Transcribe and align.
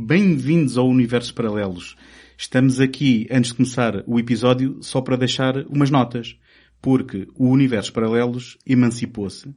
Bem-vindos 0.00 0.78
ao 0.78 0.88
Universo 0.88 1.34
Paralelos. 1.34 1.96
Estamos 2.38 2.78
aqui, 2.78 3.26
antes 3.32 3.50
de 3.50 3.56
começar 3.56 4.04
o 4.06 4.16
episódio, 4.16 4.78
só 4.80 5.00
para 5.00 5.16
deixar 5.16 5.66
umas 5.66 5.90
notas. 5.90 6.38
Porque 6.80 7.26
o 7.34 7.48
Universo 7.48 7.92
Paralelos 7.92 8.56
emancipou-se 8.64 9.52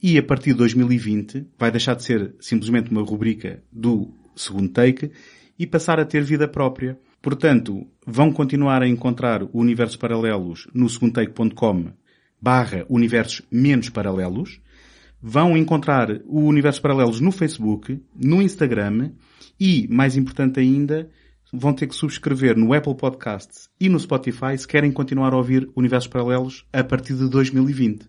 e 0.00 0.18
a 0.18 0.22
partir 0.22 0.50
de 0.50 0.58
2020 0.58 1.46
vai 1.58 1.70
deixar 1.70 1.94
de 1.94 2.04
ser 2.04 2.34
simplesmente 2.38 2.90
uma 2.90 3.02
rubrica 3.02 3.62
do 3.72 4.12
segundo 4.36 4.68
take 4.68 5.12
e 5.58 5.66
passar 5.66 5.98
a 5.98 6.04
ter 6.04 6.22
vida 6.22 6.46
própria. 6.46 7.00
Portanto, 7.22 7.86
vão 8.06 8.30
continuar 8.30 8.82
a 8.82 8.88
encontrar 8.88 9.42
o 9.42 9.50
Universo 9.54 9.98
Paralelos 9.98 10.68
no 10.74 10.90
segundotake.com 10.90 11.90
barra 12.38 12.84
universos 12.86 13.40
menos 13.50 13.88
paralelos. 13.88 14.60
Vão 15.22 15.56
encontrar 15.56 16.20
o 16.26 16.40
Universo 16.40 16.82
Paralelos 16.82 17.18
no 17.18 17.32
Facebook, 17.32 17.98
no 18.14 18.42
Instagram 18.42 19.12
e, 19.60 19.86
mais 19.88 20.16
importante 20.16 20.58
ainda, 20.58 21.08
vão 21.52 21.74
ter 21.74 21.86
que 21.86 21.94
subscrever 21.94 22.56
no 22.56 22.72
Apple 22.72 22.94
Podcasts 22.94 23.68
e 23.78 23.86
no 23.88 24.00
Spotify 24.00 24.56
se 24.56 24.66
querem 24.66 24.90
continuar 24.90 25.34
a 25.34 25.36
ouvir 25.36 25.70
Universos 25.76 26.08
Paralelos 26.08 26.64
a 26.72 26.82
partir 26.82 27.12
de 27.14 27.28
2020. 27.28 28.08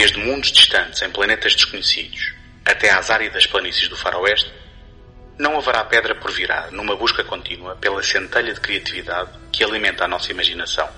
Desde 0.00 0.18
mundos 0.18 0.50
distantes 0.50 1.02
em 1.02 1.10
planetas 1.10 1.54
desconhecidos 1.54 2.32
até 2.64 2.90
às 2.90 3.10
áridas 3.10 3.44
planícies 3.44 3.86
do 3.86 3.94
faroeste, 3.94 4.50
não 5.38 5.58
haverá 5.58 5.84
pedra 5.84 6.14
por 6.14 6.30
virar 6.30 6.72
numa 6.72 6.96
busca 6.96 7.22
contínua 7.22 7.76
pela 7.76 8.02
centelha 8.02 8.54
de 8.54 8.60
criatividade 8.60 9.30
que 9.52 9.62
alimenta 9.62 10.06
a 10.06 10.08
nossa 10.08 10.32
imaginação. 10.32 10.88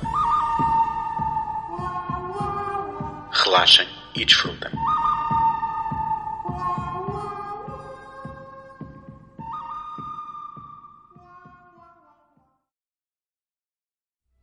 Relaxem 3.33 3.89
e 4.15 4.25
desfrutem. 4.25 4.71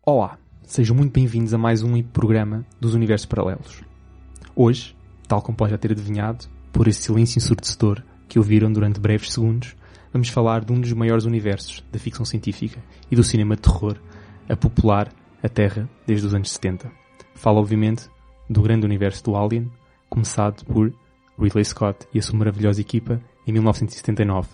Olá, 0.05 0.37
sejam 0.63 0.97
muito 0.97 1.13
bem-vindos 1.13 1.53
a 1.53 1.57
mais 1.57 1.81
um 1.81 2.03
programa 2.03 2.65
dos 2.77 2.93
Universos 2.93 3.25
Paralelos. 3.25 3.88
Hoje, 4.61 4.93
tal 5.25 5.41
como 5.41 5.57
pode 5.57 5.71
já 5.71 5.77
ter 5.77 5.93
adivinhado, 5.93 6.45
por 6.73 6.85
esse 6.85 7.03
silêncio 7.03 7.37
ensurdecedor 7.37 8.03
que 8.27 8.37
ouviram 8.37 8.69
durante 8.69 8.99
breves 8.99 9.31
segundos, 9.31 9.73
vamos 10.11 10.27
falar 10.27 10.65
de 10.65 10.73
um 10.73 10.81
dos 10.81 10.91
maiores 10.91 11.23
universos 11.23 11.81
da 11.89 11.97
ficção 11.97 12.25
científica 12.25 12.83
e 13.09 13.15
do 13.15 13.23
cinema 13.23 13.55
de 13.55 13.61
terror 13.61 13.95
a 14.49 14.57
popular 14.57 15.13
a 15.41 15.47
Terra 15.47 15.89
desde 16.05 16.27
os 16.27 16.33
anos 16.33 16.51
70. 16.51 16.91
Falo, 17.35 17.57
obviamente, 17.57 18.09
do 18.49 18.61
grande 18.61 18.85
universo 18.85 19.23
do 19.23 19.37
Alien, 19.37 19.71
começado 20.09 20.65
por 20.65 20.93
Ridley 21.39 21.63
Scott 21.63 22.05
e 22.13 22.19
a 22.19 22.21
sua 22.21 22.37
maravilhosa 22.37 22.81
equipa 22.81 23.21
em 23.47 23.53
1979. 23.53 24.49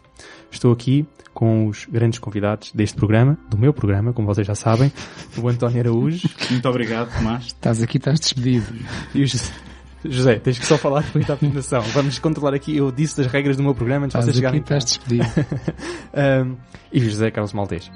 Estou 0.51 0.72
aqui 0.72 1.07
com 1.34 1.66
os 1.66 1.85
grandes 1.85 2.19
convidados 2.19 2.72
deste 2.74 2.96
programa, 2.96 3.40
do 3.50 3.57
meu 3.57 3.74
programa, 3.74 4.13
como 4.13 4.28
vocês 4.28 4.46
já 4.46 4.53
sabem, 4.53 4.94
o 5.35 5.50
António 5.50 5.80
Araújo. 5.80 6.30
Muito 6.51 6.69
obrigado, 6.69 7.12
Tomás. 7.12 7.47
Estás 7.47 7.81
aqui, 7.81 7.97
estás 7.97 8.19
despedido. 8.19 8.68
E 9.16 9.24
o 9.24 9.28
José, 9.28 9.51
José, 10.10 10.36
tens 10.40 10.60
que 10.60 10.66
só 10.66 10.78
falar 10.78 11.04
depois 11.04 11.26
da 11.26 11.34
apresentação. 11.34 11.82
Vamos 11.94 12.20
controlar 12.20 12.54
aqui, 12.54 12.78
eu 12.78 12.92
disse 12.92 13.18
das 13.18 13.28
regras 13.28 13.58
do 13.58 13.64
meu 13.64 13.74
programa 13.76 14.06
antes 14.06 14.18
de 14.18 14.24
vocês 14.24 14.36
chegarem. 14.36 14.60
estás 14.62 14.86
despedido. 14.86 15.26
Um, 16.14 16.56
e 16.92 17.00
José 17.00 17.32
Carlos 17.32 17.54
Maltês. 17.54 17.92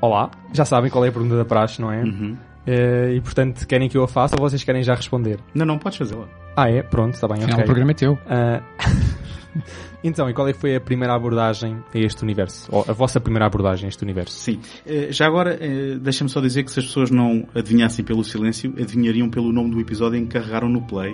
Olá, 0.00 0.30
já 0.52 0.64
sabem 0.64 0.90
qual 0.90 1.04
é 1.04 1.08
a 1.08 1.12
pergunta 1.12 1.36
da 1.36 1.44
praxe, 1.44 1.80
não 1.80 1.92
é? 1.92 2.02
Uhum. 2.02 2.36
Eh, 2.66 3.14
e 3.14 3.20
portanto, 3.20 3.66
querem 3.66 3.88
que 3.88 3.96
eu 3.96 4.04
a 4.04 4.08
faça 4.08 4.36
ou 4.36 4.40
vocês 4.40 4.62
querem 4.62 4.82
já 4.82 4.94
responder? 4.94 5.38
Não, 5.54 5.66
não, 5.66 5.78
podes 5.78 5.98
fazê-la. 5.98 6.26
Ah, 6.56 6.68
é? 6.70 6.82
Pronto, 6.82 7.14
está 7.14 7.26
bem, 7.26 7.38
Afinal, 7.38 7.54
ok. 7.54 7.62
o 7.62 7.66
programa 7.66 7.90
é 7.90 7.94
teu. 7.94 8.18
Ah, 8.26 8.60
então, 10.04 10.28
e 10.28 10.34
qual 10.34 10.48
é 10.48 10.52
que 10.52 10.58
foi 10.58 10.74
a 10.76 10.80
primeira 10.80 11.14
abordagem 11.14 11.76
a 11.94 11.98
este 11.98 12.22
universo? 12.22 12.68
Ou 12.70 12.84
a 12.88 12.92
vossa 12.92 13.20
primeira 13.20 13.46
abordagem 13.46 13.86
a 13.86 13.88
este 13.88 14.02
universo? 14.02 14.34
Sim. 14.38 14.60
Eh, 14.86 15.08
Já 15.10 15.26
agora, 15.26 15.56
eh, 15.60 15.96
deixa-me 16.00 16.28
só 16.30 16.40
dizer 16.40 16.64
que 16.64 16.70
se 16.72 16.80
as 16.80 16.86
pessoas 16.86 17.10
não 17.10 17.46
adivinhassem 17.54 18.04
pelo 18.04 18.22
silêncio, 18.24 18.72
adivinhariam 18.80 19.28
pelo 19.30 19.52
nome 19.52 19.70
do 19.70 19.80
episódio 19.80 20.18
em 20.18 20.26
que 20.26 20.32
carregaram 20.38 20.68
no 20.68 20.82
play. 20.82 21.12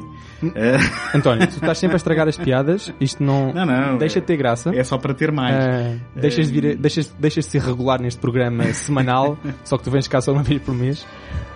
Eh, 0.55 0.77
António, 1.15 1.47
tu 1.47 1.55
estás 1.55 1.79
sempre 1.79 1.95
a 1.95 1.99
estragar 1.99 2.29
as 2.29 2.37
piadas, 2.37 2.93
isto 3.01 3.23
não, 3.23 3.53
Não, 3.53 3.67
não, 3.67 3.99
deixa 3.99 4.19
é- 4.19 4.21
de 4.21 4.27
ter 4.27 4.37
graça. 4.37 4.71
É 4.75 4.83
só 4.85 4.97
para 4.99 5.13
ter 5.15 5.31
mais. 5.33 5.55
Deixas, 6.17 6.51
de 6.51 6.61
vir, 6.61 6.77
deixas, 6.77 7.09
deixas 7.19 7.45
de 7.45 7.51
ser 7.51 7.63
regular 7.63 8.01
neste 8.01 8.21
programa 8.21 8.65
semanal, 8.73 9.39
só 9.65 9.77
que 9.77 9.85
tu 9.85 9.91
vens 9.91 10.09
cá 10.09 10.21
só 10.21 10.33
uma 10.33 10.43
vez 10.43 10.61
por 10.63 10.75
mês. 10.75 11.07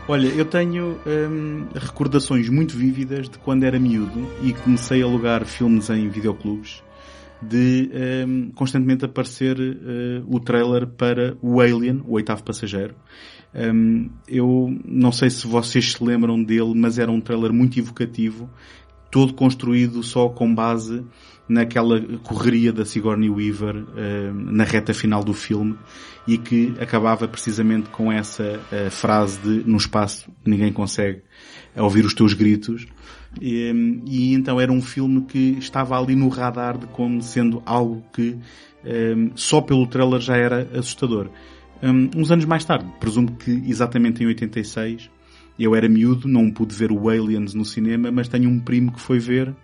Olha, 0.09 0.26
eu 0.26 0.44
tenho 0.44 0.99
hum, 1.06 1.66
recordações 1.75 2.49
muito 2.49 2.76
vívidas 2.76 3.28
de 3.28 3.38
quando 3.38 3.62
era 3.64 3.78
miúdo 3.78 4.26
e 4.43 4.53
comecei 4.53 5.00
a 5.00 5.04
alugar 5.06 5.44
filmes 5.44 5.88
em 5.91 6.09
videoclubes 6.09 6.82
de 7.43 7.91
hum, 8.27 8.51
constantemente 8.55 9.05
aparecer 9.05 9.59
eh, 9.59 10.23
o 10.27 10.39
trailer 10.39 10.87
para 10.87 11.37
o 11.43 11.61
Alien, 11.61 12.03
o 12.07 12.13
oitavo 12.13 12.43
passageiro. 12.43 12.95
Hum, 13.55 14.09
eu 14.29 14.75
não 14.85 15.13
sei 15.13 15.29
se 15.29 15.47
vocês 15.47 15.93
se 15.93 16.05
lembram 16.05 16.43
dele, 16.43 16.73
mas 16.75 16.99
era 16.99 17.11
um 17.11 17.21
trailer 17.21 17.53
muito 17.53 17.79
evocativo, 17.79 18.49
todo 19.11 19.35
construído 19.35 20.03
só 20.03 20.29
com 20.29 20.55
base 20.55 21.05
naquela 21.49 22.01
correria 22.23 22.73
da 22.73 22.85
Sigourney 22.85 23.29
Weaver 23.29 23.85
eh, 23.97 24.33
na 24.33 24.65
reta 24.65 24.95
final 24.95 25.23
do 25.23 25.35
filme 25.35 25.77
e 26.27 26.39
que 26.39 26.73
acabava 26.81 27.27
precisamente 27.27 27.91
com 27.91 28.11
essa 28.11 28.61
eh, 28.71 28.89
frase 28.89 29.41
de 29.41 29.69
no 29.69 29.77
espaço 29.77 30.31
ninguém 30.47 30.73
consegue 30.73 31.23
ouvir 31.77 32.07
os 32.07 32.15
teus 32.15 32.33
gritos 32.33 32.87
e, 33.41 34.03
e 34.06 34.34
então 34.34 34.60
era 34.60 34.70
um 34.70 34.82
filme 34.82 35.22
que 35.22 35.56
estava 35.59 35.98
ali 35.98 36.15
no 36.15 36.28
radar 36.28 36.78
de 36.78 36.87
como 36.87 37.22
sendo 37.22 37.62
algo 37.65 38.03
que 38.12 38.37
eh, 38.84 39.15
só 39.34 39.60
pelo 39.60 39.87
trailer 39.87 40.20
já 40.20 40.37
era 40.37 40.69
assustador. 40.78 41.31
Um, 41.82 42.10
uns 42.16 42.31
anos 42.31 42.44
mais 42.44 42.65
tarde, 42.65 42.87
presumo 43.00 43.32
que 43.32 43.50
exatamente 43.66 44.22
em 44.22 44.26
86, 44.26 45.10
eu 45.59 45.75
era 45.75 45.88
miúdo, 45.88 46.28
não 46.28 46.50
pude 46.50 46.75
ver 46.75 46.93
o 46.93 47.09
Aliens 47.09 47.54
no 47.54 47.65
cinema, 47.65 48.10
mas 48.10 48.28
tenho 48.28 48.48
um 48.48 48.59
primo 48.59 48.93
que 48.93 49.00
foi 49.00 49.19
ver 49.19 49.54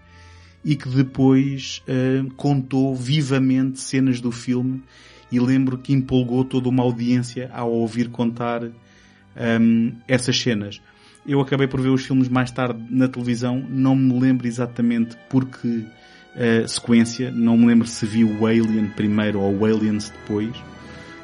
e 0.64 0.74
que 0.74 0.88
depois 0.88 1.82
eh, 1.86 2.24
contou 2.36 2.94
vivamente 2.94 3.80
cenas 3.80 4.20
do 4.20 4.32
filme 4.32 4.82
e 5.30 5.38
lembro 5.38 5.78
que 5.78 5.92
empolgou 5.92 6.44
toda 6.44 6.68
uma 6.68 6.82
audiência 6.82 7.50
ao 7.52 7.70
ouvir 7.70 8.08
contar 8.08 8.64
hum, 8.64 9.92
essas 10.06 10.38
cenas. 10.38 10.80
Eu 11.28 11.42
acabei 11.42 11.66
por 11.68 11.78
ver 11.78 11.90
os 11.90 12.06
filmes 12.06 12.26
mais 12.26 12.50
tarde 12.50 12.82
na 12.88 13.06
televisão, 13.06 13.62
não 13.68 13.94
me 13.94 14.18
lembro 14.18 14.46
exatamente 14.46 15.14
por 15.28 15.44
que 15.44 15.86
eh, 16.34 16.66
sequência, 16.66 17.30
não 17.30 17.54
me 17.54 17.66
lembro 17.66 17.86
se 17.86 18.06
vi 18.06 18.24
o 18.24 18.46
Alien 18.46 18.88
primeiro 18.96 19.38
ou 19.38 19.54
o 19.54 19.64
Aliens 19.66 20.08
depois. 20.08 20.56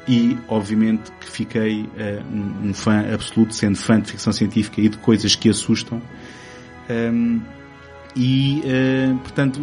E, 0.07 0.37
obviamente, 0.47 1.11
que 1.19 1.25
fiquei 1.25 1.89
eh, 1.97 2.21
um, 2.31 2.69
um 2.69 2.73
fã 2.75 3.03
absoluto, 3.11 3.55
sendo 3.55 3.77
fã 3.77 3.99
de 3.99 4.11
ficção 4.11 4.31
científica 4.31 4.79
e 4.79 4.89
de 4.89 4.97
coisas 4.99 5.35
que 5.35 5.49
assustam. 5.49 5.99
Hum, 6.87 7.41
e, 8.15 8.61
eh, 8.63 9.11
portanto, 9.23 9.59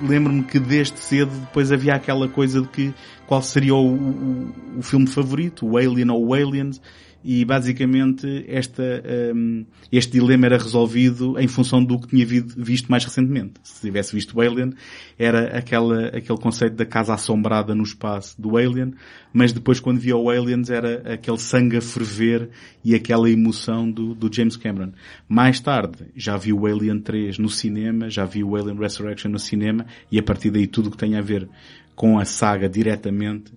lembro-me 0.00 0.44
que 0.44 0.60
desde 0.60 1.00
cedo 1.00 1.32
depois 1.40 1.72
havia 1.72 1.94
aquela 1.94 2.28
coisa 2.28 2.62
de 2.62 2.68
que 2.68 2.94
qual 3.26 3.42
seria 3.42 3.74
o, 3.74 3.92
o, 3.92 4.54
o 4.78 4.82
filme 4.82 5.08
favorito, 5.08 5.66
o 5.66 5.76
Alien 5.76 6.10
ou 6.10 6.28
o 6.28 6.32
Aliens, 6.32 6.80
e 7.24 7.42
basicamente 7.42 8.44
esta, 8.46 9.02
um, 9.34 9.64
este 9.90 10.12
dilema 10.12 10.44
era 10.44 10.58
resolvido 10.58 11.38
em 11.38 11.48
função 11.48 11.82
do 11.82 11.98
que 11.98 12.08
tinha 12.08 12.26
visto 12.26 12.90
mais 12.90 13.02
recentemente. 13.02 13.54
Se 13.62 13.80
tivesse 13.80 14.14
visto 14.14 14.36
o 14.36 14.42
Alien, 14.42 14.74
era 15.18 15.56
aquela, 15.56 16.08
aquele 16.08 16.38
conceito 16.38 16.76
da 16.76 16.84
casa 16.84 17.14
assombrada 17.14 17.74
no 17.74 17.82
espaço 17.82 18.40
do 18.40 18.58
Alien, 18.58 18.92
mas 19.32 19.52
depois 19.52 19.80
quando 19.80 19.98
via 19.98 20.14
o 20.14 20.28
Aliens 20.28 20.68
era 20.68 21.14
aquele 21.14 21.38
sangue 21.38 21.78
a 21.78 21.80
ferver 21.80 22.50
e 22.84 22.94
aquela 22.94 23.30
emoção 23.30 23.90
do, 23.90 24.14
do 24.14 24.30
James 24.30 24.58
Cameron. 24.58 24.92
Mais 25.26 25.58
tarde 25.60 26.04
já 26.14 26.36
vi 26.36 26.52
o 26.52 26.66
Alien 26.66 27.00
3 27.00 27.38
no 27.38 27.48
cinema, 27.48 28.10
já 28.10 28.26
vi 28.26 28.44
o 28.44 28.54
Alien 28.54 28.76
Resurrection 28.76 29.30
no 29.30 29.38
cinema 29.38 29.86
e 30.12 30.18
a 30.18 30.22
partir 30.22 30.50
daí 30.50 30.66
tudo 30.66 30.90
que 30.90 30.98
tem 30.98 31.16
a 31.16 31.22
ver 31.22 31.48
com 31.94 32.18
a 32.18 32.24
saga 32.26 32.68
diretamente 32.68 33.50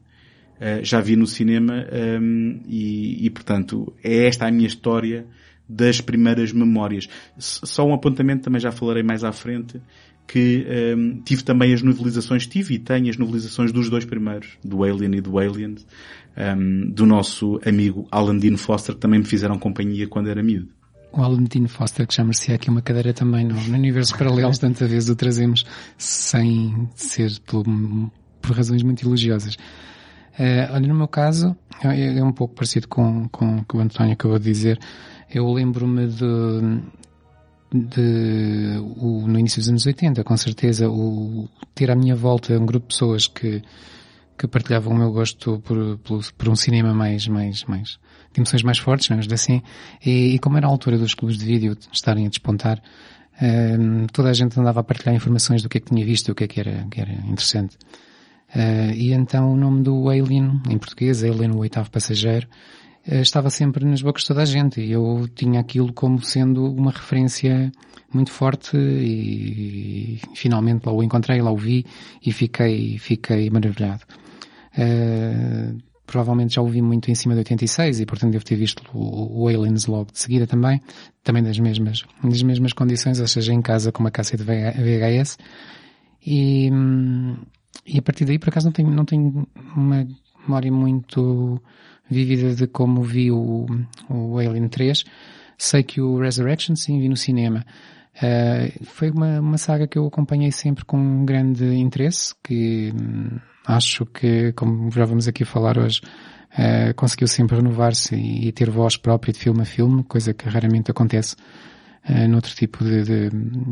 uh, 0.59 0.83
já 0.83 0.99
vi 0.99 1.15
no 1.15 1.27
cinema 1.27 1.85
um, 2.21 2.61
e, 2.67 3.25
e, 3.25 3.29
portanto, 3.29 3.93
é 4.03 4.27
esta 4.27 4.47
a 4.47 4.51
minha 4.51 4.67
história 4.67 5.25
das 5.67 5.99
primeiras 6.01 6.51
memórias. 6.51 7.07
Só 7.37 7.85
um 7.85 7.93
apontamento, 7.93 8.43
também 8.43 8.61
já 8.61 8.71
falarei 8.71 9.03
mais 9.03 9.23
à 9.23 9.31
frente, 9.31 9.81
que 10.27 10.65
um, 10.95 11.21
tive 11.23 11.43
também 11.43 11.73
as 11.73 11.81
novelizações, 11.81 12.45
tive 12.45 12.75
e 12.75 12.79
tenho 12.79 13.09
as 13.09 13.17
novelizações 13.17 13.71
dos 13.71 13.89
dois 13.89 14.05
primeiros, 14.05 14.49
do 14.63 14.83
Alien 14.83 15.15
e 15.15 15.21
do 15.21 15.39
Aliens, 15.39 15.85
um, 16.37 16.89
do 16.91 17.05
nosso 17.05 17.59
amigo 17.65 18.07
Alan 18.11 18.37
Dean 18.37 18.57
Foster, 18.57 18.93
que 18.93 19.01
também 19.01 19.19
me 19.19 19.25
fizeram 19.25 19.57
companhia 19.57 20.07
quando 20.07 20.29
era 20.29 20.43
miúdo. 20.43 20.69
O 21.13 21.21
Alan 21.21 21.43
Dean 21.43 21.67
Foster, 21.67 22.05
que 22.05 22.13
já 22.13 22.23
merecia 22.23 22.55
aqui 22.55 22.69
uma 22.69 22.81
cadeira 22.81 23.13
também 23.13 23.45
no, 23.45 23.55
no 23.55 23.73
Universo 23.73 24.17
Paralelos, 24.17 24.59
tanta 24.59 24.85
vez 24.85 25.09
o 25.09 25.15
trazemos 25.15 25.63
sem 25.97 26.89
ser 26.93 27.31
por, 27.45 27.63
por 28.41 28.55
razões 28.55 28.83
muito 28.83 29.07
elogiosas. 29.07 29.57
Uh, 30.39 30.71
olha, 30.71 30.87
no 30.87 30.93
meu 30.93 31.07
caso, 31.07 31.55
é, 31.83 32.17
é, 32.17 32.23
um 32.23 32.31
pouco 32.31 32.53
parecido 32.53 32.87
com, 32.87 33.27
com 33.29 33.57
o 33.57 33.65
que 33.65 33.75
o 33.75 33.79
António 33.79 34.13
acabou 34.13 34.37
de 34.37 34.45
dizer. 34.45 34.79
Eu 35.33 35.51
lembro-me 35.51 36.07
de, 36.07 36.81
de 37.73 38.77
o, 38.97 39.27
no 39.27 39.39
início 39.39 39.59
dos 39.59 39.69
anos 39.69 39.85
80, 39.85 40.23
com 40.23 40.37
certeza, 40.37 40.89
o, 40.89 41.49
ter 41.73 41.89
à 41.89 41.95
minha 41.95 42.15
volta 42.15 42.57
um 42.57 42.65
grupo 42.65 42.87
de 42.87 42.93
pessoas 42.93 43.27
que, 43.27 43.63
que 44.37 44.47
partilhavam 44.47 44.93
o 44.93 44.97
meu 44.97 45.11
gosto 45.11 45.59
por, 45.59 45.97
por, 45.99 46.31
por 46.33 46.49
um 46.49 46.55
cinema 46.55 46.93
mais, 46.93 47.27
mais, 47.27 47.63
mais, 47.65 47.99
de 48.31 48.39
emoções 48.39 48.61
mais 48.61 48.77
fortes, 48.77 49.07
dizer 49.07 49.33
assim, 49.33 49.61
e, 50.05 50.35
e, 50.35 50.39
como 50.39 50.57
era 50.57 50.67
a 50.67 50.69
altura 50.69 50.97
dos 50.97 51.15
clubes 51.15 51.37
de 51.37 51.45
vídeo 51.45 51.75
estarem 51.91 52.27
a 52.27 52.29
despontar, 52.29 52.81
eh, 53.41 53.77
toda 54.11 54.29
a 54.29 54.33
gente 54.33 54.59
andava 54.59 54.79
a 54.79 54.83
partilhar 54.83 55.15
informações 55.15 55.61
do 55.61 55.69
que 55.69 55.77
é 55.77 55.81
que 55.81 55.87
tinha 55.87 56.05
visto, 56.05 56.31
o 56.31 56.35
que 56.35 56.43
é 56.43 56.47
que 56.47 56.59
era, 56.59 56.87
que 56.89 57.01
era 57.01 57.11
interessante. 57.11 57.77
Uh, 58.55 58.93
e 58.95 59.11
então 59.11 59.53
o 59.53 59.57
nome 59.57 59.83
do 59.83 60.09
Alien, 60.09 60.61
em 60.69 60.77
português, 60.77 61.23
Alien 61.23 61.51
o 61.51 61.57
oitavo 61.57 61.91
passageiro, 61.91 62.47
uh, 63.07 63.15
estava 63.15 63.49
sempre 63.49 63.85
nas 63.85 64.01
bocas 64.01 64.21
de 64.21 64.27
toda 64.29 64.41
a 64.41 64.45
gente 64.45 64.79
e 64.79 64.91
eu 64.91 65.27
tinha 65.35 65.59
aquilo 65.59 65.91
como 65.91 66.21
sendo 66.23 66.65
uma 66.65 66.91
referência 66.91 67.71
muito 68.13 68.31
forte 68.31 68.77
e, 68.77 70.15
e 70.15 70.35
finalmente 70.35 70.85
lá 70.85 70.93
o 70.93 71.03
encontrei, 71.03 71.41
lá 71.41 71.51
o 71.51 71.57
vi 71.57 71.85
e 72.25 72.31
fiquei, 72.31 72.97
fiquei 72.97 73.49
maravilhado. 73.49 74.03
Uh, 74.77 75.77
provavelmente 76.05 76.55
já 76.55 76.61
o 76.61 76.67
vi 76.67 76.81
muito 76.81 77.11
em 77.11 77.15
cima 77.15 77.33
de 77.33 77.39
86 77.39 77.99
e 77.99 78.05
portanto 78.05 78.31
devo 78.31 78.45
ter 78.45 78.55
visto 78.55 78.81
o, 78.93 79.43
o 79.43 79.47
Aliens 79.49 79.87
logo 79.87 80.11
de 80.13 80.19
seguida 80.19 80.47
também, 80.47 80.81
também 81.21 81.43
das 81.43 81.59
mesmas, 81.59 82.05
das 82.23 82.41
mesmas 82.41 82.71
condições, 82.71 83.19
ou 83.19 83.27
seja, 83.27 83.53
em 83.53 83.61
casa 83.61 83.91
com 83.91 83.99
uma 83.99 84.11
cassete 84.11 84.41
VHS. 84.41 85.37
E, 86.25 86.69
hum, 86.71 87.37
e 87.85 87.97
a 87.97 88.01
partir 88.01 88.25
daí, 88.25 88.39
por 88.39 88.49
acaso, 88.49 88.67
não 88.67 88.73
tenho, 88.73 88.89
não 88.89 89.05
tenho 89.05 89.47
uma 89.75 90.07
memória 90.43 90.71
muito 90.71 91.61
vívida 92.09 92.55
de 92.55 92.67
como 92.67 93.01
vi 93.03 93.31
o, 93.31 93.65
o 94.09 94.37
Alien 94.37 94.67
3. 94.67 95.03
Sei 95.57 95.83
que 95.83 96.01
o 96.01 96.19
Resurrection, 96.19 96.75
sim, 96.75 96.99
vi 96.99 97.09
no 97.09 97.17
cinema. 97.17 97.65
Uh, 98.17 98.83
foi 98.85 99.11
uma, 99.11 99.39
uma 99.39 99.57
saga 99.57 99.87
que 99.87 99.97
eu 99.97 100.05
acompanhei 100.07 100.51
sempre 100.51 100.83
com 100.83 101.23
grande 101.23 101.65
interesse, 101.75 102.33
que 102.43 102.91
hum, 102.95 103.37
acho 103.65 104.05
que, 104.07 104.53
como 104.53 104.89
já 104.91 105.05
vamos 105.05 105.27
aqui 105.27 105.45
falar 105.45 105.77
hoje, 105.77 106.01
uh, 106.53 106.93
conseguiu 106.95 107.27
sempre 107.27 107.57
renovar-se 107.57 108.15
e, 108.15 108.47
e, 108.47 108.51
ter 108.51 108.71
voz 108.71 108.97
própria 108.97 109.31
de 109.31 109.39
filme 109.39 109.61
a 109.61 109.65
filme, 109.65 110.03
coisa 110.03 110.33
que 110.33 110.49
raramente 110.49 110.89
acontece 110.89 111.35
uh, 112.09 112.27
noutro 112.27 112.55
tipo 112.55 112.83
de, 112.83 113.03
de, 113.03 113.29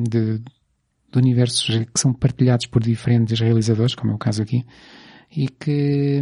de, 0.09 0.41
de 1.15 1.19
universos 1.19 1.85
que 1.93 1.99
são 1.99 2.13
partilhados 2.13 2.65
por 2.65 2.83
diferentes 2.83 3.39
realizadores, 3.39 3.95
como 3.95 4.11
é 4.11 4.15
o 4.15 4.17
caso 4.17 4.41
aqui, 4.41 4.65
e 5.35 5.47
que, 5.47 6.21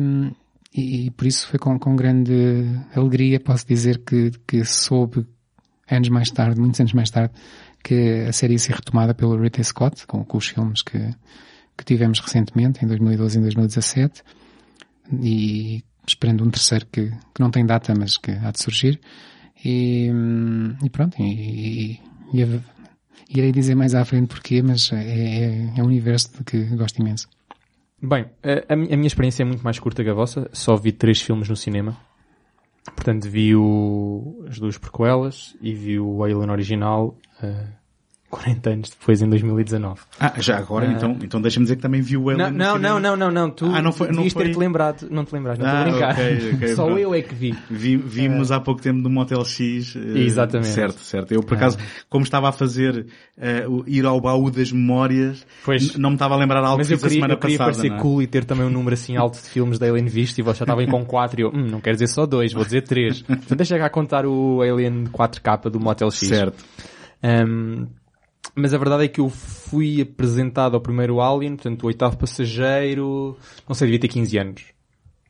e, 0.74 1.12
por 1.12 1.28
isso 1.28 1.48
foi 1.48 1.60
com, 1.60 1.78
com 1.80 1.96
grande 1.96 2.34
alegria, 2.96 3.40
posso 3.40 3.68
dizer 3.68 4.00
que, 4.00 4.32
que 4.48 4.64
soube 4.64 5.26
anos 5.90 6.10
mais 6.10 6.32
tarde, 6.32 6.60
muitos 6.60 6.80
anos 6.80 6.94
mais 6.94 7.10
tarde, 7.10 7.34
que 7.84 8.26
a 8.28 8.32
série 8.32 8.54
ia 8.54 8.60
ser 8.60 8.76
retomada 8.76 9.14
pelo 9.14 9.36
Ridley 9.40 9.64
Scott, 9.64 10.08
com, 10.08 10.24
com 10.24 10.38
os 10.38 10.48
filmes 10.48 10.82
que, 10.82 10.98
que 11.78 11.84
tivemos 11.84 12.20
recentemente, 12.20 12.84
em 12.84 12.88
2012 12.88 13.38
e 13.38 13.40
em 13.40 13.42
2017, 13.42 14.24
e 15.22 15.84
esperando 16.08 16.44
um 16.44 16.50
terceiro 16.50 16.86
que, 16.92 17.10
que 17.10 17.42
não 17.42 17.52
tem 17.52 17.66
data, 17.66 17.94
mas 17.98 18.18
que 18.18 18.32
há 18.32 18.52
de 18.52 18.62
surgir. 18.62 19.00
E, 19.64 20.10
e 20.84 20.90
pronto, 20.90 21.22
e, 21.22 22.00
e, 22.34 22.42
e 22.42 22.62
Irei 23.30 23.52
dizer 23.52 23.76
mais 23.76 23.96
à 23.96 24.04
frente 24.06 24.28
porquê, 24.28 24.62
mas 24.62 24.92
é, 24.92 24.96
é, 24.96 25.74
é 25.78 25.84
um 25.84 25.88
universo 25.88 26.32
de 26.38 26.44
que 26.44 26.64
gosto 26.76 27.00
imenso. 27.00 27.28
Bem, 28.02 28.26
a, 28.44 28.74
a, 28.74 28.76
minha 28.76 29.08
experiência 29.08 29.44
é 29.44 29.46
muito 29.46 29.64
mais 29.64 29.80
curta 29.80 30.04
que 30.04 30.10
a 30.10 30.14
vossa. 30.14 30.50
Só 30.52 30.76
vi 30.76 30.92
três 30.92 31.22
filmes 31.22 31.48
no 31.48 31.56
cinema. 31.56 31.98
Portanto, 32.84 33.30
vi 33.30 33.56
o, 33.56 34.44
as 34.48 34.60
duas 34.60 34.78
prequelas 34.78 35.56
e 35.62 35.74
vi 35.74 36.00
o 36.00 36.24
Alien 36.24 36.50
original. 36.50 37.18
Uh, 37.42 37.83
40 38.34 38.70
anos 38.70 38.90
depois, 38.90 39.22
em 39.22 39.30
2019. 39.30 40.02
Ah, 40.20 40.34
já 40.40 40.58
agora, 40.58 40.88
então, 40.88 41.16
então 41.22 41.40
deixa-me 41.40 41.66
dizer 41.66 41.76
que 41.76 41.84
também 41.84 42.02
viu 42.02 42.24
o 42.24 42.30
Alien 42.32 42.52
Não, 42.52 42.80
não, 42.80 43.00
não, 43.00 43.16
não, 43.16 43.32
não, 43.32 43.50
tu 43.52 43.66
ah, 43.66 43.80
não 43.80 43.92
foi, 43.92 44.12
não 44.12 44.28
foi... 44.28 44.46
ter-te 44.46 44.58
lembrado, 44.58 45.08
não 45.12 45.24
te 45.24 45.36
lembraste, 45.36 45.64
não 45.64 45.70
estou 45.70 45.80
ah, 45.80 45.82
a 45.82 45.92
brincar. 45.92 46.14
Okay, 46.14 46.54
okay, 46.56 46.68
Só 46.76 46.86
pronto. 46.86 47.00
eu 47.00 47.14
é 47.14 47.22
que 47.22 47.36
vi. 47.36 47.56
vi 47.70 47.96
vimos 47.96 48.50
uh, 48.50 48.56
há 48.56 48.60
pouco 48.60 48.82
tempo 48.82 49.00
no 49.00 49.10
Motel 49.10 49.46
X. 49.46 49.94
Uh, 49.94 50.18
Exatamente. 50.18 50.70
Certo, 50.70 51.00
certo. 51.00 51.32
Eu, 51.32 51.44
por 51.44 51.56
acaso, 51.56 51.78
como 52.10 52.24
estava 52.24 52.50
a 52.50 52.52
fazer 52.52 53.06
uh, 53.38 53.84
ir 53.86 54.04
ao 54.04 54.20
baú 54.20 54.50
das 54.50 54.72
memórias, 54.72 55.46
pois, 55.64 55.96
não 55.96 56.10
me 56.10 56.16
estava 56.16 56.34
a 56.34 56.38
lembrar 56.38 56.64
algo 56.64 56.80
mas 56.80 56.88
que 56.88 56.94
fiz 56.96 57.04
queria, 57.04 57.18
a 57.18 57.22
semana 57.22 57.34
eu 57.36 57.38
queria 57.38 57.58
passada. 57.60 57.78
parecer 57.78 57.96
é? 57.96 58.02
cool 58.02 58.22
e 58.24 58.28
ter 58.28 58.46
também 58.46 58.66
um 58.66 58.72
número 58.72 58.96
assim 58.96 59.16
alto 59.16 59.40
de 59.40 59.48
filmes 59.48 59.78
da 59.78 59.86
Alien 59.86 60.08
visto 60.08 60.40
e 60.40 60.42
você 60.42 60.60
já 60.60 60.64
estava 60.64 60.82
aí 60.82 60.88
com 60.88 61.06
4 61.06 61.40
e 61.40 61.44
eu, 61.44 61.50
hum, 61.50 61.68
não 61.70 61.80
quero 61.80 61.96
dizer 61.96 62.08
só 62.08 62.26
2, 62.26 62.52
vou 62.54 62.66
dizer 62.66 62.82
3. 62.82 63.22
Portanto, 63.22 63.54
deixa 63.56 63.78
cá 63.78 63.90
contar 63.92 64.26
o 64.26 64.62
Alien 64.62 65.06
4K 65.06 65.70
do 65.70 65.80
Motel 65.80 66.10
X. 66.10 66.28
Certo. 66.28 66.66
Um, 67.24 67.88
mas 68.56 68.74
a 68.74 68.78
verdade 68.78 69.06
é 69.06 69.08
que 69.08 69.20
eu 69.20 69.30
fui 69.30 70.02
apresentado 70.02 70.76
ao 70.76 70.82
primeiro 70.82 71.22
Alien, 71.22 71.56
portanto 71.56 71.84
o 71.84 71.88
oitavo 71.88 72.18
passageiro, 72.18 73.38
não 73.68 73.74
sei, 73.74 73.88
devia 73.88 74.00
ter 74.00 74.08
15 74.08 74.38
anos. 74.38 74.64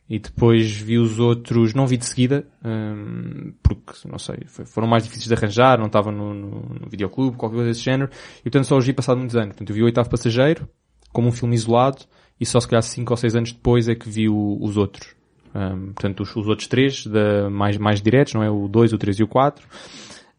E 0.08 0.18
depois 0.18 0.70
vi 0.70 0.98
os 0.98 1.18
outros, 1.18 1.72
não 1.72 1.86
vi 1.86 1.96
de 1.96 2.04
seguida, 2.04 2.46
um, 2.62 3.54
porque, 3.62 4.06
não 4.06 4.18
sei, 4.18 4.36
foram 4.66 4.86
mais 4.86 5.04
difíceis 5.04 5.28
de 5.28 5.34
arranjar, 5.34 5.78
não 5.78 5.86
estava 5.86 6.12
no, 6.12 6.34
no, 6.34 6.50
no 6.80 6.88
videoclube, 6.90 7.38
qualquer 7.38 7.56
coisa 7.56 7.70
desse 7.70 7.80
género, 7.80 8.10
e 8.40 8.42
portanto 8.42 8.66
só 8.66 8.76
os 8.76 8.84
vi 8.84 8.92
passado 8.92 9.16
muitos 9.16 9.34
anos. 9.34 9.48
Portanto 9.48 9.70
eu 9.70 9.74
vi 9.74 9.82
o 9.82 9.86
oitavo 9.86 10.10
passageiro, 10.10 10.68
como 11.10 11.28
um 11.28 11.32
filme 11.32 11.54
isolado, 11.54 12.02
e 12.38 12.44
só 12.44 12.60
se 12.60 12.68
calhar 12.68 12.82
5 12.82 13.10
ou 13.10 13.16
6 13.16 13.36
anos 13.36 13.52
depois 13.52 13.88
é 13.88 13.94
que 13.94 14.08
vi 14.08 14.28
o, 14.28 14.58
os 14.60 14.76
outros. 14.76 15.14
Um, 15.54 15.92
portanto 15.92 16.20
os, 16.20 16.36
os 16.36 16.48
outros 16.48 16.68
três, 16.68 17.06
da, 17.06 17.48
mais, 17.48 17.78
mais 17.78 18.02
diretos, 18.02 18.34
não 18.34 18.42
é? 18.42 18.50
O 18.50 18.68
2, 18.68 18.92
o 18.92 18.98
3 18.98 19.20
e 19.20 19.22
o 19.22 19.28
4. 19.28 19.66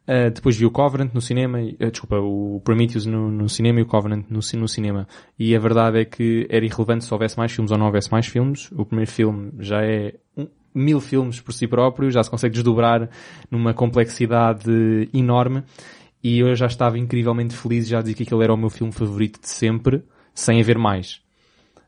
Uh, 0.07 0.29
depois 0.29 0.55
vi 0.55 0.67
o 0.67 0.71
Covenant 0.71 1.11
no 1.13 1.21
cinema, 1.21 1.59
uh, 1.59 1.91
desculpa, 1.91 2.19
o 2.19 2.61
Prometheus 2.63 3.07
no, 3.07 3.31
no, 3.31 3.49
cinema 3.49 3.79
e 3.79 3.83
o 3.83 3.85
Covenant 3.87 4.25
no, 4.29 4.39
no 4.39 4.67
cinema. 4.67 5.07
E 5.37 5.55
a 5.55 5.59
verdade 5.59 5.99
é 5.99 6.05
que 6.05 6.45
era 6.49 6.63
irrelevante 6.63 7.05
se 7.05 7.13
houvesse 7.13 7.37
mais 7.37 7.51
filmes 7.51 7.71
ou 7.71 7.77
não 7.77 7.87
houvesse 7.87 8.11
mais 8.11 8.27
filmes. 8.27 8.71
O 8.73 8.85
primeiro 8.85 9.09
filme 9.09 9.51
já 9.59 9.83
é 9.83 10.13
um, 10.37 10.47
mil 10.75 11.01
filmes 11.01 11.41
por 11.41 11.53
si 11.53 11.67
próprio, 11.67 12.11
já 12.11 12.21
se 12.23 12.29
consegue 12.29 12.53
desdobrar 12.53 13.09
numa 13.49 13.73
complexidade 13.73 15.09
enorme. 15.11 15.63
E 16.23 16.39
eu 16.39 16.55
já 16.55 16.67
estava 16.67 16.99
incrivelmente 16.99 17.55
feliz 17.55 17.87
já 17.87 17.99
dizer 18.01 18.13
que 18.13 18.23
aquele 18.23 18.43
era 18.43 18.53
o 18.53 18.57
meu 18.57 18.69
filme 18.69 18.91
favorito 18.91 19.39
de 19.39 19.49
sempre, 19.49 20.03
sem 20.33 20.61
haver 20.61 20.77
mais. 20.77 21.21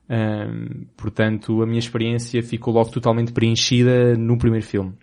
Um, 0.10 0.86
portanto, 0.96 1.62
a 1.62 1.66
minha 1.66 1.80
experiência 1.80 2.42
ficou 2.42 2.74
logo 2.74 2.90
totalmente 2.90 3.32
preenchida 3.32 4.16
no 4.16 4.38
primeiro 4.38 4.66
filme. 4.66 4.94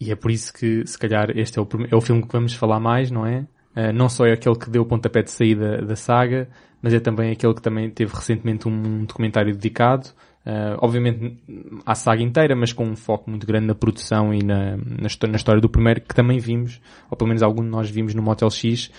E 0.00 0.12
é 0.12 0.16
por 0.16 0.30
isso 0.30 0.52
que, 0.52 0.86
se 0.86 0.98
calhar, 0.98 1.30
este 1.36 1.58
é 1.58 1.62
o, 1.62 1.68
é 1.90 1.96
o 1.96 2.00
filme 2.00 2.22
que 2.22 2.32
vamos 2.32 2.54
falar 2.54 2.78
mais, 2.78 3.10
não 3.10 3.26
é? 3.26 3.46
Uh, 3.76 3.92
não 3.92 4.08
só 4.08 4.26
é 4.26 4.32
aquele 4.32 4.56
que 4.56 4.70
deu 4.70 4.82
o 4.82 4.86
pontapé 4.86 5.22
de 5.22 5.30
saída 5.30 5.82
da 5.82 5.96
saga, 5.96 6.48
mas 6.80 6.94
é 6.94 7.00
também 7.00 7.32
aquele 7.32 7.54
que 7.54 7.62
também 7.62 7.90
teve 7.90 8.14
recentemente 8.14 8.68
um 8.68 9.04
documentário 9.04 9.52
dedicado, 9.52 10.08
uh, 10.46 10.78
obviamente 10.80 11.36
à 11.84 11.94
saga 11.94 12.22
inteira, 12.22 12.54
mas 12.54 12.72
com 12.72 12.84
um 12.84 12.96
foco 12.96 13.28
muito 13.28 13.46
grande 13.46 13.66
na 13.66 13.74
produção 13.74 14.32
e 14.32 14.42
na, 14.42 14.76
na, 14.76 15.08
na, 15.28 15.36
história 15.36 15.60
do 15.60 15.68
primeiro, 15.68 16.00
que 16.00 16.14
também 16.14 16.38
vimos, 16.38 16.80
ou 17.10 17.16
pelo 17.16 17.28
menos 17.28 17.42
algum 17.42 17.62
de 17.62 17.68
nós 17.68 17.90
vimos 17.90 18.14
no 18.14 18.22
Motel 18.22 18.50
X, 18.50 18.90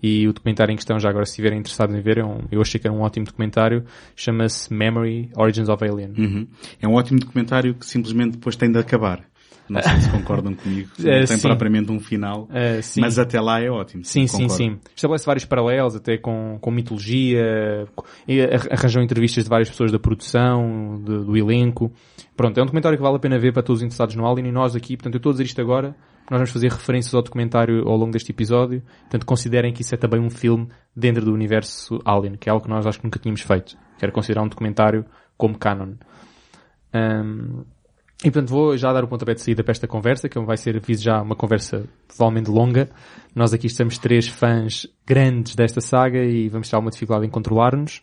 e 0.00 0.28
o 0.28 0.32
documentário 0.32 0.72
em 0.72 0.76
questão, 0.76 0.98
já 0.98 1.08
agora 1.08 1.24
se 1.24 1.32
estiverem 1.32 1.58
interessados 1.58 1.94
em 1.94 2.00
ver, 2.00 2.18
é 2.18 2.24
um, 2.24 2.42
eu 2.52 2.60
achei 2.60 2.80
que 2.80 2.86
era 2.86 2.96
um 2.96 3.00
ótimo 3.00 3.26
documentário, 3.26 3.84
chama-se 4.14 4.72
Memory 4.72 5.30
Origins 5.36 5.68
of 5.68 5.84
Alien. 5.84 6.12
Uhum. 6.16 6.46
É 6.80 6.86
um 6.86 6.94
ótimo 6.94 7.18
documentário 7.18 7.74
que 7.74 7.84
simplesmente 7.84 8.32
depois 8.32 8.54
tem 8.54 8.70
de 8.70 8.78
acabar 8.78 9.24
Não 9.68 9.82
sei 9.82 9.96
se 10.00 10.10
concordam 10.10 10.54
comigo. 10.54 10.88
Não 10.98 11.10
Eh, 11.10 11.24
tem 11.24 11.36
sim. 11.36 11.48
propriamente 11.48 11.92
um 11.92 12.00
final. 12.00 12.48
Sim. 12.82 13.00
Mas 13.00 13.18
até 13.18 13.40
lá 13.40 13.60
é 13.60 13.70
ótimo. 13.70 14.04
Sim, 14.04 14.26
sim, 14.26 14.48
sim. 14.48 14.78
Estabelece 14.94 15.26
vários 15.26 15.44
paralelos, 15.44 15.94
até 15.96 16.16
com, 16.18 16.58
com 16.60 16.70
mitologia, 16.70 17.86
co- 17.94 18.04
ar- 18.28 18.72
arranjam 18.72 19.02
entrevistas 19.02 19.44
de 19.44 19.50
várias 19.50 19.68
pessoas 19.68 19.92
da 19.92 19.98
produção, 19.98 21.00
de- 21.04 21.24
do 21.24 21.36
elenco. 21.36 21.92
Pronto, 22.36 22.58
é 22.58 22.62
um 22.62 22.66
documentário 22.66 22.96
que 22.96 23.02
vale 23.02 23.16
a 23.16 23.18
pena 23.20 23.38
ver 23.38 23.52
para 23.52 23.62
todos 23.62 23.80
os 23.80 23.84
interessados 23.84 24.14
no 24.14 24.26
Alien 24.26 24.48
e 24.48 24.52
nós 24.52 24.74
aqui, 24.76 24.96
portanto, 24.96 25.14
eu 25.14 25.18
estou 25.18 25.30
a 25.30 25.32
dizer 25.34 25.44
isto 25.44 25.60
agora, 25.60 25.88
nós 26.30 26.38
vamos 26.38 26.50
fazer 26.50 26.70
referências 26.70 27.14
ao 27.14 27.22
documentário 27.22 27.88
ao 27.88 27.96
longo 27.96 28.12
deste 28.12 28.30
episódio, 28.32 28.82
portanto, 29.02 29.26
considerem 29.26 29.72
que 29.72 29.82
isso 29.82 29.94
é 29.94 29.98
também 29.98 30.20
um 30.20 30.30
filme 30.30 30.68
dentro 30.94 31.24
do 31.24 31.32
universo 31.32 31.98
Alien, 32.04 32.34
que 32.36 32.48
é 32.48 32.52
algo 32.52 32.64
que 32.64 32.70
nós 32.70 32.86
acho 32.86 32.98
que 32.98 33.04
nunca 33.04 33.18
tínhamos 33.18 33.40
feito. 33.40 33.76
Quero 33.98 34.12
considerar 34.12 34.42
um 34.44 34.48
documentário 34.48 35.04
como 35.36 35.58
canon. 35.58 35.94
Ahm, 36.92 37.64
e 38.24 38.30
portanto 38.30 38.48
vou 38.48 38.76
já 38.76 38.92
dar 38.92 39.04
o 39.04 39.08
pontapé 39.08 39.34
de 39.34 39.40
saída 39.42 39.62
para 39.62 39.72
esta 39.72 39.86
conversa, 39.86 40.28
que 40.28 40.38
vai 40.40 40.56
ser, 40.56 40.76
aviso 40.76 41.02
já, 41.02 41.22
uma 41.22 41.36
conversa 41.36 41.84
provavelmente 42.08 42.50
longa. 42.50 42.90
Nós 43.34 43.52
aqui 43.54 43.68
estamos 43.68 43.96
três 43.98 44.26
fãs 44.26 44.86
grandes 45.06 45.54
desta 45.54 45.80
saga 45.80 46.24
e 46.24 46.48
vamos 46.48 46.68
ter 46.68 46.74
alguma 46.74 46.90
dificuldade 46.90 47.26
em 47.26 47.30
controlar-nos. 47.30 48.02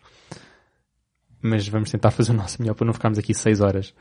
Mas 1.41 1.67
vamos 1.67 1.91
tentar 1.91 2.11
fazer 2.11 2.31
o 2.31 2.35
nosso 2.35 2.61
melhor 2.61 2.73
para 2.75 2.85
não 2.87 2.93
ficarmos 2.93 3.19
aqui 3.19 3.33
seis 3.33 3.59
horas. 3.61 3.93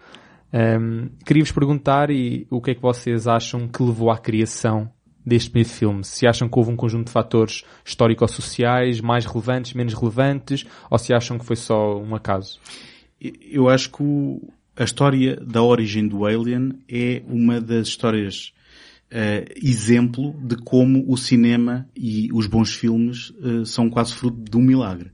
Ahm, 0.52 1.08
Queria-vos 1.26 1.52
perguntar 1.52 2.10
e, 2.10 2.46
o 2.50 2.60
que 2.60 2.70
é 2.70 2.74
que 2.74 2.80
vocês 2.82 3.26
acham 3.26 3.66
que 3.66 3.82
levou 3.82 4.10
à 4.10 4.16
criação 4.16 4.90
deste 5.26 5.50
primeiro 5.50 5.68
filme? 5.70 6.04
Se 6.04 6.26
acham 6.28 6.48
que 6.48 6.58
houve 6.58 6.70
um 6.70 6.76
conjunto 6.76 7.06
de 7.06 7.12
fatores 7.12 7.64
histórico-sociais 7.84 9.00
mais 9.00 9.26
relevantes, 9.26 9.74
menos 9.74 9.94
relevantes, 9.94 10.64
ou 10.88 10.96
se 10.96 11.12
acham 11.12 11.38
que 11.38 11.44
foi 11.44 11.56
só 11.56 11.98
um 11.98 12.14
acaso? 12.14 12.60
Eu 13.20 13.68
acho 13.68 13.90
que 13.90 14.02
o- 14.02 14.40
a 14.76 14.84
história 14.84 15.36
da 15.36 15.62
origem 15.62 16.06
do 16.06 16.24
Alien 16.24 16.80
é 16.88 17.22
uma 17.28 17.60
das 17.60 17.88
histórias 17.88 18.52
eh, 19.10 19.54
exemplo 19.62 20.34
de 20.42 20.56
como 20.56 21.04
o 21.06 21.16
cinema 21.16 21.88
e 21.96 22.28
os 22.32 22.46
bons 22.48 22.74
filmes 22.74 23.32
eh, 23.40 23.64
são 23.64 23.88
quase 23.88 24.14
fruto 24.14 24.50
de 24.50 24.56
um 24.56 24.62
milagre. 24.62 25.12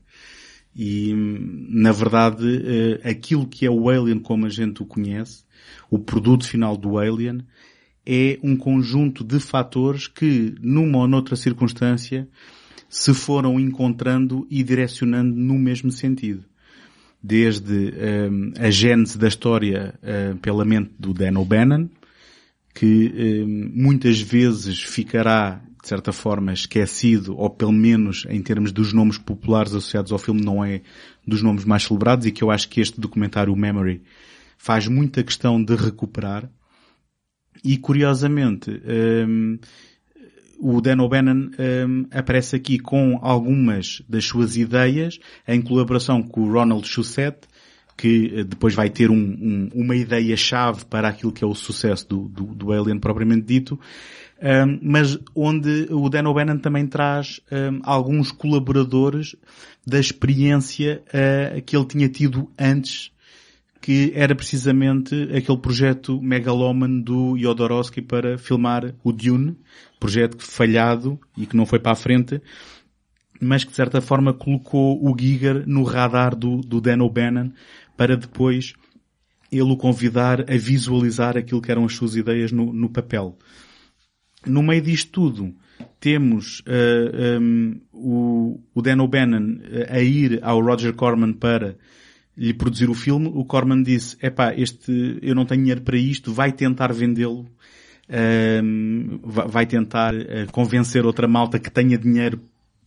E, 0.75 1.13
hum, 1.13 1.67
na 1.69 1.91
verdade, 1.91 2.43
eh, 2.43 3.09
aquilo 3.09 3.45
que 3.45 3.65
é 3.65 3.69
o 3.69 3.87
Alien 3.87 4.19
como 4.19 4.47
a 4.47 4.49
gente 4.49 4.81
o 4.81 4.85
conhece, 4.85 5.43
o 5.91 5.99
produto 5.99 6.47
final 6.47 6.75
do 6.75 6.97
Alien, 6.97 7.45
é 8.03 8.39
um 8.41 8.57
conjunto 8.57 9.23
de 9.23 9.39
fatores 9.39 10.07
que, 10.07 10.55
numa 10.59 10.99
ou 10.99 11.07
noutra 11.07 11.35
circunstância, 11.35 12.27
se 12.89 13.13
foram 13.13 13.59
encontrando 13.59 14.47
e 14.49 14.63
direcionando 14.63 15.35
no 15.35 15.59
mesmo 15.59 15.91
sentido 15.91 16.50
desde 17.21 17.93
hum, 18.29 18.53
a 18.57 18.69
gênese 18.69 19.17
da 19.17 19.27
história 19.27 19.93
hum, 20.01 20.37
pela 20.37 20.65
mente 20.65 20.91
do 20.97 21.13
Dan 21.13 21.37
O'Bannon, 21.39 21.87
que 22.73 23.43
hum, 23.45 23.71
muitas 23.73 24.19
vezes 24.19 24.81
ficará, 24.81 25.61
de 25.81 25.87
certa 25.87 26.11
forma, 26.11 26.53
esquecido, 26.53 27.37
ou 27.37 27.49
pelo 27.49 27.71
menos 27.71 28.25
em 28.29 28.41
termos 28.41 28.71
dos 28.71 28.91
nomes 28.91 29.17
populares 29.17 29.73
associados 29.73 30.11
ao 30.11 30.19
filme, 30.19 30.43
não 30.43 30.63
é 30.63 30.81
dos 31.25 31.41
nomes 31.41 31.65
mais 31.65 31.83
celebrados, 31.83 32.25
e 32.25 32.31
que 32.31 32.43
eu 32.43 32.49
acho 32.49 32.67
que 32.69 32.81
este 32.81 32.99
documentário, 32.99 33.55
Memory, 33.55 34.01
faz 34.57 34.87
muita 34.87 35.23
questão 35.23 35.63
de 35.63 35.75
recuperar. 35.75 36.49
E 37.63 37.77
curiosamente, 37.77 38.71
hum, 39.27 39.59
o 40.61 40.79
Dan 40.79 41.01
O'Bannon 41.01 41.49
hum, 41.87 42.05
aparece 42.11 42.55
aqui 42.55 42.77
com 42.77 43.19
algumas 43.21 44.01
das 44.07 44.25
suas 44.25 44.55
ideias 44.55 45.19
em 45.47 45.61
colaboração 45.61 46.21
com 46.21 46.41
o 46.41 46.51
Ronald 46.53 46.87
Shusett, 46.87 47.39
que 47.97 48.31
eh, 48.35 48.43
depois 48.43 48.73
vai 48.75 48.89
ter 48.89 49.09
um- 49.09 49.15
um- 49.15 49.69
uma 49.73 49.95
ideia-chave 49.95 50.85
para 50.85 51.07
aquilo 51.09 51.31
que 51.31 51.43
é 51.43 51.47
o 51.47 51.55
sucesso 51.55 52.07
do, 52.07 52.27
do, 52.29 52.43
do 52.55 52.71
Alien 52.71 52.99
propriamente 52.99 53.41
dito, 53.45 53.79
hum, 54.41 54.79
mas 54.81 55.17
onde 55.35 55.87
o 55.89 56.07
Dan 56.09 56.29
O'Bannon 56.29 56.59
também 56.59 56.85
traz 56.87 57.41
hum, 57.51 57.79
alguns 57.83 58.31
colaboradores 58.31 59.35
da 59.85 59.99
experiência 59.99 61.01
eh, 61.11 61.61
que 61.65 61.75
ele 61.75 61.85
tinha 61.85 62.07
tido 62.07 62.49
antes 62.57 63.11
que 63.81 64.11
era 64.15 64.35
precisamente 64.35 65.15
aquele 65.35 65.57
projeto 65.57 66.21
megalómano 66.21 67.01
do 67.01 67.37
Jodorowsky 67.37 68.01
para 68.01 68.37
filmar 68.37 68.93
o 69.03 69.11
Dune, 69.11 69.57
projeto 69.99 70.37
falhado 70.39 71.19
e 71.35 71.47
que 71.47 71.57
não 71.57 71.65
foi 71.65 71.79
para 71.79 71.93
a 71.93 71.95
frente, 71.95 72.39
mas 73.41 73.63
que 73.63 73.71
de 73.71 73.75
certa 73.75 73.99
forma 73.99 74.33
colocou 74.33 75.03
o 75.03 75.17
Giger 75.17 75.67
no 75.67 75.83
radar 75.83 76.35
do, 76.35 76.57
do 76.57 76.79
Dan 76.79 77.01
O'Bannon 77.01 77.51
para 77.97 78.15
depois 78.15 78.73
ele 79.51 79.71
o 79.71 79.75
convidar 79.75 80.41
a 80.41 80.57
visualizar 80.57 81.35
aquilo 81.35 81.61
que 81.61 81.71
eram 81.71 81.83
as 81.83 81.95
suas 81.95 82.15
ideias 82.15 82.51
no, 82.51 82.71
no 82.71 82.87
papel. 82.87 83.37
No 84.45 84.61
meio 84.61 84.81
disto 84.81 85.11
tudo, 85.11 85.55
temos 85.99 86.63
ah, 86.67 87.39
um, 87.39 87.81
o, 87.91 88.59
o 88.75 88.81
Dan 88.81 89.01
O'Bannon 89.01 89.59
ah, 89.89 89.95
a 89.95 90.01
ir 90.01 90.39
ao 90.43 90.61
Roger 90.61 90.93
Corman 90.93 91.33
para 91.33 91.77
lhe 92.37 92.53
produzir 92.53 92.89
o 92.89 92.93
filme. 92.93 93.29
O 93.33 93.45
Corman 93.45 93.83
disse, 93.83 94.17
epá, 94.21 94.53
este, 94.55 95.19
eu 95.21 95.35
não 95.35 95.45
tenho 95.45 95.61
dinheiro 95.61 95.81
para 95.81 95.97
isto, 95.97 96.33
vai 96.33 96.51
tentar 96.51 96.91
vendê-lo, 96.93 97.45
vai 99.23 99.65
tentar 99.65 100.13
ah, 100.13 100.45
convencer 100.51 101.05
outra 101.05 101.27
malta 101.27 101.59
que 101.59 101.71
tenha 101.71 101.97
dinheiro 101.97 102.41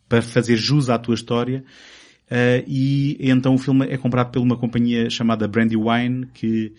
para 0.09 0.21
fazer 0.21 0.57
jus 0.57 0.91
à 0.91 0.99
tua 0.99 1.15
história. 1.15 1.65
Ah, 2.31 2.63
e 2.67 3.17
então 3.21 3.55
o 3.55 3.59
filme 3.59 3.87
é 3.87 3.97
comprado 3.97 4.31
por 4.33 4.41
uma 4.41 4.57
companhia 4.57 5.09
chamada 5.09 5.49
Brandywine, 5.49 6.27
que 6.35 6.73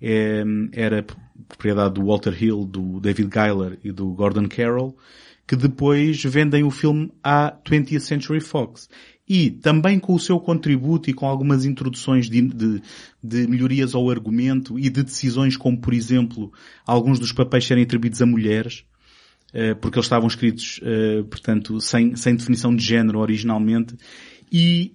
é, 0.00 0.42
era 0.72 1.04
propriedade 1.48 1.94
do 1.94 2.04
Walter 2.04 2.42
Hill, 2.42 2.64
do 2.64 2.98
David 2.98 3.30
Giler 3.32 3.78
e 3.84 3.92
do 3.92 4.12
Gordon 4.12 4.48
Carroll, 4.48 4.96
que 5.46 5.54
depois 5.54 6.22
vendem 6.24 6.64
o 6.64 6.70
filme 6.70 7.12
à 7.22 7.56
20th 7.64 8.00
Century 8.00 8.40
Fox. 8.40 8.88
E 9.34 9.50
também 9.50 9.98
com 9.98 10.14
o 10.14 10.20
seu 10.20 10.38
contributo 10.38 11.08
e 11.08 11.14
com 11.14 11.26
algumas 11.26 11.64
introduções 11.64 12.28
de, 12.28 12.42
de- 12.42 12.82
de 13.22 13.46
melhorias 13.46 13.94
ao 13.94 14.10
argumento 14.10 14.78
e 14.78 14.90
de 14.90 15.02
decisões 15.02 15.56
como, 15.56 15.80
por 15.80 15.94
exemplo, 15.94 16.52
alguns 16.86 17.18
dos 17.18 17.32
papéis 17.32 17.64
serem 17.66 17.84
atribuídos 17.84 18.20
a 18.20 18.26
mulheres, 18.26 18.84
eh, 19.54 19.72
porque 19.74 19.96
eles 19.98 20.04
estavam 20.04 20.28
escritos, 20.28 20.80
eh, 20.82 21.22
portanto, 21.30 21.80
sem, 21.80 22.14
sem 22.14 22.34
definição 22.36 22.76
de 22.76 22.84
género 22.84 23.20
originalmente, 23.20 23.94
e 24.52 24.92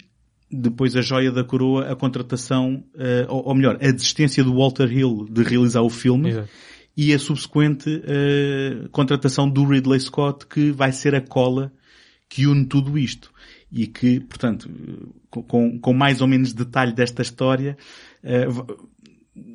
depois 0.51 0.95
a 0.95 1.01
joia 1.01 1.31
da 1.31 1.43
coroa, 1.43 1.91
a 1.91 1.95
contratação, 1.95 2.83
eh, 2.95 3.25
ou, 3.27 3.55
melhor, 3.55 3.77
a 3.81 3.91
desistência 3.91 4.43
do 4.43 4.53
Walter 4.55 4.91
Hill 4.91 5.25
de 5.31 5.41
realizar 5.41 5.81
o 5.81 5.89
filme 5.89 6.29
Exato. 6.29 6.49
e 6.95 7.11
a 7.11 7.17
subsequente 7.17 7.89
contratação 8.91 9.49
do 9.49 9.65
Ridley 9.65 9.99
Scott 9.99 10.45
que 10.45 10.69
vai 10.71 10.91
ser 10.91 11.15
a 11.15 11.21
cola 11.21 11.71
que 12.29 12.45
une 12.45 12.65
tudo 12.65 12.97
isto. 12.99 13.31
E 13.71 13.85
que, 13.87 14.19
portanto, 14.21 14.69
com- 15.29 15.77
com, 15.79 15.93
mais 15.93 16.21
ou 16.21 16.27
menos 16.27 16.53
detalhe 16.53 16.93
desta 16.93 17.21
história, 17.21 17.77
eh, 18.23 18.47
v- 18.47 18.63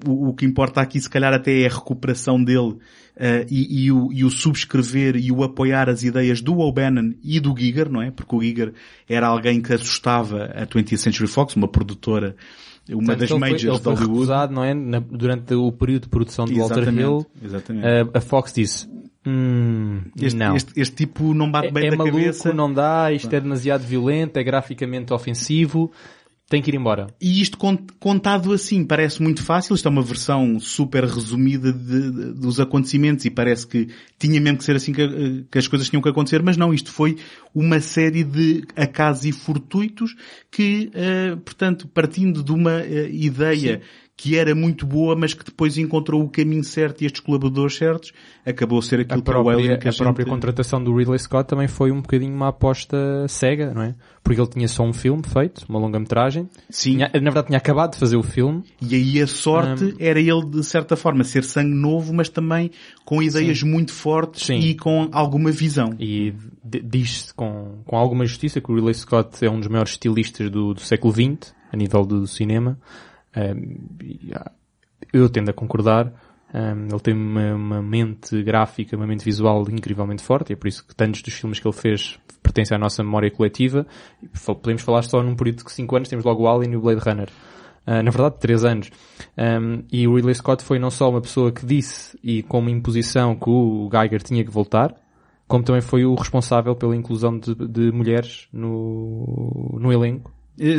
o, 0.07 0.29
o 0.29 0.35
que 0.35 0.45
importa 0.45 0.81
aqui 0.81 1.01
se 1.01 1.09
calhar 1.11 1.33
até 1.33 1.63
é 1.63 1.67
a 1.67 1.71
recuperação 1.75 2.43
dele 2.43 2.77
eh, 3.17 3.47
e, 3.51 3.85
e 3.87 3.93
o, 3.93 4.13
e 4.13 4.23
o 4.25 4.31
subscrever 4.31 5.17
e 5.17 5.33
o 5.33 5.43
apoiar 5.43 5.89
as 5.89 6.03
ideias 6.03 6.41
do 6.41 6.59
O'Bannon 6.59 7.15
e 7.25 7.41
do 7.41 7.55
Giger, 7.57 7.89
não 7.91 8.03
é? 8.03 8.11
Porque 8.11 8.37
o 8.37 8.41
Giger 8.43 8.75
era 9.09 9.27
alguém 9.27 9.61
que 9.63 9.73
assustava 9.73 10.45
a 10.55 10.67
20th 10.67 10.97
Century 10.99 11.27
Fox, 11.27 11.57
uma 11.57 11.69
produtora, 11.69 12.37
uma 12.91 12.99
Portanto, 12.99 13.19
das 13.21 13.31
ele 13.31 13.39
foi- 13.39 13.39
majors 13.51 13.65
ele 13.65 13.77
de 13.77 13.83
foi 13.83 13.93
Hollywood. 13.95 14.13
recusado, 14.15 14.55
não 14.55 14.63
é? 14.65 14.75
Na- 14.75 15.01
durante 15.01 15.55
o 15.55 15.73
período 15.73 16.03
de 16.03 16.09
produção 16.11 16.45
do 16.45 16.55
Walter 16.55 16.75
Exatamente, 16.83 17.01
Hill, 17.03 17.27
exatamente. 17.43 17.87
a, 17.87 18.19
a 18.19 18.21
Fox 18.21 18.53
disse, 18.53 18.89
hum, 19.27 20.01
Este, 20.21 20.39
não. 20.39 20.57
este, 20.57 20.73
este 20.81 20.95
tipo 20.97 21.35
não 21.35 21.51
bate 21.51 21.69
é 21.69 21.71
bem 21.71 21.87
é 21.87 21.91
da 21.91 21.97
maluco, 21.97 22.17
cabeça. 22.17 22.53
não 22.53 22.73
dá, 22.73 23.13
isto 23.13 23.33
é 23.33 23.41
demasiado 23.41 23.83
violento, 23.83 24.37
é 24.37 24.43
graficamente 24.45 25.13
ofensivo, 25.13 25.91
tem 26.49 26.61
que 26.61 26.71
ir 26.71 26.75
embora. 26.75 27.07
E 27.19 27.41
isto 27.41 27.57
cont- 27.57 27.93
contado 27.99 28.53
assim 28.53 28.85
parece 28.85 29.23
muito 29.23 29.43
fácil. 29.43 29.75
Isto 29.75 29.89
é 29.89 29.91
uma 29.91 30.03
versão 30.03 30.61
super 30.61 31.03
resumida 31.05 31.73
de- 31.73 32.11
de- 32.11 32.33
dos 32.35 32.61
acontecimentos 32.61 33.25
e 33.25 33.31
parece 33.31 33.67
que 33.67 33.89
tinha 34.19 34.39
mesmo 34.39 34.59
que 34.59 34.65
ser 34.65 34.77
assim 34.77 34.93
que, 34.93 35.47
que 35.51 35.57
as 35.59 35.67
coisas 35.67 35.89
tinham 35.89 36.03
que 36.03 36.11
acontecer, 36.11 36.43
mas 36.43 36.59
não. 36.59 36.75
Isto 36.75 36.93
foi 36.93 37.17
uma 37.55 37.81
série 37.81 38.23
de 38.23 38.65
acasos 38.77 39.25
e 39.25 39.33
fortuitos 39.33 40.15
que, 40.51 40.91
eh, 40.93 41.37
portanto, 41.43 41.89
partindo 41.89 42.43
de 42.43 42.53
uma 42.53 42.81
eh, 42.83 43.09
ideia 43.11 43.81
que 44.17 44.37
era 44.37 44.55
muito 44.55 44.87
boa, 44.87 45.17
mas 45.17 45.35
que 45.35 45.45
depois 45.45 45.77
encontrou 45.79 46.23
o 46.23 46.29
caminho 46.29 46.63
certo 46.63 47.03
e 47.03 47.07
estes 47.07 47.21
colaboradores 47.21 47.75
certos, 47.77 48.13
acabou 48.47 48.79
a 48.79 48.83
ser 48.83 48.99
A 49.01 49.03
aquilo 49.03 49.23
que 49.23 49.31
é 49.31 49.35
o 49.35 49.49
Alien 49.49 49.67
própria, 49.69 49.79
que 49.79 49.89
a 49.89 49.91
a 49.91 49.95
própria 49.95 50.25
gente- 50.25 50.31
contratação 50.33 50.85
do 50.85 50.95
Ridley 50.95 51.19
Scott 51.19 51.49
também 51.49 51.67
foi 51.67 51.91
um 51.91 52.01
bocadinho 52.03 52.33
uma 52.35 52.49
aposta 52.49 53.27
cega, 53.27 53.73
não 53.75 53.83
é? 53.83 53.95
Porque 54.23 54.41
ele 54.41 54.49
tinha 54.51 54.69
só 54.69 54.85
um 54.85 54.93
filme 54.93 55.23
feito, 55.25 55.65
uma 55.69 55.79
longa-metragem. 55.81 56.49
Sim. 56.71 56.93
Tinha- 56.99 57.11
Na 57.15 57.21
verdade 57.21 57.47
tinha 57.49 57.57
acabado 57.59 57.93
de 57.95 57.99
fazer 57.99 58.17
o 58.17 58.23
filme. 58.23 58.63
E 58.81 58.95
aí 58.95 59.21
a 59.21 59.27
sorte 59.27 59.85
Hum. 59.87 59.95
era 59.99 60.21
ele, 60.21 60.45
de 60.47 60.63
certa 60.63 60.95
forma, 60.95 61.25
ser 61.25 61.43
sangue 61.43 61.75
novo, 61.75 62.13
mas 62.15 62.29
também 62.29 62.71
com 63.05 63.21
ideias 63.23 63.63
muito 63.65 63.93
fortes 63.93 64.47
Sim. 64.47 64.59
e 64.59 64.77
com 64.77 65.09
alguma 65.11 65.51
visão. 65.51 65.95
E 65.99 66.33
diz-se 66.65 67.35
com, 67.35 67.79
com 67.85 67.97
alguma 67.97 68.25
justiça 68.25 68.61
que 68.61 68.71
o 68.71 68.75
Ridley 68.77 68.95
Scott 68.95 69.45
é 69.45 69.51
um 69.51 69.59
dos 69.59 69.69
maiores 69.69 69.93
estilistas 69.93 70.49
do, 70.51 70.75
do 70.75 70.81
século 70.81 71.13
XX, 71.13 71.53
a 71.73 71.77
nível 71.77 72.05
do 72.07 72.27
cinema. 72.27 72.79
Ah, 73.35 74.53
eu 75.13 75.29
tendo 75.29 75.51
a 75.51 75.53
concordar. 75.53 76.13
Ele 76.55 77.01
tem 77.01 77.15
uma, 77.15 77.55
uma, 77.55 77.83
mente 77.83 78.43
gráfica, 78.43 78.95
uma 78.95 79.07
mente 79.07 79.25
visual 79.25 79.65
incrivelmente 79.71 80.23
forte, 80.23 80.51
e 80.51 80.53
é 80.53 80.57
por 80.57 80.69
isso 80.69 80.87
que 80.87 80.95
tantos 80.95 81.23
dos 81.23 81.33
filmes 81.33 81.59
que 81.59 81.67
ele 81.67 81.75
fez 81.75 82.19
pertencem 82.43 82.75
à 82.77 82.79
nossa 82.79 83.03
memória 83.03 83.31
coletiva. 83.31 83.87
Podemos 84.45 84.83
falar 84.83 85.03
só 85.03 85.23
num 85.23 85.35
período 85.35 85.65
de 85.65 85.73
5 85.73 85.97
anos, 85.97 86.09
temos 86.11 86.25
logo 86.25 86.43
o 86.43 86.49
Alien 86.49 86.73
e 86.73 86.77
o 86.77 86.81
Blade 86.83 87.01
Runner. 87.01 87.29
Uh, 87.87 88.03
na 88.03 88.11
verdade, 88.11 88.37
3 88.39 88.65
anos. 88.65 88.91
Um, 89.37 89.83
e 89.91 90.07
o 90.07 90.15
Ridley 90.15 90.35
Scott 90.35 90.63
foi 90.63 90.79
não 90.79 90.91
só 90.91 91.09
uma 91.09 91.23
pessoa 91.23 91.51
que 91.51 91.65
disse, 91.65 92.19
e 92.23 92.43
com 92.43 92.59
uma 92.59 92.71
imposição, 92.71 93.35
que 93.35 93.49
o 93.49 93.89
Geiger 93.91 94.23
tinha 94.23 94.45
que 94.45 94.51
voltar, 94.51 94.95
como 95.49 95.65
também 95.65 95.81
foi 95.81 96.05
o 96.05 96.15
responsável 96.15 96.77
pela 96.77 96.95
inclusão 96.95 97.39
de, 97.39 97.55
de 97.55 97.91
mulheres 97.91 98.47
no, 98.53 99.79
no 99.81 99.91
elenco 99.91 100.31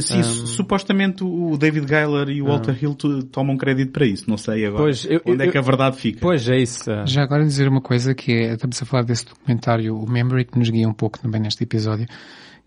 sim, 0.01 0.19
um... 0.19 0.23
supostamente 0.23 1.23
o 1.23 1.57
David 1.57 1.87
Geiler 1.87 2.29
e 2.29 2.41
o 2.41 2.45
Walter 2.45 2.77
Hill 2.81 2.95
tomam 3.31 3.57
crédito 3.57 3.91
para 3.91 4.05
isso. 4.05 4.29
Não 4.29 4.37
sei 4.37 4.65
agora 4.65 4.83
pois, 4.83 5.05
eu, 5.05 5.21
onde 5.25 5.43
eu, 5.43 5.49
é 5.49 5.51
que 5.51 5.57
a 5.57 5.61
verdade 5.61 5.97
fica. 5.97 6.19
Pois 6.21 6.47
é 6.47 6.57
isso. 6.57 6.85
Já 7.05 7.23
agora 7.23 7.43
dizer 7.43 7.67
uma 7.67 7.81
coisa 7.81 8.13
que 8.13 8.31
é, 8.31 8.53
estamos 8.53 8.81
a 8.81 8.85
falar 8.85 9.03
desse 9.03 9.25
documentário, 9.25 9.97
o 9.97 10.09
Memory, 10.09 10.45
que 10.45 10.57
nos 10.57 10.69
guia 10.69 10.87
um 10.87 10.93
pouco 10.93 11.19
também 11.19 11.41
neste 11.41 11.63
episódio, 11.63 12.07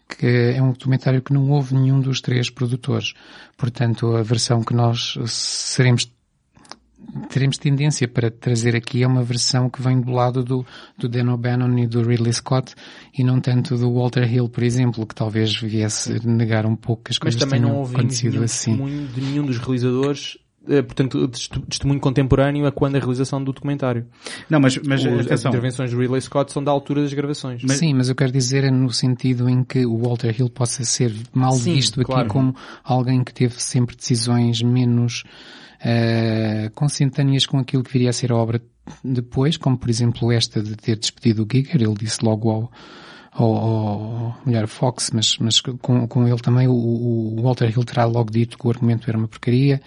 que 0.08 0.26
é 0.26 0.62
um 0.62 0.72
documentário 0.72 1.22
que 1.22 1.32
não 1.32 1.50
houve 1.50 1.74
nenhum 1.74 2.00
dos 2.00 2.20
três 2.20 2.50
produtores. 2.50 3.14
Portanto, 3.56 4.16
a 4.16 4.22
versão 4.22 4.62
que 4.62 4.74
nós 4.74 5.18
seremos 5.26 6.10
teremos 7.28 7.58
tendência 7.58 8.06
para 8.08 8.30
trazer 8.30 8.76
aqui 8.76 9.02
é 9.02 9.06
uma 9.06 9.22
versão 9.22 9.68
que 9.70 9.80
vem 9.82 10.00
do 10.00 10.12
lado 10.12 10.44
do, 10.44 10.66
do 10.98 11.08
Dan 11.08 11.32
O'Bannon 11.32 11.78
e 11.78 11.86
do 11.86 12.02
Ridley 12.02 12.32
Scott 12.32 12.74
e 13.16 13.24
não 13.24 13.40
tanto 13.40 13.76
do 13.76 13.92
Walter 13.92 14.30
Hill, 14.30 14.48
por 14.48 14.62
exemplo, 14.62 15.06
que 15.06 15.14
talvez 15.14 15.54
viesse 15.56 16.26
negar 16.26 16.66
um 16.66 16.76
pouco 16.76 17.04
que 17.04 17.12
as 17.12 17.18
coisas 17.18 17.40
Mas 17.40 17.48
também 17.48 17.60
não 17.60 17.76
houve 17.78 17.96
nenhum 17.96 18.42
assim. 18.42 19.06
de 19.14 19.20
nenhum 19.20 19.44
dos 19.44 19.58
realizadores 19.58 20.38
eh, 20.68 20.82
portanto, 20.82 21.28
testemunho 21.68 22.00
contemporâneo 22.00 22.66
a 22.66 22.72
quando 22.72 22.96
a 22.96 22.98
realização 22.98 23.42
do 23.42 23.52
documentário. 23.52 24.06
Não, 24.50 24.58
mas, 24.58 24.76
mas 24.78 25.04
as 25.30 25.44
intervenções 25.44 25.90
de 25.90 25.96
Ridley 25.96 26.20
Scott 26.20 26.52
são 26.52 26.62
da 26.62 26.72
altura 26.72 27.02
das 27.02 27.12
gravações. 27.12 27.62
Mas... 27.62 27.76
Sim, 27.78 27.94
mas 27.94 28.08
eu 28.08 28.14
quero 28.14 28.32
dizer 28.32 28.64
é 28.64 28.70
no 28.70 28.90
sentido 28.90 29.48
em 29.48 29.62
que 29.62 29.86
o 29.86 29.96
Walter 29.96 30.34
Hill 30.36 30.50
possa 30.50 30.84
ser 30.84 31.14
mal 31.32 31.52
Sim, 31.52 31.74
visto 31.74 32.00
aqui 32.00 32.10
claro. 32.10 32.28
como 32.28 32.54
alguém 32.82 33.22
que 33.22 33.32
teve 33.32 33.54
sempre 33.62 33.94
decisões 33.94 34.60
menos 34.60 35.22
uh, 35.80 36.70
consentâneas 36.74 37.46
com 37.46 37.58
aquilo 37.58 37.82
que 37.82 37.92
viria 37.92 38.10
a 38.10 38.12
ser 38.12 38.32
a 38.32 38.36
obra 38.36 38.60
depois, 39.02 39.56
como 39.56 39.76
por 39.76 39.90
exemplo 39.90 40.30
esta 40.30 40.62
de 40.62 40.76
ter 40.76 40.96
despedido 40.96 41.42
o 41.42 41.48
Giger, 41.50 41.82
ele 41.82 41.94
disse 41.94 42.24
logo 42.24 42.50
ao, 42.50 42.72
ao, 43.32 43.56
ao 43.56 44.38
mulher 44.44 44.66
Fox, 44.66 45.10
mas, 45.12 45.36
mas 45.38 45.60
com, 45.60 46.06
com 46.06 46.28
ele 46.28 46.38
também 46.38 46.68
o, 46.68 46.72
o 46.72 47.42
Walter 47.42 47.70
Hill 47.70 47.84
terá 47.84 48.04
logo 48.04 48.30
dito 48.30 48.56
que 48.56 48.66
o 48.66 48.70
argumento 48.70 49.08
era 49.08 49.18
uma 49.18 49.28
porcaria, 49.28 49.80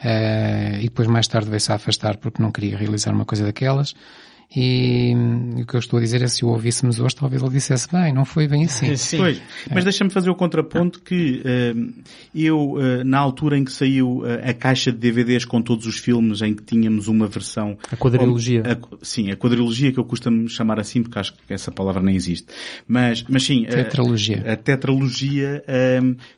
uh, 0.00 0.76
e 0.78 0.84
depois 0.84 1.08
mais 1.08 1.28
tarde 1.28 1.50
veio-se 1.50 1.72
a 1.72 1.76
afastar 1.76 2.16
porque 2.16 2.42
não 2.42 2.50
queria 2.50 2.76
realizar 2.76 3.12
uma 3.12 3.24
coisa 3.24 3.44
daquelas. 3.44 3.94
E, 4.54 5.12
e 5.56 5.62
o 5.62 5.66
que 5.66 5.74
eu 5.74 5.78
estou 5.78 5.98
a 5.98 6.02
dizer 6.02 6.22
é 6.22 6.26
se 6.26 6.42
o 6.42 6.48
ouvíssemos 6.48 6.98
hoje, 6.98 7.14
talvez 7.14 7.42
ele 7.42 7.52
dissesse, 7.52 7.86
bem, 7.92 8.14
não 8.14 8.24
foi 8.24 8.48
bem 8.48 8.64
assim. 8.64 8.94
Sim. 8.96 9.18
Pois, 9.18 9.42
mas 9.70 9.84
deixa-me 9.84 10.08
fazer 10.08 10.30
o 10.30 10.34
contraponto 10.34 11.02
que 11.02 11.42
uh, 11.44 12.02
eu, 12.34 12.72
uh, 12.72 13.04
na 13.04 13.18
altura 13.18 13.58
em 13.58 13.64
que 13.64 13.70
saiu 13.70 14.20
uh, 14.20 14.48
a 14.48 14.54
caixa 14.54 14.90
de 14.90 14.96
DVDs 14.96 15.44
com 15.44 15.60
todos 15.60 15.86
os 15.86 15.98
filmes 15.98 16.40
em 16.40 16.54
que 16.54 16.62
tínhamos 16.62 17.08
uma 17.08 17.26
versão... 17.26 17.76
A 17.92 17.96
quadrilogia. 17.96 18.62
A, 18.62 18.96
sim, 19.02 19.30
a 19.30 19.36
quadrilogia 19.36 19.92
que 19.92 19.98
eu 19.98 20.04
costumo 20.04 20.48
chamar 20.48 20.80
assim, 20.80 21.02
porque 21.02 21.18
acho 21.18 21.34
que 21.34 21.52
essa 21.52 21.70
palavra 21.70 22.02
nem 22.02 22.16
existe. 22.16 22.46
Mas, 22.86 23.24
mas 23.28 23.44
sim... 23.44 23.64
Tetralogia. 23.64 24.42
A, 24.46 24.52
a 24.52 24.56
tetralogia 24.56 25.62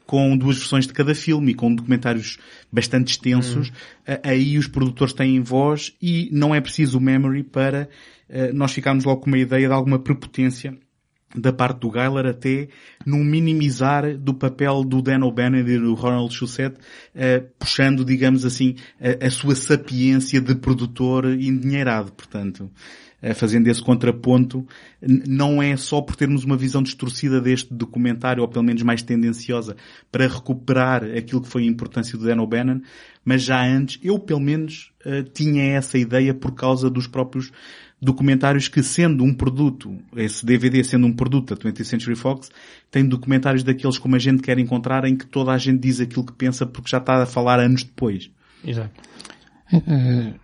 com 0.04 0.36
duas 0.36 0.58
versões 0.58 0.88
de 0.88 0.92
cada 0.92 1.14
filme 1.14 1.52
e 1.52 1.54
com 1.54 1.72
documentários 1.72 2.38
bastante 2.72 3.12
extensos, 3.12 3.70
hum. 3.70 4.14
aí 4.22 4.56
os 4.56 4.68
produtores 4.68 5.12
têm 5.12 5.40
voz 5.40 5.94
e 6.00 6.28
não 6.32 6.54
é 6.54 6.60
preciso 6.60 6.98
o 6.98 7.00
memory 7.00 7.42
para 7.42 7.88
uh, 8.28 8.54
nós 8.54 8.72
ficarmos 8.72 9.04
logo 9.04 9.22
com 9.22 9.26
uma 9.26 9.38
ideia 9.38 9.66
de 9.66 9.74
alguma 9.74 9.98
prepotência 9.98 10.76
da 11.34 11.52
parte 11.52 11.80
do 11.80 11.90
Geiler 11.90 12.26
até 12.26 12.68
num 13.06 13.22
minimizar 13.22 14.16
do 14.16 14.34
papel 14.34 14.82
do 14.82 15.00
Dan 15.00 15.24
O'Bannon 15.24 15.58
e 15.58 15.78
do 15.78 15.94
Ronald 15.94 16.34
Shusett, 16.34 16.76
uh, 16.76 17.48
puxando, 17.58 18.04
digamos 18.04 18.44
assim, 18.44 18.74
a, 19.00 19.26
a, 19.26 19.30
sua 19.30 19.54
sapiência 19.54 20.40
de 20.40 20.54
produtor 20.56 21.26
endinheirado, 21.26 22.12
portanto. 22.12 22.70
Eh, 23.22 23.34
fazendo 23.34 23.68
esse 23.68 23.82
contraponto, 23.82 24.66
não 25.28 25.62
é 25.62 25.76
só 25.76 26.00
por 26.00 26.16
termos 26.16 26.42
uma 26.44 26.56
visão 26.56 26.82
distorcida 26.82 27.40
deste 27.40 27.72
documentário, 27.72 28.42
ou 28.42 28.48
pelo 28.48 28.64
menos 28.64 28.82
mais 28.82 29.02
tendenciosa, 29.02 29.76
para 30.10 30.26
recuperar 30.26 31.04
aquilo 31.04 31.42
que 31.42 31.48
foi 31.48 31.64
a 31.64 31.66
importância 31.66 32.16
do 32.16 32.24
Dan 32.24 32.40
O'Bannon, 32.40 32.80
mas 33.24 33.42
já 33.42 33.62
antes, 33.62 33.98
eu 34.02 34.18
pelo 34.18 34.40
menos 34.40 34.90
eh, 35.04 35.22
tinha 35.22 35.62
essa 35.64 35.98
ideia 35.98 36.32
por 36.32 36.52
causa 36.52 36.88
dos 36.88 37.06
próprios 37.06 37.52
documentários 38.00 38.66
que 38.68 38.82
sendo 38.82 39.22
um 39.22 39.34
produto, 39.34 39.98
esse 40.16 40.44
DVD 40.44 40.82
sendo 40.82 41.06
um 41.06 41.12
produto 41.12 41.54
da 41.54 41.62
20th 41.62 41.84
Century 41.84 42.16
Fox, 42.16 42.50
tem 42.90 43.06
documentários 43.06 43.62
daqueles 43.62 43.98
como 43.98 44.16
a 44.16 44.18
gente 44.18 44.42
quer 44.42 44.58
encontrar 44.58 45.04
em 45.04 45.14
que 45.14 45.26
toda 45.26 45.52
a 45.52 45.58
gente 45.58 45.80
diz 45.80 46.00
aquilo 46.00 46.24
que 46.24 46.32
pensa 46.32 46.64
porque 46.64 46.88
já 46.88 46.98
está 46.98 47.22
a 47.22 47.26
falar 47.26 47.60
anos 47.60 47.84
depois. 47.84 48.30
Exato. 48.64 48.90
Uh, 49.72 50.34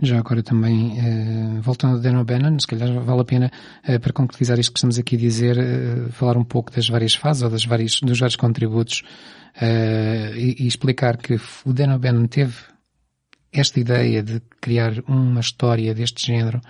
já 0.00 0.18
agora 0.18 0.42
também, 0.42 0.98
uh, 0.98 1.60
voltando 1.62 1.96
a 1.96 2.00
Dan 2.00 2.20
O'Bannon, 2.20 2.58
se 2.58 2.66
calhar 2.66 2.88
vale 3.00 3.20
a 3.20 3.24
pena, 3.24 3.50
uh, 3.88 4.00
para 4.00 4.12
concretizar 4.12 4.58
isto 4.58 4.72
que 4.72 4.78
estamos 4.78 4.98
aqui 4.98 5.16
a 5.16 5.18
dizer, 5.18 5.56
uh, 5.58 6.12
falar 6.12 6.36
um 6.36 6.44
pouco 6.44 6.70
das 6.72 6.88
várias 6.88 7.14
fases 7.14 7.42
ou 7.42 7.50
das 7.50 7.64
várias, 7.64 8.00
dos 8.00 8.18
vários 8.18 8.36
contributos 8.36 9.02
e, 9.60 10.62
e, 10.62 10.66
explicar 10.68 11.16
que 11.16 11.34
o 11.64 11.72
Dan 11.72 11.96
O'Bannon 11.96 12.28
teve 12.28 12.54
esta 13.52 13.80
ideia 13.80 14.22
de 14.22 14.40
criar 14.60 15.02
uma 15.08 15.40
história 15.40 15.92
deste 15.92 16.24
género 16.24 16.60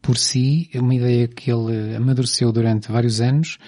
por 0.00 0.16
si, 0.16 0.70
uma 0.76 0.94
ideia 0.94 1.26
que 1.26 1.50
ele 1.50 1.96
amadureceu 1.96 2.52
durante 2.52 2.92
vários 2.92 3.20
anos, 3.20 3.58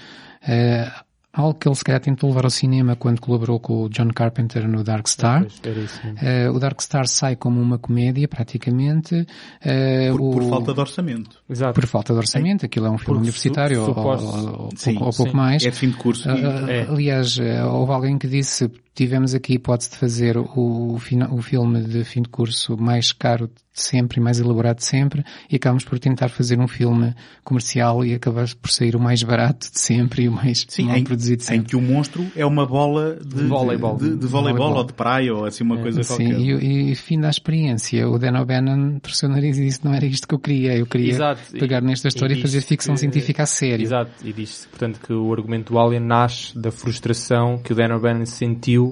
algo 1.32 1.54
que 1.54 1.68
ele 1.68 1.74
se 1.74 1.84
calhar 1.84 2.00
tentou 2.00 2.28
levar 2.30 2.44
ao 2.44 2.50
cinema 2.50 2.96
quando 2.96 3.20
colaborou 3.20 3.60
com 3.60 3.84
o 3.84 3.88
John 3.88 4.08
Carpenter 4.08 4.68
no 4.68 4.82
Dark 4.82 5.06
Star. 5.06 5.42
Uh, 5.42 6.52
o 6.54 6.58
Dark 6.58 6.80
Star 6.80 7.06
sai 7.06 7.36
como 7.36 7.60
uma 7.60 7.78
comédia, 7.78 8.26
praticamente. 8.26 9.14
Uh, 9.14 10.16
por, 10.16 10.20
o... 10.20 10.30
por, 10.32 10.48
falta 10.48 10.74
de 10.74 10.80
orçamento. 10.80 11.42
Exato. 11.48 11.74
Por 11.74 11.86
falta 11.86 12.12
de 12.12 12.18
orçamento. 12.18 12.66
Aquilo 12.66 12.86
é 12.86 12.90
um 12.90 12.98
filme 12.98 13.20
universitário 13.20 13.84
su, 13.84 13.90
ou, 13.92 14.06
ou, 14.06 14.68
sim, 14.74 14.96
ou, 15.00 15.12
pouco 15.12 15.36
mais. 15.36 15.64
É 15.64 15.70
de 15.70 15.76
fim 15.76 15.90
de 15.90 15.96
curso. 15.96 16.28
Uh, 16.28 16.68
é. 16.68 16.86
Aliás, 16.88 17.38
houve 17.38 17.92
alguém 17.92 18.18
que 18.18 18.26
disse 18.26 18.70
tivemos 18.94 19.34
aqui 19.34 19.52
a 19.52 19.56
hipótese 19.56 19.90
de 19.90 19.96
fazer 19.96 20.36
o, 20.36 20.94
o 20.96 21.42
filme 21.42 21.82
de 21.82 22.04
fim 22.04 22.22
de 22.22 22.28
curso 22.28 22.76
mais 22.76 23.12
caro 23.12 23.46
de 23.46 23.80
sempre 23.80 24.20
e 24.20 24.22
mais 24.22 24.40
elaborado 24.40 24.78
de 24.78 24.84
sempre 24.84 25.24
e 25.48 25.56
acabamos 25.56 25.84
por 25.84 25.98
tentar 25.98 26.28
fazer 26.28 26.58
um 26.58 26.66
filme 26.66 27.14
comercial 27.44 28.04
e 28.04 28.14
acabamos 28.14 28.52
por 28.52 28.70
sair 28.70 28.96
o 28.96 29.00
mais 29.00 29.22
barato 29.22 29.70
de 29.70 29.80
sempre 29.80 30.24
e 30.24 30.28
o 30.28 30.32
mais 30.32 30.66
Sim, 30.68 30.86
mal 30.86 30.96
em, 30.96 31.04
produzido 31.04 31.38
de 31.38 31.44
sempre. 31.44 31.62
Em 31.62 31.64
que 31.64 31.76
o 31.76 31.80
monstro 31.80 32.26
é 32.36 32.44
uma 32.44 32.66
bola 32.66 33.16
de, 33.16 33.44
voleibol, 33.44 33.96
de, 33.96 34.10
de, 34.10 34.16
de 34.16 34.26
voleibol, 34.26 34.74
ou 34.74 34.84
de 34.84 34.92
praia 34.92 35.34
ou 35.34 35.44
assim 35.44 35.64
uma 35.64 35.78
é, 35.78 35.82
coisa 35.82 36.02
sim, 36.02 36.08
qualquer. 36.08 36.40
E, 36.40 36.92
e 36.92 36.94
fim 36.96 37.20
da 37.20 37.30
experiência, 37.30 38.08
o 38.08 38.18
Dan 38.18 38.40
O'Bannon 38.40 38.98
torceu 38.98 39.28
o 39.28 39.32
nariz 39.32 39.56
e 39.56 39.64
disse 39.64 39.84
não 39.84 39.94
era 39.94 40.04
isto 40.04 40.26
que 40.26 40.34
eu 40.34 40.38
queria, 40.38 40.76
eu 40.76 40.86
queria 40.86 41.12
Exato. 41.12 41.52
pegar 41.52 41.80
nesta 41.80 42.08
história 42.08 42.34
e, 42.34 42.38
e 42.38 42.42
fazer 42.42 42.60
ficção 42.62 42.94
que, 42.94 43.00
científica 43.00 43.44
a 43.44 43.46
sério. 43.46 43.84
Exato, 43.84 44.10
e 44.24 44.32
diz 44.32 44.66
portanto 44.68 45.00
que 45.00 45.12
o 45.12 45.32
argumento 45.32 45.72
do 45.72 45.78
Alien 45.78 46.02
nasce 46.02 46.58
da 46.58 46.72
frustração 46.72 47.58
que 47.58 47.72
o 47.72 47.76
Dan 47.76 47.94
O'Bannon 47.94 48.26
sentiu 48.26 48.89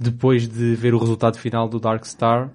depois 0.00 0.48
de 0.48 0.74
ver 0.74 0.94
o 0.94 0.98
resultado 0.98 1.38
final 1.38 1.68
do 1.68 1.78
Dark 1.78 2.04
Star, 2.06 2.50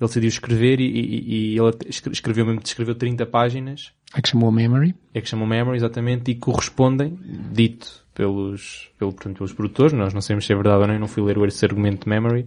ele 0.00 0.06
decidiu 0.06 0.28
escrever 0.28 0.80
e, 0.80 0.86
e, 0.86 1.54
e 1.54 1.58
ele 1.58 1.76
escreveu 1.90 2.46
mesmo, 2.46 2.60
escreveu 2.64 2.94
30 2.94 3.26
páginas. 3.26 3.92
É 4.14 4.22
que 4.22 4.28
chamou 4.28 4.50
Memory. 4.50 4.94
É 5.12 5.20
que 5.20 5.28
chamou 5.28 5.46
Memory, 5.46 5.76
exatamente, 5.76 6.30
e 6.30 6.34
correspondem, 6.34 7.18
dito 7.52 8.06
pelos, 8.14 8.90
pelo, 8.98 9.12
portanto, 9.12 9.36
pelos 9.36 9.52
produtores, 9.52 9.92
nós 9.92 10.12
não 10.12 10.20
sabemos 10.20 10.46
se 10.46 10.52
é 10.52 10.56
verdade 10.56 10.80
ou 10.80 10.86
não, 10.88 10.94
eu 10.94 11.00
não 11.00 11.06
fui 11.06 11.22
ler 11.22 11.36
esse 11.46 11.64
argumento 11.64 12.04
de 12.04 12.08
Memory, 12.08 12.46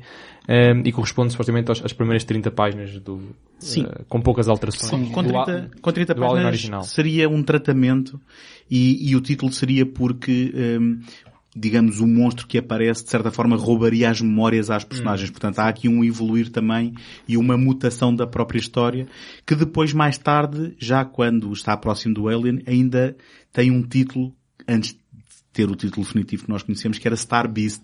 um, 0.49 0.53
ehm, 0.53 0.81
e 0.85 0.91
corresponde 0.91 1.31
supostamente 1.31 1.71
às, 1.71 1.85
às, 1.85 1.93
primeiras 1.93 2.25
30 2.25 2.51
páginas 2.51 2.99
do, 2.99 3.21
Sim. 3.57 3.83
Uh, 3.83 4.03
com 4.09 4.19
poucas 4.21 4.49
alterações. 4.49 4.89
Sim, 4.89 5.11
com 5.11 5.23
30, 5.23 5.59
do, 5.61 5.81
com 5.81 5.91
30 5.93 6.15
páginas 6.15 6.45
original. 6.45 6.83
seria 6.83 7.29
um 7.29 7.41
tratamento 7.41 8.19
e, 8.69 9.11
e, 9.11 9.15
o 9.15 9.21
título 9.21 9.49
seria 9.51 9.85
porque 9.85 10.51
um, 10.53 10.59
ehm, 10.59 10.99
digamos, 11.55 11.99
o 11.99 12.07
monstro 12.07 12.47
que 12.47 12.57
aparece, 12.57 13.03
de 13.03 13.09
certa 13.09 13.31
forma, 13.31 13.57
roubaria 13.57 14.09
as 14.09 14.21
memórias 14.21 14.69
às 14.69 14.83
personagens. 14.83 15.29
Hum. 15.29 15.33
Portanto, 15.33 15.59
há 15.59 15.67
aqui 15.67 15.87
um 15.89 16.03
evoluir 16.03 16.49
também 16.49 16.93
e 17.27 17.37
uma 17.37 17.57
mutação 17.57 18.15
da 18.15 18.25
própria 18.25 18.59
história, 18.59 19.07
que 19.45 19.55
depois, 19.55 19.93
mais 19.93 20.17
tarde, 20.17 20.75
já 20.79 21.03
quando 21.03 21.51
está 21.51 21.75
próximo 21.75 22.13
do 22.13 22.27
Alien, 22.27 22.61
ainda 22.65 23.15
tem 23.51 23.69
um 23.69 23.83
título, 23.83 24.33
antes 24.67 24.97
ter 25.53 25.69
o 25.69 25.75
título 25.75 26.05
definitivo 26.05 26.45
que 26.45 26.49
nós 26.49 26.63
conhecemos, 26.63 26.97
que 26.97 27.07
era 27.07 27.15
Star 27.15 27.47
Beast, 27.51 27.81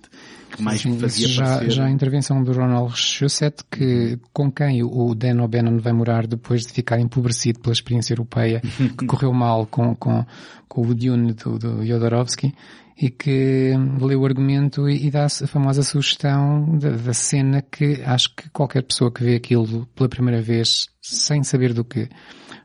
que 0.55 0.61
mais 0.61 0.81
Sim, 0.81 0.97
fazia 0.97 1.27
já, 1.27 1.67
já 1.67 1.85
a 1.85 1.91
intervenção 1.91 2.41
do 2.43 2.53
Ronald 2.53 2.95
Shusett, 2.95 3.63
que, 3.69 4.17
com 4.31 4.51
quem 4.51 4.83
o 4.83 5.13
Dan 5.13 5.43
O'Bannon 5.43 5.79
vai 5.79 5.93
morar 5.93 6.25
depois 6.25 6.65
de 6.65 6.73
ficar 6.73 6.99
empobrecido 6.99 7.59
pela 7.59 7.73
experiência 7.73 8.13
europeia, 8.13 8.61
que 8.97 9.05
correu 9.05 9.33
mal 9.33 9.65
com, 9.65 9.93
com, 9.95 10.25
com 10.67 10.81
o 10.81 10.95
Dune 10.95 11.33
do, 11.33 11.59
do 11.59 11.85
Jodorowsky, 11.85 12.53
e 12.99 13.09
que 13.11 13.73
lê 14.01 14.15
o 14.15 14.25
argumento 14.25 14.89
e, 14.89 15.05
e 15.05 15.11
dá 15.11 15.25
a 15.25 15.47
famosa 15.47 15.83
sugestão 15.83 16.77
da, 16.79 16.89
da, 16.89 17.13
cena 17.13 17.61
que 17.61 18.01
acho 18.03 18.33
que 18.35 18.49
qualquer 18.49 18.81
pessoa 18.81 19.11
que 19.11 19.23
vê 19.23 19.35
aquilo 19.35 19.85
pela 19.95 20.09
primeira 20.09 20.41
vez, 20.41 20.87
sem 20.99 21.43
saber 21.43 21.73
do 21.73 21.85
que, 21.85 22.09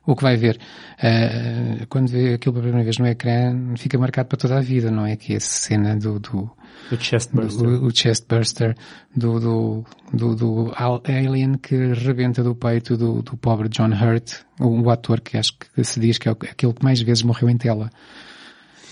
o 0.04 0.16
que 0.16 0.22
vai 0.22 0.36
ver, 0.36 0.58
uh, 0.98 1.86
quando 1.88 2.08
vê 2.08 2.34
aquilo 2.34 2.54
pela 2.54 2.64
primeira 2.64 2.84
vez 2.84 2.98
no 2.98 3.06
ecrã, 3.06 3.74
fica 3.76 3.96
marcado 3.98 4.28
para 4.28 4.38
toda 4.38 4.58
a 4.58 4.60
vida, 4.60 4.90
não 4.90 5.06
é? 5.06 5.16
Que 5.16 5.34
é 5.34 5.36
a 5.36 5.40
cena 5.40 5.96
do, 5.96 6.18
do, 6.18 6.50
o 6.90 6.96
chestburster. 6.96 7.62
Do, 7.62 7.86
o 7.86 7.90
chestburster 7.94 8.76
do, 9.14 9.38
do, 9.38 9.84
do, 10.12 10.34
do, 10.34 10.72
alien 10.76 11.54
que 11.58 11.92
rebenta 11.94 12.42
do 12.42 12.54
peito 12.54 12.96
do, 12.96 13.22
do 13.22 13.36
pobre 13.36 13.68
John 13.68 13.90
Hurt, 13.90 14.40
o, 14.60 14.82
o 14.82 14.90
ator 14.90 15.20
que 15.20 15.36
acho 15.36 15.56
que 15.58 15.84
se 15.84 16.00
diz 16.00 16.18
que 16.18 16.28
é 16.28 16.32
aquele 16.32 16.72
que 16.72 16.84
mais 16.84 17.00
vezes 17.00 17.22
morreu 17.22 17.48
em 17.48 17.56
tela. 17.56 17.90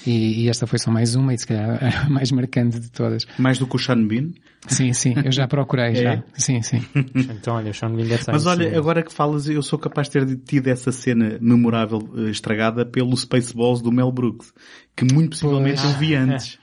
E, 0.06 0.44
e, 0.44 0.48
esta 0.48 0.66
foi 0.66 0.78
só 0.78 0.90
mais 0.90 1.14
uma 1.14 1.34
e 1.34 1.38
se 1.38 1.46
calhar 1.46 1.78
a 2.06 2.08
mais 2.08 2.30
marcante 2.30 2.80
de 2.80 2.90
todas. 2.90 3.26
Mais 3.38 3.58
do 3.58 3.66
que 3.66 3.76
o 3.76 3.78
Sean 3.78 4.06
Bean? 4.06 4.30
Sim, 4.66 4.92
sim, 4.92 5.14
eu 5.24 5.32
já 5.32 5.46
procurei, 5.46 5.92
é? 5.92 5.94
já. 5.94 6.22
Sim, 6.34 6.62
sim. 6.62 6.82
então 7.14 7.54
olha, 7.56 7.70
o 7.70 7.74
Sean 7.74 7.94
Bean 7.94 8.06
deve 8.06 8.24
Mas 8.28 8.46
olha, 8.46 8.76
agora 8.76 9.02
que 9.02 9.12
falas, 9.12 9.48
eu 9.48 9.62
sou 9.62 9.78
capaz 9.78 10.08
de 10.08 10.12
ter 10.12 10.36
tido 10.36 10.68
essa 10.68 10.92
cena 10.92 11.38
memorável 11.40 12.00
estragada 12.30 12.84
pelo 12.84 13.16
Spaceballs 13.16 13.82
do 13.82 13.92
Mel 13.92 14.10
Brooks, 14.10 14.52
que 14.96 15.04
muito 15.04 15.30
possivelmente 15.30 15.80
pois. 15.80 15.92
eu 15.92 15.98
vi 15.98 16.14
antes. 16.14 16.58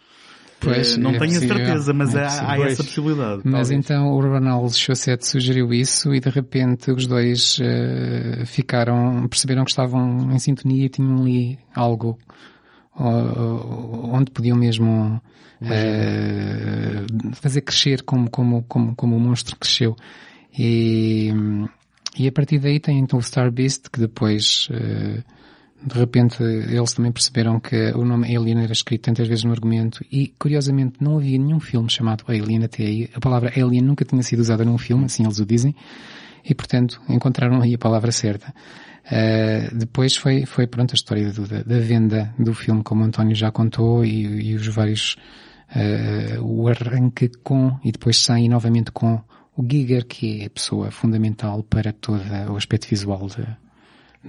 Pois, 0.60 0.98
não 0.98 1.12
é 1.12 1.20
tenho 1.20 1.34
possível, 1.34 1.56
a 1.56 1.60
certeza, 1.60 1.94
mas 1.94 2.16
é 2.16 2.24
há, 2.24 2.52
há 2.52 2.60
essa 2.62 2.84
possibilidade. 2.84 3.42
Mas 3.44 3.70
talvez. 3.70 3.72
então 3.72 4.12
o 4.12 4.20
Ronald 4.20 4.76
Chaussette 4.76 5.28
sugeriu 5.28 5.72
isso 5.72 6.14
e 6.16 6.20
de 6.20 6.30
repente 6.30 6.92
os 6.92 7.06
dois 7.06 7.60
uh, 7.60 8.46
ficaram, 8.46 9.28
perceberam 9.28 9.64
que 9.64 9.70
estavam 9.70 10.32
em 10.32 10.40
sintonia 10.40 10.86
e 10.86 10.90
tinham 10.90 11.22
ali 11.22 11.60
algo 11.76 12.18
onde 13.00 14.32
podiam 14.32 14.58
mesmo 14.58 15.22
uh, 15.62 17.36
fazer 17.36 17.62
crescer 17.62 18.02
como, 18.04 18.30
como, 18.30 18.64
como, 18.64 18.96
como 18.96 19.16
o 19.16 19.20
monstro 19.20 19.56
cresceu. 19.56 19.96
E, 20.58 21.32
e 22.18 22.28
a 22.28 22.32
partir 22.32 22.60
daí 22.60 22.80
tem 22.80 23.00
então 23.00 23.20
o 23.20 23.22
Star 23.22 23.52
Beast, 23.52 23.90
que 23.92 24.00
depois, 24.00 24.68
uh, 24.72 25.24
de 25.86 26.00
repente, 26.00 26.42
eles 26.42 26.94
também 26.94 27.12
perceberam 27.12 27.60
que 27.60 27.92
o 27.92 28.04
nome 28.04 28.36
Alien 28.36 28.64
era 28.64 28.74
escrito 28.74 29.04
tantas 29.04 29.28
vezes 29.28 29.44
no 29.44 29.52
argumento 29.52 30.04
e, 30.12 30.34
curiosamente, 30.40 30.96
não 31.00 31.18
havia 31.18 31.38
nenhum 31.38 31.60
filme 31.60 31.90
chamado 31.90 32.24
Alien 32.28 32.64
até 32.64 32.84
aí. 32.84 33.10
A 33.14 33.20
palavra 33.20 33.52
Alien 33.56 33.84
nunca 33.84 34.04
tinha 34.04 34.24
sido 34.24 34.40
usada 34.40 34.66
num 34.66 34.78
filme, 34.78 35.06
assim 35.06 35.24
eles 35.24 35.40
o 35.40 35.46
dizem. 35.46 35.76
E, 36.44 36.56
portanto, 36.56 37.00
encontraram 37.10 37.62
aí 37.62 37.76
a 37.76 37.78
palavra 37.78 38.12
certa. 38.12 38.54
Uh, 39.08 39.74
depois 39.74 40.18
foi, 40.18 40.46
foi 40.46 40.68
pronto 40.68 40.92
a 40.92 40.96
história 40.96 41.32
do, 41.32 41.48
da, 41.48 41.64
da, 41.64 41.80
venda 41.80 42.34
do 42.38 42.54
filme, 42.54 42.84
como 42.84 43.04
o 43.04 43.06
António 43.06 43.34
já 43.36 43.50
contou, 43.52 44.04
e, 44.04 44.50
e 44.50 44.56
os 44.56 44.68
vários, 44.68 45.16
uh, 45.72 46.44
o 46.44 46.68
arranque 46.68 47.30
com, 47.42 47.80
e 47.86 47.92
depois 47.92 48.18
sem 48.18 48.50
novamente 48.50 48.92
com 48.92 49.22
o 49.56 49.66
Giger, 49.66 50.06
que 50.06 50.42
é 50.42 50.46
a 50.48 50.50
pessoa 50.50 50.92
fundamental 50.92 51.64
para 51.64 51.94
todo 51.94 52.22
o 52.52 52.58
aspecto 52.58 52.90
visual 52.90 53.28
de, 53.28 53.48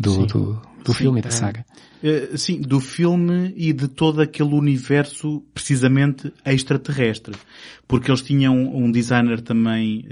do, 0.00 0.26
do, 0.26 0.62
do 0.84 0.92
sim, 0.92 0.98
filme 0.98 1.18
e 1.18 1.22
da 1.22 1.28
é. 1.28 1.32
saga. 1.32 1.66
Uh, 2.00 2.38
sim, 2.38 2.60
do 2.60 2.78
filme 2.78 3.52
e 3.56 3.72
de 3.72 3.88
todo 3.88 4.20
aquele 4.20 4.54
universo 4.54 5.42
precisamente 5.52 6.32
extraterrestre. 6.46 7.34
Porque 7.88 8.08
eles 8.12 8.22
tinham 8.22 8.54
um 8.54 8.92
designer 8.92 9.40
também 9.40 10.06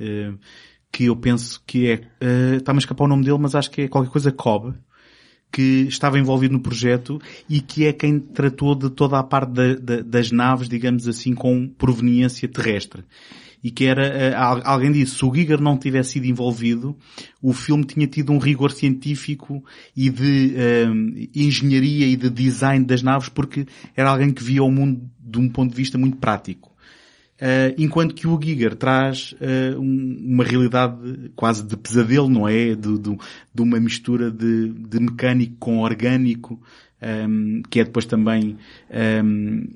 que 0.97 1.05
eu 1.05 1.17
penso 1.17 1.63
que 1.67 1.89
é, 1.91 2.57
está-me 2.57 2.79
a 2.79 2.81
escapar 2.81 3.05
o 3.05 3.09
nome 3.09 3.23
dele, 3.23 3.37
mas 3.39 3.55
acho 3.55 3.71
que 3.71 3.83
é 3.83 3.89
qualquer 3.89 4.11
coisa 4.11 4.33
Cobb, 4.33 4.73
que 5.53 5.83
estava 5.83 6.19
envolvido 6.19 6.55
no 6.55 6.61
projeto 6.61 7.21
e 7.51 7.61
que 7.61 7.85
é 7.85 7.93
quem 7.93 8.19
tratou 8.19 8.75
de 8.75 8.89
toda 8.89 9.19
a 9.19 9.23
parte 9.23 9.53
da, 9.53 9.75
da, 9.75 10.01
das 10.01 10.33
naves, 10.33 10.71
digamos 10.71 11.07
assim, 11.07 11.35
com 11.35 11.69
proveniência 11.69 12.49
terrestre. 12.49 13.05
E 13.63 13.71
que 13.71 13.85
era, 13.85 14.09
uh, 14.09 14.63
alguém 14.65 14.91
disse, 14.91 15.17
se 15.17 15.25
o 15.27 15.35
Giger 15.35 15.61
não 15.61 15.77
tivesse 15.77 16.13
sido 16.13 16.25
envolvido, 16.29 16.97
o 17.43 17.53
filme 17.53 17.85
tinha 17.85 18.07
tido 18.07 18.33
um 18.33 18.39
rigor 18.39 18.71
científico 18.71 19.63
e 19.95 20.09
de 20.09 20.55
uh, 20.55 21.29
engenharia 21.35 22.07
e 22.07 22.17
de 22.17 22.31
design 22.31 22.87
das 22.87 23.03
naves 23.03 23.29
porque 23.29 23.67
era 23.95 24.09
alguém 24.09 24.33
que 24.33 24.43
via 24.43 24.63
o 24.63 24.71
mundo 24.71 25.03
de 25.21 25.39
um 25.39 25.47
ponto 25.51 25.73
de 25.73 25.77
vista 25.77 25.99
muito 25.99 26.17
prático. 26.17 26.75
Uh, 27.37 27.77
enquanto 27.77 28.15
que 28.15 28.27
o 28.27 28.41
Giger 28.41 28.75
traz 28.75 29.33
uh, 29.33 29.79
um, 29.79 30.17
uma 30.25 30.43
realidade 30.43 31.31
quase 31.37 31.63
de 31.63 31.77
pesadelo, 31.77 32.31
não 32.31 32.49
é? 32.49 32.75
De, 32.75 32.99
de, 32.99 33.19
de 33.55 33.63
uma 33.63 33.79
mistura 33.79 34.31
de, 34.31 34.71
de, 34.71 34.99
mecânico 34.99 35.55
com 35.59 35.81
orgânico, 35.81 36.59
um, 37.29 37.61
que 37.69 37.81
é 37.81 37.85
depois 37.85 38.07
também, 38.07 38.57
um, 39.23 39.69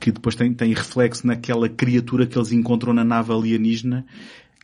que 0.00 0.10
depois 0.10 0.34
tem, 0.34 0.54
tem 0.54 0.72
reflexo 0.72 1.26
naquela 1.26 1.68
criatura 1.68 2.26
que 2.26 2.38
eles 2.38 2.50
encontram 2.50 2.94
na 2.94 3.04
nave 3.04 3.30
alienígena, 3.30 4.06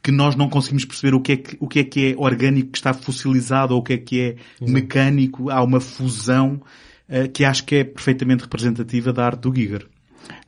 que 0.02 0.10
nós 0.10 0.34
não 0.34 0.48
conseguimos 0.48 0.86
perceber 0.86 1.14
o 1.14 1.20
que 1.20 1.32
é 1.32 1.36
que, 1.36 1.56
o 1.60 1.68
que, 1.68 1.80
é, 1.80 1.84
que 1.84 2.12
é 2.12 2.14
orgânico 2.16 2.70
que 2.70 2.78
está 2.78 2.94
fossilizado 2.94 3.74
ou 3.74 3.80
o 3.80 3.82
que 3.82 3.92
é 3.92 3.98
que 3.98 4.20
é 4.20 4.36
Exato. 4.56 4.72
mecânico. 4.72 5.50
Há 5.50 5.62
uma 5.62 5.80
fusão 5.80 6.62
uh, 7.08 7.30
que 7.30 7.44
acho 7.44 7.64
que 7.66 7.76
é 7.76 7.84
perfeitamente 7.84 8.42
representativa 8.42 9.12
da 9.12 9.26
arte 9.26 9.42
do 9.42 9.54
Giger. 9.54 9.86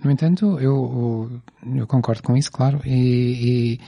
No 0.03 0.11
entanto, 0.11 0.59
eu, 0.59 1.41
eu 1.77 1.87
concordo 1.87 2.23
com 2.23 2.37
isso, 2.37 2.53
claro, 2.53 2.81
e, 2.85 3.77
e 3.77 3.81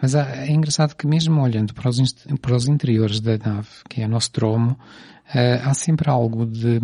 mas 0.00 0.14
é 0.14 0.50
engraçado 0.50 0.94
que 0.94 1.06
mesmo 1.06 1.42
olhando 1.42 1.74
para 1.74 1.88
os, 1.88 2.00
para 2.40 2.56
os 2.56 2.66
interiores 2.66 3.20
da 3.20 3.36
nave, 3.36 3.68
que 3.88 4.00
é 4.00 4.06
o 4.06 4.08
nosso 4.08 4.30
tromo, 4.30 4.72
uh, 4.72 5.68
há 5.68 5.74
sempre 5.74 6.08
algo 6.08 6.46
de, 6.46 6.80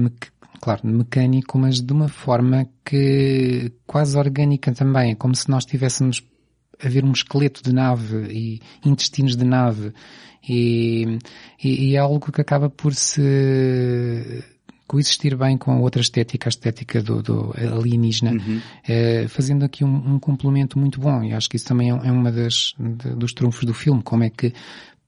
claro, 0.60 0.82
de 0.82 0.92
mecânico, 0.92 1.58
mas 1.58 1.80
de 1.80 1.92
uma 1.92 2.08
forma 2.08 2.68
que 2.84 3.72
quase 3.86 4.18
orgânica 4.18 4.72
também, 4.72 5.12
é 5.12 5.14
como 5.14 5.34
se 5.34 5.48
nós 5.48 5.64
tivéssemos 5.64 6.22
a 6.82 6.88
ver 6.88 7.04
um 7.04 7.12
esqueleto 7.12 7.62
de 7.62 7.72
nave 7.72 8.26
e 8.30 8.60
intestinos 8.84 9.34
de 9.34 9.44
nave. 9.44 9.94
E, 10.46 11.18
e, 11.62 11.88
e 11.88 11.96
é 11.96 11.98
algo 11.98 12.30
que 12.30 12.40
acaba 12.40 12.68
por 12.68 12.94
se 12.94 14.44
coexistir 14.86 15.36
bem 15.36 15.58
com 15.58 15.72
a 15.72 15.78
outra 15.78 16.00
estética, 16.00 16.48
a 16.48 16.50
estética 16.50 17.02
do, 17.02 17.22
do 17.22 17.54
alienígena, 17.56 18.32
uhum. 18.32 18.60
eh, 18.86 19.26
fazendo 19.28 19.64
aqui 19.64 19.84
um, 19.84 20.14
um, 20.14 20.18
complemento 20.18 20.78
muito 20.78 21.00
bom. 21.00 21.22
E 21.24 21.32
acho 21.32 21.50
que 21.50 21.56
isso 21.56 21.66
também 21.66 21.90
é, 21.90 21.94
é 21.94 22.12
uma 22.12 22.30
das, 22.30 22.74
de, 22.78 23.10
dos 23.10 23.32
trunfos 23.32 23.64
do 23.64 23.74
filme, 23.74 24.02
como 24.02 24.24
é 24.24 24.30
que 24.30 24.52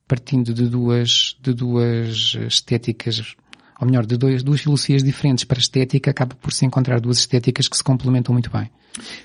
partindo 0.07 0.55
de 0.55 0.69
duas, 0.69 1.37
de 1.43 1.53
duas 1.53 2.35
estéticas, 2.47 3.37
ou 3.81 3.87
melhor, 3.87 4.05
de 4.05 4.17
dois, 4.17 4.43
duas 4.43 4.61
filosofias 4.61 5.03
diferentes 5.03 5.45
para 5.45 5.59
a 5.59 5.61
estética, 5.61 6.11
acaba 6.11 6.35
por 6.35 6.53
se 6.53 6.67
encontrar 6.67 7.01
duas 7.01 7.19
estéticas 7.19 7.69
que 7.69 7.77
se 7.77 7.85
complementam 7.85 8.33
muito 8.33 8.51
bem. 8.51 8.71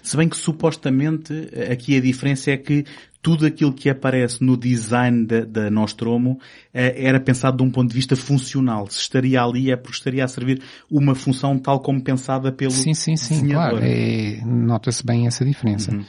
Se 0.01 0.15
bem 0.15 0.29
que 0.29 0.37
supostamente 0.37 1.33
aqui 1.71 1.97
a 1.97 2.01
diferença 2.01 2.51
é 2.51 2.57
que 2.57 2.85
tudo 3.23 3.45
aquilo 3.45 3.71
que 3.71 3.89
aparece 3.89 4.43
no 4.43 4.57
design 4.57 5.25
da, 5.25 5.45
da 5.45 5.71
Nostromo 5.71 6.37
eh, 6.73 7.05
era 7.07 7.21
pensado 7.21 7.57
de 7.57 7.63
um 7.63 7.71
ponto 7.71 7.89
de 7.89 7.95
vista 7.95 8.17
funcional. 8.17 8.85
Se 8.87 8.99
estaria 8.99 9.41
ali 9.41 9.71
é 9.71 9.77
porque 9.77 9.97
estaria 9.97 10.25
a 10.25 10.27
servir 10.27 10.61
uma 10.91 11.15
função 11.15 11.57
tal 11.57 11.79
como 11.79 12.01
pensada 12.01 12.51
pelo 12.51 12.71
Sim, 12.71 12.93
sim, 12.93 13.15
sim, 13.15 13.35
desenhador. 13.35 13.79
claro. 13.79 13.85
É, 13.85 14.41
Nota-se 14.45 15.05
bem 15.05 15.25
essa 15.25 15.45
diferença. 15.45 15.93
Uhum. 15.93 16.03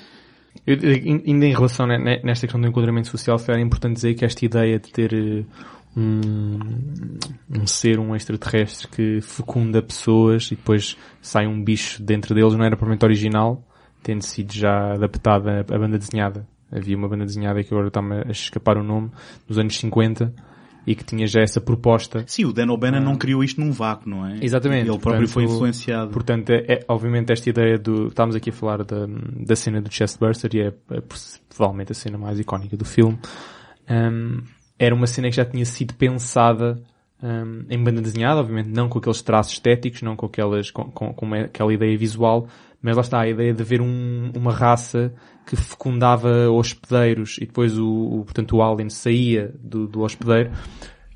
Eu, 0.66 0.76
ainda 1.24 1.46
em 1.46 1.52
relação 1.52 1.86
nesta 1.86 2.46
questão 2.46 2.60
do 2.60 2.66
enquadramento 2.66 3.08
social, 3.08 3.38
é 3.48 3.60
importante 3.60 3.94
dizer 3.94 4.14
que 4.14 4.24
esta 4.24 4.44
ideia 4.44 4.78
de 4.78 4.90
ter 4.90 5.46
um, 5.96 6.58
um 7.50 7.66
ser, 7.66 7.98
um 7.98 8.14
extraterrestre 8.14 8.88
que 8.88 9.20
fecunda 9.20 9.82
pessoas 9.82 10.46
e 10.50 10.56
depois 10.56 10.96
sai 11.20 11.46
um 11.46 11.62
bicho 11.62 12.02
dentro 12.02 12.34
deles 12.34 12.54
não 12.54 12.64
era 12.64 12.76
provavelmente 12.76 13.04
original, 13.04 13.64
tendo 14.02 14.22
sido 14.22 14.52
já 14.52 14.94
adaptada 14.94 15.60
à 15.60 15.78
banda 15.78 15.98
desenhada. 15.98 16.46
Havia 16.72 16.96
uma 16.96 17.08
banda 17.08 17.24
desenhada 17.24 17.62
que 17.62 17.72
agora 17.72 17.88
está-me 17.88 18.22
a 18.26 18.30
escapar 18.30 18.76
o 18.76 18.82
nome, 18.82 19.10
nos 19.48 19.58
anos 19.58 19.76
50, 19.76 20.34
e 20.86 20.94
que 20.94 21.04
tinha 21.04 21.26
já 21.26 21.40
essa 21.40 21.60
proposta. 21.60 22.24
Sim, 22.26 22.44
o 22.44 22.52
Dan 22.52 22.70
O'Bannon 22.70 23.00
não 23.00 23.16
criou 23.16 23.42
isto 23.42 23.60
num 23.60 23.72
vácuo, 23.72 24.08
não 24.08 24.26
é? 24.26 24.38
Exatamente. 24.42 24.88
Ele 24.88 24.98
próprio 24.98 25.26
portanto, 25.26 25.28
foi 25.28 25.44
influenciado. 25.44 26.10
Portanto, 26.10 26.50
é, 26.50 26.74
é, 26.74 26.84
obviamente 26.88 27.32
esta 27.32 27.48
ideia 27.48 27.78
do, 27.78 28.08
estamos 28.08 28.34
aqui 28.36 28.50
a 28.50 28.52
falar 28.52 28.84
da, 28.84 29.06
da 29.06 29.56
cena 29.56 29.80
do 29.80 29.92
Chestburster 29.92 30.50
e 30.54 30.60
é, 30.60 30.66
é 30.66 31.02
provavelmente 31.48 31.92
a 31.92 31.94
cena 31.94 32.18
mais 32.18 32.38
icónica 32.38 32.76
do 32.76 32.84
filme. 32.84 33.18
Um, 33.88 34.42
era 34.78 34.94
uma 34.94 35.06
cena 35.06 35.30
que 35.30 35.36
já 35.36 35.44
tinha 35.44 35.64
sido 35.64 35.94
pensada 35.94 36.82
um, 37.22 37.64
em 37.70 37.82
banda 37.82 38.00
desenhada, 38.00 38.40
obviamente 38.40 38.68
não 38.68 38.88
com 38.88 38.98
aqueles 38.98 39.22
traços 39.22 39.54
estéticos, 39.54 40.02
não 40.02 40.16
com 40.16 40.26
aquelas, 40.26 40.70
com, 40.70 40.84
com, 40.84 41.12
com 41.14 41.34
aquela 41.34 41.72
ideia 41.72 41.96
visual, 41.96 42.48
mas 42.82 42.96
lá 42.96 43.02
está 43.02 43.20
a 43.20 43.28
ideia 43.28 43.54
de 43.54 43.62
haver 43.62 43.80
um, 43.80 44.30
uma 44.34 44.52
raça 44.52 45.12
que 45.46 45.56
fecundava 45.56 46.50
hospedeiros 46.50 47.38
e 47.38 47.46
depois 47.46 47.78
o, 47.78 47.86
o, 47.86 48.24
portanto 48.24 48.56
o 48.56 48.62
alien 48.62 48.90
saía 48.90 49.54
do, 49.62 49.86
do 49.86 50.00
hospedeiro 50.02 50.50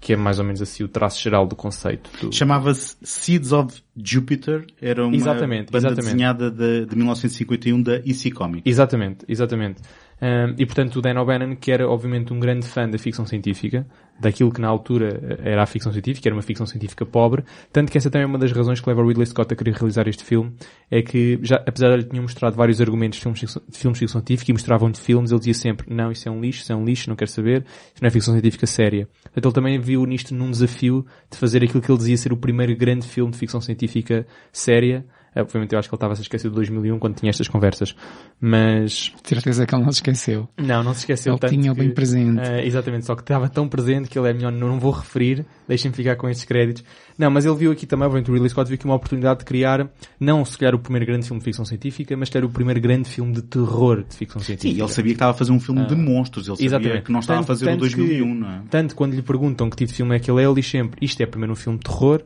que 0.01 0.13
é 0.13 0.17
mais 0.17 0.39
ou 0.39 0.45
menos 0.45 0.63
assim 0.63 0.85
o 0.85 0.89
traço 0.89 1.21
geral 1.21 1.47
do 1.47 1.57
conceito. 1.57 2.09
Do... 2.21 2.33
Chamava-se 2.33 2.97
Seeds 3.03 3.53
of 3.53 3.83
Jupiter, 3.97 4.65
era 4.81 5.05
uma 5.05 5.15
exatamente, 5.15 5.73
banda 5.73 5.89
exatamente. 5.89 6.05
desenhada 6.05 6.51
de, 6.51 6.87
de 6.87 6.97
1951 6.97 7.83
da 7.83 7.97
EC 7.97 8.33
Comics. 8.33 8.63
Exatamente, 8.65 9.25
exatamente. 9.29 9.83
Um, 10.21 10.55
e 10.59 10.67
portanto 10.67 10.97
o 10.97 11.01
Dan 11.01 11.21
O'Bannon, 11.21 11.55
que 11.55 11.71
era 11.71 11.89
obviamente 11.89 12.33
um 12.33 12.41
grande 12.41 12.67
fã 12.67 12.89
da 12.89 12.99
ficção 12.99 13.25
científica, 13.25 13.87
daquilo 14.19 14.51
que 14.51 14.61
na 14.61 14.67
altura 14.67 15.39
era 15.45 15.63
a 15.63 15.67
ficção 15.67 15.93
científica, 15.93 16.29
era 16.29 16.35
uma 16.35 16.43
ficção 16.43 16.67
científica 16.67 17.07
pobre, 17.07 17.45
tanto 17.73 17.93
que 17.93 17.99
essa 17.99 18.11
também 18.11 18.25
é 18.25 18.27
uma 18.27 18.39
das 18.39 18.51
razões 18.51 18.81
que 18.81 18.89
leva 18.89 19.05
Ridley 19.05 19.27
Scott 19.27 19.53
a 19.53 19.57
querer 19.57 19.75
realizar 19.75 20.09
este 20.09 20.25
filme, 20.25 20.53
é 20.91 21.03
que 21.03 21.39
já, 21.43 21.63
apesar 21.65 21.91
de 21.91 21.95
ele 21.95 22.05
tinha 22.05 22.21
mostrado 22.21 22.57
vários 22.57 22.81
argumentos 22.81 23.19
de 23.19 23.23
filmes, 23.23 23.41
de 23.41 23.79
filmes 23.79 23.99
de 23.99 24.07
ficção 24.07 24.21
científica 24.21 24.51
e 24.51 24.55
mostravam-lhe 24.55 24.97
filmes, 24.97 25.31
ele 25.31 25.39
dizia 25.39 25.55
sempre, 25.55 25.95
não, 25.95 26.11
isso 26.11 26.29
é 26.29 26.33
um 26.33 26.41
lixo, 26.41 26.63
isso 26.63 26.73
é 26.73 26.77
um 26.77 26.85
lixo, 26.85 27.09
não 27.09 27.17
quero 27.17 27.31
saber, 27.31 27.65
isso 27.95 28.03
não 28.03 28.09
é 28.09 28.11
ficção 28.11 28.35
científica 28.35 28.67
séria. 28.67 29.09
Portanto, 29.23 29.45
ele 29.45 29.55
também 29.55 29.79
viu 29.79 30.05
nisto 30.05 30.35
num 30.35 30.51
desafio 30.51 31.07
de 31.31 31.39
fazer 31.39 31.63
aquilo 31.63 31.81
que 31.81 31.91
ele 31.91 31.99
dizia 31.99 32.17
ser 32.17 32.33
o 32.33 32.37
primeiro 32.37 32.75
grande 32.77 33.07
filme 33.07 33.31
de 33.31 33.39
ficção 33.39 33.61
científica 33.61 34.27
séria, 34.53 35.05
Obviamente 35.37 35.73
eu 35.73 35.79
acho 35.79 35.89
que 35.89 35.95
ele 35.95 35.97
estava 35.99 36.13
a 36.13 36.17
se 36.17 36.23
esquecer 36.23 36.49
de 36.49 36.55
2001 36.55 36.99
quando 36.99 37.15
tinha 37.17 37.31
estas 37.31 37.49
conversas. 37.49 37.95
Mas... 38.41 39.13
Certeza 39.25 39.67
que 39.67 39.75
ele 39.75 39.85
não 39.85 39.93
se 39.93 39.99
esqueceu. 39.99 40.49
Não, 40.57 40.83
não 40.83 40.93
se 40.95 41.01
esqueceu 41.01 41.33
ele 41.35 41.41
tanto 41.41 41.51
tinha 41.53 41.73
que, 41.73 41.79
bem 41.81 41.91
presente. 41.91 42.39
Uh, 42.41 42.61
exatamente, 42.65 43.07
só 43.07 43.15
que 43.15 43.23
estava 43.23 43.49
tão 43.49 43.69
presente 43.69 44.09
que 44.09 44.19
ele 44.19 44.29
é 44.29 44.33
melhor, 44.33 44.53
não 44.53 44.79
vou 44.79 44.93
referir, 44.93 45.45
deixem-me 45.67 45.95
ficar 45.97 46.17
com 46.17 46.29
estes 46.29 46.45
créditos. 46.45 46.85
Não, 47.17 47.31
mas 47.31 47.45
ele 47.45 47.55
viu 47.57 47.73
aqui 47.73 47.87
também, 47.87 48.07
obviamente 48.07 48.31
o 48.31 48.33
Ridley 48.35 48.51
Scott 48.51 48.69
viu 48.69 48.77
aqui 48.77 48.85
uma 48.85 48.95
oportunidade 48.95 49.41
de 49.41 49.45
criar, 49.45 49.89
não 50.21 50.45
se 50.45 50.57
calhar 50.57 50.75
o 50.75 50.79
primeiro 50.79 51.07
grande 51.07 51.27
filme 51.27 51.41
de 51.41 51.45
ficção 51.45 51.65
científica, 51.65 52.17
mas 52.17 52.29
calhar 52.31 52.49
o 52.49 52.53
primeiro 52.53 52.81
grande 52.81 53.09
filme 53.09 53.33
de 53.33 53.43
terror 53.43 54.05
de 54.09 54.15
ficção 54.17 54.41
científica. 54.41 54.75
Sim, 54.77 54.83
ele 54.83 54.93
sabia 54.93 55.13
que 55.13 55.17
estava 55.17 55.33
a 55.33 55.35
fazer 55.35 55.53
um 55.53 55.61
filme 55.61 55.85
de 55.87 55.95
monstros, 55.95 56.47
ele 56.49 56.57
sabia 56.57 56.67
Exatamente. 56.69 57.03
que 57.05 57.13
não 57.13 57.21
estava 57.21 57.41
Tanto- 57.41 57.45
a 57.53 57.55
fazer 57.55 57.65
o 57.65 57.69
tanto 57.69 57.81
2001, 57.81 58.27
que- 58.27 58.41
não 58.41 58.51
é? 58.51 58.63
Tanto 58.71 58.95
quando 58.95 59.15
lhe 59.15 59.23
perguntam 59.23 59.69
que 59.69 59.77
tipo 59.77 59.91
de 59.91 59.97
filme 59.97 60.17
é 60.17 60.19
que 60.19 60.31
ele 60.31 60.41
é, 60.43 60.45
ele 60.47 60.55
diz 60.55 60.67
sempre, 60.69 61.05
isto 61.05 61.21
é 61.23 61.27
primeiro 61.27 61.53
um 61.53 61.57
filme 61.57 61.79
de 61.79 61.85
terror 61.85 62.23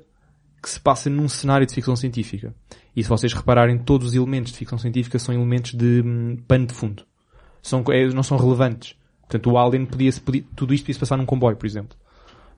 que 0.63 0.71
se 0.71 0.79
passa 0.79 1.11
num 1.11 1.29
cenário 1.29 1.67
de 1.67 1.75
ficção 1.75 1.97
científica. 1.97 2.55
E 2.95 3.03
se 3.03 3.09
vocês 3.09 3.33
repararem, 3.33 3.79
todos 3.79 4.09
os 4.09 4.15
elementos 4.15 4.53
de 4.53 4.59
ficção 4.59 4.79
científica 4.79 5.19
são 5.19 5.35
elementos 5.35 5.73
de 5.73 6.03
hum, 6.05 6.37
pano 6.47 6.67
de 6.67 6.75
fundo. 6.75 7.05
São, 7.63 7.85
é, 7.91 8.07
não 8.09 8.23
são 8.23 8.37
relevantes. 8.37 8.97
Portanto, 9.23 9.51
o 9.51 9.59
Alien 9.59 9.87
podia, 9.87 10.13
podia 10.25 10.45
tudo 10.55 10.75
isto 10.75 10.85
podia 10.85 10.95
se 10.95 11.01
passar 11.01 11.17
num 11.17 11.25
comboio, 11.25 11.57
por 11.57 11.67
exemplo. 11.67 11.97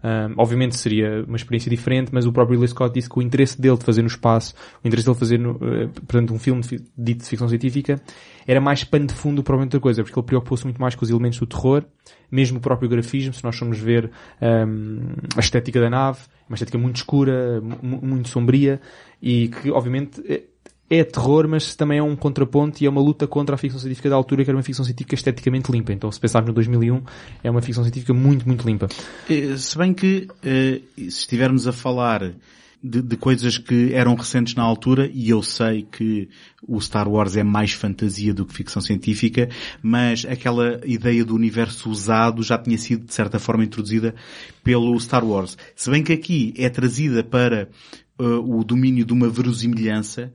Um, 0.03 0.35
obviamente 0.37 0.77
seria 0.77 1.25
uma 1.27 1.37
experiência 1.37 1.71
diferente, 1.71 2.11
mas 2.13 2.27
o 2.27 2.33
próprio 2.33 2.57
Ridley 2.57 2.69
Scott 2.69 2.93
disse 2.93 3.09
que 3.09 3.19
o 3.19 3.23
interesse 3.23 3.59
dele 3.59 3.79
de 3.79 3.85
fazer 3.85 4.03
no 4.03 4.09
espaço, 4.09 4.55
o 4.83 4.87
interesse 4.87 5.07
dele 5.07 5.15
de 5.15 5.19
fazer, 5.21 5.39
no, 5.39 5.53
eh, 5.63 5.87
portanto, 5.87 6.35
um 6.35 6.39
filme 6.39 6.61
de, 6.61 6.85
dito 6.99 7.23
de 7.23 7.25
ficção 7.27 7.49
científica, 7.49 7.99
era 8.47 8.61
mais 8.61 8.85
pano 8.85 9.07
de 9.07 9.15
fundo 9.15 9.43
provavelmente 9.43 9.77
outra 9.77 9.81
coisa, 9.81 10.03
porque 10.03 10.19
ele 10.19 10.27
preocupou-se 10.27 10.63
muito 10.65 10.79
mais 10.79 10.95
com 10.95 11.07
os 11.07 11.11
elementos 11.11 11.39
do 11.39 11.47
terror, 11.47 11.85
mesmo 12.31 12.59
o 12.59 12.61
próprio 12.61 12.87
grafismo, 12.87 13.33
se 13.33 13.43
nós 13.43 13.57
formos 13.57 13.79
ver 13.79 14.11
um, 14.43 15.15
a 15.37 15.41
estética 15.41 15.81
da 15.81 15.89
nave, 15.89 16.19
uma 16.47 16.55
estética 16.55 16.77
muito 16.77 16.97
escura, 16.97 17.63
mu- 17.63 18.03
muito 18.03 18.29
sombria, 18.29 18.83
e 19.25 19.49
que 19.49 19.71
obviamente 19.71 20.23
é, 20.29 20.43
é 20.91 21.03
terror, 21.03 21.49
mas 21.49 21.75
também 21.75 21.97
é 21.97 22.03
um 22.03 22.15
contraponto 22.15 22.85
e 22.85 22.87
é 22.87 22.91
uma 22.91 23.01
luta 23.01 23.27
contra 23.27 23.55
a 23.55 23.59
ficção 23.59 23.81
científica 23.81 24.11
da 24.11 24.17
altura, 24.17 24.45
que 24.45 24.51
era 24.51 24.57
uma 24.57 24.63
ficção 24.63 24.85
científica 24.85 25.15
esteticamente 25.15 25.73
limpa. 25.73 25.95
Então, 25.95 26.13
se 26.13 26.21
pensarmos 26.21 26.49
no 26.49 26.55
2001, 26.55 27.03
é 27.43 27.51
uma 27.51 27.63
ficção 27.63 27.83
científica 27.83 28.13
muito, 28.13 28.47
muito 28.47 28.67
limpa. 28.67 28.87
Eh, 29.31 29.57
Se 29.57 29.79
bem 29.79 29.95
que, 29.95 30.29
eh, 30.45 30.83
se 30.99 31.07
estivermos 31.07 31.67
a 31.67 31.73
falar 31.73 32.35
de, 32.83 33.01
de 33.01 33.17
coisas 33.17 33.57
que 33.57 33.95
eram 33.95 34.15
recentes 34.15 34.55
na 34.55 34.63
altura, 34.63 35.11
e 35.11 35.31
eu 35.31 35.43
sei 35.43 35.89
que 35.91 36.29
o 36.69 36.79
Star 36.79 37.09
Wars 37.09 37.35
é 37.35 37.43
mais 37.43 37.73
fantasia 37.73 38.35
do 38.35 38.45
que 38.45 38.53
ficção 38.53 38.83
científica, 38.83 39.49
mas 39.83 40.27
aquela 40.27 40.83
ideia 40.85 41.25
do 41.25 41.35
universo 41.35 41.89
usado 41.89 42.43
já 42.43 42.59
tinha 42.59 42.77
sido, 42.77 43.07
de 43.07 43.15
certa 43.15 43.39
forma, 43.39 43.65
introduzida 43.65 44.15
pelo 44.63 45.01
Star 45.01 45.25
Wars. 45.25 45.57
Se 45.75 45.91
bem 45.91 46.03
que 46.03 46.13
aqui 46.13 46.53
é 46.59 46.69
trazida 46.69 47.25
para 47.25 47.71
eh, 48.19 48.23
o 48.25 48.63
domínio 48.65 49.05
de 49.05 49.13
uma 49.13 49.29
verosimilhança 49.29 50.33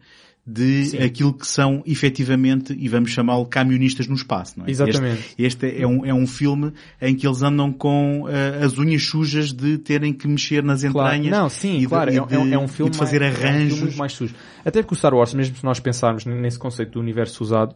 de 0.52 0.98
aquilo 1.04 1.32
que 1.32 1.46
são 1.46 1.84
efetivamente, 1.86 2.74
e 2.74 2.88
vamos 2.90 3.12
chamá-lo 3.12 3.46
camionistas 3.46 4.08
no 4.08 4.16
espaço, 4.16 4.58
não 4.58 4.66
é? 4.66 4.72
Exatamente. 4.72 5.20
Este, 5.38 5.66
este 5.68 5.82
é, 5.82 5.86
um, 5.86 6.04
é 6.04 6.12
um 6.12 6.26
filme 6.26 6.74
em 7.00 7.16
que 7.16 7.28
eles 7.28 7.44
andam 7.44 7.72
com 7.72 8.26
eh, 8.28 8.64
as 8.66 8.76
unhas 8.80 9.04
sujas 9.04 9.54
de 9.54 9.78
terem 9.78 10.12
que 10.12 10.28
mexer 10.28 10.64
nas 10.64 10.84
entranhas. 10.84 11.30
Não, 11.30 11.48
sim, 11.50 11.76
e 11.78 11.80
de- 11.82 11.88
claro, 11.88 12.12
e 12.12 12.18
é, 12.18 12.22
é 12.22 12.26
de- 12.26 12.54
é 12.54 12.58
um 12.58 12.68
filme 12.68 12.92
de 12.92 12.98
fazer 12.98 13.20
mais, 13.20 13.34
é 13.36 13.38
um 13.38 13.42
filme 13.42 13.54
arranjos. 13.82 13.96
mais 13.96 14.14
sujo. 14.14 14.34
Até 14.66 14.82
porque 14.82 14.96
o 14.96 14.98
Star 14.98 15.14
Wars, 15.14 15.34
mesmo 15.36 15.56
se 15.56 15.64
nós 15.64 15.80
pensarmos 15.80 16.26
nesse 16.26 16.58
conceito 16.58 16.94
do 16.94 17.00
universo 17.00 17.44
usado, 17.44 17.76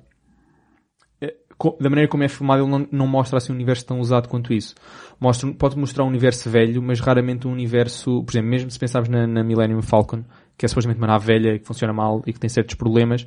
co- 1.58 1.78
da 1.80 1.90
maneira 1.90 2.10
como 2.10 2.24
é 2.24 2.28
filmado, 2.28 2.64
ele 2.64 2.72
não, 2.72 2.88
não 2.92 3.08
mostra 3.08 3.38
assim 3.38 3.52
um 3.52 3.56
universo 3.56 3.86
tão 3.86 4.00
usado 4.00 4.28
quanto 4.28 4.52
isso. 4.54 4.74
Mostra, 5.20 5.52
pode 5.54 5.78
mostrar 5.78 6.04
um 6.04 6.08
universo 6.08 6.50
velho, 6.50 6.82
mas 6.82 7.00
raramente 7.00 7.48
um 7.48 7.52
universo, 7.52 8.24
por 8.24 8.32
exemplo, 8.32 8.50
mesmo 8.50 8.72
se 8.72 8.80
pensarmos 8.80 9.10
na, 9.10 9.26
na 9.26 9.44
Millennium 9.44 9.82
Falcon, 9.82 10.24
que 10.58 10.66
é 10.66 10.68
supostamente 10.68 11.00
uma 11.00 11.08
nave 11.08 11.26
velha, 11.26 11.60
que 11.60 11.66
funciona 11.66 11.94
mal 11.94 12.22
e 12.26 12.34
que 12.34 12.40
tem 12.40 12.50
certos 12.50 12.76
problemas, 12.76 13.26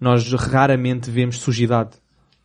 nós 0.00 0.32
raramente 0.32 1.10
vemos 1.10 1.38
sujidade. 1.38 1.96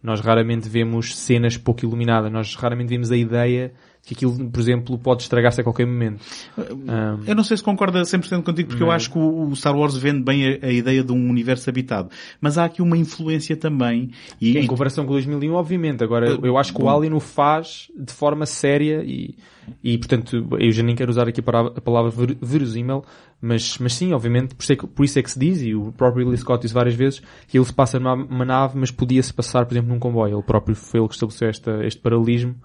Nós 0.02 0.20
raramente 0.20 0.68
vemos 0.68 1.16
cenas 1.18 1.56
pouco 1.56 1.86
iluminadas. 1.86 2.32
Nós 2.32 2.56
raramente 2.56 2.90
vemos 2.90 3.10
a 3.10 3.16
ideia 3.16 3.70
de 3.70 3.74
que 4.06 4.14
aquilo, 4.14 4.50
por 4.50 4.60
exemplo, 4.60 4.98
pode 4.98 5.22
estragar-se 5.24 5.62
a 5.62 5.64
qualquer 5.64 5.88
momento. 5.88 6.22
Um, 6.58 7.24
Eu 7.26 7.34
não 7.36 7.44
sei 7.44 7.56
se 7.56 7.64
concorda 7.64 8.02
100% 8.02 8.44
contigo, 8.44 8.68
porque 8.70 8.84
eu 8.84 8.92
acho 8.92 9.10
que 9.10 9.18
o 9.18 9.56
Star 9.56 9.74
Wars 9.78 9.96
vende 9.96 10.22
bem 10.22 10.60
a, 10.62 10.66
a 10.68 10.72
ideia 10.72 11.02
de 11.04 11.12
um 11.14 11.30
universo 11.30 11.70
habitado. 11.70 12.10
Mas 12.42 12.58
há 12.58 12.66
aqui 12.66 12.82
uma 12.82 12.98
influência 12.98 13.56
também. 13.56 14.12
E, 14.42 14.58
Em 14.58 14.68
comparação 14.68 15.06
com 15.06 15.14
2001, 15.14 15.54
obviamente. 15.54 16.04
Agora, 16.04 16.28
eu- 16.30 16.40
eu 16.44 16.58
acho 16.58 16.74
que 16.74 16.82
o 16.82 16.90
Alien 16.90 17.14
o 17.14 17.20
faz 17.22 17.88
de 17.98 18.12
forma 18.12 18.46
séria 18.46 19.02
e, 19.06 19.36
e 19.82 19.98
portanto, 19.98 20.48
eu 20.60 20.72
já 20.72 20.84
nem 20.84 20.96
quero 20.96 21.10
usar 21.10 21.28
aqui 21.30 21.40
a 21.40 21.82
palavra, 21.82 22.12
ver- 22.12 22.38
verosímil, 22.42 23.06
mas, 23.42 23.78
mas 23.78 23.94
sim, 23.94 24.12
obviamente, 24.12 24.54
por 24.54 24.64
isso, 24.64 24.74
é 24.74 24.76
que, 24.76 24.86
por 24.88 25.06
isso 25.06 25.20
é 25.20 25.24
que 25.24 25.32
se 25.32 25.40
diz, 25.40 25.62
e 25.62 25.74
o 25.76 25.94
próprio 25.94 26.24
Ridley 26.24 26.38
Scott 26.38 26.62
disse 26.62 26.74
várias 26.74 26.96
vezes, 26.96 27.22
que 27.48 27.58
ele 27.58 27.66
se 27.66 27.74
passa 27.74 28.00
numa 28.00 28.14
uma 28.16 28.44
nave, 28.46 28.78
mas 28.78 28.92
podia-se 28.92 29.34
passar, 29.34 29.66
por 29.66 29.74
exemplo, 29.74 29.94
num 29.94 30.00
comboio. 30.00 30.36
Ele 30.36 30.44
próprio 30.44 30.76
foi 30.76 31.00
ele 31.00 31.08
que 31.08 31.14
estabeleceu 31.14 31.48
esta, 31.48 31.86
este 31.86 32.02
paralelismo, 32.02 32.56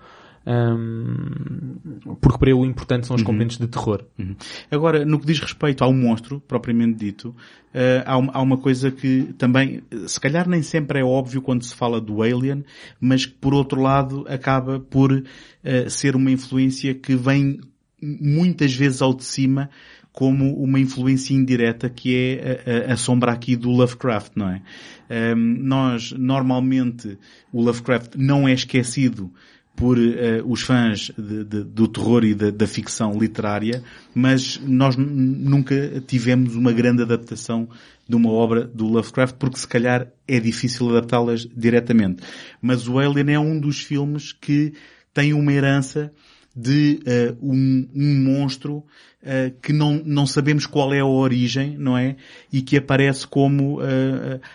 hum, 0.48 1.76
porque 2.20 2.38
para 2.38 2.50
ele 2.50 2.58
o 2.58 2.64
importante 2.64 3.06
são 3.06 3.16
os 3.16 3.22
componentes 3.22 3.58
de 3.58 3.66
terror. 3.66 4.04
Uhum. 4.18 4.34
Agora, 4.70 5.04
no 5.04 5.20
que 5.20 5.26
diz 5.26 5.38
respeito 5.38 5.84
ao 5.84 5.92
monstro, 5.92 6.40
propriamente 6.40 6.98
dito, 6.98 7.36
eh, 7.74 8.02
há, 8.06 8.16
uma, 8.16 8.32
há 8.32 8.40
uma 8.40 8.56
coisa 8.56 8.90
que 8.90 9.34
também, 9.36 9.82
eh, 9.90 10.08
se 10.08 10.18
calhar 10.18 10.48
nem 10.48 10.62
sempre 10.62 11.00
é 11.00 11.04
óbvio 11.04 11.42
quando 11.42 11.64
se 11.64 11.74
fala 11.74 12.00
do 12.00 12.22
Alien, 12.22 12.64
mas 12.98 13.26
que 13.26 13.34
por 13.34 13.52
outro 13.52 13.80
lado 13.80 14.24
acaba 14.28 14.80
por 14.80 15.22
eh, 15.62 15.88
ser 15.88 16.16
uma 16.16 16.30
influência 16.30 16.94
que 16.94 17.14
vem 17.14 17.60
muitas 18.00 18.72
vezes 18.72 19.02
ao 19.02 19.12
de 19.12 19.24
cima 19.24 19.68
como 20.12 20.56
uma 20.56 20.80
influência 20.80 21.34
indireta 21.34 21.88
que 21.88 22.16
é 22.16 22.60
a, 22.88 22.90
a, 22.90 22.94
a 22.94 22.96
sombra 22.96 23.32
aqui 23.32 23.54
do 23.54 23.70
Lovecraft, 23.70 24.32
não 24.34 24.48
é? 24.48 24.62
Ehm, 25.08 25.58
nós, 25.60 26.12
normalmente, 26.12 27.16
o 27.52 27.62
Lovecraft 27.62 28.16
não 28.16 28.48
é 28.48 28.52
esquecido 28.52 29.32
por 29.78 29.96
eh, 29.96 30.42
os 30.44 30.62
fãs 30.62 31.12
de- 31.16 31.44
de- 31.44 31.62
do 31.64 31.86
terror 31.86 32.24
e 32.24 32.34
da, 32.34 32.50
da 32.50 32.66
ficção 32.66 33.16
literária, 33.16 33.82
mas 34.12 34.60
nós 34.66 34.96
nunca 34.96 36.02
tivemos 36.04 36.56
uma 36.56 36.72
grande 36.72 37.02
adaptação 37.02 37.68
de 38.08 38.16
uma 38.16 38.30
obra 38.30 38.64
do 38.66 38.86
Lovecraft, 38.88 39.36
porque 39.38 39.58
se 39.58 39.68
calhar 39.68 40.08
é 40.26 40.40
difícil 40.40 40.90
adaptá-las 40.90 41.46
diretamente. 41.56 42.24
Mas 42.60 42.88
o 42.88 42.98
Alien 42.98 43.30
é 43.34 43.38
um 43.38 43.60
dos 43.60 43.80
filmes 43.80 44.32
que 44.32 44.72
tem 45.14 45.32
uma 45.32 45.52
herança 45.52 46.12
de 46.56 46.98
eh, 47.06 47.34
um, 47.40 47.88
um 47.94 48.24
monstro 48.24 48.82
eh, 49.22 49.52
que 49.62 49.72
não, 49.72 50.02
não 50.04 50.26
sabemos 50.26 50.66
qual 50.66 50.92
é 50.92 50.98
a 50.98 51.06
origem, 51.06 51.76
não 51.78 51.96
é? 51.96 52.16
E 52.52 52.62
que 52.62 52.76
aparece 52.76 53.28
como 53.28 53.78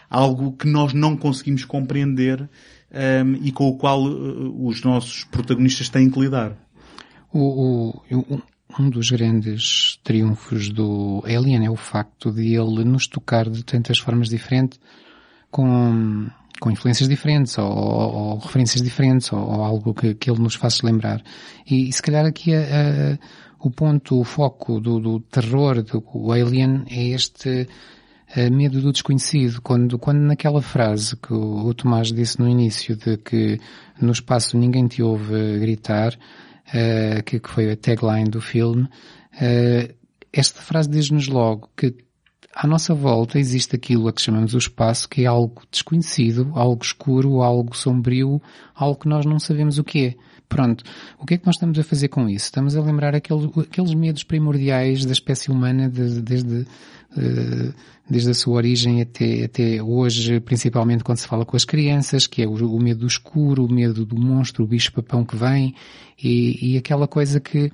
algo 0.10 0.52
que 0.52 0.68
nós 0.68 0.94
não 0.94 1.16
conseguimos 1.16 1.64
compreender 1.64 2.50
ehm, 2.94 3.36
e 3.42 3.52
com 3.52 3.68
o 3.68 3.78
qual 3.78 4.02
eh, 4.08 4.12
os 4.60 4.84
nossos 4.84 5.24
protagonistas 5.26 5.90
têm 5.90 6.10
que 6.10 6.20
lidar. 6.20 6.54
O, 7.34 7.94
o- 8.12 8.42
um 8.80 8.90
dos 8.90 9.12
grandes 9.12 10.00
triunfos 10.04 10.70
do 10.70 11.24
Alien 11.26 11.66
é 11.66 11.70
o 11.70 11.76
facto 11.76 12.32
de 12.32 12.56
ele 12.56 12.84
nos 12.84 13.06
tocar 13.08 13.50
de 13.50 13.64
tantas 13.64 14.00
formas 14.00 14.30
diferentes, 14.30 14.80
com, 15.52 16.28
com 16.60 16.72
influências 16.72 17.08
diferentes, 17.10 17.58
ou, 17.58 17.66
ou- 17.72 18.14
ou 18.14 18.38
referências 18.40 18.82
diferentes, 18.82 19.32
ou, 19.32 19.40
ou 19.40 19.64
algo 19.64 19.94
que, 19.94 20.16
que 20.16 20.30
ele 20.30 20.40
nos 20.42 20.56
faça 20.56 20.86
lembrar. 20.86 21.22
E, 21.70 21.92
se 21.92 22.02
calhar 22.02 22.26
aqui 22.26 22.54
a- 22.56 22.60
a- 22.62 23.18
o 23.60 23.70
ponto, 23.72 24.20
o 24.20 24.24
foco 24.24 24.80
do, 24.82 25.00
do 25.00 25.20
terror 25.22 25.82
do 25.84 26.32
Alien 26.32 26.84
é 26.90 27.10
este 27.10 27.50
eh, 27.50 27.68
medo 28.50 28.82
do 28.82 28.92
desconhecido. 28.92 29.62
Quando, 29.62 29.98
quando 30.00 30.20
naquela 30.20 30.62
frase 30.62 31.16
que 31.18 31.34
o, 31.34 31.66
o 31.66 31.74
Tomás 31.74 32.12
disse 32.12 32.40
no 32.40 32.50
início 32.50 32.96
de 32.96 33.18
que 33.18 33.60
no 34.02 34.12
espaço 34.12 34.58
ninguém 34.58 34.88
te 34.88 35.04
ouve 35.04 35.60
gritar, 35.60 36.18
eh, 36.74 37.22
que, 37.24 37.40
que 37.40 37.50
foi 37.50 37.72
a 37.72 37.78
tagline 37.78 38.30
do 38.30 38.42
filme, 38.42 38.88
eh, 39.40 39.94
esta 40.32 40.62
frase 40.62 40.90
diz-nos 40.90 41.28
logo 41.28 41.70
que 41.78 41.96
à 42.56 42.68
nossa 42.68 42.94
volta 42.94 43.40
existe 43.40 43.76
aquilo 43.76 44.08
a 44.08 44.14
que 44.14 44.22
chamamos 44.22 44.54
o 44.54 44.58
espaço, 44.58 45.10
que 45.10 45.24
é 45.24 45.26
algo 45.26 45.62
desconhecido, 45.72 46.52
algo 46.56 46.84
escuro, 46.84 47.42
algo 47.42 47.76
sombrio, 47.76 48.42
algo 48.76 49.00
que 49.00 49.08
nós 49.08 49.26
não 49.26 49.40
sabemos 49.40 49.78
o 49.78 49.84
que 49.84 50.06
é. 50.06 50.16
Pronto. 50.48 50.84
O 51.20 51.26
que 51.26 51.34
é 51.34 51.38
que 51.38 51.46
nós 51.46 51.56
estamos 51.56 51.80
a 51.80 51.84
fazer 51.84 52.10
com 52.10 52.30
isso? 52.30 52.46
Estamos 52.46 52.76
a 52.76 52.82
lembrar 52.82 53.16
aquele, 53.16 53.50
aqueles 53.60 53.94
medos 53.94 54.24
primordiais 54.24 55.06
da 55.06 55.12
espécie 55.12 55.50
humana 55.50 55.90
de, 55.90 56.22
desde, 56.22 56.68
uh, 57.18 57.74
desde 58.10 58.30
a 58.30 58.34
sua 58.34 58.56
origem 58.56 59.02
até, 59.02 59.46
até 59.46 59.82
hoje, 59.82 60.40
principalmente 60.40 61.04
quando 61.04 61.18
se 61.18 61.28
fala 61.28 61.46
com 61.46 61.56
as 61.56 61.66
crianças, 61.66 62.28
que 62.28 62.44
é 62.44 62.48
o, 62.48 62.54
o 62.54 62.80
medo 62.80 63.02
do 63.02 63.08
escuro, 63.08 63.66
o 63.66 63.74
medo 63.74 64.06
do 64.06 64.16
monstro, 64.16 64.64
o 64.64 64.68
bicho-papão 64.68 65.26
que 65.26 65.36
vem, 65.36 65.74
e, 66.22 66.74
e 66.74 66.78
aquela 66.78 67.08
coisa 67.08 67.40
que, 67.40 67.72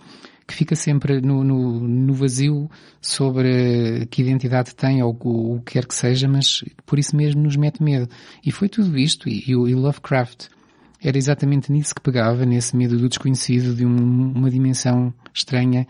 que 0.48 0.54
fica 0.54 0.76
sempre 0.76 1.20
no, 1.20 1.44
no, 1.44 1.80
no, 1.82 2.14
vazio 2.14 2.70
sobre 3.02 4.08
que 4.10 4.22
identidade 4.22 4.74
tem 4.74 5.04
ou 5.04 5.18
o, 5.22 5.62
que 5.66 5.74
quer 5.74 5.86
que 5.86 5.94
seja, 5.94 6.28
mas 6.28 6.64
por 6.86 6.98
isso 6.98 7.16
mesmo 7.16 7.42
nos 7.42 7.58
mete 7.58 7.84
medo. 7.84 8.08
E 8.46 8.52
foi 8.52 8.70
tudo 8.70 8.98
isto, 8.98 9.28
e, 9.28 9.44
e 9.50 9.54
Lovecraft 9.54 10.48
era 11.02 11.18
exatamente 11.18 11.72
nisso 11.72 11.96
que 11.96 12.02
pegava, 12.02 12.46
nesse 12.46 12.76
medo 12.76 12.98
do 12.98 13.08
desconhecido, 13.08 13.74
de 13.76 13.86
um, 13.86 14.32
uma 14.34 14.50
dimensão 14.50 15.14
estranha, 15.34 15.88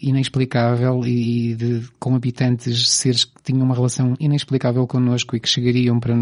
inexplicável 0.00 1.06
e 1.06 1.54
de, 1.54 1.88
com 1.98 2.14
habitantes, 2.14 2.90
seres 2.90 3.24
que 3.24 3.42
tinham 3.42 3.64
uma 3.64 3.74
relação 3.74 4.14
inexplicável 4.18 4.86
connosco 4.86 5.36
e 5.36 5.40
que 5.40 5.48
chegariam 5.48 5.98
para 6.00 6.14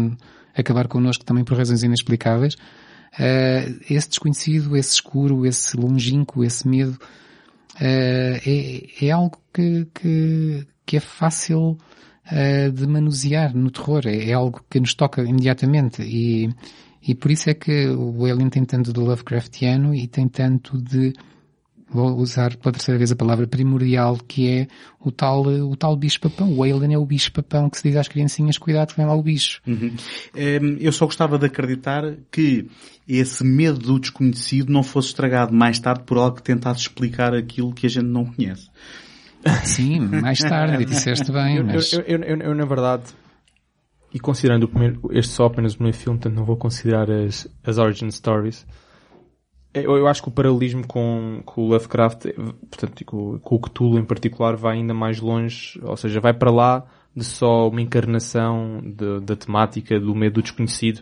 acabar 0.55 0.87
connosco 0.87 1.25
também 1.25 1.43
por 1.43 1.57
razões 1.57 1.83
inexplicáveis. 1.83 2.55
Uh, 3.13 3.77
esse 3.89 4.09
desconhecido, 4.09 4.77
esse 4.77 4.93
escuro, 4.93 5.45
esse 5.45 5.75
longínquo, 5.75 6.43
esse 6.43 6.65
medo, 6.67 6.93
uh, 6.93 8.39
é, 8.45 9.05
é, 9.05 9.11
algo 9.11 9.37
que, 9.53 9.87
que, 9.93 10.67
que 10.85 10.97
é 10.97 10.99
fácil 10.99 11.77
uh, 12.27 12.71
de 12.71 12.87
manusear 12.87 13.55
no 13.55 13.69
terror. 13.69 14.03
É, 14.05 14.29
é, 14.29 14.33
algo 14.33 14.63
que 14.69 14.79
nos 14.79 14.93
toca 14.93 15.23
imediatamente 15.23 16.01
e, 16.03 16.49
e 17.05 17.15
por 17.15 17.31
isso 17.31 17.49
é 17.49 17.53
que 17.53 17.87
o 17.87 18.25
Alien 18.25 18.49
tem 18.49 18.63
tanto 18.63 18.93
de 18.93 18.99
Lovecraftiano 18.99 19.93
e 19.93 20.07
tem 20.07 20.27
tanto 20.27 20.81
de 20.81 21.13
vou 21.93 22.15
usar 22.17 22.55
pela 22.55 22.71
terceira 22.71 22.97
vez 22.97 23.11
a 23.11 23.15
palavra 23.15 23.45
primordial, 23.45 24.17
que 24.17 24.47
é 24.47 24.67
o 24.99 25.11
tal, 25.11 25.43
o 25.43 25.75
tal 25.75 25.95
bicho-papão. 25.95 26.53
O 26.53 26.63
Alien 26.63 26.93
é 26.93 26.97
o 26.97 27.05
bicho-papão 27.05 27.69
que 27.69 27.77
se 27.77 27.89
diz 27.89 27.97
às 27.97 28.07
criancinhas, 28.07 28.57
cuidado, 28.57 28.93
vem 28.95 29.05
lá 29.05 29.13
o 29.13 29.21
bicho. 29.21 29.61
Uhum. 29.67 29.93
Um, 30.35 30.77
eu 30.79 30.91
só 30.91 31.05
gostava 31.05 31.37
de 31.37 31.45
acreditar 31.47 32.15
que 32.31 32.67
esse 33.07 33.43
medo 33.43 33.77
do 33.77 33.99
desconhecido 33.99 34.71
não 34.71 34.83
fosse 34.83 35.09
estragado 35.09 35.53
mais 35.53 35.79
tarde 35.79 36.03
por 36.05 36.17
algo 36.17 36.37
que 36.37 36.43
tentasse 36.43 36.81
explicar 36.81 37.33
aquilo 37.33 37.73
que 37.73 37.85
a 37.85 37.89
gente 37.89 38.07
não 38.07 38.25
conhece. 38.25 38.69
Sim, 39.63 39.99
mais 39.99 40.39
tarde, 40.39 40.85
disseste 40.85 41.31
bem, 41.31 41.63
mas... 41.63 41.91
Eu, 41.91 42.01
eu, 42.01 42.19
eu, 42.19 42.37
eu, 42.37 42.55
na 42.55 42.65
verdade, 42.65 43.03
e 44.13 44.19
considerando 44.19 44.67
primeiro, 44.67 45.01
este 45.11 45.33
só 45.33 45.45
apenas 45.45 45.73
o 45.73 45.77
primeiro 45.77 45.97
filme, 45.97 46.19
portanto 46.19 46.37
não 46.37 46.45
vou 46.45 46.57
considerar 46.57 47.09
as, 47.09 47.47
as 47.63 47.77
origin 47.77 48.11
stories, 48.11 48.65
eu, 49.73 49.97
eu 49.97 50.07
acho 50.07 50.21
que 50.21 50.27
o 50.27 50.31
paralelismo 50.31 50.85
com, 50.85 51.41
com 51.45 51.61
o 51.61 51.69
Lovecraft, 51.69 52.25
portanto, 52.69 53.05
com, 53.05 53.39
com 53.39 53.55
o 53.55 53.59
Cthulhu 53.59 53.97
em 53.97 54.05
particular, 54.05 54.55
vai 54.55 54.77
ainda 54.77 54.93
mais 54.93 55.19
longe, 55.19 55.79
ou 55.81 55.95
seja, 55.95 56.19
vai 56.19 56.33
para 56.33 56.51
lá 56.51 56.85
de 57.15 57.23
só 57.23 57.67
uma 57.67 57.81
encarnação 57.81 58.81
de, 58.83 59.21
da 59.21 59.35
temática 59.35 59.99
do 59.99 60.13
medo 60.13 60.35
do 60.35 60.41
desconhecido 60.41 61.01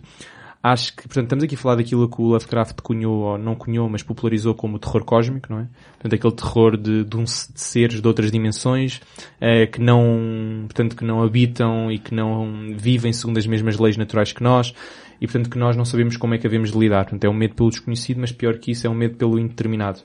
Acho 0.61 0.93
que, 0.93 1.03
portanto, 1.03 1.23
estamos 1.23 1.43
aqui 1.45 1.55
a 1.55 1.57
falar 1.57 1.75
daquilo 1.75 2.09
que 2.09 2.21
o 2.21 2.25
Lovecraft 2.25 2.81
cunhou, 2.81 3.21
ou 3.21 3.37
não 3.37 3.55
cunhou, 3.55 3.89
mas 3.89 4.03
popularizou 4.03 4.53
como 4.53 4.75
o 4.75 4.79
terror 4.79 5.05
cósmico, 5.05 5.47
não 5.49 5.61
é? 5.61 5.67
Portanto, 5.93 6.15
aquele 6.15 6.33
terror 6.33 6.75
de, 6.75 7.05
de, 7.05 7.15
um, 7.15 7.23
de 7.23 7.61
seres 7.61 8.01
de 8.01 8.07
outras 8.07 8.29
dimensões, 8.29 8.99
eh, 9.39 9.67
que 9.67 9.79
não, 9.79 10.65
portanto, 10.65 10.97
que 10.97 11.05
não 11.05 11.23
habitam 11.23 11.89
e 11.89 11.97
que 11.97 12.13
não 12.13 12.75
vivem 12.75 13.13
segundo 13.13 13.37
as 13.37 13.47
mesmas 13.47 13.79
leis 13.79 13.95
naturais 13.95 14.33
que 14.33 14.43
nós, 14.43 14.73
e 15.21 15.27
portanto 15.27 15.49
que 15.49 15.57
nós 15.57 15.77
não 15.77 15.85
sabemos 15.85 16.17
como 16.17 16.33
é 16.33 16.37
que 16.37 16.45
havemos 16.45 16.71
de 16.73 16.77
lidar. 16.77 17.05
Portanto, 17.05 17.23
é 17.23 17.29
um 17.29 17.33
medo 17.33 17.55
pelo 17.55 17.69
desconhecido, 17.69 18.19
mas 18.19 18.33
pior 18.33 18.57
que 18.57 18.71
isso, 18.71 18.85
é 18.85 18.89
um 18.89 18.95
medo 18.95 19.15
pelo 19.15 19.39
indeterminado. 19.39 20.01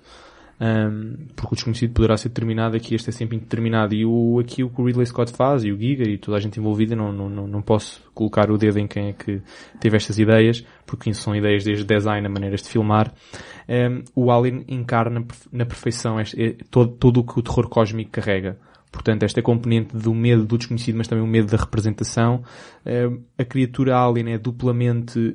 Um, 0.61 1.27
porque 1.35 1.55
o 1.55 1.57
desconhecido 1.57 1.93
poderá 1.93 2.17
ser 2.17 2.29
determinado, 2.29 2.77
aqui 2.77 2.95
este 2.95 3.11
é 3.11 3.13
sempre 3.13 3.37
indeterminado. 3.37 3.95
E 3.95 4.05
o, 4.05 4.39
aqui 4.39 4.63
o 4.63 4.71
que 4.71 4.81
o 4.81 4.85
Ridley 4.85 5.07
Scott 5.07 5.33
faz, 5.33 5.65
e 5.65 5.73
o 5.73 5.79
Giga, 5.79 6.09
e 6.09 6.19
toda 6.19 6.37
a 6.37 6.41
gente 6.41 6.59
envolvida, 6.59 6.95
não, 6.95 7.13
não, 7.13 7.29
não, 7.29 7.63
posso 7.63 8.03
colocar 8.15 8.51
o 8.51 8.57
dedo 8.57 8.79
em 8.79 8.87
quem 8.87 9.09
é 9.09 9.13
que 9.13 9.43
teve 9.81 9.97
estas 9.97 10.19
ideias, 10.19 10.65
porque 10.87 11.13
são 11.13 11.35
ideias 11.35 11.65
desde 11.65 11.85
design 11.85 12.27
a 12.27 12.31
maneiras 12.31 12.63
de 12.63 12.69
filmar. 12.69 13.13
Um, 13.69 14.03
o 14.15 14.31
Alien 14.31 14.65
encarna 14.69 15.25
na 15.53 15.67
perfeição 15.67 16.21
este, 16.21 16.43
é, 16.43 16.57
todo, 16.71 16.93
todo 16.93 17.21
o 17.21 17.25
que 17.25 17.39
o 17.39 17.43
terror 17.43 17.69
cósmico 17.69 18.11
carrega. 18.11 18.57
Portanto, 18.95 19.25
esta 19.25 19.43
componente 19.43 19.97
do 19.97 20.15
medo 20.15 20.47
do 20.47 20.57
desconhecido, 20.57 20.97
mas 20.97 21.09
também 21.09 21.25
o 21.25 21.27
medo 21.27 21.51
da 21.51 21.57
representação. 21.57 22.45
Eh, 22.87 23.11
a 23.37 23.45
criatura 23.45 23.99
alien 23.99 24.35
é 24.35 24.39
duplamente, 24.39 25.35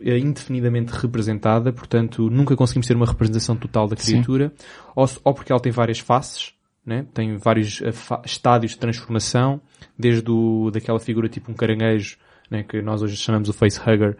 é 0.00 0.16
indefinidamente 0.16 0.92
representada, 0.92 1.72
portanto, 1.72 2.30
nunca 2.30 2.54
conseguimos 2.54 2.86
ter 2.86 2.94
uma 2.94 3.04
representação 3.04 3.56
total 3.56 3.88
da 3.88 3.96
criatura. 3.96 4.52
Ou, 4.94 5.10
ou, 5.24 5.34
porque 5.34 5.50
ela 5.50 5.60
tem 5.60 5.72
várias 5.72 5.98
faces, 5.98 6.54
né? 6.86 7.04
tem 7.12 7.36
vários 7.36 7.82
eh, 7.82 7.90
estádios 8.24 8.72
de 8.72 8.78
transformação, 8.78 9.60
desde 9.98 10.30
o, 10.30 10.70
daquela 10.70 11.00
figura 11.00 11.28
tipo 11.28 11.50
um 11.50 11.54
caranguejo, 11.54 12.16
né? 12.48 12.62
que 12.62 12.80
nós 12.80 13.02
hoje 13.02 13.16
chamamos 13.16 13.48
o 13.48 13.52
facehugger, 13.52 14.16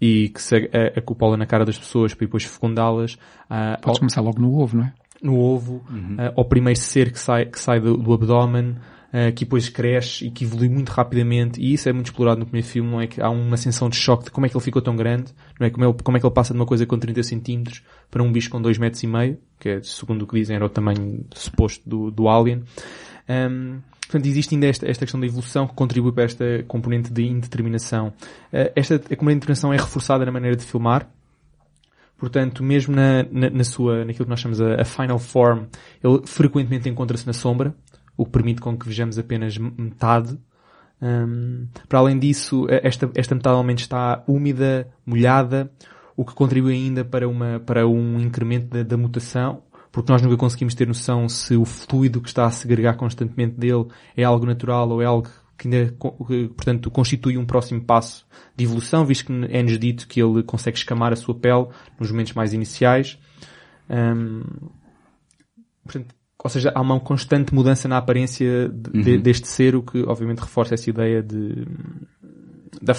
e 0.00 0.28
que 0.28 0.40
se 0.40 0.70
acopola 0.96 1.36
na 1.36 1.46
cara 1.46 1.64
das 1.64 1.76
pessoas 1.76 2.14
para 2.14 2.24
depois 2.24 2.44
fecundá-las. 2.44 3.14
Uh, 3.50 3.80
Podes 3.82 3.98
começar 3.98 4.20
logo 4.20 4.40
no 4.40 4.56
ovo, 4.60 4.76
não 4.76 4.84
é? 4.84 4.92
No 5.22 5.38
ovo, 5.38 5.84
uhum. 5.90 6.16
uh, 6.16 6.32
ao 6.36 6.44
primeiro 6.44 6.78
ser 6.78 7.12
que 7.12 7.18
sai, 7.18 7.46
que 7.46 7.58
sai 7.58 7.80
do, 7.80 7.96
do 7.96 8.12
abdômen, 8.12 8.70
uh, 8.70 9.32
que 9.34 9.44
depois 9.44 9.68
cresce 9.68 10.26
e 10.26 10.30
que 10.30 10.44
evolui 10.44 10.68
muito 10.68 10.90
rapidamente, 10.90 11.60
e 11.60 11.72
isso 11.72 11.88
é 11.88 11.92
muito 11.92 12.06
explorado 12.06 12.40
no 12.40 12.46
primeiro 12.46 12.66
filme, 12.66 12.90
não 12.90 13.00
é 13.00 13.06
que 13.06 13.20
há 13.20 13.30
uma 13.30 13.56
sensação 13.56 13.88
de 13.88 13.96
choque 13.96 14.24
de 14.24 14.30
como 14.30 14.46
é 14.46 14.48
que 14.48 14.56
ele 14.56 14.64
ficou 14.64 14.82
tão 14.82 14.96
grande, 14.96 15.32
não 15.58 15.66
é 15.66 15.70
como, 15.70 15.84
ele, 15.84 15.94
como 16.02 16.16
é 16.16 16.20
que 16.20 16.26
ele 16.26 16.34
passa 16.34 16.52
de 16.52 16.60
uma 16.60 16.66
coisa 16.66 16.86
com 16.86 16.98
30 16.98 17.22
centímetros 17.22 17.82
para 18.10 18.22
um 18.22 18.30
bicho 18.30 18.50
com 18.50 18.60
2 18.60 18.78
metros 18.78 19.02
e 19.02 19.06
meio, 19.06 19.38
que 19.58 19.68
é, 19.68 19.82
segundo 19.82 20.22
o 20.22 20.26
que 20.26 20.38
dizem, 20.38 20.56
era 20.56 20.66
o 20.66 20.68
tamanho 20.68 21.24
suposto 21.34 21.88
do, 21.88 22.10
do 22.10 22.28
alien. 22.28 22.62
Um, 23.28 23.80
Portanto, 24.06 24.26
existe 24.26 24.54
ainda 24.54 24.68
esta, 24.68 24.88
esta 24.88 25.04
questão 25.04 25.20
da 25.20 25.26
evolução 25.26 25.66
que 25.66 25.74
contribui 25.74 26.12
para 26.12 26.24
esta 26.24 26.44
componente 26.68 27.12
de 27.12 27.26
indeterminação. 27.26 28.08
Uh, 28.52 28.70
esta 28.76 28.98
componente 28.98 29.20
de 29.20 29.32
indeterminação 29.32 29.72
é 29.72 29.76
reforçada 29.76 30.24
na 30.24 30.30
maneira 30.30 30.56
de 30.56 30.64
filmar, 30.64 31.10
Portanto, 32.16 32.62
mesmo 32.62 32.94
na, 32.94 33.22
na, 33.30 33.50
na, 33.50 33.64
sua, 33.64 34.04
naquilo 34.04 34.24
que 34.24 34.30
nós 34.30 34.40
chamamos 34.40 34.60
a, 34.60 34.80
a 34.80 34.84
final 34.84 35.18
form, 35.18 35.64
ele 36.02 36.22
frequentemente 36.24 36.88
encontra-se 36.88 37.26
na 37.26 37.32
sombra, 37.32 37.74
o 38.16 38.24
que 38.24 38.30
permite 38.30 38.60
com 38.60 38.76
que 38.76 38.86
vejamos 38.86 39.18
apenas 39.18 39.58
metade. 39.58 40.38
Um, 41.00 41.68
para 41.88 41.98
além 41.98 42.18
disso, 42.18 42.66
esta, 42.70 43.10
esta 43.14 43.34
metade 43.34 43.52
normalmente 43.52 43.82
está 43.82 44.24
úmida, 44.26 44.88
molhada, 45.04 45.70
o 46.16 46.24
que 46.24 46.34
contribui 46.34 46.72
ainda 46.72 47.04
para, 47.04 47.28
uma, 47.28 47.60
para 47.60 47.86
um 47.86 48.18
incremento 48.18 48.68
da, 48.68 48.82
da 48.82 48.96
mutação, 48.96 49.62
porque 49.92 50.10
nós 50.10 50.22
nunca 50.22 50.38
conseguimos 50.38 50.74
ter 50.74 50.86
noção 50.86 51.28
se 51.28 51.54
o 51.54 51.66
fluido 51.66 52.22
que 52.22 52.28
está 52.28 52.46
a 52.46 52.50
segregar 52.50 52.96
constantemente 52.96 53.56
dele 53.56 53.86
é 54.16 54.24
algo 54.24 54.46
natural 54.46 54.88
ou 54.88 55.02
é 55.02 55.04
algo 55.04 55.28
que 55.56 55.68
ainda, 55.68 55.92
portanto, 55.98 56.90
constitui 56.90 57.38
um 57.38 57.46
próximo 57.46 57.82
passo 57.82 58.26
de 58.56 58.64
evolução, 58.64 59.04
visto 59.04 59.26
que 59.26 59.32
é-nos 59.50 59.78
dito 59.78 60.06
que 60.06 60.20
ele 60.20 60.42
consegue 60.42 60.76
escamar 60.76 61.12
a 61.12 61.16
sua 61.16 61.34
pele 61.34 61.68
nos 61.98 62.10
momentos 62.10 62.34
mais 62.34 62.52
iniciais. 62.52 63.18
Um, 63.88 64.42
portanto, 65.84 66.14
ou 66.42 66.50
seja, 66.50 66.70
há 66.74 66.80
uma 66.80 67.00
constante 67.00 67.54
mudança 67.54 67.88
na 67.88 67.96
aparência 67.96 68.68
de, 68.68 68.90
uhum. 68.90 69.02
de, 69.02 69.18
deste 69.18 69.48
ser, 69.48 69.74
o 69.74 69.82
que 69.82 70.02
obviamente 70.02 70.40
reforça 70.40 70.74
essa 70.74 70.88
ideia 70.88 71.22
de, 71.22 71.66
da, 72.80 72.92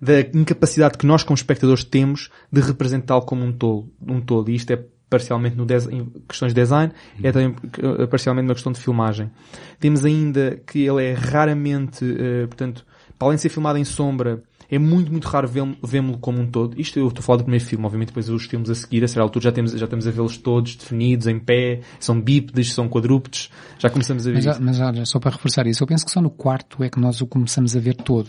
da 0.00 0.20
incapacidade 0.32 0.96
que 0.98 1.06
nós 1.06 1.22
como 1.22 1.36
espectadores 1.36 1.84
temos 1.84 2.30
de 2.50 2.60
representá-lo 2.60 3.22
como 3.22 3.44
um 3.44 3.52
todo, 3.52 3.92
um 4.00 4.20
todo. 4.20 4.50
E 4.50 4.54
isto 4.54 4.72
é 4.72 4.84
parcialmente 5.08 5.56
no 5.56 5.64
em 5.64 6.06
questões 6.28 6.52
de 6.52 6.60
design, 6.60 6.92
é 7.22 7.30
também 7.30 7.54
eh, 7.78 8.06
parcialmente 8.06 8.48
na 8.48 8.54
questão 8.54 8.72
de 8.72 8.80
filmagem. 8.80 9.30
Temos 9.78 10.04
ainda 10.04 10.60
que 10.66 10.80
ele 10.80 11.04
é 11.04 11.12
raramente, 11.12 12.04
uh, 12.04 12.48
portanto, 12.48 12.84
para 13.18 13.28
além 13.28 13.36
de 13.36 13.42
ser 13.42 13.48
filmado 13.48 13.78
em 13.78 13.84
sombra, 13.84 14.42
é 14.70 14.78
muito, 14.78 15.10
muito 15.12 15.26
raro 15.26 15.48
vê-lo 15.48 16.18
como 16.18 16.40
um 16.40 16.46
todo. 16.46 16.80
Isto 16.80 16.98
eu 16.98 17.08
estou 17.08 17.20
a 17.20 17.24
falar 17.24 17.38
do 17.38 17.44
primeiro 17.44 17.64
filme, 17.64 17.84
obviamente 17.84 18.08
depois 18.08 18.28
os 18.28 18.44
filmes 18.46 18.70
a 18.70 18.74
seguir, 18.74 19.04
a 19.04 19.08
certa 19.08 19.22
altura 19.22 19.44
já 19.44 19.52
temos, 19.52 19.72
já 19.72 19.84
estamos 19.84 20.06
a 20.06 20.10
vê-los 20.10 20.36
todos 20.38 20.74
definidos, 20.74 21.26
em 21.26 21.38
pé, 21.38 21.80
são 22.00 22.20
bípedes, 22.20 22.72
são 22.72 22.88
quadrúpedes, 22.88 23.50
já 23.78 23.90
começamos 23.90 24.26
a 24.26 24.30
ver 24.30 24.36
mas, 24.36 24.46
isso. 24.46 24.62
Mas 24.62 24.80
olha, 24.80 25.04
só 25.04 25.20
para 25.20 25.30
reforçar 25.30 25.66
isso, 25.66 25.82
eu 25.82 25.86
penso 25.86 26.04
que 26.04 26.10
só 26.10 26.20
no 26.20 26.30
quarto 26.30 26.82
é 26.82 26.88
que 26.88 26.98
nós 26.98 27.20
o 27.20 27.26
começamos 27.26 27.76
a 27.76 27.80
ver 27.80 27.94
todo 27.94 28.28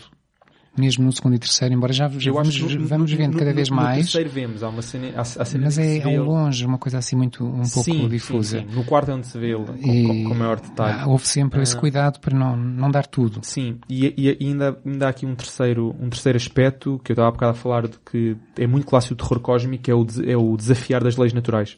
mesmo 0.77 1.05
no 1.05 1.11
segundo 1.11 1.35
e 1.35 1.39
terceiro, 1.39 1.73
embora 1.73 1.93
já, 1.93 2.07
já 2.09 2.31
vamos, 2.31 2.59
no, 2.59 2.87
vamos 2.87 3.11
vendo 3.11 3.33
no, 3.33 3.39
cada 3.39 3.53
vez 3.53 3.69
no, 3.69 3.75
mais. 3.75 3.97
No 3.97 4.03
terceiro 4.03 4.29
vemos, 4.29 4.63
há 4.63 4.69
uma 4.69 4.81
cena, 4.81 5.11
há, 5.15 5.21
há 5.21 5.45
cena 5.45 5.65
mas 5.65 5.77
é, 5.77 5.97
é 5.97 6.07
um 6.19 6.23
longe, 6.23 6.65
uma 6.65 6.77
coisa 6.77 6.97
assim 6.97 7.15
muito, 7.15 7.45
um 7.45 7.67
pouco 7.69 7.83
sim, 7.83 8.07
difusa. 8.07 8.59
Sim, 8.59 8.67
sim. 8.69 8.75
No 8.75 8.83
quarto 8.83 9.11
é 9.11 9.13
onde 9.13 9.27
se 9.27 9.37
vê 9.37 9.51
ele, 9.51 9.65
com, 9.65 10.29
com, 10.29 10.35
maior 10.35 10.59
detalhe. 10.59 11.05
Houve 11.05 11.27
sempre 11.27 11.59
ah, 11.59 11.63
esse 11.63 11.75
cuidado 11.75 12.19
para 12.19 12.37
não, 12.37 12.55
não 12.55 12.91
dar 12.91 13.05
tudo. 13.07 13.39
Sim, 13.43 13.79
e, 13.89 14.13
e, 14.17 14.45
ainda, 14.45 14.77
ainda 14.85 15.07
há 15.07 15.09
aqui 15.09 15.25
um 15.25 15.35
terceiro, 15.35 15.95
um 15.99 16.09
terceiro 16.09 16.37
aspecto 16.37 16.99
que 17.03 17.11
eu 17.11 17.13
estava 17.13 17.29
há 17.29 17.31
bocado 17.31 17.51
a 17.51 17.55
falar 17.55 17.87
de 17.87 17.97
que 17.99 18.35
é 18.57 18.67
muito 18.67 18.85
clássico 18.85 19.15
do 19.15 19.23
terror 19.23 19.39
cósmico, 19.39 19.89
é 19.89 19.93
o, 19.93 20.05
é 20.25 20.37
o 20.37 20.55
desafiar 20.57 21.03
das 21.03 21.17
leis 21.17 21.33
naturais. 21.33 21.77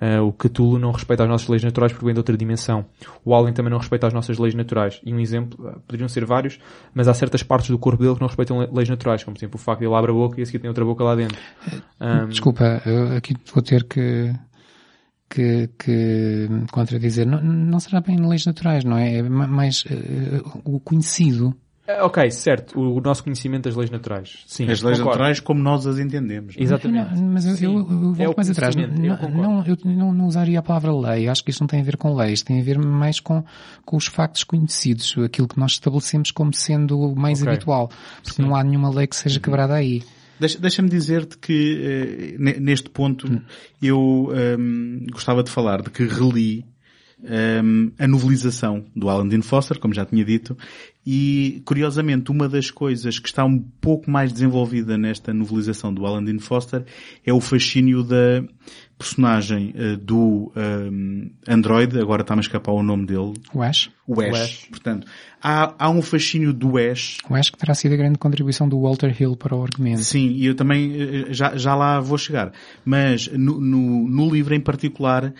Uh, 0.00 0.22
o 0.26 0.32
Cthulhu 0.32 0.78
não 0.78 0.92
respeita 0.92 1.24
as 1.24 1.28
nossas 1.28 1.46
leis 1.46 1.62
naturais 1.62 1.92
porque 1.92 2.06
vem 2.06 2.14
de 2.14 2.20
outra 2.20 2.34
dimensão. 2.36 2.86
O 3.22 3.34
Alien 3.34 3.52
também 3.52 3.70
não 3.70 3.78
respeita 3.78 4.06
as 4.06 4.14
nossas 4.14 4.38
leis 4.38 4.54
naturais. 4.54 4.98
E 5.04 5.12
um 5.12 5.20
exemplo, 5.20 5.62
uh, 5.66 5.80
poderiam 5.80 6.08
ser 6.08 6.24
vários, 6.24 6.58
mas 6.94 7.06
há 7.06 7.12
certas 7.12 7.42
partes 7.42 7.68
do 7.68 7.78
corpo 7.78 8.02
dele 8.02 8.14
que 8.14 8.20
não 8.20 8.28
respeitam 8.28 8.58
leis 8.72 8.88
naturais, 8.88 9.22
como 9.22 9.34
por 9.34 9.40
exemplo 9.40 9.60
o 9.60 9.62
facto 9.62 9.80
de 9.80 9.86
ele 9.86 9.94
abre 9.94 10.10
a 10.10 10.14
boca 10.14 10.40
e 10.40 10.42
a 10.42 10.46
seguir 10.46 10.58
tem 10.58 10.68
outra 10.68 10.84
boca 10.84 11.04
lá 11.04 11.14
dentro. 11.14 11.38
Um... 12.00 12.28
Desculpa, 12.28 12.80
eu 12.86 13.16
aqui 13.16 13.34
vou 13.52 13.62
ter 13.62 13.84
que, 13.84 14.32
que, 15.28 15.68
que 15.78 16.48
contradizer. 16.72 17.26
Não, 17.26 17.42
não 17.42 17.78
será 17.78 18.00
bem 18.00 18.16
leis 18.26 18.46
naturais, 18.46 18.84
não 18.84 18.96
é? 18.96 19.18
É 19.18 19.22
mais 19.22 19.84
uh, 19.84 20.60
o 20.64 20.80
conhecido 20.80 21.54
ok, 22.02 22.30
certo. 22.30 22.78
O, 22.80 23.00
nosso 23.00 23.22
conhecimento 23.24 23.64
das 23.64 23.76
leis 23.76 23.90
naturais. 23.90 24.44
Sim, 24.46 24.64
as 24.64 24.82
leis 24.82 24.98
concordo. 24.98 25.04
naturais 25.04 25.40
como 25.40 25.62
nós 25.62 25.86
as 25.86 25.98
entendemos. 25.98 26.56
Não? 26.56 26.60
É? 26.60 26.64
Exatamente. 26.64 27.14
Não, 27.14 27.22
mas 27.22 27.62
eu, 27.62 27.72
eu, 27.72 27.78
eu 27.78 28.12
volto 28.14 28.20
é 28.20 28.36
mais 28.36 28.50
atrás. 28.50 28.76
Não, 28.76 28.86
não, 28.86 29.64
eu 29.66 29.76
não, 29.84 30.12
não 30.12 30.26
usaria 30.26 30.58
a 30.58 30.62
palavra 30.62 30.92
lei. 30.92 31.28
Acho 31.28 31.44
que 31.44 31.50
isto 31.50 31.60
não 31.60 31.66
tem 31.66 31.80
a 31.80 31.84
ver 31.84 31.96
com 31.96 32.14
leis. 32.14 32.42
Tem 32.42 32.60
a 32.60 32.62
ver 32.62 32.78
mais 32.78 33.20
com, 33.20 33.44
com 33.84 33.96
os 33.96 34.06
factos 34.06 34.44
conhecidos. 34.44 35.16
Aquilo 35.24 35.48
que 35.48 35.58
nós 35.58 35.72
estabelecemos 35.72 36.30
como 36.30 36.52
sendo 36.52 36.98
o 36.98 37.16
mais 37.16 37.40
okay. 37.40 37.54
habitual. 37.54 37.88
Porque 38.22 38.36
Sim. 38.36 38.42
não 38.42 38.54
há 38.54 38.62
nenhuma 38.62 38.90
lei 38.90 39.06
que 39.06 39.16
seja 39.16 39.36
uhum. 39.36 39.42
quebrada 39.42 39.74
aí. 39.74 40.02
Deixa-me 40.58 40.88
dizer-te 40.88 41.36
que, 41.36 42.36
eh, 42.38 42.58
neste 42.58 42.88
ponto, 42.88 43.30
hum. 43.30 43.42
eu 43.82 43.98
um, 44.00 44.32
ehm, 44.32 45.06
gostava 45.12 45.42
de 45.42 45.50
falar 45.50 45.82
de 45.82 45.90
que 45.90 46.04
reli 46.04 46.64
um, 47.22 47.92
a 47.98 48.06
novelização 48.08 48.84
do 48.94 49.08
Alan 49.08 49.28
Dean 49.28 49.42
Foster, 49.42 49.78
como 49.78 49.92
já 49.92 50.04
tinha 50.04 50.24
dito, 50.24 50.56
e 51.04 51.62
curiosamente 51.64 52.30
uma 52.30 52.48
das 52.48 52.70
coisas 52.70 53.18
que 53.18 53.28
está 53.28 53.44
um 53.44 53.58
pouco 53.58 54.10
mais 54.10 54.32
desenvolvida 54.32 54.98
nesta 54.98 55.32
novelização 55.32 55.92
do 55.92 56.04
Alan 56.04 56.22
Dean 56.22 56.38
Foster 56.38 56.84
é 57.24 57.32
o 57.32 57.40
fascínio 57.40 58.02
da 58.02 58.44
personagem 58.98 59.74
uh, 59.74 59.96
do 59.96 60.52
um, 60.54 61.30
Android, 61.48 61.98
agora 61.98 62.20
está-me 62.20 62.40
a 62.40 62.42
escapar 62.42 62.72
o 62.72 62.82
nome 62.82 63.06
dele. 63.06 63.32
O 63.54 63.62
Ash. 63.62 63.90
O 64.06 64.20
Ash. 64.20 64.30
O 64.30 64.36
Ash. 64.36 64.66
Portanto, 64.68 65.06
há, 65.42 65.74
há 65.78 65.88
um 65.88 66.02
fascínio 66.02 66.52
do 66.52 66.76
Ash. 66.76 67.16
O 67.28 67.34
Ash 67.34 67.48
que 67.48 67.56
terá 67.56 67.74
sido 67.74 67.94
a 67.94 67.96
grande 67.96 68.18
contribuição 68.18 68.68
do 68.68 68.78
Walter 68.78 69.16
Hill 69.18 69.36
para 69.36 69.56
o 69.56 69.62
argumento. 69.62 70.04
Sim, 70.04 70.28
e 70.32 70.44
eu 70.44 70.54
também 70.54 70.92
eh, 71.00 71.26
já, 71.32 71.56
já 71.56 71.74
lá 71.74 71.98
vou 71.98 72.18
chegar. 72.18 72.52
Mas 72.84 73.26
no, 73.28 73.58
no, 73.58 74.06
no 74.06 74.30
livro 74.30 74.54
em 74.54 74.60
particular, 74.60 75.32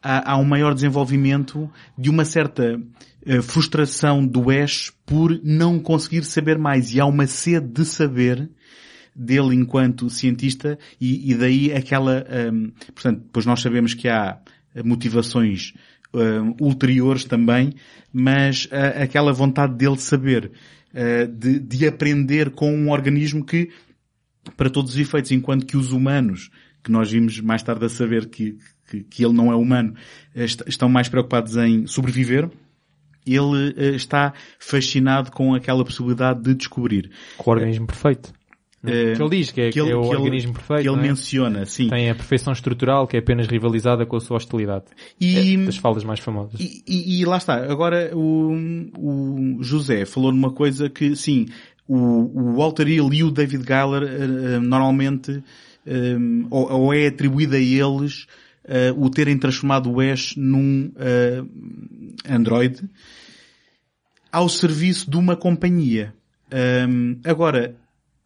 há, 0.00 0.32
há 0.32 0.36
um 0.36 0.44
maior 0.44 0.72
desenvolvimento 0.72 1.68
de 1.98 2.08
uma 2.08 2.24
certa 2.24 2.80
uh, 3.28 3.42
frustração 3.42 4.26
do 4.26 4.50
Ash 4.50 4.92
por 5.04 5.38
não 5.44 5.78
conseguir 5.78 6.24
saber 6.24 6.58
mais. 6.58 6.94
E 6.94 7.00
há 7.00 7.06
uma 7.06 7.26
sede 7.26 7.68
de 7.68 7.84
saber 7.84 8.48
dele 9.14 9.54
enquanto 9.54 10.08
cientista 10.08 10.78
e, 11.00 11.32
e 11.32 11.34
daí 11.34 11.72
aquela, 11.72 12.24
um, 12.30 12.34
ehm, 12.34 12.70
portanto, 12.94 13.22
depois 13.22 13.44
nós 13.44 13.60
sabemos 13.60 13.92
que 13.92 14.08
há 14.08 14.38
motivações 14.84 15.72
um, 16.12 16.54
ulteriores 16.60 17.24
também, 17.24 17.74
mas 18.12 18.66
uh, 18.66 19.02
aquela 19.02 19.32
vontade 19.32 19.74
dele 19.74 19.96
de 19.96 20.02
saber, 20.02 20.50
uh, 20.94 21.26
de, 21.28 21.58
de 21.58 21.86
aprender 21.86 22.50
com 22.50 22.72
um 22.72 22.90
organismo 22.90 23.44
que, 23.44 23.70
para 24.56 24.70
todos 24.70 24.92
os 24.92 24.98
efeitos, 24.98 25.30
enquanto 25.32 25.66
que 25.66 25.76
os 25.76 25.92
humanos, 25.92 26.50
que 26.82 26.90
nós 26.90 27.10
vimos 27.10 27.40
mais 27.40 27.62
tarde 27.62 27.84
a 27.84 27.88
saber 27.88 28.26
que, 28.26 28.56
que, 28.88 29.02
que 29.02 29.24
ele 29.24 29.34
não 29.34 29.52
é 29.52 29.56
humano, 29.56 29.94
eh, 30.34 30.44
estão 30.44 30.88
mais 30.88 31.08
preocupados 31.08 31.56
em 31.56 31.86
sobreviver, 31.86 32.48
ele 33.34 33.74
eh, 33.76 33.96
está 33.96 34.32
fascinado 34.58 35.30
com 35.30 35.54
aquela 35.54 35.84
possibilidade 35.84 36.42
de 36.42 36.54
descobrir. 36.54 37.10
Com 37.36 37.50
o 37.50 37.54
organismo 37.54 37.86
perfeito. 37.86 38.32
Uh, 38.82 39.16
que 39.16 39.22
ele 39.22 39.30
diz 39.30 39.50
que 39.50 39.60
é, 39.60 39.70
que 39.70 39.80
ele, 39.80 39.88
que 39.88 39.92
é 39.92 39.96
o 39.96 40.02
que 40.02 40.16
organismo 40.16 40.52
perfeito. 40.54 40.82
Que 40.82 40.88
ele 40.88 40.98
é? 40.98 41.02
menciona, 41.02 41.66
sim. 41.66 41.88
Tem 41.88 42.10
a 42.10 42.14
perfeição 42.14 42.52
estrutural 42.52 43.08
que 43.08 43.16
é 43.16 43.20
apenas 43.20 43.48
rivalizada 43.48 44.06
com 44.06 44.16
a 44.16 44.20
sua 44.20 44.36
hostilidade. 44.36 44.84
E, 45.20 45.54
é 45.54 45.56
das 45.64 45.76
faldas 45.76 46.04
mais 46.04 46.20
famosas. 46.20 46.60
E, 46.60 46.84
e, 46.86 47.20
e, 47.20 47.24
lá 47.24 47.38
está. 47.38 47.56
Agora 47.56 48.10
o, 48.14 48.52
o 48.96 49.62
José 49.62 50.04
falou 50.04 50.30
numa 50.30 50.52
coisa 50.52 50.88
que, 50.88 51.16
sim, 51.16 51.46
o, 51.88 51.96
o 51.96 52.56
Walter 52.56 52.86
Hill 52.86 53.12
e 53.12 53.24
o 53.24 53.32
David 53.32 53.64
Geiler 53.66 54.02
uh, 54.04 54.60
normalmente 54.60 55.42
um, 55.86 56.46
ou, 56.50 56.70
ou, 56.70 56.94
é 56.94 57.06
atribuído 57.06 57.56
a 57.56 57.58
eles 57.58 58.26
uh, 58.68 59.02
o 59.02 59.10
terem 59.10 59.38
transformado 59.38 59.90
o 59.90 60.00
Ash 60.00 60.34
num 60.36 60.92
uh, 60.94 61.48
Android 62.28 62.88
ao 64.30 64.48
serviço 64.48 65.10
de 65.10 65.16
uma 65.16 65.34
companhia. 65.34 66.14
Um, 66.88 67.18
agora, 67.24 67.76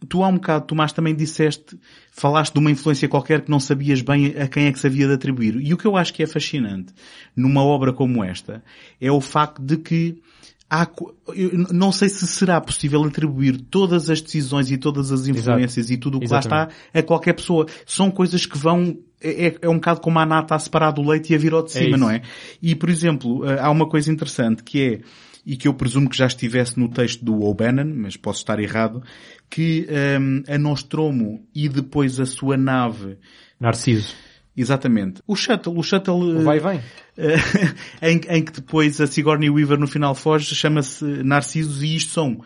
tu 0.09 0.23
há 0.23 0.29
um 0.29 0.35
bocado, 0.35 0.67
Tomás, 0.67 0.93
também 0.93 1.15
disseste, 1.15 1.79
falaste 2.11 2.53
de 2.53 2.59
uma 2.59 2.71
influência 2.71 3.09
qualquer 3.09 3.43
que 3.43 3.51
não 3.51 3.61
sabias 3.61 4.03
bem 4.03 4.35
a 4.39 4.49
quem 4.49 4.67
é 4.67 4.73
que 4.73 4.79
se 4.79 4.87
havia 4.87 5.07
de 5.07 5.15
atribuir. 5.15 5.57
E 5.61 5.73
o 5.73 5.77
que 5.77 5.87
eu 5.87 5.97
acho 5.97 6.13
que 6.13 6.23
é 6.23 6.27
fascinante 6.27 6.93
numa 7.37 7.63
obra 7.63 7.93
como 7.93 8.23
esta 8.23 8.63
é 9.01 9.11
o 9.11 9.21
facto 9.21 9.63
de 9.63 9.77
que 9.77 10.21
há, 10.69 10.89
eu 11.35 11.53
não 11.73 11.93
sei 11.93 12.09
se 12.09 12.27
será 12.27 12.61
possível 12.61 13.03
atribuir 13.05 13.61
todas 13.71 14.09
as 14.11 14.21
decisões 14.21 14.71
e 14.71 14.79
todas 14.79 15.13
as 15.13 15.27
influências 15.27 15.87
Exato. 15.87 15.93
e 15.93 15.97
tudo 15.97 16.17
o 16.17 16.21
que 16.21 16.27
Exatamente. 16.27 16.51
lá 16.51 16.77
está 16.89 16.99
a 16.99 17.03
qualquer 17.03 17.35
pessoa. 17.35 17.67
São 17.87 18.11
coisas 18.11 18.47
que 18.47 18.59
vão 18.59 18.97
é, 19.23 19.47
é, 19.47 19.57
é 19.63 19.69
um 19.69 19.75
bocado 19.75 20.01
como 20.01 20.19
a 20.19 20.27
nata 20.27 20.55
a 20.55 20.59
separar 20.59 20.91
do 20.91 21.03
leite 21.03 21.33
e 21.33 21.37
a 21.37 21.39
vir 21.39 21.53
ao 21.53 21.63
de 21.63 21.71
é 21.71 21.83
cima, 21.83 21.97
é 21.97 22.01
não 22.01 22.11
é? 22.11 22.23
E, 22.61 22.75
por 22.75 22.91
exemplo, 22.91 23.49
eh, 23.49 23.59
há 23.61 23.71
uma 23.71 23.89
coisa 23.89 24.11
interessante 24.11 24.63
que 24.63 24.83
é, 24.83 25.01
e 25.45 25.57
que 25.57 25.69
eu 25.69 25.75
presumo 25.75 26.09
que 26.09 26.17
já 26.17 26.27
estivesse 26.27 26.79
no 26.79 26.89
texto 26.89 27.25
do 27.25 27.43
O'Bannon, 27.43 27.93
mas 27.95 28.17
posso 28.17 28.41
estar 28.41 28.59
errado, 28.61 29.03
que 29.49 29.87
um, 29.89 29.95
ehm, 29.95 30.43
a 30.49 30.59
Nostromo 30.59 31.47
e 31.55 31.69
depois 31.69 32.19
a 32.21 32.27
sua 32.27 32.57
nave... 32.57 33.19
Narciso. 33.59 34.15
Exatamente. 34.57 35.23
O 35.27 35.35
Shuttle, 35.37 35.79
o 35.79 35.83
Shuttle... 35.83 36.39
O 36.39 36.43
vai 36.43 36.59
e 36.59 36.61
vem. 36.61 36.81
em, 38.03 38.21
em, 38.29 38.43
que 38.43 38.53
depois 38.53 39.01
a 39.01 39.07
Sigourney 39.07 39.51
Weaver 39.51 39.79
no 39.79 39.87
final 39.87 40.15
foge, 40.15 40.55
chama-se 40.55 41.05
Narcisos 41.05 41.83
e 41.83 41.97
isto 41.97 42.11
são 42.13 42.29
um, 42.33 42.41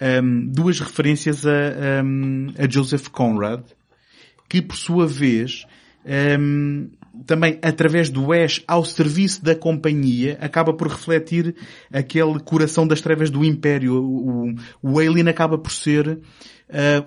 ehm, 0.00 0.46
duas 0.48 0.80
referências 0.80 1.46
a, 1.46 1.50
um, 1.50 2.48
ehm, 2.48 2.54
a 2.58 2.68
Joseph 2.68 3.08
Conrad, 3.08 3.62
que 4.48 4.62
por 4.62 4.76
sua 4.76 5.06
vez 5.06 5.64
um, 6.04 6.88
também 7.26 7.58
através 7.62 8.10
do 8.10 8.32
Ash 8.32 8.62
ao 8.66 8.84
serviço 8.84 9.44
da 9.44 9.54
companhia, 9.54 10.38
acaba 10.40 10.72
por 10.72 10.88
refletir 10.88 11.54
aquele 11.92 12.38
coração 12.40 12.86
das 12.86 13.00
trevas 13.00 13.30
do 13.30 13.44
Império. 13.44 14.02
O, 14.02 14.54
o 14.82 14.98
Alien 14.98 15.28
acaba 15.28 15.58
por 15.58 15.72
ser 15.72 16.08
uh, 16.08 16.20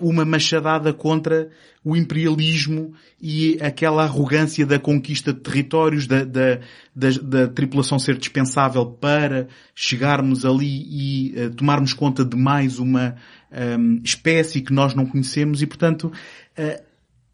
uma 0.00 0.24
machadada 0.24 0.92
contra 0.92 1.48
o 1.84 1.96
imperialismo 1.96 2.92
e 3.20 3.58
aquela 3.60 4.04
arrogância 4.04 4.64
da 4.64 4.78
conquista 4.78 5.32
de 5.32 5.40
territórios, 5.40 6.06
da, 6.06 6.24
da, 6.24 6.60
da, 6.94 7.10
da 7.22 7.48
tripulação 7.48 7.98
ser 7.98 8.16
dispensável 8.16 8.86
para 8.86 9.48
chegarmos 9.74 10.44
ali 10.44 10.86
e 10.88 11.34
uh, 11.36 11.50
tomarmos 11.50 11.92
conta 11.92 12.24
de 12.24 12.36
mais 12.36 12.78
uma 12.78 13.16
um, 13.78 14.00
espécie 14.04 14.60
que 14.60 14.72
nós 14.72 14.94
não 14.94 15.06
conhecemos 15.06 15.62
e, 15.62 15.66
portanto, 15.66 16.12
uh, 16.58 16.91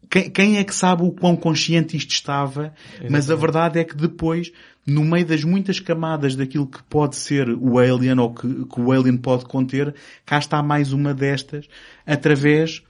quem, 0.09 0.29
quem, 0.29 0.57
é 0.57 0.63
que 0.63 0.73
sabe 0.73 1.03
o 1.03 1.11
quão 1.11 1.35
consciente 1.35 1.95
isto 1.95 2.11
estava, 2.11 2.73
Exatamente. 2.83 3.11
mas 3.11 3.29
a 3.29 3.35
verdade 3.35 3.79
é 3.79 3.83
que 3.83 3.95
depois, 3.95 4.51
no 4.85 5.03
meio 5.03 5.25
das 5.25 5.43
muitas 5.43 5.79
camadas 5.79 6.35
daquilo 6.35 6.65
que 6.65 6.81
pode 6.83 7.15
ser 7.15 7.49
o 7.49 7.77
Alien 7.77 8.19
ou 8.19 8.33
que, 8.33 8.65
que 8.65 8.81
o 8.81 8.91
Alien 8.91 9.17
pode 9.17 9.45
conter, 9.45 9.93
cá 10.25 10.39
está 10.39 10.63
mais 10.63 10.93
uma 10.93 11.13
destas, 11.13 11.67
através 12.05 12.83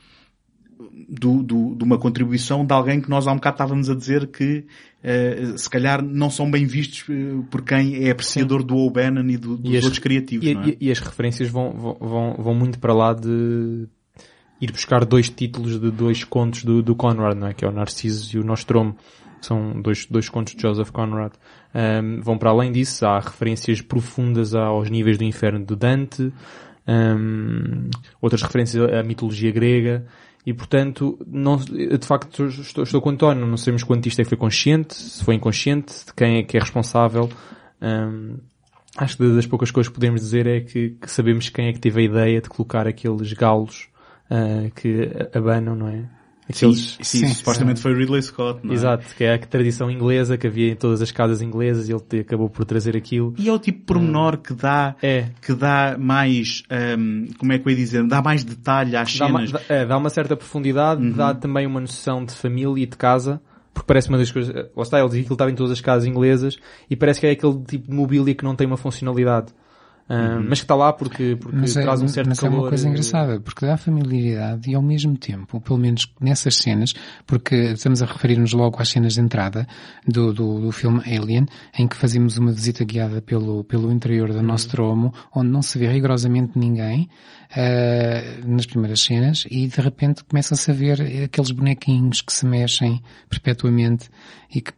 do, 1.09 1.43
do, 1.43 1.75
de 1.75 1.83
uma 1.83 1.97
contribuição 1.97 2.65
de 2.65 2.73
alguém 2.73 3.01
que 3.01 3.09
nós 3.09 3.27
há 3.27 3.31
um 3.31 3.35
bocado 3.35 3.55
estávamos 3.55 3.89
a 3.89 3.95
dizer 3.95 4.27
que 4.27 4.65
uh, 5.03 5.57
se 5.57 5.69
calhar 5.69 6.01
não 6.01 6.29
são 6.29 6.49
bem 6.49 6.65
vistos 6.65 7.03
uh, 7.09 7.43
por 7.49 7.63
quem 7.63 8.05
é 8.05 8.11
apreciador 8.11 8.61
Sim. 8.61 8.67
do 8.67 8.77
O'Bannon 8.77 9.27
e 9.29 9.37
do, 9.37 9.57
dos 9.57 9.71
e 9.71 9.75
outros 9.75 9.99
criativos. 9.99 10.45
E, 10.45 10.51
é? 10.51 10.77
e, 10.79 10.91
as 10.91 10.99
referências 10.99 11.49
vão, 11.49 11.71
vão, 11.99 12.35
vão 12.37 12.55
muito 12.55 12.79
para 12.79 12.93
lá 12.93 13.13
de 13.13 13.87
ir 14.61 14.71
buscar 14.71 15.05
dois 15.05 15.29
títulos 15.29 15.79
de 15.79 15.91
dois 15.91 16.23
contos 16.23 16.63
do, 16.63 16.81
do 16.81 16.95
Conrad, 16.95 17.37
não 17.37 17.47
é? 17.47 17.53
Que 17.53 17.65
é 17.65 17.67
o 17.67 17.71
Narciso 17.71 18.35
e 18.35 18.39
o 18.39 18.43
Nostromo. 18.43 18.95
São 19.41 19.81
dois, 19.81 20.05
dois 20.05 20.27
contos 20.27 20.53
de 20.53 20.61
Joseph 20.61 20.91
Conrad. 20.91 21.31
Um, 21.73 22.21
vão 22.21 22.37
para 22.37 22.49
além 22.49 22.71
disso, 22.71 23.05
há 23.05 23.19
referências 23.19 23.81
profundas 23.81 24.53
aos 24.53 24.89
níveis 24.89 25.17
do 25.17 25.23
inferno 25.23 25.63
de 25.65 25.75
Dante, 25.75 26.33
um, 26.87 27.89
outras 28.21 28.41
referências 28.41 28.83
à 28.91 29.03
mitologia 29.03 29.51
grega, 29.51 30.05
e 30.45 30.53
portanto, 30.53 31.17
não, 31.27 31.57
de 31.57 32.05
facto, 32.05 32.47
estou, 32.47 32.83
estou 32.83 33.01
com 33.01 33.09
o 33.09 33.11
António, 33.11 33.45
não 33.45 33.57
sabemos 33.57 33.83
quanto 33.83 34.07
isto 34.07 34.19
é 34.19 34.23
que 34.23 34.29
foi 34.29 34.37
consciente, 34.37 34.95
se 34.95 35.23
foi 35.23 35.35
inconsciente, 35.35 35.93
de 36.07 36.13
quem 36.13 36.37
é 36.37 36.43
que 36.43 36.57
é 36.57 36.59
responsável. 36.59 37.29
Um, 37.81 38.37
acho 38.97 39.17
que 39.17 39.29
das 39.29 39.45
poucas 39.45 39.69
coisas 39.69 39.89
que 39.89 39.93
podemos 39.93 40.21
dizer 40.21 40.47
é 40.47 40.61
que, 40.61 40.97
que, 41.01 41.11
sabemos 41.11 41.49
quem 41.49 41.67
é 41.67 41.73
que 41.73 41.79
teve 41.79 42.01
a 42.01 42.03
ideia 42.03 42.41
de 42.41 42.49
colocar 42.49 42.87
aqueles 42.87 43.31
galos 43.33 43.87
uh, 44.29 44.71
que 44.75 45.09
abanam, 45.33 45.75
não 45.75 45.87
é? 45.87 46.05
Aqueles... 46.49 46.97
Sim, 46.99 47.03
sim, 47.03 47.27
sim, 47.27 47.33
supostamente 47.35 47.79
foi 47.79 47.93
Ridley 47.93 48.23
Scott, 48.23 48.61
não 48.63 48.71
é? 48.71 48.73
Exato, 48.73 49.05
que 49.15 49.23
é 49.23 49.35
a 49.35 49.37
tradição 49.37 49.89
inglesa 49.89 50.35
que 50.35 50.47
havia 50.47 50.71
em 50.71 50.75
todas 50.75 50.99
as 50.99 51.11
casas 51.11 51.43
inglesas 51.43 51.87
e 51.87 51.93
ele 51.93 52.21
acabou 52.21 52.49
por 52.49 52.65
trazer 52.65 52.97
aquilo. 52.97 53.35
E 53.37 53.47
é 53.47 53.53
o 53.53 53.59
tipo 53.59 53.77
de 53.77 53.85
pormenor 53.85 54.37
que 54.37 54.55
dá, 54.55 54.95
é. 54.99 55.27
que 55.39 55.53
dá 55.53 55.95
mais, 55.99 56.63
um, 56.97 57.27
como 57.37 57.53
é 57.53 57.59
que 57.59 57.67
eu 57.67 57.69
ia 57.69 57.77
dizer, 57.77 58.03
dá 58.07 58.19
mais 58.19 58.43
detalhe 58.43 58.95
às 58.95 59.15
dá 59.15 59.27
cenas. 59.27 59.51
Uma, 59.51 59.61
é, 59.69 59.85
dá 59.85 59.95
uma 59.95 60.09
certa 60.09 60.35
profundidade, 60.35 61.03
uhum. 61.03 61.11
dá 61.11 61.35
também 61.35 61.67
uma 61.67 61.81
noção 61.81 62.25
de 62.25 62.33
família 62.33 62.81
e 62.81 62.87
de 62.87 62.97
casa, 62.97 63.39
porque 63.71 63.85
parece 63.85 64.09
uma 64.09 64.17
das 64.17 64.31
coisas, 64.31 64.51
lá 64.75 64.81
está, 64.81 64.97
ele 64.97 65.07
dizia 65.07 65.21
que 65.21 65.27
ele 65.27 65.35
estava 65.35 65.51
em 65.51 65.55
todas 65.55 65.71
as 65.71 65.81
casas 65.81 66.05
inglesas 66.05 66.57
e 66.89 66.95
parece 66.95 67.19
que 67.19 67.27
é 67.27 67.31
aquele 67.31 67.61
tipo 67.63 67.87
de 67.87 67.95
mobília 67.95 68.33
que 68.33 68.43
não 68.43 68.55
tem 68.55 68.65
uma 68.65 68.77
funcionalidade. 68.77 69.53
Uh, 70.09 70.41
Mas 70.49 70.57
que 70.57 70.63
está 70.65 70.73
lá 70.73 70.91
porque, 70.91 71.37
porque 71.39 71.55
Mas, 71.55 71.77
é, 71.77 71.83
traz 71.83 72.01
um 72.01 72.07
certo 72.07 72.29
mas 72.29 72.39
é 72.39 72.41
calor. 72.41 72.61
uma 72.61 72.69
coisa 72.69 72.89
engraçada, 72.89 73.39
porque 73.39 73.63
dá 73.63 73.77
familiaridade 73.77 74.67
e 74.67 74.73
ao 74.73 74.81
mesmo 74.81 75.15
tempo, 75.15 75.61
pelo 75.61 75.77
menos 75.77 76.11
nessas 76.19 76.55
cenas, 76.55 76.95
porque 77.27 77.55
estamos 77.73 78.01
a 78.01 78.07
referir-nos 78.07 78.51
logo 78.53 78.81
às 78.81 78.89
cenas 78.89 79.13
de 79.13 79.21
entrada 79.21 79.67
do, 80.07 80.33
do, 80.33 80.61
do 80.61 80.71
filme 80.71 80.99
Alien, 81.05 81.45
em 81.77 81.87
que 81.87 81.95
fazemos 81.95 82.39
uma 82.39 82.51
visita 82.51 82.83
guiada 82.83 83.21
pelo, 83.21 83.63
pelo 83.63 83.91
interior 83.91 84.33
do 84.33 84.41
Nostromo, 84.41 85.13
onde 85.31 85.51
não 85.51 85.61
se 85.61 85.77
vê 85.77 85.87
rigorosamente 85.87 86.57
ninguém, 86.57 87.07
eh, 87.55 88.39
nas 88.45 88.65
primeiras 88.65 89.01
cenas, 89.01 89.45
e 89.49 89.67
de 89.67 89.79
repente 89.79 90.23
começa-se 90.23 90.71
a 90.71 90.73
ver 90.73 91.23
aqueles 91.25 91.51
bonequinhos 91.51 92.21
que 92.21 92.33
se 92.33 92.47
mexem 92.47 92.99
perpetuamente 93.29 94.09
e 94.53 94.59
que 94.59 94.73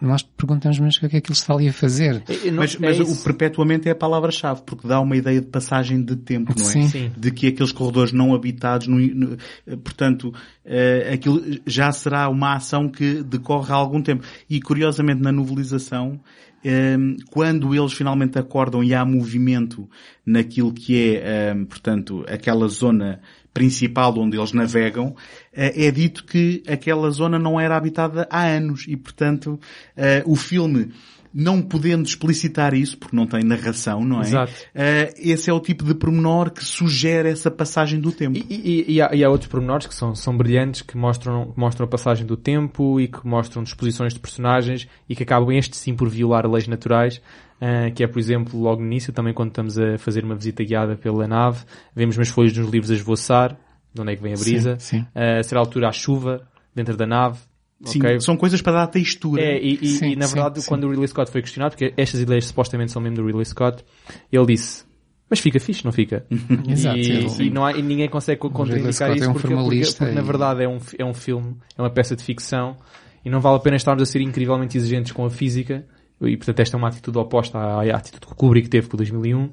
nós 0.00 0.22
perguntamos, 0.22 0.78
mas 0.78 0.96
o 0.96 1.00
que 1.00 1.06
é 1.06 1.08
que 1.08 1.16
aquilo 1.18 1.32
está 1.34 1.54
ali 1.54 1.68
a 1.68 1.72
fazer? 1.72 2.22
não- 2.46 2.54
Mas, 2.56 2.74
é 2.74 2.78
mas 2.80 2.98
o 3.00 3.02
isso. 3.02 3.24
perpetuamente 3.24 3.88
é 3.88 3.92
a 3.92 3.96
palavra-chave, 3.96 4.62
porque 4.64 4.86
dá 4.86 5.00
uma 5.00 5.16
ideia 5.16 5.40
de 5.40 5.46
passagem 5.48 6.02
de 6.02 6.14
tempo, 6.16 6.54
não 6.56 6.64
é? 6.64 6.68
Sim. 6.68 6.88
Sim. 6.88 7.10
De 7.16 7.30
que 7.30 7.48
aqueles 7.48 7.72
corredores 7.72 8.12
não 8.12 8.34
habitados, 8.34 8.86
no- 8.86 8.98
no- 8.98 9.36
portanto, 9.82 10.32
eh, 10.64 11.10
aquilo 11.12 11.42
já 11.66 11.90
será 11.92 12.28
uma 12.28 12.54
ação 12.54 12.88
que 12.88 13.22
decorre 13.22 13.72
há 13.72 13.76
algum 13.76 14.00
tempo. 14.00 14.22
E 14.48 14.60
curiosamente 14.60 15.20
na 15.20 15.32
novelização, 15.32 16.20
eh, 16.64 16.96
quando 17.30 17.74
eles 17.74 17.92
finalmente 17.92 18.38
acordam 18.38 18.82
e 18.84 18.94
há 18.94 19.04
movimento 19.04 19.88
naquilo 20.24 20.72
que 20.72 20.96
é, 21.16 21.22
eh, 21.50 21.54
portanto, 21.68 22.24
aquela 22.28 22.68
zona 22.68 23.20
principal 23.58 24.16
onde 24.18 24.36
eles 24.38 24.52
navegam, 24.52 25.16
eh, 25.52 25.86
é 25.86 25.90
dito 25.90 26.24
que 26.24 26.62
aquela 26.68 27.10
zona 27.10 27.38
não 27.38 27.58
era 27.58 27.76
habitada 27.76 28.26
há 28.30 28.44
anos 28.46 28.84
e, 28.86 28.96
portanto, 28.96 29.58
eh, 29.96 30.22
o 30.24 30.36
filme 30.36 30.92
não 31.34 31.60
podendo 31.60 32.06
explicitar 32.06 32.72
isso, 32.72 32.96
porque 32.96 33.14
não 33.14 33.26
tem 33.26 33.42
narração, 33.44 34.02
não 34.02 34.20
é? 34.20 34.22
Exato. 34.22 34.52
Eh, 34.74 35.12
esse 35.18 35.50
é 35.50 35.52
o 35.52 35.60
tipo 35.60 35.84
de 35.84 35.94
pormenor 35.94 36.50
que 36.50 36.64
sugere 36.64 37.28
essa 37.28 37.50
passagem 37.50 38.00
do 38.00 38.10
tempo. 38.10 38.38
E, 38.38 38.46
e- 38.88 38.94
e 38.94 39.02
há, 39.02 39.14
e 39.14 39.22
há 39.22 39.28
outros 39.28 39.50
pormenores 39.50 39.86
que 39.86 39.94
são, 39.94 40.14
são 40.14 40.34
brilhantes, 40.36 40.80
que 40.82 40.96
mostram, 40.96 41.52
que 41.52 41.60
mostram 41.60 41.84
a 41.84 41.88
passagem 41.88 42.24
do 42.26 42.36
tempo 42.36 42.98
e 42.98 43.08
que 43.08 43.26
mostram 43.26 43.62
disposições 43.62 44.14
de 44.14 44.20
personagens 44.20 44.88
e 45.08 45.14
que 45.14 45.22
acabam 45.22 45.52
este 45.52 45.76
sim 45.76 45.94
por 45.94 46.08
violar 46.08 46.46
leis 46.50 46.66
naturais, 46.66 47.20
ah, 47.60 47.90
que 47.90 48.02
é, 48.02 48.06
por 48.06 48.18
exemplo, 48.18 48.58
logo 48.60 48.80
no 48.80 48.86
início, 48.86 49.12
também 49.12 49.34
quando 49.34 49.50
estamos 49.50 49.78
a 49.78 49.98
fazer 49.98 50.24
uma 50.24 50.34
visita 50.34 50.62
guiada 50.64 50.96
pela 50.96 51.26
nave, 51.26 51.64
vemos 51.94 52.16
umas 52.16 52.28
folhas 52.28 52.52
dos 52.52 52.68
livros 52.68 52.90
a 52.90 52.94
esvoaçar, 52.94 53.56
de 53.92 54.00
onde 54.00 54.12
é 54.12 54.16
que 54.16 54.22
vem 54.22 54.34
a 54.34 54.36
brisa, 54.36 54.76
Sim, 54.78 54.98
sim. 54.98 55.06
Ah, 55.14 55.42
será 55.42 55.60
a 55.60 55.62
altura 55.62 55.88
à 55.88 55.92
chuva, 55.92 56.46
dentro 56.74 56.96
da 56.96 57.06
nave, 57.06 57.38
Sim, 57.84 58.00
ok? 58.00 58.20
são 58.20 58.36
coisas 58.36 58.60
para 58.60 58.72
dar 58.72 58.86
textura. 58.88 59.42
É, 59.42 59.58
e, 59.60 59.86
Sim, 59.86 60.12
e, 60.12 60.16
na 60.16 60.26
sim, 60.26 60.34
verdade, 60.34 60.60
sim. 60.60 60.68
quando 60.68 60.84
o 60.84 60.90
Ridley 60.90 61.08
Scott 61.08 61.30
foi 61.30 61.42
questionado, 61.42 61.76
porque 61.76 61.94
estas 61.96 62.20
ideias 62.20 62.46
supostamente 62.46 62.92
são 62.92 63.00
mesmo 63.00 63.16
do 63.16 63.26
Ridley 63.26 63.44
Scott, 63.44 63.84
ele 64.32 64.46
disse, 64.46 64.84
mas 65.30 65.40
fica 65.40 65.60
fixe, 65.60 65.84
não 65.84 65.92
fica? 65.92 66.26
Exato. 66.68 66.98
E, 66.98 67.46
e 67.46 67.50
não 67.50 67.64
há, 67.64 67.72
e 67.72 67.82
ninguém 67.82 68.08
consegue 68.08 68.40
contraindicar 68.40 68.92
Scott 68.92 69.16
isso 69.16 69.24
é 69.24 69.28
um 69.28 69.32
porque, 69.32 69.48
porque, 69.48 69.92
porque, 69.96 70.12
na 70.12 70.22
verdade 70.22 70.64
é 70.64 70.68
um, 70.68 70.78
é 70.98 71.04
um 71.04 71.14
filme, 71.14 71.56
é 71.76 71.82
uma 71.82 71.90
peça 71.90 72.16
de 72.16 72.22
ficção 72.22 72.76
e 73.24 73.30
não 73.30 73.40
vale 73.40 73.56
a 73.56 73.60
pena 73.60 73.76
estarmos 73.76 74.02
a 74.02 74.06
ser 74.06 74.20
incrivelmente 74.20 74.76
exigentes 74.76 75.12
com 75.12 75.24
a 75.24 75.30
física 75.30 75.84
e 76.22 76.36
portanto 76.36 76.60
esta 76.60 76.76
é 76.76 76.78
uma 76.78 76.88
atitude 76.88 77.16
oposta 77.18 77.58
à, 77.58 77.82
à 77.82 77.96
atitude 77.96 78.26
que 78.26 78.32
o 78.32 78.36
Kubrick 78.36 78.68
teve 78.68 78.88
com 78.88 78.94
o 78.94 78.98
2001 78.98 79.50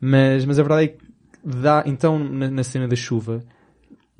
mas, 0.00 0.44
mas 0.44 0.58
a 0.58 0.62
verdade 0.62 0.84
é 0.84 0.88
que 0.88 0.98
dá, 1.44 1.82
então 1.86 2.18
na, 2.18 2.50
na 2.50 2.64
cena 2.64 2.86
da 2.88 2.96
chuva 2.96 3.40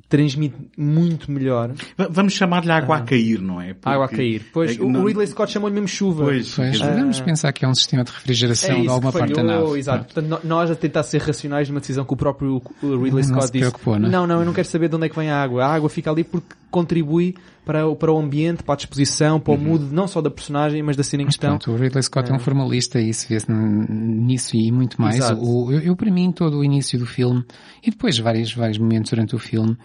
transmite 0.09 0.55
muito 0.77 1.31
melhor 1.31 1.69
V- 1.73 2.07
Vamos 2.11 2.33
chamar-lhe 2.33 2.71
água 2.71 2.97
a 2.97 3.01
cair, 3.01 3.41
não 3.41 3.59
é? 3.59 3.73
Porque- 3.73 3.89
água 3.89 4.05
a 4.05 4.09
cair. 4.09 4.45
Pois, 4.53 4.77
é, 4.77 4.81
o, 4.81 4.87
não- 4.89 5.01
o 5.01 5.07
Ridley 5.07 5.25
Scott 5.25 5.51
chamou-lhe 5.51 5.73
mesmo 5.73 5.87
chuva. 5.87 6.25
Pois, 6.25 6.53
Pois, 6.55 6.71
dizer, 6.73 6.93
vamos 6.93 7.19
pensar 7.21 7.51
que 7.51 7.65
é 7.65 7.67
um 7.67 7.73
sistema 7.73 8.03
de 8.03 8.11
refrigeração 8.11 8.75
É 8.77 8.81
de 8.81 8.87
alguma 8.89 9.11
parte 9.11 9.33
da 9.33 9.41
nave. 9.41 9.79
exato. 9.79 10.13
Portanto, 10.13 10.41
nós 10.45 10.69
a 10.69 10.75
tentar 10.75 11.01
ser 11.01 11.19
racionais 11.21 11.67
numa 11.67 11.79
decisão 11.79 12.05
que 12.05 12.13
o 12.13 12.17
próprio 12.17 12.61
Ridley 12.83 13.11
Não 13.11 13.23
Scott 13.23 13.45
se 13.47 13.51
disse. 13.53 13.59
preocupou, 13.59 13.97
não 13.97 14.07
é? 14.07 14.11
Não, 14.11 14.27
não, 14.27 14.39
eu 14.41 14.45
não 14.45 14.53
quero 14.53 14.67
saber 14.67 14.87
de 14.87 14.95
onde 14.95 15.07
é 15.07 15.09
que 15.09 15.15
vem 15.15 15.31
a 15.31 15.41
água. 15.41 15.65
A 15.65 15.73
água 15.73 15.89
fica 15.89 16.11
ali 16.11 16.23
porque 16.23 16.55
contribui 16.69 17.35
para, 17.65 17.87
o- 17.87 17.95
para 17.95 18.11
o 18.11 18.17
ambiente, 18.19 18.63
para 18.63 18.73
a 18.73 18.77
disposição, 18.77 19.39
para 19.39 19.53
o 19.53 19.57
mood, 19.57 19.85
não 19.93 20.07
só 20.07 20.21
da 20.21 20.29
personagem, 20.29 20.81
mas 20.83 20.95
da 20.97 21.03
cena 21.03 21.23
em 21.23 21.25
questão. 21.27 21.57
pronto, 21.57 21.71
o 21.71 21.75
Ridley 21.75 22.03
Scott 22.03 22.31
é 22.31 22.33
um 22.35 22.39
formalista 22.39 22.99
e 22.99 23.09
isso 23.09 23.27
vê-se 23.29 23.51
nisso 23.51 24.55
e 24.55 24.71
muito 24.71 25.01
mais. 25.01 25.17
Exato. 25.17 25.41
O, 25.41 25.71
eu, 25.71 25.79
eu, 25.79 25.95
para 25.95 26.11
mim, 26.11 26.31
todo 26.31 26.57
o 26.59 26.63
início 26.63 26.97
do 26.99 27.05
filme 27.05 27.43
e 27.85 27.89
depois 27.91 28.17
vários, 28.17 28.53
vários 28.53 28.77
momentos 28.77 29.09
durante 29.11 29.35
o 29.35 29.39
filme 29.39 29.77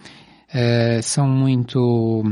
eh, 0.53 0.99
são 1.01 1.27
muito 1.27 2.23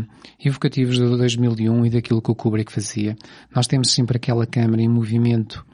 evocativos 0.44 0.98
do 0.98 1.18
2001 1.18 1.86
e 1.86 1.90
daquilo 1.90 2.22
que 2.22 2.32
o 2.32 2.36
Kubrick 2.36 2.72
fazia. 2.72 3.16
Nós 3.56 3.68
temos 3.68 3.92
sempre 3.92 4.18
aquela 4.18 4.46
câmara 4.46 4.82
em 4.82 4.88
movimento 4.90 5.66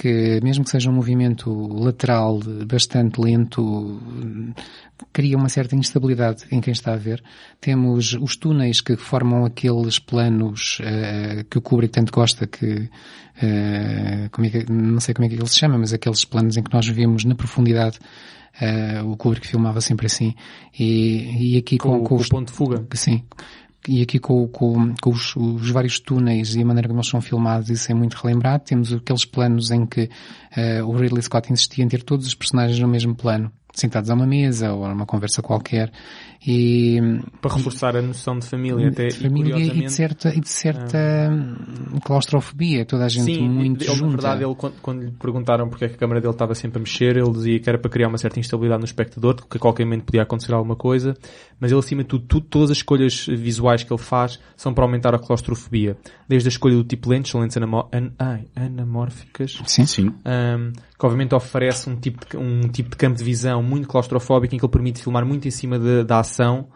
que, 0.00 0.40
mesmo 0.42 0.64
que 0.64 0.70
seja 0.70 0.88
um 0.88 0.94
movimento 0.94 1.50
lateral 1.78 2.40
bastante 2.66 3.20
lento, 3.20 4.00
cria 5.12 5.36
uma 5.36 5.50
certa 5.50 5.76
instabilidade 5.76 6.46
em 6.50 6.58
quem 6.58 6.72
está 6.72 6.94
a 6.94 6.96
ver. 6.96 7.22
Temos 7.60 8.14
os 8.14 8.34
túneis 8.34 8.80
que 8.80 8.96
formam 8.96 9.44
aqueles 9.44 9.98
planos 9.98 10.78
eh, 10.82 11.44
que 11.50 11.58
o 11.58 11.60
Kubrick 11.60 11.92
tanto 11.92 12.12
gosta, 12.12 12.46
que 12.46 12.88
como 14.32 14.46
é 14.46 14.50
que, 14.50 14.70
não 14.70 15.00
sei 15.00 15.14
como 15.14 15.26
é 15.26 15.28
que 15.28 15.34
ele 15.34 15.46
se 15.46 15.56
chama, 15.56 15.78
mas 15.78 15.92
aqueles 15.92 16.24
planos 16.24 16.56
em 16.56 16.62
que 16.62 16.72
nós 16.74 16.86
vemos 16.86 17.24
na 17.24 17.34
profundidade 17.34 17.98
eh, 18.60 19.00
o 19.02 19.16
Kubrick 19.16 19.46
filmava 19.46 19.80
sempre 19.80 20.06
assim 20.06 20.34
e, 20.78 21.54
e 21.54 21.58
aqui 21.58 21.78
com, 21.78 21.90
Com, 21.90 21.98
com 22.00 22.04
com 22.08 22.16
os 22.16 22.26
o 22.26 22.30
ponto 22.30 22.48
de 22.48 22.52
fuga. 22.52 22.86
Sim. 22.94 23.22
E 23.88 24.02
aqui 24.02 24.18
com, 24.18 24.46
com, 24.48 24.94
com 25.00 25.10
os, 25.10 25.34
os 25.36 25.70
vários 25.70 25.98
túneis 25.98 26.54
e 26.54 26.62
a 26.62 26.64
maneira 26.64 26.86
como 26.86 27.00
eles 27.00 27.08
são 27.08 27.20
filmados, 27.20 27.70
isso 27.70 27.90
é 27.90 27.94
muito 27.94 28.14
relembrado. 28.14 28.62
Temos 28.64 28.92
aqueles 28.92 29.24
planos 29.24 29.70
em 29.70 29.86
que 29.86 30.10
eh, 30.54 30.82
o 30.82 30.92
Ridley 30.92 31.22
Scott 31.22 31.50
insistia 31.50 31.82
em 31.82 31.88
ter 31.88 32.02
todos 32.02 32.26
os 32.26 32.34
personagens 32.34 32.78
no 32.78 32.86
mesmo 32.86 33.14
plano, 33.14 33.50
sentados 33.80 34.10
a 34.10 34.14
uma 34.14 34.26
mesa 34.26 34.72
ou 34.72 34.84
a 34.84 34.92
uma 34.92 35.06
conversa 35.06 35.42
qualquer. 35.42 35.90
E, 36.46 36.98
Para 37.42 37.54
reforçar 37.54 37.96
a 37.96 38.00
noção 38.02 38.38
de 38.38 38.46
família. 38.46 38.88
Até, 38.88 39.08
de 39.08 39.18
família 39.18 39.56
e, 39.56 39.68
e 39.68 39.82
de 39.84 39.92
certa, 39.92 40.34
e 40.34 40.40
de 40.40 40.48
certa 40.48 40.98
hum, 41.30 41.98
claustrofobia, 42.02 42.86
toda 42.86 43.04
a 43.04 43.08
gente 43.08 43.34
Sim, 43.34 43.48
muito 43.48 43.82
ele, 43.82 43.90
na 43.90 43.96
junta. 43.96 44.10
verdade, 44.16 44.44
ele, 44.44 44.54
quando, 44.54 44.74
quando 44.80 45.02
lhe 45.02 45.10
perguntaram 45.10 45.68
porque 45.68 45.84
é 45.84 45.88
que 45.88 45.96
a 45.96 45.98
câmara 45.98 46.18
dele 46.20 46.32
estava 46.32 46.54
sempre 46.54 46.78
a 46.78 46.80
mexer, 46.80 47.16
ele 47.16 47.30
dizia 47.30 47.60
que 47.60 47.68
era 47.68 47.78
para 47.78 47.90
criar 47.90 48.08
uma 48.08 48.16
certa 48.16 48.40
instabilidade 48.40 48.80
no 48.80 48.86
espectador, 48.86 49.34
que 49.34 49.56
a 49.58 49.60
qualquer 49.60 49.84
momento 49.84 50.04
podia 50.04 50.22
acontecer 50.22 50.54
alguma 50.54 50.76
coisa, 50.76 51.14
mas 51.60 51.70
ele, 51.70 51.78
acima 51.80 52.02
de 52.02 52.08
tudo, 52.08 52.24
tudo- 52.26 52.46
todas 52.46 52.70
as 52.70 52.78
escolhas 52.78 53.26
visuais 53.26 53.82
que 53.82 53.92
ele 53.92 54.00
faz 54.02 54.40
são 54.56 54.72
para 54.72 54.84
aumentar 54.84 55.14
a 55.14 55.18
claustrofobia. 55.18 55.96
Desde 56.26 56.48
a 56.48 56.50
escolha 56.50 56.76
do 56.76 56.84
tipo 56.84 57.10
lentes, 57.10 57.30
são 57.30 57.42
lentes 57.42 57.56
an 57.58 58.12
ai, 58.18 58.46
anamórficas, 58.56 59.60
Sim. 59.66 59.84
Sim. 59.84 60.08
um, 60.24 60.72
que 61.00 61.06
obviamente 61.06 61.34
oferece 61.34 61.88
um 61.88 61.96
tipo, 61.96 62.26
de, 62.28 62.36
um 62.36 62.68
tipo 62.68 62.90
de 62.90 62.96
campo 62.96 63.16
de 63.16 63.24
visão 63.24 63.62
muito 63.62 63.88
claustrofóbico 63.88 64.54
em 64.54 64.58
que 64.58 64.64
ele 64.64 64.70
permite 64.70 65.02
filmar 65.02 65.24
muito 65.24 65.48
em 65.48 65.50
cima 65.50 65.78
de- 65.78 66.04
da 66.04 66.20
ação 66.20 66.68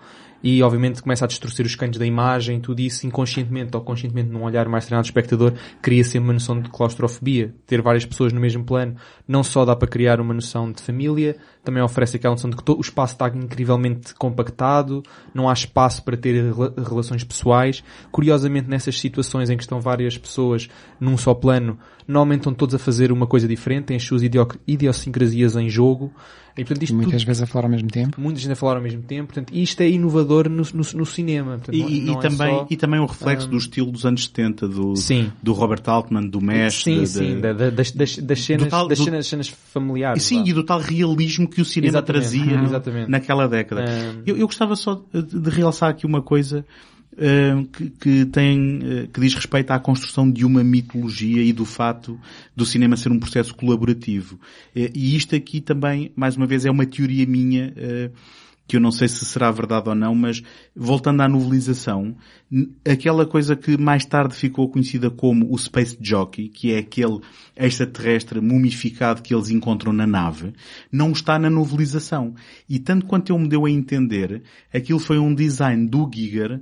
e 0.43 0.62
obviamente 0.62 1.03
começa 1.03 1.25
a 1.25 1.29
distorcer 1.29 1.64
os 1.64 1.75
cantos 1.75 1.99
da 1.99 2.07
imagem, 2.07 2.61
tudo 2.61 2.81
isso 2.81 3.07
inconscientemente 3.07 3.75
ou 3.75 3.83
conscientemente 3.83 4.31
num 4.31 4.43
olhar 4.43 4.66
mais 4.68 4.87
treinado 4.87 5.05
do 5.05 5.09
espectador 5.09 5.53
cria 5.81 6.05
sempre 6.05 6.29
uma 6.29 6.33
noção 6.35 6.61
de 6.61 6.68
claustrofobia. 6.70 7.55
Ter 7.66 7.81
várias 7.83 8.05
pessoas 8.05 8.33
no 8.33 8.41
mesmo 8.41 8.64
plano 8.64 8.95
não 9.29 9.43
só 9.43 9.64
dá 9.64 9.77
para 9.77 9.89
criar 9.89 10.20
uma 10.20 10.35
noção 10.35 10.72
de 10.72 10.83
família, 10.83 11.37
também 11.65 11.83
oferece 11.83 12.17
aquela 12.17 12.35
noção 12.35 12.51
de 12.51 12.57
que 12.57 12.71
o 12.71 12.81
espaço 12.81 13.15
está 13.15 13.29
incrivelmente 13.29 14.15
compactado, 14.15 15.03
não 15.33 15.49
há 15.49 15.53
espaço 15.53 16.03
para 16.05 16.17
ter 16.17 16.33
rela- 16.53 16.75
relações 16.77 17.25
pessoais. 17.25 17.83
Curiosamente 18.12 18.69
nessas 18.69 18.99
situações 19.01 19.49
em 19.51 19.57
que 19.57 19.62
estão 19.62 19.81
várias 19.81 20.17
pessoas 20.19 20.69
num 21.01 21.17
só 21.17 21.33
plano, 21.35 21.79
normalmente 22.07 22.41
estão 22.41 22.55
todos 22.55 22.75
a 22.75 22.79
fazer 22.79 23.11
uma 23.11 23.27
coisa 23.27 23.49
diferente, 23.49 23.87
têm 23.87 23.97
as 23.97 24.03
suas 24.05 24.23
idio- 24.23 24.47
idiosincrasias 24.67 25.57
em 25.57 25.69
jogo. 25.69 26.12
E 26.57 26.62
portanto 26.65 26.85
isto 26.85 26.95
Muitas 26.95 27.15
tudo, 27.23 27.27
vezes 27.27 27.43
a 27.43 27.47
falar 27.47 27.65
ao 27.65 27.71
mesmo 27.73 27.89
tempo. 27.89 28.21
muita 28.21 28.39
gente 28.39 28.53
a 28.53 28.55
falar 28.55 28.77
ao 28.77 28.81
mesmo 28.83 29.03
tempo, 29.03 29.27
portanto 29.33 29.53
isto 29.53 29.81
é 29.81 29.89
inovador 29.89 30.49
no, 30.49 30.62
no, 30.73 30.83
no 30.95 31.05
cinema. 31.05 31.59
Portanto, 31.59 31.75
E, 31.75 31.81
não- 31.81 31.89
e- 31.89 32.01
não 32.03 32.15
e 32.15 32.17
é 32.17 32.21
também, 32.21 32.55
só- 32.55 32.67
e 32.71 32.77
também 32.77 33.01
um 33.01 33.07
reflexo 33.07 33.49
do 33.49 33.57
estilo 33.57 33.91
dos 33.91 34.07
anos 34.07 34.23
70, 34.27 34.69
do, 34.69 34.95
Sim. 34.95 35.33
do 35.43 35.53
Robert 35.53 35.83
Altman, 35.87 36.29
do 36.29 36.41
Mesh, 36.41 36.85
Sim, 36.85 37.01
de- 37.01 37.07
sim, 37.09 37.35
de- 37.35 37.41
da- 37.55 37.71
das, 37.71 37.91
das, 37.91 38.19
das 38.19 38.41
cenas, 38.45 38.69
tal- 38.69 38.87
das 38.87 38.99
do- 38.99 39.05
cenas, 39.05 39.27
cenas 39.27 39.49
familiares. 39.49 40.23
Sim, 40.23 40.45
vá. 40.45 40.49
e 40.49 40.53
do 40.53 40.62
tal 40.62 40.79
realismo 40.79 41.49
que 41.55 41.63
o 41.63 41.65
cinema 41.65 41.91
Exatamente, 41.99 42.23
trazia 42.23 42.61
exatamente. 42.65 43.11
naquela 43.11 43.49
década. 43.49 43.85
Um, 43.85 44.23
Eu, 44.27 44.37
eu 44.37 44.47
gostava 44.47 44.77
só 44.77 45.03
de, 45.13 45.23
de 45.23 45.51
realçar 45.51 45.91
aqui 45.91 46.05
uma 46.05 46.21
coisa 46.21 46.65
que, 47.73 47.91
que 47.91 48.25
tem, 48.27 48.79
uh, 48.79 49.09
que 49.09 49.21
diz 49.21 49.35
respeito 49.35 49.71
à 49.71 49.79
construção 49.79 50.31
de 50.31 50.45
uma 50.45 50.65
mitologia 50.65 51.43
e 51.43 51.53
do 51.53 51.65
fato 51.65 52.19
do 52.57 52.67
cinema 52.67 52.97
ser 52.97 53.13
um 53.13 53.19
processo 53.19 53.55
colaborativo. 53.55 54.39
Eh, 54.75 54.91
E 54.95 55.17
isto 55.17 55.37
aqui 55.37 55.61
também, 55.61 56.11
mais 56.17 56.37
uma 56.37 56.47
vez, 56.47 56.65
é 56.65 56.71
uma 56.71 56.85
teoria 56.87 57.27
minha, 57.27 57.73
uh, 57.77 58.13
que 58.67 58.77
eu 58.77 58.81
não 58.81 58.91
sei 58.91 59.09
se 59.09 59.25
será 59.25 59.51
verdade 59.51 59.89
ou 59.89 59.95
não, 59.95 60.15
mas 60.15 60.43
voltando 60.75 61.21
à 61.23 61.29
novelização, 61.29 62.17
aquela 62.89 63.27
coisa 63.27 63.55
que 63.55 63.77
mais 63.77 64.05
tarde 64.05 64.35
ficou 64.35 64.71
conhecida 64.71 65.11
como 65.11 65.53
o 65.53 65.59
Space 65.59 65.97
Jockey, 66.01 66.49
que 66.49 66.73
é 66.73 66.79
aquele 66.79 67.21
extraterrestre 67.57 68.41
mumificado 68.41 69.23
que 69.23 69.35
eles 69.35 69.51
encontram 69.51 69.93
na 69.93 70.07
nave, 70.07 70.53
não 70.91 71.12
está 71.12 71.39
na 71.39 71.51
novelização. 71.51 72.35
E 72.69 72.79
tanto 72.79 73.07
quanto 73.07 73.31
eu 73.31 73.39
me 73.39 73.49
deu 73.49 73.67
a 73.67 73.71
entender, 73.71 74.43
aquilo 74.73 74.99
foi 74.99 75.19
um 75.19 75.35
design 75.35 75.87
do 75.87 76.11
Giger 76.12 76.61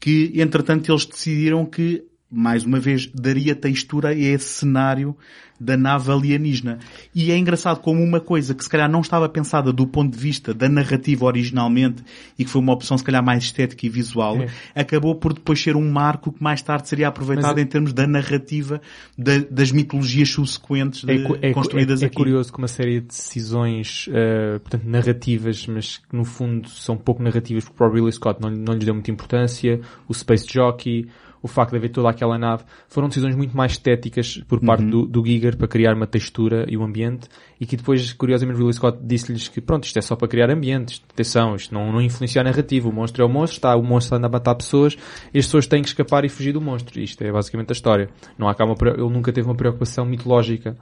que 0.00 0.32
entretanto 0.34 0.90
eles 0.90 1.06
decidiram 1.06 1.64
que 1.64 2.04
mais 2.34 2.64
uma 2.64 2.80
vez, 2.80 3.06
daria 3.06 3.54
textura 3.54 4.08
a 4.08 4.14
esse 4.14 4.46
cenário 4.46 5.16
da 5.58 5.76
nave 5.76 6.10
alienígena. 6.10 6.78
E 7.14 7.30
é 7.30 7.38
engraçado 7.38 7.80
como 7.80 8.02
uma 8.02 8.20
coisa 8.20 8.54
que 8.54 8.62
se 8.62 8.68
calhar 8.68 8.90
não 8.90 9.00
estava 9.00 9.28
pensada 9.28 9.72
do 9.72 9.86
ponto 9.86 10.12
de 10.12 10.18
vista 10.18 10.52
da 10.52 10.68
narrativa 10.68 11.24
originalmente 11.24 12.02
e 12.38 12.44
que 12.44 12.50
foi 12.50 12.60
uma 12.60 12.72
opção 12.72 12.98
se 12.98 13.04
calhar 13.04 13.24
mais 13.24 13.44
estética 13.44 13.86
e 13.86 13.88
visual, 13.88 14.36
é. 14.42 14.48
acabou 14.74 15.14
por 15.14 15.32
depois 15.32 15.60
ser 15.60 15.76
um 15.76 15.90
marco 15.90 16.32
que 16.32 16.42
mais 16.42 16.60
tarde 16.62 16.88
seria 16.88 17.08
aproveitado 17.08 17.54
Mas, 17.54 17.62
em 17.62 17.66
termos 17.66 17.92
da 17.92 18.06
narrativa 18.06 18.80
da, 19.16 19.38
das 19.50 19.70
mitologias 19.70 20.28
subsequentes 20.30 21.04
é, 21.06 21.16
de, 21.16 21.46
é, 21.46 21.52
construídas 21.52 22.02
é, 22.02 22.06
aqui. 22.06 22.14
É 22.14 22.18
curioso 22.18 22.52
que 22.52 22.58
uma 22.58 22.68
série 22.68 23.00
de 23.00 23.06
decisões, 23.06 24.08
uh, 24.08 24.60
portanto, 24.60 24.84
narrativas, 24.84 25.66
mas 25.66 25.98
que 25.98 26.16
no 26.16 26.24
fundo 26.24 26.68
são 26.68 26.96
pouco 26.96 27.22
narrativas 27.22 27.64
porque 27.64 27.74
o 27.74 27.78
próprio 27.78 28.04
Ridley 28.04 28.12
Scott 28.12 28.40
não, 28.40 28.50
não 28.50 28.74
lhes 28.74 28.84
deu 28.84 28.94
muita 28.94 29.10
importância, 29.10 29.80
o 30.08 30.14
Space 30.14 30.46
Jockey, 30.50 31.08
o 31.44 31.46
facto 31.46 31.72
de 31.72 31.76
haver 31.76 31.90
toda 31.90 32.08
aquela 32.08 32.38
nave, 32.38 32.64
foram 32.88 33.06
decisões 33.06 33.36
muito 33.36 33.54
mais 33.54 33.72
estéticas 33.72 34.42
por 34.48 34.60
parte 34.60 34.82
uhum. 34.82 34.88
do, 34.88 35.06
do 35.06 35.26
Giger 35.26 35.58
para 35.58 35.68
criar 35.68 35.94
uma 35.94 36.06
textura 36.06 36.64
e 36.66 36.74
o 36.74 36.80
um 36.80 36.84
ambiente 36.84 37.28
e 37.60 37.66
que 37.66 37.76
depois, 37.76 38.14
curiosamente, 38.14 38.56
Ridley 38.56 38.72
Scott 38.72 38.98
disse-lhes 39.02 39.46
que 39.46 39.60
pronto, 39.60 39.84
isto 39.84 39.98
é 39.98 40.00
só 40.00 40.16
para 40.16 40.26
criar 40.26 40.50
ambientes, 40.50 41.02
atenção, 41.12 41.54
isto 41.54 41.74
não, 41.74 41.92
não 41.92 42.00
influencia 42.00 42.40
a 42.40 42.44
narrativa, 42.44 42.88
o 42.88 42.92
monstro 42.92 43.22
é 43.22 43.26
o 43.26 43.28
monstro, 43.28 43.58
está, 43.58 43.76
o 43.76 43.82
monstro 43.82 44.16
anda 44.16 44.26
a 44.26 44.30
matar 44.30 44.54
pessoas 44.54 44.96
e 45.34 45.38
as 45.38 45.44
pessoas 45.44 45.66
têm 45.66 45.82
que 45.82 45.88
escapar 45.88 46.24
e 46.24 46.30
fugir 46.30 46.52
do 46.52 46.62
monstro. 46.62 46.98
Isto 46.98 47.22
é 47.22 47.30
basicamente 47.30 47.68
a 47.68 47.74
história. 47.74 48.08
Não 48.38 48.48
há 48.48 48.54
cá 48.54 48.64
uma, 48.64 48.74
ele 48.88 49.10
nunca 49.10 49.30
teve 49.30 49.46
uma 49.46 49.54
preocupação 49.54 50.06
mitológica 50.06 50.78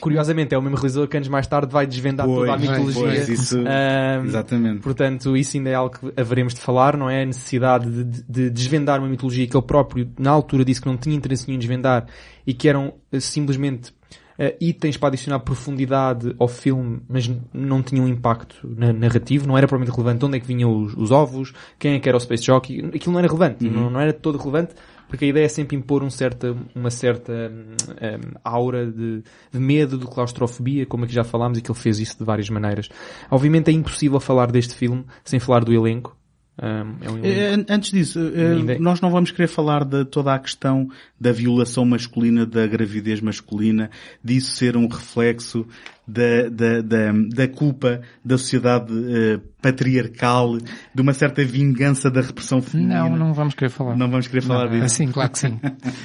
Curiosamente, 0.00 0.54
é 0.54 0.58
o 0.58 0.62
mesmo 0.62 0.76
realizador 0.76 1.08
que 1.08 1.16
anos 1.16 1.28
mais 1.28 1.46
tarde 1.46 1.72
vai 1.72 1.86
desvendar 1.86 2.26
pois, 2.26 2.38
toda 2.38 2.52
a 2.52 2.58
mitologia. 2.58 3.02
Pois, 3.02 3.28
isso, 3.28 3.58
um, 3.58 4.24
exatamente. 4.24 4.80
Portanto, 4.80 5.36
isso 5.36 5.56
ainda 5.56 5.70
é 5.70 5.74
algo 5.74 5.98
que 5.98 6.20
haveremos 6.20 6.54
de 6.54 6.60
falar, 6.60 6.96
não 6.96 7.08
é? 7.08 7.22
A 7.22 7.26
necessidade 7.26 7.90
de, 7.90 8.22
de, 8.28 8.50
desvendar 8.50 8.98
uma 9.00 9.08
mitologia 9.08 9.46
que 9.46 9.56
ele 9.56 9.66
próprio, 9.66 10.10
na 10.18 10.30
altura, 10.30 10.64
disse 10.64 10.80
que 10.80 10.86
não 10.86 10.96
tinha 10.96 11.16
interesse 11.16 11.46
nenhum 11.46 11.56
em 11.56 11.58
desvendar 11.58 12.06
e 12.46 12.54
que 12.54 12.68
eram 12.68 12.94
uh, 13.12 13.20
simplesmente 13.20 13.90
uh, 14.38 14.54
itens 14.60 14.96
para 14.96 15.08
adicionar 15.08 15.40
profundidade 15.40 16.34
ao 16.38 16.48
filme, 16.48 17.00
mas 17.08 17.30
não 17.52 17.82
tinham 17.82 18.06
impacto 18.08 18.56
na, 18.62 18.92
narrativo, 18.92 19.46
não 19.46 19.56
era 19.56 19.66
propriamente 19.66 19.94
relevante 19.96 20.24
onde 20.24 20.36
é 20.36 20.40
que 20.40 20.46
vinham 20.46 20.76
os, 20.82 20.94
os 20.94 21.10
ovos, 21.10 21.52
quem 21.78 21.94
é 21.94 22.00
que 22.00 22.08
era 22.08 22.16
o 22.16 22.20
Space 22.20 22.44
Jockey, 22.44 22.84
aquilo 22.94 23.12
não 23.12 23.18
era 23.18 23.28
relevante, 23.28 23.66
uhum. 23.66 23.72
não, 23.72 23.90
não 23.90 24.00
era 24.00 24.12
todo 24.12 24.38
relevante, 24.38 24.74
porque 25.08 25.24
a 25.24 25.28
ideia 25.28 25.44
é 25.44 25.48
sempre 25.48 25.76
impor 25.76 26.02
um 26.02 26.10
certa, 26.10 26.56
uma 26.74 26.90
certa 26.90 27.32
um, 27.32 28.38
aura 28.44 28.86
de, 28.86 29.22
de, 29.52 29.58
medo, 29.58 29.98
de 29.98 30.06
claustrofobia, 30.06 30.86
como 30.86 31.04
aqui 31.04 31.12
já 31.12 31.24
falámos, 31.24 31.58
e 31.58 31.62
que 31.62 31.70
ele 31.70 31.78
fez 31.78 31.98
isso 31.98 32.18
de 32.18 32.24
várias 32.24 32.50
maneiras. 32.50 32.88
Obviamente 33.30 33.70
é 33.70 33.72
impossível 33.72 34.20
falar 34.20 34.50
deste 34.50 34.74
filme 34.74 35.04
sem 35.24 35.38
falar 35.38 35.64
do 35.64 35.72
elenco, 35.72 36.16
é 36.58 37.10
um 37.10 37.20
eh, 37.22 37.64
Antes 37.68 37.90
disso, 37.90 38.18
uh, 38.18 38.80
nós 38.80 39.00
não 39.00 39.10
vamos 39.10 39.30
querer 39.30 39.46
falar 39.46 39.84
de 39.84 40.06
toda 40.06 40.34
a 40.34 40.38
questão 40.38 40.88
da 41.20 41.30
violação 41.30 41.84
masculina, 41.84 42.46
da 42.46 42.66
gravidez 42.66 43.20
masculina, 43.20 43.90
disso 44.24 44.52
ser 44.52 44.74
um 44.74 44.88
reflexo 44.88 45.66
da, 46.08 46.48
da, 46.48 46.80
da, 46.80 47.12
da 47.12 47.48
culpa 47.48 48.00
da 48.24 48.38
sociedade 48.38 48.90
uh, 48.90 49.40
patriarcal, 49.60 50.56
de 50.56 51.02
uma 51.02 51.12
certa 51.12 51.44
vingança 51.44 52.10
da 52.10 52.22
repressão 52.22 52.62
feminina. 52.62 53.06
Não, 53.08 53.16
não 53.16 53.34
vamos 53.34 53.54
querer 53.54 53.70
falar. 53.70 53.94
Não 53.94 54.08
vamos 54.08 54.26
querer 54.26 54.42
falar 54.42 54.70
não, 54.70 54.80
disso. 54.80 54.96
Sim, 54.96 55.12
claro 55.12 55.30
que 55.30 55.38
sim. 55.38 55.60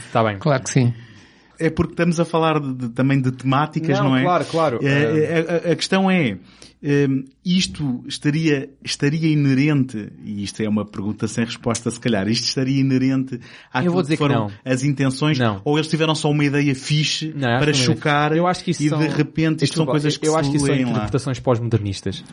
Está 0.07 0.21
bem. 0.25 0.37
Claro 0.37 0.63
que 0.63 0.69
sim 0.69 0.93
é 1.61 1.69
porque 1.69 1.93
estamos 1.93 2.19
a 2.19 2.25
falar 2.25 2.59
de, 2.59 2.73
de, 2.73 2.89
também 2.89 3.21
de 3.21 3.31
temáticas, 3.31 3.99
não, 3.99 4.09
não 4.09 4.17
é? 4.17 4.23
Claro, 4.23 4.45
claro. 4.45 4.79
É, 4.81 5.61
a, 5.67 5.71
a, 5.71 5.75
questão 5.75 6.09
é, 6.09 6.39
um, 6.83 7.23
isto 7.45 8.03
estaria, 8.07 8.69
estaria 8.83 9.31
inerente, 9.31 10.11
e 10.23 10.43
isto 10.43 10.61
é 10.63 10.67
uma 10.67 10.83
pergunta 10.83 11.27
sem 11.27 11.45
resposta 11.45 11.91
se 11.91 11.99
calhar, 11.99 12.27
isto 12.27 12.45
estaria 12.45 12.79
inerente 12.79 13.39
àquilo 13.71 13.87
Eu 13.87 13.93
vou 13.93 14.01
dizer 14.01 14.15
que 14.15 14.17
foram 14.17 14.47
que 14.47 14.53
as 14.65 14.83
intenções, 14.83 15.37
não. 15.37 15.61
ou 15.63 15.77
eles 15.77 15.87
tiveram 15.87 16.15
só 16.15 16.31
uma 16.31 16.43
ideia 16.43 16.73
fixe 16.73 17.33
não, 17.35 17.59
para 17.59 17.73
chocar 17.73 18.35
eu 18.35 18.47
acho 18.47 18.63
que 18.63 18.71
isso 18.71 18.83
e 18.83 18.89
são, 18.89 18.99
de 18.99 19.07
repente 19.07 19.63
isto 19.63 19.75
são 19.75 19.85
coisas 19.85 20.17
que 20.17 20.27
eu 20.27 20.33
se 20.33 20.39
acho 20.39 20.49
que 20.49 20.57
isso 20.57 20.65
são 20.65 20.75
interpretações 20.75 21.39
pós-modernistas. 21.39 22.23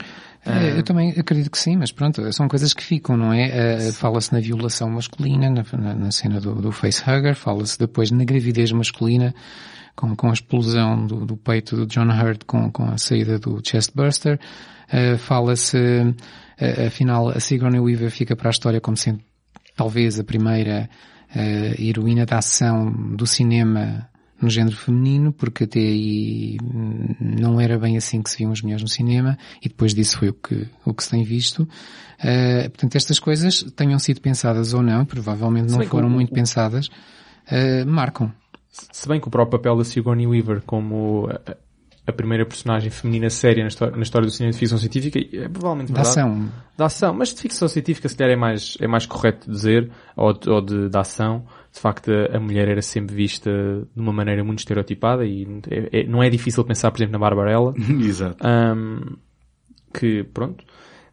É, 0.47 0.79
eu 0.79 0.83
também 0.83 1.11
acredito 1.11 1.51
que 1.51 1.59
sim, 1.59 1.77
mas 1.77 1.93
pronto, 1.93 2.33
são 2.33 2.49
coisas 2.49 2.73
que 2.73 2.83
ficam, 2.83 3.17
não 3.17 3.33
é? 3.33 3.89
Uh, 3.89 3.93
fala-se 3.93 4.33
na 4.33 4.41
violação 4.41 4.89
masculina, 4.89 5.51
na, 5.51 5.65
na, 5.77 5.95
na 5.95 6.11
cena 6.11 6.41
do, 6.41 6.55
do 6.55 6.73
facehugger, 6.73 7.35
fala-se 7.35 7.79
depois 7.79 8.11
na 8.11 8.25
gravidez 8.25 8.73
masculina, 8.73 9.35
com, 9.99 10.15
com 10.15 10.31
a 10.31 10.33
explosão 10.33 11.05
do, 11.05 11.27
do 11.27 11.37
peito 11.37 11.75
do 11.75 11.85
John 11.85 12.09
Hurt 12.09 12.45
com, 12.47 12.71
com 12.71 12.85
a 12.85 12.97
saída 12.97 13.37
do 13.37 13.61
chestburster. 13.61 14.39
Uh, 14.93 15.19
fala-se, 15.19 15.77
uh, 15.77 16.87
afinal, 16.87 17.29
a 17.31 17.41
Sigourney 17.41 17.81
Weaver 17.81 18.11
fica 18.13 18.37
para 18.37 18.49
a 18.49 18.53
história 18.53 18.81
como 18.81 18.97
sendo 18.97 19.21
talvez 19.77 20.21
a 20.21 20.25
primeira 20.25 20.89
uh, 21.35 21.83
heroína 21.83 22.25
da 22.25 22.39
ação 22.39 22.93
do 23.17 23.27
cinema 23.27 24.09
no 24.41 24.49
género 24.49 24.77
feminino, 24.77 25.33
porque 25.33 25.65
até 25.65 25.81
aí 25.81 26.59
não 27.21 27.61
era 27.61 27.77
bem 27.77 27.97
assim 27.97 28.23
que 28.23 28.31
se 28.31 28.39
viam 28.39 28.53
as 28.53 28.63
mulheres 28.63 28.83
no 28.83 28.89
cinema, 28.89 29.37
e 29.61 29.69
depois 29.69 29.93
disso 29.93 30.17
foi 30.17 30.29
o 30.29 30.33
que, 30.33 30.69
o 30.85 30.95
que 30.95 31.03
se 31.03 31.11
tem 31.11 31.25
visto. 31.25 31.65
Uh, 32.21 32.71
portanto, 32.71 32.95
estas 32.95 33.19
coisas 33.19 33.65
tenham 33.75 33.99
sido 33.99 34.21
pensadas 34.21 34.75
ou 34.75 34.81
não, 34.81 35.05
provavelmente 35.05 35.73
não 35.73 35.83
foram 35.83 36.09
muito 36.09 36.33
pensadas, 36.33 36.87
uh, 36.87 37.85
marcam. 37.85 38.33
Se 38.93 39.09
bem 39.09 39.21
que 39.21 39.29
o 39.29 39.31
próprio 39.31 39.59
papel 39.59 39.77
da 39.77 39.85
Sigourney 39.85 40.27
Weaver 40.27 40.63
como 40.65 41.29
a, 41.31 41.57
a 42.09 42.13
primeira 42.13 42.47
personagem 42.47 42.91
feminina 42.91 43.29
séria 43.29 43.63
na 43.63 43.69
história, 43.69 43.95
na 43.95 44.03
história, 44.03 44.27
do 44.27 44.33
cinema 44.33 44.53
de 44.53 44.59
ficção 44.59 44.79
científica 44.79 45.19
é 45.19 45.47
provavelmente 45.47 45.93
da 45.93 46.01
ação. 46.01 46.49
Da 46.77 46.87
ação, 46.87 47.13
mas 47.13 47.35
de 47.35 47.41
ficção 47.41 47.69
científica 47.69 48.09
se 48.09 48.17
calhar 48.17 48.33
é 48.33 48.37
mais, 48.37 48.79
é 48.81 48.87
mais 48.87 49.05
correto 49.05 49.51
dizer, 49.51 49.91
ou, 50.17 50.33
de, 50.33 50.49
ou 50.49 50.63
de, 50.63 50.89
da 50.89 51.01
ação. 51.01 51.45
De 51.71 51.79
facto, 51.79 52.11
a 52.11 52.41
mulher 52.41 52.67
era 52.67 52.81
sempre 52.81 53.15
vista 53.15 53.51
de 53.51 54.01
uma 54.01 54.13
maneira 54.13 54.43
muito 54.43 54.61
estereotipada 54.61 55.27
e 55.27 55.47
é, 55.71 56.01
é, 56.01 56.07
não 56.07 56.23
é 56.23 56.31
difícil 56.31 56.65
pensar, 56.65 56.91
por 56.91 56.97
exemplo, 56.97 57.13
na 57.13 57.19
Barbarella. 57.19 57.75
Exato. 58.01 58.39
Um, 58.43 59.17
que, 59.93 60.25
pronto. 60.25 60.65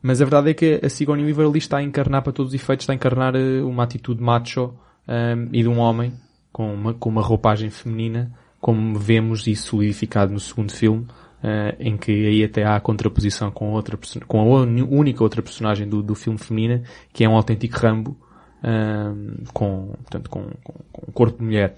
Mas 0.01 0.21
a 0.21 0.25
verdade 0.25 0.51
é 0.51 0.53
que 0.53 0.79
a 0.81 0.87
Sigourney 0.87 1.25
Weaver 1.25 1.47
ali 1.47 1.57
está 1.57 1.77
a 1.79 1.83
encarnar, 1.83 2.21
para 2.21 2.31
todos 2.31 2.53
os 2.53 2.55
efeitos, 2.55 2.83
está 2.83 2.93
a 2.93 2.95
encarnar 2.95 3.35
eh, 3.35 3.61
uma 3.61 3.83
atitude 3.83 4.21
macho 4.21 4.73
um, 5.07 5.49
e 5.51 5.61
de 5.61 5.67
um 5.67 5.79
homem 5.79 6.13
com 6.55 6.73
uma, 6.73 6.93
com 6.93 7.09
uma 7.09 7.21
roupagem 7.21 7.69
feminina, 7.69 8.31
como 8.61 8.97
vemos 8.97 9.45
isso 9.45 9.67
solidificado 9.67 10.31
no 10.31 10.39
segundo 10.39 10.71
filme, 10.71 11.01
uh, 11.03 11.75
em 11.77 11.97
que 11.97 12.13
aí 12.13 12.45
até 12.45 12.63
há 12.63 12.77
a 12.77 12.79
contraposição 12.79 13.51
com 13.51 13.71
outra 13.71 13.99
com 14.25 14.39
a 14.39 14.61
única 14.63 15.21
outra 15.21 15.41
personagem 15.41 15.85
do, 15.85 16.01
do 16.01 16.15
filme 16.15 16.39
feminina, 16.39 16.81
que 17.11 17.25
é 17.25 17.29
um 17.29 17.35
autêntico 17.35 17.77
Rambo, 17.77 18.17
uh, 18.63 19.43
com, 19.51 19.87
portanto, 19.97 20.29
com, 20.29 20.45
com, 20.63 20.73
com 20.93 21.09
um 21.09 21.11
corpo 21.11 21.39
de 21.39 21.43
mulher. 21.43 21.75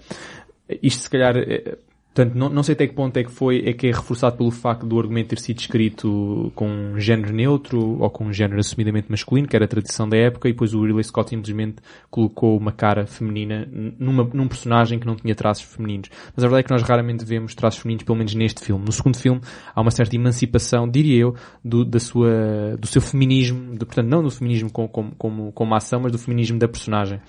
Isto 0.80 1.02
se 1.02 1.10
calhar 1.10 1.36
eh, 1.36 1.76
Portanto, 2.18 2.34
não, 2.34 2.48
não 2.48 2.64
sei 2.64 2.72
até 2.72 2.88
que 2.88 2.94
ponto 2.94 3.16
é 3.16 3.22
que 3.22 3.30
foi, 3.30 3.62
é 3.64 3.72
que 3.72 3.86
é 3.86 3.92
reforçado 3.92 4.36
pelo 4.36 4.50
facto 4.50 4.84
do 4.84 4.98
argumento 4.98 5.28
ter 5.28 5.38
sido 5.38 5.60
escrito 5.60 6.50
com 6.52 6.66
um 6.68 6.98
género 6.98 7.32
neutro 7.32 7.96
ou 8.00 8.10
com 8.10 8.24
um 8.24 8.32
género 8.32 8.58
assumidamente 8.58 9.08
masculino, 9.08 9.46
que 9.46 9.54
era 9.54 9.66
a 9.66 9.68
tradição 9.68 10.08
da 10.08 10.16
época, 10.16 10.48
e 10.48 10.52
depois 10.52 10.74
o 10.74 10.82
Ridley 10.82 11.04
Scott 11.04 11.30
simplesmente 11.30 11.76
colocou 12.10 12.58
uma 12.58 12.72
cara 12.72 13.06
feminina 13.06 13.68
numa, 13.70 14.28
num 14.34 14.48
personagem 14.48 14.98
que 14.98 15.06
não 15.06 15.14
tinha 15.14 15.32
traços 15.32 15.62
femininos. 15.62 16.10
Mas 16.34 16.44
a 16.44 16.48
verdade 16.48 16.58
é 16.58 16.62
que 16.64 16.72
nós 16.72 16.82
raramente 16.82 17.24
vemos 17.24 17.54
traços 17.54 17.80
femininos, 17.80 18.02
pelo 18.02 18.18
menos 18.18 18.34
neste 18.34 18.64
filme. 18.64 18.84
No 18.84 18.90
segundo 18.90 19.16
filme, 19.16 19.40
há 19.72 19.80
uma 19.80 19.92
certa 19.92 20.16
emancipação, 20.16 20.88
diria 20.88 21.20
eu, 21.20 21.36
do, 21.64 21.84
da 21.84 22.00
sua, 22.00 22.76
do 22.80 22.88
seu 22.88 23.00
feminismo, 23.00 23.76
de, 23.76 23.86
portanto, 23.86 24.08
não 24.08 24.24
do 24.24 24.30
feminismo 24.32 24.72
como, 24.72 24.88
como, 24.88 25.12
como, 25.16 25.52
como 25.52 25.74
ação, 25.76 26.00
mas 26.00 26.10
do 26.10 26.18
feminismo 26.18 26.58
da 26.58 26.66
personagem. 26.66 27.20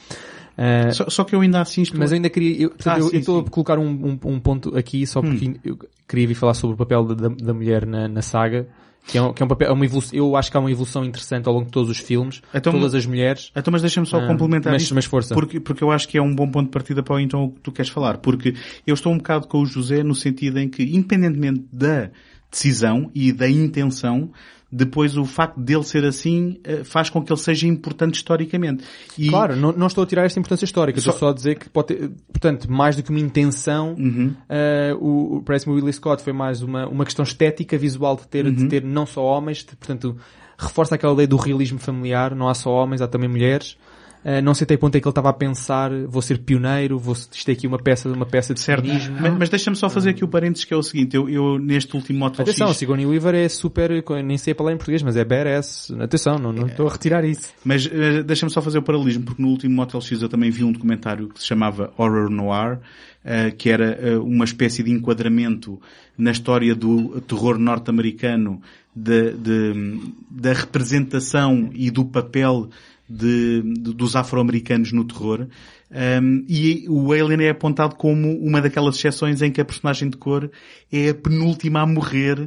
Uh, 0.59 0.93
só, 0.93 1.09
só, 1.09 1.23
que 1.23 1.33
eu 1.33 1.39
ainda 1.39 1.61
assim 1.61 1.83
estou... 1.83 1.97
Mas 1.97 2.11
eu 2.11 2.15
ainda 2.15 2.29
queria... 2.29 2.63
Eu, 2.63 2.73
ah, 2.85 2.99
eu, 2.99 3.07
sim, 3.07 3.15
eu 3.15 3.19
estou 3.21 3.39
sim. 3.39 3.47
a 3.47 3.49
colocar 3.49 3.79
um, 3.79 3.87
um, 3.87 4.19
um, 4.25 4.39
ponto 4.41 4.77
aqui 4.77 5.07
só 5.07 5.21
porque 5.21 5.47
hum. 5.47 5.55
eu 5.63 5.79
queria 6.05 6.27
vir 6.27 6.33
falar 6.33 6.53
sobre 6.53 6.73
o 6.73 6.77
papel 6.77 7.05
da, 7.05 7.29
da 7.29 7.53
mulher 7.53 7.85
na, 7.85 8.09
na 8.09 8.21
saga. 8.21 8.67
Que 9.07 9.17
é, 9.17 9.21
um, 9.21 9.33
que 9.33 9.41
é 9.41 9.45
um 9.45 9.49
papel, 9.49 9.69
é 9.69 9.71
uma 9.71 9.85
evolução, 9.85 10.19
eu 10.19 10.35
acho 10.35 10.51
que 10.51 10.57
há 10.57 10.59
uma 10.59 10.69
evolução 10.69 11.03
interessante 11.05 11.47
ao 11.47 11.53
longo 11.53 11.65
de 11.65 11.71
todos 11.71 11.89
os 11.89 11.97
filmes, 11.97 12.41
então, 12.53 12.73
todas 12.73 12.93
as 12.93 13.05
mulheres. 13.05 13.51
Então, 13.55 13.71
mas 13.71 13.81
deixa-me 13.81 14.05
só 14.05 14.19
uh, 14.19 14.27
complementar 14.27 14.73
mas, 14.73 14.83
isto, 14.83 14.93
mas 14.93 15.05
força. 15.05 15.33
Porque, 15.33 15.59
porque 15.59 15.83
eu 15.83 15.89
acho 15.89 16.07
que 16.07 16.17
é 16.17 16.21
um 16.21 16.35
bom 16.35 16.47
ponto 16.47 16.65
de 16.65 16.71
partida 16.71 17.01
para 17.01 17.19
então 17.19 17.45
o 17.45 17.51
que 17.51 17.59
tu 17.61 17.71
queres 17.71 17.89
falar, 17.89 18.17
porque 18.17 18.53
eu 18.85 18.93
estou 18.93 19.11
um 19.11 19.17
bocado 19.17 19.47
com 19.47 19.61
o 19.61 19.65
José 19.65 20.03
no 20.03 20.13
sentido 20.13 20.59
em 20.59 20.69
que, 20.69 20.83
independentemente 20.83 21.65
da 21.71 22.11
decisão 22.51 23.09
e 23.15 23.31
da 23.31 23.49
intenção, 23.49 24.29
depois 24.71 25.17
o 25.17 25.25
facto 25.25 25.59
dele 25.59 25.83
ser 25.83 26.05
assim 26.05 26.59
eh, 26.63 26.83
faz 26.83 27.09
com 27.09 27.23
que 27.23 27.31
ele 27.31 27.39
seja 27.39 27.67
importante 27.67 28.15
historicamente. 28.15 28.83
E... 29.17 29.29
Claro, 29.29 29.55
não, 29.55 29.71
não, 29.71 29.87
estou 29.87 30.03
a 30.03 30.07
tirar 30.07 30.25
esta 30.25 30.39
importância 30.39 30.65
histórica, 30.65 31.01
só... 31.01 31.09
estou 31.09 31.27
só 31.27 31.31
a 31.31 31.33
dizer 31.33 31.57
que 31.57 31.69
pode 31.69 31.87
ter, 31.87 32.11
portanto, 32.31 32.71
mais 32.71 32.95
do 32.95 33.01
que 33.01 33.09
uma 33.09 33.19
intenção, 33.19 33.95
uhum. 33.97 34.35
uh, 34.49 35.37
o, 35.37 35.41
parece-me 35.43 35.73
o 35.73 35.75
Willie 35.75 35.93
Scott 35.93 36.21
foi 36.21 36.33
mais 36.33 36.61
uma, 36.61 36.87
uma 36.87 37.03
questão 37.03 37.23
estética, 37.23 37.77
visual 37.77 38.15
de 38.15 38.27
ter, 38.27 38.45
uhum. 38.45 38.53
de 38.53 38.67
ter 38.67 38.83
não 38.83 39.05
só 39.05 39.23
homens, 39.23 39.59
de, 39.59 39.75
portanto, 39.75 40.15
reforça 40.57 40.95
aquela 40.95 41.13
lei 41.13 41.25
do 41.25 41.37
realismo 41.37 41.79
familiar, 41.79 42.35
não 42.35 42.47
há 42.47 42.53
só 42.53 42.69
homens, 42.69 43.01
há 43.01 43.07
também 43.07 43.29
mulheres. 43.29 43.75
Uh, 44.23 44.41
não 44.43 44.53
sei 44.53 44.65
até 44.65 44.75
que 44.75 44.81
ponto 44.81 44.95
é 44.95 44.99
que 44.99 45.07
ele 45.07 45.11
estava 45.11 45.29
a 45.29 45.33
pensar, 45.33 45.91
vou 46.07 46.21
ser 46.21 46.39
pioneiro, 46.39 46.99
vou, 46.99 47.15
é 47.15 47.51
aqui 47.51 47.65
uma 47.65 47.77
peça, 47.77 48.09
uma 48.09 48.25
peça 48.25 48.53
de 48.53 48.59
certo. 48.59 48.83
feminismo. 48.83 49.15
Mas, 49.19 49.37
mas 49.37 49.49
deixa-me 49.49 49.77
só 49.77 49.89
fazer 49.89 50.09
aqui 50.09 50.25
o 50.25 50.27
parênteses 50.27 50.65
que 50.65 50.73
é 50.73 50.77
o 50.77 50.83
seguinte, 50.83 51.15
eu, 51.15 51.29
eu 51.29 51.57
neste 51.57 51.95
último 51.95 52.19
motel 52.19 52.43
Atenção, 52.43 52.67
X... 52.67 52.77
Sigourney 52.77 53.05
Weaver 53.05 53.33
é 53.33 53.47
super, 53.47 53.89
nem 54.21 54.37
sei 54.37 54.51
a 54.51 54.55
palavra 54.55 54.75
em 54.75 54.77
português, 54.77 55.01
mas 55.03 55.15
é 55.15 55.23
badass. 55.23 55.91
Atenção, 55.99 56.37
não, 56.37 56.51
não 56.51 56.67
estou 56.67 56.87
a 56.87 56.91
retirar 56.91 57.23
isso. 57.23 57.53
Mas 57.63 57.85
uh, 57.85 58.23
deixa-me 58.25 58.51
só 58.51 58.61
fazer 58.61 58.79
o 58.79 58.83
paralelismo, 58.83 59.23
porque 59.23 59.41
no 59.41 59.47
último 59.47 59.73
Motel 59.73 60.01
X 60.01 60.21
eu 60.21 60.27
também 60.27 60.51
vi 60.51 60.65
um 60.65 60.71
documentário 60.73 61.29
que 61.29 61.39
se 61.39 61.47
chamava 61.47 61.93
Horror 61.97 62.29
Noir, 62.29 62.79
uh, 63.23 63.55
que 63.57 63.69
era 63.69 64.19
uma 64.21 64.43
espécie 64.43 64.83
de 64.83 64.91
enquadramento 64.91 65.79
na 66.17 66.31
história 66.31 66.75
do 66.75 67.21
terror 67.21 67.57
norte-americano 67.57 68.61
de, 68.93 69.31
de, 69.31 70.01
da 70.29 70.51
representação 70.51 71.69
e 71.73 71.89
do 71.89 72.03
papel 72.03 72.69
de, 73.09 73.61
de, 73.61 73.93
dos 73.93 74.15
afro-americanos 74.15 74.91
no 74.91 75.03
terror. 75.03 75.47
Um, 75.91 76.45
e 76.47 76.85
o 76.87 77.11
Alien 77.11 77.47
é 77.47 77.49
apontado 77.49 77.95
como 77.95 78.31
uma 78.39 78.61
daquelas 78.61 78.95
exceções 78.95 79.41
em 79.41 79.51
que 79.51 79.59
a 79.59 79.65
personagem 79.65 80.07
de 80.07 80.17
cor 80.17 80.51
é 80.91 81.09
a 81.09 81.15
penúltima 81.15 81.81
a 81.81 81.85
morrer 81.87 82.39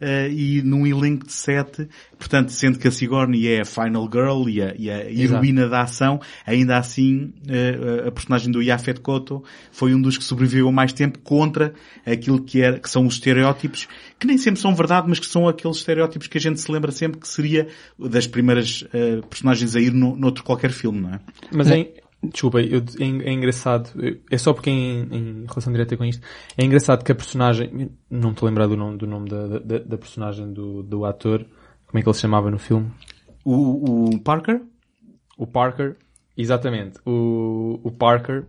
uh, 0.00 0.30
e 0.30 0.62
num 0.62 0.86
elenco 0.86 1.26
de 1.26 1.32
sete, 1.32 1.88
portanto, 2.18 2.50
sendo 2.52 2.78
que 2.78 2.88
a 2.88 2.90
Sigourney 2.90 3.48
é 3.48 3.60
a 3.60 3.64
final 3.66 4.08
girl 4.10 4.48
e 4.48 4.62
a, 4.62 4.74
e 4.76 4.90
a 4.90 5.10
heroína 5.10 5.68
da 5.68 5.82
ação, 5.82 6.18
ainda 6.46 6.78
assim 6.78 7.34
uh, 7.46 8.08
a 8.08 8.10
personagem 8.10 8.50
do 8.50 8.62
Yafet 8.62 9.00
Koto 9.00 9.44
foi 9.70 9.94
um 9.94 10.00
dos 10.00 10.16
que 10.16 10.24
sobreviveu 10.24 10.72
mais 10.72 10.94
tempo 10.94 11.18
contra 11.18 11.74
aquilo 12.06 12.42
que, 12.42 12.60
que 12.78 12.88
são 12.88 13.06
os 13.06 13.14
estereótipos, 13.14 13.88
que 14.18 14.26
nem 14.26 14.38
sempre 14.38 14.60
são 14.60 14.74
verdade, 14.74 15.06
mas 15.08 15.18
que 15.18 15.26
são 15.26 15.46
aqueles 15.46 15.76
estereótipos 15.78 16.26
que 16.26 16.38
a 16.38 16.40
gente 16.40 16.60
se 16.60 16.70
lembra 16.72 16.90
sempre 16.90 17.20
que 17.20 17.28
seria 17.28 17.68
das 17.98 18.26
primeiras 18.26 18.82
uh, 18.82 19.26
personagens 19.28 19.76
a 19.76 19.80
ir 19.80 19.92
no, 19.92 20.16
noutro 20.16 20.42
qualquer 20.42 20.70
filme, 20.70 21.00
não 21.00 21.14
é? 21.14 21.20
Mas 21.52 21.70
em, 21.70 21.92
Desculpa, 22.22 22.60
eu, 22.60 22.80
é, 22.80 23.28
é, 23.28 23.32
engraçado, 23.32 23.90
é 24.30 24.38
só 24.38 24.52
porque 24.52 24.70
em, 24.70 25.02
em, 25.12 25.46
relação 25.46 25.72
direta 25.72 25.96
com 25.96 26.04
isto, 26.04 26.26
é 26.56 26.64
engraçado 26.64 27.04
que 27.04 27.12
a 27.12 27.14
personagem, 27.14 27.90
não 28.10 28.28
me 28.28 28.34
estou 28.34 28.46
a 28.46 28.50
lembrar 28.50 28.66
do 28.66 28.76
nome, 28.76 28.96
do 28.96 29.06
nome 29.06 29.28
da, 29.28 29.58
da, 29.58 29.78
da, 29.78 29.98
personagem 29.98 30.52
do, 30.52 30.82
do 30.82 31.04
ator, 31.04 31.46
como 31.86 31.98
é 31.98 32.02
que 32.02 32.08
ele 32.08 32.14
se 32.14 32.22
chamava 32.22 32.50
no 32.50 32.58
filme? 32.58 32.90
O, 33.44 34.14
o 34.14 34.20
Parker? 34.20 34.62
O 35.36 35.46
Parker, 35.46 35.96
exatamente, 36.36 36.98
o, 37.04 37.78
o 37.84 37.90
Parker 37.90 38.46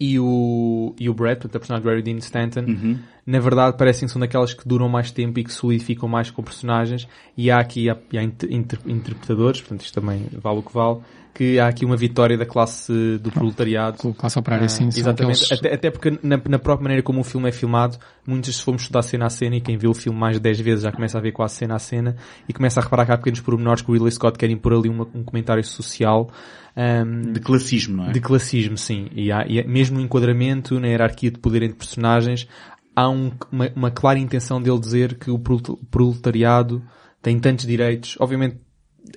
e 0.00 0.18
o, 0.18 0.94
e 0.98 1.10
o 1.10 1.14
Brad, 1.14 1.36
portanto 1.36 1.56
a 1.56 1.58
personagem 1.58 1.82
do 1.84 1.90
Harry 1.90 2.02
Dean 2.02 2.16
Stanton, 2.16 2.60
uhum. 2.60 2.98
na 3.26 3.38
verdade 3.38 3.76
parecem 3.76 4.08
que 4.08 4.12
são 4.12 4.18
daquelas 4.18 4.54
que 4.54 4.66
duram 4.66 4.88
mais 4.88 5.10
tempo 5.10 5.38
e 5.38 5.44
que 5.44 5.52
solidificam 5.52 6.08
mais 6.08 6.30
com 6.30 6.42
personagens 6.42 7.06
e 7.36 7.50
há 7.50 7.58
aqui 7.58 7.90
há, 7.90 7.98
há 8.14 8.22
inter, 8.22 8.50
inter, 8.50 8.78
interpretadores, 8.86 9.60
portanto 9.60 9.82
isto 9.82 10.00
também 10.00 10.26
vale 10.32 10.60
o 10.60 10.62
que 10.62 10.72
vale, 10.72 11.00
que 11.34 11.58
há 11.58 11.68
aqui 11.68 11.84
uma 11.84 11.96
vitória 11.96 12.36
da 12.36 12.44
classe 12.44 13.18
do 13.18 13.30
proletariado. 13.30 14.14
Classe 14.14 14.38
operária, 14.38 14.66
ah, 14.66 14.68
sim. 14.68 14.88
Exatamente. 14.88 15.44
Aqueles... 15.44 15.52
Até, 15.52 15.74
até, 15.74 15.90
porque 15.90 16.10
na, 16.22 16.40
na, 16.48 16.58
própria 16.58 16.82
maneira 16.82 17.02
como 17.02 17.20
o 17.20 17.24
filme 17.24 17.48
é 17.48 17.52
filmado, 17.52 17.98
muitos 18.26 18.56
se 18.56 18.62
formos 18.62 18.82
estudar 18.82 19.02
cena 19.02 19.26
a 19.26 19.30
cena 19.30 19.56
e 19.56 19.60
quem 19.60 19.76
vê 19.76 19.88
o 19.88 19.94
filme 19.94 20.18
mais 20.18 20.36
de 20.36 20.40
10 20.40 20.60
vezes 20.60 20.84
já 20.84 20.92
começa 20.92 21.18
a 21.18 21.20
ver 21.20 21.32
quase 21.32 21.54
cena 21.54 21.76
a 21.76 21.78
cena 21.78 22.16
e 22.48 22.52
começa 22.52 22.80
a 22.80 22.82
reparar 22.82 23.06
que 23.06 23.12
há 23.12 23.16
pequenos 23.16 23.40
pormenores 23.40 23.82
que 23.82 23.90
o 23.90 23.94
Ridley 23.94 24.12
Scott 24.12 24.38
quer 24.38 24.50
impor 24.50 24.72
ali 24.72 24.88
uma, 24.88 25.06
um 25.14 25.22
comentário 25.22 25.62
social. 25.64 26.30
Um, 26.76 27.32
de 27.32 27.40
classismo, 27.40 27.96
não 27.96 28.06
é? 28.08 28.12
De 28.12 28.20
classismo, 28.20 28.76
sim. 28.76 29.08
E, 29.12 29.30
há, 29.30 29.44
e 29.46 29.62
mesmo 29.66 29.98
no 29.98 30.04
enquadramento, 30.04 30.78
na 30.80 30.88
hierarquia 30.88 31.30
de 31.30 31.38
poder 31.38 31.62
entre 31.62 31.76
personagens, 31.76 32.48
há 32.94 33.08
um, 33.08 33.32
uma, 33.50 33.70
uma 33.74 33.90
clara 33.90 34.18
intenção 34.18 34.60
dele 34.60 34.78
dizer 34.78 35.14
que 35.14 35.30
o 35.30 35.38
proletariado 35.38 36.82
tem 37.22 37.38
tantos 37.38 37.66
direitos, 37.66 38.16
obviamente 38.18 38.58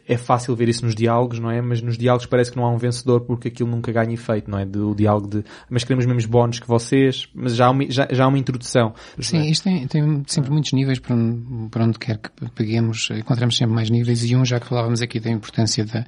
é 0.08 0.18
fácil 0.18 0.56
ver 0.56 0.70
isso 0.70 0.86
nos 0.86 0.96
diálogos, 0.96 1.40
não 1.40 1.50
é? 1.50 1.62
Mas 1.62 1.82
nos 1.82 1.98
diálogos 1.98 2.26
parece 2.26 2.52
que 2.52 2.58
não 2.58 2.66
há 2.66 2.72
um 2.72 2.78
vencedor 2.78 3.22
porque 3.22 3.48
aquilo 3.48 3.70
nunca 3.70 3.92
ganha 3.92 4.14
efeito, 4.14 4.50
não 4.50 4.60
é? 4.60 4.66
Do 4.66 4.94
diálogo 4.94 5.28
de, 5.28 5.44
mas 5.70 5.84
queremos 5.84 6.06
mesmos 6.06 6.26
bónus 6.26 6.60
que 6.60 6.68
vocês, 6.68 7.28
mas 7.34 7.56
já 7.56 7.68
há 7.68 7.72
uma, 7.72 7.90
já, 7.90 8.08
já 8.12 8.26
há 8.26 8.28
uma 8.28 8.38
introdução. 8.38 8.94
Sim, 9.20 9.40
é? 9.40 9.50
isto 9.50 9.64
tem, 9.64 9.88
tem 9.88 10.24
sempre 10.28 10.52
muitos 10.52 10.72
níveis 10.74 11.00
para 11.00 11.16
onde, 11.16 11.70
para 11.70 11.84
onde 11.86 12.00
quer 12.00 12.18
que 12.18 12.30
peguemos, 12.56 13.10
encontramos 13.12 13.56
sempre 13.56 13.76
mais 13.76 13.90
níveis 13.90 14.24
e 14.24 14.36
um 14.36 14.46
já 14.46 14.60
que 14.60 14.68
falávamos 14.68 15.02
aqui 15.02 15.20
da 15.20 15.30
importância 15.30 15.86
da, 15.86 16.06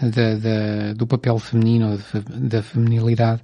da, 0.00 0.34
da 0.36 0.92
do 0.94 1.06
papel 1.06 1.38
feminino, 1.38 1.98
da 2.28 2.62
feminilidade, 2.62 3.42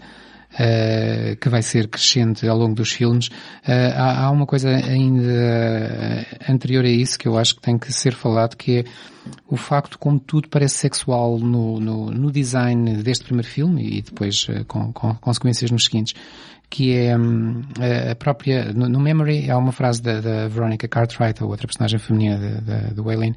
uh, 0.55 1.36
que 1.36 1.48
vai 1.48 1.62
ser 1.62 1.88
crescente 1.88 2.46
ao 2.46 2.57
longo 2.57 2.74
dos 2.74 2.92
filmes. 2.92 3.28
Uh, 3.28 3.94
há, 3.94 4.24
há, 4.24 4.30
uma 4.30 4.46
coisa 4.46 4.68
ainda 4.68 6.26
anterior 6.48 6.84
a 6.84 6.88
isso 6.88 7.18
que 7.18 7.28
eu 7.28 7.38
acho 7.38 7.57
que 7.57 7.62
tem 7.62 7.78
que 7.78 7.92
ser 7.92 8.12
falado, 8.12 8.57
que 8.57 8.78
é 8.78 8.84
o 9.48 9.57
facto 9.57 9.98
como 9.98 10.18
tudo 10.18 10.48
parece 10.48 10.76
sexual 10.76 11.38
no, 11.38 11.78
no, 11.78 12.11
no 12.11 12.32
design 12.32 13.03
deste 13.03 13.24
primeiro 13.24 13.48
filme 13.48 13.98
e 13.98 14.03
depois 14.03 14.46
com, 14.66 14.92
com, 14.92 15.14
consequências 15.16 15.70
nos 15.70 15.84
seguintes 15.84 16.14
que 16.70 16.96
é 16.96 17.18
um, 17.18 17.62
a 18.11 18.14
própria, 18.14 18.72
no, 18.72 19.01
Memory 19.01 19.51
há 19.51 19.59
uma 19.59 19.72
frase 19.72 20.01
da, 20.01 20.20
da 20.20 20.46
Veronica 20.46 20.86
Cartwright, 20.86 21.42
a 21.42 21.46
outra 21.46 21.66
personagem 21.66 21.98
feminina 21.98 22.62
do 22.94 23.11
Alien, 23.11 23.34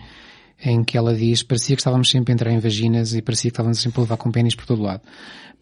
em 0.63 0.83
que 0.83 0.97
ela 0.97 1.13
diz, 1.15 1.43
parecia 1.43 1.75
que 1.75 1.81
estávamos 1.81 2.09
sempre 2.09 2.31
a 2.31 2.35
entrar 2.35 2.51
em 2.51 2.59
vaginas 2.59 3.13
e 3.13 3.21
parecia 3.21 3.49
que 3.49 3.53
estávamos 3.53 3.79
sempre 3.79 3.99
a 3.99 4.03
levar 4.03 4.17
com 4.17 4.31
pênis 4.31 4.55
por 4.55 4.65
todo 4.65 4.81
lado 4.81 5.01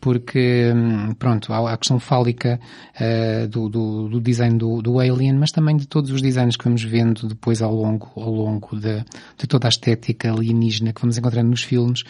porque, 0.01 0.73
hum, 0.75 1.13
pronto, 1.13 1.53
há 1.53 1.71
a 1.71 1.77
questão 1.77 1.99
fálica 1.99 2.59
uh, 2.99 3.47
do, 3.47 3.69
do, 3.69 4.09
do, 4.09 4.19
design 4.19 4.57
do, 4.57 4.81
do, 4.81 4.99
Alien, 4.99 5.37
mas 5.37 5.51
também 5.51 5.77
de 5.77 5.87
todos 5.87 6.09
os 6.09 6.21
designs 6.21 6.57
que 6.57 6.63
vamos 6.65 6.83
vendo 6.83 7.27
depois 7.27 7.61
ao 7.61 7.73
longo, 7.73 8.11
ao 8.15 8.33
longo 8.33 8.75
de, 8.75 9.05
de 9.37 9.47
toda 9.47 9.67
a 9.67 9.69
estética 9.69 10.31
alienígena 10.31 10.91
que 10.91 10.99
vamos 10.99 11.17
encontrando 11.19 11.51
nos 11.51 11.61
filmes. 11.61 12.01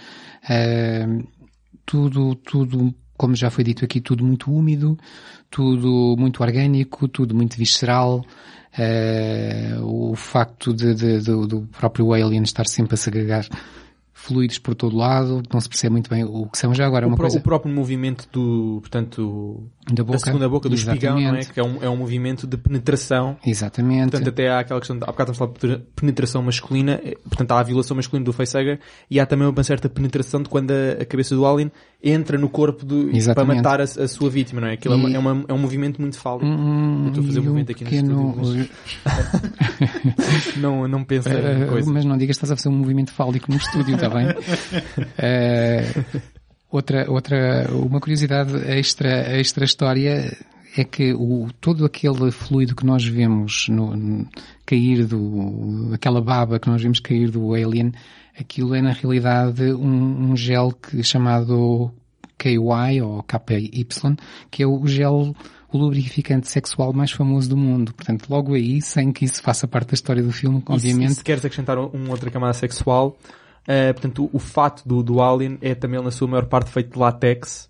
Uh, 0.45 1.27
tudo, 1.85 2.33
tudo, 2.35 2.95
como 3.17 3.35
já 3.35 3.49
foi 3.49 3.65
dito 3.65 3.83
aqui, 3.83 3.99
tudo 3.99 4.23
muito 4.23 4.49
úmido, 4.51 4.97
tudo 5.51 6.15
muito 6.17 6.41
orgânico, 6.41 7.07
tudo 7.07 7.35
muito 7.35 7.57
visceral. 7.57 8.25
Uh, 8.71 10.11
o 10.11 10.15
facto 10.15 10.73
de, 10.73 10.95
de, 10.95 11.19
de, 11.19 11.47
do 11.47 11.67
próprio 11.77 12.13
Alien 12.13 12.41
estar 12.43 12.65
sempre 12.65 12.93
a 12.93 12.97
segregar 12.97 13.45
fluidos 14.21 14.59
por 14.59 14.75
todo 14.75 14.95
lado, 14.95 15.41
não 15.51 15.59
se 15.59 15.67
percebe 15.67 15.93
muito 15.93 16.09
bem 16.09 16.23
o 16.23 16.45
que 16.45 16.57
são 16.57 16.73
já 16.73 16.85
agora. 16.85 17.05
É 17.05 17.07
o, 17.07 17.09
uma 17.09 17.17
pro, 17.17 17.23
coisa... 17.23 17.39
o 17.39 17.41
próprio 17.41 17.73
movimento 17.73 18.27
do, 18.31 18.77
portanto, 18.79 19.67
da, 19.91 20.03
boca, 20.03 20.19
da 20.19 20.25
segunda 20.25 20.47
boca 20.47 20.69
do 20.69 20.75
exatamente. 20.75 21.05
espigão, 21.05 21.31
não 21.31 21.39
é? 21.39 21.43
Que 21.43 21.59
é 21.59 21.63
um, 21.63 21.83
é 21.83 21.89
um 21.89 21.97
movimento 21.97 22.45
de 22.45 22.55
penetração. 22.55 23.35
Exatamente. 23.45 24.11
Portanto, 24.11 24.29
até 24.29 24.47
há 24.49 24.59
aquela 24.59 24.79
questão, 24.79 24.97
de, 24.97 25.03
há 25.03 25.07
bocado 25.07 25.31
estamos 25.31 25.57
a 25.57 25.59
falar 25.59 25.77
de 25.77 25.83
penetração 25.95 26.43
masculina, 26.43 27.01
eh, 27.03 27.17
portanto 27.23 27.51
há 27.51 27.59
a 27.59 27.63
violação 27.63 27.97
masculina 27.97 28.23
do 28.23 28.31
facehugger 28.31 28.79
e 29.09 29.19
há 29.19 29.25
também 29.25 29.47
uma 29.47 29.63
certa 29.63 29.89
penetração 29.89 30.43
de 30.43 30.49
quando 30.49 30.71
a, 30.71 31.01
a 31.01 31.05
cabeça 31.05 31.35
do 31.35 31.45
alien 31.45 31.71
entra 32.03 32.37
no 32.37 32.49
corpo 32.49 32.83
do, 32.83 33.11
para 33.33 33.45
matar 33.45 33.79
a, 33.79 33.83
a, 33.83 34.07
sua 34.07 34.29
vítima, 34.29 34.59
não 34.61 34.67
é? 34.69 34.73
Aquilo 34.73 34.95
e... 34.95 34.97
é, 34.97 35.19
uma, 35.19 35.31
é, 35.31 35.33
uma, 35.33 35.45
é, 35.49 35.53
um 35.53 35.57
movimento 35.57 36.01
muito 36.01 36.17
fálico. 36.17 36.45
Hum, 36.45 37.03
Eu 37.03 37.09
estou 37.09 37.23
a 37.23 37.27
fazer 37.27 37.39
um 37.39 37.43
movimento 37.43 37.71
aqui 37.71 37.83
no 37.83 37.91
estúdio, 37.91 38.69
mas... 39.05 40.57
não, 40.57 40.87
não 40.87 41.03
pensa 41.03 41.29
uh, 41.29 41.67
coisa. 41.69 41.91
Mas 41.91 42.05
não 42.05 42.17
digas 42.17 42.37
que 42.37 42.43
estás 42.43 42.51
a 42.51 42.55
fazer 42.55 42.69
um 42.69 42.77
movimento 42.77 43.11
fálico 43.11 43.51
no 43.51 43.57
estúdio, 43.57 43.95
está 43.95 44.09
bem? 44.09 44.29
uh, 44.29 46.21
outra, 46.71 47.05
outra, 47.09 47.69
uma 47.71 47.99
curiosidade 47.99 48.55
extra, 48.67 49.37
extra 49.39 49.63
história 49.63 50.35
é 50.75 50.83
que 50.83 51.13
o, 51.13 51.49
todo 51.59 51.85
aquele 51.85 52.31
fluido 52.31 52.75
que 52.75 52.85
nós 52.85 53.05
vemos 53.05 53.67
no, 53.67 53.95
no, 53.95 54.27
cair 54.65 55.05
do, 55.05 55.91
aquela 55.93 56.21
baba 56.21 56.59
que 56.59 56.69
nós 56.69 56.81
vemos 56.81 56.99
cair 56.99 57.29
do 57.29 57.53
alien, 57.53 57.91
aquilo 58.39 58.75
é 58.75 58.81
na 58.81 58.91
realidade 58.91 59.73
um, 59.73 60.31
um 60.31 60.35
gel 60.35 60.71
que, 60.71 61.03
chamado 61.03 61.91
KY 62.37 63.01
ou 63.01 63.23
KY, 63.23 63.87
que 64.49 64.63
é 64.63 64.67
o 64.67 64.85
gel 64.87 65.35
o 65.73 65.77
lubrificante 65.77 66.49
sexual 66.49 66.91
mais 66.91 67.11
famoso 67.11 67.49
do 67.49 67.55
mundo. 67.55 67.93
Portanto, 67.93 68.27
logo 68.29 68.55
aí, 68.55 68.81
sem 68.81 69.11
que 69.13 69.23
isso 69.23 69.41
faça 69.41 69.65
parte 69.67 69.89
da 69.89 69.93
história 69.93 70.21
do 70.21 70.31
filme, 70.31 70.61
obviamente. 70.65 71.05
E 71.05 71.09
se, 71.09 71.15
se 71.15 71.23
queres 71.23 71.45
acrescentar 71.45 71.77
uma 71.77 72.09
outra 72.09 72.29
camada 72.29 72.53
sexual, 72.53 73.17
Uh, 73.61 73.93
portanto, 73.93 74.25
o, 74.25 74.37
o 74.37 74.39
fato 74.39 74.87
do, 74.87 75.03
do 75.03 75.21
Alien 75.21 75.57
é 75.61 75.75
também, 75.75 76.01
na 76.01 76.11
sua 76.11 76.27
maior 76.27 76.45
parte, 76.45 76.71
feito 76.71 76.93
de 76.93 76.99
látex. 76.99 77.69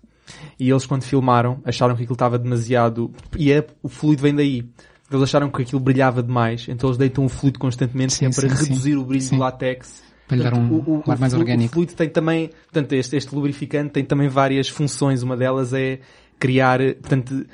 E 0.58 0.70
eles, 0.70 0.86
quando 0.86 1.02
filmaram, 1.02 1.60
acharam 1.64 1.94
que 1.94 2.02
aquilo 2.02 2.14
estava 2.14 2.38
demasiado... 2.38 3.12
E 3.36 3.52
é, 3.52 3.66
o 3.82 3.88
fluido 3.88 4.22
vem 4.22 4.34
daí. 4.34 4.66
Eles 5.10 5.22
acharam 5.24 5.50
que 5.50 5.60
aquilo 5.60 5.80
brilhava 5.80 6.22
demais, 6.22 6.66
então 6.68 6.88
eles 6.88 6.96
deitam 6.96 7.26
o 7.26 7.28
fluido 7.28 7.58
constantemente 7.58 8.14
sim, 8.14 8.30
para 8.30 8.48
sim, 8.48 8.64
reduzir 8.64 8.92
sim. 8.92 8.96
o 8.96 9.04
brilho 9.04 9.28
do 9.28 9.36
látex. 9.36 10.02
Para 10.36 10.50
lhe 10.50 10.50
dar 10.50 10.54
um 10.54 10.72
o, 10.72 11.02
o, 11.06 11.10
ar 11.10 11.18
mais 11.18 11.34
orgânico. 11.34 11.70
O 11.70 11.74
fluido 11.74 11.94
tem 11.94 12.08
também, 12.08 12.50
portanto, 12.72 12.92
este, 12.92 13.16
este 13.16 13.34
lubrificante 13.34 13.90
tem 13.90 14.04
também 14.04 14.28
várias 14.28 14.68
funções. 14.68 15.22
Uma 15.22 15.36
delas 15.36 15.72
é 15.72 16.00
criar, 16.38 16.78
portanto, 16.78 17.46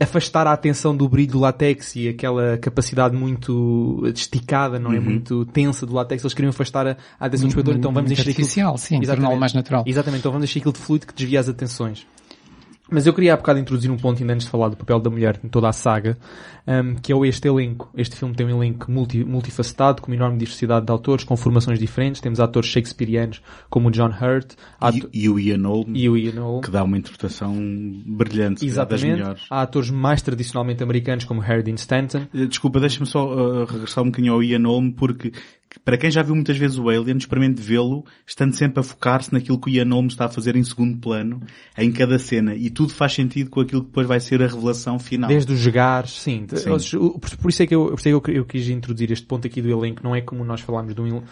afastar 0.00 0.46
a 0.46 0.52
atenção 0.52 0.96
do 0.96 1.08
brilho 1.08 1.32
do 1.32 1.40
látex 1.40 1.94
e 1.96 2.08
aquela 2.08 2.56
capacidade 2.58 3.14
muito 3.16 4.02
esticada, 4.14 4.78
não 4.78 4.92
é? 4.92 4.98
Uhum. 4.98 5.04
Muito 5.04 5.44
tensa 5.46 5.86
do 5.86 5.94
látex, 5.94 6.22
eles 6.22 6.34
queriam 6.34 6.50
afastar 6.50 6.86
a, 6.86 6.96
a 7.20 7.26
atenção 7.26 7.46
do 7.46 7.50
espectador, 7.50 7.78
então 7.78 7.92
vamos 7.92 8.10
encher 8.10 8.28
artificial, 8.28 8.74
aquilo... 8.74 8.78
sim, 8.78 9.00
exatamente, 9.02 9.36
mais 9.36 9.52
natural. 9.52 9.84
Exatamente, 9.86 10.20
então 10.20 10.32
vamos 10.32 10.44
encher 10.48 10.58
aquilo 10.58 10.72
de 10.72 10.80
fluido 10.80 11.06
que 11.06 11.14
desvia 11.14 11.40
as 11.40 11.48
atenções. 11.48 12.06
Mas 12.92 13.06
eu 13.06 13.14
queria 13.14 13.32
há 13.32 13.36
bocado 13.38 13.58
introduzir 13.58 13.90
um 13.90 13.96
ponto 13.96 14.20
ainda 14.20 14.34
antes 14.34 14.44
de 14.44 14.50
falar 14.50 14.68
do 14.68 14.76
papel 14.76 15.00
da 15.00 15.08
mulher 15.08 15.40
em 15.42 15.48
toda 15.48 15.66
a 15.66 15.72
saga, 15.72 16.18
um, 16.66 16.94
que 16.94 17.10
é 17.10 17.16
este 17.26 17.48
elenco. 17.48 17.90
Este 17.96 18.14
filme 18.16 18.34
tem 18.34 18.46
um 18.46 18.50
elenco 18.50 18.90
multi, 18.92 19.24
multifacetado, 19.24 20.02
com 20.02 20.10
uma 20.10 20.16
enorme 20.16 20.36
diversidade 20.36 20.84
de 20.84 20.92
autores, 20.92 21.24
com 21.24 21.34
formações 21.34 21.78
diferentes. 21.78 22.20
Temos 22.20 22.38
atores 22.38 22.68
shakespearianos 22.68 23.40
como 23.70 23.88
o 23.88 23.90
John 23.90 24.10
Hurt 24.10 24.52
e, 24.92 25.22
e, 25.24 25.28
o 25.30 25.40
Ian 25.40 25.66
Holm, 25.66 25.92
e 25.94 26.06
o 26.06 26.18
Ian 26.18 26.42
Holm, 26.42 26.60
que 26.60 26.70
dá 26.70 26.84
uma 26.84 26.98
interpretação 26.98 27.54
brilhante, 28.04 28.66
Exatamente. 28.66 29.06
das 29.06 29.18
melhores. 29.18 29.42
Há 29.48 29.62
atores 29.62 29.88
mais 29.88 30.20
tradicionalmente 30.20 30.82
americanos 30.82 31.24
como 31.24 31.40
Harry 31.40 31.62
Dean 31.62 31.76
Stanton. 31.76 32.26
Eh, 32.34 32.44
desculpa, 32.44 32.78
deixa-me 32.78 33.06
só 33.06 33.26
uh, 33.26 33.64
regressar 33.64 34.04
um 34.04 34.08
bocadinho 34.08 34.34
ao 34.34 34.42
Ian 34.42 34.66
Holm, 34.66 34.90
porque 34.90 35.32
para 35.84 35.96
quem 35.96 36.10
já 36.10 36.22
viu 36.22 36.34
muitas 36.34 36.56
vezes 36.56 36.78
o 36.78 36.88
Alien, 36.88 37.16
experimente 37.16 37.60
vê-lo, 37.60 38.04
estando 38.26 38.54
sempre 38.54 38.80
a 38.80 38.82
focar-se 38.82 39.32
naquilo 39.32 39.58
que 39.58 39.70
o 39.70 39.72
Ian 39.72 39.88
Holm 39.90 40.06
está 40.06 40.26
a 40.26 40.28
fazer 40.28 40.56
em 40.56 40.64
segundo 40.64 40.98
plano, 40.98 41.40
em 41.76 41.90
cada 41.90 42.18
cena, 42.18 42.54
e 42.54 42.70
tudo 42.70 42.92
faz 42.92 43.12
sentido 43.12 43.50
com 43.50 43.60
aquilo 43.60 43.82
que 43.82 43.88
depois 43.88 44.06
vai 44.06 44.20
ser 44.20 44.42
a 44.42 44.46
revelação 44.46 44.98
final. 44.98 45.28
Desde 45.28 45.52
os 45.52 45.58
jogares, 45.58 46.10
sim. 46.18 46.46
sim. 46.54 46.70
Por 47.40 47.50
isso 47.50 47.62
é 47.62 47.66
que, 47.66 47.74
eu, 47.74 47.84
por 47.90 47.98
isso 47.98 48.08
é 48.08 48.10
que 48.10 48.14
eu, 48.14 48.22
eu, 48.28 48.44
quis 48.44 48.68
introduzir 48.68 49.10
este 49.10 49.26
ponto 49.26 49.46
aqui 49.46 49.60
do 49.60 49.70
elenco, 49.70 50.02
não 50.02 50.14
é 50.14 50.20
como 50.20 50.44
nós 50.44 50.60
falámos 50.60 50.94
do, 50.94 51.22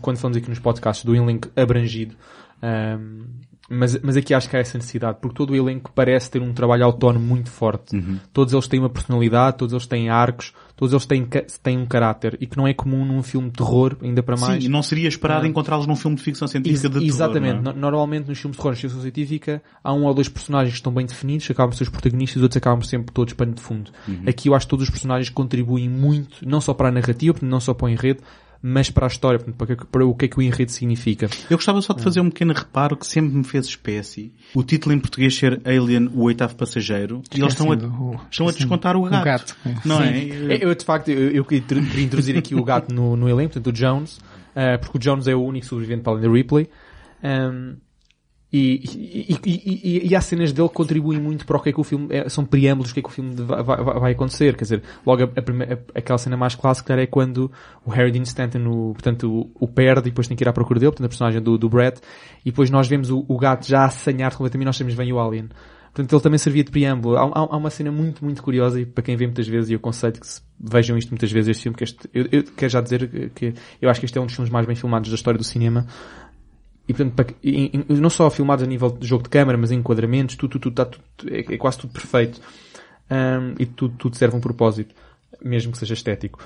quando 0.00 0.18
falamos 0.18 0.36
aqui 0.36 0.48
nos 0.48 0.58
podcasts, 0.58 1.04
do 1.04 1.14
elenco 1.14 1.50
abrangido. 1.56 2.14
Um, 2.62 3.24
mas, 3.68 4.00
mas 4.00 4.16
aqui 4.16 4.32
acho 4.32 4.48
que 4.48 4.56
há 4.56 4.60
essa 4.60 4.78
necessidade, 4.78 5.18
porque 5.20 5.36
todo 5.36 5.50
o 5.50 5.56
elenco 5.56 5.90
parece 5.92 6.30
ter 6.30 6.40
um 6.40 6.52
trabalho 6.52 6.84
autónomo 6.84 7.26
muito 7.26 7.50
forte. 7.50 7.96
Uhum. 7.96 8.18
Todos 8.32 8.52
eles 8.52 8.68
têm 8.68 8.78
uma 8.78 8.88
personalidade, 8.88 9.56
todos 9.56 9.72
eles 9.72 9.86
têm 9.86 10.08
arcos, 10.08 10.52
todos 10.76 10.92
eles 10.92 11.06
têm, 11.06 11.26
têm 11.62 11.78
um 11.78 11.86
caráter, 11.86 12.36
e 12.40 12.46
que 12.46 12.56
não 12.56 12.68
é 12.68 12.74
comum 12.74 13.04
num 13.04 13.22
filme 13.22 13.48
de 13.48 13.56
terror, 13.56 13.96
ainda 14.02 14.22
para 14.22 14.36
mais. 14.36 14.62
Sim, 14.62 14.68
e 14.68 14.70
não 14.70 14.82
seria 14.82 15.08
esperado 15.08 15.46
ah. 15.46 15.48
encontrá-los 15.48 15.86
num 15.86 15.96
filme 15.96 16.16
de 16.16 16.22
ficção 16.22 16.46
científica 16.46 16.88
de 16.88 17.06
Exatamente. 17.06 17.62
terror. 17.62 17.76
É? 17.76 17.80
Normalmente 17.80 18.28
nos 18.28 18.38
filmes 18.38 18.56
de 18.56 18.62
terror 18.62 18.76
ficção 18.76 19.00
científica 19.00 19.62
há 19.82 19.92
um 19.92 20.04
ou 20.04 20.14
dois 20.14 20.28
personagens 20.28 20.74
que 20.74 20.80
estão 20.80 20.92
bem 20.92 21.06
definidos, 21.06 21.50
acabam 21.50 21.70
por 21.70 21.76
ser 21.76 21.84
os 21.84 21.88
protagonistas, 21.88 22.36
os 22.36 22.42
outros 22.42 22.56
acabam 22.58 22.82
sempre 22.82 23.12
todos 23.12 23.32
pano 23.32 23.54
de 23.54 23.62
fundo. 23.62 23.90
Uhum. 24.06 24.24
Aqui 24.26 24.48
eu 24.48 24.54
acho 24.54 24.66
que 24.66 24.70
todos 24.70 24.84
os 24.84 24.90
personagens 24.90 25.30
contribuem 25.30 25.88
muito, 25.88 26.46
não 26.46 26.60
só 26.60 26.74
para 26.74 26.88
a 26.88 26.92
narrativa, 26.92 27.38
não 27.42 27.58
só 27.58 27.72
para 27.72 27.86
o 27.86 27.88
enredo, 27.88 28.22
mas 28.68 28.90
para 28.90 29.06
a 29.06 29.08
história, 29.08 29.38
para, 29.38 29.76
para 29.76 30.04
o 30.04 30.12
que 30.12 30.24
é 30.24 30.28
que 30.28 30.36
o 30.40 30.42
enredo 30.42 30.72
significa. 30.72 31.28
Eu 31.48 31.56
gostava 31.56 31.80
só 31.80 31.92
de 31.92 32.02
fazer 32.02 32.18
um 32.18 32.28
pequeno 32.28 32.52
reparo 32.52 32.96
que 32.96 33.06
sempre 33.06 33.36
me 33.36 33.44
fez 33.44 33.66
espécie. 33.66 34.32
O 34.52 34.64
título 34.64 34.92
em 34.92 34.98
português 34.98 35.36
ser 35.36 35.60
Alien, 35.64 36.10
o 36.12 36.22
oitavo 36.22 36.56
passageiro, 36.56 37.22
e 37.32 37.40
eles 37.40 37.52
estão 37.52 37.70
a, 37.70 37.76
estão 38.28 38.48
a 38.48 38.50
descontar 38.50 38.96
o 38.96 39.02
gato. 39.02 39.22
O 39.22 39.24
gato 39.24 39.56
não 39.84 39.98
Sim. 39.98 40.48
é? 40.50 40.64
Eu, 40.64 40.74
de 40.74 40.84
facto, 40.84 41.08
eu, 41.10 41.30
eu 41.30 41.44
queria 41.44 41.62
introduzir 42.02 42.36
aqui 42.36 42.56
o 42.56 42.64
gato 42.64 42.92
no, 42.92 43.16
no 43.16 43.28
elenco, 43.28 43.52
portanto, 43.52 43.68
o 43.68 43.72
Jones, 43.72 44.16
uh, 44.16 44.80
porque 44.80 44.98
o 44.98 45.00
Jones 45.00 45.28
é 45.28 45.34
o 45.36 45.44
único 45.44 45.64
sobrevivente 45.64 46.02
para 46.02 46.14
além 46.14 46.28
da 46.28 46.34
Ripley. 46.34 46.68
Um, 47.22 47.76
e, 48.52 48.80
e, 49.26 49.40
e, 49.44 50.08
e, 50.08 50.16
há 50.16 50.20
cenas 50.20 50.52
dele 50.52 50.68
que 50.68 50.74
contribuem 50.74 51.20
muito 51.20 51.44
para 51.44 51.56
o 51.56 51.60
que 51.60 51.70
é 51.70 51.72
que 51.72 51.80
o 51.80 51.84
filme, 51.84 52.06
é, 52.10 52.28
são 52.28 52.44
preâmbulos 52.44 52.90
do 52.90 52.94
que 52.94 53.00
é 53.00 53.02
que 53.02 53.08
o 53.08 53.12
filme 53.12 53.34
vai, 53.34 53.62
vai, 53.62 53.76
vai 53.82 54.12
acontecer. 54.12 54.56
Quer 54.56 54.64
dizer, 54.64 54.82
logo 55.04 55.24
a, 55.24 55.24
a 55.24 55.42
primeira, 55.42 55.84
aquela 55.94 56.16
cena 56.16 56.36
mais 56.36 56.54
clássica 56.54 56.94
é 56.94 57.06
quando 57.06 57.50
o 57.84 57.90
Harry 57.90 58.12
Dean 58.12 58.22
Stanton, 58.22 58.64
o, 58.68 58.92
portanto, 58.92 59.28
o, 59.28 59.64
o, 59.64 59.66
perde 59.66 60.08
e 60.08 60.10
depois 60.10 60.28
tem 60.28 60.36
que 60.36 60.44
ir 60.44 60.48
à 60.48 60.52
procura 60.52 60.78
dele, 60.78 60.92
portanto, 60.92 61.06
a 61.06 61.08
personagem 61.08 61.42
do, 61.42 61.58
do 61.58 61.68
Brett, 61.68 62.00
e 62.44 62.50
depois 62.50 62.70
nós 62.70 62.86
vemos 62.86 63.10
o, 63.10 63.24
o 63.26 63.36
gato 63.36 63.66
já 63.66 63.84
assanhar 63.84 64.30
completamente 64.30 64.64
e 64.64 64.66
nós 64.66 64.76
sabemos 64.76 64.96
bem 64.96 65.12
o 65.12 65.18
Alien. 65.18 65.48
Portanto, 65.92 66.12
ele 66.12 66.22
também 66.22 66.38
servia 66.38 66.62
de 66.62 66.70
preâmbulo. 66.70 67.16
Há, 67.16 67.22
há, 67.22 67.40
há, 67.40 67.56
uma 67.56 67.70
cena 67.70 67.90
muito, 67.90 68.22
muito 68.22 68.42
curiosa 68.42 68.78
e 68.78 68.84
para 68.84 69.02
quem 69.02 69.16
vê 69.16 69.26
muitas 69.26 69.48
vezes, 69.48 69.70
e 69.70 69.72
eu 69.72 69.78
aconselho 69.78 70.12
que 70.12 70.26
vejam 70.60 70.96
isto 70.96 71.08
muitas 71.08 71.32
vezes, 71.32 71.48
este 71.48 71.62
filme, 71.62 71.76
que 71.76 71.84
este, 71.84 72.08
eu, 72.12 72.28
eu 72.30 72.44
quero 72.44 72.70
já 72.70 72.80
dizer 72.82 73.08
que, 73.08 73.30
que 73.30 73.54
eu 73.80 73.88
acho 73.88 73.98
que 73.98 74.06
este 74.06 74.16
é 74.18 74.20
um 74.20 74.26
dos 74.26 74.34
filmes 74.34 74.52
mais 74.52 74.66
bem 74.66 74.76
filmados 74.76 75.08
da 75.08 75.14
história 75.14 75.38
do 75.38 75.44
cinema, 75.44 75.86
e 76.88 76.94
portanto, 76.94 77.34
não 77.88 78.10
só 78.10 78.30
filmados 78.30 78.64
a 78.64 78.66
nível 78.66 78.90
de 78.90 79.06
jogo 79.06 79.24
de 79.24 79.28
câmera, 79.28 79.58
mas 79.58 79.72
em 79.72 79.78
enquadramentos, 79.78 80.36
tudo, 80.36 80.58
tudo, 80.58 80.74
tudo, 80.74 80.98
tudo 81.16 81.34
é, 81.34 81.40
é, 81.40 81.56
quase 81.58 81.78
tudo 81.78 81.92
perfeito. 81.92 82.40
Um, 83.10 83.54
e 83.58 83.66
tudo, 83.66 83.94
tudo 83.96 84.16
serve 84.16 84.36
um 84.36 84.40
propósito, 84.40 84.94
mesmo 85.42 85.72
que 85.72 85.78
seja 85.78 85.94
estético. 85.94 86.38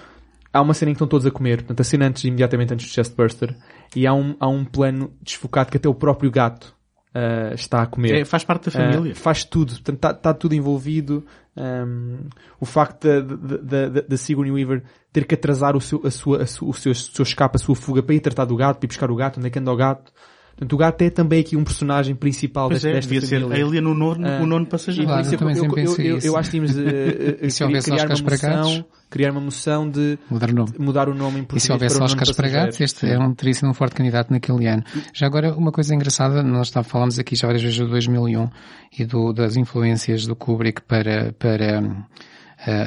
Há 0.53 0.61
uma 0.63 0.75
cena 0.75 0.91
em 0.91 0.95
que 0.95 0.97
estão 0.97 1.07
todos 1.07 1.27
a 1.27 1.31
comer, 1.31 1.59
portanto, 1.59 1.81
a 1.81 1.85
cena 1.85 2.07
antes, 2.07 2.25
imediatamente 2.25 2.75
antes 2.75 2.87
do 2.87 2.93
Chestburster, 2.93 3.55
e 3.95 4.07
há 4.07 4.15
um, 4.15 4.35
há 4.41 4.49
um 4.49 4.65
plano 4.65 5.13
desfocado 5.23 5.71
que 5.71 5.77
até 5.77 5.89
o 5.89 5.95
próprio 5.95 6.31
gato 6.31 6.75
uh, 7.15 7.55
está 7.55 7.83
a 7.83 7.87
comer. 7.87 8.15
É, 8.15 8.25
faz 8.25 8.45
parte 8.45 8.67
da 8.67 8.71
família. 8.71 9.13
Uh, 9.13 9.15
faz 9.17 9.45
tudo, 9.45 9.73
portanto, 9.73 9.97
está, 9.97 10.11
está 10.11 10.35
tudo 10.35 10.55
envolvido. 10.55 11.25
Um, 11.57 12.29
o 12.59 12.65
facto 12.65 13.07
da, 13.07 13.89
da, 13.89 14.17
Sigourney 14.17 14.53
Weaver 14.53 14.83
ter 15.13 15.25
que 15.27 15.35
atrasar 15.35 15.77
o 15.77 15.81
seu, 15.81 16.01
a 16.07 16.11
sua, 16.11 16.43
a 16.43 16.47
sua, 16.47 16.69
o 16.69 16.75
seu, 16.75 16.93
o 16.93 16.95
seu 16.95 17.23
escape, 17.23 17.57
a 17.57 17.59
sua 17.59 17.75
fuga 17.75 18.03
para 18.03 18.15
ir 18.15 18.21
tratar 18.21 18.45
do 18.45 18.57
gato, 18.57 18.79
para 18.79 18.87
ir 18.87 18.89
buscar 18.89 19.11
o 19.11 19.17
gato, 19.17 19.39
onde 19.39 19.49
é 19.49 19.51
que 19.51 19.59
anda 19.59 19.73
o 19.73 19.77
gato. 19.77 20.13
Portanto, 20.61 20.73
o 20.75 20.77
gato 20.77 21.01
é 21.01 21.09
também 21.09 21.41
aqui 21.41 21.57
um 21.57 21.65
personagem 21.65 22.15
principal 22.15 22.69
pois 22.69 22.83
desta, 22.83 22.99
é, 22.99 23.01
devia 23.01 23.23
ser 23.23 23.43
Alien 23.43 23.81
no 23.81 23.95
nono, 23.95 24.29
uh, 24.29 24.43
o 24.43 24.47
nono 24.47 24.67
passageiro. 24.67 25.09
Claro, 25.09 25.27
eu, 25.27 25.41
eu, 25.41 25.79
eu, 25.79 25.97
eu, 25.97 26.19
eu, 26.19 26.37
acho 26.37 26.51
que 26.51 26.61
tínhamos 26.61 26.77
uh, 26.77 27.83
criar 27.83 28.05
uma 28.05 28.21
moção, 28.21 28.85
criar 29.09 29.31
uma 29.31 29.41
moção 29.41 29.91
de 29.91 30.19
mudar 30.31 30.51
o 30.51 30.53
nome, 30.53 30.73
mudar 30.79 31.09
o 31.09 31.15
nome 31.15 31.41
em 31.41 31.45
português 31.45 31.65
E 31.65 31.67
se 31.67 31.73
houvesse 31.73 32.03
Oscars 32.03 32.33
para 32.33 32.49
gatos, 32.51 32.79
este 32.79 33.07
é 33.07 33.19
um, 33.19 33.33
teria 33.33 33.55
sido 33.55 33.71
um 33.71 33.75
forte 33.75 33.95
candidato 33.95 34.31
naquele 34.31 34.67
ano. 34.67 34.85
Já 35.15 35.27
agora, 35.27 35.55
uma 35.55 35.73
coisa 35.73 35.95
engraçada, 35.95 36.43
nós 36.43 36.67
está, 36.67 36.83
falamos 36.83 37.19
aqui 37.19 37.35
já 37.35 37.47
várias 37.47 37.63
vezes 37.63 37.79
do 37.79 37.89
2001 37.89 38.51
e 38.99 39.07
do, 39.07 39.33
das 39.33 39.57
influências 39.57 40.27
do 40.27 40.37
Kubrick 40.37 40.83
para, 40.83 41.33
para 41.39 41.81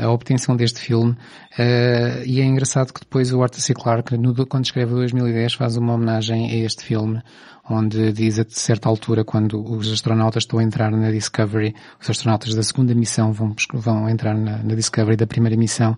a 0.04 0.10
obtenção 0.12 0.56
deste 0.56 0.80
filme 0.80 1.12
uh, 1.12 2.24
e 2.26 2.40
é 2.40 2.44
engraçado 2.44 2.94
que 2.94 3.00
depois 3.00 3.34
o 3.34 3.42
Arthur 3.42 3.62
C. 3.62 3.74
Clarke, 3.74 4.16
quando 4.48 4.66
escreve 4.66 4.94
2010, 4.94 5.54
faz 5.54 5.78
uma 5.78 5.94
homenagem 5.94 6.52
a 6.52 6.56
este 6.66 6.84
filme, 6.84 7.22
onde 7.70 8.12
diz 8.12 8.40
a 8.40 8.46
certa 8.48 8.90
altura, 8.90 9.24
quando 9.24 9.64
os 9.64 9.92
astronautas 9.92 10.44
estão 10.44 10.60
a 10.60 10.64
entrar 10.64 10.92
na 10.92 11.10
Discovery, 11.12 11.74
os 12.00 12.10
astronautas 12.10 12.54
da 12.54 12.62
segunda 12.62 12.94
missão 12.94 13.32
vão, 13.32 13.56
vão 13.74 14.10
entrar 14.10 14.36
na, 14.36 14.62
na 14.62 14.76
Discovery 14.76 15.16
da 15.16 15.26
primeira 15.26 15.58
missão 15.58 15.98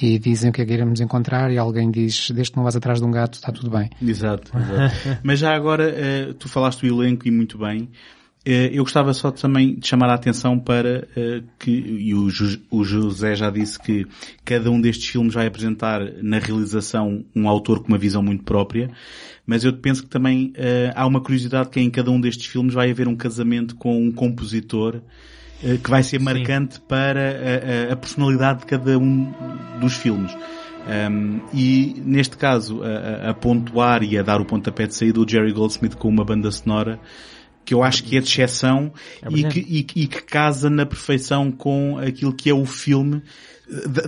e 0.00 0.18
dizem 0.18 0.50
o 0.50 0.52
que 0.52 0.62
é 0.62 0.66
que 0.66 0.72
iremos 0.72 1.00
encontrar 1.00 1.50
e 1.50 1.58
alguém 1.58 1.90
diz, 1.90 2.30
desde 2.30 2.52
que 2.52 2.56
não 2.56 2.64
vás 2.64 2.76
atrás 2.76 3.00
de 3.00 3.06
um 3.06 3.10
gato, 3.10 3.34
está 3.34 3.50
tudo 3.50 3.70
bem. 3.70 3.90
Exato, 4.00 4.52
exato. 4.56 5.18
Mas 5.24 5.38
já 5.40 5.54
agora, 5.54 5.92
uh, 5.92 6.34
tu 6.34 6.48
falaste 6.48 6.86
do 6.86 7.02
elenco 7.02 7.26
e 7.26 7.30
muito 7.30 7.58
bem, 7.58 7.88
eh, 7.90 8.17
eu 8.50 8.82
gostava 8.82 9.12
só 9.12 9.30
também 9.30 9.74
de 9.74 9.86
chamar 9.86 10.08
a 10.08 10.14
atenção 10.14 10.58
para 10.58 11.06
uh, 11.16 11.44
que, 11.58 11.70
e 11.70 12.14
o, 12.14 12.28
o, 12.70 12.84
José 12.84 13.34
já 13.34 13.50
disse 13.50 13.78
que 13.78 14.06
cada 14.44 14.70
um 14.70 14.80
destes 14.80 15.08
filmes 15.08 15.34
vai 15.34 15.46
apresentar 15.46 16.00
na 16.22 16.38
realização 16.38 17.24
um 17.36 17.48
autor 17.48 17.80
com 17.80 17.88
uma 17.88 17.98
visão 17.98 18.22
muito 18.22 18.44
própria, 18.44 18.90
mas 19.46 19.64
eu 19.64 19.72
penso 19.74 20.02
que 20.02 20.08
também 20.08 20.52
uh, 20.56 20.92
há 20.94 21.06
uma 21.06 21.20
curiosidade 21.20 21.68
que 21.68 21.80
em 21.80 21.90
cada 21.90 22.10
um 22.10 22.20
destes 22.20 22.46
filmes 22.46 22.72
vai 22.72 22.90
haver 22.90 23.06
um 23.06 23.16
casamento 23.16 23.76
com 23.76 24.02
um 24.02 24.10
compositor 24.10 25.00
que 25.82 25.90
vai 25.90 26.04
ser 26.04 26.20
marcante 26.20 26.76
Sim. 26.76 26.82
para 26.86 27.90
a, 27.90 27.92
a, 27.92 27.96
personalidade 27.96 28.60
de 28.60 28.66
cada 28.66 28.96
um 28.96 29.34
dos 29.80 29.94
filmes. 29.94 30.32
Um, 30.88 31.40
e 31.52 32.00
neste 32.04 32.36
caso, 32.36 32.80
a, 32.84 33.30
a, 33.30 33.34
pontuar 33.34 34.04
e 34.04 34.16
a 34.16 34.22
dar 34.22 34.40
o 34.40 34.44
pontapé 34.44 34.86
de 34.86 34.94
saída, 34.94 35.18
o 35.18 35.28
Jerry 35.28 35.52
Goldsmith 35.52 35.96
com 35.96 36.08
uma 36.08 36.24
banda 36.24 36.48
sonora 36.52 37.00
que 37.68 37.74
eu 37.74 37.82
acho 37.82 38.02
que 38.02 38.16
é 38.16 38.20
de 38.20 38.26
exceção 38.26 38.90
é 39.20 39.28
e, 39.28 39.44
que, 39.44 39.60
e, 39.60 40.02
e, 40.04 40.06
que 40.06 40.22
casa 40.22 40.70
na 40.70 40.86
perfeição 40.86 41.52
com 41.52 41.98
aquilo 41.98 42.32
que 42.32 42.48
é 42.48 42.54
o 42.54 42.64
filme, 42.64 43.22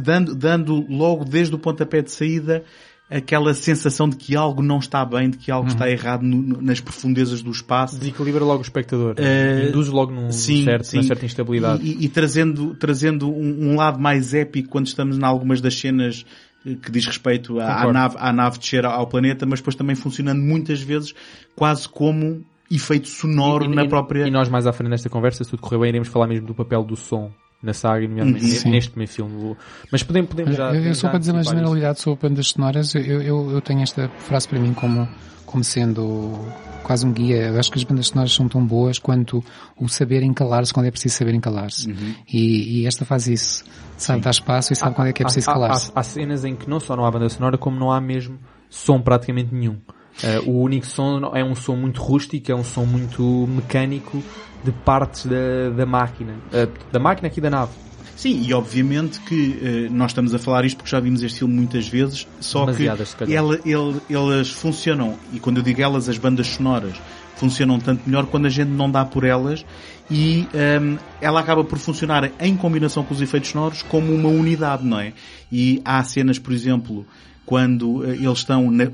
dando, 0.00 0.34
dando 0.34 0.86
logo 0.88 1.26
desde 1.26 1.54
o 1.54 1.58
pontapé 1.58 2.00
de 2.00 2.10
saída 2.10 2.64
aquela 3.10 3.52
sensação 3.52 4.08
de 4.08 4.16
que 4.16 4.34
algo 4.34 4.62
não 4.62 4.78
está 4.78 5.04
bem, 5.04 5.28
de 5.28 5.36
que 5.36 5.50
algo 5.50 5.66
uhum. 5.66 5.74
está 5.74 5.90
errado 5.90 6.22
no, 6.22 6.62
nas 6.62 6.80
profundezas 6.80 7.42
do 7.42 7.50
espaço. 7.50 7.98
Desequilibra 7.98 8.42
logo 8.44 8.60
o 8.60 8.62
espectador. 8.62 9.16
Uh, 9.18 9.68
Induz 9.68 9.88
logo 9.88 10.10
num 10.10 10.32
sim, 10.32 10.64
certo, 10.64 10.84
sim. 10.84 11.02
certa 11.02 11.26
instabilidade. 11.26 11.84
E, 11.84 11.96
e, 11.96 12.04
e 12.06 12.08
trazendo, 12.08 12.74
trazendo 12.76 13.28
um, 13.28 13.72
um, 13.72 13.76
lado 13.76 14.00
mais 14.00 14.32
épico 14.32 14.70
quando 14.70 14.86
estamos 14.86 15.18
em 15.18 15.24
algumas 15.24 15.60
das 15.60 15.74
cenas 15.74 16.24
que 16.64 16.90
diz 16.90 17.04
respeito 17.04 17.58
à, 17.58 17.82
à 17.82 17.92
nave, 17.92 18.16
à 18.18 18.32
nave 18.32 18.58
descer 18.58 18.86
ao 18.86 19.06
planeta, 19.06 19.44
mas 19.44 19.58
depois 19.58 19.74
também 19.74 19.96
funcionando 19.96 20.40
muitas 20.40 20.80
vezes 20.80 21.14
quase 21.54 21.88
como 21.88 22.44
efeito 22.70 23.08
sonoro 23.08 23.64
e, 23.64 23.68
na 23.68 23.84
e, 23.84 23.88
própria... 23.88 24.26
E 24.26 24.30
nós 24.30 24.48
mais 24.48 24.66
à 24.66 24.72
frente 24.72 24.90
nesta 24.90 25.08
conversa, 25.08 25.42
se 25.42 25.50
tudo 25.50 25.60
correr 25.60 25.78
bem, 25.78 25.88
iremos 25.88 26.08
falar 26.08 26.26
mesmo 26.26 26.46
do 26.46 26.54
papel 26.54 26.84
do 26.84 26.96
som 26.96 27.30
na 27.62 27.74
saga, 27.74 28.06
nomeadamente 28.08 28.64
uhum. 28.64 28.70
neste 28.70 28.90
primeiro 28.90 29.12
filme. 29.12 29.56
Mas 29.90 30.02
podemos, 30.02 30.30
podemos 30.30 30.56
já... 30.56 30.72
Eu, 30.74 30.82
eu 30.82 30.94
só 30.94 31.08
para 31.08 31.18
dizer 31.18 31.32
uma 31.32 31.42
generalidade 31.42 32.00
sobre 32.00 32.28
bandas 32.28 32.48
sonoras, 32.48 32.94
eu, 32.94 33.22
eu, 33.22 33.50
eu 33.50 33.60
tenho 33.60 33.82
esta 33.82 34.08
frase 34.18 34.48
para 34.48 34.58
mim 34.58 34.72
como, 34.72 35.06
como 35.44 35.62
sendo 35.62 36.38
quase 36.82 37.06
um 37.06 37.12
guia. 37.12 37.48
Eu 37.48 37.58
acho 37.58 37.70
que 37.70 37.78
as 37.78 37.84
bandas 37.84 38.08
sonoras 38.08 38.32
são 38.32 38.48
tão 38.48 38.64
boas 38.64 38.98
quanto 38.98 39.44
o 39.76 39.88
saber 39.88 40.22
encalar-se 40.22 40.72
quando 40.72 40.86
é 40.86 40.90
preciso 40.90 41.16
saber 41.16 41.34
encalar-se. 41.34 41.90
Uhum. 41.90 42.14
E, 42.32 42.80
e, 42.80 42.86
esta 42.86 43.04
faz 43.04 43.26
isso. 43.26 43.64
Sabe 43.96 44.20
Sim. 44.20 44.24
dar 44.24 44.30
espaço 44.30 44.72
e 44.72 44.76
sabe 44.76 44.92
há, 44.92 44.94
quando 44.94 45.08
é 45.08 45.12
que 45.12 45.22
é 45.22 45.24
preciso 45.24 45.46
calar-se. 45.46 45.90
Há, 45.90 45.98
há, 45.98 46.00
há 46.00 46.02
cenas 46.02 46.44
em 46.44 46.56
que 46.56 46.68
não 46.68 46.80
só 46.80 46.96
não 46.96 47.04
há 47.04 47.10
banda 47.10 47.28
sonora, 47.28 47.58
como 47.58 47.78
não 47.78 47.92
há 47.92 48.00
mesmo 48.00 48.38
som 48.70 49.00
praticamente 49.00 49.54
nenhum. 49.54 49.76
Uh, 50.22 50.50
o 50.50 50.62
único 50.62 50.86
som 50.86 51.32
é 51.34 51.42
um 51.44 51.54
som 51.54 51.76
muito 51.76 52.00
rústico, 52.00 52.50
é 52.50 52.54
um 52.54 52.64
som 52.64 52.84
muito 52.84 53.46
mecânico 53.48 54.22
de 54.62 54.72
partes 54.72 55.26
da, 55.26 55.70
da 55.74 55.86
máquina. 55.86 56.34
Uh, 56.52 56.70
da 56.92 56.98
máquina 56.98 57.28
aqui 57.28 57.40
da 57.40 57.50
nave. 57.50 57.72
Sim, 58.16 58.42
e 58.46 58.52
obviamente 58.52 59.18
que 59.20 59.88
uh, 59.88 59.92
nós 59.94 60.10
estamos 60.10 60.34
a 60.34 60.38
falar 60.38 60.64
isto 60.66 60.76
porque 60.76 60.90
já 60.90 61.00
vimos 61.00 61.22
este 61.22 61.38
filme 61.38 61.54
muitas 61.54 61.88
vezes, 61.88 62.28
só 62.38 62.66
que 62.66 62.86
ela, 63.32 63.58
ele, 63.64 64.00
elas 64.10 64.50
funcionam, 64.50 65.16
e 65.32 65.40
quando 65.40 65.56
eu 65.56 65.62
digo 65.62 65.80
elas, 65.80 66.06
as 66.06 66.18
bandas 66.18 66.48
sonoras, 66.48 67.00
funcionam 67.40 67.80
tanto 67.80 68.02
melhor 68.06 68.26
quando 68.26 68.44
a 68.44 68.50
gente 68.50 68.68
não 68.68 68.90
dá 68.90 69.02
por 69.02 69.24
elas 69.24 69.64
e 70.10 70.46
um, 70.82 70.98
ela 71.22 71.40
acaba 71.40 71.64
por 71.64 71.78
funcionar 71.78 72.30
em 72.38 72.54
combinação 72.54 73.02
com 73.02 73.14
os 73.14 73.22
efeitos 73.22 73.48
sonoros 73.48 73.82
como 73.82 74.14
uma 74.14 74.28
unidade, 74.28 74.84
não 74.84 75.00
é? 75.00 75.14
E 75.50 75.80
há 75.82 76.02
cenas, 76.02 76.38
por 76.38 76.52
exemplo, 76.52 77.06
quando 77.44 77.98
uh, 77.98 78.04
eles 78.04 78.38
estão 78.38 78.70
na, 78.70 78.84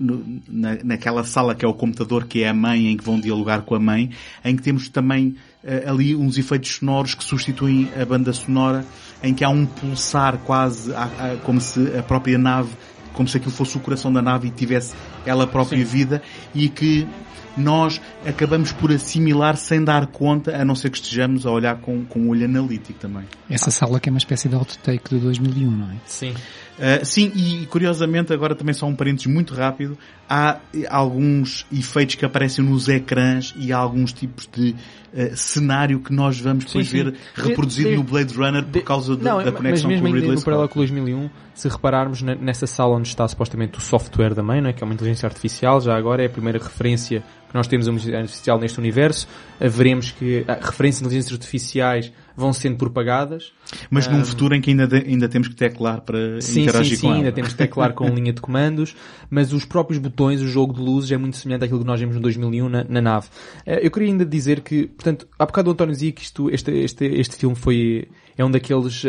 na, 0.48 0.78
naquela 0.84 1.24
sala 1.24 1.54
que 1.54 1.64
é 1.64 1.68
o 1.68 1.74
computador, 1.74 2.26
que 2.26 2.42
é 2.42 2.48
a 2.48 2.54
mãe, 2.54 2.90
em 2.90 2.96
que 2.96 3.04
vão 3.04 3.20
dialogar 3.20 3.62
com 3.62 3.74
a 3.74 3.80
mãe, 3.80 4.10
em 4.44 4.56
que 4.56 4.62
temos 4.62 4.88
também 4.88 5.36
uh, 5.64 5.90
ali 5.90 6.14
uns 6.14 6.38
efeitos 6.38 6.76
sonoros 6.76 7.14
que 7.14 7.24
substituem 7.24 7.88
a 8.00 8.04
banda 8.04 8.32
sonora, 8.32 8.84
em 9.22 9.34
que 9.34 9.44
há 9.44 9.48
um 9.48 9.66
pulsar 9.66 10.38
quase, 10.38 10.92
a, 10.94 11.04
a, 11.04 11.36
como 11.42 11.60
se 11.60 11.96
a 11.96 12.02
própria 12.02 12.38
nave 12.38 12.70
como 13.12 13.26
se 13.26 13.38
aquilo 13.38 13.50
fosse 13.50 13.74
o 13.78 13.80
coração 13.80 14.12
da 14.12 14.20
nave 14.20 14.48
e 14.48 14.50
tivesse 14.50 14.94
ela 15.24 15.46
própria 15.46 15.78
Sim. 15.78 15.90
vida 15.90 16.22
e 16.54 16.68
que 16.68 17.08
nós 17.56 18.00
acabamos 18.24 18.70
por 18.72 18.92
assimilar 18.92 19.56
sem 19.56 19.82
dar 19.82 20.06
conta, 20.08 20.54
a 20.54 20.64
não 20.64 20.74
ser 20.74 20.90
que 20.90 20.98
estejamos 20.98 21.46
a 21.46 21.50
olhar 21.50 21.76
com, 21.78 22.04
com 22.04 22.20
um 22.20 22.28
olho 22.28 22.44
analítico 22.44 22.98
também. 22.98 23.24
Essa 23.48 23.70
sala 23.70 23.98
que 23.98 24.08
é 24.08 24.12
uma 24.12 24.18
espécie 24.18 24.48
de 24.48 24.54
outtake 24.54 25.14
de 25.14 25.20
2001, 25.20 25.70
não 25.70 25.90
é? 25.90 25.96
Sim. 26.04 26.34
Uh, 26.76 27.04
sim, 27.04 27.32
e 27.34 27.64
curiosamente, 27.66 28.32
agora 28.34 28.54
também 28.54 28.74
só 28.74 28.86
um 28.86 28.94
parênteses 28.94 29.26
muito 29.26 29.54
rápido, 29.54 29.96
há 30.28 30.58
alguns 30.90 31.64
efeitos 31.72 32.16
que 32.16 32.24
aparecem 32.24 32.62
nos 32.62 32.86
ecrãs 32.88 33.54
e 33.56 33.72
há 33.72 33.78
alguns 33.78 34.12
tipos 34.12 34.46
de 34.52 34.70
uh, 35.14 35.34
cenário 35.34 36.00
que 36.00 36.12
nós 36.12 36.38
vamos 36.38 36.66
depois 36.66 36.86
sim, 36.86 36.98
sim. 36.98 37.04
ver 37.04 37.14
reproduzido 37.34 37.92
no 37.92 38.02
Blade 38.02 38.34
Runner 38.34 38.62
por 38.62 38.82
causa 38.82 39.16
de, 39.16 39.24
não, 39.24 39.42
da 39.42 39.52
conexão 39.52 39.90
mas 39.90 40.00
mesmo 40.00 40.06
com 40.06 40.12
o 40.12 40.14
Ridley 40.14 40.36
no 40.36 40.44
paralelo 40.44 40.68
com 40.68 40.78
2001, 40.80 41.30
se 41.54 41.68
repararmos 41.68 42.20
nessa 42.20 42.66
sala 42.66 42.96
onde 42.96 43.08
está 43.08 43.26
supostamente 43.26 43.78
o 43.78 43.80
software 43.80 44.34
da 44.34 44.42
mãe, 44.42 44.62
é? 44.66 44.72
que 44.74 44.82
é 44.82 44.84
uma 44.84 44.92
inteligência 44.92 45.26
artificial, 45.26 45.80
já 45.80 45.96
agora 45.96 46.22
é 46.22 46.26
a 46.26 46.30
primeira 46.30 46.58
referência 46.58 47.22
que 47.48 47.54
nós 47.54 47.66
temos 47.66 47.88
a 47.88 47.90
inteligência 47.90 48.20
artificial 48.20 48.58
neste 48.58 48.78
universo, 48.78 49.26
veremos 49.58 50.10
que 50.10 50.44
referências 50.60 51.02
a 51.02 51.06
inteligências 51.06 51.32
artificiais 51.32 52.12
vão 52.36 52.52
sendo 52.52 52.76
propagadas. 52.76 53.52
Mas 53.90 54.06
num 54.06 54.20
um, 54.20 54.24
futuro 54.24 54.54
em 54.54 54.60
que 54.60 54.70
ainda, 54.70 54.86
de, 54.86 54.96
ainda 54.96 55.28
temos 55.28 55.48
que 55.48 55.54
teclar 55.56 56.02
para 56.02 56.40
sim, 56.40 56.62
interagir 56.62 56.96
sim, 56.96 57.02
com 57.02 57.08
sim, 57.08 57.12
ela. 57.12 57.16
ainda 57.18 57.32
temos 57.32 57.52
que 57.52 57.58
teclar 57.58 57.94
com 57.94 58.06
linha 58.14 58.32
de 58.32 58.40
comandos, 58.40 58.94
mas 59.30 59.52
os 59.52 59.64
próprios 59.64 59.98
botões, 59.98 60.42
o 60.42 60.48
jogo 60.48 60.74
de 60.74 60.80
luzes 60.80 61.10
é 61.10 61.16
muito 61.16 61.36
semelhante 61.36 61.64
àquilo 61.64 61.80
que 61.80 61.86
nós 61.86 61.98
vimos 61.98 62.14
no 62.14 62.20
2001 62.20 62.68
na, 62.68 62.84
na 62.84 63.00
nave. 63.00 63.28
Uh, 63.66 63.80
eu 63.82 63.90
queria 63.90 64.08
ainda 64.08 64.24
dizer 64.24 64.60
que, 64.60 64.86
portanto, 64.86 65.26
há 65.38 65.46
bocado 65.46 65.70
o 65.70 65.72
António 65.72 65.92
dizia 65.92 66.12
que 66.12 66.22
isto, 66.22 66.50
este, 66.50 66.70
este, 66.72 67.04
este 67.06 67.36
filme 67.36 67.56
foi, 67.56 68.08
é 68.36 68.44
um 68.44 68.50
daqueles 68.50 69.02
uh, 69.04 69.08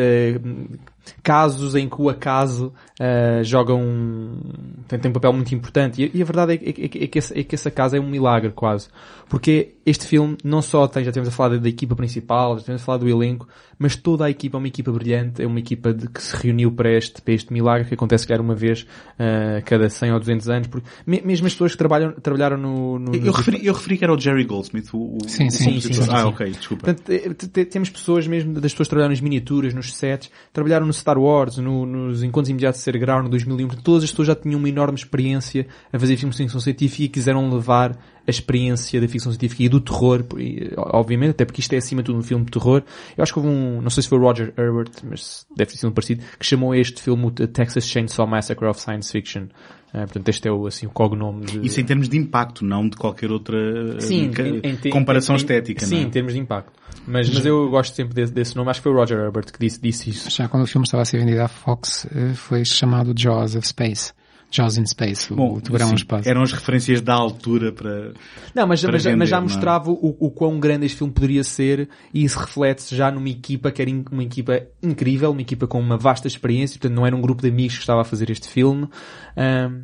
casos 1.23 1.75
em 1.75 1.87
que 1.87 2.01
o 2.01 2.09
acaso 2.09 2.73
uh, 2.99 3.43
joga 3.43 3.73
um, 3.73 4.39
tem, 4.87 4.99
tem 4.99 5.09
um 5.09 5.13
papel 5.13 5.33
muito 5.33 5.53
importante. 5.53 6.03
E, 6.03 6.17
e 6.17 6.21
a 6.21 6.25
verdade 6.25 6.53
é, 6.53 6.55
é, 6.55 6.69
é, 6.69 7.03
é, 7.03 7.07
que 7.07 7.19
esse, 7.19 7.39
é 7.39 7.43
que 7.43 7.55
esse 7.55 7.67
acaso 7.67 7.95
é 7.95 7.99
um 7.99 8.09
milagre 8.09 8.51
quase. 8.51 8.89
Porque 9.29 9.75
este 9.85 10.05
filme 10.05 10.37
não 10.43 10.61
só 10.61 10.87
tem, 10.87 11.03
já 11.03 11.11
temos 11.11 11.27
a 11.27 11.31
falar 11.31 11.57
da, 11.57 11.69
equipa 11.69 11.95
principal, 11.95 12.57
já 12.59 12.65
temos 12.65 12.81
a 12.81 12.85
falar 12.85 12.97
do 12.97 13.09
elenco, 13.09 13.47
mas 13.77 13.95
toda 13.95 14.25
a 14.25 14.29
equipa 14.29 14.57
é 14.57 14.59
uma 14.59 14.67
equipa 14.67 14.91
brilhante, 14.91 15.41
é 15.41 15.47
uma 15.47 15.59
equipa 15.59 15.93
de, 15.93 16.07
que 16.07 16.21
se 16.21 16.35
reuniu 16.35 16.71
para 16.71 16.91
este, 16.91 17.21
para 17.21 17.33
este 17.33 17.51
milagre 17.51 17.87
que 17.87 17.93
acontece 17.93 18.25
calhar 18.25 18.41
uma 18.41 18.55
vez 18.55 18.81
uh, 18.83 19.61
cada 19.65 19.89
100 19.89 20.13
ou 20.13 20.19
200 20.19 20.49
anos. 20.49 20.67
Porque, 20.67 20.87
mesmo 21.05 21.45
as 21.45 21.53
pessoas 21.53 21.73
que 21.73 21.77
trabalham, 21.77 22.13
trabalharam 22.13 22.57
no... 22.57 22.99
no 22.99 23.15
eu, 23.15 23.33
referi, 23.33 23.65
eu 23.65 23.73
referi 23.73 23.97
que 23.97 24.03
era 24.05 24.13
o 24.13 24.19
Jerry 24.19 24.45
Goldsmith, 24.45 24.93
o, 24.93 25.17
o 25.17 25.19
sim, 25.27 25.49
sim, 25.49 25.79
sim, 25.79 25.93
sim, 25.93 25.93
sim, 25.93 26.09
Ah, 26.09 26.27
ok, 26.27 26.49
desculpa. 26.51 26.93
Portanto, 26.93 27.65
temos 27.69 27.89
pessoas 27.89 28.27
mesmo, 28.27 28.53
das 28.53 28.71
pessoas 28.71 28.87
que 28.87 28.91
trabalharam 28.91 29.11
nas 29.11 29.21
miniaturas, 29.21 29.73
nos 29.73 29.93
sets, 29.93 30.31
trabalharam 30.53 30.85
no 30.85 30.93
Star 30.97 31.17
Wars, 31.17 31.57
no, 31.57 31.85
nos 31.85 32.23
Encontros 32.23 32.49
Imediatos 32.49 32.79
de 32.79 32.83
Ser 32.83 32.97
Grau, 32.97 33.23
no 33.23 33.29
2001, 33.29 33.67
todas 33.83 34.03
as 34.03 34.09
pessoas 34.11 34.27
já 34.27 34.35
tinham 34.35 34.59
uma 34.59 34.69
enorme 34.69 34.97
experiência 34.97 35.67
a 35.91 35.99
fazer 35.99 36.17
filmes 36.17 36.35
de 36.35 36.43
ficção 36.43 36.59
científica 36.59 37.03
e 37.03 37.07
quiseram 37.09 37.49
levar 37.49 37.97
a 38.27 38.29
experiência 38.29 38.99
da 38.99 39.07
ficção 39.07 39.31
científica 39.31 39.63
e 39.63 39.69
do 39.69 39.79
terror, 39.79 40.25
obviamente, 40.77 41.31
até 41.31 41.45
porque 41.45 41.61
isto 41.61 41.71
é 41.73 41.77
acima 41.77 42.01
de 42.01 42.07
tudo 42.07 42.19
um 42.19 42.23
filme 42.23 42.43
de 42.43 42.51
terror. 42.51 42.83
Eu 43.15 43.23
acho 43.23 43.31
que 43.31 43.39
houve 43.39 43.49
um, 43.49 43.81
não 43.81 43.89
sei 43.89 44.03
se 44.03 44.09
foi 44.09 44.19
Roger 44.19 44.53
Herbert, 44.57 44.91
mas 45.03 45.45
deve 45.55 45.71
ter 45.71 45.77
sido 45.77 45.89
um 45.89 45.93
parecido, 45.93 46.23
que 46.37 46.45
chamou 46.45 46.75
este 46.75 47.01
filme 47.01 47.25
o 47.25 47.31
Texas 47.31 47.87
Chainsaw 47.87 48.27
Massacre 48.27 48.67
of 48.67 48.81
Science 48.81 49.11
Fiction. 49.11 49.47
Uh, 49.97 50.01
portanto, 50.01 50.29
este 50.29 50.47
é 50.47 50.51
o, 50.51 50.67
assim, 50.67 50.85
o 50.85 50.89
cognome 50.89 51.45
de... 51.45 51.65
Isso 51.65 51.81
em 51.81 51.83
termos 51.83 52.07
de 52.07 52.17
impacto, 52.17 52.63
não 52.63 52.87
de 52.87 52.95
qualquer 52.95 53.31
outra 53.31 53.99
sim, 53.99 54.29
em, 54.63 54.87
em, 54.87 54.89
comparação 54.91 55.35
em, 55.35 55.37
estética, 55.37 55.85
Sim, 55.85 55.95
não 55.95 56.01
é? 56.01 56.05
em 56.05 56.09
termos 56.09 56.33
de 56.33 56.39
impacto. 56.39 56.71
Mas, 57.07 57.29
mas 57.29 57.45
eu 57.45 57.69
gosto 57.69 57.95
sempre 57.95 58.13
desse, 58.13 58.33
desse, 58.33 58.55
nome, 58.55 58.69
acho 58.69 58.79
que 58.79 58.83
foi 58.83 58.91
o 58.91 58.95
Roger 58.95 59.17
Herbert 59.17 59.51
que 59.51 59.59
disse, 59.59 59.81
disse 59.81 60.09
isso. 60.09 60.29
Já 60.29 60.47
quando 60.47 60.63
o 60.63 60.67
filme 60.67 60.85
estava 60.85 61.03
a 61.03 61.05
ser 61.05 61.19
vendido 61.19 61.41
à 61.41 61.47
Fox, 61.47 62.05
eh, 62.13 62.33
foi 62.33 62.65
chamado 62.65 63.13
Jaws 63.17 63.55
of 63.55 63.65
Space. 63.67 64.13
Jaws 64.49 64.77
in 64.77 64.85
Space, 64.85 65.33
Bom, 65.33 65.55
o 65.55 65.61
tubarão 65.61 65.89
no 65.89 65.95
espaço. 65.95 66.27
Eram 66.27 66.41
as 66.41 66.53
referências 66.53 67.01
da 67.01 67.13
altura 67.13 67.71
para. 67.71 68.13
Não, 68.55 68.65
mas, 68.65 68.81
para 68.81 68.93
mas, 68.93 69.03
vender, 69.03 69.17
mas 69.17 69.29
já 69.29 69.37
é? 69.37 69.41
mostrava 69.41 69.91
o, 69.91 70.15
o 70.19 70.31
quão 70.31 70.59
grande 70.59 70.85
este 70.85 70.97
filme 70.97 71.11
poderia 71.11 71.43
ser 71.43 71.89
e 72.13 72.23
isso 72.23 72.39
reflete-se 72.39 72.95
já 72.95 73.11
numa 73.11 73.29
equipa 73.29 73.71
que 73.71 73.81
era 73.81 73.91
in, 73.91 74.05
uma 74.09 74.23
equipa 74.23 74.63
incrível, 74.81 75.31
uma 75.31 75.41
equipa 75.41 75.67
com 75.67 75.79
uma 75.79 75.97
vasta 75.97 76.27
experiência, 76.27 76.79
portanto 76.79 76.95
não 76.95 77.05
era 77.05 77.15
um 77.15 77.21
grupo 77.21 77.41
de 77.41 77.49
amigos 77.49 77.75
que 77.75 77.81
estava 77.81 78.01
a 78.01 78.05
fazer 78.05 78.29
este 78.29 78.47
filme. 78.47 78.87
Um, 79.35 79.83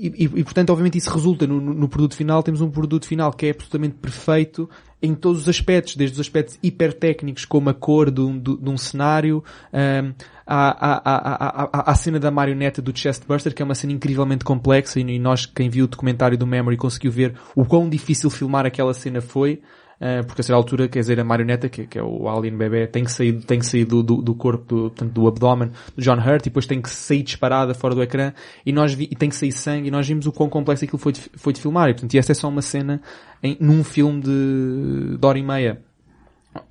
e, 0.00 0.06
e, 0.06 0.24
e, 0.24 0.44
portanto, 0.44 0.70
obviamente, 0.70 0.96
isso 0.96 1.12
resulta 1.12 1.46
no, 1.46 1.60
no, 1.60 1.86
produto 1.86 2.16
final. 2.16 2.42
Temos 2.42 2.62
um 2.62 2.70
produto 2.70 3.06
final 3.06 3.30
que 3.34 3.46
é 3.46 3.50
absolutamente 3.50 3.96
perfeito 3.96 4.68
em 5.02 5.14
todos 5.14 5.42
os 5.42 5.48
aspectos, 5.48 5.96
desde 5.96 6.14
os 6.14 6.20
aspectos 6.20 6.58
hipertécnicos, 6.62 7.44
como 7.44 7.70
a 7.70 7.74
cor 7.74 8.10
de 8.10 8.20
um, 8.20 8.38
de, 8.38 8.68
um 8.68 8.76
cenário, 8.76 9.42
um, 9.72 10.12
à, 10.46 10.70
à, 10.94 11.80
à, 11.80 11.90
à, 11.90 11.94
cena 11.94 12.18
da 12.18 12.30
marioneta 12.30 12.82
do 12.82 12.96
Chestbuster, 12.96 13.54
que 13.54 13.62
é 13.62 13.64
uma 13.64 13.74
cena 13.74 13.92
incrivelmente 13.92 14.44
complexa, 14.44 15.00
e 15.00 15.18
nós, 15.18 15.46
quem 15.46 15.70
viu 15.70 15.84
o 15.84 15.88
documentário 15.88 16.36
do 16.36 16.46
Memory, 16.46 16.76
conseguiu 16.76 17.12
ver 17.12 17.34
o 17.54 17.64
quão 17.64 17.88
difícil 17.88 18.28
filmar 18.28 18.66
aquela 18.66 18.92
cena 18.92 19.20
foi. 19.20 19.60
Uh, 20.00 20.24
porque 20.24 20.40
a 20.40 20.44
certa 20.44 20.56
altura, 20.56 20.88
quer 20.88 21.00
dizer, 21.00 21.20
a 21.20 21.24
marioneta, 21.24 21.68
que, 21.68 21.86
que, 21.86 21.98
é 21.98 22.02
o 22.02 22.26
alien 22.26 22.56
bebê, 22.56 22.86
tem 22.86 23.04
que 23.04 23.12
sair, 23.12 23.34
tem 23.44 23.58
que 23.58 23.66
sair 23.66 23.84
do, 23.84 24.02
do, 24.02 24.22
do 24.22 24.34
corpo, 24.34 24.64
do, 24.64 24.80
portanto, 24.90 25.12
do 25.12 25.28
abdômen 25.28 25.70
do 25.94 26.02
John 26.02 26.16
Hurt, 26.16 26.40
e 26.40 26.44
depois 26.44 26.64
tem 26.64 26.80
que 26.80 26.88
sair 26.88 27.22
disparada 27.22 27.74
fora 27.74 27.94
do 27.94 28.02
ecrã, 28.02 28.32
e 28.64 28.72
nós 28.72 28.94
vi, 28.94 29.08
e 29.10 29.14
tem 29.14 29.28
que 29.28 29.36
sair 29.36 29.52
sangue, 29.52 29.88
e 29.88 29.90
nós 29.90 30.08
vimos 30.08 30.26
o 30.26 30.32
quão 30.32 30.48
complexo 30.48 30.86
aquilo 30.86 30.98
foi 30.98 31.12
de, 31.12 31.20
foi 31.34 31.52
de 31.52 31.60
filmar, 31.60 31.90
e 31.90 31.92
portanto, 31.92 32.14
e 32.14 32.18
esta 32.18 32.32
é 32.32 32.34
só 32.34 32.48
uma 32.48 32.62
cena 32.62 33.02
em, 33.42 33.58
num 33.60 33.84
filme 33.84 34.22
de, 34.22 35.18
de 35.18 35.26
hora 35.26 35.38
e 35.38 35.42
meia. 35.42 35.82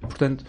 Portanto, 0.01 0.43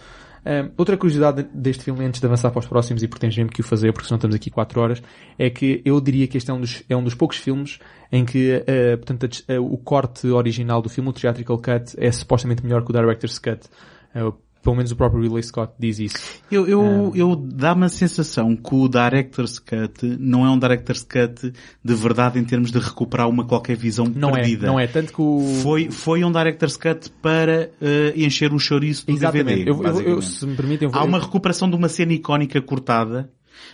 outra 0.76 0.96
curiosidade 0.96 1.42
deste 1.54 1.84
filme, 1.84 2.04
antes 2.04 2.20
de 2.20 2.26
avançar 2.26 2.50
para 2.50 2.60
os 2.60 2.66
próximos, 2.66 3.02
e 3.02 3.08
porque 3.08 3.20
tens 3.20 3.36
mesmo 3.36 3.50
que 3.50 3.60
o 3.60 3.64
fazer, 3.64 3.92
porque 3.92 4.08
senão 4.08 4.16
estamos 4.16 4.34
aqui 4.34 4.50
4 4.50 4.80
horas, 4.80 5.02
é 5.38 5.50
que 5.50 5.82
eu 5.84 6.00
diria 6.00 6.26
que 6.26 6.36
este 6.36 6.50
é 6.50 6.54
um 6.54 6.60
dos, 6.60 6.82
é 6.88 6.96
um 6.96 7.02
dos 7.02 7.14
poucos 7.14 7.36
filmes 7.36 7.78
em 8.10 8.24
que, 8.24 8.56
uh, 8.56 8.96
portanto, 8.98 9.28
a, 9.48 9.60
o 9.60 9.76
corte 9.76 10.26
original 10.28 10.80
do 10.80 10.88
filme, 10.88 11.10
o 11.10 11.12
theatrical 11.12 11.58
cut, 11.58 11.94
é 11.98 12.10
supostamente 12.10 12.62
melhor 12.64 12.84
que 12.84 12.90
o 12.90 12.94
director's 12.94 13.38
cut. 13.38 13.66
Uh, 14.14 14.34
pelo 14.62 14.76
menos 14.76 14.92
o 14.92 14.96
próprio 14.96 15.22
Ridley 15.22 15.42
Scott 15.42 15.72
diz 15.78 15.98
isso. 15.98 16.16
Eu, 16.50 16.66
eu, 16.66 16.80
um, 16.80 17.16
eu 17.16 17.34
dá-me 17.34 17.86
a 17.86 17.88
sensação 17.88 18.54
que 18.54 18.74
o 18.74 18.88
Director's 18.88 19.58
Cut 19.58 20.04
não 20.18 20.44
é 20.44 20.50
um 20.50 20.58
Director's 20.58 21.02
Cut 21.02 21.52
de 21.82 21.94
verdade 21.94 22.38
em 22.38 22.44
termos 22.44 22.70
de 22.70 22.78
recuperar 22.78 23.28
uma 23.28 23.44
qualquer 23.44 23.76
visão 23.76 24.06
não 24.14 24.32
perdida. 24.32 24.66
É, 24.66 24.68
não 24.68 24.78
é, 24.78 24.86
tanto 24.86 25.12
que 25.12 25.22
o... 25.22 25.40
Foi, 25.62 25.90
foi 25.90 26.24
um 26.24 26.30
Director's 26.30 26.76
Cut 26.76 27.10
para 27.22 27.70
uh, 27.80 28.20
encher 28.20 28.52
o 28.52 28.58
chouriço 28.58 29.06
do 29.06 29.12
Exatamente. 29.12 29.64
DVD. 29.64 29.70
Eu, 29.70 29.82
eu, 29.82 30.16
eu, 30.16 30.22
se 30.22 30.46
me 30.46 30.54
permitem... 30.54 30.86
Eu 30.88 30.92
vou... 30.92 31.00
Há 31.00 31.04
uma 31.04 31.20
recuperação 31.20 31.68
de 31.68 31.76
uma 31.76 31.88
cena 31.88 32.12
icónica 32.12 32.60
cortada 32.60 33.30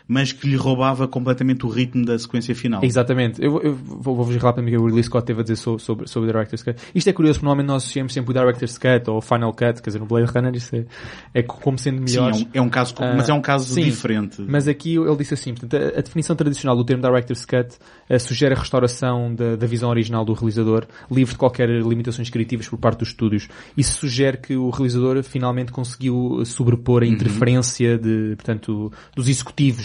mas 0.09 0.33
que 0.33 0.49
lhe 0.49 0.57
roubava 0.57 1.09
completamente 1.09 1.67
o 1.67 1.69
ritmo 1.69 2.05
da 2.05 2.19
sequência 2.19 2.55
final. 2.55 2.85
Exatamente. 2.85 3.43
Eu, 3.43 3.61
eu 3.63 3.75
vou-vos 3.75 4.27
vou 4.27 4.39
relatar 4.39 4.63
o 4.63 4.67
que 4.67 4.77
o 4.77 4.85
Ridley 4.85 5.03
Scott 5.03 5.27
teve 5.27 5.41
a 5.41 5.43
dizer 5.43 5.57
sobre, 5.57 5.83
sobre, 5.83 6.09
sobre 6.09 6.29
o 6.29 6.33
Director's 6.33 6.63
Cut. 6.63 6.81
Isto 6.95 7.11
é 7.11 7.13
curioso, 7.13 7.39
porque 7.39 7.47
normalmente 7.47 7.69
nós 7.69 7.83
associamos 7.83 8.13
sempre 8.13 8.31
o 8.31 8.35
Director's 8.35 8.79
Cut 8.79 9.11
ou 9.11 9.19
o 9.19 9.21
Final 9.21 9.53
Cut, 9.53 9.83
quer 9.83 9.91
dizer, 9.91 9.99
no 9.99 10.07
Blade 10.07 10.31
Runner 10.33 10.55
isso 10.55 10.77
é, 10.77 10.85
é 11.35 11.43
como 11.43 11.79
sendo 11.79 12.03
melhor. 12.03 12.35
Sim, 12.35 12.49
é 12.53 12.61
um, 12.61 12.65
é 12.65 12.67
um 12.67 12.71
caso, 12.71 12.95
uh, 12.95 13.17
mas 13.17 13.29
é 13.29 13.33
um 13.33 13.41
caso 13.41 13.75
sim, 13.75 13.85
diferente. 13.85 14.43
Mas 14.47 14.69
aqui 14.69 14.97
ele 14.97 15.17
disse 15.17 15.35
assim, 15.35 15.55
portanto, 15.55 15.77
a, 15.77 15.99
a 15.99 16.03
definição 16.03 16.37
tradicional 16.37 16.77
do 16.77 16.85
termo 16.85 17.03
Director's 17.03 17.45
Cut 17.45 17.77
uh, 18.11 18.21
sugere 18.21 18.55
a 18.55 18.59
restauração 18.59 19.35
da, 19.35 19.57
da 19.57 19.67
visão 19.67 19.91
original 19.91 20.25
do 20.25 20.33
realizador, 20.33 20.87
livre 21.11 21.33
de 21.33 21.39
qualquer 21.39 21.69
limitações 21.69 22.31
criativas 22.31 22.69
por 22.69 22.79
parte 22.79 23.01
dos 23.01 23.09
estúdios. 23.09 23.49
Isso 23.77 23.99
sugere 23.99 24.39
que 24.39 24.57
o 24.57 24.71
realizador 24.71 25.23
finalmente 25.23 25.73
conseguiu 25.73 26.45
sobrepor 26.45 27.03
a 27.03 27.07
interferência 27.07 27.93
uhum. 27.93 27.99
de, 27.99 28.37
portanto, 28.37 28.93
dos 29.15 29.29
executivos 29.29 29.76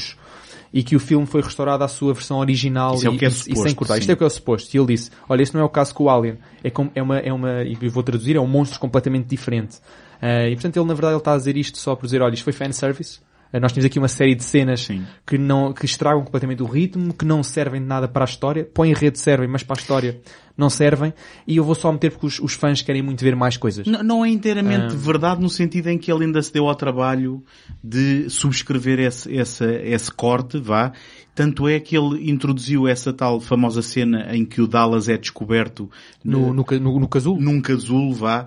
e 0.73 0.83
que 0.83 0.95
o 0.95 0.99
filme 0.99 1.25
foi 1.25 1.41
restaurado 1.41 1.83
à 1.83 1.87
sua 1.87 2.13
versão 2.13 2.37
original 2.37 2.95
Isso 2.95 3.07
é 3.07 3.11
e, 3.11 3.25
é 3.25 3.27
e, 3.27 3.31
suposto, 3.31 3.51
e 3.51 3.55
sem 3.57 3.75
cortar. 3.75 3.93
sim. 3.95 3.99
Isto 4.01 4.09
é 4.09 4.13
o 4.13 4.17
que 4.17 4.23
é 4.23 4.27
o 4.27 4.29
suposto. 4.29 4.75
E 4.75 4.79
ele 4.79 4.87
disse, 4.87 5.11
olha, 5.27 5.41
este 5.41 5.53
não 5.53 5.61
é 5.61 5.65
o 5.65 5.69
caso 5.69 5.93
com 5.93 6.05
o 6.05 6.09
Alien. 6.09 6.37
É, 6.63 6.69
com, 6.69 6.89
é 6.95 7.01
uma, 7.01 7.19
é 7.19 7.33
uma, 7.33 7.63
e 7.63 7.75
vou 7.89 8.03
traduzir, 8.03 8.35
é 8.35 8.39
um 8.39 8.47
monstro 8.47 8.79
completamente 8.79 9.27
diferente. 9.27 9.77
Uh, 10.21 10.47
e 10.49 10.53
portanto 10.55 10.77
ele 10.77 10.85
na 10.85 10.93
verdade 10.93 11.13
ele 11.13 11.19
está 11.21 11.33
a 11.33 11.37
dizer 11.37 11.57
isto 11.57 11.77
só 11.77 11.95
por 11.95 12.05
dizer, 12.05 12.21
olha, 12.21 12.33
isto 12.33 12.43
foi 12.43 12.53
fanservice. 12.53 13.19
Uh, 13.53 13.59
nós 13.59 13.71
temos 13.71 13.85
aqui 13.85 13.99
uma 13.99 14.07
série 14.07 14.35
de 14.35 14.43
cenas 14.43 14.81
Sim. 14.81 15.05
que 15.25 15.37
não, 15.37 15.73
que 15.73 15.85
estragam 15.85 16.23
completamente 16.23 16.63
o 16.63 16.65
ritmo, 16.65 17.13
que 17.13 17.25
não 17.25 17.43
servem 17.43 17.81
de 17.81 17.87
nada 17.87 18.07
para 18.07 18.23
a 18.23 18.27
história. 18.27 18.63
Põem 18.63 18.91
em 18.91 18.93
rede 18.93 19.19
servem, 19.19 19.47
mas 19.47 19.63
para 19.63 19.77
a 19.77 19.81
história 19.81 20.21
não 20.57 20.69
servem 20.69 21.13
e 21.47 21.57
eu 21.57 21.63
vou 21.63 21.73
só 21.73 21.91
meter 21.91 22.11
porque 22.11 22.27
os, 22.27 22.39
os 22.39 22.53
fãs 22.53 22.81
querem 22.81 23.01
muito 23.01 23.23
ver 23.23 23.35
mais 23.35 23.57
coisas. 23.57 23.87
Não, 23.87 24.03
não 24.03 24.25
é 24.25 24.29
inteiramente 24.29 24.93
Ah. 24.93 24.97
verdade 24.97 25.41
no 25.41 25.49
sentido 25.49 25.87
em 25.87 25.97
que 25.97 26.11
ele 26.11 26.25
ainda 26.25 26.41
se 26.41 26.53
deu 26.53 26.67
ao 26.67 26.75
trabalho 26.75 27.43
de 27.83 28.29
subscrever 28.29 28.99
esse, 28.99 29.33
esse, 29.33 29.65
esse 29.65 30.11
corte, 30.11 30.59
vá. 30.59 30.91
Tanto 31.33 31.67
é 31.67 31.79
que 31.79 31.97
ele 31.97 32.29
introduziu 32.29 32.87
essa 32.87 33.13
tal 33.13 33.39
famosa 33.39 33.81
cena 33.81 34.27
em 34.35 34.43
que 34.45 34.61
o 34.61 34.67
Dallas 34.67 35.07
é 35.07 35.17
descoberto 35.17 35.89
No, 36.23 36.53
no, 36.53 36.63
ca- 36.65 36.77
no, 36.77 36.99
no 36.99 37.07
casulo. 37.07 37.39
num 37.39 37.61
casulo, 37.61 38.13
vá, 38.13 38.45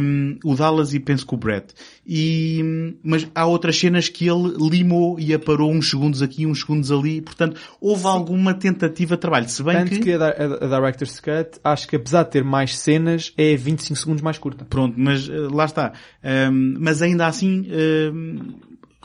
hum, 0.00 0.38
o 0.42 0.54
Dallas 0.54 0.94
e 0.94 1.00
penso 1.00 1.26
que 1.26 1.34
o 1.34 1.36
Brett. 1.36 1.74
E, 2.06 2.94
mas 3.02 3.28
há 3.34 3.44
outras 3.46 3.76
cenas 3.78 4.08
que 4.08 4.26
ele 4.28 4.54
limou 4.70 5.20
e 5.20 5.34
aparou 5.34 5.70
uns 5.70 5.90
segundos 5.90 6.22
aqui, 6.22 6.46
uns 6.46 6.60
segundos 6.60 6.90
ali, 6.90 7.20
portanto, 7.20 7.60
houve 7.80 8.06
alguma 8.06 8.54
tentativa 8.54 9.14
de 9.16 9.20
trabalho. 9.20 9.48
Se 9.48 9.62
bem 9.62 9.76
Tanto 9.76 9.90
que, 9.90 9.98
que 10.00 10.12
a, 10.12 10.24
a, 10.24 10.64
a 10.64 10.78
Director's 10.80 11.20
Cut, 11.20 11.60
acho 11.62 11.86
que 11.88 11.96
apesar 11.96 12.22
de 12.22 12.30
ter 12.30 12.44
mais 12.44 12.78
cenas, 12.78 13.32
é 13.36 13.54
25 13.56 13.98
segundos 13.98 14.22
mais 14.22 14.38
curta. 14.38 14.64
pronto, 14.64 14.94
mas 14.96 15.28
eh, 15.28 15.32
lá 15.52 15.64
está. 15.66 15.92
Hum, 16.50 16.76
mas 16.80 17.02
ainda 17.02 17.26
assim, 17.26 17.66
hum, 18.12 18.54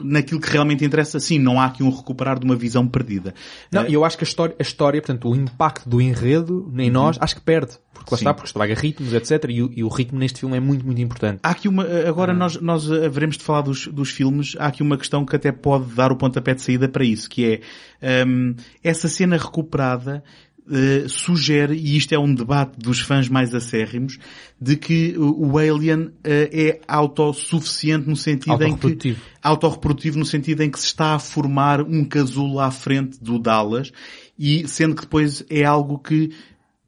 naquilo 0.03 0.39
que 0.39 0.49
realmente 0.49 0.83
interessa, 0.85 1.19
sim, 1.19 1.39
não 1.39 1.59
há 1.59 1.65
aqui 1.65 1.83
um 1.83 1.89
recuperar 1.89 2.39
de 2.39 2.45
uma 2.45 2.55
visão 2.55 2.87
perdida. 2.87 3.33
Não, 3.71 3.83
Eh, 3.83 3.89
e 3.89 3.93
eu 3.93 4.03
acho 4.05 4.17
que 4.17 4.23
a 4.23 4.27
história, 4.27 4.55
a 4.59 4.61
história, 4.61 5.01
portanto, 5.01 5.29
o 5.29 5.35
impacto 5.35 5.87
do 5.89 6.01
enredo 6.01 6.71
em 6.77 6.89
nós, 6.89 7.17
acho 7.19 7.35
que 7.35 7.41
perde. 7.41 7.71
Porque 7.93 8.09
lá 8.15 8.17
Sim. 8.17 8.23
está, 8.23 8.33
porque 8.33 8.47
estraga 8.47 8.73
ritmos, 8.73 9.13
etc. 9.13 9.45
E, 9.49 9.61
o- 9.61 9.71
e 9.75 9.83
o 9.83 9.87
ritmo 9.87 10.17
neste 10.17 10.39
filme 10.39 10.57
é 10.57 10.59
muito, 10.59 10.83
muito 10.83 10.99
importante. 11.01 11.39
Há 11.43 11.51
aqui 11.51 11.67
uma, 11.67 11.83
Ah. 11.83 12.09
agora 12.09 12.33
nós, 12.33 12.59
nós 12.59 12.91
haveremos 12.91 13.37
de 13.37 13.43
falar 13.43 13.61
dos, 13.61 13.85
dos 13.87 14.09
filmes, 14.09 14.55
há 14.57 14.67
aqui 14.67 14.81
uma 14.81 14.97
questão 14.97 15.23
que 15.23 15.35
até 15.35 15.51
pode 15.51 15.93
dar 15.93 16.11
o 16.11 16.15
pontapé 16.15 16.55
de 16.55 16.61
saída 16.63 16.89
para 16.89 17.03
isso, 17.05 17.29
que 17.29 17.61
é, 18.01 18.25
hum, 18.25 18.55
essa 18.83 19.07
cena 19.07 19.37
recuperada, 19.37 20.23
eh, 20.71 21.05
sugere, 21.07 21.75
e 21.75 21.97
isto 21.97 22.13
é 22.13 22.19
um 22.19 22.33
debate 22.33 22.79
dos 22.79 23.01
fãs 23.01 23.27
mais 23.27 23.53
acérrimos, 23.53 24.17
de 24.59 24.77
que 24.77 25.15
o, 25.17 25.57
Alien 25.57 26.11
eh, 26.23 26.49
é 26.53 26.81
autossuficiente 26.87 28.07
no 28.07 28.15
sentido 28.15 28.63
em 28.63 28.75
que 28.75 29.17
autorreprodutivo 29.43 30.17
no 30.17 30.25
sentido 30.25 30.61
em 30.61 30.69
que 30.69 30.79
se 30.79 30.85
está 30.85 31.15
a 31.15 31.19
formar 31.19 31.81
um 31.81 32.05
casulo 32.05 32.59
à 32.59 32.71
frente 32.71 33.21
do 33.21 33.37
Dallas 33.37 33.91
e 34.37 34.67
sendo 34.67 34.95
que 34.95 35.01
depois 35.01 35.43
é 35.49 35.63
algo 35.63 35.99
que 35.99 36.31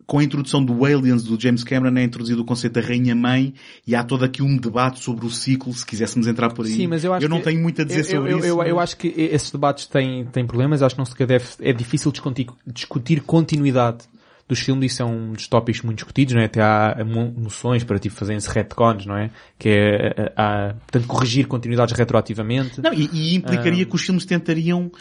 com 0.05 0.19
a 0.19 0.23
introdução 0.23 0.63
do 0.63 0.85
Aliens 0.85 1.23
do 1.23 1.39
James 1.39 1.63
Cameron 1.63 1.97
é 1.97 2.03
introduzido 2.03 2.41
o 2.41 2.45
conceito 2.45 2.73
da 2.73 2.81
Rainha-Mãe 2.81 3.53
e 3.87 3.95
há 3.95 4.03
todo 4.03 4.23
aqui 4.25 4.41
um 4.43 4.57
debate 4.57 4.99
sobre 4.99 5.25
o 5.25 5.29
ciclo, 5.29 5.73
se 5.73 5.85
quiséssemos 5.85 6.27
entrar 6.27 6.51
por 6.53 6.65
aí. 6.65 6.71
Sim, 6.73 6.87
mas 6.87 7.03
eu 7.03 7.13
acho 7.13 7.27
não 7.29 7.37
que- 7.37 7.43
tenho 7.45 7.61
muito 7.61 7.81
a 7.81 7.85
dizer 7.85 7.99
eu, 7.99 8.05
sobre 8.05 8.33
eu, 8.33 8.37
isso. 8.39 8.47
Eu, 8.47 8.63
eu 8.63 8.75
mas- 8.75 8.83
acho 8.83 8.97
que 8.97 9.07
esses 9.17 9.51
debates 9.51 9.85
têm, 9.87 10.25
têm 10.25 10.45
problemas, 10.45 10.81
acho 10.81 10.95
que 10.95 10.99
não 10.99 11.05
se 11.05 11.15
deve, 11.25 11.45
é 11.61 11.71
difícil 11.73 12.11
discutir, 12.11 12.47
discutir 12.65 13.21
continuidade 13.21 13.99
dos 14.47 14.59
filmes, 14.59 14.91
isso 14.91 15.01
é 15.01 15.05
um 15.05 15.31
dos 15.33 15.47
tópicos 15.47 15.81
muito 15.81 15.97
discutidos, 15.97 16.33
não 16.33 16.41
é? 16.41 16.45
Até 16.45 16.61
há 16.61 16.97
moções 17.35 17.83
para 17.83 17.97
tipo 17.97 18.13
fazerem-se 18.15 18.49
retcons, 18.49 19.05
não 19.05 19.15
é? 19.17 19.29
Que 19.57 19.69
é, 19.69 20.13
eh, 20.17 20.33
há, 20.35 20.73
portanto, 20.79 21.07
corrigir 21.07 21.47
continuidades 21.47 21.95
retroativamente. 21.97 22.81
Não, 22.81 22.93
e, 22.93 23.09
e 23.13 23.35
implicaria 23.35 23.85
que 23.85 23.95
os 23.95 24.01
filmes 24.01 24.25
tentariam 24.25 24.91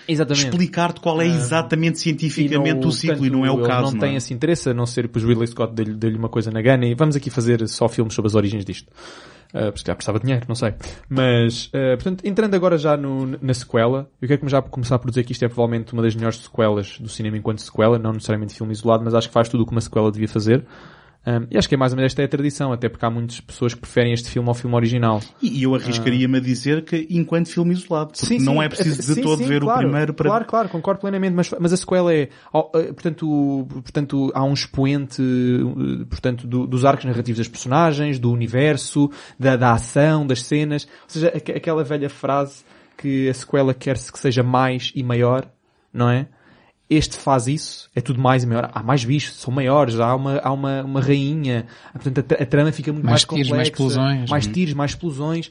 Ah. 0.45 0.49
Explicar-te 0.49 1.01
qual 1.01 1.20
é 1.20 1.26
exatamente 1.26 1.99
cientificamente 1.99 2.80
não- 2.80 2.88
o 2.88 2.93
ciclo 2.93 3.16
e 3.26 3.30
portanto, 3.30 3.32
não 3.38 3.47
é 3.47 3.51
o 3.51 3.62
caso. 3.62 3.93
Não 3.93 3.99
tem 4.01 4.14
é? 4.14 4.16
esse 4.16 4.32
interesse, 4.32 4.70
a 4.70 4.74
não 4.74 4.86
ser 4.86 5.09
que 5.09 5.18
o 5.18 5.26
Ridley 5.26 5.47
Scott 5.49 5.74
dê-lhe 5.74 6.16
uma 6.16 6.28
coisa 6.28 6.51
na 6.51 6.62
gana 6.62 6.86
e 6.86 6.95
vamos 6.95 7.16
aqui 7.16 7.28
fazer 7.28 7.66
só 7.68 7.88
filmes 7.88 8.14
sobre 8.14 8.28
as 8.28 8.34
origens 8.34 8.64
disto. 8.64 8.90
Uh, 9.55 9.71
porque 9.71 9.87
já 9.87 9.95
precisava 9.95 10.19
de 10.19 10.25
dinheiro, 10.25 10.47
não 10.49 10.55
sei. 10.55 10.73
Mas, 11.11 11.67
uh, 11.67 11.95
portanto, 11.97 12.25
entrando 12.25 12.55
agora 12.55 12.79
já 12.79 12.97
no- 12.97 13.37
na 13.41 13.53
sequela, 13.53 14.09
eu 14.21 14.27
quero 14.27 14.49
já 14.49 14.63
começar 14.63 14.99
por 14.99 15.11
dizer 15.11 15.25
que 15.25 15.33
isto 15.33 15.45
é 15.45 15.49
provavelmente 15.49 15.93
uma 15.93 16.03
das 16.03 16.15
melhores 16.15 16.39
sequelas 16.39 16.99
do 16.99 17.09
cinema 17.09 17.37
enquanto 17.37 17.61
sequela, 17.61 17.99
não 17.99 18.13
necessariamente 18.15 18.55
filme 18.55 18.73
isolado, 18.73 19.05
mas 19.05 19.15
acho 19.15 19.29
que 19.29 19.35
faz 19.35 19.51
tudo 19.51 19.63
o 19.63 19.67
que 19.67 19.73
uma 19.73 19.81
sequela 19.83 20.11
devia 20.11 20.29
fazer. 20.29 20.65
Um, 21.25 21.47
e 21.53 21.57
acho 21.57 21.68
que 21.68 21.75
é 21.77 21.79
mais 21.79 21.93
ou 21.93 21.97
menos 21.97 22.11
esta 22.11 22.20
é 22.23 22.25
a 22.25 22.29
tradição, 22.29 22.73
até 22.73 22.89
porque 22.89 23.05
há 23.07 23.11
muitas 23.11 23.41
pessoas 23.41 23.75
que 23.75 23.81
preferem 23.81 24.12
este 24.12 24.29
filme 24.29 24.49
ao 24.49 24.55
filme 24.55 24.75
original. 24.75 25.20
E 25.41 25.62
eu 25.62 25.73
arriscaria-me 25.75 26.39
a 26.39 26.41
dizer 26.41 26.85
que 26.85 27.07
enquanto 27.11 27.49
filme 27.49 27.73
isolado, 27.73 28.12
porque 28.18 28.39
não 28.39 28.61
é 28.61 28.68
preciso 28.68 28.97
de 28.97 29.14
Sim, 29.14 29.23
todo 29.23 29.39
sim, 29.39 29.47
ver 29.47 29.61
claro, 29.61 29.79
o 29.81 29.83
primeiro 29.85 30.14
para... 30.14 30.29
Claro, 30.29 30.45
claro, 30.47 30.68
concordo 30.68 31.01
plenamente, 31.01 31.35
mas, 31.35 31.55
mas 31.61 31.73
a 31.73 31.77
sequela 31.77 32.12
é, 32.12 32.23
eh, 32.23 32.93
portanto, 32.93 33.66
portanto, 33.70 34.33
há 34.35 34.43
um 34.43 34.53
expoente, 34.53 35.23
eh, 35.23 36.05
portanto, 36.11 36.45
do- 36.45 36.66
dos 36.66 36.85
arcos 36.85 37.05
narrativos 37.05 37.39
das 37.39 37.49
personagens, 37.49 38.18
do 38.18 38.33
universo, 38.33 39.09
da, 39.39 39.55
da 39.55 39.73
ação, 39.75 40.27
das 40.27 40.43
cenas, 40.43 40.89
ou 41.05 41.09
seja, 41.09 41.29
aqu- 41.29 41.53
aquela 41.57 41.85
velha 41.85 42.11
frase 42.11 42.64
que 42.99 43.29
a 43.29 43.35
sequela 43.35 43.73
quer-se 43.73 44.11
que 44.12 44.18
seja 44.18 44.43
mais 44.43 44.91
e 44.95 45.05
maior, 45.05 45.47
não 45.93 46.11
é? 46.11 46.27
Este 46.93 47.16
faz 47.16 47.47
isso, 47.47 47.88
é 47.97 48.01
tudo 48.01 48.20
mais 48.20 48.45
e 48.45 48.47
maior. 48.47 48.70
Há 48.74 48.82
mais 48.82 49.05
bichos, 49.05 49.34
são 49.36 49.53
maiores, 49.53 49.99
há 49.99 50.14
uma, 50.14 50.38
há 50.38 50.53
uma, 50.53 50.82
uma 50.82 51.01
rainha, 51.01 51.64
portanto 51.93 52.34
a, 52.38 52.43
a 52.43 52.47
trama 52.47 52.70
fica 52.72 52.93
muito 52.93 53.05
mais, 53.07 53.24
Mais 53.24 53.24
tiros, 53.24 53.49
complexa. 53.49 53.57
mais 53.57 53.68
explosões. 53.68 54.30
Mais 54.30 54.47
tiros, 54.47 54.74
mais 54.74 54.90
explosões. 54.90 55.47
Uh, 55.47 55.51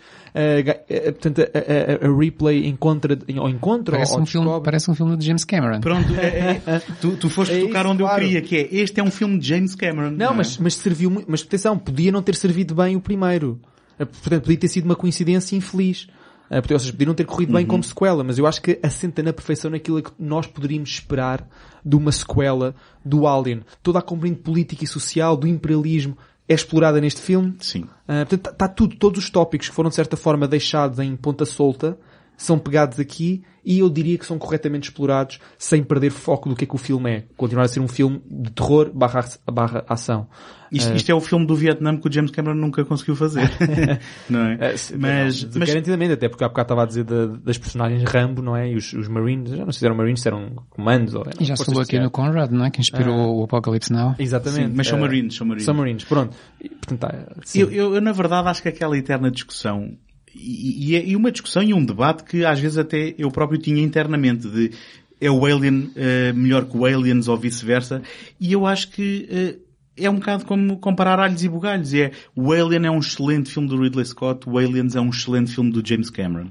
uh, 1.10 1.14
portanto, 1.14 1.42
a, 1.42 2.06
a, 2.06 2.08
a 2.12 2.18
Ripley 2.20 2.68
encontra, 2.68 3.18
ou 3.40 3.50
encontra, 3.50 3.94
Parece 3.98 4.14
ou 4.14 4.22
um, 4.22 4.26
filme, 4.26 4.62
parece 4.64 4.92
um 4.92 4.96
filme 4.96 5.18
de 5.18 5.26
James 5.26 5.44
Cameron. 5.44 5.80
Pronto, 5.82 6.14
é- 6.16 6.62
é- 6.66 6.82
tu, 7.02 7.18
tu 7.18 7.30
foste 7.30 7.54
É 7.54 7.58
isso, 7.58 7.68
tocar 7.68 7.86
onde 7.88 8.04
claro. 8.04 8.22
eu 8.22 8.28
queria, 8.28 8.42
que 8.42 8.56
é, 8.58 8.82
este 8.82 9.00
é 9.00 9.04
um 9.04 9.12
filme 9.12 9.40
de 9.40 9.48
James 9.48 9.74
Cameron. 9.76 10.12
Não, 10.12 10.32
é? 10.32 10.36
mas, 10.36 10.58
mas 10.58 10.76
serviu 10.76 11.10
muito, 11.10 11.26
mas 11.30 11.42
atenção, 11.42 11.78
podia 11.78 12.12
não 12.12 12.22
ter 12.22 12.36
servido 12.36 12.76
bem 12.76 12.96
o 12.96 13.02
primeiro. 13.02 13.60
Portanto, 13.98 14.42
podia 14.44 14.58
ter 14.58 14.68
sido 14.68 14.86
uma 14.86 14.96
coincidência 14.96 15.56
infeliz. 15.56 16.08
Uh, 16.52 16.56
portanto, 16.56 16.72
Ou 16.74 16.80
seja, 16.80 17.06
não 17.06 17.14
ter 17.14 17.26
corrido 17.26 17.54
bem 17.54 17.66
como 17.66 17.82
sequela, 17.82 18.26
mas 18.26 18.38
eu 18.38 18.46
acho 18.46 18.62
que 18.62 18.78
assenta 18.84 19.24
na 19.24 19.32
perfeição 19.32 19.72
naquilo 19.72 20.04
que 20.04 20.12
nós 20.20 20.46
poderíamos 20.46 20.90
esperar 20.90 21.48
de 21.84 21.96
uma 21.96 22.12
sequela 22.12 22.76
do 23.06 23.26
Alien. 23.26 23.62
Toda 23.82 24.00
a 24.00 24.02
componente 24.02 24.42
política 24.42 24.84
e 24.84 24.88
social, 24.88 25.38
do 25.38 25.48
imperialismo, 25.48 26.18
é 26.50 26.54
explorada 26.54 27.00
neste 27.00 27.22
filme. 27.22 27.56
Sim. 27.60 27.84
Uh, 27.84 28.28
portanto, 28.28 28.50
está 28.52 28.68
tudo, 28.68 28.98
todos 28.98 29.24
os 29.24 29.30
tópicos 29.30 29.70
que 29.70 29.76
foram 29.76 29.90
de 29.90 29.96
certa 29.96 30.18
forma 30.18 30.46
deixados 30.46 31.00
em 31.00 31.16
ponta 31.16 31.46
solta 31.46 31.98
são 32.36 32.60
pegados 32.60 33.00
aqui 33.00 33.44
e 33.64 33.80
eu 33.80 33.90
diria 33.90 34.18
que 34.18 34.26
são 34.26 34.38
corretamente 34.38 34.90
explorados 34.90 35.40
sem 35.58 35.84
perder 35.84 36.10
foco 36.12 36.50
do 36.50 36.56
que 36.56 36.64
é 36.64 36.68
que 36.68 36.76
o 36.76 36.78
filme 36.78 37.10
é. 37.12 37.24
Continuar 37.38 37.66
a 37.66 37.68
ser 37.68 37.80
um 37.80 37.88
filme 37.88 38.22
de 38.30 38.52
terror 38.52 38.92
barra, 38.94 39.24
barra 39.52 39.84
ação. 39.88 40.28
Isto, 40.72 40.96
isto 40.96 41.12
é 41.12 41.14
o 41.14 41.20
filme 41.20 41.46
do 41.46 41.54
Vietnã 41.54 41.98
que 41.98 42.08
o 42.08 42.12
James 42.12 42.32
Cameron 42.32 42.56
nunca 42.56 42.86
conseguiu 42.86 43.14
fazer. 43.14 43.42
não 44.30 44.46
é? 44.48 44.78
Se- 44.78 44.96
mas, 44.98 45.44
não, 45.44 45.52
mas 45.60 45.70
garantidamente, 45.70 46.14
até 46.14 46.30
porque 46.30 46.46
há 46.46 46.48
bocado 46.48 46.66
estava 46.66 46.84
a 46.84 46.86
dizer 46.86 47.04
da- 47.04 47.26
das 47.26 47.58
personagens 47.58 48.04
Rambo, 48.04 48.42
não 48.42 48.56
é? 48.56 48.72
E 48.72 48.76
os, 48.76 48.94
os 48.94 49.08
Marines, 49.10 49.52
já 49.52 49.66
não 49.66 49.72
sei 49.74 49.80
se 49.80 49.86
eram 49.86 49.96
Marines, 49.98 50.22
se 50.22 50.28
eram 50.30 50.56
comandos 50.70 51.14
ou 51.14 51.26
E 51.40 51.44
já 51.44 51.58
se 51.58 51.66
falou 51.66 51.82
aqui 51.82 52.00
no. 52.00 52.10
Conrad, 52.10 52.52
não 52.52 52.64
é? 52.66 52.72
Que 52.72 52.80
inspirou 52.80 53.40
o 53.40 53.44
Apocalypse 53.44 53.92
Now. 53.92 54.16
Exatamente. 54.18 54.70
Sim, 54.70 54.74
mas 54.76 54.88
são 54.88 54.98
Uh, 54.98 55.02
Marines, 55.02 55.36
são 55.36 55.46
Marines. 55.48 55.66
São 55.66 55.74
Marines, 55.74 56.04
pronto. 56.06 56.38
E, 56.62 56.70
portanto, 56.70 57.00
tá, 57.00 57.16
eu, 57.54 57.70
eu, 57.72 57.96
eu, 57.96 58.02
na 58.02 58.14
verdade, 58.14 58.48
acho 58.48 58.62
que 58.62 58.70
aquela 58.70 58.98
eterna 58.98 59.30
discussão, 59.30 59.98
e, 60.36 60.92
e, 60.92 60.96
é- 60.96 61.06
e 61.06 61.16
uma 61.16 61.32
discussão 61.32 61.64
e 61.64 61.74
um 61.74 61.84
debate 61.84 62.24
que 62.24 62.46
às 62.46 62.60
vezes 62.60 62.78
até 62.78 63.14
eu 63.18 63.30
próprio 63.32 63.60
tinha 63.60 63.82
internamente 63.82 64.48
de 64.50 64.72
é 65.20 65.30
o 65.30 65.46
Alien 65.46 65.92
eh, 65.96 66.34
melhor 66.34 66.66
que 66.66 66.76
o 66.76 66.84
Aliens 66.84 67.28
ou 67.28 67.38
vice-versa, 67.38 68.02
e 68.40 68.52
eu 68.54 68.66
acho 68.66 68.90
que 68.90 69.28
eh, 69.30 69.56
é 69.96 70.10
um 70.10 70.16
bocado 70.16 70.46
como 70.46 70.78
comparar 70.80 71.20
alhos 71.20 71.44
e 71.44 71.50
bugalhos. 71.50 71.94
É, 71.94 72.12
o 72.36 72.52
Alien 72.52 72.88
é 72.88 72.92
um 72.92 73.00
excelente 73.00 73.52
filme 73.52 73.68
do 73.68 73.80
Ridley 73.80 74.06
Scott, 74.06 74.50
o 74.50 74.58
Aliens 74.58 74.96
é 74.96 75.02
um 75.02 75.10
excelente 75.10 75.54
filme 75.54 75.72
do 75.72 75.88
James 75.88 76.10
Cameron. 76.10 76.50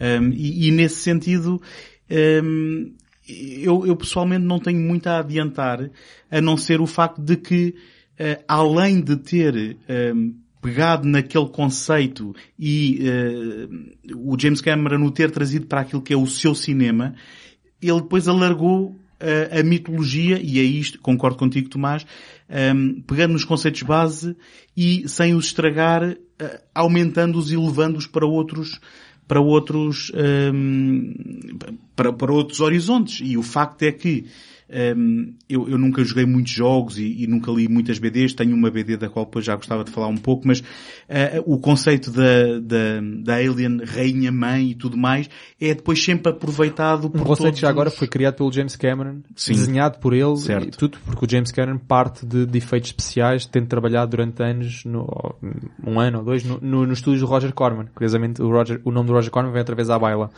Um, 0.00 0.30
e, 0.32 0.68
e 0.68 0.70
nesse 0.70 0.96
sentido, 0.96 1.60
um, 2.44 2.92
eu, 3.28 3.86
eu 3.86 3.96
pessoalmente 3.96 4.44
não 4.44 4.58
tenho 4.58 4.80
muito 4.80 5.06
a 5.06 5.18
adiantar, 5.18 5.90
a 6.30 6.40
não 6.40 6.56
ser 6.56 6.80
o 6.80 6.86
facto 6.86 7.20
de 7.20 7.36
que, 7.36 7.74
uh, 8.20 8.44
além 8.46 9.00
de 9.00 9.16
ter 9.16 9.76
um, 10.14 10.34
pegado 10.62 11.06
naquele 11.06 11.48
conceito 11.48 12.34
e 12.56 13.00
uh, 13.02 14.30
o 14.30 14.38
James 14.38 14.60
Cameron 14.60 15.04
o 15.04 15.10
ter 15.10 15.30
trazido 15.32 15.66
para 15.66 15.80
aquilo 15.80 16.00
que 16.00 16.14
é 16.14 16.16
o 16.16 16.26
seu 16.26 16.54
cinema, 16.54 17.14
ele 17.82 18.00
depois 18.00 18.28
alargou 18.28 18.96
a, 19.22 19.60
a 19.60 19.62
mitologia, 19.62 20.40
e 20.40 20.58
é 20.58 20.62
isto, 20.62 21.00
concordo 21.00 21.36
contigo 21.36 21.68
Tomás, 21.68 22.06
um, 22.74 23.02
pegando 23.02 23.32
nos 23.32 23.44
conceitos 23.44 23.82
base 23.82 24.36
e 24.76 25.08
sem 25.08 25.34
os 25.34 25.46
estragar, 25.46 26.10
uh, 26.10 26.16
aumentando-os 26.72 27.50
e 27.50 27.56
levando-os 27.56 28.06
para 28.06 28.24
outros 28.24 28.80
para 29.26 29.40
outros 29.40 30.12
um, 30.52 31.14
para, 31.96 32.12
para 32.12 32.32
outros 32.32 32.60
horizontes. 32.60 33.20
E 33.22 33.38
o 33.38 33.42
facto 33.42 33.82
é 33.82 33.92
que 33.92 34.26
um, 34.96 35.34
eu, 35.48 35.68
eu, 35.68 35.78
nunca 35.78 36.02
joguei 36.04 36.24
muitos 36.24 36.52
jogos 36.52 36.98
e, 36.98 37.24
e, 37.24 37.26
nunca 37.26 37.50
li 37.50 37.68
muitas 37.68 37.98
BDs, 37.98 38.32
tenho 38.32 38.54
uma 38.54 38.70
BD 38.70 38.96
da 38.96 39.08
qual 39.08 39.24
depois 39.24 39.44
já 39.44 39.54
gostava 39.54 39.84
de 39.84 39.90
falar 39.90 40.08
um 40.08 40.16
pouco, 40.16 40.46
mas 40.46 40.60
uh, 40.60 41.42
o 41.44 41.58
conceito 41.58 42.10
da, 42.10 42.58
da, 42.60 43.00
da 43.22 43.34
Alien 43.34 43.84
Rainha 43.84 44.32
Mãe 44.32 44.70
e 44.70 44.74
tudo 44.74 44.96
mais 44.96 45.28
é 45.60 45.74
depois 45.74 46.02
sempre 46.02 46.32
aproveitado 46.32 47.10
por 47.10 47.20
um 47.20 47.24
conceito 47.24 47.48
todos 47.48 47.60
já 47.60 47.68
agora 47.68 47.88
os... 47.88 47.96
foi 47.96 48.08
criado 48.08 48.36
pelo 48.36 48.52
James 48.52 48.76
Cameron, 48.76 49.20
Sim. 49.36 49.52
desenhado 49.52 49.98
por 49.98 50.14
ele, 50.14 50.36
Certo. 50.36 50.74
e 50.74 50.78
tudo 50.78 50.98
porque 51.04 51.24
o 51.24 51.28
James 51.28 51.50
Cameron 51.50 51.78
parte 51.78 52.24
de, 52.24 52.46
de 52.46 52.58
efeitos 52.58 52.90
especiais, 52.90 53.46
tendo 53.46 53.66
trabalhado 53.66 54.10
durante 54.10 54.42
anos, 54.42 54.84
no, 54.84 55.36
um 55.84 56.00
ano 56.00 56.18
ou 56.18 56.24
dois, 56.24 56.44
no, 56.44 56.58
no, 56.60 56.86
no 56.86 56.92
estúdio 56.92 57.20
do 57.20 57.26
Roger 57.26 57.52
Corman. 57.52 57.86
Curiosamente, 57.94 58.40
o, 58.40 58.50
Roger, 58.50 58.80
o 58.84 58.90
nome 58.90 59.08
do 59.08 59.12
Roger 59.12 59.30
Corman 59.30 59.52
vem 59.52 59.62
vez 59.74 59.90
à 59.90 59.98
baila. 59.98 60.30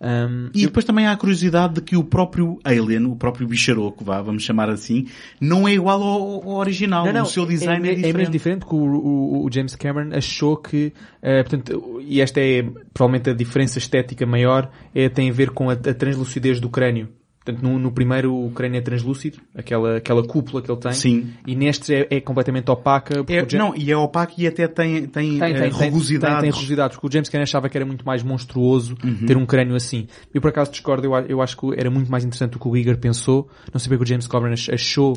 Um, 0.00 0.50
E 0.54 0.66
depois 0.66 0.84
também 0.84 1.06
há 1.06 1.12
a 1.12 1.16
curiosidade 1.16 1.74
de 1.74 1.80
que 1.80 1.96
o 1.96 2.04
próprio 2.04 2.58
Alien, 2.64 3.06
o 3.06 3.16
próprio 3.16 3.46
bicharoco, 3.82 4.04
vá, 4.04 4.22
vamos 4.22 4.42
chamar 4.42 4.70
assim, 4.70 5.06
não 5.40 5.66
é 5.66 5.74
igual 5.74 6.02
ao, 6.02 6.22
ao 6.48 6.56
original. 6.56 7.04
Não, 7.06 7.12
não, 7.12 7.22
o 7.22 7.26
seu 7.26 7.44
design 7.46 7.86
é, 7.88 7.92
é, 7.92 7.94
diferente. 7.94 8.14
é 8.14 8.18
mesmo 8.18 8.32
diferente 8.32 8.66
que 8.66 8.74
o, 8.74 8.78
o- 8.78 9.44
o 9.46 9.52
James 9.52 9.74
Cameron 9.76 10.14
achou 10.16 10.56
que, 10.56 10.92
eh, 11.20 11.42
portanto, 11.42 12.00
e 12.06 12.20
esta 12.20 12.40
é 12.40 12.62
provavelmente 12.94 13.30
a 13.30 13.34
diferença 13.34 13.78
estética 13.78 14.24
maior, 14.26 14.70
é, 14.94 15.08
tem 15.08 15.30
a 15.30 15.32
ver 15.32 15.50
com 15.50 15.68
a, 15.70 15.72
a 15.72 15.76
translucidez 15.94 16.60
do 16.60 16.68
crânio. 16.68 17.08
Portanto, 17.44 17.62
no, 17.62 17.78
no 17.78 17.90
primeiro 17.90 18.32
o 18.34 18.50
crânio 18.52 18.78
é 18.78 18.80
translúcido, 18.80 19.38
aquela, 19.54 19.96
aquela 19.96 20.22
cúpula 20.26 20.62
que 20.62 20.70
ele 20.70 20.78
tem. 20.80 20.92
Sim. 20.92 21.30
E 21.46 21.56
neste 21.56 21.92
é, 21.92 22.06
é 22.10 22.20
completamente 22.20 22.70
opaca. 22.70 23.24
É, 23.28 23.34
James- 23.38 23.54
não, 23.54 23.74
e 23.76 23.90
é 23.90 23.96
opaco 23.96 24.34
e 24.38 24.46
até 24.46 24.68
tem, 24.68 25.06
tem, 25.06 25.38
tem, 25.38 25.42
eh, 25.42 25.60
tem, 25.60 25.70
tem, 25.72 25.88
rugosidades. 25.90 26.34
tem, 26.36 26.42
tem 26.42 26.50
rugosidades, 26.50 26.96
porque 26.96 27.06
o 27.08 27.12
James 27.12 27.28
Cameron 27.28 27.42
achava 27.42 27.68
que 27.68 27.76
era 27.76 27.84
muito 27.84 28.06
mais 28.06 28.22
monstruoso 28.22 28.96
ter 29.26 29.36
um 29.36 29.44
crânio 29.44 29.74
assim. 29.74 30.06
Eu 30.32 30.40
por 30.40 30.48
acaso 30.50 30.70
discordo, 30.70 31.04
eu, 31.06 31.14
eu 31.26 31.42
acho 31.42 31.56
que 31.56 31.66
era 31.76 31.90
muito 31.90 32.10
mais 32.10 32.24
interessante 32.24 32.56
o 32.56 32.60
que 32.60 32.68
o 32.68 32.76
Giger 32.76 32.96
pensou. 32.98 33.48
Não 33.72 33.80
sei 33.80 33.90
bem 33.90 33.98
que 33.98 34.04
o 34.04 34.06
James 34.06 34.26
Cameron 34.28 34.52
ach- 34.54 34.70
achou 34.72 35.14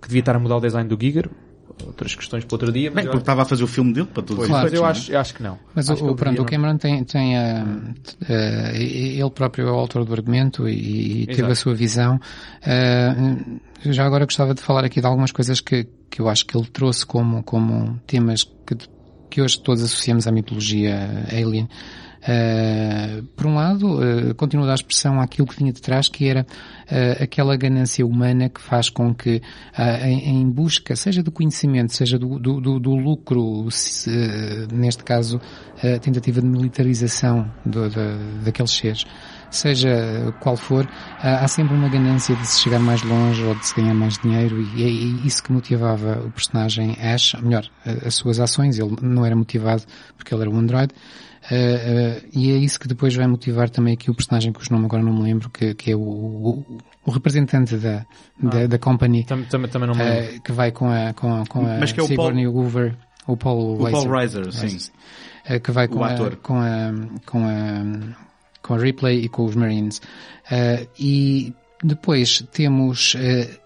que 0.00 0.08
devia 0.08 0.20
estar 0.20 0.34
a 0.34 0.38
mudar 0.38 0.56
o 0.56 0.60
design 0.60 0.88
do 0.88 0.96
Giger. 0.98 1.28
Outras 1.84 2.14
questões 2.14 2.44
para 2.44 2.54
outro 2.54 2.72
dia, 2.72 2.90
mas, 2.90 3.04
Bem, 3.04 3.10
porque 3.10 3.18
estava 3.18 3.42
a 3.42 3.44
fazer 3.44 3.62
o 3.62 3.66
filme 3.66 3.92
dele 3.92 4.06
para 4.06 4.22
todos 4.22 4.44
os 4.44 4.48
mas 4.48 4.48
Claro. 4.48 4.66
efeitos, 4.66 4.80
eu 4.80 4.86
é? 4.86 4.90
acho, 4.90 5.12
eu 5.12 5.20
acho 5.20 5.34
que 5.34 5.42
não. 5.42 5.58
Mas 5.74 5.90
Acho 5.90 6.02
o, 6.02 6.06
que 6.06 6.12
o- 6.12 6.16
pronto, 6.16 6.42
o 6.42 6.44
Cameron 6.46 6.76
tem, 6.78 7.04
tem 7.04 7.36
a, 7.36 7.64
a- 8.28 8.72
ele 8.74 9.30
próprio 9.30 9.68
é 9.68 9.70
o 9.70 9.74
autor 9.74 10.04
do 10.04 10.12
argumento 10.12 10.66
e, 10.68 11.22
e 11.22 11.26
teve 11.26 11.50
a 11.52 11.54
sua 11.54 11.74
visão. 11.74 12.18
Ah, 12.64 13.14
já 13.84 14.04
agora 14.06 14.24
gostava 14.24 14.54
de 14.54 14.62
falar 14.62 14.84
aqui 14.84 15.00
de 15.00 15.06
algumas 15.06 15.32
coisas 15.32 15.60
que, 15.60 15.86
que 16.10 16.20
eu 16.20 16.28
acho 16.28 16.46
que 16.46 16.56
ele 16.56 16.66
trouxe 16.66 17.04
como, 17.04 17.42
como 17.42 18.00
temas 18.06 18.42
que, 18.44 18.76
que 19.30 19.42
hoje 19.42 19.60
todos 19.60 19.82
associamos 19.82 20.26
à 20.26 20.32
mitologia 20.32 21.24
alien. 21.30 21.68
Ah, 22.28 23.22
por 23.36 23.46
um 23.46 23.54
lado, 23.54 23.98
ah, 24.00 24.34
continua 24.34 24.64
a 24.64 24.68
dar 24.68 24.74
expressão 24.74 25.20
àquilo 25.20 25.46
que 25.46 25.56
vinha 25.56 25.72
de 25.72 25.80
trás, 25.80 26.08
que 26.08 26.26
era 26.28 26.46
ah, 26.90 27.22
aquela 27.22 27.56
ganância 27.56 28.04
humana 28.04 28.48
que 28.48 28.60
faz 28.60 28.88
com 28.90 29.14
que, 29.14 29.40
em, 30.02 30.40
em 30.40 30.50
busca, 30.50 30.96
seja 30.96 31.22
do 31.22 31.30
conhecimento, 31.30 31.92
seja 31.94 32.18
do, 32.18 32.38
do, 32.38 32.60
do- 32.60 32.80
do 32.80 32.94
lucro, 32.96 33.70
se, 33.70 34.10
eh, 34.10 34.66
neste 34.72 35.04
caso, 35.04 35.40
a 35.82 35.98
tentativa 35.98 36.40
de 36.40 36.46
militarização 36.46 37.50
do, 37.64 37.88
da, 37.90 38.16
daqueles 38.44 38.70
seres, 38.72 39.04
seja 39.50 40.34
qual 40.40 40.56
for, 40.56 40.88
há 41.20 41.46
sempre 41.48 41.74
uma 41.74 41.88
ganância 41.88 42.34
de 42.34 42.46
se 42.46 42.60
chegar 42.60 42.80
mais 42.80 43.02
longe 43.02 43.42
ou 43.44 43.54
de 43.54 43.66
se 43.66 43.74
ganhar 43.74 43.94
mais 43.94 44.18
dinheiro 44.18 44.60
e 44.76 44.82
é 44.82 44.88
isso 45.26 45.42
que 45.42 45.52
motivava 45.52 46.20
o 46.26 46.30
personagem 46.30 46.96
Ash, 47.00 47.34
melhor, 47.40 47.64
as 48.04 48.14
suas 48.16 48.40
ações, 48.40 48.78
ele 48.78 48.96
não 49.00 49.24
era 49.24 49.36
motivado 49.36 49.82
porque 50.16 50.34
ele 50.34 50.42
era 50.42 50.50
um 50.50 50.58
android, 50.58 50.92
Uh, 51.50 51.54
uh, 51.54 52.28
e 52.32 52.50
é 52.50 52.56
isso 52.56 52.78
que 52.80 52.88
depois 52.88 53.14
vai 53.14 53.26
motivar 53.26 53.70
também 53.70 53.94
aqui 53.94 54.10
o 54.10 54.14
personagem 54.14 54.52
cujo 54.52 54.72
nome 54.72 54.86
agora 54.86 55.02
não 55.02 55.12
me 55.14 55.22
lembro, 55.22 55.48
que, 55.48 55.74
que 55.74 55.92
é 55.92 55.94
o, 55.96 56.00
o, 56.00 56.78
o 57.04 57.10
representante 57.10 57.76
da, 57.76 58.04
da, 58.42 58.66
da 58.66 58.78
company, 58.78 59.24
Também, 59.24 59.44
também, 59.46 59.70
também 59.70 59.88
não 59.88 59.94
me 59.94 60.02
lembro. 60.02 60.36
uh, 60.36 60.40
que 60.42 60.52
vai 60.52 60.72
com 60.72 60.88
a, 60.90 61.12
com 61.14 61.42
a, 61.42 61.46
com 61.46 61.60
a 61.66 61.78
Mas 61.78 61.92
que 61.92 62.00
é 62.00 62.02
o 62.02 62.06
Sigourney 62.06 62.48
Weaver, 62.48 62.96
o 63.26 63.36
Paul 63.36 63.74
O 63.80 63.90
Paul 63.90 64.08
Reiser. 64.10 64.42
Reiser, 64.44 64.52
sim. 64.52 64.90
Uh, 65.48 65.60
que 65.60 65.70
vai 65.70 65.86
com 65.86 66.00
O 66.00 66.04
a, 66.04 66.10
ator. 66.10 66.36
com 66.36 66.58
a, 66.58 66.92
com 67.24 67.44
a, 67.46 68.16
com 68.60 68.74
a 68.74 68.78
Ripley 68.78 69.24
e 69.24 69.28
com 69.28 69.44
os 69.44 69.54
Marines. 69.54 69.98
Uh, 70.50 70.88
e 70.98 71.54
depois 71.84 72.42
temos, 72.52 73.14
uh, 73.14 73.58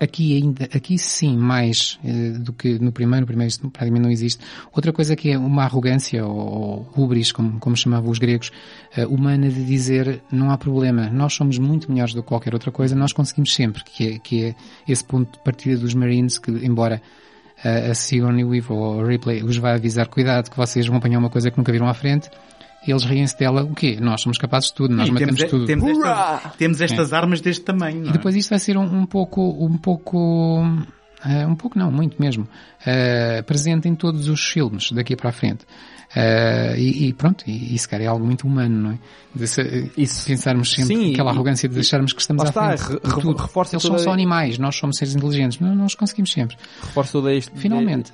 aqui 0.00 0.36
ainda, 0.36 0.64
aqui 0.64 0.98
sim 0.98 1.36
mais 1.36 1.98
uh, 2.02 2.38
do 2.38 2.52
que 2.54 2.78
no 2.78 2.90
primeiro, 2.90 3.20
no 3.20 3.26
primeiro 3.26 3.54
praticamente 3.70 4.02
não 4.02 4.10
existe. 4.10 4.42
Outra 4.72 4.92
coisa 4.92 5.14
que 5.14 5.30
é 5.30 5.38
uma 5.38 5.64
arrogância, 5.64 6.24
ou, 6.26 6.90
ou 6.96 7.04
hubris, 7.04 7.30
como, 7.30 7.60
como 7.60 7.76
chamavam 7.76 8.10
os 8.10 8.18
gregos, 8.18 8.50
uh, 8.96 9.06
humana 9.06 9.50
de 9.50 9.62
dizer 9.62 10.22
não 10.32 10.50
há 10.50 10.56
problema, 10.56 11.10
nós 11.10 11.34
somos 11.34 11.58
muito 11.58 11.92
melhores 11.92 12.14
do 12.14 12.22
que 12.22 12.28
qualquer 12.28 12.54
outra 12.54 12.72
coisa, 12.72 12.96
nós 12.96 13.12
conseguimos 13.12 13.54
sempre, 13.54 13.84
que 13.84 14.08
é, 14.08 14.18
que 14.18 14.44
é 14.46 14.54
esse 14.88 15.04
ponto 15.04 15.32
de 15.32 15.44
partida 15.44 15.76
dos 15.76 15.92
Marines 15.92 16.38
que, 16.38 16.50
embora 16.50 17.02
a, 17.62 17.90
a 17.90 17.94
Sigourney 17.94 18.44
Weaver 18.44 18.72
ou 18.72 19.00
a 19.00 19.06
Ripley 19.06 19.42
os 19.42 19.58
vai 19.58 19.74
avisar, 19.74 20.08
cuidado 20.08 20.50
que 20.50 20.56
vocês 20.56 20.86
vão 20.86 20.96
apanhar 20.96 21.18
uma 21.18 21.30
coisa 21.30 21.50
que 21.50 21.58
nunca 21.58 21.70
viram 21.70 21.86
à 21.86 21.94
frente, 21.94 22.30
eles 22.86 23.04
riem-se 23.04 23.38
dela, 23.38 23.62
o 23.62 23.74
quê? 23.74 23.98
Nós 24.00 24.20
somos 24.22 24.38
capazes 24.38 24.68
de 24.70 24.74
tudo, 24.74 24.94
nós 24.94 25.08
E 25.08 25.12
matamos 25.12 25.36
temos, 25.36 25.50
tudo. 25.50 25.66
temos 25.66 25.88
estas, 25.90 26.56
temos 26.56 26.80
estas 26.80 27.12
armas 27.12 27.40
deste 27.40 27.62
tamanho. 27.64 27.98
não 28.00 28.06
E 28.06 28.08
é? 28.10 28.12
depois 28.12 28.34
isto 28.36 28.50
vai 28.50 28.58
ser 28.58 28.76
um, 28.76 28.82
um 29.00 29.06
pouco, 29.06 29.40
um 29.64 29.76
pouco, 29.76 30.62
eh, 31.24 31.46
um 31.46 31.54
pouco 31.54 31.78
não, 31.78 31.90
muito 31.92 32.16
mesmo, 32.20 32.48
eh, 32.86 33.42
presente 33.42 33.88
em 33.88 33.94
todos 33.94 34.28
os 34.28 34.40
filmes 34.44 34.92
daqui 34.92 35.14
para 35.14 35.28
a 35.30 35.32
frente. 35.32 35.64
Eh, 36.16 36.74
e, 36.76 37.06
e 37.08 37.12
pronto, 37.12 37.44
e, 37.46 37.78
se 37.78 37.88
calhar 37.88 38.06
é 38.06 38.08
algo 38.08 38.26
muito 38.26 38.44
humano, 38.44 38.82
não 38.82 38.90
é? 38.92 38.98
De 39.32 39.46
se- 39.46 39.92
Isso. 39.96 40.26
pensarmos 40.26 40.72
sempre 40.72 40.96
Sim, 40.96 41.12
aquela 41.12 41.30
e- 41.30 41.34
arrogância 41.34 41.68
de 41.68 41.78
acharmos 41.78 42.12
que 42.12 42.20
estamos 42.20 42.42
à 42.44 42.48
está, 42.48 42.76
frente. 42.76 43.00
re- 43.04 43.34
de 43.34 43.40
reforça 43.42 43.76
Eles 43.76 43.82
são 43.84 43.96
só 43.96 44.12
animais, 44.12 44.58
nós 44.58 44.74
somos 44.74 44.96
seres 44.96 45.14
inteligentes, 45.14 45.58
mas 45.60 45.76
nós 45.76 45.94
conseguimos 45.94 46.32
sempre. 46.32 46.56
Reforço 46.82 47.12
todo 47.12 47.30
este... 47.30 47.52
Finalmente, 47.56 48.12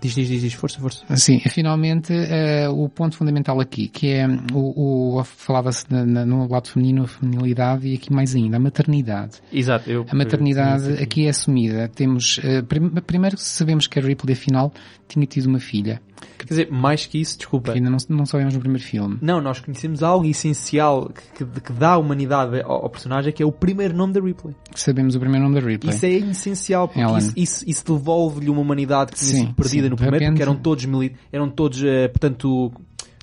Diz, 0.00 0.14
diz, 0.14 0.28
diz, 0.28 0.40
diz, 0.40 0.52
força, 0.54 0.80
força. 0.80 1.04
Sim, 1.16 1.40
finalmente 1.40 2.12
eh, 2.12 2.66
o 2.70 2.88
ponto 2.88 3.16
fundamental 3.16 3.60
aqui, 3.60 3.86
que 3.88 4.08
é 4.08 4.26
o, 4.54 5.18
o 5.18 5.24
falava-se 5.24 5.84
no 5.92 6.48
lado 6.48 6.68
feminino, 6.68 7.04
a 7.04 7.06
feminilidade 7.06 7.86
e 7.86 7.94
aqui 7.94 8.10
mais 8.12 8.34
ainda, 8.34 8.56
a 8.56 8.60
maternidade. 8.60 9.38
Exato. 9.52 9.90
Eu, 9.90 10.06
A 10.08 10.14
maternidade 10.14 10.90
eu- 10.90 11.02
aqui 11.02 11.26
é 11.26 11.28
assumida. 11.28 11.88
Temos, 11.88 12.40
eh, 12.42 12.62
prim- 12.62 12.88
primeiro 13.06 13.36
sabemos 13.36 13.86
que 13.86 13.98
a 13.98 14.02
Ripley 14.02 14.32
afinal 14.32 14.72
tinha 15.06 15.26
tido 15.26 15.46
uma 15.46 15.60
filha, 15.60 16.00
Quer 16.38 16.44
dizer, 16.46 16.70
mais 16.70 17.06
que 17.06 17.18
isso, 17.20 17.36
desculpa. 17.38 17.72
que 17.72 17.78
ainda 17.78 17.90
não, 17.90 17.98
não 18.08 18.26
sabemos 18.26 18.54
no 18.54 18.60
primeiro 18.60 18.82
filme. 18.84 19.18
Não, 19.20 19.40
nós 19.40 19.60
conhecemos 19.60 20.02
algo 20.02 20.26
essencial 20.26 21.10
que, 21.10 21.44
que, 21.44 21.60
que 21.60 21.72
dá 21.72 21.96
humanidade 21.98 22.60
ao, 22.62 22.84
ao 22.84 22.90
personagem, 22.90 23.32
que 23.32 23.42
é 23.42 23.46
o 23.46 23.52
primeiro 23.52 23.94
nome 23.94 24.12
da 24.12 24.20
Ripley. 24.20 24.54
Sabemos 24.74 25.14
o 25.14 25.20
primeiro 25.20 25.44
nome 25.48 25.60
da 25.60 25.66
Ripley. 25.66 25.94
Isso 25.94 26.06
é 26.06 26.10
essencial, 26.10 26.88
porque 26.88 27.00
Ellen. 27.00 27.18
isso, 27.18 27.32
isso, 27.36 27.64
isso 27.68 27.84
devolve-lhe 27.84 28.50
uma 28.50 28.60
humanidade 28.60 29.12
que 29.12 29.18
tinha 29.18 29.40
sido 29.42 29.54
perdida 29.54 29.84
sim. 29.84 29.90
no 29.90 29.96
primeiro, 29.96 30.16
porque 30.18 30.24
repente- 30.24 30.42
eram 30.42 30.56
todos, 30.56 30.84
mili 30.84 31.16
eram 31.32 31.48
todos 31.48 31.82
eh, 31.82 32.08
portanto, 32.08 32.72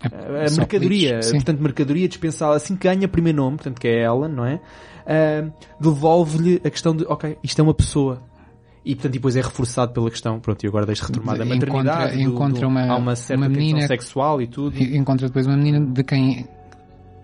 a 0.02 0.48
só 0.48 0.58
mercadoria, 0.58 1.10
políticos, 1.10 1.26
sim. 1.26 1.36
portanto, 1.36 1.60
mercadoria 1.60 2.08
dispensável, 2.08 2.56
assim 2.56 2.76
que 2.76 2.88
ganha 2.88 3.08
primeiro 3.08 3.38
nome, 3.38 3.58
portanto, 3.58 3.80
que 3.80 3.88
é 3.88 4.04
Ellen, 4.06 4.32
não 4.32 4.46
é? 4.46 4.60
Ah, 5.08 5.50
devolve-lhe 5.80 6.62
a 6.64 6.70
questão 6.70 6.96
de, 6.96 7.06
ok, 7.06 7.38
isto 7.44 7.60
é 7.60 7.64
uma 7.64 7.74
pessoa. 7.74 8.22
E, 8.90 8.96
portanto, 8.96 9.14
depois 9.14 9.36
é 9.36 9.42
reforçado 9.42 9.92
pela 9.92 10.10
questão, 10.10 10.40
pronto, 10.40 10.64
e 10.64 10.68
agora 10.68 10.86
deixo 10.86 11.06
retomar 11.06 11.38
da 11.38 11.44
Encontra- 11.46 11.74
maternidade, 11.74 12.16
do- 12.16 12.22
encontra 12.22 12.62
do- 12.62 12.68
uma- 12.68 12.86
há 12.88 12.96
uma 12.96 13.16
certa 13.16 13.44
uma 13.44 13.50
menina- 13.50 13.86
sexual 13.88 14.42
e 14.42 14.48
tudo. 14.48 14.78
Encontra 14.82 15.28
depois 15.28 15.46
uma 15.46 15.58
menina 15.58 15.80
de 15.86 16.04
quem 16.04 16.48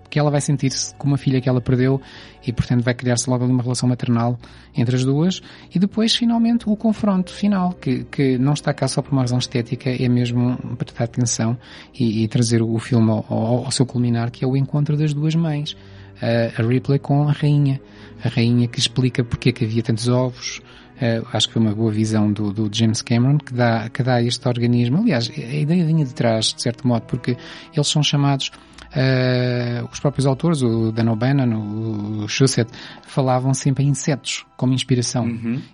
que 0.09 0.19
ela 0.19 0.29
vai 0.29 0.41
sentir-se 0.41 0.93
como 0.95 1.13
uma 1.13 1.17
filha 1.17 1.41
que 1.41 1.49
ela 1.49 1.59
perdeu 1.59 1.99
e 2.45 2.53
portanto 2.53 2.83
vai 2.83 2.93
criar-se 2.93 3.27
logo 3.27 3.43
ali 3.45 3.51
uma 3.51 3.63
relação 3.63 3.89
maternal 3.89 4.37
entre 4.77 4.95
as 4.95 5.03
duas 5.03 5.41
e 5.73 5.79
depois 5.79 6.15
finalmente 6.15 6.69
o 6.69 6.75
confronto 6.75 7.33
final 7.33 7.73
que, 7.73 8.03
que 8.03 8.37
não 8.37 8.53
está 8.53 8.71
cá 8.75 8.87
só 8.87 9.01
por 9.01 9.11
uma 9.11 9.21
razão 9.21 9.39
estética 9.39 9.89
é 9.89 10.07
mesmo 10.07 10.55
para 10.77 10.87
dar 10.95 11.05
atenção 11.05 11.57
e, 11.99 12.23
e 12.23 12.27
trazer 12.27 12.61
o 12.61 12.77
filme 12.77 13.09
ao, 13.09 13.25
ao- 13.27 13.65
ao 13.65 13.71
seu 13.71 13.87
culminar 13.87 14.29
que 14.29 14.45
é 14.45 14.47
o 14.47 14.55
encontro 14.55 14.95
das 14.95 15.15
duas 15.15 15.33
mães 15.33 15.75
a 16.21 16.61
a 16.61 16.63
Ripley 16.67 16.99
com 16.99 17.27
a 17.27 17.31
rainha 17.31 17.81
a 18.23 18.29
rainha 18.29 18.67
que 18.67 18.77
explica 18.77 19.23
porque 19.23 19.49
é 19.49 19.51
que 19.51 19.65
havia 19.65 19.81
tantos 19.81 20.07
ovos 20.09 20.61
Uh, 21.03 21.27
acho 21.33 21.47
que 21.47 21.53
foi 21.53 21.61
uma 21.61 21.75
boa 21.75 21.91
visão 21.91 22.31
do, 22.31 22.53
do 22.53 22.69
James 22.71 23.01
Cameron 23.01 23.37
que 23.37 23.53
dá, 23.53 23.89
que 23.89 24.01
dá 24.01 24.21
este 24.21 24.47
organismo. 24.47 24.99
Aliás, 24.99 25.29
a 25.29 25.55
ideia 25.55 25.85
vinha 25.85 26.05
de 26.05 26.13
trás, 26.13 26.53
de 26.53 26.61
certo 26.61 26.87
modo, 26.87 27.01
porque 27.07 27.35
eles 27.75 27.87
são 27.87 28.01
chamados, 28.01 28.51
uh, 28.95 29.87
os 29.91 29.99
próprios 29.99 30.25
autores, 30.25 30.61
o 30.61 30.91
Dan 30.91 31.11
O'Bannon, 31.11 32.23
o 32.23 32.27
Shusett, 32.27 32.71
falavam 33.01 33.53
sempre 33.53 33.83
em 33.83 33.89
insetos 33.89 34.45
como 34.55 34.73
inspiração. 34.73 35.25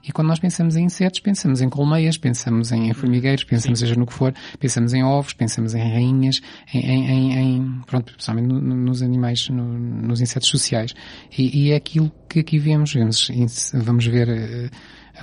E 0.03 0.11
quando 0.11 0.29
nós 0.29 0.39
pensamos 0.39 0.75
em 0.75 0.85
insetos, 0.85 1.19
pensamos 1.19 1.61
em 1.61 1.69
colmeias, 1.69 2.17
pensamos 2.17 2.71
em 2.71 2.91
formigueiros, 2.93 3.43
pensamos 3.43 3.79
seja 3.79 3.95
no 3.95 4.05
que 4.07 4.13
for, 4.13 4.33
pensamos 4.59 4.93
em 4.93 5.03
ovos, 5.03 5.33
pensamos 5.33 5.75
em 5.75 5.79
rainhas, 5.81 6.41
em, 6.73 6.79
em, 6.79 7.33
em, 7.37 7.81
pronto, 7.85 8.13
principalmente 8.13 8.47
no- 8.47 8.59
no- 8.61 8.75
nos 8.75 9.01
animais, 9.03 9.47
no- 9.49 9.77
nos 9.77 10.21
insetos 10.21 10.49
sociais. 10.49 10.93
E, 11.37 11.65
e 11.67 11.71
é 11.71 11.75
aquilo 11.75 12.11
que 12.27 12.39
aqui 12.39 12.57
vemos, 12.57 12.93
vemos, 12.93 13.29
vamos 13.73 14.05
ver 14.07 14.27
eh, 14.29 14.69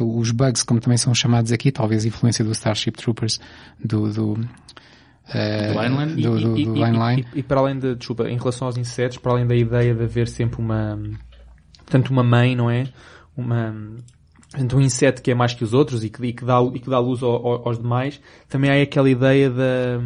os 0.01 0.31
bugs, 0.31 0.63
como 0.63 0.81
também 0.81 0.97
são 0.99 1.15
chamados 1.15 1.53
aqui, 1.53 1.71
talvez 1.73 2.05
influência 2.05 2.45
do 2.45 2.53
Starship 2.53 2.93
Troopers, 2.93 3.41
do, 3.85 4.11
do, 4.13 4.39
eh, 5.33 5.73
Do 5.73 5.81
Heinlein? 5.83 6.15
do, 6.17 6.41
do, 6.41 6.59
e, 6.59 6.65
do 6.65 6.77
e- 6.77 7.21
e- 7.21 7.39
e 7.39 7.43
para 7.43 7.61
além 7.61 7.79
de, 7.79 7.95
desculpa, 7.97 8.29
em 8.29 8.37
relação 8.39 8.67
aos 8.67 8.77
insetos, 8.77 9.19
para 9.19 9.33
além 9.33 9.47
da 9.47 9.55
ideia 9.57 9.95
de 9.95 10.03
haver 10.05 10.29
sempre 10.29 10.61
uma, 10.61 10.99
portanto, 11.79 12.11
uma 12.11 12.23
mãe, 12.23 12.55
não 12.55 12.71
é? 12.71 12.85
Uma, 13.37 13.75
portanto, 14.51 14.77
um 14.77 14.81
inseto 14.81 15.21
que 15.23 15.31
é 15.31 15.35
mais 15.35 15.53
que 15.55 15.65
os 15.65 15.75
outros 15.75 16.05
e 16.05 16.11
que, 16.11 16.25
e 16.25 16.33
que 16.33 16.45
dá, 16.45 16.61
e 16.75 16.79
que 16.79 16.89
dá 16.89 16.99
luz 16.99 17.23
ao- 17.23 17.31
ao- 17.47 17.69
aos 17.69 17.79
demais, 17.79 18.21
também 18.49 18.71
há 18.71 18.83
aquela 18.83 19.11
ideia 19.11 19.51
da, 19.51 19.99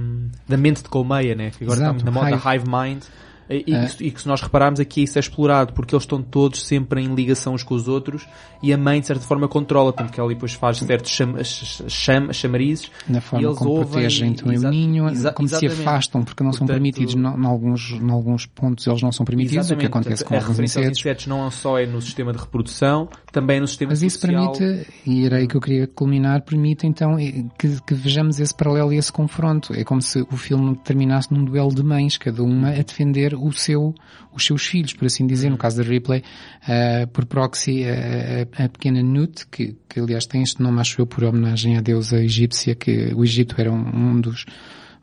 da 0.49 0.57
mente 0.57 0.83
de 0.83 0.89
colmeia, 0.89 1.35
né? 1.35 1.51
Que 1.51 1.65
agora 1.65 1.81
Exato, 1.81 1.97
está 1.99 2.05
muito 2.05 2.05
na 2.05 2.11
moda, 2.37 2.49
hive. 2.51 2.57
hive 2.57 2.65
mind. 2.71 3.03
E, 3.51 3.65
e, 3.67 3.89
que, 3.89 4.05
e 4.07 4.11
que 4.13 4.23
se 4.23 4.29
nós 4.29 4.41
repararmos 4.41 4.79
aqui 4.79 5.03
isso 5.03 5.19
é 5.19 5.21
explorado, 5.21 5.73
porque 5.73 5.95
eles 5.95 6.05
estão 6.05 6.23
todos 6.23 6.63
sempre 6.63 7.03
em 7.03 7.13
ligação 7.15 7.55
uns 7.55 7.65
com 7.65 7.75
os 7.75 7.89
outros 7.89 8.27
e 8.63 8.73
a 8.73 8.79
mãe 8.79 9.01
de 9.01 9.09
certa 9.09 9.25
forma 9.25 9.49
controla, 9.49 9.93
tanto 9.93 10.13
que 10.13 10.21
ela 10.21 10.29
depois 10.29 10.53
faz 10.53 10.79
certos 10.79 11.11
cham, 11.11 11.35
cham, 11.43 12.33
chamarizes. 12.33 12.91
Na 13.09 13.21
forma 13.21 13.45
e 13.45 13.49
eles 13.49 13.59
como 13.59 13.71
ouvem, 13.71 13.91
protegem 13.91 14.35
também 14.35 14.59
o 14.59 14.71
ninho, 14.71 15.33
como 15.35 15.49
se 15.49 15.67
afastam, 15.67 16.23
porque 16.23 16.45
não 16.45 16.53
são 16.53 16.67
Portanto, 16.67 16.77
permitidos, 16.77 17.15
em 17.15 17.47
alguns, 17.47 17.91
em 17.91 18.11
alguns 18.11 18.47
pontos 18.47 18.87
eles 18.87 19.03
não 19.03 19.11
são 19.11 19.27
permitidos, 19.27 19.71
o 19.71 19.77
que 19.77 19.87
acontece 19.87 20.23
Portanto, 20.23 20.29
com 20.29 20.35
alguns 20.35 20.61
aos 20.61 20.71
insetos. 20.71 20.99
insetos 21.01 21.27
não 21.27 21.51
só 21.51 21.79
é 21.79 21.87
no 21.87 22.01
sistema 22.01 22.33
de 22.33 22.39
reprodução, 22.39 23.09
também 23.33 23.57
é 23.57 23.61
no 23.61 23.67
sistema 23.67 23.91
Mas 23.91 24.03
isso 24.03 24.19
social. 24.21 24.53
permite, 24.53 24.91
e 25.07 25.27
era 25.27 25.37
aí 25.37 25.49
que 25.49 25.57
eu 25.57 25.61
queria 25.61 25.87
culminar, 25.87 26.43
permite 26.43 26.87
então 26.87 27.17
que, 27.59 27.81
que 27.81 27.95
vejamos 27.95 28.39
esse 28.39 28.55
paralelo 28.55 28.93
e 28.93 28.97
esse 28.97 29.13
confronto. 29.13 29.75
É 29.75 29.83
como 29.83 30.01
se 30.01 30.21
o 30.31 30.37
filme 30.37 30.77
terminasse 30.77 31.33
num 31.33 31.45
duelo 31.45 31.75
de 31.75 31.83
mães, 31.83 32.17
cada 32.17 32.43
uma 32.43 32.69
a 32.71 32.83
defender 32.83 33.35
o 33.49 33.53
seu, 33.53 33.95
os 34.33 34.45
seus 34.45 34.67
filhos, 34.67 34.93
por 34.93 35.07
assim 35.07 35.27
dizer. 35.27 35.51
No 35.51 35.59
caso 35.59 35.83
da 35.83 35.89
Ripley, 35.89 36.23
eh, 36.69 37.07
por 37.07 37.27
proxy, 37.27 37.83
eh, 37.85 38.47
a, 38.57 38.69
pequena 38.69 39.03
Nut, 39.03 39.47
que, 39.49 39.77
que 39.89 40.01
aliás 40.01 40.27
tem 40.27 40.43
este 40.43 40.62
nome, 40.62 40.81
acho 40.81 41.01
eu, 41.01 41.07
por 41.07 41.25
homenagem 41.25 41.77
à 41.77 41.81
deusa 41.81 42.23
egípcia, 42.23 42.75
que 42.75 43.12
o 43.15 43.25
Egito 43.25 43.55
era 43.59 43.71
um, 43.73 43.79
um 43.79 44.21
dos, 44.21 44.45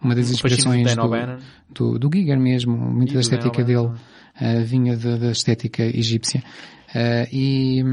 uma 0.02 0.16
das 0.16 0.30
inspirações 0.30 0.96
do, 0.96 1.10
do, 1.70 2.00
do 2.00 2.10
Giger 2.14 2.40
mesmo, 2.40 2.76
muita 2.76 3.12
E 3.12 3.16
da 3.16 3.22
estética 3.22 3.64
dele 3.64 3.92
eh, 4.40 4.62
vinha 4.64 4.96
da, 4.96 5.18
da 5.18 5.32
estética 5.32 5.84
egípcia. 5.84 6.44
Eh, 6.94 7.28
e, 7.32 7.84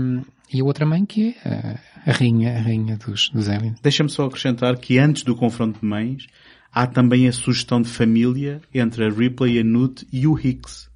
e 0.53 0.61
a 0.61 0.65
outra 0.65 0.87
mãe 0.87 1.05
que 1.05 1.35
é 1.45 1.79
a 2.07 2.12
rainha, 2.12 2.59
a 2.59 2.61
rainha 2.61 2.97
dos, 2.97 3.31
dos 3.31 3.49
aliens. 3.49 3.81
Deixa-me 3.83 4.11
só 4.11 4.27
acrescentar 4.27 4.77
que 4.77 4.99
antes 4.99 5.23
do 5.23 5.35
confronto 5.35 5.81
de 5.81 5.87
mães, 5.87 6.27
há 6.75 6.87
também 6.87 7.29
a 7.29 7.33
sugestão 7.33 7.81
de 7.81 7.89
família 7.89 8.61
entre 8.75 9.05
a 9.05 9.09
Ripley, 9.11 9.59
a 9.61 9.63
Newt 9.65 10.07
e 10.13 10.27
o 10.27 10.39
Hicks. 10.39 10.93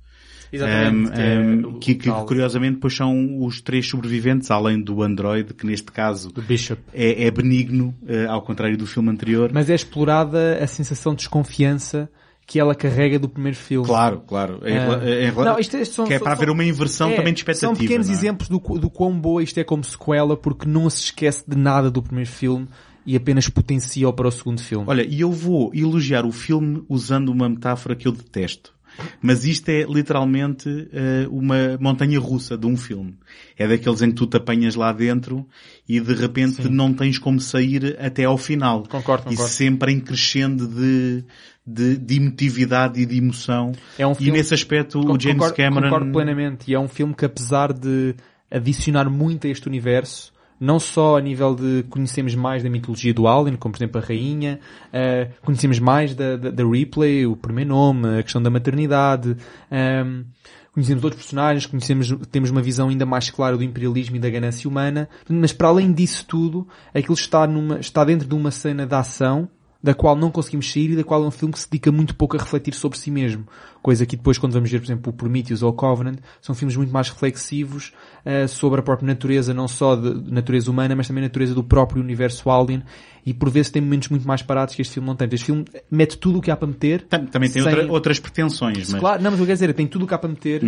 Exatamente. 0.51 1.11
Um, 1.11 1.13
que 1.13 1.21
é 1.21 1.39
um, 1.39 1.69
o- 1.77 1.79
que, 1.79 1.95
que, 1.95 2.11
curiosamente 2.11 2.75
depois 2.77 2.97
são 2.97 3.43
os 3.45 3.61
três 3.61 3.87
sobreviventes, 3.87 4.51
além 4.51 4.81
do 4.81 5.03
androide, 5.03 5.53
que 5.53 5.67
neste 5.67 5.93
caso 5.93 6.33
do 6.33 6.41
Bishop. 6.41 6.81
é, 6.95 7.25
é 7.27 7.31
benigno, 7.31 7.95
eh, 8.07 8.25
ao 8.27 8.41
contrário 8.41 8.77
do 8.79 8.87
filme 8.87 9.11
anterior. 9.11 9.51
Mas 9.53 9.69
é 9.69 9.75
explorada 9.75 10.59
a 10.63 10.67
sensação 10.67 11.13
de 11.13 11.19
desconfiança 11.19 12.09
que 12.47 12.59
ela 12.59 12.75
carrega 12.75 13.19
do 13.19 13.29
primeiro 13.29 13.59
filme. 13.59 13.87
Claro, 13.87 14.23
claro. 14.27 14.61
Em 14.67 14.73
rela- 14.73 15.45
Não, 15.45 15.59
isto- 15.59 15.77
isto 15.77 15.95
são- 15.97 16.07
que 16.07 16.15
é 16.15 16.17
são- 16.17 16.25
para 16.25 16.33
haver 16.33 16.47
são- 16.47 16.55
uma 16.55 16.65
inversão 16.65 17.11
É, 17.11 17.17
também 17.17 17.35
de 17.35 17.41
expectativa. 17.41 17.75
São 17.75 17.79
pequenos 17.79 18.09
é? 18.09 18.13
exemplos 18.13 18.49
do, 18.49 18.59
do 18.59 18.89
quão 18.89 19.13
boa 19.21 19.43
isto 19.43 19.59
é 19.61 19.65
como 19.65 19.85
sequela, 19.85 20.35
porque 20.35 20.67
não 20.67 20.89
se 20.89 21.03
esquece 21.03 21.45
de 21.47 21.59
nada 21.59 21.91
do 21.91 22.03
primeiro 22.03 22.31
filme 22.31 22.67
e 23.09 23.17
apenas 23.17 23.49
potencia-o 23.49 24.13
para 24.13 24.29
o 24.29 24.31
segundo 24.31 24.61
filme. 24.61 24.85
Olha, 24.87 25.03
e 25.03 25.21
eu 25.21 25.33
vou 25.33 25.71
elogiar 25.75 26.27
o 26.27 26.33
filme 26.33 26.83
usando 26.89 27.31
uma 27.31 27.49
metáfora 27.49 27.97
que 27.97 28.07
eu 28.07 28.13
detesto. 28.13 28.77
Mas 29.23 29.45
isto 29.45 29.69
é 29.69 29.85
literalmente 29.85 30.69
eh, 30.93 31.27
uma 31.31 31.79
montanha 31.81 32.19
russa 32.19 32.57
de 32.59 32.67
um 32.67 32.77
filme. 32.77 33.17
É 33.57 33.69
daqueles 33.69 34.03
em 34.03 34.09
que 34.09 34.17
tu 34.17 34.27
te 34.27 34.37
apanhas 34.37 34.75
lá 34.75 34.93
dentro 34.93 35.47
e 35.89 36.01
de 36.01 36.13
repente 36.15 36.69
não 36.69 36.93
tens 36.93 37.17
como 37.17 37.41
sair 37.41 37.97
até 38.01 38.25
ao 38.25 38.37
final. 38.37 38.83
Concordo, 38.89 39.29
E 39.29 39.31
concordo. 39.37 39.53
sempre 39.53 39.93
em 39.93 40.01
crescendo 40.01 40.67
de, 40.67 41.25
de, 41.65 41.97
de 41.97 42.17
emotividade 42.17 43.01
e 43.01 43.07
de 43.07 43.19
emoção. 43.19 43.71
É 43.97 44.05
um 44.07 44.13
e 44.13 44.17
filme- 44.17 44.33
nesse 44.33 44.53
aspecto 44.53 45.01
Con- 45.01 45.13
o 45.15 45.21
James 45.21 45.37
concordo, 45.39 45.55
Cameron... 45.57 45.89
Concordo 45.91 46.13
plenamente. 46.13 46.69
E 46.71 46.75
é 46.75 46.81
um 46.81 46.89
filme 46.89 47.15
que 47.15 47.25
apesar 47.25 47.73
de 47.73 48.17
adicionar 48.51 49.09
muito 49.09 49.47
a 49.47 49.51
este 49.51 49.69
universo, 49.69 50.33
não 50.61 50.79
só 50.79 51.17
a 51.17 51.21
nível 51.21 51.55
de 51.55 51.85
conhecemos 51.89 52.35
mais 52.35 52.63
da 52.63 52.71
mitologia 52.71 53.15
do 53.15 53.29
Alien, 53.29 53.57
como 53.57 53.73
por 53.73 53.79
exemplo 53.79 54.01
a 54.01 54.05
Rainha, 54.05 54.61
eh, 54.93 55.31
conhecemos 55.43 55.79
mais 55.79 56.15
da, 56.15 56.37
da, 56.37 56.51
da 56.51 56.65
Ripley, 56.65 57.27
o 57.27 57.37
primeiro 57.37 57.71
nome, 57.71 58.19
a 58.19 58.23
questão 58.23 58.43
da 58.43 58.51
maternidade, 58.51 59.37
ehm, 59.71 60.25
conhecemos 60.73 61.05
outros 61.05 61.23
personagens, 61.23 61.67
conhecemos, 61.67 62.13
temos 62.31 62.51
uma 62.51 62.63
visão 62.63 62.89
ainda 62.89 63.07
mais 63.07 63.31
clara 63.31 63.57
do 63.57 63.63
imperialismo 63.63 64.17
e 64.17 64.19
da 64.19 64.31
ganância 64.31 64.69
humana, 64.69 65.09
mas 65.29 65.53
para 65.53 65.69
além 65.69 65.93
disso 65.93 66.25
tudo, 66.27 66.67
aquilo 66.95 67.15
está, 67.15 67.47
numa, 67.47 67.79
está 67.79 68.05
dentro 68.05 68.29
de 68.29 68.35
uma 68.35 68.51
cena 68.51 68.87
de 68.87 68.95
ação 68.95 69.49
da 69.83 69.95
qual 69.95 70.17
não 70.17 70.31
conseguimos 70.31 70.71
sair 70.71 70.91
e 70.91 70.97
da 70.97 71.05
qual 71.05 71.23
é 71.23 71.27
um 71.27 71.31
filme 71.31 71.53
que 71.53 71.61
se 71.61 71.71
dedica 71.71 71.93
muito 71.93 72.15
pouco 72.15 72.37
a 72.37 72.41
refletir 72.41 72.75
sobre 72.75 72.99
si 72.99 73.11
mesmo. 73.11 73.47
Coisa 73.81 74.05
que 74.05 74.17
depois, 74.17 74.37
quando 74.37 74.53
vamos 74.53 74.71
ver, 74.71 74.81
por 74.81 74.87
exemplo, 74.87 75.13
o 75.13 75.17
Prometheus 75.17 75.63
ou 75.63 75.71
o 75.71 75.73
Covenant, 75.73 76.19
são 76.41 76.55
filmes 76.55 76.77
muito 76.77 76.93
mais 76.93 77.09
reflexivos 77.09 77.93
eh, 78.25 78.49
sobre 78.49 78.81
a 78.81 78.83
própria 78.83 79.07
natureza, 79.07 79.55
não 79.55 79.69
só 79.69 79.95
de 79.95 80.33
natureza 80.33 80.69
humana, 80.71 80.97
mas 80.97 81.07
também 81.07 81.23
a 81.23 81.29
natureza 81.29 81.55
do 81.55 81.63
próprio 81.63 82.03
universo 82.03 82.51
Alien. 82.51 82.83
E 83.29 83.35
por 83.35 83.51
vezes 83.51 83.71
tem 83.71 83.83
momentos 83.83 84.09
muito 84.09 84.27
mais 84.27 84.41
parados 84.41 84.75
que 84.75 84.81
este 84.81 84.95
filme 84.95 85.07
não 85.07 85.15
tem. 85.15 85.29
Este 85.31 85.45
filme 85.45 85.65
mete 85.91 86.17
tudo 86.17 86.39
o 86.39 86.41
que 86.41 86.51
há 86.51 86.57
para 86.57 86.67
meter. 86.69 87.03
Tam- 87.03 87.27
Também 87.27 87.51
tem 87.51 87.63
sem- 87.63 87.73
outra- 87.75 87.93
outras 87.93 88.19
pretensões, 88.19 88.91
mas... 88.91 89.01
Claro, 89.01 89.23
não, 89.23 89.31
mas 89.31 89.39
eu 89.41 89.45
quero 89.47 89.57
dizer, 89.57 89.75
tem 89.75 89.87
tudo 89.87 90.05
o 90.05 90.09
que 90.09 90.15
há 90.15 90.19
para 90.19 90.31
meter, 90.31 90.63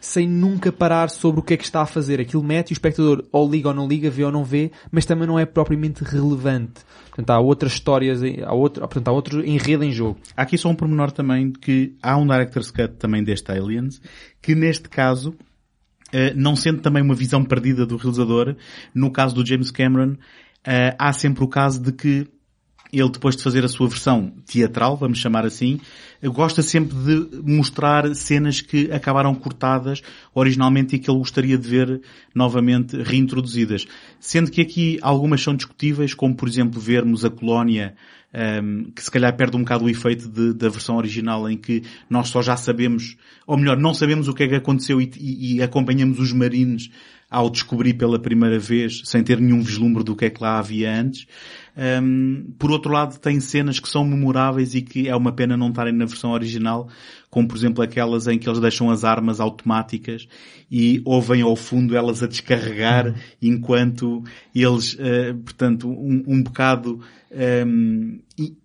sem 0.00 0.26
nunca 0.26 0.72
parar 0.72 1.10
sobre 1.10 1.40
o 1.40 1.42
que 1.42 1.52
é 1.52 1.56
que 1.56 1.64
está 1.64 1.82
a 1.82 1.86
fazer. 1.86 2.20
Aquilo 2.20 2.42
mete 2.42 2.70
e 2.70 2.72
o 2.72 2.74
espectador 2.74 3.24
ou 3.30 3.50
liga 3.50 3.68
ou 3.68 3.74
não 3.74 3.86
liga, 3.86 4.08
vê 4.08 4.24
ou 4.24 4.32
não 4.32 4.44
vê, 4.44 4.70
mas 4.90 5.04
também 5.04 5.26
não 5.26 5.38
é 5.38 5.44
propriamente 5.44 6.02
relevante. 6.04 6.80
Portanto, 7.10 7.30
há 7.30 7.38
outras 7.40 7.72
histórias, 7.72 8.20
há 8.44 8.52
outro, 8.54 8.80
portanto, 8.82 9.08
há 9.08 9.12
outro 9.12 9.44
enredo 9.46 9.84
em 9.84 9.90
jogo. 9.92 10.18
Há 10.36 10.42
aqui 10.42 10.56
só 10.56 10.68
um 10.70 10.74
pormenor 10.74 11.12
também 11.12 11.50
de 11.50 11.58
que 11.58 11.94
há 12.02 12.16
um 12.16 12.26
Director's 12.26 12.70
Cut 12.70 12.94
também 12.98 13.22
deste 13.22 13.50
Aliens, 13.52 14.00
que 14.40 14.54
neste 14.54 14.88
caso, 14.88 15.34
eh, 16.12 16.32
não 16.36 16.54
sendo 16.56 16.80
também 16.80 17.02
uma 17.02 17.14
visão 17.14 17.44
perdida 17.44 17.84
do 17.84 17.96
realizador, 17.96 18.54
no 18.94 19.10
caso 19.10 19.34
do 19.34 19.44
James 19.46 19.70
Cameron, 19.70 20.16
eh, 20.66 20.94
há 20.98 21.12
sempre 21.12 21.44
o 21.44 21.48
caso 21.48 21.80
de 21.80 21.92
que 21.92 22.26
ele 22.92 23.10
depois 23.10 23.36
de 23.36 23.42
fazer 23.42 23.64
a 23.64 23.68
sua 23.68 23.88
versão 23.88 24.32
teatral, 24.46 24.96
vamos 24.96 25.18
chamar 25.18 25.44
assim, 25.44 25.80
eh, 26.22 26.28
gosta 26.28 26.62
sempre 26.62 26.96
de 26.96 27.42
mostrar 27.42 28.14
cenas 28.14 28.60
que 28.60 28.90
acabaram 28.92 29.34
cortadas 29.34 30.02
originalmente 30.34 30.96
e 30.96 30.98
que 30.98 31.10
ele 31.10 31.18
gostaria 31.18 31.58
de 31.58 31.68
ver 31.68 32.00
novamente 32.34 32.96
reintroduzidas. 33.02 33.86
Sendo 34.20 34.50
que 34.50 34.60
aqui 34.60 34.98
algumas 35.02 35.42
são 35.42 35.54
discutíveis, 35.54 36.14
como 36.14 36.34
por 36.34 36.48
exemplo 36.48 36.80
vermos 36.80 37.24
a 37.24 37.30
colónia 37.30 37.94
um, 38.62 38.90
que 38.94 39.02
se 39.02 39.10
calhar 39.10 39.34
perde 39.34 39.56
um 39.56 39.60
bocado 39.60 39.84
o 39.84 39.88
efeito 39.90 40.28
de- 40.28 40.52
da 40.52 40.68
versão 40.68 40.96
original 40.96 41.48
em 41.48 41.56
que 41.56 41.82
nós 42.08 42.28
só 42.28 42.42
já 42.42 42.56
sabemos, 42.56 43.16
ou 43.46 43.56
melhor, 43.56 43.78
não 43.78 43.94
sabemos 43.94 44.28
o 44.28 44.34
que 44.34 44.42
é 44.42 44.48
que 44.48 44.54
aconteceu 44.56 45.00
e, 45.00 45.10
e- 45.18 45.56
e 45.56 45.62
acompanhamos 45.62 46.18
os 46.18 46.32
marines 46.32 46.90
ao 47.30 47.50
descobrir 47.50 47.94
pela 47.94 48.18
primeira 48.18 48.58
vez, 48.58 49.02
sem 49.04 49.22
ter 49.22 49.40
nenhum 49.40 49.60
vislumbre 49.60 50.04
do 50.04 50.14
que 50.14 50.26
é 50.26 50.30
que 50.30 50.42
lá 50.42 50.58
havia 50.58 50.92
antes. 50.92 51.26
Um, 52.02 52.54
por 52.58 52.70
outro 52.70 52.90
lado, 52.90 53.18
tem 53.18 53.38
cenas 53.40 53.78
que 53.78 53.88
são 53.88 54.04
memoráveis 54.04 54.74
e 54.74 54.80
que 54.80 55.08
é 55.08 55.14
uma 55.14 55.32
pena 55.32 55.56
não 55.56 55.68
estarem 55.68 55.92
na 55.92 56.06
versão 56.06 56.30
original, 56.30 56.88
como 57.28 57.46
por 57.48 57.56
exemplo 57.56 57.82
aquelas 57.82 58.26
em 58.26 58.38
que 58.38 58.48
eles 58.48 58.60
deixam 58.60 58.90
as 58.90 59.04
armas 59.04 59.40
automáticas 59.40 60.26
e 60.70 61.02
ouvem 61.04 61.42
ao 61.42 61.54
fundo 61.54 61.94
elas 61.94 62.22
a 62.22 62.26
descarregar 62.26 63.14
enquanto 63.42 64.24
eles, 64.54 64.96
eh, 64.98 65.34
portanto, 65.34 65.88
um, 65.88 66.24
um 66.26 66.42
bocado 66.42 67.00
um, 67.66 68.20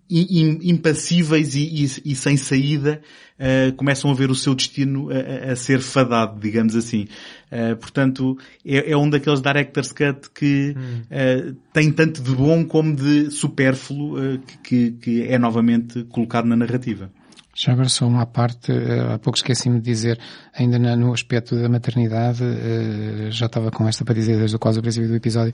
impassíveis 0.09 1.55
e, 1.55 1.83
e- 1.85 2.11
e 2.11 2.15
sem 2.15 2.37
saída, 2.37 3.01
eh, 3.43 3.71
começam 3.75 4.11
a 4.11 4.13
ver 4.13 4.29
o 4.29 4.35
seu 4.35 4.53
destino 4.53 5.09
a, 5.09 5.49
a- 5.49 5.51
a 5.53 5.55
ser 5.55 5.79
fadado, 5.81 6.39
digamos 6.39 6.75
assim. 6.75 7.07
Eh, 7.49 7.73
portanto, 7.75 8.37
é, 8.63 8.91
é 8.91 8.95
um 8.95 9.09
daqueles 9.09 9.41
director's 9.41 9.91
cut 9.91 10.29
que 10.33 10.75
eh, 11.09 11.53
tem 11.73 11.91
tanto 11.91 12.21
de 12.21 12.35
bom 12.35 12.63
como 12.63 12.95
de 12.95 13.31
supérfluo 13.31 14.17
eh, 14.23 14.39
que, 14.63 14.91
que- 14.91 15.23
é 15.23 15.39
novamente 15.39 16.03
colocado 16.03 16.45
na 16.45 16.55
narrativa. 16.55 17.09
Já 17.53 17.73
agora 17.73 17.89
só 17.89 18.07
uma 18.07 18.25
parte, 18.25 18.71
eh, 18.71 19.13
há 19.13 19.19
pouco 19.19 19.37
esqueci-me 19.37 19.79
de 19.79 19.85
dizer, 19.85 20.17
ainda 20.53 20.77
no 20.95 21.11
aspecto 21.11 21.55
da 21.59 21.67
maternidade, 21.67 22.43
eh, 22.43 23.27
já 23.31 23.47
estava 23.47 23.71
com 23.71 23.87
esta 23.87 24.05
para 24.05 24.13
dizer 24.15 24.37
desde 24.37 24.55
o 24.55 24.59
quase 24.59 24.79
o 24.79 24.81
princípio 24.81 25.09
do 25.09 25.15
episódio, 25.15 25.53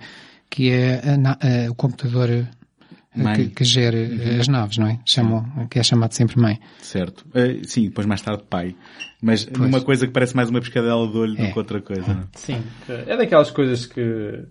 que 0.49 0.69
é 0.69 1.01
eh, 1.41 1.69
o 1.69 1.73
computador 1.73 2.29
eh. 2.29 2.45
Que, 3.35 3.47
que 3.47 3.63
gera 3.63 3.97
eh, 3.97 4.37
as 4.39 4.47
naves, 4.47 4.77
não 4.77 4.87
é? 4.87 4.99
Chamam, 5.05 5.67
que 5.69 5.79
é 5.79 5.83
chamado 5.83 6.13
sempre 6.13 6.39
mãe. 6.39 6.59
Certo. 6.81 7.25
Eh, 7.33 7.61
sim, 7.63 7.85
depois 7.85 8.05
mais 8.07 8.21
tarde 8.21 8.43
pai. 8.49 8.75
Mas 9.21 9.45
numa 9.47 9.81
coisa 9.81 10.05
que 10.07 10.13
parece 10.13 10.35
mais 10.35 10.49
uma 10.49 10.59
pescadela 10.59 11.07
de 11.07 11.17
olho 11.17 11.35
do 11.35 11.41
É. 11.41 11.51
que 11.51 11.57
outra 11.57 11.81
coisa. 11.81 12.13
não 12.13 12.21
é? 12.21 12.25
Sim. 12.35 12.61
É 12.87 13.17
daquelas 13.17 13.51
coisas 13.51 13.85
que 13.85 14.43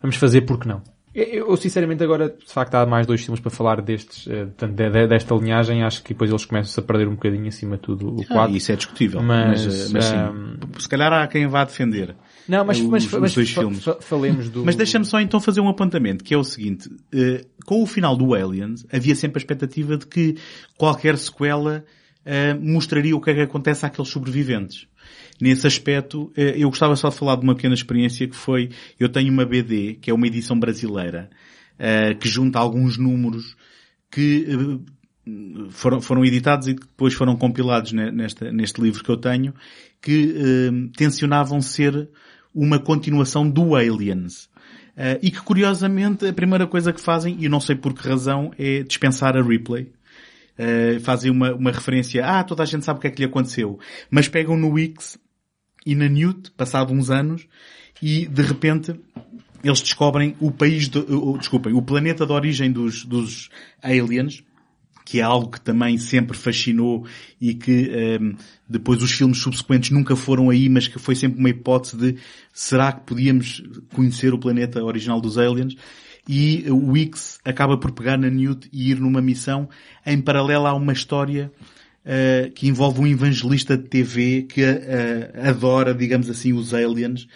vamos 0.00 0.16
fazer 0.16 0.42
porque 0.42 0.68
não. 0.68 0.82
Eu, 1.14 1.56
sinceramente 1.56 2.02
agora, 2.02 2.28
de 2.28 2.52
facto, 2.52 2.74
há 2.74 2.84
mais 2.84 3.06
dois 3.06 3.20
filmes 3.22 3.38
para 3.38 3.48
falar 3.48 3.80
destes, 3.80 4.26
eh, 4.26 4.46
portanto, 4.46 4.72
de- 4.74 4.90
de- 4.90 5.06
desta 5.06 5.32
linhagem, 5.36 5.84
acho 5.84 6.02
que 6.02 6.08
depois 6.12 6.28
eles 6.28 6.44
começam 6.44 6.82
a 6.82 6.86
perder 6.86 7.06
um 7.06 7.12
bocadinho 7.14 7.46
acima 7.46 7.76
de 7.76 7.82
tudo 7.82 8.16
o 8.16 8.22
Ah, 8.22 8.26
quadro. 8.26 8.56
isso 8.56 8.72
é 8.72 8.74
discutível. 8.74 9.22
Mas, 9.22 9.64
Mas, 9.64 9.92
mas 9.92 10.04
sim. 10.06 10.16
ahm, 10.16 10.56
Se 10.76 10.88
calhar 10.88 11.12
há 11.12 11.24
quem 11.28 11.46
vá 11.46 11.62
defender. 11.64 12.16
Não, 12.48 12.64
mas, 12.64 12.78
os- 12.78 12.84
mas, 12.88 13.04
os 13.06 13.12
mas 13.12 13.34
dois 13.34 13.50
fa- 13.50 13.60
filmes. 13.62 13.84
fa- 13.84 13.98
falemos 14.00 14.48
do... 14.50 14.64
Mas 14.64 14.76
deixa-me 14.76 15.04
só 15.04 15.20
então 15.20 15.40
fazer 15.40 15.60
um 15.60 15.68
apontamento, 15.68 16.22
que 16.22 16.34
é 16.34 16.36
o 16.38 16.44
seguinte. 16.44 16.90
eh, 17.12 17.44
com 17.64 17.82
o 17.82 17.86
final 17.86 18.16
do 18.16 18.34
Aliens, 18.34 18.84
havia 18.92 19.14
sempre 19.14 19.38
a 19.38 19.40
expectativa 19.40 19.96
de 19.96 20.06
que 20.06 20.36
qualquer 20.76 21.16
sequela 21.16 21.84
eh, 22.24 22.52
mostraria 22.54 23.16
o 23.16 23.20
que 23.20 23.30
é 23.30 23.34
que 23.34 23.40
acontece 23.40 23.86
àqueles 23.86 24.10
sobreviventes. 24.10 24.86
Nesse 25.40 25.66
aspecto, 25.66 26.32
eh, 26.36 26.54
eu 26.56 26.68
gostava 26.68 26.94
só 26.96 27.08
de 27.08 27.16
falar 27.16 27.36
de 27.36 27.42
uma 27.42 27.54
pequena 27.54 27.74
experiência 27.74 28.26
que 28.28 28.36
foi, 28.36 28.70
eu 29.00 29.08
tenho 29.08 29.32
uma 29.32 29.44
BD, 29.46 29.94
que 30.00 30.10
é 30.10 30.14
uma 30.14 30.26
edição 30.26 30.58
brasileira, 30.58 31.30
eh, 31.78 32.14
que 32.14 32.28
junta 32.28 32.58
alguns 32.58 32.98
números 32.98 33.56
que 34.10 34.46
eh, 35.26 35.30
foram, 35.70 36.00
foram 36.02 36.24
editados 36.24 36.68
e 36.68 36.74
depois 36.74 37.14
foram 37.14 37.34
compilados 37.36 37.92
nesta, 37.92 38.52
neste 38.52 38.80
livro 38.82 39.02
que 39.02 39.08
eu 39.10 39.16
tenho, 39.16 39.54
que 40.02 40.34
uh, 40.36 40.88
tensionavam 40.94 41.62
ser 41.62 42.10
uma 42.54 42.78
continuação 42.78 43.48
do 43.48 43.74
Aliens. 43.74 44.48
Uh, 44.96 45.18
e 45.20 45.30
que 45.30 45.40
curiosamente 45.40 46.24
a 46.24 46.32
primeira 46.32 46.66
coisa 46.66 46.92
que 46.92 47.00
fazem, 47.00 47.36
e 47.40 47.48
não 47.48 47.58
sei 47.58 47.74
por 47.74 47.92
que 47.92 48.08
razão, 48.08 48.52
é 48.56 48.82
dispensar 48.82 49.36
a 49.36 49.42
replay. 49.42 49.92
Uh, 50.56 51.00
fazem 51.00 51.32
uma, 51.32 51.52
uma 51.52 51.72
referência, 51.72 52.24
ah, 52.24 52.44
toda 52.44 52.62
a 52.62 52.66
gente 52.66 52.84
sabe 52.84 52.98
o 52.98 53.00
que 53.00 53.08
é 53.08 53.10
que 53.10 53.20
lhe 53.20 53.28
aconteceu. 53.28 53.78
Mas 54.08 54.28
pegam 54.28 54.56
no 54.56 54.70
Wix 54.70 55.18
e 55.84 55.96
na 55.96 56.08
Newt, 56.08 56.52
passado 56.52 56.92
uns 56.92 57.10
anos, 57.10 57.46
e 58.00 58.26
de 58.26 58.42
repente 58.42 58.94
eles 59.64 59.80
descobrem 59.80 60.36
o 60.40 60.52
país, 60.52 60.88
de, 60.88 60.98
uh, 60.98 61.38
desculpem, 61.38 61.72
o 61.72 61.82
planeta 61.82 62.24
de 62.24 62.32
origem 62.32 62.70
dos, 62.70 63.04
dos 63.04 63.50
aliens, 63.82 64.44
que 65.14 65.20
é 65.20 65.22
algo 65.22 65.48
que 65.48 65.60
também 65.60 65.96
sempre 65.96 66.36
fascinou 66.36 67.06
e 67.40 67.54
que 67.54 67.70
um, 67.70 67.94
ehm, 67.94 68.36
depois 68.68 69.00
os 69.00 69.12
filmes 69.12 69.38
subsequentes 69.38 69.90
nunca 69.90 70.16
foram 70.16 70.50
aí, 70.50 70.68
mas 70.68 70.88
que 70.88 70.98
foi 70.98 71.14
sempre 71.14 71.38
uma 71.38 71.50
hipótese 71.50 71.96
de 71.96 72.16
será 72.52 72.90
que 72.90 73.02
podíamos 73.02 73.62
conhecer 73.94 74.34
o 74.34 74.40
planeta 74.40 74.82
original 74.82 75.20
dos 75.20 75.38
aliens? 75.38 75.76
E 76.28 76.64
o 76.68 76.96
X 76.96 77.38
acaba 77.44 77.78
por 77.78 77.92
pegar 77.92 78.18
na 78.18 78.28
Newt 78.28 78.68
e 78.72 78.90
ir 78.90 78.98
numa 78.98 79.22
missão. 79.22 79.68
Em 80.04 80.20
paralelo 80.20 80.66
há 80.66 80.74
uma 80.74 80.92
história 80.92 81.52
uh, 82.04 82.50
que 82.50 82.66
envolve 82.66 83.00
um 83.00 83.06
evangelista 83.06 83.76
de 83.76 83.84
TV 83.84 84.48
que 84.48 84.64
uh, 84.64 85.48
adora, 85.48 85.94
digamos 85.94 86.28
assim, 86.28 86.52
os 86.52 86.74
aliens 86.74 87.28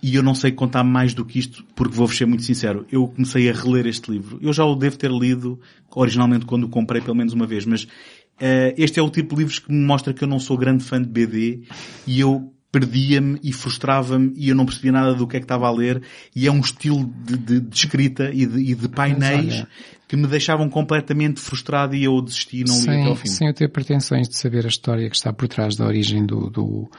e 0.00 0.14
eu 0.14 0.22
não 0.22 0.34
sei 0.34 0.52
contar 0.52 0.84
mais 0.84 1.14
do 1.14 1.24
que 1.24 1.38
isto, 1.38 1.64
porque 1.74 1.94
vou 1.94 2.08
ser 2.08 2.26
muito 2.26 2.44
sincero. 2.44 2.86
Eu 2.90 3.08
comecei 3.08 3.48
a 3.50 3.52
reler 3.52 3.86
este 3.86 4.10
livro. 4.10 4.38
Eu 4.40 4.52
já 4.52 4.64
o 4.64 4.74
devo 4.74 4.96
ter 4.96 5.10
lido 5.10 5.60
originalmente 5.94 6.46
quando 6.46 6.64
o 6.64 6.68
comprei 6.68 7.00
pelo 7.00 7.16
menos 7.16 7.32
uma 7.32 7.46
vez, 7.46 7.66
mas 7.66 7.84
uh, 7.84 8.74
este 8.76 8.98
é 8.98 9.02
o 9.02 9.10
tipo 9.10 9.34
de 9.34 9.40
livros 9.42 9.58
que 9.58 9.70
me 9.70 9.84
mostra 9.84 10.14
que 10.14 10.24
eu 10.24 10.28
não 10.28 10.38
sou 10.38 10.56
grande 10.56 10.84
fã 10.84 11.00
de 11.00 11.08
BD 11.08 11.62
e 12.06 12.20
eu 12.20 12.52
perdia-me 12.72 13.38
e 13.42 13.52
frustrava-me 13.52 14.32
e 14.34 14.48
eu 14.48 14.54
não 14.54 14.64
percebia 14.64 14.92
nada 14.92 15.14
do 15.14 15.26
que 15.26 15.36
é 15.36 15.40
que 15.40 15.44
estava 15.44 15.68
a 15.68 15.70
ler 15.70 16.02
e 16.34 16.46
é 16.46 16.50
um 16.50 16.60
estilo 16.60 17.04
de, 17.22 17.36
de, 17.36 17.60
de 17.60 17.76
escrita 17.76 18.30
e 18.32 18.46
de, 18.46 18.72
e 18.72 18.74
de 18.74 18.88
painéis 18.88 19.66
que 20.08 20.16
me 20.16 20.26
deixavam 20.26 20.70
completamente 20.70 21.38
frustrado 21.38 21.94
e 21.94 22.04
eu 22.04 22.20
desisti 22.22 22.60
e 22.60 22.64
não 22.64 22.74
li 22.74 22.80
sem, 22.80 23.00
até 23.02 23.08
ao 23.10 23.16
fim. 23.16 23.28
Sem 23.28 23.48
eu 23.48 23.54
ter 23.54 23.68
pretensões 23.68 24.26
de 24.26 24.36
saber 24.36 24.64
a 24.64 24.68
história 24.68 25.08
que 25.08 25.16
está 25.16 25.34
por 25.34 25.46
trás 25.48 25.76
da 25.76 25.86
origem 25.86 26.24
do, 26.24 26.48
do, 26.48 26.90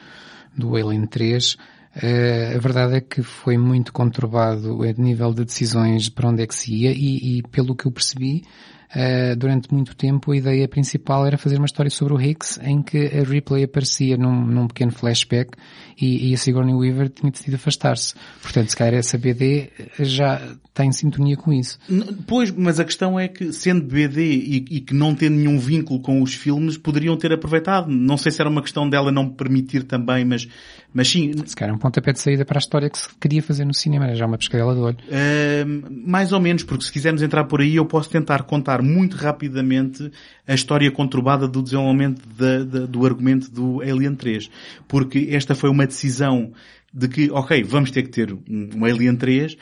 do 0.56 0.76
Alien 0.76 1.06
3, 1.06 1.56
Uh, 1.96 2.56
a 2.56 2.58
verdade 2.58 2.96
é 2.96 3.00
que 3.00 3.22
foi 3.22 3.56
muito 3.56 3.92
conturbado 3.92 4.82
a 4.82 4.92
nível 5.00 5.32
de 5.32 5.44
decisões 5.44 6.08
para 6.08 6.28
onde 6.28 6.42
é 6.42 6.46
que 6.46 6.54
se 6.54 6.74
ia 6.74 6.90
e, 6.90 7.38
e 7.38 7.42
pelo 7.44 7.76
que 7.76 7.86
eu 7.86 7.92
percebi, 7.92 8.42
uh, 8.94 9.36
durante 9.36 9.72
muito 9.72 9.94
tempo 9.94 10.32
a 10.32 10.36
ideia 10.36 10.68
principal 10.68 11.26
era 11.26 11.36
fazer 11.36 11.56
uma 11.56 11.66
história 11.66 11.90
sobre 11.90 12.14
o 12.14 12.20
Higgs 12.20 12.60
em 12.62 12.82
que 12.82 13.06
a 13.06 13.22
Ripley 13.22 13.64
aparecia 13.64 14.16
num, 14.16 14.46
num 14.46 14.66
pequeno 14.66 14.92
flashback 14.92 15.56
e, 16.00 16.30
e, 16.30 16.34
a 16.34 16.36
Sigourney 16.36 16.74
Weaver 16.74 17.08
tinha 17.08 17.30
decidido 17.30 17.56
afastar-se. 17.56 18.14
Portanto, 18.42 18.68
se 18.68 18.76
calhar 18.76 18.94
essa 18.94 19.16
BD 19.16 19.70
já 20.00 20.40
está 20.68 20.84
em 20.84 20.90
sintonia 20.90 21.36
com 21.36 21.52
isso. 21.52 21.78
Pois, 22.26 22.50
mas 22.50 22.80
a 22.80 22.84
questão 22.84 23.18
é 23.18 23.28
que 23.28 23.52
sendo 23.52 23.84
BD 23.84 24.22
e, 24.22 24.56
e 24.68 24.80
que 24.80 24.92
não 24.92 25.14
tendo 25.14 25.36
nenhum 25.36 25.56
vínculo 25.56 26.00
com 26.00 26.20
os 26.20 26.34
filmes, 26.34 26.76
poderiam 26.76 27.16
ter 27.16 27.32
aproveitado. 27.32 27.88
Não 27.88 28.16
sei 28.16 28.32
se 28.32 28.40
era 28.40 28.50
uma 28.50 28.60
questão 28.60 28.88
dela 28.88 29.12
não 29.12 29.28
permitir 29.28 29.84
também, 29.84 30.24
mas 30.24 30.48
mas 30.94 31.08
sim. 31.08 31.32
Se 31.44 31.56
calhar 31.56 31.74
um 31.74 31.78
pontapé 31.78 32.12
de 32.12 32.20
saída 32.20 32.44
para 32.44 32.56
a 32.56 32.60
história 32.60 32.88
que 32.88 32.96
se 32.96 33.08
queria 33.20 33.42
fazer 33.42 33.64
no 33.64 33.74
cinema, 33.74 34.04
era 34.04 34.14
já 34.14 34.26
uma 34.26 34.38
pescadela 34.38 34.72
de 34.72 34.80
olho. 34.80 34.96
Uh, 35.08 36.08
mais 36.08 36.32
ou 36.32 36.38
menos, 36.38 36.62
porque 36.62 36.84
se 36.84 36.92
quisermos 36.92 37.20
entrar 37.20 37.44
por 37.44 37.60
aí, 37.60 37.74
eu 37.74 37.84
posso 37.84 38.08
tentar 38.08 38.44
contar 38.44 38.80
muito 38.84 39.16
rapidamente 39.16 40.10
a 40.46 40.54
história 40.54 40.90
conturbada 40.90 41.48
do 41.48 41.62
desenvolvimento 41.62 42.22
da, 42.28 42.64
da, 42.64 42.86
do 42.86 43.04
argumento 43.04 43.50
do 43.50 43.80
Alien 43.80 44.14
3. 44.14 44.50
Porque 44.86 45.28
esta 45.30 45.54
foi 45.54 45.70
uma 45.70 45.86
decisão 45.86 46.52
de 46.94 47.08
que, 47.08 47.30
ok, 47.30 47.64
vamos 47.64 47.90
ter 47.90 48.02
que 48.04 48.10
ter 48.10 48.32
um, 48.32 48.70
um 48.76 48.84
Alien 48.84 49.16
3, 49.16 49.56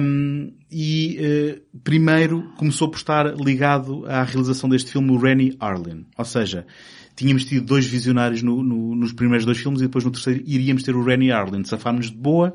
um, 0.00 0.50
e 0.72 1.18
uh, 1.20 1.80
primeiro 1.80 2.50
começou 2.56 2.88
por 2.90 2.96
estar 2.96 3.34
ligado 3.36 4.06
à 4.06 4.22
realização 4.22 4.68
deste 4.70 4.90
filme 4.90 5.10
o 5.10 5.18
Rennie 5.18 5.54
Arlen. 5.60 6.06
Ou 6.16 6.24
seja, 6.24 6.66
tínhamos 7.14 7.44
tido 7.44 7.66
dois 7.66 7.86
visionários 7.86 8.42
no, 8.42 8.62
no, 8.62 8.96
nos 8.96 9.12
primeiros 9.12 9.44
dois 9.44 9.58
filmes 9.58 9.80
e 9.80 9.84
depois 9.84 10.04
no 10.04 10.10
terceiro 10.10 10.42
iríamos 10.46 10.82
ter 10.82 10.96
o 10.96 11.04
Rennie 11.04 11.30
Arlen. 11.30 11.64
Safámos 11.64 12.10
de 12.10 12.16
boa 12.16 12.54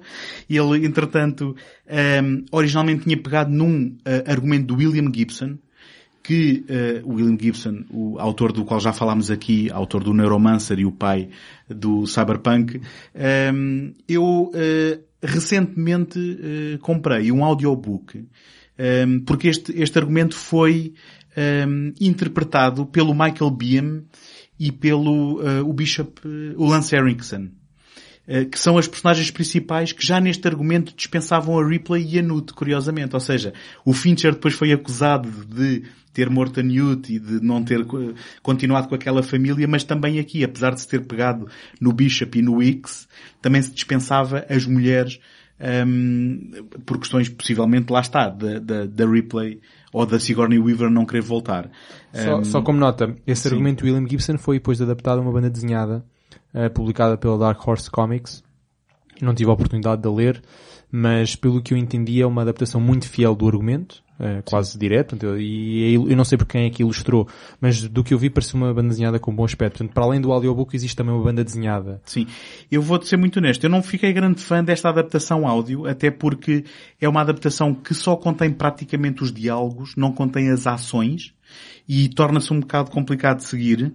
e 0.49 0.57
ele, 0.57 0.85
entretanto, 0.85 1.55
um, 1.87 2.45
originalmente 2.51 3.03
tinha 3.03 3.17
pegado 3.21 3.51
num 3.51 3.89
uh, 3.89 4.31
argumento 4.31 4.65
do 4.65 4.75
William 4.75 5.11
Gibson, 5.13 5.59
que 6.29 6.63
uh, 6.69 7.11
William 7.11 7.35
Gibson, 7.41 7.85
o 7.89 8.19
autor 8.19 8.51
do 8.51 8.63
qual 8.63 8.79
já 8.79 8.93
falámos 8.93 9.31
aqui, 9.31 9.67
autor 9.71 10.03
do 10.03 10.13
Neuromancer 10.13 10.77
e 10.77 10.85
o 10.85 10.91
pai 10.91 11.29
do 11.67 12.05
Cyberpunk, 12.05 12.79
um, 13.51 13.91
eu 14.07 14.51
uh, 14.53 15.03
recentemente 15.23 16.19
uh, 16.19 16.77
comprei 16.83 17.31
um 17.31 17.43
audiobook 17.43 18.19
um, 18.77 19.21
porque 19.21 19.47
este, 19.47 19.71
este 19.81 19.97
argumento 19.97 20.35
foi 20.35 20.93
um, 21.67 21.93
interpretado 21.99 22.85
pelo 22.85 23.11
Michael 23.11 23.49
Beam 23.49 24.03
e 24.59 24.71
pelo 24.71 25.41
o 25.65 25.73
Bishop, 25.73 26.21
o 26.57 26.65
Lance 26.65 26.93
Erickson, 26.93 27.47
que 28.51 28.59
são 28.59 28.77
as 28.77 28.89
personagens 28.89 29.31
principais 29.31 29.93
que 29.93 30.05
já 30.05 30.19
neste 30.19 30.45
argumento 30.45 30.93
dispensavam 30.93 31.57
a 31.57 31.65
Ripley 31.65 32.05
e 32.05 32.19
a 32.19 32.21
Newt, 32.21 32.51
curiosamente. 32.53 33.15
Ou 33.15 33.21
seja, 33.21 33.53
o 33.85 33.93
Fincher 33.93 34.33
depois 34.33 34.53
foi 34.53 34.73
acusado 34.73 35.29
de 35.45 35.83
ter 36.13 36.29
morto 36.29 36.59
a 36.59 36.63
Newt 36.63 37.13
e 37.13 37.19
de 37.19 37.39
não 37.41 37.63
ter 37.63 37.85
continuado 38.41 38.87
com 38.87 38.95
aquela 38.95 39.21
família, 39.21 39.67
mas 39.67 39.83
também 39.83 40.19
aqui, 40.19 40.43
apesar 40.43 40.71
de 40.71 40.81
se 40.81 40.87
ter 40.87 41.05
pegado 41.05 41.47
no 41.79 41.93
Bishop 41.93 42.37
e 42.37 42.41
no 42.41 42.61
X, 42.61 43.07
também 43.41 43.61
se 43.61 43.71
dispensava 43.71 44.45
as 44.49 44.65
mulheres 44.65 45.19
um, 45.59 46.51
por 46.85 46.97
questões 46.99 47.27
possivelmente, 47.27 47.91
lá 47.91 47.99
está, 47.99 48.29
da, 48.29 48.59
da, 48.59 48.85
da 48.85 49.05
Ripley 49.05 49.59
ou 49.91 50.05
da 50.05 50.19
Sigourney 50.19 50.59
Weaver 50.59 50.89
não 50.89 51.05
querer 51.05 51.21
voltar. 51.21 51.69
Só, 52.13 52.39
um, 52.39 52.43
só 52.43 52.61
como 52.61 52.79
nota, 52.79 53.15
esse 53.27 53.43
sim. 53.43 53.49
argumento 53.49 53.83
de 53.83 53.91
William 53.91 54.07
Gibson 54.07 54.37
foi 54.37 54.57
depois 54.57 54.81
adaptado 54.81 55.19
a 55.19 55.21
uma 55.21 55.31
banda 55.31 55.49
desenhada 55.49 56.03
uh, 56.53 56.69
publicada 56.73 57.17
pela 57.17 57.37
Dark 57.37 57.65
Horse 57.67 57.89
Comics. 57.91 58.43
Não 59.21 59.33
tive 59.33 59.49
a 59.49 59.53
oportunidade 59.53 60.01
de 60.01 60.07
ler, 60.07 60.41
mas 60.89 61.35
pelo 61.35 61.61
que 61.61 61.73
eu 61.73 61.77
entendi 61.77 62.21
é 62.21 62.25
uma 62.25 62.41
adaptação 62.41 62.79
muito 62.79 63.07
fiel 63.09 63.35
do 63.35 63.47
argumento, 63.47 64.01
é, 64.19 64.41
quase 64.41 64.73
Sim. 64.73 64.79
direto, 64.79 65.17
e 65.37 65.93
eu 65.93 66.15
não 66.15 66.25
sei 66.25 66.37
por 66.37 66.45
quem 66.45 66.65
é 66.65 66.69
que 66.69 66.83
ilustrou, 66.83 67.27
mas 67.61 67.87
do 67.87 68.03
que 68.03 68.13
eu 68.13 68.17
vi 68.17 68.29
parece 68.29 68.53
uma 68.53 68.73
banda 68.73 68.89
desenhada 68.89 69.17
com 69.17 69.33
bom 69.33 69.45
aspecto. 69.45 69.77
Portanto, 69.77 69.93
para 69.93 70.03
além 70.03 70.19
do 70.19 70.31
audiobook 70.31 70.75
existe 70.75 70.95
também 70.95 71.13
uma 71.13 71.23
banda 71.23 71.43
desenhada. 71.43 72.01
Sim. 72.03 72.27
Eu 72.69 72.81
vou-te 72.81 73.07
ser 73.07 73.17
muito 73.17 73.37
honesto, 73.37 73.63
eu 73.63 73.69
não 73.69 73.81
fiquei 73.81 74.11
grande 74.11 74.41
fã 74.41 74.63
desta 74.63 74.89
adaptação 74.89 75.47
áudio, 75.47 75.87
até 75.87 76.11
porque 76.11 76.65
é 76.99 77.07
uma 77.07 77.21
adaptação 77.21 77.73
que 77.73 77.93
só 77.93 78.15
contém 78.15 78.51
praticamente 78.51 79.23
os 79.23 79.31
diálogos, 79.31 79.95
não 79.95 80.11
contém 80.11 80.49
as 80.49 80.67
ações, 80.67 81.33
e 81.87 82.09
torna-se 82.09 82.53
um 82.53 82.59
bocado 82.59 82.91
complicado 82.91 83.37
de 83.37 83.45
seguir. 83.45 83.93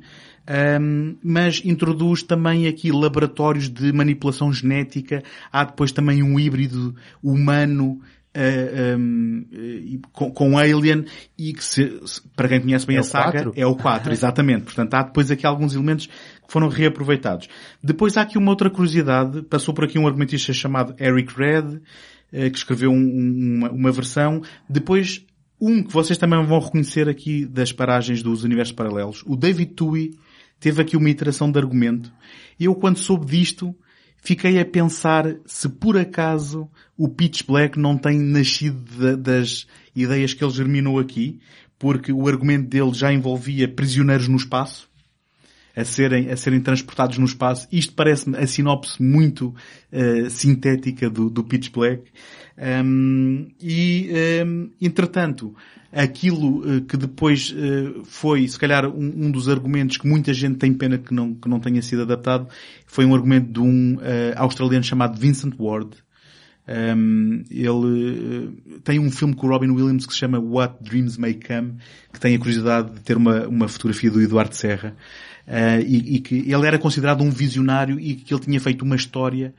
Um, 0.80 1.16
mas 1.22 1.62
introduz 1.64 2.22
também 2.22 2.66
aqui 2.66 2.92
laboratórios 2.92 3.68
de 3.68 3.92
manipulação 3.92 4.52
genética. 4.52 5.22
Há 5.50 5.64
depois 5.64 5.92
também 5.92 6.22
um 6.22 6.38
híbrido 6.38 6.94
humano 7.22 8.00
uh, 8.34 8.98
um, 8.98 9.46
uh, 9.52 10.08
com, 10.12 10.30
com, 10.30 10.58
Alien 10.58 11.04
e 11.38 11.52
que 11.52 11.64
se, 11.64 12.00
para 12.34 12.48
quem 12.48 12.60
conhece 12.60 12.86
bem 12.86 12.96
é 12.96 13.00
a 13.00 13.02
saga 13.02 13.44
4? 13.44 13.52
é 13.56 13.66
o 13.66 13.74
4, 13.74 14.12
exatamente. 14.12 14.64
Portanto, 14.64 14.94
há 14.94 15.02
depois 15.02 15.30
aqui 15.30 15.46
alguns 15.46 15.74
elementos 15.74 16.06
que 16.06 16.52
foram 16.52 16.68
reaproveitados. 16.68 17.48
Depois 17.82 18.16
há 18.16 18.22
aqui 18.22 18.36
uma 18.36 18.50
outra 18.50 18.68
curiosidade, 18.68 19.42
passou 19.42 19.72
por 19.72 19.84
aqui 19.84 19.98
um 19.98 20.06
argumentista 20.06 20.52
chamado 20.52 20.94
Eric 21.00 21.32
Red, 21.34 21.76
uh, 21.76 22.50
que 22.50 22.58
escreveu 22.58 22.90
um, 22.90 23.56
uma, 23.56 23.70
uma 23.70 23.92
versão. 23.92 24.42
Depois, 24.68 25.24
um 25.60 25.82
que 25.82 25.92
vocês 25.92 26.18
também 26.18 26.44
vão 26.44 26.58
reconhecer 26.58 27.08
aqui 27.08 27.46
das 27.46 27.72
paragens 27.72 28.22
dos 28.22 28.44
universos 28.44 28.74
paralelos, 28.74 29.22
o 29.26 29.36
David 29.36 29.72
Tui 29.74 30.10
teve 30.58 30.80
aqui 30.82 30.96
uma 30.96 31.10
iteração 31.10 31.50
de 31.50 31.58
argumento. 31.58 32.12
E 32.58 32.64
eu 32.64 32.74
quando 32.74 32.96
soube 32.96 33.26
disto, 33.26 33.74
fiquei 34.24 34.58
a 34.58 34.64
pensar 34.64 35.36
se 35.44 35.68
por 35.68 35.98
acaso 35.98 36.68
o 36.96 37.08
Pitch 37.08 37.42
Black 37.46 37.78
não 37.78 37.96
tem 37.98 38.18
nascido 38.18 38.82
de, 38.98 39.16
das 39.16 39.66
ideias 39.94 40.32
que 40.32 40.42
ele 40.42 40.52
germinou 40.52 40.98
aqui, 40.98 41.38
porque 41.78 42.10
o 42.10 42.26
argumento 42.26 42.68
dele 42.68 42.94
já 42.94 43.12
envolvia 43.12 43.68
prisioneiros 43.68 44.26
no 44.26 44.36
espaço, 44.36 44.88
a 45.76 45.84
serem, 45.84 46.30
a 46.30 46.36
serem 46.36 46.60
transportados 46.60 47.18
no 47.18 47.26
espaço. 47.26 47.68
Isto 47.70 47.92
parece-me 47.92 48.38
a 48.38 48.46
sinopse 48.46 49.02
muito 49.02 49.54
uh, 49.92 50.30
sintética 50.30 51.10
do, 51.10 51.28
do 51.28 51.44
Pitch 51.44 51.70
Black. 51.70 52.04
Um, 52.56 53.48
e, 53.60 54.10
um, 54.46 54.70
entretanto, 54.80 55.54
aquilo 55.94 56.58
uh, 56.60 56.80
que 56.82 56.96
depois 56.96 57.52
uh, 57.52 58.04
foi, 58.04 58.46
se 58.48 58.58
calhar, 58.58 58.86
um, 58.86 59.30
dos 59.30 59.48
argumentos 59.48 59.96
que 59.96 60.06
muita 60.06 60.32
gente 60.34 60.56
tem 60.56 60.72
pena 60.72 60.98
que 60.98 61.14
não, 61.14 61.34
que 61.34 61.48
não 61.48 61.60
tenha 61.60 61.80
sido 61.82 62.02
adaptado, 62.02 62.48
foi 62.86 63.04
um 63.04 63.14
argumento 63.14 63.52
de 63.52 63.60
um 63.60 63.96
uh, 63.96 64.00
australiano 64.36 64.84
chamado 64.84 65.18
Vincent 65.18 65.54
Ward, 65.58 65.96
Um, 66.66 67.44
ele 67.50 67.68
uh, 67.68 68.80
tem 68.82 68.98
um 68.98 69.10
filme 69.10 69.34
com 69.34 69.46
o 69.46 69.50
Robin 69.50 69.70
Williams 69.70 70.06
que 70.06 70.14
se 70.14 70.18
chama 70.18 70.38
What 70.38 70.76
Dreams 70.82 71.18
May 71.18 71.34
Come, 71.34 71.74
que 72.10 72.18
tem 72.18 72.34
a 72.34 72.38
curiosidade 72.38 72.90
de 72.90 73.00
ter 73.00 73.18
uma, 73.18 73.46
uma 73.46 73.68
fotografia 73.68 74.10
do 74.10 74.20
Eduardo 74.22 74.54
Serra, 74.54 74.96
uh, 75.46 75.82
e, 75.86 76.16
e, 76.16 76.20
que 76.20 76.36
ele 76.36 76.66
era 76.66 76.78
considerado 76.78 77.22
um 77.22 77.30
visionário 77.30 78.00
e 78.00 78.14
que 78.14 78.32
ele 78.32 78.40
tinha 78.40 78.60
feito 78.60 78.82
uma 78.82 78.96
história 78.96 79.54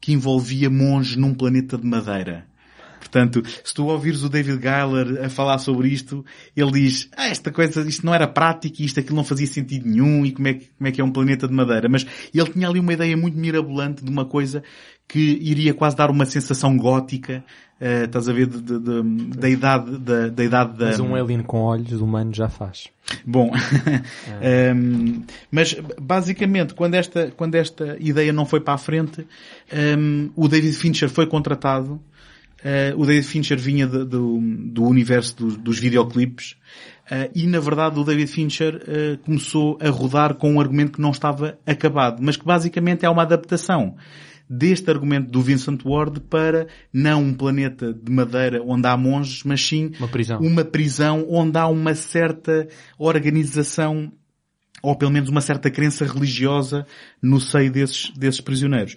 que 0.00 0.12
envolvia 0.12 0.70
monges 0.70 1.16
num 1.16 1.34
planeta 1.34 1.76
de 1.76 1.86
madeira. 1.86 2.46
Portanto, 3.12 3.42
se 3.62 3.74
tu 3.74 3.86
ouvires 3.88 4.24
o 4.24 4.28
David 4.30 4.58
Geiler 4.62 5.26
a 5.26 5.28
falar 5.28 5.58
sobre 5.58 5.88
isto, 5.88 6.24
ele 6.56 6.72
diz, 6.72 7.10
ah, 7.14 7.28
esta 7.28 7.52
coisa, 7.52 7.86
isto 7.86 8.06
não 8.06 8.14
era 8.14 8.26
prático, 8.26 8.80
isto 8.80 8.98
aquilo 8.98 9.16
não 9.16 9.24
fazia 9.24 9.46
sentido 9.46 9.86
nenhum, 9.86 10.24
e 10.24 10.32
como 10.32 10.48
é, 10.48 10.54
que, 10.54 10.70
como 10.78 10.88
é 10.88 10.90
que 10.90 11.00
é 11.02 11.04
um 11.04 11.12
planeta 11.12 11.46
de 11.46 11.52
madeira. 11.52 11.90
Mas 11.90 12.06
ele 12.34 12.50
tinha 12.50 12.66
ali 12.66 12.80
uma 12.80 12.94
ideia 12.94 13.14
muito 13.14 13.36
mirabolante 13.36 14.02
de 14.02 14.10
uma 14.10 14.24
coisa 14.24 14.62
que 15.06 15.38
iria 15.42 15.74
quase 15.74 15.94
dar 15.94 16.10
uma 16.10 16.24
sensação 16.24 16.74
gótica, 16.74 17.44
uh, 17.78 18.04
estás 18.04 18.30
a 18.30 18.32
ver, 18.32 18.46
de, 18.46 18.62
de, 18.62 18.78
de, 18.78 19.02
da 19.36 19.48
idade 19.50 19.98
da, 19.98 20.28
da 20.28 20.44
idade 20.44 20.78
da... 20.78 20.86
Mas 20.86 21.00
um 21.00 21.14
alien 21.14 21.42
com 21.42 21.60
olhos 21.60 22.00
humano 22.00 22.32
já 22.32 22.48
faz. 22.48 22.88
Bom, 23.26 23.52
um, 24.74 25.22
mas 25.52 25.76
basicamente 26.00 26.72
quando 26.72 26.94
esta, 26.94 27.30
quando 27.36 27.56
esta 27.56 27.94
ideia 28.00 28.32
não 28.32 28.46
foi 28.46 28.60
para 28.60 28.72
a 28.72 28.78
frente, 28.78 29.26
um, 29.98 30.30
o 30.34 30.48
David 30.48 30.72
Fincher 30.72 31.10
foi 31.10 31.26
contratado 31.26 32.00
Uh, 32.62 32.96
o 33.00 33.04
David 33.04 33.26
Fincher 33.26 33.58
vinha 33.58 33.88
de, 33.88 34.04
do, 34.04 34.38
do 34.40 34.84
universo 34.84 35.36
dos, 35.36 35.56
dos 35.56 35.78
videoclipes 35.80 36.52
uh, 37.10 37.28
e 37.34 37.44
na 37.44 37.58
verdade 37.58 37.98
o 37.98 38.04
David 38.04 38.30
Fincher 38.30 38.76
uh, 38.76 39.18
começou 39.24 39.76
a 39.80 39.90
rodar 39.90 40.34
com 40.34 40.52
um 40.52 40.60
argumento 40.60 40.92
que 40.92 41.00
não 41.00 41.10
estava 41.10 41.58
acabado, 41.66 42.22
mas 42.22 42.36
que 42.36 42.44
basicamente 42.44 43.04
é 43.04 43.10
uma 43.10 43.22
adaptação 43.22 43.96
deste 44.48 44.90
argumento 44.90 45.28
do 45.28 45.42
Vincent 45.42 45.80
Ward 45.84 46.20
para 46.20 46.68
não 46.92 47.22
um 47.24 47.34
planeta 47.34 47.92
de 47.92 48.12
madeira 48.12 48.62
onde 48.64 48.86
há 48.86 48.96
monges, 48.96 49.42
mas 49.44 49.60
sim 49.66 49.90
uma 49.98 50.08
prisão, 50.08 50.38
uma 50.40 50.64
prisão 50.64 51.26
onde 51.28 51.58
há 51.58 51.66
uma 51.66 51.96
certa 51.96 52.68
organização 52.96 54.12
ou 54.82 54.96
pelo 54.96 55.10
menos 55.10 55.30
uma 55.30 55.40
certa 55.40 55.70
crença 55.70 56.04
religiosa 56.04 56.86
no 57.20 57.40
seio 57.40 57.72
desses, 57.72 58.10
desses 58.10 58.40
prisioneiros. 58.40 58.96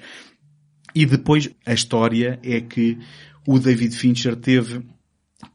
E 0.94 1.06
depois 1.06 1.50
a 1.66 1.74
história 1.74 2.40
é 2.44 2.60
que 2.60 2.98
o 3.47 3.59
David 3.59 3.95
Fincher 3.95 4.35
teve 4.35 4.81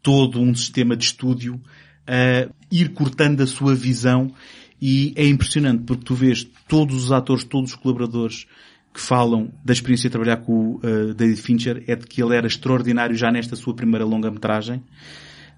todo 0.03 0.41
um 0.41 0.55
sistema 0.55 0.97
de 0.97 1.05
estúdio 1.05 1.61
a 2.07 2.49
ir 2.71 2.91
cortando 2.91 3.41
a 3.41 3.47
sua 3.47 3.75
visão 3.75 4.33
e 4.81 5.13
é 5.17 5.27
impressionante 5.27 5.85
porque 5.85 6.05
tu 6.05 6.15
vês 6.15 6.49
todos 6.69 7.05
os 7.05 7.13
atores, 7.13 7.45
todos 7.45 7.71
os 7.71 7.77
colaboradores 7.77 8.47
que 8.93 9.01
falam 9.01 9.53
da 9.65 9.73
experiência 9.73 10.09
de 10.09 10.13
trabalhar 10.13 10.39
com 10.39 10.53
o 10.53 10.77
uh, 10.77 11.15
David 11.15 11.41
Fincher 11.41 11.85
é 11.87 11.95
de 11.95 12.07
que 12.07 12.23
ele 12.23 12.35
era 12.35 12.47
extraordinário 12.47 13.15
já 13.15 13.31
nesta 13.31 13.55
sua 13.55 13.75
primeira 13.75 14.05
longa-metragem. 14.05 14.83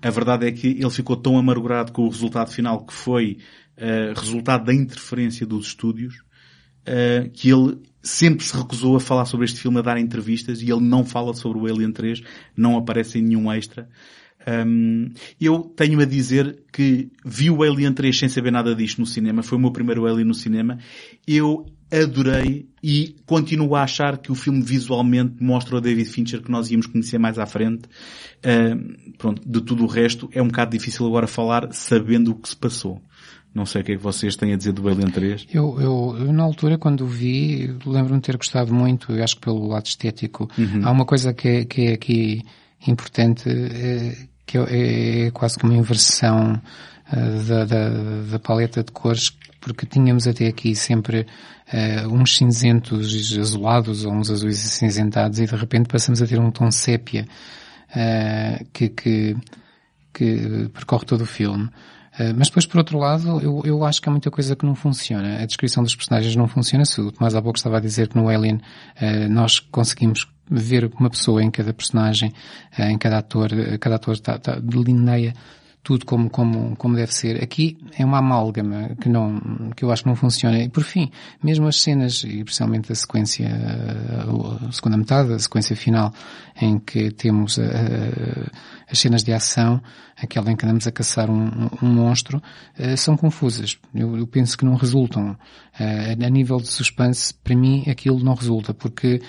A 0.02 0.10
verdade 0.10 0.46
é 0.46 0.52
que 0.52 0.66
ele 0.66 0.90
ficou 0.90 1.16
tão 1.16 1.38
amargurado 1.38 1.92
com 1.92 2.02
o 2.02 2.09
resultado 2.09 2.50
final 2.50 2.84
que 2.84 2.92
foi 2.92 3.38
uh, 3.78 4.18
resultado 4.18 4.64
da 4.64 4.74
interferência 4.74 5.46
dos 5.46 5.68
estúdios 5.68 6.16
uh, 6.16 7.30
que 7.32 7.50
ele 7.50 7.78
sempre 8.03 8.45
se 8.45 8.57
recusou 8.57 8.97
a 8.97 9.01
falar 9.01 9.24
sobre 9.24 9.45
este 9.45 9.61
filme, 9.61 9.79
a 9.79 9.83
dar 9.83 9.99
entrevistas, 9.99 10.61
e 10.61 10.70
ele 10.70 10.81
não 10.81 11.05
fala 11.05 11.33
sobre 11.35 11.59
o 11.59 11.66
Alien 11.66 11.93
3, 11.93 12.23
não 12.57 12.77
aparece 12.77 13.19
em 13.19 13.23
nenhum 13.23 13.51
extra. 13.53 13.89
Um, 14.47 15.11
eu 15.41 15.61
tenho 15.77 16.01
a 16.01 16.05
dizer 16.05 16.65
que 16.73 17.11
vi 17.24 17.49
o 17.49 17.62
Alien 17.62 17.93
3 17.93 18.19
sem 18.19 18.29
saber 18.29 18.51
nada 18.51 18.74
disto 18.74 18.99
no 18.99 19.07
cinema, 19.07 19.43
foi 19.43 19.57
o 19.57 19.61
meu 19.61 19.70
primeiro 19.70 20.07
Alien 20.07 20.27
no 20.27 20.35
cinema. 20.35 20.79
Eu 21.27 21.66
adorei 21.93 22.69
e 22.83 23.15
continuo 23.27 23.77
a 23.77 23.83
achar 23.83 24.19
que 24.19 24.33
o 24.33 24.35
filme 24.35 24.62
visualmente 24.62 25.43
mostra 25.43 25.77
o 25.77 25.81
David 25.81 26.09
Fincher 26.09 26.43
que 26.43 26.51
nós 26.51 26.70
íamos 26.70 26.87
conhecer 26.87 27.19
mais 27.19 27.39
à 27.39 27.47
frente. 27.47 27.85
Uh, 28.39 29.12
pronto, 29.19 29.43
de 29.47 29.61
tudo 29.61 29.85
o 29.85 29.87
resto 29.87 30.29
é 30.33 30.43
um 30.43 30.49
bocado 30.49 30.77
difícil 30.77 31.07
agora 31.07 31.27
falar 31.27 31.73
sabendo 31.73 32.33
o 32.33 32.35
que 32.35 32.49
se 32.49 32.57
passou. 32.57 33.01
Não 33.55 33.66
sei 33.66 33.83
o 33.83 33.85
que 33.85 33.93
é 33.93 33.97
que 33.97 34.03
vocês 34.03 34.35
têm 34.35 34.55
a 34.55 34.57
dizer 34.57 34.73
do 34.73 34.89
Alien 34.89 35.11
3. 35.11 35.47
Eu, 35.53 35.79
eu, 35.79 36.16
eu 36.19 36.33
na 36.33 36.43
altura, 36.43 36.79
quando 36.79 37.03
o 37.03 37.07
vi, 37.07 37.66
lembro-me 37.85 38.20
de 38.20 38.27
ter 38.27 38.37
gostado 38.37 38.73
muito, 38.73 39.12
eu 39.12 39.23
acho 39.23 39.37
que 39.37 39.43
pelo 39.43 39.69
lado 39.69 39.85
estético. 39.85 40.49
Uhum. 40.57 40.81
Há 40.85 40.91
uma 40.91 41.05
coisa 41.05 41.35
que 41.35 41.49
é, 41.49 41.65
que 41.65 41.83
é 41.83 41.93
aqui 41.93 42.43
importante, 42.87 43.49
é, 43.49 44.16
que 44.47 44.59
é, 44.59 45.27
é, 45.27 45.31
quase 45.31 45.59
que 45.59 45.65
uma 45.65 45.74
inversão 45.74 46.55
uh, 47.12 47.45
da, 47.47 47.65
da, 47.65 47.89
da, 48.31 48.39
paleta 48.39 48.83
de 48.83 48.91
cores, 48.91 49.31
porque 49.61 49.87
tínhamos 49.87 50.27
até 50.27 50.47
aqui 50.47 50.74
sempre 50.74 51.27
uh, 51.73 52.09
uns 52.09 52.37
cinzentos 52.37 53.37
azulados 53.39 54.05
ou 54.05 54.12
uns 54.12 54.31
azuis 54.31 54.59
cinzentados 54.59 55.39
e 55.39 55.47
de 55.47 55.57
repente 55.57 55.89
passamos 55.89 56.23
a 56.23 56.27
ter 56.27 56.41
um 56.41 56.51
tom 56.51 56.70
sépia 56.70 57.27
uh, 57.91 58.65
que, 58.73 58.89
que, 58.89 59.37
que 60.12 60.70
percorre 60.73 61.05
todo 61.05 61.23
o 61.23 61.27
filme. 61.27 61.69
Eh, 62.18 62.32
mas 62.32 62.48
depois, 62.48 62.66
por 62.66 62.78
outro 62.78 62.98
lado, 62.98 63.40
eu, 63.40 63.62
eu 63.64 63.84
acho 63.84 64.01
que 64.01 64.09
há 64.09 64.12
muita 64.12 64.30
coisa 64.30 64.55
que 64.55 64.66
não 64.66 64.74
funciona. 64.74 65.43
A 65.43 65.47
descrição 65.47 65.82
dos 65.82 65.94
personagens 65.94 66.36
não 66.36 66.47
funciona. 66.47 66.84
Se 66.84 67.01
o 67.01 67.10
Tomás 67.10 67.34
há 67.34 67.43
pouco 67.43 67.56
estava 67.56 67.78
a 67.78 67.80
dizer 67.80 68.09
que 68.09 68.16
no 68.16 68.28
Alien 68.28 68.56
uh, 68.56 69.28
nós 69.30 69.59
conseguimos 69.59 70.28
ver 70.51 70.90
uma 70.98 71.09
pessoa 71.09 71.43
em 71.43 71.51
cada 71.51 71.72
personagem, 71.72 72.32
uh, 72.78 72.82
em 72.82 72.98
cada 72.98 73.18
ator, 73.18 73.51
cada 73.80 73.97
ator 73.97 74.14
está, 74.14 74.36
está, 74.36 74.59
delineia 74.59 75.32
tudo 75.82 76.06
como, 76.06 76.30
como, 76.30 76.76
como 76.76 76.94
deve 76.94 77.12
ser. 77.12 77.42
Aqui 77.42 77.76
é 77.98 78.04
uma 78.04 78.18
amálgama 78.18 78.90
que 79.00 79.09
não, 79.09 79.70
que 79.74 79.84
eu 79.84 79.90
acho 79.90 80.04
que 80.04 80.09
não 80.09 80.14
funciona. 80.14 80.62
E 80.62 80.68
por 80.68 80.84
fim, 80.84 81.10
mesmo 81.42 81.66
as 81.66 81.80
cenas, 81.80 82.22
e 82.22 82.38
especialmente 82.38 82.92
a 82.92 82.94
sequência, 82.94 83.48
a 83.48 84.72
segunda 84.72 84.96
metade, 84.96 85.32
a 85.32 85.38
sequência 85.38 85.74
final, 85.74 86.14
em 86.60 86.78
que 86.78 87.10
temos 87.10 87.59
a, 87.59 87.64
a, 87.64 88.90
as 88.90 88.98
cenas 88.98 89.24
de 89.24 89.32
ação, 89.32 89.82
aquela 90.16 90.52
em 90.52 90.56
que 90.56 90.64
andamos 90.64 90.86
a 90.86 90.92
caçar 90.92 91.28
um, 91.28 91.68
um 91.82 91.88
monstro, 91.88 92.40
uh, 92.78 92.96
são 92.96 93.16
confusas. 93.16 93.76
Eu, 93.92 94.16
eu, 94.16 94.26
penso 94.26 94.56
que 94.56 94.64
não 94.64 94.76
resultam. 94.76 95.36
Uh, 95.80 96.24
a 96.24 96.30
nível 96.30 96.59
de 96.59 96.68
suspense, 96.68 97.34
para 97.34 97.56
mim, 97.56 97.84
aquilo 97.90 98.22
não 98.22 98.34
resulta, 98.34 98.72
porque 98.72 99.20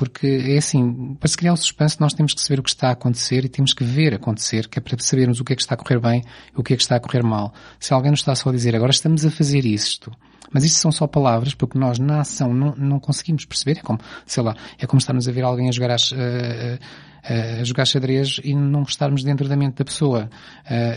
porque 0.00 0.26
é 0.26 0.56
assim, 0.56 1.14
para 1.20 1.28
se 1.28 1.36
criar 1.36 1.52
o 1.52 1.56
suspense 1.58 2.00
nós 2.00 2.14
temos 2.14 2.32
que 2.32 2.40
saber 2.40 2.58
o 2.58 2.62
que 2.62 2.70
está 2.70 2.88
a 2.88 2.92
acontecer 2.92 3.44
e 3.44 3.50
temos 3.50 3.74
que 3.74 3.84
ver 3.84 4.14
acontecer, 4.14 4.66
que 4.66 4.78
é 4.78 4.80
para 4.80 4.98
sabermos 4.98 5.40
o 5.40 5.44
que 5.44 5.52
é 5.52 5.56
que 5.56 5.60
está 5.60 5.74
a 5.74 5.76
correr 5.76 6.00
bem 6.00 6.24
e 6.56 6.58
o 6.58 6.62
que 6.62 6.72
é 6.72 6.76
que 6.78 6.80
está 6.80 6.96
a 6.96 7.00
correr 7.00 7.22
mal. 7.22 7.52
Se 7.78 7.92
alguém 7.92 8.10
nos 8.10 8.20
está 8.20 8.34
só 8.34 8.48
a 8.48 8.52
dizer, 8.52 8.74
agora 8.74 8.92
estamos 8.92 9.26
a 9.26 9.30
fazer 9.30 9.66
isto, 9.66 10.10
mas 10.50 10.64
isto 10.64 10.78
são 10.78 10.90
só 10.90 11.06
palavras, 11.06 11.52
porque 11.52 11.78
nós 11.78 11.98
na 11.98 12.20
ação 12.20 12.54
não, 12.54 12.74
não 12.76 12.98
conseguimos 12.98 13.44
perceber, 13.44 13.80
é 13.80 13.82
como, 13.82 13.98
sei 14.24 14.42
lá, 14.42 14.56
é 14.78 14.86
como 14.86 14.98
estarmos 14.98 15.28
a 15.28 15.32
ver 15.32 15.42
alguém 15.42 15.68
a 15.68 15.72
jogar 15.72 15.90
uh, 15.90 15.94
uh, 15.94 17.60
a 17.60 17.64
jogar 17.64 17.84
xadrez 17.84 18.40
e 18.42 18.54
não 18.54 18.84
estarmos 18.84 19.22
dentro 19.22 19.50
da 19.50 19.54
mente 19.54 19.74
da 19.74 19.84
pessoa. 19.84 20.30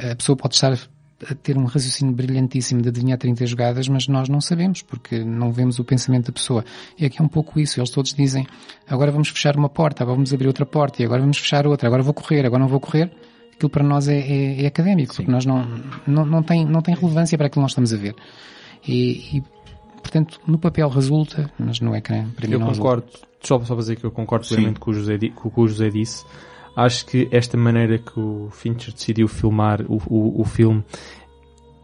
A 0.09 0.15
pessoa 0.15 0.37
pode 0.37 0.55
estar 0.55 0.79
a 1.29 1.35
ter 1.35 1.57
um 1.57 1.65
raciocínio 1.65 2.13
brilhantíssimo 2.13 2.81
de 2.81 2.89
adivinhar 2.89 3.17
30 3.17 3.45
jogadas, 3.45 3.87
mas 3.87 4.07
nós 4.07 4.29
não 4.29 4.41
sabemos, 4.41 4.81
porque 4.81 5.23
não 5.23 5.51
vemos 5.51 5.79
o 5.79 5.83
pensamento 5.83 6.27
da 6.27 6.33
pessoa. 6.33 6.63
E 6.97 7.05
aqui 7.05 7.21
é 7.21 7.23
um 7.23 7.27
pouco 7.27 7.59
isso. 7.59 7.79
Eles 7.79 7.89
todos 7.89 8.13
dizem, 8.13 8.47
agora 8.87 9.11
vamos 9.11 9.29
fechar 9.29 9.55
uma 9.55 9.69
porta, 9.69 10.03
agora 10.03 10.15
vamos 10.15 10.33
abrir 10.33 10.47
outra 10.47 10.65
porta, 10.65 11.01
e 11.01 11.05
agora 11.05 11.21
vamos 11.21 11.37
fechar 11.37 11.67
outra, 11.67 11.87
agora 11.87 12.03
vou 12.03 12.13
correr, 12.13 12.45
agora 12.45 12.61
não 12.61 12.69
vou 12.69 12.79
correr. 12.79 13.11
Aquilo 13.53 13.69
para 13.69 13.83
nós 13.83 14.07
é, 14.07 14.19
é, 14.19 14.63
é 14.63 14.65
académico, 14.65 15.13
Sim. 15.13 15.17
porque 15.23 15.31
nós 15.31 15.45
não, 15.45 15.65
não, 16.07 16.25
não, 16.25 16.43
tem, 16.43 16.65
não 16.65 16.81
tem 16.81 16.95
relevância 16.95 17.37
para 17.37 17.47
aquilo 17.47 17.61
que 17.61 17.63
nós 17.63 17.71
estamos 17.71 17.93
a 17.93 17.97
ver. 17.97 18.15
E, 18.87 19.37
e 19.37 19.43
portanto, 20.01 20.41
no 20.47 20.57
papel 20.57 20.89
resulta, 20.89 21.51
mas 21.57 21.79
no 21.79 21.95
ecrã, 21.95 22.27
para 22.35 22.47
mim 22.47 22.53
eu 22.53 22.59
não 22.59 22.73
concordo, 22.73 23.05
resulta. 23.05 23.27
só 23.41 23.59
para 23.59 23.75
dizer 23.75 23.95
que 23.95 24.03
eu 24.03 24.11
concordo 24.11 24.47
plenamente 24.47 24.79
com 24.79 24.91
o, 24.91 24.93
José, 24.93 25.17
com 25.33 25.61
o 25.61 25.67
José 25.67 25.89
disse. 25.89 26.25
Acho 26.75 27.05
que 27.05 27.27
esta 27.31 27.55
maneira 27.55 27.97
que 27.99 28.19
o 28.19 28.49
Fincher 28.51 28.93
decidiu 28.93 29.27
filmar 29.27 29.81
o, 29.87 30.01
o, 30.07 30.41
o 30.41 30.43
filme 30.43 30.83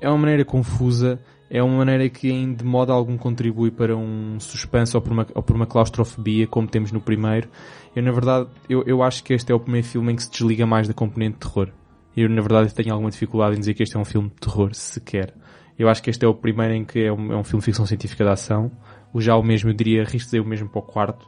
é 0.01 0.09
uma 0.09 0.17
maneira 0.17 0.43
confusa, 0.43 1.19
é 1.49 1.61
uma 1.61 1.77
maneira 1.77 2.07
que 2.09 2.29
em 2.29 2.53
de 2.53 2.63
modo 2.63 2.91
algum 2.91 3.17
contribui 3.17 3.71
para 3.71 3.95
um 3.95 4.39
suspense 4.39 4.95
ou 4.95 5.01
por 5.01 5.11
uma, 5.11 5.27
ou 5.33 5.43
uma 5.51 5.65
claustrofobia, 5.65 6.47
como 6.47 6.67
temos 6.67 6.91
no 6.91 7.01
primeiro. 7.01 7.49
Eu, 7.95 8.03
na 8.03 8.11
verdade, 8.11 8.47
eu, 8.69 8.83
eu 8.85 9.03
acho 9.03 9.23
que 9.23 9.33
este 9.33 9.51
é 9.51 9.55
o 9.55 9.59
primeiro 9.59 9.85
filme 9.85 10.13
em 10.13 10.15
que 10.15 10.23
se 10.23 10.31
desliga 10.31 10.65
mais 10.65 10.87
da 10.87 10.93
componente 10.93 11.33
de 11.33 11.39
terror. 11.39 11.69
Eu, 12.15 12.29
na 12.29 12.41
verdade, 12.41 12.73
tenho 12.73 12.93
alguma 12.93 13.09
dificuldade 13.11 13.55
em 13.55 13.59
dizer 13.59 13.73
que 13.73 13.83
este 13.83 13.95
é 13.95 13.99
um 13.99 14.05
filme 14.05 14.29
de 14.29 14.35
terror, 14.35 14.73
sequer. 14.73 15.33
Eu 15.77 15.87
acho 15.87 16.03
que 16.03 16.09
este 16.09 16.25
é 16.25 16.27
o 16.27 16.33
primeiro 16.33 16.73
em 16.73 16.83
que 16.83 16.99
é 16.99 17.11
um, 17.11 17.31
é 17.31 17.37
um 17.37 17.43
filme 17.43 17.61
de 17.61 17.65
ficção 17.65 17.85
científica 17.85 18.23
de 18.23 18.29
ação. 18.29 18.71
O 19.13 19.21
já 19.21 19.35
o 19.35 19.43
mesmo, 19.43 19.69
eu 19.69 19.73
diria, 19.73 20.03
arrisco 20.03 20.35
o 20.37 20.45
mesmo 20.45 20.67
para 20.69 20.79
o 20.79 20.83
quarto. 20.83 21.25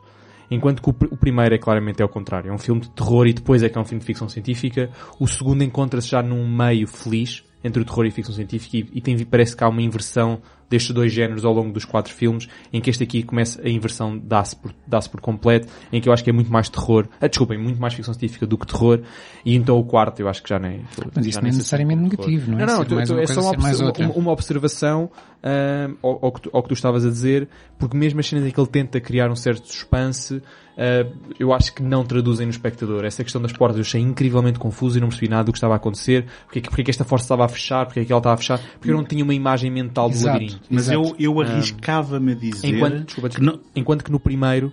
Enquanto 0.51 0.81
que 0.81 0.89
o, 0.89 1.13
o 1.13 1.17
primeiro 1.17 1.55
é 1.55 1.57
claramente 1.57 2.01
é 2.01 2.05
o 2.05 2.09
contrário. 2.09 2.51
É 2.51 2.53
um 2.53 2.57
filme 2.57 2.81
de 2.81 2.89
terror 2.91 3.25
e 3.25 3.33
depois 3.33 3.63
é 3.63 3.69
que 3.69 3.77
é 3.77 3.81
um 3.81 3.85
filme 3.85 4.01
de 4.01 4.05
ficção 4.05 4.27
científica. 4.27 4.91
O 5.17 5.25
segundo 5.25 5.63
encontra-se 5.63 6.09
já 6.09 6.21
num 6.21 6.45
meio 6.45 6.87
feliz, 6.87 7.43
entre 7.63 7.81
o 7.81 7.85
terror 7.85 8.05
e 8.05 8.09
a 8.09 8.11
ficção 8.11 8.35
científica 8.35 8.77
e, 8.77 8.87
e 8.93 9.01
tem, 9.01 9.17
parece 9.25 9.55
que 9.55 9.63
há 9.63 9.69
uma 9.69 9.81
inversão 9.81 10.41
destes 10.71 10.95
dois 10.95 11.11
géneros 11.11 11.43
ao 11.43 11.53
longo 11.53 11.73
dos 11.73 11.83
quatro 11.83 12.13
filmes, 12.13 12.47
em 12.71 12.79
que 12.79 12.89
este 12.89 13.03
aqui 13.03 13.21
começa 13.21 13.61
a 13.61 13.69
inversão 13.69 14.17
dá-se 14.17 14.55
por, 14.55 14.73
dá 14.87 14.99
por 15.01 15.19
completo, 15.19 15.67
em 15.91 15.99
que 15.99 16.07
eu 16.07 16.13
acho 16.13 16.23
que 16.23 16.29
é 16.29 16.33
muito 16.33 16.51
mais 16.51 16.69
terror, 16.69 17.07
ah, 17.19 17.27
desculpem, 17.27 17.57
muito 17.57 17.79
mais 17.79 17.93
ficção 17.93 18.13
científica 18.13 18.47
do 18.47 18.57
que 18.57 18.65
terror, 18.65 19.01
e 19.43 19.55
então 19.55 19.77
o 19.77 19.83
quarto 19.83 20.21
eu 20.21 20.29
acho 20.29 20.41
que 20.41 20.49
já 20.49 20.57
nem... 20.57 20.81
Mas 21.13 21.25
isso 21.25 21.41
não 21.41 21.49
é 21.49 21.51
necessariamente 21.51 22.01
negativo, 22.01 22.51
não 22.51 22.59
é? 22.59 22.65
Não, 22.65 22.77
não, 22.77 22.85
tu, 22.85 22.95
tu, 22.95 23.19
é 23.19 23.27
só 23.27 23.41
uma, 23.51 23.51
uma, 23.51 24.11
uma, 24.15 24.31
observação 24.31 25.11
uh, 25.43 25.97
ao, 26.01 26.25
ao, 26.25 26.31
que 26.31 26.41
tu, 26.41 26.49
ao, 26.53 26.63
que 26.63 26.69
tu, 26.69 26.73
estavas 26.73 27.05
a 27.05 27.09
dizer, 27.09 27.49
porque 27.77 27.97
mesmo 27.97 28.21
as 28.21 28.27
cenas 28.27 28.45
em 28.45 28.51
que 28.51 28.59
ele 28.59 28.69
tenta 28.69 29.01
criar 29.01 29.29
um 29.29 29.35
certo 29.35 29.67
suspense, 29.67 30.41
uh, 30.77 31.11
eu 31.39 31.53
acho 31.53 31.73
que 31.73 31.81
não 31.83 32.03
traduzem 32.05 32.45
no 32.45 32.51
espectador. 32.51 33.03
Essa 33.05 33.23
questão 33.23 33.41
das 33.41 33.51
portas 33.51 33.77
eu 33.77 33.81
achei 33.81 34.01
incrivelmente 34.01 34.59
confuso 34.59 34.97
e 34.97 35.01
não 35.01 35.07
percebi 35.09 35.29
nada 35.29 35.45
do 35.45 35.51
que 35.51 35.57
estava 35.57 35.73
a 35.73 35.77
acontecer. 35.77 36.25
Porque, 36.45 36.59
é 36.59 36.61
porque 36.61 36.81
é 36.81 36.83
que 36.85 36.91
esta 36.91 37.03
força 37.03 37.25
estava 37.25 37.45
a 37.45 37.47
fechar, 37.47 37.85
porque 37.85 37.99
é 38.01 38.05
que 38.05 38.11
ela 38.11 38.19
estava 38.19 38.33
a 38.33 38.37
fechar, 38.37 38.59
porque 38.73 38.89
eu 38.91 38.95
não 38.97 39.03
tinha 39.03 39.23
uma 39.23 39.33
imagem 39.33 39.69
mental 39.71 40.09
do 40.09 40.15
Exato. 40.15 40.33
labirinto. 40.33 40.61
Mas 40.69 40.89
Exato. 40.89 41.15
eu, 41.19 41.33
eu 41.35 41.41
arriscava-me 41.41 42.31
a 42.31 42.35
dizer... 42.35 42.67
Enquanto, 42.67 43.05
desculpa, 43.05 43.29
que 43.29 43.41
não- 43.41 43.59
enquanto 43.75 44.03
que 44.03 44.11
no 44.11 44.19
primeiro, 44.19 44.71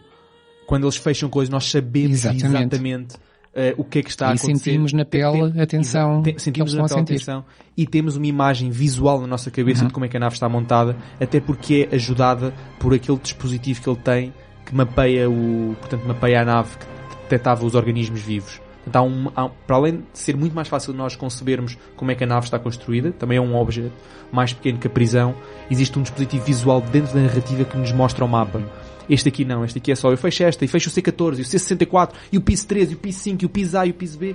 quando 0.67 0.85
eles 0.85 0.97
fecham 0.97 1.29
coisas, 1.29 1.51
nós 1.51 1.65
sabemos 1.65 2.13
Exatamente. 2.25 2.47
exatamente, 2.75 3.17
eh, 3.55 3.75
o 3.79 3.85
que 3.85 4.01
é 4.01 4.03
que 4.03 4.11
está 4.11 4.27
a 4.27 4.33
E 4.33 4.37
acontecer. 4.37 4.59
sentimos 4.59 4.93
na 4.93 5.05
pele 5.05 5.51
Tem- 5.53 5.63
a 5.63 5.67
tensão 5.67 6.23
Tem- 6.23 6.35
que 6.35 6.43
sentimos 6.43 6.75
na 6.75 6.85
a 6.85 6.89
pele 6.89 7.01
a 7.01 7.05
tensão 7.05 7.45
e 7.77 7.87
temos 7.87 8.17
uma 8.17 8.27
imagem 8.27 8.71
visual 8.71 9.21
na 9.21 9.27
nossa 9.27 9.51
cabeça 9.51 9.83
Uhum. 9.83 9.89
de 9.89 9.95
como 9.95 10.05
é 10.05 10.09
que 10.09 10.17
a 10.17 10.21
nave 10.21 10.35
está 10.35 10.49
montada, 10.49 10.95
até 11.21 11.41
porque 11.41 11.89
é 11.91 11.95
ajudada 11.97 12.53
por 12.79 12.93
aquele 12.95 13.19
dispositivo 13.19 13.81
que 13.83 13.89
ele 13.89 13.99
tem 13.99 14.35
que 14.69 14.75
mapeia 14.75 15.29
o, 15.31 15.75
portanto, 15.81 16.05
mapeia 16.07 16.43
a 16.43 16.45
nave 16.45 16.77
que 16.77 16.87
detectava 17.23 17.65
os 17.65 17.75
organismos 17.75 18.21
vivos. 18.21 18.61
Portanto, 18.85 19.07
um, 19.07 19.31
há- 19.37 19.49
para 19.67 19.77
além 19.77 19.97
de 19.97 20.03
ser 20.15 20.37
muito 20.37 20.55
mais 20.55 20.69
fácil 20.69 20.93
nós 20.95 21.17
concebermos 21.17 21.77
como 21.97 22.11
é 22.11 22.15
que 22.15 22.25
a 22.25 22.27
nave 22.27 22.45
está 22.47 22.59
construída, 22.59 23.13
também 23.13 23.39
é 23.39 23.41
um 23.41 23.57
objeto 23.57 23.93
mais 24.33 24.53
pequeno 24.53 24.79
que 24.79 24.87
a 24.87 24.91
prisão, 24.91 25.35
existe 25.71 25.99
um 25.99 26.03
dispositivo 26.03 26.45
visual 26.45 26.81
dentro 26.81 27.15
da 27.15 27.21
narrativa 27.21 27.65
que 27.65 27.77
nos 27.77 27.93
mostra 27.93 28.25
o 28.25 28.29
mapa. 28.29 28.63
Este 29.09 29.29
aqui 29.31 29.45
não, 29.45 29.65
este 29.65 29.79
aqui 29.79 29.91
é 29.91 29.95
só 29.97 30.11
eu 30.11 30.19
fecho 30.19 30.43
esta 30.43 30.65
e 30.65 30.69
fecho 30.69 30.91
o 30.91 30.93
C14 30.93 31.39
e 31.39 31.43
o 31.43 31.45
C64 31.45 32.11
e 32.31 32.37
o 32.37 32.41
PIS 32.43 32.65
13 32.65 32.93
e 32.93 32.95
o 32.95 32.99
PIS 32.99 33.17
5 33.17 33.43
e 33.43 33.47
o 33.47 33.49
PIS 33.49 33.75
A 33.75 33.87
e 33.87 33.91
o 33.91 33.95
PIS 33.95 34.17
B 34.17 34.35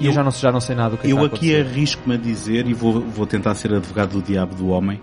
e 0.00 0.04
eu, 0.06 0.10
Eu- 0.10 0.12
já, 0.14 0.24
não, 0.24 0.30
já 0.30 0.50
não 0.50 0.60
sei 0.60 0.74
nada 0.74 0.90
do 0.90 0.96
que 0.98 1.06
Eu 1.10 1.16
está 1.18 1.22
a 1.22 1.36
aqui 1.36 1.54
arrisco-me 1.54 2.14
a 2.14 2.18
dizer, 2.18 2.66
e 2.66 2.72
vou, 2.72 3.00
vou 3.02 3.26
tentar 3.26 3.54
ser 3.54 3.74
advogado 3.74 4.12
do 4.12 4.22
diabo 4.22 4.54
do 4.54 4.68
homem, 4.68 4.98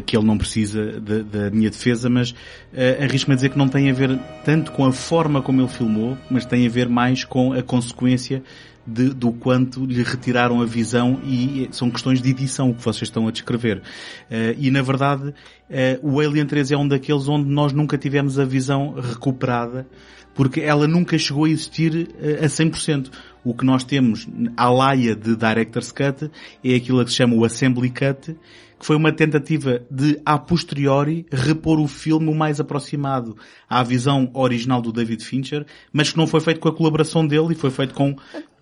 que 0.00 0.16
ele 0.16 0.26
não 0.26 0.38
precisa 0.38 1.00
da, 1.00 1.18
da 1.22 1.50
minha 1.50 1.70
defesa, 1.70 2.08
mas 2.08 2.34
eh, 2.74 2.98
arrisco-me 3.02 3.34
a 3.34 3.36
dizer 3.36 3.48
que 3.50 3.58
não 3.58 3.68
tem 3.68 3.90
a 3.90 3.92
ver 3.92 4.18
tanto 4.44 4.72
com 4.72 4.84
a 4.84 4.92
forma 4.92 5.42
como 5.42 5.60
ele 5.60 5.68
filmou, 5.68 6.16
mas 6.30 6.44
tem 6.44 6.66
a 6.66 6.70
ver 6.70 6.88
mais 6.88 7.24
com 7.24 7.52
a 7.52 7.62
consequência 7.62 8.42
de- 8.86 9.14
do 9.14 9.32
quanto 9.32 9.84
lhe 9.84 10.02
retiraram 10.02 10.60
a 10.60 10.66
visão 10.66 11.20
e 11.24 11.68
são 11.72 11.90
questões 11.90 12.20
de 12.20 12.30
edição 12.30 12.72
que 12.72 12.82
vocês 12.82 13.02
estão 13.08 13.28
a 13.28 13.30
descrever. 13.30 13.82
Eh, 14.30 14.54
e 14.58 14.70
na 14.70 14.82
verdade, 14.82 15.32
eh, 15.70 15.98
o 16.02 16.20
Alien 16.20 16.46
3 16.46 16.70
é 16.72 16.76
um 16.76 16.86
daqueles 16.88 17.28
onde 17.28 17.48
nós 17.48 17.72
nunca 17.72 17.96
tivemos 17.96 18.38
a 18.38 18.44
visão 18.44 18.94
recuperada 18.94 19.86
porque 20.34 20.60
ela 20.60 20.88
nunca 20.88 21.18
chegou 21.18 21.44
a 21.44 21.50
existir 21.50 22.08
eh, 22.20 22.44
a 22.44 22.48
100%. 22.48 23.10
O 23.44 23.54
que 23.54 23.64
nós 23.64 23.84
temos 23.84 24.26
à 24.56 24.70
laia 24.70 25.14
de 25.14 25.36
Director's 25.36 25.92
Cut 25.92 26.30
é 26.64 26.74
aquilo 26.74 27.04
que 27.04 27.10
se 27.10 27.16
chama 27.16 27.34
o 27.34 27.44
Assembly 27.44 27.90
Cut, 27.90 28.36
que 28.78 28.86
foi 28.86 28.96
uma 28.96 29.12
tentativa 29.12 29.82
de, 29.90 30.20
a 30.24 30.38
posteriori, 30.38 31.26
repor 31.30 31.78
o 31.78 31.86
filme 31.86 32.28
o 32.28 32.34
mais 32.34 32.58
aproximado 32.60 33.36
à 33.68 33.82
visão 33.82 34.30
original 34.32 34.80
do 34.80 34.92
David 34.92 35.24
Fincher, 35.24 35.66
mas 35.92 36.10
que 36.10 36.16
não 36.18 36.26
foi 36.26 36.40
feito 36.40 36.60
com 36.60 36.68
a 36.68 36.74
colaboração 36.74 37.26
dele 37.26 37.52
e 37.52 37.54
foi 37.54 37.70
feito 37.70 37.94
com, 37.94 38.16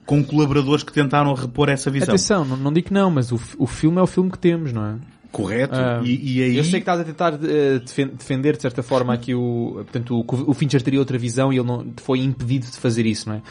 com 0.06 0.24
colaboradores 0.24 0.82
que 0.82 0.92
tentaram 0.92 1.32
repor 1.34 1.68
essa 1.68 1.90
visão. 1.90 2.08
Atenção, 2.08 2.44
não, 2.44 2.56
não 2.56 2.72
digo 2.72 2.88
que 2.88 2.92
não, 2.94 3.10
mas 3.10 3.30
o, 3.30 3.40
o 3.58 3.66
filme 3.66 3.98
é 3.98 4.02
o 4.02 4.06
filme 4.06 4.30
que 4.30 4.38
temos, 4.38 4.72
não 4.72 4.84
é? 4.84 4.96
Correto? 5.30 5.74
Ah, 5.76 6.00
e, 6.04 6.38
e 6.38 6.42
aí... 6.42 6.56
Eu 6.56 6.64
sei 6.64 6.72
que 6.72 6.78
estás 6.78 6.98
a 7.00 7.04
tentar 7.04 7.30
defen- 7.38 8.08
defender 8.08 8.56
de 8.56 8.62
certa 8.62 8.82
forma 8.82 9.14
aqui 9.14 9.32
o, 9.32 9.74
portanto, 9.74 10.18
o, 10.18 10.24
que 10.24 10.34
o 10.34 10.52
Fincher 10.52 10.82
teria 10.82 10.98
outra 10.98 11.16
visão 11.16 11.52
e 11.52 11.58
ele 11.58 11.66
não 11.66 11.86
foi 11.98 12.18
impedido 12.18 12.66
de 12.66 12.76
fazer 12.76 13.06
isso, 13.06 13.28
não 13.28 13.36
é? 13.36 13.42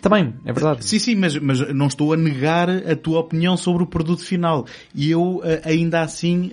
Também, 0.00 0.34
é 0.44 0.52
verdade. 0.52 0.84
Sim, 0.84 0.98
sim, 0.98 1.14
mas, 1.14 1.36
mas 1.38 1.72
não 1.74 1.86
estou 1.86 2.12
a 2.12 2.16
negar 2.16 2.68
a 2.70 2.96
tua 2.96 3.20
opinião 3.20 3.56
sobre 3.56 3.82
o 3.82 3.86
produto 3.86 4.22
final. 4.24 4.66
E 4.94 5.10
eu, 5.10 5.40
eh, 5.44 5.60
ainda 5.64 6.00
assim, 6.00 6.50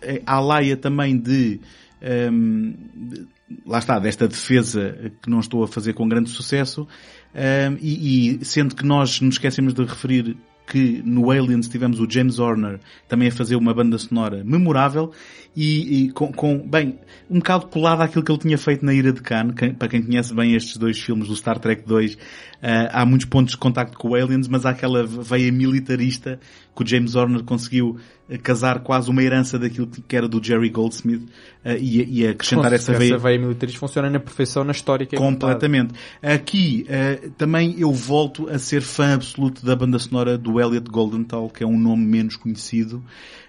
eh, 0.00 0.22
à 0.24 0.38
laia 0.38 0.76
também 0.76 1.18
de, 1.18 1.60
ehm, 2.00 2.72
de- 2.94 3.26
lá 3.66 3.78
está, 3.78 3.98
desta 3.98 4.28
defesa 4.28 5.12
que 5.20 5.28
não 5.28 5.40
estou 5.40 5.64
a 5.64 5.68
fazer 5.68 5.92
com 5.92 6.08
grande 6.08 6.30
sucesso, 6.30 6.86
ehm, 7.34 7.76
e, 7.80 8.38
e 8.40 8.44
sendo 8.44 8.74
que 8.74 8.84
nós 8.84 9.20
nos 9.20 9.34
esquecemos 9.34 9.74
de 9.74 9.82
referir 9.84 10.36
que 10.66 11.02
no 11.04 11.30
Aliens 11.30 11.68
tivemos 11.68 11.98
o 12.00 12.08
James 12.08 12.38
Horner 12.38 12.78
também 13.08 13.28
a 13.28 13.32
fazer 13.32 13.56
uma 13.56 13.74
banda 13.74 13.98
sonora 13.98 14.42
memorável 14.44 15.10
e, 15.56 16.04
e 16.04 16.12
com, 16.12 16.32
com, 16.32 16.56
bem, 16.58 16.98
um 17.28 17.38
bocado 17.38 17.66
colado 17.66 18.00
àquilo 18.00 18.24
que 18.24 18.30
ele 18.32 18.38
tinha 18.38 18.56
feito 18.56 18.84
na 18.84 18.94
Ira 18.94 19.12
de 19.12 19.20
Khan, 19.20 19.52
quem- 19.52 19.74
para 19.74 19.88
quem 19.88 20.02
conhece 20.02 20.32
bem 20.32 20.54
estes 20.54 20.76
dois 20.76 20.98
filmes 20.98 21.28
do 21.28 21.36
Star 21.36 21.58
Trek 21.58 21.82
2, 21.86 22.16
ah, 22.16 22.51
há 22.92 23.04
muitos 23.04 23.26
pontos 23.26 23.52
de 23.52 23.58
contacto 23.58 23.98
com 23.98 24.10
o 24.10 24.14
Aliens, 24.14 24.46
mas 24.46 24.64
há 24.64 24.70
aquela 24.70 25.04
veia 25.04 25.50
militarista 25.50 26.38
que 26.74 26.82
o 26.82 26.86
James 26.86 27.14
Horner 27.14 27.42
conseguiu 27.42 27.98
ah, 28.30 28.38
casar 28.38 28.80
quase 28.80 29.10
uma 29.10 29.22
herança 29.22 29.58
daquilo 29.58 29.86
que 29.86 30.16
era 30.16 30.28
do 30.28 30.42
Jerry 30.42 30.70
Goldsmith 30.70 31.28
ah, 31.64 31.74
e, 31.74 32.20
e 32.20 32.26
acrescentar 32.26 32.72
essa 32.72 32.92
veia 32.94 33.18
veia 33.18 33.38
militarista 33.38 33.78
funciona 33.78 34.08
na 34.08 34.20
perfeição 34.20 34.64
na 34.64 34.72
história 34.72 35.04
que 35.04 35.16
é 35.16 35.18
Completamente. 35.18 35.94
Aqui, 36.22 36.86
eh, 36.88 37.30
também 37.36 37.74
eu 37.78 37.92
volto 37.92 38.48
a 38.48 38.58
ser 38.58 38.80
fã 38.80 39.14
absoluto 39.14 39.64
da 39.66 39.76
banda 39.76 39.98
sonora 39.98 40.38
do 40.38 40.60
Elliot 40.60 40.90
Goldenthal, 40.90 41.50
que 41.50 41.62
é 41.62 41.66
um 41.66 41.78
nome 41.78 42.04
menos 42.04 42.36
conhecido, 42.36 43.02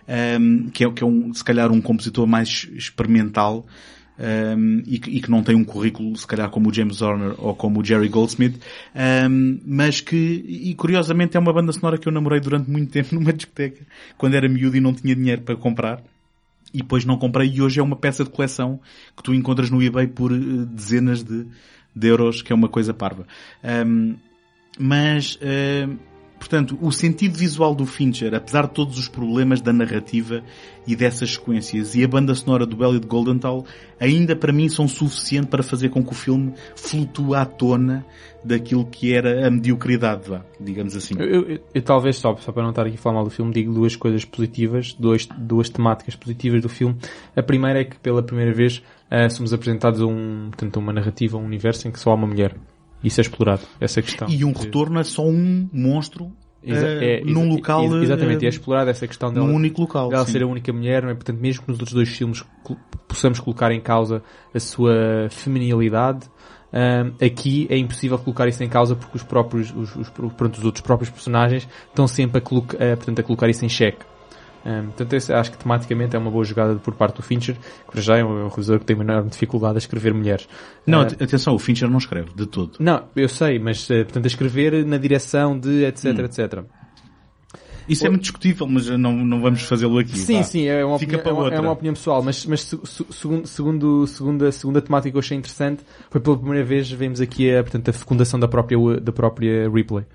ehm, 0.08 0.70
que, 0.70 0.84
é, 0.84 0.92
que 0.92 1.04
é 1.04 1.08
um, 1.08 1.34
se 1.34 1.44
calhar 1.44 1.72
um 1.72 1.82
compositor 1.82 2.28
mais 2.28 2.68
experimental, 2.74 3.66
ehm, 4.20 4.84
e, 4.86 5.00
que, 5.00 5.10
e 5.10 5.22
que 5.22 5.30
não 5.32 5.44
tem 5.44 5.56
um 5.56 5.64
currículo, 5.64 6.16
se 6.16 6.28
calhar, 6.28 6.50
como 6.50 6.70
o 6.70 6.74
James 6.74 7.02
Horner 7.02 7.36
ou 7.38 7.56
como 7.56 7.80
o 7.80 7.86
Jerry 7.86 8.10
Goldsmith, 8.10 8.60
ehm, 8.96 9.60
mas 9.66 10.02
que, 10.02 10.16
e 10.16 10.74
curiosamente 10.76 11.38
é 11.38 11.40
uma 11.40 11.54
banda 11.54 11.72
sonora 11.72 11.98
que 11.98 12.08
eu 12.08 12.12
namorei 12.12 12.40
durante 12.40 12.70
muito 12.70 12.92
tempo 12.92 13.14
numa 13.16 13.34
discoteca, 13.34 13.86
quando 14.18 14.36
era 14.36 14.48
miúdo 14.48 14.78
e 14.78 14.82
não 14.82 14.94
tinha 14.94 15.16
dinheiro 15.16 15.42
para 15.42 15.56
comprar 15.56 16.04
e 16.74 16.80
depois 16.80 17.06
não 17.06 17.18
comprei 17.18 17.50
e 17.50 17.62
hoje 17.62 17.80
é 17.80 17.84
uma 17.84 17.96
peça 17.96 18.24
de 18.24 18.32
coleção 18.32 18.80
que 19.16 19.22
tu 19.22 19.34
encontras 19.34 19.70
no 19.70 19.82
eBay 19.82 20.08
por 20.08 20.32
eh, 20.32 20.36
dezenas 20.72 21.24
de, 21.24 21.46
de 21.96 22.08
euros, 22.08 22.42
que 22.42 22.52
é 22.52 22.56
uma 22.56 22.68
coisa 22.68 22.94
parva. 22.94 23.28
Ahm, 23.64 24.16
mas, 24.80 25.38
ahm, 25.42 25.98
portanto, 26.44 26.78
o 26.82 26.92
sentido 26.92 27.38
visual 27.38 27.74
do 27.74 27.86
Fincher, 27.86 28.34
apesar 28.36 28.68
de 28.68 28.74
todos 28.74 29.00
os 29.00 29.08
problemas 29.08 29.62
da 29.62 29.72
narrativa 29.72 30.44
e 30.86 30.94
dessas 30.94 31.36
sequências, 31.36 31.96
e 31.96 32.04
a 32.04 32.08
banda 32.08 32.36
sonora 32.36 32.66
do 32.66 32.84
Elliot 32.84 33.08
Goldenthal, 33.08 33.66
ainda 33.98 34.36
para 34.36 34.52
mim 34.52 34.68
são 34.68 34.86
suficiente 34.86 35.48
para 35.48 35.64
fazer 35.64 35.88
com 35.90 36.04
que 36.04 36.12
o 36.12 36.16
filme 36.16 36.54
flutue 36.76 37.34
à 37.36 37.46
tona 37.46 38.06
daquilo 38.44 38.86
que 38.86 39.14
era 39.14 39.48
a 39.48 39.50
mediocridade, 39.50 40.30
vá, 40.30 40.42
digamos 40.60 40.98
assim. 40.98 41.16
Eu, 41.18 41.50
eu- 41.50 41.60
eu 41.74 41.82
talvez 41.82 42.18
só, 42.18 42.36
só 42.36 42.52
para 42.52 42.62
não 42.64 42.72
estar 42.72 42.86
aqui 42.86 42.96
a 42.96 42.98
falar 42.98 43.16
mal 43.16 43.24
do 43.24 43.30
filme, 43.30 43.54
digo 43.54 43.74
duas 43.74 43.96
coisas 43.96 44.26
positivas, 44.26 44.94
duas, 45.00 45.26
duas 45.26 45.70
temáticas 45.70 46.18
positivas 46.18 46.62
do 46.62 46.68
filme. 46.68 46.98
A 47.38 47.42
primeira 47.42 47.80
é 47.80 47.86
que 47.86 47.96
pela 48.00 48.22
primeira 48.22 48.54
vez 48.54 48.84
eh, 49.10 49.30
somos 49.30 49.54
apresentados 49.54 50.02
a 50.02 50.06
um, 50.06 50.48
portanto, 50.50 50.76
a 50.76 50.80
uma 50.80 50.92
narrativa, 50.92 51.38
a 51.38 51.40
um 51.40 51.46
universo 51.46 51.88
em 51.88 51.92
que 51.92 52.00
só 52.00 52.12
há 52.12 52.16
uma 52.16 52.28
mulher. 52.28 52.54
Isso 53.04 53.20
é 53.20 53.24
explorado, 53.24 53.62
essa 53.80 54.02
questão. 54.02 54.28
E 54.30 54.46
um 54.46 54.54
retorno 54.54 55.00
a 55.00 55.04
só 55.04 55.26
um 55.26 55.68
monstro 55.74 56.32
eh, 56.66 57.20
é, 57.20 57.26
num 57.26 57.50
local, 57.50 57.84
ex- 57.96 58.04
Exatamente, 58.04 58.46
eh, 58.46 58.48
é 58.48 58.50
explorada 58.50 58.90
essa 58.92 59.06
questão 59.06 59.34
dela. 59.34 59.46
num 59.46 59.54
único 59.56 59.82
local. 59.82 60.10
dela 60.10 60.26
sim. 60.26 60.32
ser 60.32 60.44
a 60.44 60.48
única 60.48 60.72
mulher, 60.72 61.04
não 61.04 61.10
é? 61.10 61.14
Portanto, 61.14 61.40
mesmo 61.40 61.64
que 61.64 61.70
nos 61.70 61.80
outros 61.80 61.94
dois 61.94 62.10
filmes 62.10 62.44
possamos 63.08 63.40
colocar 63.40 63.72
em 63.72 63.82
causa 63.82 64.24
a 64.54 64.60
sua 64.60 65.28
feminilidade, 65.30 66.30
ahm, 66.72 67.12
aqui 67.22 67.68
é 67.70 67.78
impossível 67.78 68.18
colocar 68.18 68.48
isso 68.48 68.64
em 68.64 68.70
causa 68.70 68.96
porque 68.96 69.18
os 69.18 69.24
próprios, 69.24 69.74
os, 69.76 69.96
os, 69.96 70.10
pronto, 70.10 70.58
os 70.58 70.64
outros 70.64 70.82
próprios 70.82 71.10
personagens 71.10 71.68
estão 71.90 72.08
sempre 72.08 72.38
a, 72.38 72.42
coloca, 72.42 72.78
a, 72.78 72.96
portanto, 72.96 73.20
a 73.20 73.24
colocar 73.24 73.50
isso 73.50 73.66
em 73.66 73.70
xeque. 73.70 74.06
Ahm, 74.66 74.86
portanto, 74.88 75.14
esse, 75.14 75.34
acho 75.34 75.52
que 75.52 75.58
tematicamente 75.58 76.16
é 76.16 76.20
uma 76.20 76.32
boa 76.32 76.44
jogada 76.46 76.76
por 76.76 76.94
parte 76.96 77.18
do 77.18 77.22
Fincher, 77.22 77.56
que 77.56 77.92
para 77.92 78.02
já 78.02 78.18
é 78.18 78.24
um, 78.24 78.40
é 78.40 78.44
um 78.46 78.48
realizador 78.48 78.80
que 78.80 78.86
tem 78.86 78.96
uma 78.96 79.04
enorme 79.04 79.30
dificuldade 79.30 79.76
a 79.76 79.78
escrever 79.80 80.14
mulheres. 80.14 80.48
Não, 80.88 81.02
at- 81.02 81.22
atenção, 81.22 81.54
o 81.54 81.60
Fincher 81.60 81.90
não 81.90 81.98
escreve, 81.98 82.32
de 82.34 82.46
todo. 82.46 82.72
não, 82.80 83.04
eu 83.16 83.28
sei, 83.28 83.60
mas 83.60 83.90
eh, 83.92 84.04
portanto 84.04 84.24
a 84.24 84.28
escrever 84.28 84.86
na 84.86 84.98
direção 84.98 85.60
de 85.60 85.84
etc, 85.84 86.06
Hum. 86.06 86.24
etc. 86.26 86.64
Isso 87.88 88.06
é 88.06 88.10
muito 88.10 88.22
discutível, 88.24 88.66
mas 88.68 88.88
não, 88.90 89.12
não 89.26 89.42
vamos 89.42 89.62
fazê-lo 89.64 89.98
aqui. 90.00 90.18
Sim, 90.18 90.38
vá. 90.38 90.44
sim, 90.44 90.66
é 90.68 90.84
uma, 90.86 90.98
Fica 91.00 91.18
opinião, 91.18 91.24
para 91.24 91.30
é, 91.32 91.34
uma, 91.34 91.44
outra. 91.44 91.58
é 91.58 91.62
uma 91.62 91.72
opinião 91.72 91.94
pessoal, 91.94 92.24
mas, 92.24 92.46
mas 92.46 92.62
se- 92.62 92.80
se- 92.84 93.06
segundo, 93.12 93.48
segundo, 93.48 94.08
segundo 94.08 94.46
a 94.46 94.52
segunda 94.52 94.82
temática 94.82 95.12
que 95.12 95.18
eu 95.18 95.20
achei 95.20 95.38
interessante, 95.38 95.84
foi 96.10 96.22
pela 96.22 96.38
primeira 96.38 96.64
vez 96.66 96.90
vemos 96.92 97.20
aqui 97.22 97.54
a, 97.54 97.62
portanto, 97.64 97.90
a 97.90 97.94
fecundação 97.94 98.40
da 98.40 98.48
própria, 98.48 98.78
da 99.00 99.12
própria 99.12 99.70
Ripley, 99.70 100.06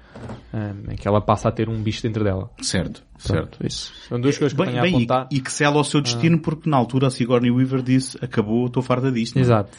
um, 0.55 0.93
em 0.93 0.97
que 0.97 1.07
ela 1.07 1.21
passa 1.21 1.49
a 1.49 1.53
ter 1.53 1.69
um 1.69 1.81
bicho 1.83 2.03
dentro 2.03 2.25
dela. 2.25 2.51
Certo, 2.63 3.03
Pronto, 3.23 3.57
certo. 3.59 3.67
isso. 3.67 3.93
São 4.09 4.21
duas 4.21 4.39
coisas 4.39 4.55
que 4.57 4.61
eu 4.61 4.65
Bem, 4.65 4.75
tenho 4.75 4.83
a 4.83 4.87
bem, 4.87 4.95
apontar. 4.97 5.29
e, 5.31 5.37
e 5.37 5.41
que 5.41 5.53
sela 5.53 5.77
ao 5.77 5.85
seu 5.85 6.01
destino, 6.01 6.39
porque 6.39 6.69
na 6.71 6.77
altura 6.77 7.09
a 7.09 7.11
Sigourney 7.11 7.51
Weaver 7.51 7.83
disse, 7.83 8.17
acabou, 8.23 8.67
estou 8.67 8.83
farta 8.83 9.13
disto. 9.13 9.37
é? 9.39 9.41
Exato. 9.43 9.71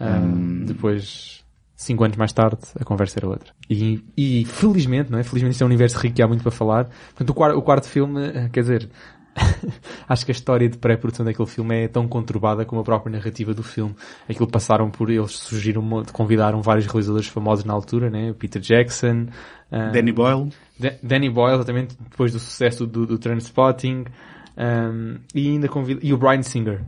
Um, 0.00 0.64
depois, 0.64 1.41
cinco 1.82 2.04
anos 2.04 2.16
mais 2.16 2.32
tarde, 2.32 2.62
a 2.78 2.84
conversa 2.84 3.18
era 3.18 3.28
outra. 3.28 3.52
E, 3.68 4.02
e 4.16 4.44
felizmente, 4.44 5.10
não 5.10 5.18
é? 5.18 5.22
Felizmente 5.22 5.52
isto 5.52 5.62
é 5.62 5.64
um 5.64 5.68
universo 5.68 5.98
rico 5.98 6.20
e 6.20 6.22
há 6.22 6.28
muito 6.28 6.42
para 6.42 6.52
falar. 6.52 6.84
Portanto, 6.84 7.30
o 7.30 7.34
quarto, 7.34 7.58
o 7.58 7.62
quarto 7.62 7.88
filme, 7.88 8.24
eh, 8.26 8.48
quer 8.52 8.60
dizer, 8.60 8.90
acho 10.08 10.24
que 10.24 10.30
a 10.30 10.34
história 10.34 10.68
de 10.68 10.78
pré-produção 10.78 11.24
daquele 11.24 11.48
filme 11.48 11.84
é 11.84 11.88
tão 11.88 12.06
conturbada 12.06 12.64
como 12.64 12.80
a 12.80 12.84
própria 12.84 13.10
narrativa 13.10 13.54
do 13.54 13.62
filme. 13.62 13.94
Aquilo 14.28 14.46
passaram 14.46 14.90
por, 14.90 15.10
eles 15.10 15.32
surgiram, 15.32 15.82
convidaram 16.12 16.60
vários 16.62 16.86
realizadores 16.86 17.28
famosos 17.28 17.64
na 17.64 17.72
altura, 17.72 18.10
né? 18.10 18.34
Peter 18.38 18.60
Jackson, 18.60 19.26
ah, 19.70 19.88
Danny 19.90 20.12
Boyle, 20.12 20.50
Da- 20.78 20.94
Danny 21.02 21.30
Boyle, 21.30 21.54
exatamente, 21.56 21.96
depois 21.98 22.32
do 22.32 22.38
sucesso 22.38 22.86
do, 22.86 23.06
do 23.06 23.18
Trainspotting, 23.18 24.04
um, 24.56 25.16
e 25.34 25.48
ainda 25.48 25.68
convida, 25.68 26.00
e 26.02 26.12
o 26.12 26.18
Brian 26.18 26.42
Singer. 26.42 26.82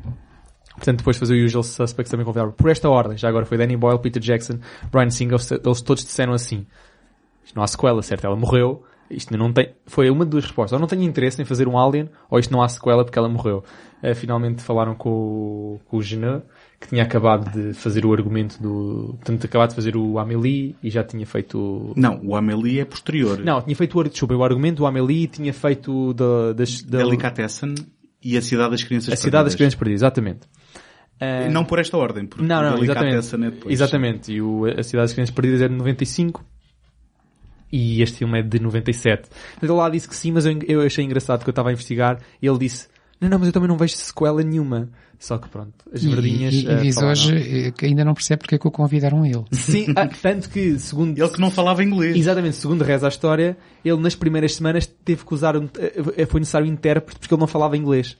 Portanto, 0.76 0.98
depois 0.98 1.16
de 1.16 1.20
fazer 1.20 1.40
o 1.40 1.44
Usual 1.44 1.62
Suspects 1.62 2.10
também 2.10 2.24
convidaram 2.26 2.52
por 2.52 2.70
esta 2.70 2.88
ordem. 2.88 3.16
Já 3.16 3.28
agora 3.28 3.46
foi 3.46 3.56
Danny 3.56 3.76
Boyle, 3.76 3.98
Peter 4.00 4.20
Jackson, 4.20 4.58
Brian 4.90 5.10
Singer, 5.10 5.38
eles 5.64 5.80
todos 5.82 6.04
disseram 6.04 6.32
assim. 6.32 6.66
Isto 7.44 7.54
não 7.56 7.62
há 7.62 7.66
sequela, 7.66 8.02
certo? 8.02 8.24
Ela 8.26 8.36
morreu. 8.36 8.82
Isto 9.10 9.36
não 9.36 9.52
tem, 9.52 9.68
foi 9.86 10.08
uma 10.10 10.24
de 10.24 10.30
duas 10.30 10.44
respostas. 10.44 10.72
Ou 10.72 10.80
não 10.80 10.86
tenho 10.88 11.02
interesse 11.02 11.40
em 11.40 11.44
fazer 11.44 11.68
um 11.68 11.78
Alien, 11.78 12.08
ou 12.30 12.38
isto 12.38 12.50
não 12.50 12.62
há 12.62 12.68
sequela 12.68 13.04
porque 13.04 13.18
ela 13.18 13.28
morreu. 13.28 13.62
Uh, 14.02 14.14
finalmente 14.14 14.62
falaram 14.62 14.94
com, 14.94 15.10
o- 15.10 15.80
com 15.86 15.98
o 15.98 16.00
que 16.80 16.88
tinha 16.88 17.02
acabado 17.02 17.50
de 17.52 17.72
fazer 17.74 18.04
o 18.04 18.12
argumento 18.12 18.60
do, 18.60 19.14
portanto, 19.18 19.44
acabado 19.44 19.70
de 19.70 19.74
fazer 19.76 19.96
o 19.96 20.18
Amélie 20.18 20.74
e 20.82 20.90
já 20.90 21.02
tinha 21.04 21.24
feito 21.26 21.92
Não, 21.96 22.20
o 22.24 22.34
Amélie 22.36 22.80
é 22.80 22.84
posterior. 22.84 23.38
não, 23.38 23.62
tinha 23.62 23.76
feito 23.76 23.98
o, 23.98 24.04
desculpa, 24.04 24.34
o 24.34 24.44
argumento 24.44 24.78
do 24.78 24.86
Amélie 24.86 25.26
tinha 25.26 25.52
feito 25.52 26.12
da, 26.14 26.52
das, 26.52 26.82
da, 26.82 26.98
Delicatessen 26.98 27.74
e 28.22 28.36
a 28.36 28.42
Cidade 28.42 28.70
das 28.72 28.82
Crianças 28.82 29.12
a 29.14 29.16
cidade 29.16 29.44
das 29.44 29.54
Perdidas. 29.54 29.54
crianças 29.54 29.74
perdidas, 29.78 29.98
exatamente. 30.00 30.40
Uh, 31.48 31.50
Não 31.50 31.64
por 31.64 31.78
esta 31.78 31.96
ordem, 31.96 32.26
porque 32.26 32.44
não, 32.44 32.62
não, 32.62 32.74
Delicatessen 32.74 33.18
exatamente. 33.18 33.46
é 33.46 33.56
depois. 33.56 33.72
Exatamente. 33.72 34.32
E 34.32 34.42
o, 34.42 34.64
a 34.66 34.82
Cidade 34.82 35.04
das 35.04 35.12
Crianças 35.12 35.34
Perdidas 35.34 35.62
é 35.62 35.68
de 35.68 35.74
95. 35.74 36.44
E 37.72 38.02
este 38.02 38.18
filme 38.18 38.38
é 38.38 38.42
de 38.42 38.60
97. 38.60 39.28
Mas 39.60 39.68
ele 39.68 39.78
lá 39.78 39.88
disse 39.88 40.08
que 40.08 40.14
sim, 40.14 40.30
mas 40.30 40.46
eu, 40.46 40.58
eu 40.68 40.80
achei 40.82 41.04
engraçado 41.04 41.42
que 41.42 41.48
eu 41.48 41.52
estava 41.52 41.70
a 41.70 41.72
investigar 41.72 42.20
e 42.40 42.46
ele 42.46 42.58
disse, 42.58 42.88
não, 43.20 43.28
não, 43.28 43.38
mas 43.38 43.48
eu 43.48 43.52
também 43.52 43.68
não 43.68 43.76
vejo 43.76 43.94
sequela 43.96 44.42
nenhuma. 44.42 44.90
Só 45.18 45.38
que 45.38 45.48
pronto, 45.48 45.72
as 45.92 46.02
E, 46.02 46.08
verdinhas... 46.08 46.54
e, 46.54 46.68
eh, 46.68 46.72
e 46.72 46.82
diz 46.82 46.94
falaram. 46.96 47.12
hoje 47.12 47.66
eh, 47.66 47.70
que 47.70 47.86
ainda 47.86 48.04
não 48.04 48.12
percebe 48.12 48.40
porque 48.40 48.56
é 48.56 48.58
que 48.58 48.68
o 48.68 48.70
convidaram 48.70 49.24
ele. 49.24 49.44
Sim, 49.52 49.86
ah, 49.96 50.06
tanto 50.06 50.50
que, 50.50 50.78
segundo... 50.78 51.18
Ele 51.18 51.28
que 51.30 51.40
não 51.40 51.50
falava 51.50 51.82
inglês. 51.82 52.16
Exatamente, 52.16 52.56
segundo 52.56 52.82
reza 52.82 53.06
a 53.06 53.08
história, 53.08 53.56
ele 53.84 54.00
nas 54.00 54.14
primeiras 54.14 54.54
semanas 54.54 54.86
teve 54.86 55.24
que 55.24 55.32
usar, 55.32 55.56
um, 55.56 55.68
eh, 56.16 56.26
foi 56.26 56.40
necessário 56.40 56.68
um 56.68 56.72
intérprete 56.72 57.18
porque 57.18 57.32
ele 57.32 57.40
não 57.40 57.46
falava 57.46 57.76
inglês. 57.76 58.18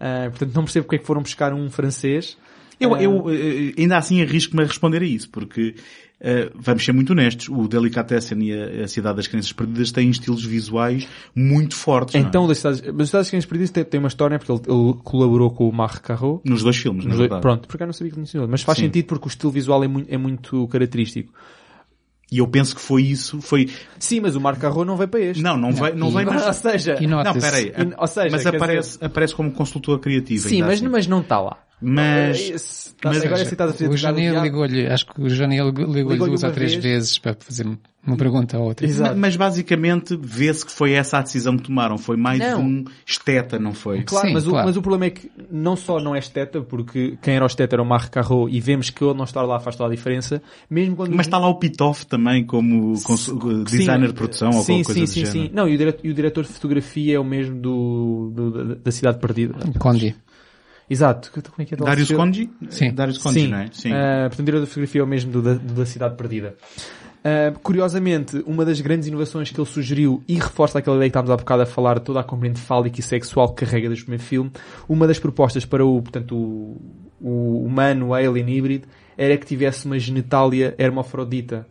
Ah, 0.00 0.26
portanto, 0.30 0.54
não 0.54 0.64
percebo 0.64 0.84
porque 0.84 0.96
é 0.96 0.98
que 0.98 1.06
foram 1.06 1.22
buscar 1.22 1.52
um 1.52 1.68
francês. 1.70 2.36
Eu, 2.80 2.94
Ah, 2.94 3.02
eu 3.02 3.24
eh, 3.30 3.74
ainda 3.76 3.96
assim 3.98 4.22
arrisco-me 4.22 4.62
a 4.62 4.66
responder 4.66 5.02
a 5.02 5.04
isso, 5.04 5.28
porque 5.30 5.74
eh, 6.20 6.48
vamos 6.54 6.84
ser 6.84 6.92
muito 6.92 7.10
honestos, 7.10 7.48
o 7.48 7.66
Delicatessen 7.66 8.40
e 8.40 8.52
a, 8.52 8.84
a 8.84 8.88
Cidade 8.88 9.16
das 9.16 9.26
Crianças 9.26 9.52
Perdidas 9.52 9.90
têm 9.90 10.08
estilos 10.10 10.44
visuais 10.44 11.08
muito 11.34 11.74
fortes. 11.74 12.14
não 12.14 12.20
é? 12.20 12.24
Então, 12.28 12.46
das 12.46 12.58
cidades, 12.58 12.80
mas 12.92 13.00
as 13.02 13.08
cidades 13.08 13.30
crianças 13.30 13.48
perdidas 13.48 13.70
tem, 13.70 13.84
tem 13.84 13.98
uma 13.98 14.06
história 14.08 14.38
porque 14.38 14.52
ele, 14.52 14.60
ele 14.68 14.94
colaborou 15.02 15.50
com 15.50 15.68
o 15.68 15.72
Marc 15.72 16.00
Carreau. 16.02 16.40
Nos 16.44 16.62
dois 16.62 16.76
filmes, 16.76 17.04
na 17.04 17.08
Nos 17.10 17.18
dois- 17.18 17.28
verdade. 17.30 17.42
Pronto, 17.42 17.66
porque 17.66 17.82
eu 17.82 17.86
não 17.88 17.92
sabia 17.92 18.10
que 18.10 18.14
tinha 18.14 18.26
sido. 18.26 18.46
Mas 18.48 18.62
faz 18.62 18.78
Sim. 18.78 18.84
sentido 18.84 19.06
porque 19.06 19.26
o 19.26 19.28
estilo 19.28 19.50
visual 19.50 19.82
é 19.82 19.88
muito, 19.88 20.14
é 20.14 20.16
muito 20.16 20.68
característico. 20.68 21.32
E 22.30 22.38
eu 22.38 22.46
penso 22.46 22.76
que 22.76 22.80
foi 22.82 23.02
isso, 23.02 23.40
foi... 23.40 23.70
Sim, 23.98 24.20
mas 24.20 24.36
o 24.36 24.40
Marc 24.40 24.60
Carreau 24.60 24.84
não 24.84 24.96
veio 24.96 25.08
para 25.08 25.20
este. 25.20 25.42
Não, 25.42 25.56
não, 25.56 25.72
vai, 25.72 25.92
não 25.92 26.10
e- 26.10 26.12
vai, 26.12 26.24
mas... 26.26 26.46
Ou 26.46 26.52
seja, 26.52 26.98
Não, 27.00 27.34
peraí. 27.40 27.72
Ou 27.96 28.06
seja, 28.06 28.28
mas 28.30 28.46
aparece, 28.46 28.98
aparece 29.00 29.34
como 29.34 29.50
consultor 29.50 29.98
criativo. 29.98 30.46
sim, 30.46 30.56
ainda 30.56 30.66
mas, 30.66 30.78
assim. 30.78 30.88
mas 30.88 31.06
não 31.06 31.20
está 31.20 31.40
lá. 31.40 31.56
Mas- 31.80 32.40
Esse- 32.50 32.94
mas- 33.04 33.24
agora 33.24 33.44
se 33.44 33.52
estás 33.54 33.70
a 33.70 33.72
fazer 33.72 33.88
O 33.88 33.94
diabo- 33.94 34.42
ligou-lhe, 34.42 34.86
acho 34.86 35.06
que 35.06 35.20
o 35.22 35.28
Janel 35.30 35.66
ligou-lhe 35.68 35.92
Ligou-lhe 35.92 36.18
duas 36.18 36.42
ou 36.42 36.50
três 36.50 36.72
vez. 36.72 36.82
vezes 36.84 37.18
para 37.18 37.36
fazer 37.38 37.66
uma 38.04 38.16
pergunta 38.16 38.58
ou 38.58 38.64
outra. 38.64 38.84
Exato. 38.86 39.16
Mas 39.16 39.36
basicamente 39.36 40.18
vê-se 40.20 40.64
que 40.66 40.72
foi 40.72 40.92
essa 40.92 41.18
a 41.18 41.22
decisão 41.22 41.56
que 41.56 41.62
tomaram. 41.64 41.96
Foi 41.98 42.16
mais 42.16 42.38
Não. 42.40 42.62
um 42.62 42.84
esteta, 43.06 43.58
não 43.58 43.72
foi? 43.74 44.02
Claro, 44.02 44.26
Sim, 44.26 44.34
mas, 44.34 44.46
O, 44.46 44.50
claro. 44.50 44.66
mas 44.66 44.76
o 44.76 44.82
problema 44.82 45.06
é 45.06 45.10
que 45.10 45.30
não 45.50 45.76
só 45.76 46.00
não 46.00 46.16
é 46.16 46.18
esteta, 46.18 46.60
porque 46.62 47.16
quem 47.22 47.34
era 47.36 47.44
o 47.44 47.46
esteta 47.46 47.76
era 47.76 47.82
o 47.82 47.86
Marc 47.86 48.10
Carreau 48.10 48.48
e 48.48 48.60
vemos 48.60 48.90
que 48.90 49.04
ele 49.04 49.14
não 49.14 49.24
estar 49.24 49.42
lá 49.42 49.60
faz 49.60 49.76
toda 49.76 49.92
a 49.92 49.94
diferença, 49.94 50.42
mesmo 50.68 50.96
quando... 50.96 51.14
Mas 51.14 51.26
está 51.26 51.38
lá 51.38 51.48
o 51.48 51.56
Pitoff 51.56 52.06
também 52.06 52.44
como 52.44 53.00
cons- 53.02 53.30
designer 53.66 54.08
de 54.08 54.14
produção 54.14 54.48
ou 54.48 54.62
sim, 54.62 54.82
qualquer 54.82 54.84
coisa 54.84 54.98
sim, 54.98 55.04
do 55.04 55.26
sim, 55.26 55.32
género. 55.32 55.48
sim. 55.48 55.54
Não, 55.54 55.68
e 55.68 55.74
o, 55.74 55.78
diretor, 55.78 56.00
e 56.06 56.10
o 56.10 56.14
diretor 56.14 56.44
de 56.44 56.50
fotografia 56.50 57.16
é 57.16 57.20
o 57.20 57.24
mesmo 57.24 57.60
do, 57.60 58.32
do- 58.34 58.50
da, 58.50 58.74
da 58.76 58.90
Cidade 58.90 59.18
Perdida. 59.18 59.54
Condi. 59.78 60.16
Exato. 60.90 61.30
Como 61.30 61.42
é 61.58 61.64
que 61.64 61.74
é? 61.74 61.76
Darius 61.76 62.10
Conji? 62.10 62.50
Sim. 62.70 62.92
Darius 62.92 63.18
Conji, 63.18 63.40
Sim. 63.40 63.48
não 63.48 63.58
é? 63.58 63.68
Sim. 63.72 63.92
Ah, 63.92 64.26
portanto, 64.28 64.46
diretor 64.46 64.64
de 64.64 64.68
fotografia 64.68 65.00
é 65.00 65.04
o 65.04 65.06
mesmo 65.06 65.30
do, 65.32 65.42
da, 65.42 65.54
do 65.54 65.74
da 65.74 65.86
Cidade 65.86 66.16
Perdida. 66.16 66.56
Ah, 67.24 67.52
curiosamente, 67.62 68.42
uma 68.46 68.64
das 68.64 68.80
grandes 68.80 69.08
inovações 69.08 69.50
que 69.50 69.60
ele 69.60 69.68
sugeriu 69.68 70.22
e 70.26 70.34
reforça 70.34 70.78
aquela 70.78 70.96
ideia 70.96 71.08
que 71.08 71.12
estávamos 71.12 71.32
há 71.32 71.36
bocado 71.36 71.62
a 71.62 71.66
falar, 71.66 72.00
toda 72.00 72.20
a 72.20 72.24
componente 72.24 72.60
fálica 72.60 73.00
e 73.00 73.02
sexual 73.02 73.52
que 73.52 73.64
carrega 73.64 73.88
desde 73.88 74.02
o 74.02 74.06
primeiro 74.06 74.24
filme, 74.24 74.50
uma 74.88 75.06
das 75.06 75.18
propostas 75.18 75.64
para 75.64 75.84
o, 75.84 76.00
portanto, 76.00 76.34
o, 76.34 76.80
o 77.20 77.64
humano, 77.64 78.08
o 78.08 78.14
alien 78.14 78.48
híbrido, 78.48 78.88
era 79.16 79.36
que 79.36 79.46
tivesse 79.46 79.84
uma 79.86 79.98
genitália 79.98 80.74
hermafrodita. 80.78 81.66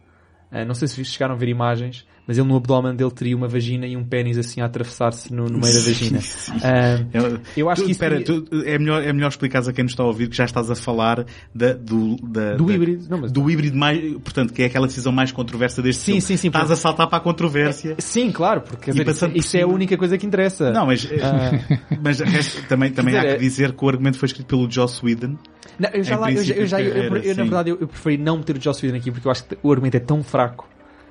Ah, 0.52 0.64
não 0.64 0.76
sei 0.76 0.88
se 0.88 1.04
chegaram 1.06 1.36
a 1.36 1.38
ver 1.38 1.50
imagens, 1.50 2.07
mas 2.28 2.38
ele 2.38 2.48
no 2.48 2.58
abdômen 2.58 2.94
dele 2.96 3.10
teria 3.12 3.36
uma 3.38 3.48
vagina 3.48 3.88
e 3.88 3.96
um 3.96 4.04
pênis 4.04 4.38
assim 4.38 4.60
a 4.62 4.66
atravessar-se 4.66 5.34
no, 5.34 5.46
no 5.46 5.60
meio 5.60 5.74
da 5.74 5.80
vagina. 5.80 6.20
Ah, 6.64 7.40
Eu, 7.56 7.70
acho 7.70 7.82
tu, 7.82 7.86
que 7.86 7.92
isso 7.92 8.04
espera, 8.04 8.18
seria- 8.26 8.42
tu- 8.42 8.64
é, 8.66 8.78
melhor, 8.78 9.02
é 9.04 9.14
melhor 9.14 9.30
explicares 9.30 9.68
a 9.68 9.74
quem 9.74 9.84
nos 9.84 9.94
está 9.94 10.04
a 10.04 10.08
ouvir 10.08 10.28
que 10.30 10.36
já 10.36 10.46
estás 10.46 10.70
a 10.70 10.76
falar 10.76 11.26
da, 11.56 11.74
do, 11.74 12.16
da, 12.18 12.56
do 12.56 12.66
da- 12.66 12.74
híbrido. 12.74 13.06
Não, 13.10 13.18
mas 13.22 13.32
do 13.32 13.50
híbrido 13.50 13.78
mais, 13.78 14.00
portanto, 14.18 14.54
que 14.54 14.62
é 14.62 14.66
aquela 14.66 14.88
decisão 14.88 15.12
mais 15.12 15.32
controversa 15.32 15.82
deste 15.82 16.00
Sim, 16.02 16.06
filme. 16.06 16.22
sim, 16.22 16.38
sim, 16.38 16.48
Estás 16.48 16.64
porque- 16.66 16.74
a 16.74 16.76
saltar 16.76 17.08
para 17.08 17.18
a 17.18 17.22
controvérsia. 17.22 17.96
Sim, 18.00 18.32
claro, 18.32 18.62
porque 18.62 18.92
dizer, 18.92 19.06
por 19.06 19.36
isso 19.38 19.58
é 19.58 19.62
a 19.62 19.68
única 19.68 19.96
coisa 19.98 20.18
que 20.18 20.26
interessa. 20.26 20.72
Não, 20.72 20.86
mas, 20.86 21.08
mas 22.02 22.20
resta- 22.20 22.62
também, 22.68 22.92
também 22.92 23.14
dizer, 23.16 23.26
há 23.28 23.32
é- 23.32 23.36
que 23.36 23.40
dizer 23.42 23.72
que 23.74 23.86
o 23.86 23.90
argumento 23.90 24.18
foi 24.18 24.28
escrito 24.28 24.48
pelo 24.48 24.70
Joss 24.70 25.04
Whedon. 25.06 25.38
Não, 25.80 25.90
eu 25.94 26.04
já, 26.04 26.18
lá, 26.18 26.32
eu, 26.32 26.44
já- 26.44 26.56
eu, 26.56 26.66
já- 26.68 26.82
eu- 26.82 27.16
eu- 27.18 27.36
na 27.36 27.44
verdade, 27.44 27.70
eu, 27.70 27.78
eu 27.80 27.88
preferi 27.88 28.18
não 28.18 28.38
meter 28.38 28.58
o 28.58 28.62
Joss 28.62 28.86
Whedon 28.86 28.98
aqui 28.98 29.12
porque 29.12 29.28
eu 29.28 29.32
acho 29.32 29.44
que 29.46 29.58
o 29.62 29.72
argumento 29.72 29.96
é 29.96 30.00
tão 30.00 30.24
fraco 30.24 30.68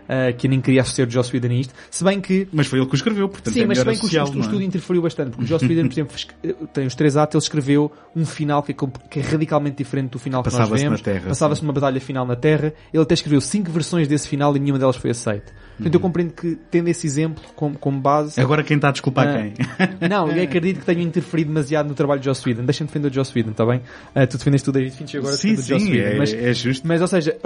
ah, 0.08 0.32
que 0.32 0.48
nem 0.48 0.60
queria 0.60 0.82
associar 0.82 1.08
o 1.08 1.10
Joss 1.10 1.32
Whedon 1.34 1.48
a 1.48 1.54
isto. 1.54 1.74
Se 1.90 2.02
bem 2.04 2.20
que, 2.20 2.48
Mas 2.52 2.66
foi 2.66 2.78
ele 2.78 2.86
que 2.86 2.94
o 2.94 2.96
escreveu, 2.96 3.28
portanto 3.28 3.54
sim, 3.54 3.60
é 3.62 3.66
mas 3.66 3.78
se 3.78 3.84
bem 3.84 3.94
que 3.94 4.00
o, 4.00 4.04
associá-lo, 4.04 4.30
o 4.30 4.32
não 4.34 4.40
é? 4.40 4.44
estudo 4.44 4.62
interferiu 4.62 5.02
bastante, 5.02 5.30
porque 5.30 5.44
o 5.44 5.46
Joss 5.46 5.64
Whedon, 5.64 5.86
por 5.86 5.92
exemplo, 5.92 6.16
es- 6.16 6.26
tem 6.72 6.86
os 6.86 6.94
três 6.94 7.16
atos, 7.16 7.34
ele 7.34 7.42
escreveu 7.42 7.92
um 8.14 8.24
final 8.24 8.62
que 8.62 8.72
é, 8.72 8.74
que 9.10 9.20
é 9.20 9.22
radicalmente 9.22 9.76
diferente 9.76 10.10
do 10.10 10.18
final 10.18 10.42
que 10.42 10.52
nós 10.52 10.68
vemos. 10.68 11.02
Passava-se 11.26 11.62
numa 11.62 11.72
batalha 11.72 12.00
final 12.00 12.26
na 12.26 12.36
Terra. 12.36 12.72
Ele 12.92 13.02
até 13.02 13.14
escreveu 13.14 13.40
cinco 13.40 13.70
versões 13.70 14.06
desse 14.08 14.28
final 14.28 14.56
e 14.56 14.60
nenhuma 14.60 14.78
delas 14.78 14.96
foi 14.96 15.10
aceita. 15.10 15.52
Portanto, 15.76 15.92
Uhum. 15.94 15.98
eu 15.98 16.00
compreendo 16.00 16.32
que, 16.32 16.56
tendo 16.70 16.88
esse 16.88 17.06
exemplo 17.06 17.42
como, 17.54 17.76
como 17.76 18.00
base, 18.00 18.40
Agora 18.40 18.62
quem 18.64 18.76
está 18.76 18.88
a 18.88 18.92
desculpar 18.92 19.28
Ah, 19.28 19.42
quem? 19.42 19.52
Não, 20.08 20.26
eu 20.30 20.42
acredito 20.42 20.80
que 20.80 20.86
tenho 20.86 21.02
interferido 21.02 21.48
demasiado 21.48 21.86
no 21.86 21.94
trabalho 21.94 22.18
de 22.18 22.24
Joss 22.24 22.48
Whedon. 22.48 22.64
Deixa-me 22.64 22.88
defender 22.88 23.08
o 23.10 23.12
Joss 23.12 23.30
Whedon, 23.36 23.50
está 23.50 23.66
bem? 23.66 23.82
Ah, 24.14 24.26
tu 24.26 24.38
defendeste 24.38 24.70
o 24.70 24.72
David 24.72 24.96
Fincher 24.96 25.20
agora 25.20 25.36
sim, 25.36 25.54
defendo 25.54 25.64
o 25.64 25.68
Joss 25.68 25.84
sim, 25.84 25.92
Whedon. 25.92 26.08
é, 26.08 26.16
Mas, 26.18 26.32
é 26.32 26.54
justo. 26.54 26.88
mas, 26.88 27.02
ou 27.02 27.06
seja, 27.08 27.36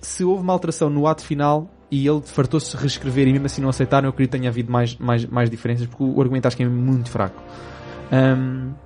se 0.00 0.22
houve 0.22 0.42
uma 0.42 0.52
alteração 0.52 0.88
no 0.88 1.04
ato 1.08 1.24
final 1.24 1.68
e 2.02 2.08
ele 2.08 2.20
fartou-se 2.24 2.70
de 2.74 2.76
reescrever 2.76 3.28
e 3.28 3.32
mesmo 3.32 3.46
assim 3.46 3.62
não 3.62 3.68
aceitaram, 3.68 4.06
eu 4.06 4.10
acredito 4.10 4.32
que 4.32 4.38
tenha 4.38 4.50
havido 4.50 4.70
mais, 4.72 4.96
mais, 4.96 5.24
mais 5.26 5.48
diferenças, 5.50 5.86
porque 5.86 6.02
o 6.04 6.20
argumento 6.20 6.46
acho 6.46 6.56
que 6.56 6.62
é 6.62 6.68
muito 6.68 7.10
fraco. 7.10 7.40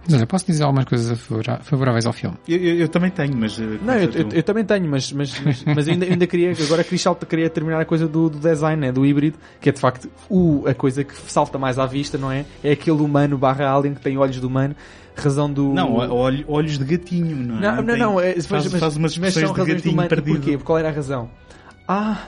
Mas 0.05 0.15
olha, 0.15 0.27
posso 0.27 0.47
dizer 0.47 0.63
algumas 0.63 0.85
coisas 0.87 1.19
favoráveis 1.63 2.07
ao 2.07 2.13
filme? 2.13 2.37
Eu, 2.49 2.57
eu- 2.57 2.77
eu 2.77 2.89
também 2.89 3.11
tenho, 3.11 3.37
mas... 3.37 3.59
eh, 3.61 3.79
não, 3.83 3.95
eu, 3.95 4.11
eu- 4.33 4.43
também 4.43 4.65
tenho, 4.65 4.89
mas, 4.89 5.13
mas, 5.13 5.35
mas, 5.67 5.89
ainda, 5.89 6.07
ainda 6.07 6.27
queria, 6.27 6.53
agora 6.65 6.83
queria, 6.83 6.99
salta- 6.99 7.27
queria 7.27 7.51
terminar 7.51 7.81
a 7.81 7.85
coisa 7.85 8.07
do, 8.09 8.31
do 8.31 8.39
design, 8.39 8.81
né, 8.81 8.93
do 8.93 9.05
híbrido, 9.05 9.37
que 9.61 9.69
é 9.69 9.73
de 9.73 9.81
facto 9.81 10.09
o, 10.31 10.65
a 10.67 10.73
coisa 10.75 11.05
que 11.05 11.15
salta 11.15 11.59
mais 11.59 11.79
à 11.79 11.85
vista, 11.87 12.17
não 12.17 12.31
é? 12.33 12.45
É 12.65 12.73
aquele 12.73 13.03
humano 13.03 13.37
barra 13.37 13.71
alien 13.71 13.95
que 13.95 14.01
tem 14.01 14.17
olhos 14.17 14.41
de 14.41 14.47
humano, 14.47 14.75
razão 15.15 15.53
do... 15.53 15.75
Não, 15.75 15.93
olho- 15.95 16.45
olhos 16.49 16.79
de 16.79 16.85
gatinho, 16.85 17.37
não 17.37 17.59
é? 17.59 17.61
Não, 17.61 17.77
não, 17.77 17.85
Tem- 17.87 17.99
não, 17.99 18.21
é, 18.21 18.41
faz, 18.41 18.67
mas, 18.73 18.81
faz 18.81 18.97
umas 18.97 19.19
mas 19.19 19.35
são 19.35 19.53
de 19.53 19.65
gatinho 19.65 19.93
humano. 19.93 20.09
perdido. 20.09 20.37
Porquê? 20.41 20.59
Qual 20.59 20.79
era 20.79 20.89
a 20.89 20.93
razão? 20.93 21.29
Ah, 21.87 22.19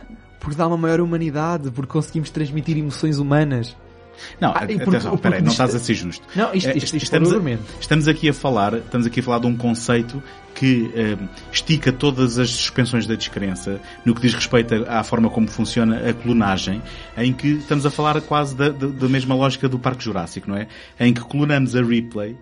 porque 0.40 0.56
dá 0.56 0.66
uma 0.66 0.76
maior 0.76 1.00
humanidade, 1.00 1.70
porque 1.70 1.92
conseguimos 1.92 2.30
transmitir 2.30 2.76
emoções 2.76 3.18
humanas. 3.18 3.76
Não, 4.38 4.50
Ah, 4.54 4.66
e 4.68 4.74
atenção, 4.74 4.82
porque- 5.12 5.22
peraí, 5.22 5.38
porque 5.38 5.42
não 5.44 5.52
estás 5.52 5.74
a 5.74 5.78
ser 5.78 5.94
justo. 5.94 6.26
Não, 6.36 6.52
isto, 6.52 6.68
É, 6.68 6.76
isto, 6.76 6.94
isto 6.96 7.04
estamos, 7.04 7.32
a, 7.32 7.38
estamos 7.80 8.06
aqui 8.08 8.28
a 8.28 8.34
falar, 8.34 8.74
estamos 8.74 9.06
aqui 9.06 9.20
a 9.20 9.22
falar 9.22 9.38
de 9.38 9.46
um 9.46 9.56
conceito 9.56 10.22
que 10.54 10.90
eh, 10.94 11.16
estica 11.50 11.90
todas 11.90 12.38
as 12.38 12.50
suspensões 12.50 13.06
da 13.06 13.14
descrença 13.14 13.80
no 14.04 14.14
que 14.14 14.20
diz 14.20 14.34
respeito 14.34 14.74
a- 14.74 14.98
à 15.00 15.04
forma 15.04 15.30
como 15.30 15.48
funciona 15.48 16.06
a 16.06 16.12
clonagem, 16.12 16.82
em 17.16 17.32
que 17.32 17.48
estamos 17.52 17.86
a 17.86 17.90
falar 17.90 18.20
quase 18.20 18.54
da, 18.54 18.68
da- 18.68 18.88
da 18.88 19.08
mesma 19.08 19.34
lógica 19.34 19.66
do 19.70 19.78
Parque 19.78 20.04
Jurássico, 20.04 20.50
não 20.50 20.56
é? 20.58 20.66
Em 20.98 21.14
que 21.14 21.22
clonamos 21.22 21.74
a 21.74 21.80
Ripley, 21.82 22.36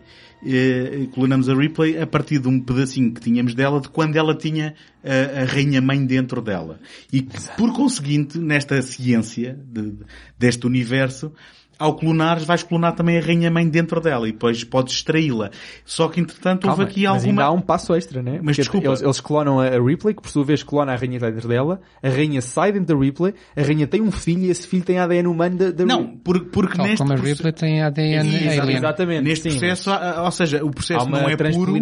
eh, 0.47 1.09
clonamos 1.13 1.49
a 1.49 1.55
Ripley 1.55 1.99
a 2.01 2.07
partir 2.07 2.39
de 2.39 2.49
um 2.49 2.61
pedacinho 2.61 3.13
que 3.13 3.21
tínhamos 3.21 3.55
dela 3.55 3.81
de 3.81 3.89
quando 3.89 4.17
ela 4.17 4.35
tinha 4.35 4.75
a, 5.03 5.43
a 5.43 5.45
rainha 5.45 5.81
mãe 5.81 6.05
dentro 6.05 6.41
dela. 6.41 6.79
E 7.13 7.23
que, 7.23 7.39
por 7.57 7.73
conseguinte, 7.73 8.39
nesta 8.39 8.81
ciência 8.83 9.59
de- 9.67 9.95
deste 10.39 10.67
universo, 10.67 11.33
ao 11.79 11.95
clonares, 11.95 12.45
vais 12.45 12.63
clonar 12.63 12.95
também 12.95 13.19
a 13.19 13.21
rainha 13.21 13.51
mãe 13.51 13.69
dentro 13.69 14.01
dela 14.01 14.29
e 14.29 14.33
depois 14.33 14.65
podes 14.65 14.95
extraí-la. 14.95 15.51
Só 15.85 16.09
que, 16.09 16.21
entretanto, 16.21 16.65
houve 16.67 16.79
Calma, 16.79 16.91
aqui 16.91 17.07
mas 17.07 17.25
ainda 17.25 17.43
há 17.43 17.45
alguma... 17.47 17.63
um 17.63 17.67
passo 17.67 17.95
extra, 17.95 18.23
né? 18.23 18.33
Mas 18.43 18.57
Porque 18.57 18.63
desculpa. 18.63 18.87
Eles, 18.89 19.03
eles 19.03 19.21
clonam 19.21 19.61
a 19.61 19.69
Ripley, 19.71 20.15
que 20.15 20.23
por 20.23 20.29
sua 20.31 20.45
vez 20.45 20.63
clona 20.63 20.93
a 20.93 20.97
rainha 20.97 21.19
dentro 21.19 21.49
dela, 21.49 21.81
a 22.03 22.09
rainha 22.09 22.41
sai 22.41 22.73
dentro 22.73 22.95
da 22.97 23.01
Ripley, 23.05 23.35
a 23.57 23.63
rainha 23.63 23.87
tem 23.87 24.01
um 24.03 24.11
filho 24.11 24.43
e 24.45 24.51
esse 24.51 24.67
filho 24.67 24.83
tem 24.85 24.99
ADN 24.99 25.29
humano 25.29 25.57
da, 25.57 25.71
da 25.71 25.85
Não, 25.87 26.07
por- 26.07 26.47
porque 26.47 26.77
Tal 26.77 26.87
neste 26.87 26.99
como 26.99 27.13
a 27.13 27.17
Ripley 27.17 27.53
tem 27.53 27.83
ADN 27.83 28.29
Exato, 28.37 28.61
alien. 28.61 28.77
Exatamente. 28.79 29.23
neste 29.23 29.51
sim, 29.51 29.59
processo, 29.59 29.91
há- 29.91 30.23
ou 30.25 30.31
seja, 30.31 30.65
o 30.65 30.69
há 30.69 30.73
processo 30.73 31.07
uma 31.07 31.21
não 31.21 31.29
é 31.29 31.37
puro. 31.37 31.73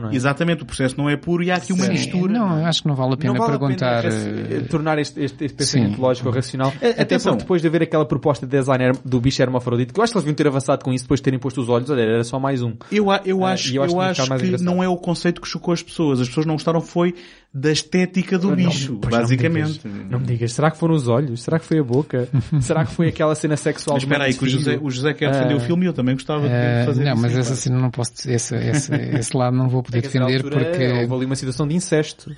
não 0.00 0.10
é? 0.10 0.14
Exatamente, 0.14 0.62
o 0.62 0.66
processo 0.66 0.96
não 0.98 1.08
é 1.08 1.16
puro 1.16 1.42
e 1.42 1.50
há 1.50 1.56
aqui 1.56 1.72
uma 1.72 1.84
Sim, 1.84 1.92
mistura. 1.92 2.32
Não, 2.32 2.66
acho 2.66 2.82
que 2.82 2.88
não 2.88 2.94
vale 2.94 3.14
a 3.14 3.16
pena 3.16 3.32
não 3.32 3.38
vale 3.40 3.58
perguntar. 3.58 3.98
a 3.98 4.02
pena 4.02 4.14
eh, 4.14 4.56
eh, 4.56 4.60
tornar 4.68 4.98
este, 4.98 5.20
este, 5.22 5.44
este 5.44 5.56
pensamento 5.56 5.96
Sim. 5.96 6.00
lógico 6.02 6.28
ou 6.28 6.34
racional. 6.34 6.72
Até 6.76 7.02
atenção. 7.02 7.32
porque 7.32 7.44
depois 7.44 7.62
de 7.62 7.68
haver 7.68 7.82
aquela 7.82 8.04
proposta 8.04 8.46
de 8.46 8.56
design 8.56 8.84
her- 8.84 8.96
do 9.04 9.20
bicho 9.20 9.37
hermafrodita, 9.42 9.92
que 9.92 9.98
eu 10.00 10.04
acho 10.04 10.12
que 10.12 10.18
eles 10.18 10.24
deviam 10.24 10.36
ter 10.36 10.46
avançado 10.46 10.84
com 10.84 10.92
isso 10.92 11.04
depois 11.04 11.20
de 11.20 11.24
terem 11.24 11.38
posto 11.38 11.60
os 11.60 11.68
olhos, 11.68 11.88
olha, 11.90 12.02
era 12.02 12.24
só 12.24 12.38
mais 12.38 12.62
um. 12.62 12.74
Eu, 12.90 13.10
a- 13.10 13.20
eu 13.24 13.44
Ah, 13.44 13.52
acho, 13.52 13.72
e 13.72 13.76
eu 13.76 13.82
eu 13.82 13.82
acho 13.84 13.94
que 13.94 14.00
ia 14.00 14.06
acho 14.10 14.22
que 14.40 14.46
engraçado. 14.46 14.64
não 14.66 14.82
é 14.82 14.88
o 14.88 14.96
conceito 14.96 15.40
que 15.40 15.48
chocou 15.48 15.72
as 15.72 15.82
pessoas. 15.82 16.20
As 16.20 16.28
pessoas 16.28 16.46
não 16.46 16.54
gostaram 16.54 16.80
foi 16.80 17.14
da 17.52 17.72
estética 17.72 18.38
do 18.38 18.54
bicho, 18.54 18.98
Pois 19.00 19.10
não 19.12 19.18
me 19.20 19.22
basicamente. 19.24 19.80
digas. 19.80 20.10
Não 20.10 20.18
me 20.20 20.26
digas, 20.26 20.52
será 20.52 20.70
que 20.70 20.76
foram 20.76 20.94
os 20.94 21.08
olhos? 21.08 21.42
Será 21.42 21.58
que 21.58 21.64
foi 21.64 21.78
a 21.78 21.82
boca? 21.82 22.28
será 22.60 22.84
que 22.84 22.92
foi 22.92 23.08
aquela 23.08 23.34
cena 23.34 23.56
sexual 23.56 23.96
Mas 23.96 24.02
espera 24.02 24.24
aí, 24.24 24.34
que 24.34 24.44
o 24.44 24.48
José, 24.48 24.78
o 24.80 24.90
José 24.90 25.14
quer 25.14 25.30
defender 25.32 25.54
Ah. 25.54 25.56
o 25.56 25.60
filme 25.60 25.84
e 25.84 25.88
eu 25.88 25.92
também 25.94 26.14
gostava 26.14 26.46
eh, 26.46 26.80
de 26.80 26.86
fazer 26.86 27.04
não, 27.04 27.12
isso. 27.14 27.22
mas 27.22 27.36
essa 27.36 27.54
cena 27.56 27.78
não 27.78 27.90
posso, 27.90 28.12
esse, 28.30 28.54
esse, 28.54 28.94
esse 29.18 29.36
lado 29.36 29.56
não 29.56 29.68
vou 29.68 29.82
poder 29.82 29.98
É 29.98 30.00
que 30.02 30.08
defender 30.08 30.36
altura 30.36 30.64
porque, 30.66 30.86
houve 30.92 31.14
ali 31.14 31.24
uma 31.24 31.36
situação 31.36 31.66
de 31.66 31.74
incesto. 31.74 32.30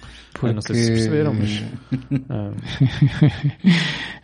Eu 0.43 0.53
não 0.55 0.61
sei 0.63 0.77
se 0.77 0.83
porque- 0.83 0.93
perceberam, 0.95 1.35
mas... 1.35 1.63
Ah, 2.31 2.53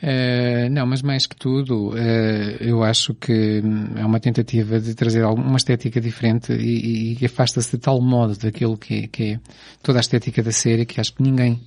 Eh, 0.03 0.69
não, 0.71 0.87
mas 0.87 1.03
mais 1.03 1.27
que 1.27 1.35
tudo, 1.37 1.93
eh, 1.97 2.57
eu 2.69 2.83
acho 2.83 3.15
que 3.15 3.61
hum, 3.65 3.93
é 3.97 4.05
uma 4.05 4.21
tentativa 4.21 4.79
de 4.81 4.95
trazer 4.95 5.23
alguma- 5.23 5.49
uma 5.49 5.57
estética 5.57 6.01
diferente 6.01 6.53
e, 6.53 7.17
e 7.21 7.25
afasta-se 7.27 7.73
de 7.77 7.79
tal 7.79 8.01
modo 8.01 8.37
daquilo 8.37 8.77
que, 8.77 8.95
é- 8.95 9.07
que 9.07 9.23
é 9.35 9.41
toda 9.83 9.99
a 9.99 10.01
estética 10.01 10.43
da 10.43 10.53
série 10.53 10.85
que 10.87 11.01
acho 11.01 11.15
que 11.15 11.23
ninguém, 11.23 11.61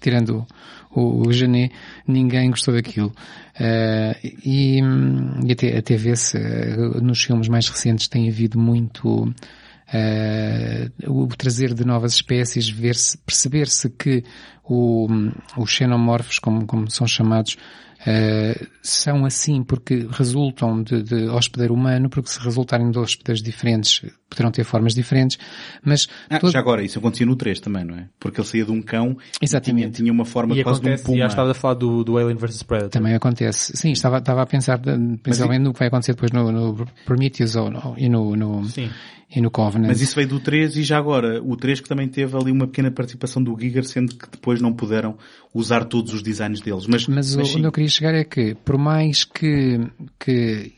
tirando 0.00 0.46
o, 0.94 1.26
o 1.28 1.32
Janet, 1.32 1.72
ninguém 2.06 2.50
gostou 2.50 2.74
daquilo. 2.74 3.12
Eh, 3.58 4.16
e, 4.44 4.82
hum, 4.82 5.40
e 5.46 5.52
até, 5.52 5.76
até 5.78 5.96
vê-se 5.96 6.36
eh, 6.36 6.76
nos 7.00 7.22
filmes 7.22 7.48
mais 7.48 7.68
recentes 7.68 8.08
tem 8.08 8.28
havido 8.28 8.58
muito 8.58 9.32
eh, 9.92 10.90
o 11.06 11.26
trazer 11.28 11.74
de 11.74 11.84
novas 11.84 12.14
espécies, 12.14 12.68
ver-se, 12.68 13.18
perceber-se 13.18 13.90
que 13.90 14.24
o, 14.64 15.06
os 15.56 15.70
xenomorfos, 15.70 16.38
como, 16.38 16.66
como 16.66 16.90
são 16.90 17.06
chamados, 17.06 17.56
eh, 18.06 18.66
são 18.82 19.24
assim 19.24 19.62
porque 19.62 20.06
resultam 20.10 20.82
de, 20.82 21.02
de 21.02 21.28
hospedeiro 21.28 21.74
humano, 21.74 22.08
porque 22.08 22.30
se 22.30 22.40
resultarem 22.40 22.90
de 22.90 22.98
hospedeiros 22.98 23.42
diferentes, 23.42 24.02
poderão 24.32 24.50
ter 24.50 24.64
formas 24.64 24.94
diferentes, 24.94 25.38
mas 25.84 26.08
Ah, 26.28 26.38
todo- 26.38 26.52
Já 26.52 26.58
agora, 26.58 26.82
isso 26.82 26.98
acontecia 26.98 27.26
no 27.26 27.36
3 27.36 27.60
também, 27.60 27.84
não 27.84 27.94
é? 27.96 28.08
Porque 28.18 28.40
ele 28.40 28.48
saía 28.48 28.64
de 28.64 28.70
um 28.72 28.82
cão 28.82 29.16
e 29.40 29.44
Exatamente. 29.44 29.80
tinha, 29.82 29.90
tinha 29.90 30.12
uma 30.12 30.24
forma 30.24 30.56
E 30.56 30.62
quase 30.62 30.80
acontece, 30.80 31.04
de 31.04 31.10
um 31.10 31.14
e 31.14 31.18
já 31.18 31.24
puma. 31.24 31.28
estava 31.32 31.50
a 31.50 31.54
falar 31.54 31.74
do, 31.74 32.02
do 32.04 32.18
Alien 32.18 32.36
vs 32.36 32.62
Predator. 32.62 32.90
também 32.90 33.14
acontece. 33.14 33.76
Sim, 33.76 33.92
estava, 33.92 34.18
estava 34.18 34.42
a 34.42 34.46
pensar, 34.46 34.78
principalmente 35.22 35.62
no 35.62 35.72
que 35.72 35.78
vai 35.78 35.88
acontecer 35.88 36.12
depois 36.14 36.30
no, 36.32 36.50
no 36.52 36.86
Prometheus 37.04 37.56
ou 37.56 37.70
no, 37.70 37.94
e 37.96 38.08
no, 38.08 38.34
no, 38.36 38.62
e 39.34 39.40
no 39.40 39.50
Covenant. 39.50 39.88
Mas 39.88 40.00
isso 40.00 40.14
veio 40.14 40.28
do 40.28 40.40
3 40.40 40.76
e 40.76 40.82
já 40.82 40.98
agora, 40.98 41.42
o 41.42 41.56
3 41.56 41.80
que 41.80 41.88
também 41.88 42.06
teve 42.08 42.36
ali 42.36 42.50
uma 42.50 42.66
pequena 42.66 42.90
participação 42.90 43.42
do 43.42 43.56
Giger, 43.58 43.84
sendo 43.84 44.14
que 44.14 44.30
depois 44.30 44.60
não 44.60 44.72
puderam 44.72 45.16
usar 45.54 45.84
todos 45.84 46.12
os 46.12 46.22
designs 46.22 46.60
deles. 46.60 46.86
Mas, 46.86 47.06
Mas, 47.06 47.34
mas 47.36 47.54
o- 47.54 47.56
onde 47.58 47.66
eu 47.66 47.72
queria 47.72 47.88
chegar 47.88 48.14
é 48.14 48.24
que, 48.24 48.54
por 48.64 48.76
mais 48.78 49.24
que, 49.24 49.80
que 50.18 50.72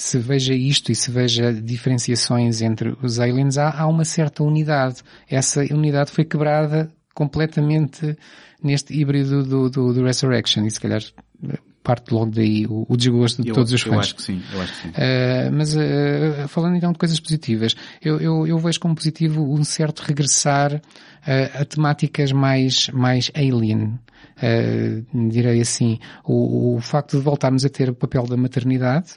se 0.00 0.18
veja 0.18 0.54
isto 0.54 0.90
e 0.90 0.94
se 0.94 1.10
veja 1.10 1.52
diferenciações 1.52 2.62
entre 2.62 2.96
os 3.02 3.20
aliens, 3.20 3.58
há, 3.58 3.70
há 3.82 3.86
uma 3.86 4.04
certa 4.04 4.42
unidade. 4.42 5.02
Essa 5.28 5.60
unidade 5.72 6.10
foi 6.10 6.24
quebrada 6.24 6.90
completamente 7.14 8.16
neste 8.62 8.98
híbrido 8.98 9.44
do, 9.44 9.68
do, 9.68 9.92
do 9.92 10.04
Resurrection 10.04 10.64
e 10.66 10.70
se 10.70 10.80
calhar 10.80 11.02
parte 11.82 12.12
logo 12.12 12.30
daí 12.30 12.66
o, 12.66 12.86
o 12.88 12.96
desgosto 12.96 13.42
de 13.42 13.50
eu, 13.50 13.54
todos 13.54 13.72
os 13.72 13.84
eu 13.84 13.92
fãs. 13.92 14.00
acho 14.00 14.14
que 14.14 14.22
sim, 14.22 14.42
eu 14.52 14.62
acho 14.62 14.72
que 14.72 14.78
sim. 14.80 14.88
Uh, 14.88 15.52
mas 15.52 15.74
uh, 15.74 16.48
falando 16.48 16.76
então 16.76 16.92
de 16.92 16.98
coisas 16.98 17.20
positivas, 17.20 17.76
eu, 18.02 18.20
eu, 18.20 18.46
eu 18.46 18.58
vejo 18.58 18.80
como 18.80 18.94
positivo 18.94 19.42
um 19.42 19.64
certo 19.64 20.00
regressar 20.00 20.74
uh, 20.74 20.80
a 21.60 21.64
temáticas 21.64 22.32
mais, 22.32 22.88
mais 22.88 23.30
alien. 23.34 23.98
Direi 25.28 25.60
assim, 25.60 25.98
o, 26.24 26.76
o 26.76 26.80
facto 26.80 27.18
de 27.18 27.22
voltarmos 27.22 27.62
a 27.66 27.68
ter 27.68 27.90
o 27.90 27.94
papel 27.94 28.26
da 28.26 28.38
maternidade, 28.38 29.10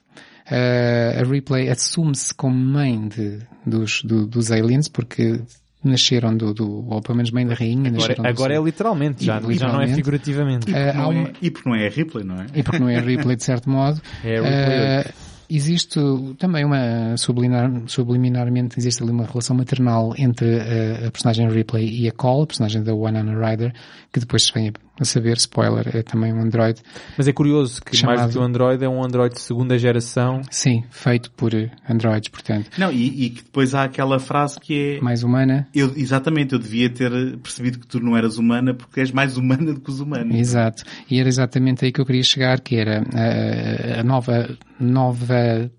uh, 0.52 1.22
a 1.22 1.24
Ripley 1.24 1.70
assume-se 1.70 2.34
como 2.34 2.56
mãe 2.56 3.07
de, 3.07 3.40
dos, 3.65 4.02
do, 4.03 4.26
dos 4.28 4.52
aliens, 4.52 4.88
porque 4.88 5.41
nasceram 5.84 6.36
do, 6.38 6.53
do, 6.53 6.88
ou 6.90 7.02
pelo 7.02 7.18
menos 7.18 7.32
mãe 7.32 7.45
da 7.45 7.53
rainha, 7.56 7.90
Agora, 7.90 7.91
nasceram 8.02 8.24
do 8.24 8.28
agora 8.30 8.56
é 8.56 8.61
literalmente, 8.61 9.26
já, 9.26 9.34
já 9.36 9.40
não 9.41 9.49
é 9.49 9.53
Literalmente. 9.53 9.95
figurativamente. 9.95 10.70
E 10.70 10.74
porque, 10.74 10.90
há 10.90 10.94
não 10.94 11.10
uma- 11.10 11.28
é, 11.28 11.34
e 11.41 11.52
porque 11.52 11.70
não 11.70 11.76
é 11.76 11.88
a 11.88 11.90
Ripley, 11.90 12.24
não 12.24 12.36
é? 12.41 12.45
e 12.56 12.64
porque 12.64 12.80
não 12.80 12.90
é 12.90 12.95
a 12.98 13.02
Ripley 13.02 13.36
de 13.36 13.44
certo 13.44 13.70
modo. 13.70 14.02
É 14.24 14.38
a 14.38 14.41
Ripley 14.41 14.53
Eh, 14.80 15.11
existe 15.49 15.99
também 16.40 16.64
uma, 16.64 17.18
subliminar, 17.18 17.70
subliminarmente, 17.88 18.80
existe 18.80 19.03
ali 19.03 19.11
uma 19.11 19.26
relação 19.26 19.56
maternal 19.57 20.14
entre 20.18 20.60
a, 20.60 21.07
a 21.07 21.11
personagem 21.11 21.49
Ripley 21.49 22.02
e 22.03 22.07
a 22.07 22.11
Cole, 22.14 22.44
a 22.44 22.48
personagem 22.48 22.82
da 22.82 22.94
One 22.94 23.20
Rider, 23.20 23.74
que 24.14 24.19
depois 24.19 24.44
se 24.44 24.53
vem 24.53 24.72
a 24.99 25.06
saber, 25.06 25.38
spoiler, 25.38 25.90
é 25.98 26.03
também 26.03 26.31
um 26.31 26.40
android, 26.40 26.80
Mas 27.18 27.27
é 27.27 27.34
curioso 27.34 27.81
que 27.81 27.91
mais 27.94 27.99
Chamado- 28.19 28.27
do 28.30 28.34
que 28.34 28.38
o 28.38 28.44
Android 28.44 28.84
é 28.85 28.88
um 28.88 29.03
Android 29.03 29.34
de 29.34 29.41
segunda 29.41 29.76
geração. 29.80 30.41
sim, 30.52 30.84
feito 30.91 31.31
por 31.31 31.52
eh, 31.56 31.72
androids, 31.90 32.30
portanto, 32.30 32.69
Não, 32.77 32.91
e, 32.91 33.26
e 33.26 33.30
que 33.31 33.41
depois 33.44 33.73
há 33.73 33.85
aquela 33.85 34.19
frase 34.19 34.60
que 34.60 34.98
é... 34.98 35.02
mais 35.02 35.23
humana. 35.23 35.68
Eu, 35.73 35.91
exatamente, 35.95 36.53
eu 36.53 36.60
devia 36.60 36.91
ter 36.91 37.10
percebido 37.40 37.80
que 37.80 37.88
tu 37.88 37.99
não 37.99 38.15
eras 38.15 38.38
humana 38.38 38.76
porque 38.76 38.99
és 38.99 39.11
mais 39.11 39.35
humana 39.35 39.73
do 39.73 39.81
que 39.81 39.90
os 39.90 39.99
humanos. 39.99 40.35
Exato. 40.38 40.84
E 41.10 41.19
era 41.19 41.27
exatamente 41.27 41.84
aí 41.84 41.91
que 41.91 41.99
eu 41.99 42.06
queria 42.06 42.23
chegar, 42.23 42.61
que 42.61 42.76
era 42.76 43.03
eh, 43.15 43.99
a 43.99 44.03
nova, 44.03 44.56
nova 44.80 45.72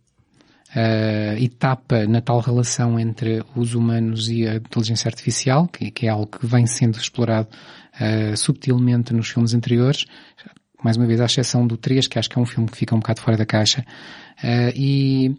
eh, 0.75 1.37
etapa 1.41 2.05
na 2.07 2.21
tal 2.21 2.41
relação 2.41 2.99
entre 2.99 3.45
os 3.55 3.75
humanos 3.75 4.29
e 4.29 4.47
a 4.47 4.57
inteligência 4.57 5.09
artificial, 5.09 5.69
que, 5.69 5.91
que 5.91 6.07
é 6.07 6.11
algo 6.11 6.27
que 6.27 6.45
vem 6.47 6.67
sendo 6.67 6.99
explorado 6.99 7.49
eh, 7.99 8.37
subtilmente 8.37 9.13
nos 9.15 9.29
filmes 9.29 9.55
anteriores, 9.55 10.05
mais 10.83 10.97
uma 10.99 11.07
vez 11.07 11.21
à 11.21 11.25
exceção 11.25 11.67
do 11.67 11.77
3, 11.77 12.07
que 12.07 12.19
acho 12.19 12.29
que 12.29 12.39
é 12.39 12.43
um 12.43 12.47
filme 12.47 12.69
que 12.69 12.77
fica 12.77 12.95
um 12.95 12.99
bocado 12.99 13.21
fora 13.21 13.37
da 13.37 13.47
caixa. 13.47 13.85
Eh, 14.43 14.73
e, 14.77 15.37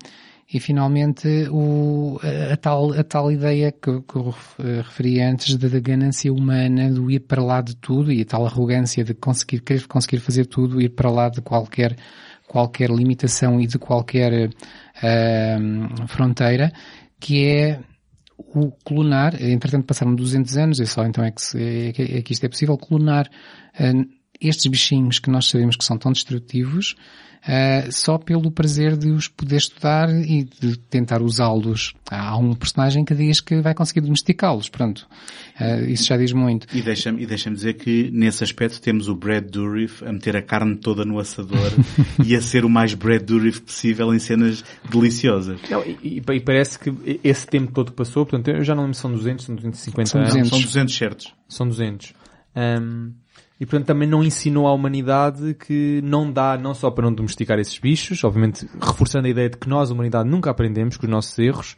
e 0.51 0.59
finalmente 0.59 1.47
o, 1.51 2.19
a, 2.51 2.57
tal, 2.57 2.93
a 2.93 3.03
tal 3.03 3.31
ideia 3.31 3.71
que, 3.71 4.01
que 4.01 4.15
eu 4.15 4.33
eh, 4.59 4.81
referi 4.81 5.21
antes 5.21 5.55
da, 5.55 5.67
da 5.67 5.79
ganância 5.79 6.33
humana, 6.33 6.91
do 6.91 7.11
ir 7.11 7.19
para 7.19 7.43
lá 7.43 7.61
de 7.61 7.75
tudo 7.75 8.11
e 8.11 8.21
a 8.21 8.25
tal 8.25 8.45
arrogância 8.45 9.03
de 9.03 9.13
conseguir, 9.13 9.59
querer 9.61 9.85
conseguir 9.87 10.19
fazer 10.19 10.45
tudo, 10.45 10.81
ir 10.81 10.89
para 10.89 11.11
lá 11.11 11.29
de 11.29 11.41
qualquer, 11.41 11.95
qualquer 12.47 12.89
limitação 12.89 13.61
e 13.61 13.67
de 13.67 13.77
qualquer 13.77 14.49
eh, 15.03 15.57
fronteira, 16.07 16.71
que 17.19 17.45
é 17.45 17.79
o 18.37 18.71
clonar, 18.83 19.41
entretanto 19.41 19.85
passaram 19.85 20.13
200 20.15 20.57
anos, 20.57 20.79
e 20.79 20.85
só 20.87 21.05
então 21.05 21.23
é 21.23 21.31
que, 21.31 21.41
se, 21.41 21.57
é, 21.89 21.91
que- 21.93 22.01
é 22.03 22.23
isto 22.29 22.45
é 22.45 22.49
possível, 22.49 22.77
clonar 22.77 23.29
eh, 23.77 23.93
estes 24.41 24.67
bichinhos 24.67 25.19
que 25.19 25.29
nós 25.29 25.47
sabemos 25.47 25.75
que 25.75 25.85
são 25.85 25.97
tão 25.97 26.11
destrutivos, 26.11 26.95
eh, 27.47 27.89
só 27.91 28.17
pelo 28.17 28.49
prazer 28.49 28.97
de 28.97 29.11
os 29.11 29.27
poder 29.27 29.57
estudar 29.57 30.09
e 30.09 30.45
de 30.45 30.77
tentar 30.77 31.21
usá-los. 31.21 31.93
Há 32.09 32.35
um 32.37 32.55
personagem 32.55 33.05
que 33.05 33.13
diz 33.13 33.39
que 33.39 33.61
vai 33.61 33.75
conseguir 33.75 34.01
domesticá-los, 34.01 34.67
pronto. 34.67 35.07
Eh, 35.59 35.91
isso 35.91 36.05
já 36.05 36.17
diz 36.17 36.33
muito. 36.33 36.65
E 36.75 36.81
deixa-me 36.81 37.21
e 37.21 37.25
deixa 37.27 37.51
dizer 37.51 37.73
que 37.75 38.09
nesse 38.11 38.43
aspecto 38.43 38.81
temos 38.81 39.07
o 39.07 39.15
Brad 39.15 39.45
Dourif 39.45 40.03
a 40.03 40.11
meter 40.11 40.35
a 40.35 40.41
carne 40.41 40.75
toda 40.75 41.05
no 41.05 41.19
assador 41.19 41.71
e 42.25 42.35
a 42.35 42.41
ser 42.41 42.65
o 42.65 42.69
mais 42.69 42.95
Brad 42.95 43.21
Dourif 43.21 43.61
possível 43.61 44.11
em 44.11 44.17
cenas 44.17 44.63
deliciosas. 44.89 45.59
Não, 45.69 45.83
e, 45.85 46.17
e- 46.17 46.39
parece 46.39 46.79
que 46.79 47.19
esse 47.23 47.45
tempo 47.45 47.71
todo 47.71 47.91
que 47.91 47.97
passou, 47.97 48.25
portanto, 48.25 48.47
eu 48.55 48.63
já 48.63 48.73
não 48.73 48.81
lembro 48.83 48.95
se 48.95 49.01
são 49.01 49.11
200, 49.11 49.45
são 49.45 49.55
250 49.55 50.09
São 50.09 50.19
anos. 50.21 50.33
200. 50.33 50.49
São 50.49 50.61
200 50.61 50.95
certos. 50.95 51.33
São 51.47 51.67
200. 51.67 52.13
Ahm, 52.55 53.11
e 53.59 53.65
portanto 53.65 53.87
também 53.87 54.07
não 54.07 54.23
ensinou 54.23 54.67
à 54.67 54.73
humanidade 54.73 55.53
que 55.53 56.01
não 56.03 56.31
dá 56.31 56.57
não 56.57 56.73
só 56.73 56.91
para 56.91 57.05
não 57.05 57.13
domesticar 57.13 57.57
esses 57.57 57.77
bichos, 57.79 58.23
obviamente 58.23 58.67
reforçando 58.81 59.27
a 59.27 59.29
ideia 59.29 59.49
de 59.49 59.57
que 59.57 59.69
nós, 59.69 59.89
a 59.89 59.93
humanidade, 59.93 60.29
nunca 60.29 60.49
aprendemos 60.49 60.97
com 60.97 61.05
os 61.05 61.11
nossos 61.11 61.37
erros, 61.39 61.75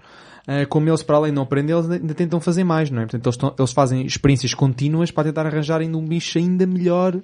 ah, 0.48 0.66
como 0.66 0.90
eles 0.90 1.04
para 1.04 1.18
além 1.18 1.32
de 1.32 1.36
não 1.36 1.44
aprender, 1.44 1.74
eles 1.74 1.90
ainda 1.90 2.14
tentam 2.14 2.40
fazer 2.40 2.64
mais, 2.64 2.90
não 2.90 3.02
é? 3.02 3.06
Portanto, 3.06 3.28
eles, 3.28 3.54
eles 3.60 3.72
fazem 3.74 4.06
experiências 4.06 4.54
contínuas 4.54 5.12
para 5.12 5.26
tentar 5.26 5.46
arranjar 5.46 5.82
ainda 5.82 5.98
um 5.98 6.06
bicho 6.06 6.38
ainda 6.38 6.66
melhor 6.66 7.22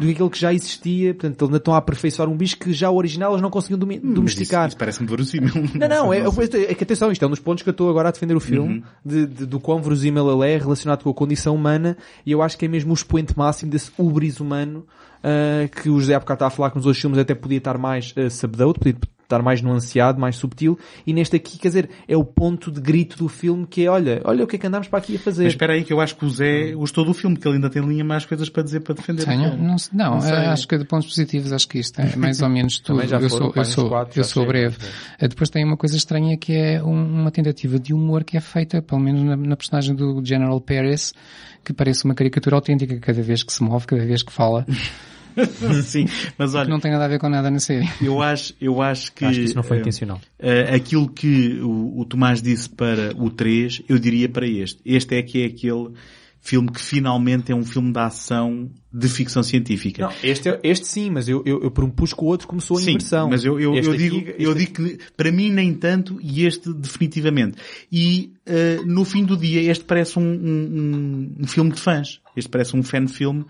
do 0.00 0.06
que 0.06 0.12
aquele 0.12 0.30
que 0.30 0.38
já 0.40 0.52
existia, 0.52 1.14
portanto, 1.14 1.34
eles 1.42 1.48
ainda 1.48 1.56
estão 1.58 1.74
a 1.74 1.76
aperfeiçoar 1.76 2.28
um 2.28 2.36
bicho 2.36 2.56
que 2.58 2.72
já 2.72 2.90
o 2.90 2.96
original 2.96 3.32
eles 3.32 3.42
não 3.42 3.50
conseguiam 3.50 3.78
domi- 3.78 3.96
Mas 3.96 4.04
isso, 4.06 4.14
domesticar. 4.14 4.68
isso 4.68 4.76
parece-me 4.76 5.08
verossímil. 5.08 5.52
Não, 5.78 5.88
não, 5.88 6.12
é, 6.12 6.28
sei. 6.46 6.64
é 6.66 6.74
que 6.74 6.82
atenção, 6.84 7.12
isto 7.12 7.22
é 7.24 7.26
um 7.26 7.30
dos 7.30 7.38
pontos 7.38 7.62
que 7.62 7.68
eu 7.68 7.72
estou 7.72 7.88
agora 7.90 8.08
a 8.08 8.12
defender 8.12 8.34
o 8.34 8.40
filme, 8.40 8.82
de, 9.04 9.26
de- 9.26 9.46
do 9.46 9.60
quão 9.60 9.80
verosímil 9.80 10.30
ele 10.32 10.50
é 10.52 10.56
relacionado 10.58 11.02
com 11.02 11.10
a 11.10 11.14
condição 11.14 11.54
humana, 11.54 11.96
e 12.24 12.32
eu 12.32 12.42
acho 12.42 12.56
que 12.58 12.64
é 12.64 12.68
mesmo 12.68 12.90
o 12.90 12.94
expoente 12.94 13.36
máximo 13.36 13.70
desse 13.70 13.90
ubris 13.98 14.40
humano, 14.40 14.84
ah, 15.22 15.68
que 15.68 15.90
o 15.90 16.00
José 16.00 16.14
há 16.14 16.18
bocado 16.18 16.36
está 16.36 16.46
a 16.46 16.50
falar 16.50 16.70
que 16.70 16.76
nos 16.76 16.86
outros 16.86 17.00
filmes 17.00 17.18
até 17.18 17.34
podia 17.34 17.58
estar 17.58 17.76
mais 17.78 18.14
uh, 18.16 18.30
subdued, 18.30 18.78
podia 18.78 18.96
estar 19.30 19.42
mais 19.42 19.62
nuanceado, 19.62 20.20
mais 20.20 20.36
subtil, 20.36 20.78
e 21.06 21.12
neste 21.12 21.36
aqui, 21.36 21.58
quer 21.58 21.68
dizer, 21.68 21.90
é 22.08 22.16
o 22.16 22.24
ponto 22.24 22.70
de 22.70 22.80
grito 22.80 23.16
do 23.16 23.28
filme 23.28 23.66
que 23.66 23.84
é, 23.86 23.90
olha, 23.90 24.20
olha 24.24 24.44
o 24.44 24.46
que 24.46 24.56
é 24.56 24.58
que 24.58 24.66
andamos 24.66 24.88
para 24.88 24.98
aqui 24.98 25.16
a 25.16 25.18
fazer. 25.18 25.44
Mas 25.44 25.52
espera 25.52 25.72
aí 25.74 25.84
que 25.84 25.92
eu 25.92 26.00
acho 26.00 26.16
que 26.16 26.24
o 26.24 26.30
Zé 26.30 26.72
gostou 26.72 27.04
do 27.04 27.14
filme, 27.14 27.36
que 27.36 27.46
ele 27.46 27.56
ainda 27.56 27.70
tem 27.70 27.82
linha 27.82 28.04
mais 28.04 28.26
coisas 28.26 28.48
para 28.48 28.62
dizer 28.62 28.80
para 28.80 28.94
defender 28.94 29.24
Tenho? 29.24 29.56
Não, 29.56 29.76
não, 29.92 30.18
Não 30.18 30.50
acho 30.52 30.66
que 30.66 30.76
de 30.76 30.84
pontos 30.84 31.08
positivos, 31.08 31.52
acho 31.52 31.68
que 31.68 31.78
isto 31.78 32.00
é 32.00 32.16
mais 32.16 32.42
ou 32.42 32.48
menos 32.48 32.78
tudo. 32.80 33.00
Eu 33.02 33.28
sou, 33.30 33.52
eu 33.54 33.64
sou, 33.64 33.88
quatro, 33.88 34.18
eu 34.18 34.24
já 34.24 34.28
sou 34.28 34.42
chega. 34.42 34.52
breve. 34.52 34.76
Eh, 35.18 35.28
Depois 35.28 35.48
tem 35.50 35.64
uma 35.64 35.76
coisa 35.76 35.96
estranha 35.96 36.36
que 36.36 36.52
é 36.52 36.82
um- 36.82 37.20
uma 37.20 37.30
tentativa 37.30 37.78
de 37.78 37.92
humor 37.94 38.24
que 38.24 38.36
é 38.36 38.40
feita, 38.40 38.82
pelo 38.82 39.00
menos 39.00 39.22
na, 39.22 39.36
na 39.36 39.56
personagem 39.56 39.94
do 39.94 40.20
General 40.24 40.60
Paris, 40.60 41.12
que 41.64 41.72
parece 41.72 42.04
uma 42.04 42.14
caricatura 42.14 42.56
autêntica 42.56 42.98
cada 42.98 43.22
vez 43.22 43.42
que 43.42 43.52
se 43.52 43.62
move, 43.62 43.86
cada 43.86 44.04
vez 44.04 44.22
que 44.22 44.32
fala, 44.32 44.64
Sim, 45.84 46.06
mas 46.38 46.52
que 46.52 46.56
olha, 46.58 46.68
não 46.68 46.80
tem 46.80 46.90
nada 46.90 47.04
a 47.04 47.08
ver 47.08 47.18
com 47.18 47.28
nada 47.28 47.50
na 47.50 47.58
série. 47.60 47.88
eu 48.02 48.20
acho, 48.22 48.54
eu 48.60 48.80
acho 48.82 49.12
que, 49.12 49.24
Acho 49.24 49.38
que 49.38 49.44
isso 49.44 49.56
não 49.56 49.62
foi 49.62 49.78
eh, 49.78 49.80
intencional. 49.80 50.20
eh, 50.38 50.74
aquilo 50.74 51.08
que 51.08 51.60
o, 51.62 52.00
o 52.00 52.04
Tomás 52.04 52.40
disse 52.42 52.68
para 52.68 53.12
o 53.16 53.30
3, 53.30 53.82
eu 53.88 53.98
diria 53.98 54.28
para 54.28 54.46
este. 54.46 54.80
Este 54.84 55.14
é 55.16 55.22
que 55.22 55.42
é 55.42 55.46
aquele 55.46 55.90
filme 56.42 56.70
que 56.72 56.80
finalmente 56.80 57.52
é 57.52 57.54
um 57.54 57.62
filme 57.62 57.92
de 57.92 57.98
ação 57.98 58.70
de 58.90 59.08
ficção 59.10 59.42
científica. 59.42 60.04
Não, 60.04 60.12
este, 60.22 60.48
é- 60.48 60.58
este 60.64 60.86
sim, 60.86 61.10
mas 61.10 61.28
eu, 61.28 61.42
eu, 61.44 61.62
eu 61.62 61.70
propus 61.70 62.14
que 62.14 62.24
o 62.24 62.26
outro 62.28 62.48
começou 62.48 62.78
a 62.78 62.80
Sim, 62.80 62.92
inversão. 62.92 63.28
mas 63.28 63.44
eu, 63.44 63.60
eu, 63.60 63.74
eu 63.74 63.90
aqui- 63.92 63.98
digo, 63.98 64.16
este 64.16 64.42
eu 64.42 64.50
aqui- 64.52 64.58
digo 64.60 64.72
que 64.72 64.98
para 65.18 65.30
mim 65.30 65.50
nem 65.52 65.74
tanto 65.74 66.18
e 66.22 66.46
este 66.46 66.72
definitivamente. 66.72 67.58
E 67.92 68.32
eh, 68.46 68.80
no 68.86 69.04
fim 69.04 69.22
do 69.22 69.36
dia 69.36 69.70
este 69.70 69.84
parece 69.84 70.18
um, 70.18 70.22
um, 70.22 71.32
um 71.40 71.46
filme 71.46 71.72
de 71.72 71.78
fãs. 71.80 72.20
Este 72.34 72.48
parece 72.48 72.74
um 72.74 72.82
fan 72.82 73.06
filme 73.06 73.44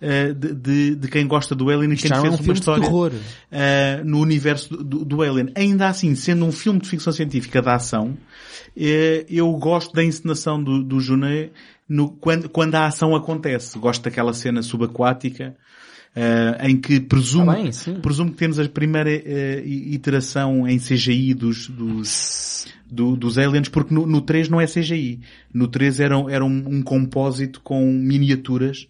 eh, 0.00 0.32
de, 0.32 0.54
de, 0.54 0.94
de 0.96 1.08
quem 1.08 1.26
gosta 1.26 1.54
do 1.54 1.68
Alien 1.70 1.90
e 1.90 1.94
Isto 1.94 2.08
quem 2.08 2.10
não 2.10 2.18
é 2.18 2.20
fez 2.22 2.32
um 2.32 2.36
uma 2.36 2.42
filme 2.44 2.54
de 2.54 2.60
história 2.60 2.82
terror. 2.84 3.12
eh, 3.50 4.02
no 4.04 4.20
universo 4.20 4.76
do, 4.76 5.04
do- 5.04 5.22
Alien. 5.22 5.50
Ainda 5.54 5.88
assim, 5.88 6.14
sendo 6.14 6.44
um 6.44 6.52
filme 6.52 6.80
de 6.80 6.88
ficção 6.88 7.12
científica 7.12 7.60
de 7.60 7.68
ação, 7.68 8.16
eh, 8.76 9.26
eu 9.28 9.50
gosto 9.52 9.92
da 9.92 10.02
encenação 10.04 10.62
do, 10.62 10.82
do 10.82 11.00
Junet 11.00 11.52
no, 11.88 12.08
quando, 12.10 12.48
quando 12.48 12.74
a 12.76 12.86
ação 12.86 13.14
acontece. 13.14 13.78
Gosto 13.78 14.02
daquela 14.02 14.32
cena 14.32 14.62
subaquática 14.62 15.54
eh, 16.14 16.58
em 16.68 16.76
que 16.76 16.98
presumo, 17.00 17.46
Tá 17.46 17.54
bem, 17.54 17.70
presumo 18.02 18.30
que 18.32 18.36
temos 18.38 18.58
a 18.58 18.68
primeira 18.68 19.10
eh, 19.10 19.62
iteração 19.66 20.66
em 20.66 20.78
CGI 20.78 21.34
dos, 21.34 21.68
dos, 21.68 22.66
do- 22.90 23.16
dos 23.16 23.38
aliens, 23.38 23.68
porque 23.68 23.92
no, 23.94 24.06
no 24.06 24.20
3 24.20 24.48
não 24.48 24.60
é 24.60 24.66
CGI. 24.66 25.20
No 25.52 25.68
3 25.68 26.00
era, 26.00 26.14
era 26.30 26.44
um, 26.44 26.64
um 26.78 26.82
compósito 26.82 27.60
com 27.60 27.84
miniaturas 27.92 28.88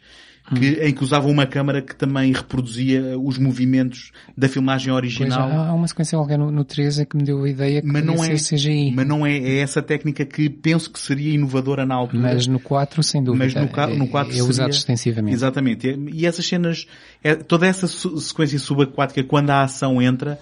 que, 0.55 0.67
em 0.83 0.93
que 0.93 1.03
usavam 1.05 1.31
uma 1.31 1.47
câmara 1.47 1.81
que 1.81 1.95
também 1.95 2.33
reproduzia 2.33 3.19
os 3.19 3.39
movimentos 3.39 4.13
da 4.37 4.49
filmagem 4.49 4.89
Pois, 4.93 4.97
original. 5.05 5.49
há, 5.49 5.69
há 5.69 5.73
uma 5.75 5.87
sequência 5.87 6.19
qualquer 6.19 6.39
no, 6.39 6.51
no 6.51 6.65
13 6.65 7.07
que 7.07 7.17
me 7.17 7.23
deu 7.23 7.43
a 7.45 7.49
ideia 7.49 7.81
que 7.81 7.87
mas 7.87 8.05
não 8.05 8.25
é, 8.25 8.35
CGI. 8.35 8.93
mas 8.95 9.07
não 9.07 9.25
é, 9.27 9.37
é 9.39 9.59
essa 9.59 9.81
técnica 9.81 10.25
que 10.25 10.49
penso 10.51 10.91
que 10.91 10.99
seria 10.99 11.35
inovadora 11.35 11.87
na 11.87 11.95
altura. 11.95 12.23
Mas 12.23 12.47
no 12.47 12.59
4, 12.59 13.03
sem 13.03 13.23
dúvida. 13.23 13.45
Mas 13.45 13.55
no 13.55 13.61
no 13.97 14.05
é- 14.05 14.09
4 14.09 14.33
é, 14.33 14.43
usado 14.43 14.55
seria- 14.55 14.71
extensivamente. 14.71 15.35
Exatamente. 15.35 15.99
E 16.13 16.27
essas 16.27 16.47
cenas, 16.47 16.87
é, 17.23 17.35
toda 17.35 17.67
essa 17.67 17.87
sequência 17.87 18.59
subaquática, 18.59 19.23
quando 19.25 19.51
a 19.51 19.63
ação 19.63 20.03
entra, 20.03 20.39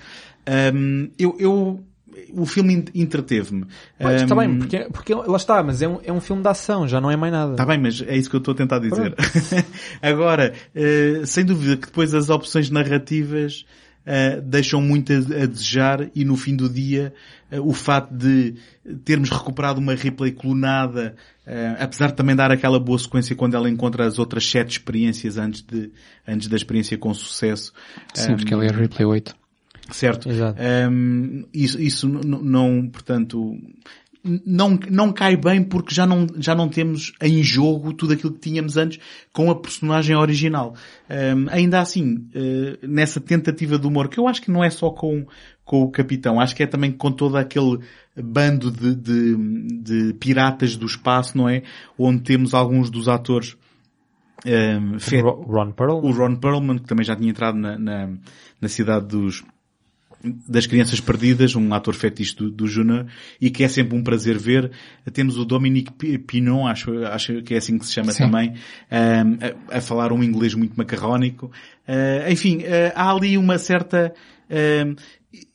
hum, 0.75 1.11
eu, 1.19 1.37
eu, 1.39 1.85
o 2.33 2.45
filme 2.47 2.75
ent- 2.75 2.91
entreteve-me. 2.95 3.67
Pois, 3.99 4.23
está 4.23 4.35
Hum, 4.35 4.39
bem, 4.39 4.59
porque, 4.59 4.79
porque 4.93 5.15
lá 5.15 5.37
está, 5.37 5.63
mas 5.63 5.81
é 5.83 5.89
um, 5.89 5.99
é 6.05 6.13
um 6.13 6.21
filme 6.21 6.43
de 6.43 6.49
ação, 6.49 6.87
já 6.89 7.01
não 7.01 7.11
é 7.11 7.17
mais 7.17 7.33
nada. 7.33 7.53
Está 7.53 7.65
bem, 7.67 7.79
mas 7.79 8.01
é 8.03 8.17
isso 8.17 8.29
que 8.31 8.37
eu 8.37 8.39
estou 8.39 8.53
a 8.53 8.57
tentar 8.57 8.79
dizer. 8.79 9.15
Agora, 10.03 10.53
eh, 10.75 11.23
sem 11.25 11.45
dúvida 11.45 11.77
que 11.77 11.87
depois 11.87 12.15
as 12.15 12.31
opções 12.31 12.71
narrativas 12.71 13.65
eh, 14.07 14.41
deixam 14.41 14.81
muito 14.81 15.13
a, 15.13 15.17
a 15.17 15.47
desejar 15.47 16.09
e 16.15 16.25
no 16.25 16.37
fim 16.37 16.55
do 16.57 16.69
dia 16.69 17.13
eh, 17.51 17.61
o 17.61 17.73
facto 17.73 18.13
de 18.13 18.55
termos 19.05 19.31
recuperado 19.31 19.81
uma 19.81 19.95
replay 19.95 20.33
clonada, 20.33 21.15
apesar 21.79 22.09
de 22.09 22.15
também 22.15 22.35
dar 22.37 22.51
aquela 22.51 22.79
boa 22.81 22.99
sequência 22.99 23.35
quando 23.37 23.55
ela 23.55 23.69
encontra 23.71 24.07
as 24.07 24.19
outras 24.19 24.47
sete 24.51 24.73
experiências 24.73 25.37
antes, 25.39 25.63
de, 25.63 25.91
antes 26.27 26.49
da 26.49 26.57
experiência 26.57 26.97
com 26.99 27.13
sucesso. 27.13 27.73
Sim, 28.15 28.37
porque 28.37 28.55
Hum, 28.55 28.63
ele 28.63 28.71
é 28.71 28.75
replay 28.77 29.05
8. 29.07 29.35
Certo. 29.91 30.29
Exato. 30.29 30.61
Hum, 30.91 31.45
isso, 31.53 31.81
isso 31.81 32.09
não, 32.09 32.89
portanto, 32.89 33.57
não, 34.45 34.79
não 34.91 35.13
cai 35.13 35.37
bem 35.37 35.63
porque 35.63 35.95
já 35.95 36.07
não, 36.07 36.27
já 36.39 36.55
não 36.55 36.69
temos 36.69 37.13
em 37.23 37.43
jogo 37.43 37.93
tudo 37.93 38.13
aquilo 38.13 38.33
que 38.33 38.41
tínhamos 38.41 38.77
antes 38.77 38.99
com 39.33 39.51
a 39.51 39.55
personagem 39.55 40.15
original. 40.17 40.75
Hum, 41.09 41.47
ainda 41.51 41.81
assim, 41.81 42.29
eh, 42.35 42.79
nessa 42.87 43.21
tentativa 43.21 43.79
de 43.79 43.87
humor, 43.87 44.09
que 44.09 44.19
eu 44.21 44.29
acho 44.29 44.43
que 44.43 44.51
não 44.51 44.63
é 44.63 44.71
só 44.71 44.91
com, 44.91 45.27
com 45.65 45.83
o 45.83 45.91
capitão, 45.91 46.41
acho 46.41 46.55
que 46.55 46.63
é 46.63 46.67
também 46.67 46.93
com 46.93 47.11
todo 47.11 47.37
aquele 47.37 47.79
bando 48.21 48.71
de, 48.71 48.95
de, 48.95 49.37
de 49.83 50.13
piratas 50.15 50.77
do 50.77 50.85
espaço, 50.87 51.39
não 51.39 51.49
é? 51.49 51.63
Onde 51.97 52.23
temos 52.23 52.53
alguns 52.53 52.91
dos 52.91 53.09
atores 53.09 53.57
Ro- 55.23 55.43
Ron 55.49 55.73
Pearl. 55.73 55.99
o 56.05 56.13
Ron 56.13 56.37
Perlman, 56.37 56.79
que 56.79 56.87
também 56.87 57.05
já 57.05 57.17
tinha 57.17 57.31
entrado 57.31 57.59
na, 57.59 57.79
na, 57.79 58.09
na 58.61 58.69
cidade 58.69 59.07
dos, 59.07 59.45
das 60.23 60.67
crianças 60.67 61.01
perdidas, 61.01 61.55
um 61.55 61.73
ator 61.73 61.95
fetiche 61.95 62.35
do, 62.37 62.51
do 62.51 62.67
Júnior, 62.67 63.07
e 63.41 63.51
que 63.51 63.63
é 63.63 63.69
sempre 63.69 63.97
um 63.97 64.03
prazer 64.03 64.37
ver. 64.37 64.71
Temos 65.13 65.39
o 65.39 65.45
Dominique 65.45 65.93
Pi- 65.93 66.19
Pinon, 66.19 66.67
acho, 66.67 67.05
acho 67.05 67.43
que 67.43 67.55
é 67.55 67.59
assim 67.59 67.79
que 67.79 67.87
se 67.87 67.93
chama 67.93 68.13
Sim. 68.13 68.25
também, 68.25 68.55
a, 69.71 69.79
a 69.79 69.81
falar 69.81 70.13
um 70.13 70.23
inglês 70.23 70.55
muito 70.55 70.75
macarrónico. 70.77 71.51
Ah, 71.87 72.31
enfim, 72.31 72.63
ah, 72.65 72.93
há 72.95 73.11
ali 73.13 73.39
uma 73.39 73.59
certa, 73.59 74.13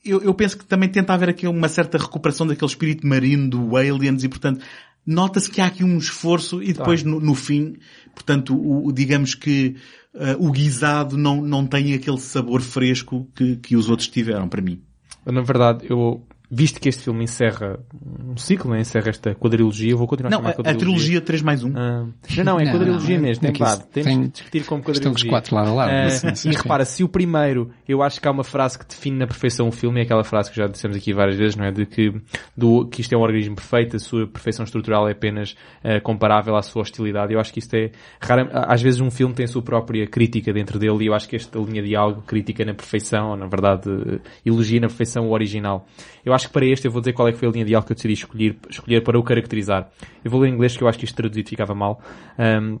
eu, 0.04 0.22
eu 0.22 0.34
penso 0.34 0.56
que 0.58 0.64
também 0.64 0.88
tenta 0.88 1.12
haver 1.12 1.28
aqui 1.28 1.46
uma 1.46 1.68
certa 1.68 1.98
recuperação 1.98 2.46
daquele 2.46 2.70
espírito 2.70 3.06
marino 3.06 3.48
do 3.48 3.76
Aliens 3.76 4.24
e 4.24 4.28
portanto, 4.28 4.64
nota-se 5.06 5.50
que 5.50 5.60
há 5.60 5.66
aqui 5.66 5.84
um 5.84 5.98
esforço 5.98 6.62
e 6.62 6.72
depois 6.72 7.02
no, 7.02 7.20
no 7.20 7.34
fim, 7.34 7.76
portanto, 8.14 8.56
o, 8.56 8.86
o- 8.86 8.92
digamos 8.92 9.34
que 9.34 9.76
ah, 10.14 10.36
o 10.38 10.50
guisado 10.50 11.16
não, 11.16 11.42
não 11.42 11.66
tem 11.66 11.94
aquele 11.94 12.18
sabor 12.18 12.60
fresco 12.60 13.28
que, 13.34 13.56
que 13.56 13.76
os 13.76 13.88
outros 13.88 14.08
tiveram 14.08 14.48
para 14.48 14.62
mim. 14.62 14.80
Na 15.26 15.40
verdade, 15.40 15.86
eu, 15.88 16.22
visto 16.50 16.80
que 16.80 16.88
este 16.88 17.02
filme 17.02 17.24
encerra 17.24 17.78
um 18.26 18.36
ciclo, 18.36 18.70
né? 18.72 18.80
encerra 18.80 19.08
esta 19.10 19.34
quadrilogia, 19.34 19.96
vou 19.96 20.06
continuar 20.06 20.30
Não, 20.30 20.38
a 20.40 20.52
chamar 20.52 20.68
a, 20.68 20.70
a 20.70 20.74
trilogia 20.74 21.20
3 21.20 21.42
mais 21.42 21.64
1. 21.64 21.72
Ah, 21.76 22.06
não, 22.36 22.44
não, 22.44 22.60
é 22.60 22.64
Não, 22.64 22.72
quadrilogia 22.72 23.16
não, 23.18 23.24
é- 23.24 23.28
mesmo. 23.28 23.46
É 23.48 23.52
que 23.52 23.58
pá, 23.58 23.74
isso 23.74 23.86
temos 23.88 24.08
tem- 24.10 24.22
que 24.22 24.28
discutir 24.28 24.64
como 24.64 24.80
Estão 24.80 24.92
os 24.92 24.98
quadrilogia. 24.98 25.30
quatro 25.30 25.54
lado 25.56 25.70
a 25.70 25.72
lado. 25.74 25.90
Ah, 25.90 26.10
sim, 26.10 26.34
sim, 26.34 26.48
e 26.50 26.52
sim. 26.52 26.58
repara, 26.58 26.84
se 26.84 27.02
o 27.02 27.08
primeiro, 27.08 27.70
eu 27.88 28.02
acho 28.02 28.20
que 28.20 28.28
há 28.28 28.30
uma 28.30 28.44
frase 28.44 28.78
que 28.78 28.86
define 28.86 29.16
na 29.18 29.26
perfeição 29.26 29.68
o 29.68 29.72
filme, 29.72 30.00
é 30.00 30.02
aquela 30.04 30.22
frase 30.24 30.50
que 30.50 30.56
já 30.56 30.66
dissemos 30.66 30.96
aqui 30.96 31.12
várias 31.12 31.36
vezes, 31.36 31.56
não 31.56 31.64
é? 31.64 31.72
De 31.72 31.86
que, 31.86 32.12
do, 32.56 32.86
que 32.86 33.00
isto 33.00 33.12
é 33.14 33.18
um 33.18 33.22
organismo 33.22 33.56
perfeito, 33.56 33.96
a 33.96 33.98
sua 33.98 34.26
perfeição 34.26 34.64
estrutural 34.64 35.08
é 35.08 35.12
apenas 35.12 35.56
ah, 35.82 36.00
comparável 36.00 36.54
à 36.56 36.62
sua 36.62 36.82
hostilidade. 36.82 37.32
Eu 37.32 37.40
acho 37.40 37.52
que 37.52 37.58
isto 37.58 37.74
é, 37.74 37.90
rara, 38.20 38.48
às 38.68 38.82
vezes 38.82 39.00
um 39.00 39.10
filme 39.10 39.34
tem 39.34 39.44
a 39.44 39.48
sua 39.48 39.62
própria 39.62 40.06
crítica 40.06 40.52
dentro 40.52 40.78
dele 40.78 41.04
e 41.04 41.06
eu 41.06 41.14
acho 41.14 41.28
que 41.28 41.36
esta 41.36 41.58
linha 41.58 41.82
de 41.82 41.96
algo 41.96 42.22
crítica 42.22 42.64
na 42.64 42.74
perfeição, 42.74 43.30
ou 43.30 43.36
na 43.36 43.46
verdade, 43.46 43.88
eh, 43.90 44.18
elogia 44.44 44.78
na 44.80 44.88
perfeição 44.88 45.26
o 45.26 45.32
original. 45.32 45.86
Eu 46.24 46.32
acho 46.32 46.43
que 46.46 46.52
para 46.52 46.64
este 46.66 46.86
eu 46.86 46.90
vou 46.92 47.00
dizer 47.00 47.12
qual 47.12 47.28
é 47.28 47.32
que 47.32 47.38
foi 47.38 47.48
a 47.48 47.50
linha 47.50 47.64
de 47.64 47.74
algo 47.74 47.86
que 47.86 47.92
eu 47.92 47.96
decidi 47.96 48.14
escolher, 48.14 48.56
escolher 48.70 49.02
para 49.02 49.18
o 49.18 49.22
caracterizar. 49.22 49.90
Eu 50.24 50.30
vou 50.30 50.40
ler 50.40 50.48
em 50.48 50.54
inglês 50.54 50.76
que 50.76 50.82
eu 50.82 50.88
acho 50.88 50.98
que 50.98 51.04
isto 51.04 51.14
traduzido 51.16 51.48
ficava 51.48 51.74
mal. 51.74 52.00
Ahm, 52.38 52.78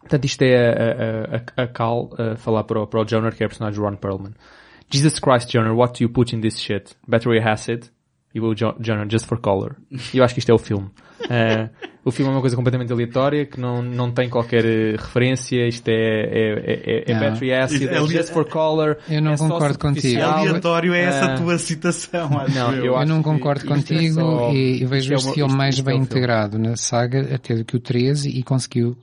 Portanto, 0.00 0.26
isto 0.26 0.42
é 0.42 0.68
a, 0.68 1.62
a, 1.62 1.62
a, 1.62 1.66
Cal 1.66 2.10
a 2.18 2.36
falar 2.36 2.64
para 2.64 2.78
o, 2.82 2.86
para 2.86 3.00
o 3.00 3.08
Joner, 3.08 3.34
que 3.34 3.42
é 3.42 3.46
a 3.46 3.48
personagem 3.48 3.80
Ron 3.80 3.96
Perlman. 3.96 4.34
Jesus 4.90 5.18
Christ, 5.18 5.50
Joner, 5.50 5.72
what 5.74 5.98
do 5.98 6.04
you 6.04 6.10
put 6.12 6.36
in 6.36 6.42
this 6.42 6.58
shit? 6.60 6.94
Battery 7.08 7.38
acid? 7.40 7.90
E 8.34 8.38
o 8.38 8.54
Jo- 8.54 8.74
Joner, 8.78 9.06
just 9.10 9.24
for 9.26 9.38
color. 9.38 9.76
E 10.12 10.18
eu 10.18 10.22
acho 10.24 10.34
que 10.34 10.40
isto 10.40 10.50
é 10.50 10.54
o 10.54 10.58
filme. 10.58 10.90
Eh, 11.30 11.68
o 12.04 12.10
filme 12.10 12.30
é 12.30 12.34
uma 12.34 12.40
coisa 12.40 12.54
completamente 12.54 12.92
aleatória, 12.92 13.46
que 13.46 13.58
não, 13.58 13.80
não 13.82 14.10
tem 14.10 14.28
qualquer 14.28 14.64
eh, 14.64 14.96
referência. 14.98 15.66
Isto 15.66 15.88
é, 15.88 15.92
é, 15.94 17.04
é, 17.06 17.10
é 17.10 17.14
Não. 17.14 17.20
battery 17.20 17.52
acid, 17.54 17.88
é 17.88 18.06
just 18.06 18.32
for 18.32 18.44
color. 18.44 18.98
Eu 19.08 19.22
não 19.22 19.32
é 19.32 19.36
concordo 19.38 19.78
contigo. 19.78 20.20
Aleatório 20.22 20.92
é 20.92 21.00
essa 21.02 21.24
Ah, 21.32 21.34
tua 21.36 21.56
citação, 21.58 22.38
acho 22.40 22.54
não, 22.54 22.72
eu. 22.74 22.84
eu 22.86 22.96
acho 22.96 23.08
não 23.08 23.22
concordo 23.22 23.64
é 23.64 23.68
contigo 23.68 24.14
só- 24.14 24.52
e, 24.52 24.84
vejo 24.84 25.12
é 25.12 25.16
este 25.16 25.32
filme 25.32 25.54
mais 25.54 25.78
é 25.78 25.82
bem 25.82 25.98
integrado 25.98 26.58
na 26.58 26.76
saga 26.76 27.34
até 27.34 27.54
do 27.54 27.64
que 27.64 27.76
o 27.76 27.80
13 27.80 28.28
e 28.28 28.42
conseguiu 28.42 28.96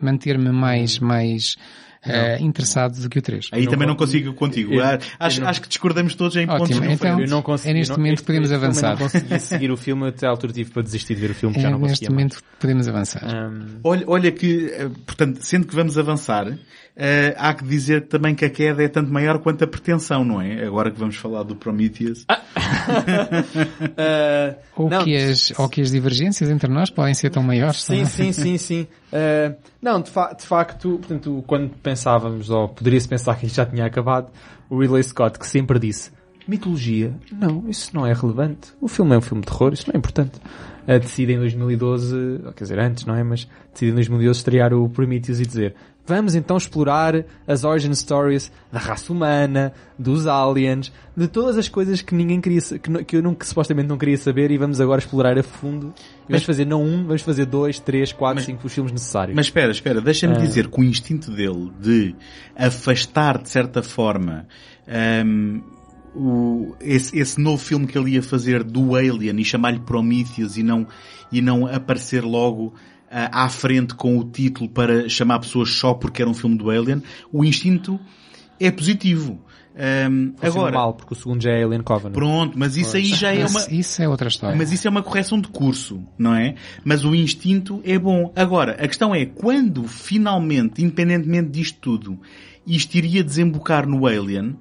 manter-me 0.00 0.50
mais, 0.50 0.98
mais 0.98 1.56
eh, 2.04 2.38
interessado 2.40 3.00
do 3.00 3.08
que 3.08 3.18
o 3.18 3.22
3. 3.22 3.48
Aí 3.52 3.64
não 3.64 3.70
também 3.72 3.86
não 3.88 3.94
con- 3.94 4.04
consigo 4.04 4.32
contigo. 4.34 4.74
eu- 4.74 4.84
Ah, 4.84 4.94
eu 4.94 5.00
acho, 5.20 5.40
não- 5.40 5.48
acho 5.48 5.62
que 5.62 5.68
discordamos 5.68 6.14
todos 6.14 6.36
em 6.36 6.46
pontos 6.46 6.62
Ótimo, 6.62 6.78
então- 6.84 6.94
diferentes. 6.94 7.30
Eu 7.30 7.36
não 7.36 7.42
consegui, 7.42 7.70
É 7.70 7.74
neste 7.74 7.90
não- 7.90 7.96
momento 7.98 8.18
que 8.18 8.24
podemos 8.26 8.50
eu 8.50 8.56
avançar. 8.56 8.90
não 8.90 8.96
conseguia 8.98 9.38
seguir 9.38 9.70
o 9.70 9.76
filme, 9.76 10.08
até 10.08 10.26
à 10.26 10.30
altura 10.30 10.52
tive 10.52 10.70
para 10.70 10.82
desistir 10.82 11.14
de 11.14 11.20
ver 11.20 11.30
o 11.30 11.34
filme, 11.34 11.54
que 11.54 11.60
já 11.62 11.68
É, 11.68 11.70
não 11.70 11.78
neste 11.78 12.02
mais. 12.04 12.10
momento 12.12 12.42
podemos 12.58 12.88
avançar. 12.88 13.24
Ahm, 13.24 13.78
Olha, 13.84 14.04
olha 14.06 14.32
que, 14.32 14.66
eh, 14.72 14.90
portanto, 15.06 15.38
sendo 15.42 15.66
que 15.66 15.74
vamos 15.74 15.96
avançar, 15.96 16.46
eh, 16.94 17.34
há 17.38 17.54
que 17.54 17.64
dizer 17.64 18.06
também 18.06 18.34
que 18.34 18.44
a 18.44 18.50
queda 18.50 18.82
é 18.82 18.88
tanto 18.88 19.10
maior 19.12 19.38
quanto 19.38 19.64
a 19.64 19.66
pretensão, 19.66 20.24
não 20.24 20.40
é? 20.40 20.64
Agora 20.64 20.90
que 20.90 20.98
vamos 20.98 21.16
falar 21.16 21.42
do 21.42 21.56
Prometheus. 21.56 22.24
ah, 22.28 22.40
ou, 24.76 24.90
não, 24.90 25.04
que 25.04 25.16
as, 25.16 25.52
ou 25.58 25.68
que 25.68 25.80
as 25.80 25.90
divergências 25.90 26.50
entre 26.50 26.70
nós 26.70 26.90
podem 26.90 27.14
ser 27.14 27.30
tão 27.30 27.42
maiores. 27.42 27.82
Sim, 27.82 27.96
não 27.96 28.02
é? 28.02 28.06
sim, 28.06 28.32
sim, 28.32 28.58
sim. 28.58 28.86
Uh, 29.12 29.54
não, 29.80 30.00
de, 30.00 30.10
fa- 30.10 30.32
de 30.34 30.46
facto, 30.46 30.98
portanto, 30.98 31.42
quando 31.46 31.70
pensávamos, 31.82 32.50
ou 32.50 32.68
poderia-se 32.68 33.08
pensar 33.08 33.36
que 33.36 33.46
isto 33.46 33.56
já 33.56 33.66
tinha 33.66 33.86
acabado, 33.86 34.28
o 34.68 34.78
Ridley 34.78 35.02
Scott, 35.02 35.38
que 35.38 35.46
sempre 35.46 35.78
disse, 35.78 36.10
Mitologia? 36.46 37.14
Não, 37.30 37.68
isso 37.68 37.94
não 37.94 38.04
é 38.04 38.12
relevante. 38.12 38.72
O 38.80 38.88
filme 38.88 39.14
é 39.14 39.18
um 39.18 39.20
filme 39.20 39.42
de 39.42 39.46
terror, 39.46 39.72
isso 39.72 39.84
não 39.86 39.94
é 39.94 39.98
importante. 39.98 40.40
Uh, 40.82 40.98
decide 40.98 41.34
em 41.34 41.38
2012, 41.38 42.40
quer 42.56 42.64
dizer, 42.64 42.78
antes, 42.80 43.06
não 43.06 43.14
é? 43.14 43.22
Mas 43.22 43.46
decide 43.72 43.92
em 43.92 43.94
2012 43.94 44.38
estrear 44.40 44.74
o 44.74 44.88
Prometheus 44.88 45.38
e 45.38 45.46
dizer 45.46 45.76
Vamos 46.04 46.34
então 46.34 46.56
explorar 46.56 47.24
as 47.46 47.62
origin 47.62 47.94
stories 47.94 48.50
da 48.72 48.78
raça 48.80 49.12
humana, 49.12 49.72
dos 49.96 50.26
aliens, 50.26 50.92
de 51.16 51.28
todas 51.28 51.56
as 51.56 51.68
coisas 51.68 52.02
que 52.02 52.12
ninguém 52.12 52.40
queria, 52.40 52.60
que, 52.60 53.04
que 53.04 53.16
eu 53.16 53.22
nunca, 53.22 53.46
supostamente 53.46 53.88
não 53.88 53.96
queria 53.96 54.16
saber 54.16 54.50
e 54.50 54.58
vamos 54.58 54.80
agora 54.80 54.98
explorar 54.98 55.38
a 55.38 55.42
fundo. 55.44 55.94
Vamos 56.28 56.44
fazer 56.44 56.64
não 56.64 56.82
um, 56.82 57.04
vamos 57.04 57.22
fazer 57.22 57.46
dois, 57.46 57.78
três, 57.78 58.12
quatro, 58.12 58.36
mas, 58.36 58.46
cinco 58.46 58.66
os 58.66 58.72
filmes 58.72 58.92
necessários. 58.92 59.36
Mas 59.36 59.46
espera, 59.46 59.70
espera, 59.70 60.00
deixa-me 60.00 60.34
ah. 60.34 60.38
dizer 60.38 60.68
que 60.68 60.80
o 60.80 60.82
instinto 60.82 61.30
dele 61.30 61.70
de 61.80 62.16
afastar 62.56 63.40
de 63.40 63.48
certa 63.48 63.80
forma 63.80 64.46
um, 65.24 65.62
o, 66.14 66.74
esse, 66.80 67.16
esse 67.16 67.40
novo 67.40 67.62
filme 67.62 67.86
que 67.86 67.96
ele 67.96 68.12
ia 68.12 68.22
fazer 68.22 68.62
do 68.64 68.96
Alien 68.96 69.40
e 69.40 69.44
chamar-lhe 69.44 69.80
Prometheus 69.80 70.56
e 70.56 70.62
não, 70.62 70.86
e 71.30 71.40
não 71.40 71.66
aparecer 71.66 72.24
logo 72.24 72.74
à 73.12 73.48
frente 73.48 73.94
com 73.94 74.18
o 74.18 74.24
título 74.24 74.68
para 74.68 75.08
chamar 75.08 75.38
pessoas 75.40 75.70
só 75.70 75.94
porque 75.94 76.22
era 76.22 76.30
um 76.30 76.34
filme 76.34 76.56
do 76.56 76.70
Alien, 76.70 77.02
o 77.32 77.44
instinto 77.44 78.00
é 78.58 78.70
positivo. 78.70 79.38
Um, 79.74 80.34
agora, 80.42 80.74
mal, 80.74 80.92
porque 80.92 81.14
o 81.14 81.16
segundo 81.16 81.42
já 81.42 81.50
é 81.50 81.64
Alien 81.64 81.82
Covenant. 81.82 82.12
Pronto, 82.14 82.58
mas 82.58 82.76
isso 82.76 82.96
aí 82.96 83.06
já 83.06 83.32
é 83.32 83.46
uma... 83.46 83.66
Isso 83.70 84.02
é 84.02 84.08
outra 84.08 84.28
história. 84.28 84.56
Mas 84.56 84.70
isso 84.70 84.86
é 84.86 84.90
uma 84.90 85.02
correção 85.02 85.40
de 85.40 85.48
curso, 85.48 86.02
não 86.18 86.34
é? 86.34 86.56
Mas 86.84 87.04
o 87.04 87.14
instinto 87.14 87.80
é 87.84 87.98
bom. 87.98 88.32
Agora, 88.36 88.72
a 88.72 88.86
questão 88.86 89.14
é, 89.14 89.24
quando 89.24 89.84
finalmente, 89.84 90.82
independentemente 90.82 91.50
disto 91.50 91.78
tudo, 91.80 92.20
isto 92.66 92.94
iria 92.94 93.24
desembocar 93.24 93.86
no 93.86 94.06
Alien, 94.06 94.56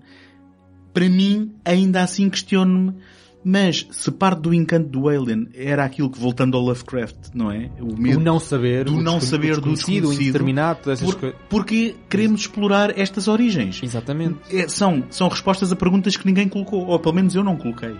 para 0.93 1.09
mim, 1.09 1.53
ainda 1.65 2.01
assim 2.01 2.29
questiono-me 2.29 2.95
mas 3.43 3.87
se 3.91 4.11
parte 4.11 4.41
do 4.41 4.53
encanto 4.53 4.87
do 4.89 5.09
Alien 5.09 5.47
era 5.53 5.83
aquilo 5.83 6.09
que, 6.09 6.19
voltando 6.19 6.55
ao 6.55 6.63
Lovecraft, 6.63 7.15
não 7.33 7.51
é? 7.51 7.69
O, 7.79 7.99
medo 7.99 8.19
o 8.19 8.23
não 8.23 8.39
saber, 8.39 8.85
do 8.85 9.01
não 9.01 9.19
saber 9.19 9.59
do 9.59 9.73
desconhecido, 9.73 10.09
o 10.09 10.13
indeterminado, 10.13 10.91
essas 10.91 11.13
por, 11.13 11.33
porque 11.49 11.95
queremos 12.09 12.41
explorar 12.41 12.97
estas 12.97 13.27
origens. 13.27 13.81
Exatamente. 13.81 14.37
É, 14.51 14.67
são, 14.67 15.03
são 15.09 15.27
respostas 15.27 15.71
a 15.71 15.75
perguntas 15.75 16.15
que 16.15 16.25
ninguém 16.25 16.47
colocou, 16.47 16.85
ou 16.85 16.99
pelo 16.99 17.15
menos 17.15 17.33
eu 17.33 17.43
não 17.43 17.57
coloquei. 17.57 17.95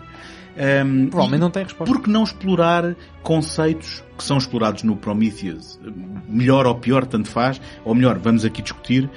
Um, 0.51 1.07
Provavelmente 1.07 1.41
não 1.41 1.49
tem 1.49 1.63
resposta. 1.63 1.93
Por 1.93 2.03
que 2.03 2.09
não 2.09 2.23
explorar 2.23 2.95
conceitos 3.23 4.03
que 4.17 4.23
são 4.23 4.37
explorados 4.37 4.83
no 4.83 4.95
Prometheus? 4.95 5.79
Melhor 6.27 6.65
ou 6.67 6.75
pior, 6.75 7.05
tanto 7.05 7.29
faz. 7.29 7.59
Ou 7.85 7.95
melhor, 7.95 8.19
vamos 8.19 8.43
aqui 8.43 8.61
discutir 8.61 9.09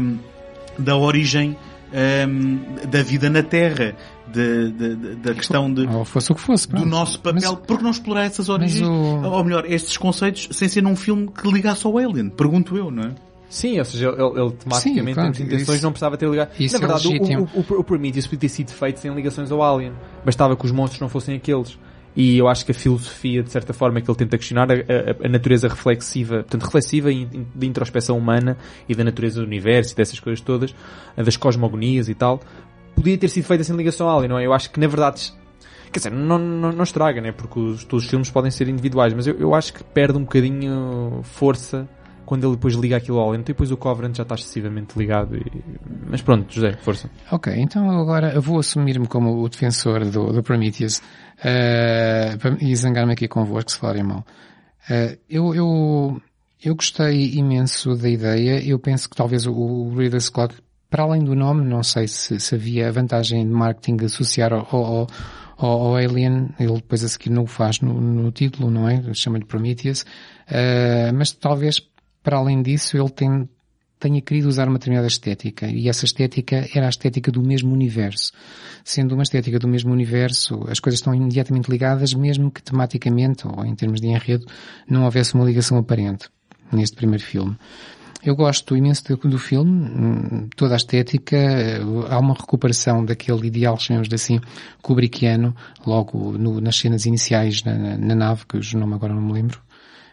um, 0.00 0.18
da 0.78 0.96
origem 0.96 1.56
um, 1.92 2.86
da 2.88 3.02
vida 3.02 3.30
na 3.30 3.42
Terra, 3.42 3.94
de, 4.26 4.70
de, 4.72 4.96
de, 4.96 5.14
da 5.16 5.34
questão 5.34 5.72
de, 5.72 5.86
ou 5.86 6.04
fosse 6.04 6.32
o 6.32 6.34
que 6.34 6.40
fosse, 6.40 6.68
do 6.68 6.84
nosso 6.84 7.20
papel. 7.20 7.52
Mas, 7.52 7.66
Por 7.66 7.78
que 7.78 7.84
não 7.84 7.90
explorar 7.90 8.24
essas 8.24 8.48
origens? 8.48 8.86
O... 8.86 9.22
Ou 9.22 9.44
melhor, 9.44 9.64
estes 9.66 9.96
conceitos 9.96 10.48
sem 10.52 10.68
ser 10.68 10.82
num 10.82 10.96
filme 10.96 11.28
que 11.28 11.50
ligasse 11.50 11.86
ao 11.86 11.96
Alien? 11.96 12.28
Pergunto 12.30 12.76
eu, 12.76 12.90
não 12.90 13.04
é? 13.04 13.14
Sim, 13.48 13.78
ou 13.78 13.84
seja, 13.84 14.08
ele, 14.08 14.40
ele 14.40 14.52
tematicamente, 14.52 15.36
Sim, 15.36 15.42
em 15.42 15.46
intenções, 15.46 15.76
isso, 15.76 15.84
não 15.84 15.90
precisava 15.90 16.18
ter 16.18 16.28
ligado. 16.28 16.50
Na 16.50 16.78
verdade, 16.78 17.16
é 17.16 17.38
o, 17.38 17.44
o, 17.44 17.64
o, 17.76 17.80
o 17.80 17.84
Prometheus 17.84 18.26
podia 18.26 18.40
ter 18.40 18.48
sido 18.50 18.70
feito 18.72 19.00
sem 19.00 19.14
ligações 19.14 19.50
ao 19.50 19.62
Alien. 19.62 19.94
Bastava 20.24 20.54
que 20.54 20.66
os 20.66 20.70
monstros 20.70 21.00
não 21.00 21.08
fossem 21.08 21.36
aqueles. 21.36 21.78
E 22.18 22.36
eu 22.36 22.48
acho 22.48 22.64
que 22.64 22.72
a 22.72 22.74
filosofia, 22.74 23.44
de 23.44 23.52
certa 23.52 23.72
forma, 23.72 24.00
que 24.00 24.10
ele 24.10 24.18
tenta 24.18 24.36
questionar, 24.36 24.66
a, 24.72 24.74
a, 24.74 25.26
a 25.26 25.28
natureza 25.28 25.68
reflexiva, 25.68 26.38
portanto, 26.38 26.64
reflexiva 26.64 27.10
de 27.12 27.64
introspeção 27.64 28.18
humana 28.18 28.58
e 28.88 28.94
da 28.96 29.04
natureza 29.04 29.40
do 29.40 29.46
universo 29.46 29.92
e 29.92 29.96
dessas 29.96 30.18
coisas 30.18 30.40
todas, 30.40 30.74
das 31.16 31.36
cosmogonias 31.36 32.08
e 32.08 32.14
tal, 32.16 32.40
podia 32.96 33.16
ter 33.16 33.28
sido 33.28 33.44
feita 33.44 33.62
sem 33.62 33.76
ligação 33.76 34.08
à 34.08 34.14
Alien, 34.14 34.30
não 34.30 34.38
é? 34.40 34.44
Eu 34.44 34.52
acho 34.52 34.68
que, 34.68 34.80
na 34.80 34.88
verdade, 34.88 35.32
quer 35.92 36.00
dizer, 36.00 36.10
não, 36.10 36.40
não, 36.40 36.72
não 36.72 36.82
estraga, 36.82 37.20
né? 37.20 37.30
Porque 37.30 37.56
os, 37.56 37.84
todos 37.84 38.02
os 38.02 38.10
filmes 38.10 38.28
podem 38.28 38.50
ser 38.50 38.68
individuais, 38.68 39.14
mas 39.14 39.28
eu, 39.28 39.38
eu 39.38 39.54
acho 39.54 39.72
que 39.72 39.84
perde 39.84 40.18
um 40.18 40.22
bocadinho 40.22 41.20
força 41.22 41.88
quando 42.26 42.44
ele 42.44 42.56
depois 42.56 42.74
liga 42.74 42.96
aquilo 42.96 43.20
ao 43.20 43.28
Alien, 43.28 43.42
então 43.42 43.54
depois 43.54 43.70
o 43.70 43.76
Covenant 43.76 44.16
já 44.16 44.24
está 44.24 44.34
excessivamente 44.34 44.98
ligado. 44.98 45.36
E... 45.36 45.44
Mas 46.10 46.20
pronto, 46.20 46.52
José, 46.52 46.76
força. 46.82 47.08
Ok, 47.30 47.54
então 47.56 47.88
agora 47.88 48.34
eu 48.34 48.42
vou 48.42 48.58
assumir-me 48.58 49.06
como 49.06 49.40
o 49.40 49.48
defensor 49.48 50.04
do, 50.04 50.32
do 50.32 50.42
Prometheus 50.42 51.00
uh, 51.38 52.64
e 52.64 52.74
zangar-me 52.76 53.12
aqui 53.12 53.28
convosco 53.28 53.70
se 53.70 53.78
falarem 53.78 54.02
mal. 54.02 54.24
Uh, 54.88 55.18
eu, 55.28 55.54
eu, 55.54 56.22
eu 56.64 56.74
gostei 56.74 57.34
imenso 57.34 57.94
da 57.96 58.08
ideia. 58.08 58.64
Eu 58.64 58.78
penso 58.78 59.08
que 59.08 59.16
talvez 59.16 59.46
o, 59.46 59.52
o 59.52 59.94
Ridley 59.96 60.20
Scott, 60.20 60.54
para 60.90 61.02
além 61.02 61.22
do 61.22 61.34
nome, 61.34 61.64
não 61.64 61.82
sei 61.82 62.08
se, 62.08 62.38
se 62.40 62.54
havia 62.54 62.88
a 62.88 62.92
vantagem 62.92 63.46
de 63.46 63.52
marketing 63.52 64.04
associar 64.04 64.52
ao, 64.52 64.66
ao, 64.70 65.06
ao, 65.56 65.68
ao 65.68 65.96
Alien, 65.96 66.50
ele 66.58 66.74
depois 66.74 67.04
a 67.04 67.08
seguir 67.08 67.30
não 67.30 67.44
o 67.44 67.46
faz 67.46 67.80
no, 67.80 68.00
no 68.00 68.30
título, 68.30 68.70
não 68.70 68.88
é? 68.88 69.02
Chama-lhe 69.12 69.44
Prometheus. 69.44 70.02
Uh, 70.48 71.12
mas 71.14 71.32
talvez 71.32 71.80
para 72.22 72.36
além 72.36 72.62
disso, 72.62 72.96
ele 72.96 73.08
tem, 73.08 73.48
tenha 73.98 74.20
querido 74.20 74.48
usar 74.48 74.68
uma 74.68 74.78
determinada 74.78 75.06
estética 75.06 75.66
e 75.66 75.88
essa 75.88 76.04
estética 76.04 76.68
era 76.74 76.86
a 76.86 76.88
estética 76.88 77.30
do 77.30 77.42
mesmo 77.42 77.72
universo. 77.72 78.32
Sendo 78.84 79.14
uma 79.14 79.22
estética 79.22 79.58
do 79.58 79.68
mesmo 79.68 79.92
universo, 79.92 80.64
as 80.68 80.80
coisas 80.80 81.00
estão 81.00 81.14
imediatamente 81.14 81.70
ligadas, 81.70 82.14
mesmo 82.14 82.50
que 82.50 82.62
tematicamente 82.62 83.46
ou 83.46 83.64
em 83.64 83.74
termos 83.74 84.00
de 84.00 84.08
enredo 84.08 84.46
não 84.88 85.04
houvesse 85.04 85.34
uma 85.34 85.44
ligação 85.44 85.78
aparente 85.78 86.28
neste 86.72 86.96
primeiro 86.96 87.24
filme. 87.24 87.56
Eu 88.24 88.34
gosto 88.34 88.76
imenso 88.76 89.16
do, 89.16 89.38
filme, 89.38 90.48
toda 90.56 90.74
a 90.74 90.76
estética, 90.76 91.36
há 92.10 92.18
uma 92.18 92.34
recuperação 92.34 93.04
daquele 93.04 93.46
ideal, 93.46 93.78
chamemos 93.78 94.08
assim, 94.12 94.40
kubrickiano, 94.82 95.54
logo 95.86 96.36
no, 96.36 96.60
nas 96.60 96.76
cenas 96.76 97.06
iniciais 97.06 97.62
na, 97.62 97.96
na, 97.96 98.14
nave, 98.16 98.44
que 98.44 98.56
o 98.56 98.78
nome 98.78 98.94
agora 98.94 99.14
não 99.14 99.22
me 99.22 99.32
lembro, 99.32 99.60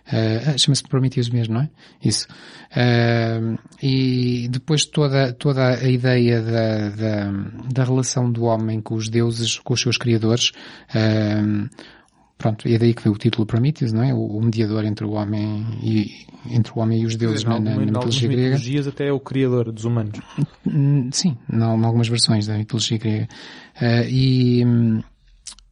Uh, 0.08 0.58
Chama-se 0.58 0.84
Prometheus 0.84 1.30
mesmo, 1.30 1.56
não 1.56 1.62
é? 1.62 1.70
Isso. 2.04 2.28
Uh, 2.72 3.58
e 3.82 4.48
depois 4.50 4.86
toda, 4.86 5.34
toda 5.34 5.68
a 5.68 5.90
ideia 5.90 6.42
da, 6.42 6.90
da, 6.90 7.32
da, 7.74 7.84
relação 7.84 8.32
do 8.32 8.44
homem 8.44 8.82
com 8.82 8.94
os 8.94 9.10
deuses, 9.10 9.58
com 9.58 9.74
os 9.74 9.82
seus 9.82 9.98
criadores, 9.98 10.52
uh, 10.92 11.68
pronto, 12.38 12.68
é 12.68 12.78
daí 12.78 12.94
que 12.94 13.02
veio 13.02 13.16
o 13.16 13.18
título 13.18 13.48
Prometheus, 13.48 13.92
não 13.92 14.04
é? 14.04 14.14
O, 14.14 14.20
o, 14.20 14.42
mediador 14.44 14.86
entre 14.86 15.06
o 15.06 15.14
homem 15.14 15.66
e, 15.82 16.12
entre 16.52 16.72
o 16.76 16.80
homem 16.80 17.02
e 17.02 17.06
os 17.08 17.16
deuses 17.16 17.44
na, 17.44 17.60
na, 17.60 17.72
na 17.72 17.78
mitologia 17.78 18.28
grega. 18.28 18.44
mitologias 18.44 18.88
até 18.88 19.08
é 19.08 19.12
o 19.12 19.20
criador 19.20 19.72
dos 19.72 19.86
humanos. 19.86 20.20
Hum, 20.68 21.10
sim, 21.12 21.36
em 21.52 21.64
algumas 21.64 22.08
versões 22.08 22.46
da 22.46 22.58
mitologia 22.58 23.00
grega. 23.00 23.28
e, 24.08 24.64
hum, 24.64 25.02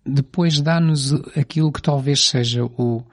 depois 0.06 0.60
dá-nos 0.60 1.14
aquilo 1.38 1.72
que 1.72 1.82
talvez 1.82 2.28
seja 2.30 2.66
o, 2.66 3.04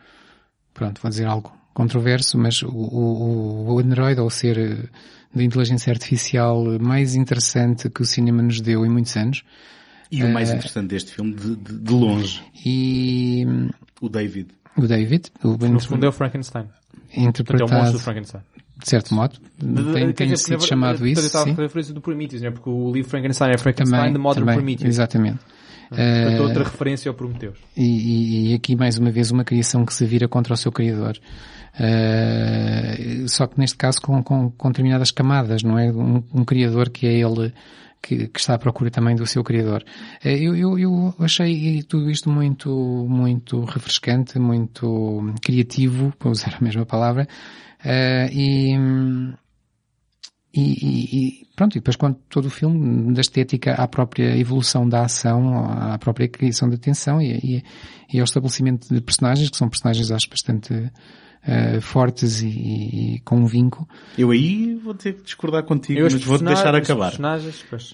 pronto, 0.80 0.98
vou 1.02 1.10
dizer 1.10 1.26
algo 1.26 1.52
controverso, 1.74 2.38
mas 2.38 2.62
o, 2.62 2.70
o, 2.70 3.74
o 3.74 3.78
Android, 3.78 4.18
ou 4.18 4.30
ser 4.30 4.58
eh, 4.58 4.88
de 5.34 5.44
inteligência 5.44 5.92
artificial 5.92 6.64
mais 6.80 7.14
interessante 7.14 7.90
que 7.90 8.00
o 8.00 8.04
cinema 8.06 8.42
nos 8.42 8.62
deu 8.62 8.86
em 8.86 8.88
muitos 8.88 9.14
anos. 9.14 9.44
E 10.10 10.24
o 10.24 10.32
mais 10.32 10.48
uh, 10.50 10.54
interessante 10.54 10.88
deste 10.88 11.12
filme, 11.12 11.34
de, 11.34 11.54
de, 11.54 11.78
de, 11.78 11.92
longe. 11.92 12.42
E... 12.64 13.46
O 14.00 14.08
David. 14.08 14.48
O 14.76 14.86
David. 14.86 15.30
O 15.44 15.56
no 15.68 15.78
segundo 15.78 16.06
é 16.06 16.08
o 16.08 16.12
Frankenstein. 16.12 16.66
Interpretado... 17.14 17.70
é 17.70 17.74
o 17.74 17.78
monstro 17.78 17.98
do 17.98 18.02
Frankenstein. 18.02 18.40
De 18.78 18.88
certo 18.88 19.14
modo. 19.14 19.38
Tem, 19.92 20.12
tem 20.12 20.36
sido 20.36 20.64
chamado 20.64 21.06
isso. 21.06 21.20
Eu 21.20 21.26
estava 21.26 21.50
a 21.50 21.54
referência 21.54 21.92
do 21.92 22.00
Prometheus, 22.00 22.40
né? 22.40 22.50
porque 22.50 22.70
o 22.70 22.90
livro 22.90 23.10
Frankenstein 23.10 23.50
é 23.50 23.58
Frankenstein 23.58 23.98
também, 23.98 24.12
de 24.14 24.18
Modern 24.18 24.46
também, 24.46 24.56
Prometheus. 24.56 24.88
Exatamente. 24.88 25.38
Outra 26.40 26.64
referência 26.64 27.08
ao 27.08 27.14
Prometheus. 27.14 27.58
E, 27.76 27.82
e, 27.82 28.50
e, 28.50 28.54
aqui 28.54 28.76
mais 28.76 28.96
uma 28.96 29.10
vez 29.10 29.30
uma 29.30 29.44
criação 29.44 29.84
que 29.84 29.92
se 29.92 30.04
vira 30.04 30.28
contra 30.28 30.54
o 30.54 30.56
seu 30.56 30.70
criador. 30.70 31.18
Uh, 31.74 33.28
só 33.28 33.46
que 33.46 33.58
neste 33.58 33.76
caso 33.76 34.00
com, 34.00 34.22
com, 34.22 34.50
com 34.50 34.68
determinadas 34.68 35.10
camadas, 35.10 35.62
não 35.62 35.78
é? 35.78 35.90
Um, 35.90 36.22
um 36.32 36.44
criador 36.44 36.90
que 36.90 37.06
é 37.06 37.12
ele 37.12 37.52
que, 38.02 38.28
que, 38.28 38.40
está 38.40 38.54
à 38.54 38.58
procura 38.58 38.90
também 38.90 39.14
do 39.14 39.26
seu 39.26 39.44
criador. 39.44 39.84
Eu, 40.24 40.56
eu, 40.56 40.78
eu, 40.78 41.14
achei 41.18 41.82
tudo 41.82 42.10
isto 42.10 42.30
muito, 42.30 42.70
muito 43.08 43.64
refrescante, 43.64 44.38
muito 44.38 45.32
criativo, 45.42 46.12
para 46.18 46.30
usar 46.30 46.56
a 46.58 46.64
mesma 46.64 46.86
palavra, 46.86 47.28
uh, 47.84 48.32
e, 48.32 48.74
e, 50.52 50.60
e, 50.60 51.16
e, 51.16 51.46
pronto, 51.54 51.76
e 51.76 51.80
depois 51.80 51.96
quando 51.96 52.16
todo 52.28 52.46
o 52.46 52.50
filme, 52.50 53.14
da 53.14 53.20
estética 53.20 53.74
à 53.74 53.86
própria 53.86 54.36
evolução 54.36 54.88
da 54.88 55.02
ação, 55.02 55.64
à 55.64 55.96
própria 55.98 56.28
criação 56.28 56.68
de 56.68 56.74
atenção 56.74 57.22
e, 57.22 57.32
e, 57.32 57.64
e 58.12 58.18
ao 58.18 58.24
estabelecimento 58.24 58.92
de 58.92 59.00
personagens, 59.00 59.48
que 59.48 59.56
são 59.56 59.68
personagens 59.68 60.10
acho 60.10 60.28
bastante 60.28 60.74
uh, 60.74 61.80
fortes 61.80 62.42
e, 62.42 62.48
e, 62.48 63.20
com 63.24 63.36
um 63.36 63.46
vinco. 63.46 63.88
Eu 64.18 64.32
aí 64.32 64.74
vou 64.74 64.92
ter 64.92 65.14
que 65.14 65.22
discordar 65.22 65.62
contigo, 65.62 66.02
mas 66.02 66.14
vou-te 66.14 66.44
deixar 66.44 66.74
acabar. 66.74 67.12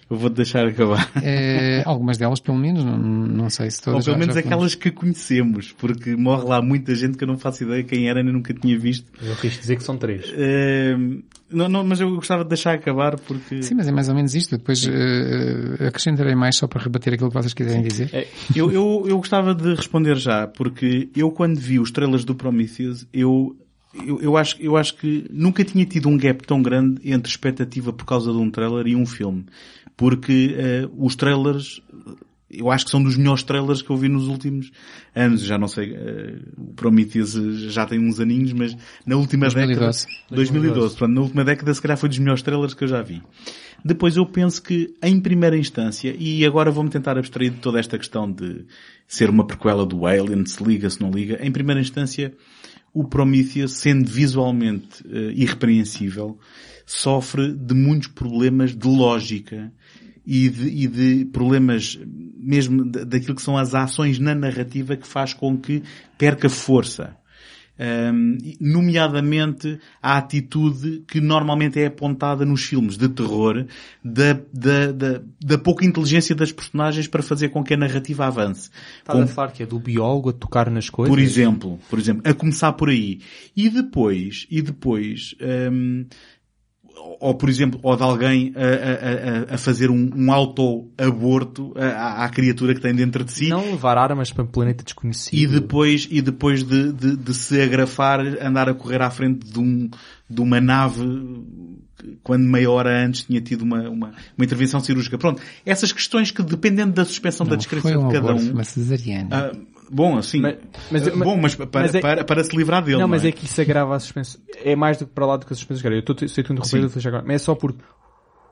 Eu 0.08 0.16
vou-te 0.16 0.36
deixar 0.36 0.66
acabar. 0.66 1.10
Uh, 1.16 1.82
algumas 1.84 2.16
delas, 2.16 2.40
pelo 2.40 2.56
menos, 2.56 2.84
não, 2.84 2.98
não 2.98 3.50
sei 3.50 3.70
se 3.70 3.82
todas. 3.82 4.06
Ou 4.06 4.14
pelo 4.14 4.18
menos 4.18 4.36
aquelas 4.36 4.74
que 4.74 4.90
conhecemos, 4.90 5.72
porque 5.72 6.16
morre 6.16 6.44
lá 6.44 6.62
muita 6.62 6.94
gente 6.94 7.18
que 7.18 7.24
eu 7.24 7.28
não 7.28 7.36
faço 7.36 7.64
ideia 7.64 7.84
quem 7.84 8.08
era, 8.08 8.22
nem 8.22 8.32
nunca 8.32 8.54
tinha 8.54 8.78
visto. 8.78 9.10
Eu 9.20 9.36
quis 9.36 9.58
dizer 9.58 9.76
que 9.76 9.82
são 9.82 9.96
três. 9.96 10.30
Uh, 10.30 11.22
não, 11.50 11.68
não, 11.68 11.84
mas 11.84 12.00
eu 12.00 12.14
gostava 12.14 12.42
de 12.42 12.48
deixar 12.48 12.74
acabar 12.74 13.18
porque 13.18 13.56
que... 13.56 13.62
Sim, 13.62 13.74
mas 13.74 13.86
é 13.86 13.92
mais 13.92 14.08
ou 14.08 14.14
menos 14.14 14.34
isto. 14.34 14.56
Depois 14.56 14.84
uh, 14.84 15.86
acrescentarei 15.86 16.34
mais 16.34 16.56
só 16.56 16.66
para 16.66 16.82
rebater 16.82 17.14
aquilo 17.14 17.30
que 17.30 17.36
vocês 17.36 17.54
quiserem 17.54 17.82
dizer. 17.82 18.10
É, 18.12 18.26
eu, 18.54 18.70
eu, 18.72 19.04
eu 19.06 19.16
gostava 19.18 19.54
de 19.54 19.74
responder 19.74 20.16
já, 20.16 20.46
porque 20.46 21.08
eu 21.14 21.30
quando 21.30 21.58
vi 21.58 21.78
os 21.78 21.90
trailers 21.90 22.24
do 22.24 22.34
Prometheus, 22.34 23.06
eu 23.12 23.56
eu, 24.04 24.20
eu, 24.20 24.36
acho, 24.36 24.60
eu 24.60 24.76
acho 24.76 24.94
que 24.96 25.24
nunca 25.30 25.64
tinha 25.64 25.86
tido 25.86 26.08
um 26.08 26.18
gap 26.18 26.46
tão 26.46 26.60
grande 26.60 27.00
entre 27.04 27.30
expectativa 27.30 27.92
por 27.94 28.04
causa 28.04 28.30
de 28.30 28.36
um 28.36 28.50
trailer 28.50 28.86
e 28.88 28.96
um 28.96 29.06
filme. 29.06 29.46
Porque 29.96 30.54
uh, 30.84 31.06
os 31.06 31.16
trailers 31.16 31.80
eu 32.50 32.70
acho 32.70 32.84
que 32.84 32.90
são 32.90 33.02
dos 33.02 33.16
melhores 33.16 33.42
trailers 33.42 33.82
que 33.82 33.90
eu 33.90 33.96
vi 33.96 34.08
nos 34.08 34.28
últimos 34.28 34.70
anos. 35.14 35.42
Já 35.42 35.58
não 35.58 35.66
sei, 35.66 35.92
uh, 35.92 36.40
o 36.56 36.74
Prometheus 36.74 37.32
já 37.72 37.84
tem 37.84 37.98
uns 37.98 38.20
aninhos, 38.20 38.52
mas 38.52 38.76
na 39.04 39.16
última 39.16 39.46
2012. 39.48 40.06
década... 40.06 40.34
2012. 40.34 40.70
2012. 40.70 40.96
Pronto, 40.96 41.12
na 41.12 41.20
última 41.20 41.44
década 41.44 41.74
se 41.74 41.82
calhar 41.82 41.98
foi 41.98 42.08
dos 42.08 42.18
melhores 42.18 42.42
trailers 42.42 42.74
que 42.74 42.84
eu 42.84 42.88
já 42.88 43.02
vi. 43.02 43.22
Depois 43.84 44.16
eu 44.16 44.26
penso 44.26 44.62
que, 44.62 44.94
em 45.02 45.20
primeira 45.20 45.56
instância, 45.56 46.14
e 46.18 46.44
agora 46.44 46.70
vou-me 46.70 46.90
tentar 46.90 47.18
abstrair 47.18 47.50
de 47.50 47.58
toda 47.58 47.78
esta 47.78 47.98
questão 47.98 48.30
de 48.30 48.64
ser 49.06 49.28
uma 49.28 49.46
prequela 49.46 49.84
do 49.84 50.06
Alien, 50.06 50.44
se 50.46 50.62
liga, 50.62 50.88
se 50.88 51.00
não 51.00 51.10
liga, 51.10 51.38
em 51.40 51.52
primeira 51.52 51.80
instância, 51.80 52.32
o 52.92 53.04
Prometheus, 53.04 53.72
sendo 53.72 54.08
visualmente 54.08 55.02
uh, 55.06 55.30
irrepreensível, 55.32 56.38
sofre 56.86 57.52
de 57.52 57.74
muitos 57.74 58.08
problemas 58.08 58.74
de 58.74 58.86
lógica 58.86 59.72
e 60.26 60.48
de, 60.48 60.68
e 60.68 60.86
de 60.86 61.24
problemas 61.26 61.98
mesmo 62.36 62.84
daquilo 62.84 63.34
que 63.34 63.42
são 63.42 63.56
as 63.56 63.74
ações 63.74 64.18
na 64.18 64.34
narrativa 64.34 64.96
que 64.96 65.06
faz 65.06 65.34
com 65.34 65.56
que 65.56 65.82
perca 66.16 66.48
força. 66.48 67.16
Um, 67.78 68.38
nomeadamente 68.58 69.78
a 70.00 70.16
atitude 70.16 71.04
que 71.06 71.20
normalmente 71.20 71.78
é 71.78 71.84
apontada 71.84 72.42
nos 72.42 72.64
filmes 72.64 72.96
de 72.96 73.06
terror 73.06 73.66
da, 74.02 74.32
da, 74.50 74.92
da, 74.92 75.22
da, 75.38 75.58
pouca 75.58 75.84
inteligência 75.84 76.34
das 76.34 76.50
personagens 76.50 77.06
para 77.06 77.22
fazer 77.22 77.50
com 77.50 77.62
que 77.62 77.74
a 77.74 77.76
narrativa 77.76 78.24
avance. 78.24 78.70
Está 79.00 79.12
com... 79.12 79.20
a 79.20 79.26
falar 79.26 79.52
que 79.52 79.62
é 79.62 79.66
do 79.66 79.78
biólogo 79.78 80.30
a 80.30 80.32
tocar 80.32 80.70
nas 80.70 80.88
coisas? 80.88 81.14
Por 81.14 81.20
exemplo, 81.20 81.78
por 81.90 81.98
exemplo, 81.98 82.22
a 82.24 82.32
começar 82.32 82.72
por 82.72 82.88
aí. 82.88 83.20
E 83.54 83.68
depois, 83.68 84.46
e 84.50 84.62
depois, 84.62 85.34
um, 85.70 86.06
ou 87.20 87.34
por 87.34 87.48
exemplo, 87.48 87.78
ou 87.82 87.96
de 87.96 88.02
alguém 88.02 88.52
a, 88.56 89.52
a, 89.52 89.54
a 89.54 89.58
fazer 89.58 89.90
um, 89.90 90.10
um 90.14 90.32
auto-aborto 90.32 91.72
à, 91.76 92.24
à, 92.24 92.28
criatura 92.28 92.74
que 92.74 92.80
tem 92.80 92.94
dentro 92.94 93.24
de 93.24 93.32
si. 93.32 93.48
Não 93.48 93.72
levar 93.72 93.98
armas 93.98 94.32
para 94.32 94.44
um 94.44 94.46
planeta 94.46 94.84
desconhecido. 94.84 95.38
E 95.38 95.46
depois, 95.46 96.08
e 96.10 96.20
depois 96.20 96.62
de, 96.62 96.92
de, 96.92 97.16
de 97.16 97.34
se 97.34 97.60
agrafar, 97.60 98.20
andar 98.40 98.68
a 98.68 98.74
correr 98.74 99.02
à 99.02 99.10
frente 99.10 99.46
de, 99.46 99.58
um, 99.58 99.88
de 100.28 100.40
uma 100.40 100.60
nave 100.60 101.04
quando 102.22 102.44
meia 102.44 102.70
hora 102.70 103.04
antes 103.04 103.22
tinha 103.22 103.40
tido 103.40 103.62
uma, 103.62 103.88
uma, 103.88 104.08
uma, 104.36 104.44
intervenção 104.44 104.80
cirúrgica. 104.80 105.18
Pronto, 105.18 105.42
essas 105.64 105.92
questões 105.92 106.30
que 106.30 106.42
dependendo 106.42 106.92
da 106.92 107.04
suspensão 107.04 107.44
não, 107.44 107.50
da 107.50 107.56
discreção 107.56 108.04
um 108.04 108.08
de 108.08 108.14
cada 108.14 108.34
um. 108.34 108.52
Uma 108.52 108.64
cesariana. 108.64 109.52
Uh, 109.52 109.75
Bom, 109.90 110.18
assim, 110.18 110.40
mas, 110.40 110.56
mas, 110.90 111.08
bom, 111.08 111.36
mas 111.36 111.54
para, 111.54 111.68
mas 111.72 111.94
é, 111.94 112.00
para, 112.00 112.24
para, 112.24 112.44
se 112.44 112.56
livrar 112.56 112.82
dele. 112.82 112.96
Não, 112.96 113.02
não 113.02 113.08
mas 113.08 113.24
é? 113.24 113.28
é? 113.28 113.32
que 113.32 113.44
isso 113.44 113.60
agrava 113.60 113.94
a 113.94 114.00
suspensão. 114.00 114.40
É 114.64 114.74
mais 114.74 114.98
do 114.98 115.06
que 115.06 115.12
para 115.12 115.26
lá 115.26 115.36
do 115.36 115.46
que 115.46 115.52
a 115.52 115.56
suspensão. 115.56 115.90
Eu 115.92 116.00
estou, 116.00 116.14
tudo 116.14 116.26
interromper 116.26 117.08
agora, 117.08 117.24
mas 117.26 117.36
é 117.36 117.38
só 117.38 117.54
porque 117.54 117.82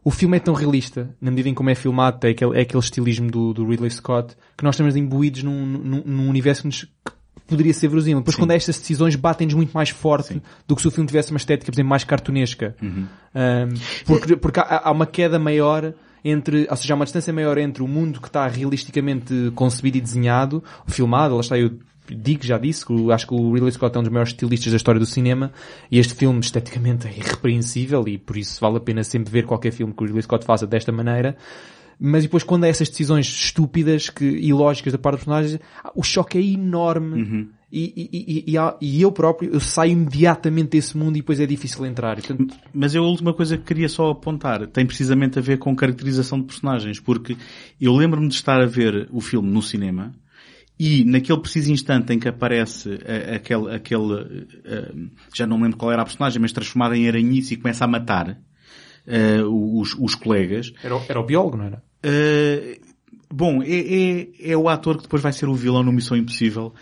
o 0.04 0.10
filme 0.10 0.36
é 0.36 0.40
tão 0.40 0.52
realista, 0.52 1.16
na 1.20 1.30
medida 1.30 1.48
em 1.48 1.54
como 1.54 1.70
é 1.70 1.74
filmado, 1.74 2.26
é 2.26 2.30
aquele, 2.30 2.58
é 2.58 2.60
aquele 2.60 2.82
estilismo 2.82 3.30
do, 3.30 3.54
do 3.54 3.66
Ridley 3.66 3.90
Scott, 3.90 4.36
que 4.56 4.62
nós 4.62 4.74
estamos 4.74 4.94
imbuídos 4.96 5.42
num, 5.42 5.64
num, 5.64 6.02
num 6.04 6.28
universo 6.28 6.60
que, 6.60 6.68
nos, 6.68 6.82
que 6.82 7.12
poderia 7.46 7.72
ser 7.72 7.88
verosímil. 7.88 8.20
Depois 8.20 8.36
Sim. 8.36 8.42
quando 8.42 8.50
estas 8.50 8.78
decisões 8.78 9.16
batem-nos 9.16 9.54
muito 9.54 9.72
mais 9.72 9.88
forte 9.88 10.34
Sim. 10.34 10.42
do 10.68 10.76
que 10.76 10.82
se 10.82 10.88
o 10.88 10.90
filme 10.90 11.06
tivesse 11.06 11.30
uma 11.30 11.38
estética, 11.38 11.72
por 11.72 11.76
exemplo, 11.76 11.88
mais 11.88 12.04
cartunesca. 12.04 12.76
Uhum. 12.82 13.06
Um, 13.34 13.74
porque, 14.04 14.36
porque 14.36 14.60
há, 14.60 14.82
há 14.84 14.90
uma 14.90 15.06
queda 15.06 15.38
maior 15.38 15.94
entre, 16.24 16.66
ou 16.70 16.76
seja, 16.76 16.94
há 16.94 16.96
uma 16.96 17.04
distância 17.04 17.32
maior 17.32 17.58
entre 17.58 17.82
o 17.82 17.88
mundo 17.88 18.20
que 18.20 18.28
está 18.28 18.46
realisticamente 18.48 19.52
concebido 19.54 19.98
e 19.98 20.00
desenhado, 20.00 20.64
filmado, 20.86 21.34
lá 21.34 21.40
está 21.40 21.58
eu 21.58 21.78
digo, 22.08 22.44
já 22.44 22.58
disse, 22.58 22.84
que 22.84 23.12
acho 23.12 23.26
que 23.26 23.34
o 23.34 23.52
Ridley 23.52 23.72
Scott 23.72 23.96
é 23.96 24.00
um 24.00 24.02
dos 24.02 24.12
maiores 24.12 24.32
estilistas 24.32 24.70
da 24.72 24.76
história 24.76 24.98
do 24.98 25.06
cinema 25.06 25.52
e 25.90 25.98
este 25.98 26.14
filme 26.14 26.40
esteticamente 26.40 27.06
é 27.06 27.10
irrepreensível 27.10 28.06
e 28.06 28.18
por 28.18 28.36
isso 28.36 28.60
vale 28.60 28.76
a 28.76 28.80
pena 28.80 29.02
sempre 29.02 29.32
ver 29.32 29.46
qualquer 29.46 29.72
filme 29.72 29.92
que 29.92 30.02
o 30.02 30.06
Ridley 30.06 30.22
Scott 30.22 30.44
faça 30.44 30.66
desta 30.66 30.92
maneira. 30.92 31.36
Mas 31.98 32.24
depois 32.24 32.42
quando 32.42 32.64
há 32.64 32.68
essas 32.68 32.88
decisões 32.88 33.26
estúpidas 33.26 34.10
que, 34.10 34.24
e 34.24 34.52
lógicas 34.52 34.92
da 34.92 34.98
parte 34.98 35.16
dos 35.16 35.24
personagens, 35.24 35.60
o 35.94 36.02
choque 36.02 36.38
é 36.38 36.42
enorme. 36.42 37.22
Uhum. 37.22 37.48
E, 37.76 37.92
e, 38.12 38.44
e, 38.52 38.56
e, 38.80 39.02
eu 39.02 39.10
próprio, 39.10 39.52
eu 39.52 39.58
saio 39.58 39.90
imediatamente 39.90 40.70
desse 40.70 40.96
mundo 40.96 41.16
e 41.16 41.20
depois 41.20 41.40
é 41.40 41.46
difícil 41.46 41.84
entrar. 41.84 42.14
Portanto... 42.14 42.54
Mas 42.72 42.94
eu 42.94 43.02
a 43.02 43.08
última 43.08 43.34
coisa 43.34 43.58
que 43.58 43.64
queria 43.64 43.88
só 43.88 44.10
apontar 44.10 44.64
tem 44.68 44.86
precisamente 44.86 45.40
a 45.40 45.42
ver 45.42 45.58
com 45.58 45.74
caracterização 45.74 46.38
de 46.38 46.46
personagens, 46.46 47.00
porque 47.00 47.36
eu 47.80 47.92
lembro-me 47.92 48.28
de 48.28 48.34
estar 48.34 48.60
a 48.60 48.66
ver 48.66 49.08
o 49.10 49.20
filme 49.20 49.50
no 49.50 49.60
cinema 49.60 50.14
e 50.78 51.04
naquele 51.04 51.40
preciso 51.40 51.72
instante 51.72 52.12
em 52.12 52.18
que 52.20 52.28
aparece 52.28 52.90
uh, 52.90 53.34
aquele, 53.34 53.74
aquele 53.74 54.22
uh, 54.22 55.10
já 55.34 55.44
não 55.44 55.60
lembro 55.60 55.76
qual 55.76 55.90
era 55.90 56.02
a 56.02 56.04
personagem, 56.04 56.40
mas 56.40 56.52
transformada 56.52 56.96
em 56.96 57.08
aranhice 57.08 57.54
e 57.54 57.56
começa 57.56 57.84
a 57.84 57.88
matar 57.88 58.38
uh, 59.06 59.80
os, 59.80 59.96
os 59.98 60.14
colegas. 60.14 60.72
Era, 60.80 60.94
era 61.08 61.18
o 61.18 61.24
biólogo, 61.24 61.56
não 61.56 61.64
era? 61.64 61.82
bom, 63.32 63.62
é, 63.62 63.68
é, 63.68 64.52
é 64.52 64.56
o 64.56 64.68
ator 64.68 64.96
que 64.96 65.04
depois 65.04 65.22
vai 65.22 65.32
ser 65.32 65.48
o 65.48 65.54
vilão 65.54 65.82
no 65.82 65.92
Missão 65.92 66.16
Impossível. 66.16 66.72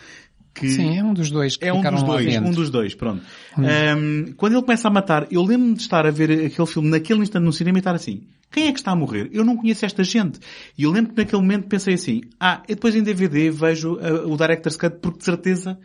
Que 0.54 0.68
Sim, 0.68 0.98
é 0.98 1.02
um 1.02 1.14
dos 1.14 1.30
dois. 1.30 1.56
é 1.60 1.72
um 1.72 1.80
dos 1.80 2.02
dois, 2.02 2.36
um 2.36 2.50
dos 2.50 2.70
dois, 2.70 2.94
pronto. 2.94 3.22
Um, 3.56 3.62
um, 3.62 4.32
quando 4.36 4.52
ele 4.52 4.62
começa 4.62 4.86
a 4.86 4.90
matar, 4.90 5.26
eu 5.30 5.42
lembro-me 5.42 5.74
de 5.74 5.80
estar 5.80 6.06
a 6.06 6.10
ver 6.10 6.30
aquele 6.46 6.66
filme 6.66 6.90
naquele 6.90 7.20
instante 7.20 7.44
no 7.44 7.52
cinema 7.52 7.78
e 7.78 7.80
estar 7.80 7.94
assim, 7.94 8.22
quem 8.50 8.68
é 8.68 8.72
que 8.72 8.78
está 8.78 8.90
a 8.90 8.96
morrer? 8.96 9.30
Eu 9.32 9.44
não 9.44 9.56
conheço 9.56 9.86
esta 9.86 10.04
gente. 10.04 10.38
E 10.76 10.82
eu 10.82 10.90
lembro 10.90 11.14
que 11.14 11.22
naquele 11.22 11.40
momento 11.40 11.68
pensei 11.68 11.94
assim, 11.94 12.20
ah, 12.38 12.62
e 12.68 12.74
depois 12.74 12.94
em 12.94 13.02
DVD 13.02 13.50
vejo 13.50 13.94
uh, 13.94 14.30
o 14.30 14.36
Director's 14.36 14.76
Cut 14.76 14.98
porque 15.00 15.18
de 15.18 15.24
certeza 15.24 15.78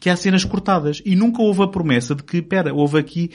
que 0.00 0.08
há 0.08 0.16
cenas 0.16 0.44
cortadas. 0.44 1.02
E 1.04 1.14
nunca 1.14 1.42
houve 1.42 1.62
a 1.62 1.68
promessa 1.68 2.14
de 2.14 2.22
que, 2.22 2.40
pera, 2.40 2.72
houve 2.72 2.98
aqui 2.98 3.30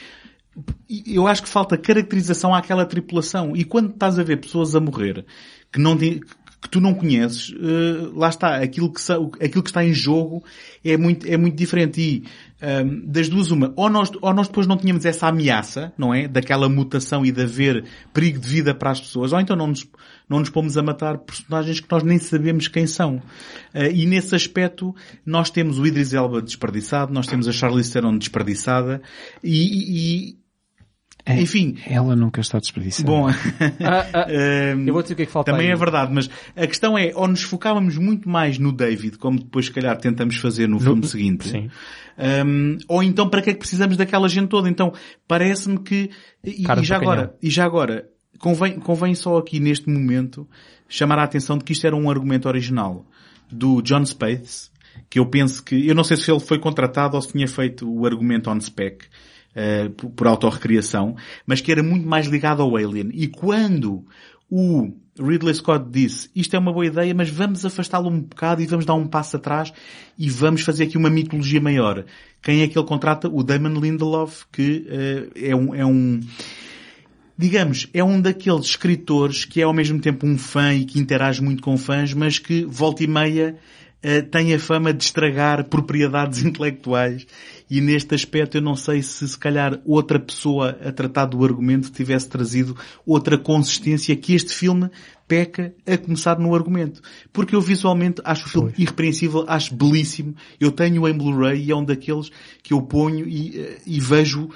eu 1.08 1.28
acho 1.28 1.44
que 1.44 1.50
falta 1.50 1.78
caracterização 1.78 2.54
àquela 2.54 2.86
tripulação. 2.86 3.56
E 3.56 3.64
quando 3.64 3.92
estás 3.92 4.20
a 4.20 4.24
ver 4.24 4.38
pessoas 4.38 4.76
a 4.76 4.80
morrer 4.82 5.26
que 5.72 5.80
não, 5.80 5.98
que 6.62 6.70
tu 6.70 6.80
não 6.80 6.94
conheces, 6.94 7.50
uh, 7.50 8.16
lá 8.16 8.30
está, 8.30 8.58
aquilo 8.58 8.94
que, 8.94 9.02
aquilo 9.44 9.64
que 9.64 9.70
está 9.70 9.84
em 9.84 9.94
jogo 9.94 10.44
é 10.86 10.96
muito, 10.96 11.28
é 11.28 11.36
muito 11.36 11.58
diferente. 11.58 12.00
E 12.00 12.24
um, 12.62 12.68
ehm, 12.68 13.02
das 13.06 13.28
duas 13.28 13.50
uma, 13.50 13.74
ou 13.76 13.90
nós, 13.90 14.12
ou 14.22 14.32
nós 14.32 14.48
depois 14.48 14.68
não 14.68 14.78
tínhamos 14.78 15.04
essa 15.04 15.28
ameaça, 15.28 15.92
não 15.98 16.14
é? 16.14 16.28
Daquela 16.28 16.70
mutação 16.70 17.26
e 17.26 17.32
de 17.32 17.42
haver 17.42 17.84
perigo 18.14 18.40
de 18.40 18.48
vida 18.48 18.76
para 18.76 18.92
as 18.92 19.02
pessoas, 19.02 19.34
ou 19.34 19.40
então 19.40 19.56
não 19.56 19.68
nos, 19.68 19.88
não 20.30 20.40
nos 20.40 20.50
pomos 20.50 20.78
a 20.78 20.84
matar 20.84 21.18
personagens 21.18 21.80
que 21.80 21.88
nós 21.90 22.04
nem 22.04 22.20
sabemos 22.20 22.68
quem 22.68 22.86
são. 22.86 23.16
Uh, 23.74 23.92
e 23.92 24.06
nesse 24.06 24.36
aspecto, 24.36 24.96
nós 25.26 25.50
temos 25.50 25.80
o 25.80 25.88
Idris 25.88 26.14
Elba 26.14 26.44
desperdiçado, 26.44 27.12
nós 27.12 27.26
temos 27.26 27.48
a 27.48 27.52
Charlize 27.52 27.92
Theron 27.92 28.20
desperdiçada, 28.20 29.02
e, 29.44 30.28
e 30.30 30.41
é, 31.26 31.40
Enfim. 31.42 31.78
Ela 31.86 32.16
nunca 32.16 32.42
está 32.42 32.60
desperdiçada. 32.60 33.08
Bom, 33.08 33.28
ah, 33.80 34.08
ah, 34.14 34.32
eu 34.32 34.94
vou 34.94 35.02
dizer 35.02 35.14
o 35.14 35.18
que 35.18 35.24
é 35.24 35.26
que 35.26 35.32
falta 35.32 35.52
Também 35.52 35.68
aí. 35.68 35.74
é 35.74 35.76
verdade, 35.76 36.12
mas 36.14 36.30
a 36.56 36.68
questão 36.68 36.98
é, 36.98 37.12
ou 37.16 37.28
nos 37.28 37.44
focávamos 37.44 37.98
muito 37.98 38.28
mais 38.28 38.58
no 38.58 38.72
David, 38.72 39.18
como 39.18 39.40
depois 39.40 39.66
se 39.66 39.72
calhar 39.72 39.96
tentamos 39.98 40.38
fazer 40.38 40.68
no, 40.68 40.76
no 40.76 40.80
filme 40.80 41.06
seguinte. 41.06 41.48
Sim. 41.48 41.70
Um, 42.46 42.78
ou 42.88 43.04
então 43.04 43.30
para 43.30 43.42
que 43.42 43.52
é 43.52 43.54
que 43.54 43.60
precisamos 43.60 43.98
daquela 43.98 44.28
gente 44.28 44.50
toda? 44.50 44.70
Então, 44.70 44.94
parece-me 45.28 45.80
que, 45.80 46.10
e, 46.44 46.64
e 46.64 46.84
já 46.84 46.98
agora, 46.98 47.36
e 47.42 47.50
já 47.50 47.66
agora, 47.66 48.10
convém, 48.38 48.80
convém 48.80 49.16
só 49.16 49.38
aqui 49.38 49.60
neste 49.60 49.90
momento 49.90 50.48
chamar 50.88 51.20
a 51.20 51.24
atenção 51.24 51.58
de 51.58 51.64
que 51.64 51.74
isto 51.74 51.86
era 51.88 51.96
um 51.96 52.10
argumento 52.10 52.48
original 52.48 53.06
do 53.50 53.82
John 53.82 54.06
Spaeth, 54.06 54.70
que 55.10 55.20
eu 55.20 55.26
penso 55.26 55.64
que, 55.64 55.88
eu 55.88 55.96
não 55.96 56.04
sei 56.04 56.18
se 56.18 56.32
ele 56.32 56.40
foi 56.40 56.60
contratado 56.60 57.16
ou 57.16 57.22
se 57.22 57.32
tinha 57.32 57.48
feito 57.48 57.90
o 57.90 58.06
argumento 58.06 58.50
on 58.50 58.60
spec, 58.60 59.06
uh, 59.56 59.90
por 59.90 60.28
autorrecriação, 60.28 61.16
mas 61.46 61.62
que 61.62 61.72
era 61.72 61.84
muito 61.84 62.08
mais 62.08 62.28
ligado 62.28 62.62
ao 62.62 62.76
Alien. 62.76 63.10
E 63.14 63.28
quando 63.28 64.06
o 64.50 64.92
Ridley 65.20 65.54
Scott 65.54 65.86
disse 65.90 66.30
isto 66.36 66.56
é 66.56 66.60
uma 66.60 66.74
boa 66.74 66.86
ideia, 66.86 67.14
mas 67.14 67.30
vamos 67.30 67.66
afastá-lo 67.66 68.10
um 68.10 68.22
bocado 68.22 68.62
e 68.62 68.66
vamos 68.66 68.86
dar 68.86 68.96
um 68.96 69.08
passo 69.08 69.38
atrás 69.38 69.72
e 70.18 70.30
vamos 70.30 70.62
fazer 70.62 70.84
aqui 70.84 70.98
uma 70.98 71.10
mitologia 71.10 71.62
maior. 71.62 72.06
Quem 72.42 72.62
é 72.62 72.68
que 72.68 72.78
ele 72.78 72.88
contrata? 72.88 73.30
O 73.30 73.44
Damon 73.44 73.80
Lindelof, 73.80 74.46
que 74.52 74.88
uh, 74.88 75.32
é 75.36 75.56
um, 75.56 75.76
é 75.76 75.86
um 75.86 76.20
digamos, 77.38 77.88
é 77.94 78.04
um 78.04 78.22
daqueles 78.22 78.66
escritores 78.66 79.46
que 79.46 79.62
é 79.62 79.64
ao 79.64 79.74
mesmo 79.74 80.00
tempo 80.00 80.28
um 80.28 80.38
fã 80.38 80.74
e 80.74 80.86
que 80.86 81.00
interage 81.00 81.42
muito 81.42 81.64
com 81.64 81.76
fãs, 81.78 82.14
mas 82.14 82.38
que 82.38 82.64
volta 82.66 83.04
e 83.04 83.08
meia 83.08 83.58
uh, 84.04 84.24
tem 84.30 84.54
a 84.54 84.60
fama 84.60 84.94
de 84.94 85.04
estragar 85.04 85.66
propriedades 85.66 86.42
intelectuais 86.46 87.26
e 87.70 87.80
neste 87.80 88.14
aspecto 88.14 88.58
eu 88.58 88.62
não 88.62 88.76
sei 88.76 89.02
se 89.02 89.28
se 89.28 89.38
calhar 89.38 89.80
outra 89.86 90.20
pessoa 90.20 90.78
a 90.84 90.92
tratar 90.92 91.26
do 91.26 91.44
argumento 91.44 91.92
tivesse 91.92 92.30
trazido 92.30 92.76
outra 93.06 93.38
consistência 93.38 94.16
que 94.16 94.34
este 94.34 94.54
filme 94.54 94.90
peca 95.32 95.74
a 95.88 95.98
começar 95.98 96.38
no 96.38 96.54
argumento. 96.54 97.02
Porque 97.32 97.56
eu 97.56 97.62
visualmente 97.62 98.22
acho 98.26 98.48
o 98.48 98.50
filme 98.50 98.74
irrepreensível, 98.78 99.46
acho 99.48 99.74
belíssimo. 99.74 100.36
Eu 100.60 100.74
tenho 100.74 101.08
em 101.08 101.18
Blu-ray 101.18 101.64
e 101.64 101.72
é 101.72 101.76
um 101.76 101.86
daqueles 101.86 102.30
que 102.62 102.74
eu 102.74 102.82
ponho 102.82 103.26
e, 103.26 103.78
e 103.88 103.98
vejo 104.02 104.50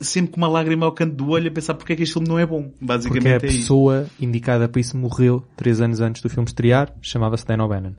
sempre 0.00 0.32
com 0.32 0.36
uma 0.38 0.48
lágrima 0.48 0.84
ao 0.86 0.92
canto 0.92 1.14
do 1.14 1.28
olho 1.30 1.48
a 1.48 1.50
pensar 1.50 1.74
porque 1.74 1.92
é 1.92 1.96
que 1.96 2.02
este 2.02 2.12
filme 2.14 2.28
não 2.28 2.38
é 2.38 2.44
bom. 2.46 2.70
Basicamente 2.80 3.22
Porque 3.34 3.46
a 3.46 3.48
é 3.48 3.52
isso. 3.52 3.60
pessoa 3.62 4.06
indicada 4.20 4.68
para 4.68 4.80
isso 4.80 4.96
morreu 4.96 5.44
três 5.56 5.80
anos 5.80 6.00
antes 6.00 6.20
do 6.22 6.28
filme 6.28 6.46
estrear, 6.48 6.92
chamava-se 7.00 7.46
Dan 7.46 7.62
O'Bannon. 7.64 7.92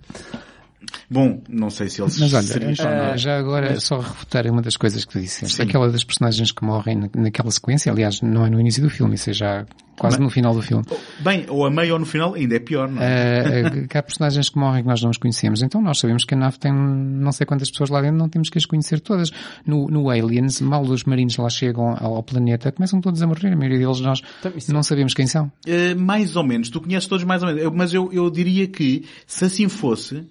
Bom, 1.09 1.41
não 1.47 1.69
sei 1.69 1.89
se 1.89 2.01
eles 2.01 2.17
Mas 2.19 2.33
olha, 2.33 2.65
não. 2.75 3.13
eh, 3.13 3.17
já 3.17 3.37
agora 3.37 3.79
só 3.79 3.99
refutar 3.99 4.45
uma 4.47 4.61
das 4.61 4.75
coisas 4.75 5.05
que 5.05 5.11
tu 5.13 5.19
disseste. 5.21 5.61
Aquela 5.61 5.89
das 5.91 6.03
personagens 6.03 6.51
que 6.51 6.63
morrem 6.65 6.95
na- 6.97 7.09
naquela 7.15 7.51
sequência, 7.51 7.91
aliás, 7.91 8.21
não 8.21 8.45
é 8.45 8.49
no 8.49 8.59
início 8.59 8.81
do 8.81 8.89
filme, 8.89 9.15
isso 9.15 9.29
é 9.29 9.33
já 9.33 9.65
quase 10.01 10.19
no 10.19 10.29
final 10.29 10.53
do 10.53 10.61
filme. 10.61 10.83
Bem, 11.19 11.45
ou 11.47 11.65
a 11.65 11.69
meio 11.69 11.93
ou 11.93 11.99
no 11.99 12.05
final 12.05 12.33
ainda 12.33 12.55
é 12.55 12.59
pior, 12.59 12.89
não 12.89 13.01
é? 13.01 13.61
Eh, 13.83 13.87
que 13.87 13.97
há 13.97 14.03
personagens 14.03 14.49
que 14.49 14.57
morrem 14.57 14.81
que 14.81 14.87
nós 14.89 15.01
não 15.01 15.09
os 15.11 15.17
conhecemos. 15.17 15.61
Então 15.61 15.81
nós 15.81 15.99
sabemos 15.99 16.25
que 16.25 16.33
a 16.33 16.37
nave 16.37 16.57
tem 16.57 16.71
não 16.73 17.31
sei 17.31 17.45
quantas 17.45 17.69
pessoas 17.69 17.89
lá 17.89 18.01
dentro, 18.01 18.17
não 18.17 18.27
temos 18.29 18.49
que 18.49 18.57
as 18.57 18.65
conhecer 18.65 18.99
todas. 18.99 19.29
No, 19.65 19.87
no 19.87 20.09
Aliens, 20.09 20.59
mal 20.61 20.81
os 20.81 21.03
marinos 21.03 21.37
lá 21.37 21.49
chegam 21.49 21.95
ao, 21.99 22.15
ao 22.15 22.23
planeta, 22.23 22.71
começam 22.71 22.99
todos 22.99 23.21
a 23.21 23.27
morrer. 23.27 23.53
A 23.53 23.55
maioria 23.55 23.79
deles 23.79 23.99
nós 24.01 24.21
Então, 24.39 24.51
isso- 24.55 24.73
não 24.73 24.81
sabemos 24.83 25.13
quem 25.13 25.27
são. 25.27 25.51
Uh, 25.67 25.99
mais 25.99 26.35
ou 26.35 26.43
menos, 26.43 26.69
tu 26.69 26.81
conheces 26.81 27.07
todos 27.07 27.23
mais 27.23 27.43
ou 27.43 27.49
menos, 27.49 27.63
Eu- 27.63 27.71
mas 27.71 27.93
eu, 27.93 28.09
eu 28.11 28.29
diria 28.29 28.67
que, 28.67 29.05
se 29.27 29.45
assim 29.45 29.69
fosse, 29.69 30.23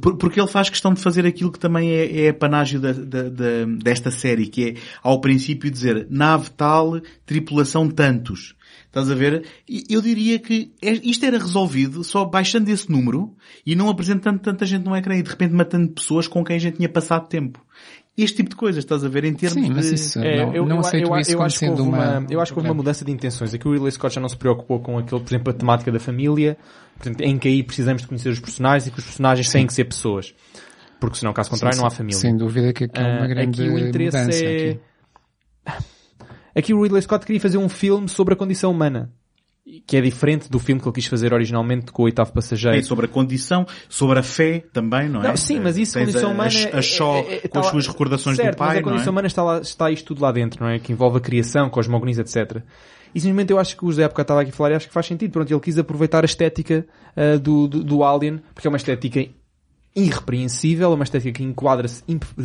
por- 0.00 0.16
porque 0.16 0.40
ele 0.40 0.48
faz 0.48 0.68
questão 0.68 0.92
de 0.92 1.00
fazer 1.00 1.24
aquilo 1.26 1.52
que 1.52 1.58
também 1.58 1.90
é, 1.90 2.22
é 2.24 2.28
a 2.30 2.34
panágio 2.34 2.80
da, 2.80 2.92
da- 2.92 3.28
da- 3.28 3.64
desta 3.82 4.10
série, 4.10 4.46
que 4.46 4.70
é, 4.70 4.74
ao 5.02 5.20
princípio, 5.20 5.70
dizer 5.70 6.06
nave 6.10 6.50
tal, 6.50 7.00
tripulação 7.26 7.88
tantos. 7.88 8.54
Estás 8.92 9.10
a 9.10 9.14
ver? 9.14 9.46
E 9.66 9.84
Eu 9.88 10.02
diria 10.02 10.38
que 10.38 10.70
é- 10.82 10.92
isto 11.02 11.24
era 11.24 11.38
resolvido 11.38 12.04
só 12.04 12.26
baixando 12.26 12.70
esse 12.70 12.90
número 12.92 13.34
e 13.64 13.74
não 13.74 13.88
apresentando 13.88 14.38
tanta 14.38 14.66
gente 14.66 14.84
no 14.84 14.94
ecrã 14.94 15.16
e 15.16 15.22
de 15.22 15.30
repente 15.30 15.54
matando 15.54 15.88
pessoas 15.92 16.28
com 16.28 16.44
quem 16.44 16.56
a 16.56 16.58
gente 16.58 16.76
tinha 16.76 16.90
passado 16.90 17.26
tempo. 17.26 17.58
Este 18.18 18.36
tipo 18.36 18.50
de 18.50 18.56
coisas, 18.56 18.84
estás 18.84 19.02
a 19.02 19.08
ver, 19.08 19.24
em 19.24 19.32
termos 19.32 19.64
Sim, 19.66 19.72
mas 19.74 19.88
de... 19.88 19.94
isso 19.94 20.18
É, 20.20 20.44
não, 20.44 20.54
eu, 20.54 20.66
não 20.66 20.80
aceito 20.80 21.08
eu- 21.10 21.18
isso 21.18 21.32
eu 21.32 21.40
acho 21.42 21.54
que 21.58 21.60
sendo 21.60 21.78
houve 21.78 21.82
uma... 21.96 22.18
uma, 22.18 22.26
eu 22.30 22.38
acho 22.42 22.52
que 22.52 22.58
houve 22.58 22.68
uma 22.68 22.74
mudança 22.74 23.02
de 23.02 23.10
intenções. 23.10 23.54
Aqui 23.54 23.66
o 23.66 23.72
Ridley 23.72 23.90
Scott 23.92 24.14
já 24.14 24.20
não 24.20 24.28
se 24.28 24.36
preocupou 24.36 24.80
com 24.80 24.98
aquele, 24.98 25.22
por 25.22 25.28
exemplo, 25.30 25.50
a 25.50 25.54
temática 25.56 25.90
da 25.90 25.98
família, 25.98 26.58
por 26.98 27.04
exemplo, 27.08 27.24
em 27.24 27.38
que 27.38 27.48
aí 27.48 27.62
precisamos 27.62 28.02
de 28.02 28.08
conhecer 28.08 28.28
os 28.28 28.38
personagens 28.40 28.86
e 28.86 28.90
que 28.90 28.98
os 28.98 29.04
personagens 29.06 29.50
têm 29.50 29.66
que 29.66 29.72
ser 29.72 29.84
pessoas. 29.86 30.34
Porque 31.00 31.16
senão, 31.16 31.32
caso 31.32 31.48
contrário, 31.48 31.78
não 31.78 31.86
há 31.86 31.90
família. 31.90 32.20
Sem 32.20 32.36
dúvida 32.36 32.70
que 32.74 32.84
aqui 32.84 33.00
é 33.00 33.02
uma 33.02 33.24
Ah, 33.24 33.26
grande 33.26 33.62
aqui 33.62 33.70
o 33.72 33.78
interesse 33.78 34.18
mudança. 34.18 34.44
é... 34.44 34.70
Aqui. 34.70 34.80
Aqui 36.54 36.74
o 36.74 36.82
Ridley 36.82 37.02
Scott 37.02 37.24
queria 37.24 37.40
fazer 37.40 37.58
um 37.58 37.68
filme 37.68 38.08
sobre 38.08 38.34
a 38.34 38.36
condição 38.36 38.70
humana. 38.70 39.10
Que 39.86 39.96
é 39.96 40.00
diferente 40.00 40.50
do 40.50 40.58
filme 40.58 40.80
que 40.82 40.88
ele 40.88 40.94
quis 40.94 41.06
fazer 41.06 41.32
originalmente 41.32 41.92
com 41.92 42.02
o 42.02 42.04
oitavo 42.06 42.32
passageiro. 42.32 42.76
É 42.76 42.82
sobre 42.82 43.06
a 43.06 43.08
condição, 43.08 43.64
sobre 43.88 44.18
a 44.18 44.22
fé 44.22 44.64
também, 44.72 45.08
não 45.08 45.22
é? 45.22 45.28
Não, 45.28 45.36
sim, 45.36 45.60
mas 45.60 45.76
isso, 45.78 45.94
Tens 45.94 46.06
condição 46.06 46.30
a, 46.30 46.32
humana... 46.34 46.50
A, 46.72 46.78
a 46.78 46.82
Shaw 46.82 47.16
é- 47.18 47.34
é- 47.34 47.40
com 47.42 47.48
tá 47.48 47.60
as 47.60 47.66
lá- 47.66 47.70
suas 47.72 47.86
recordações 47.86 48.36
certo, 48.36 48.56
do 48.56 48.58
pai, 48.58 48.68
mas 48.68 48.76
a 48.76 48.80
não 48.80 48.88
condição 48.88 49.10
é? 49.10 49.12
humana 49.12 49.26
está, 49.28 49.42
lá, 49.42 49.60
está 49.60 49.90
isto 49.90 50.04
tudo 50.06 50.20
lá 50.22 50.32
dentro, 50.32 50.64
não 50.64 50.68
é? 50.70 50.80
Que 50.80 50.92
envolve 50.92 51.18
a 51.18 51.20
criação, 51.20 51.70
cosmogonias, 51.70 52.18
etc. 52.18 52.60
E 53.14 53.20
simplesmente 53.20 53.52
eu 53.52 53.58
acho 53.58 53.76
que 53.76 53.84
o 53.84 53.88
José 53.90 54.02
época 54.02 54.22
estava 54.22 54.40
aqui 54.40 54.50
a 54.50 54.52
falar 54.52 54.72
e 54.72 54.74
acho 54.74 54.88
que 54.88 54.92
faz 54.94 55.06
sentido. 55.06 55.30
Pronto, 55.30 55.50
ele 55.52 55.60
quis 55.60 55.78
aproveitar 55.78 56.24
a 56.24 56.26
estética 56.26 56.84
ah, 57.16 57.38
do, 57.38 57.68
do, 57.68 57.84
do 57.84 58.02
Alien, 58.04 58.40
porque 58.52 58.66
é 58.66 58.70
uma 58.70 58.78
estética 58.78 59.24
irrepreensível, 59.94 60.90
é 60.90 60.94
uma 60.94 61.04
estética 61.04 61.32
que 61.32 61.44
enquadra-se 61.44 62.02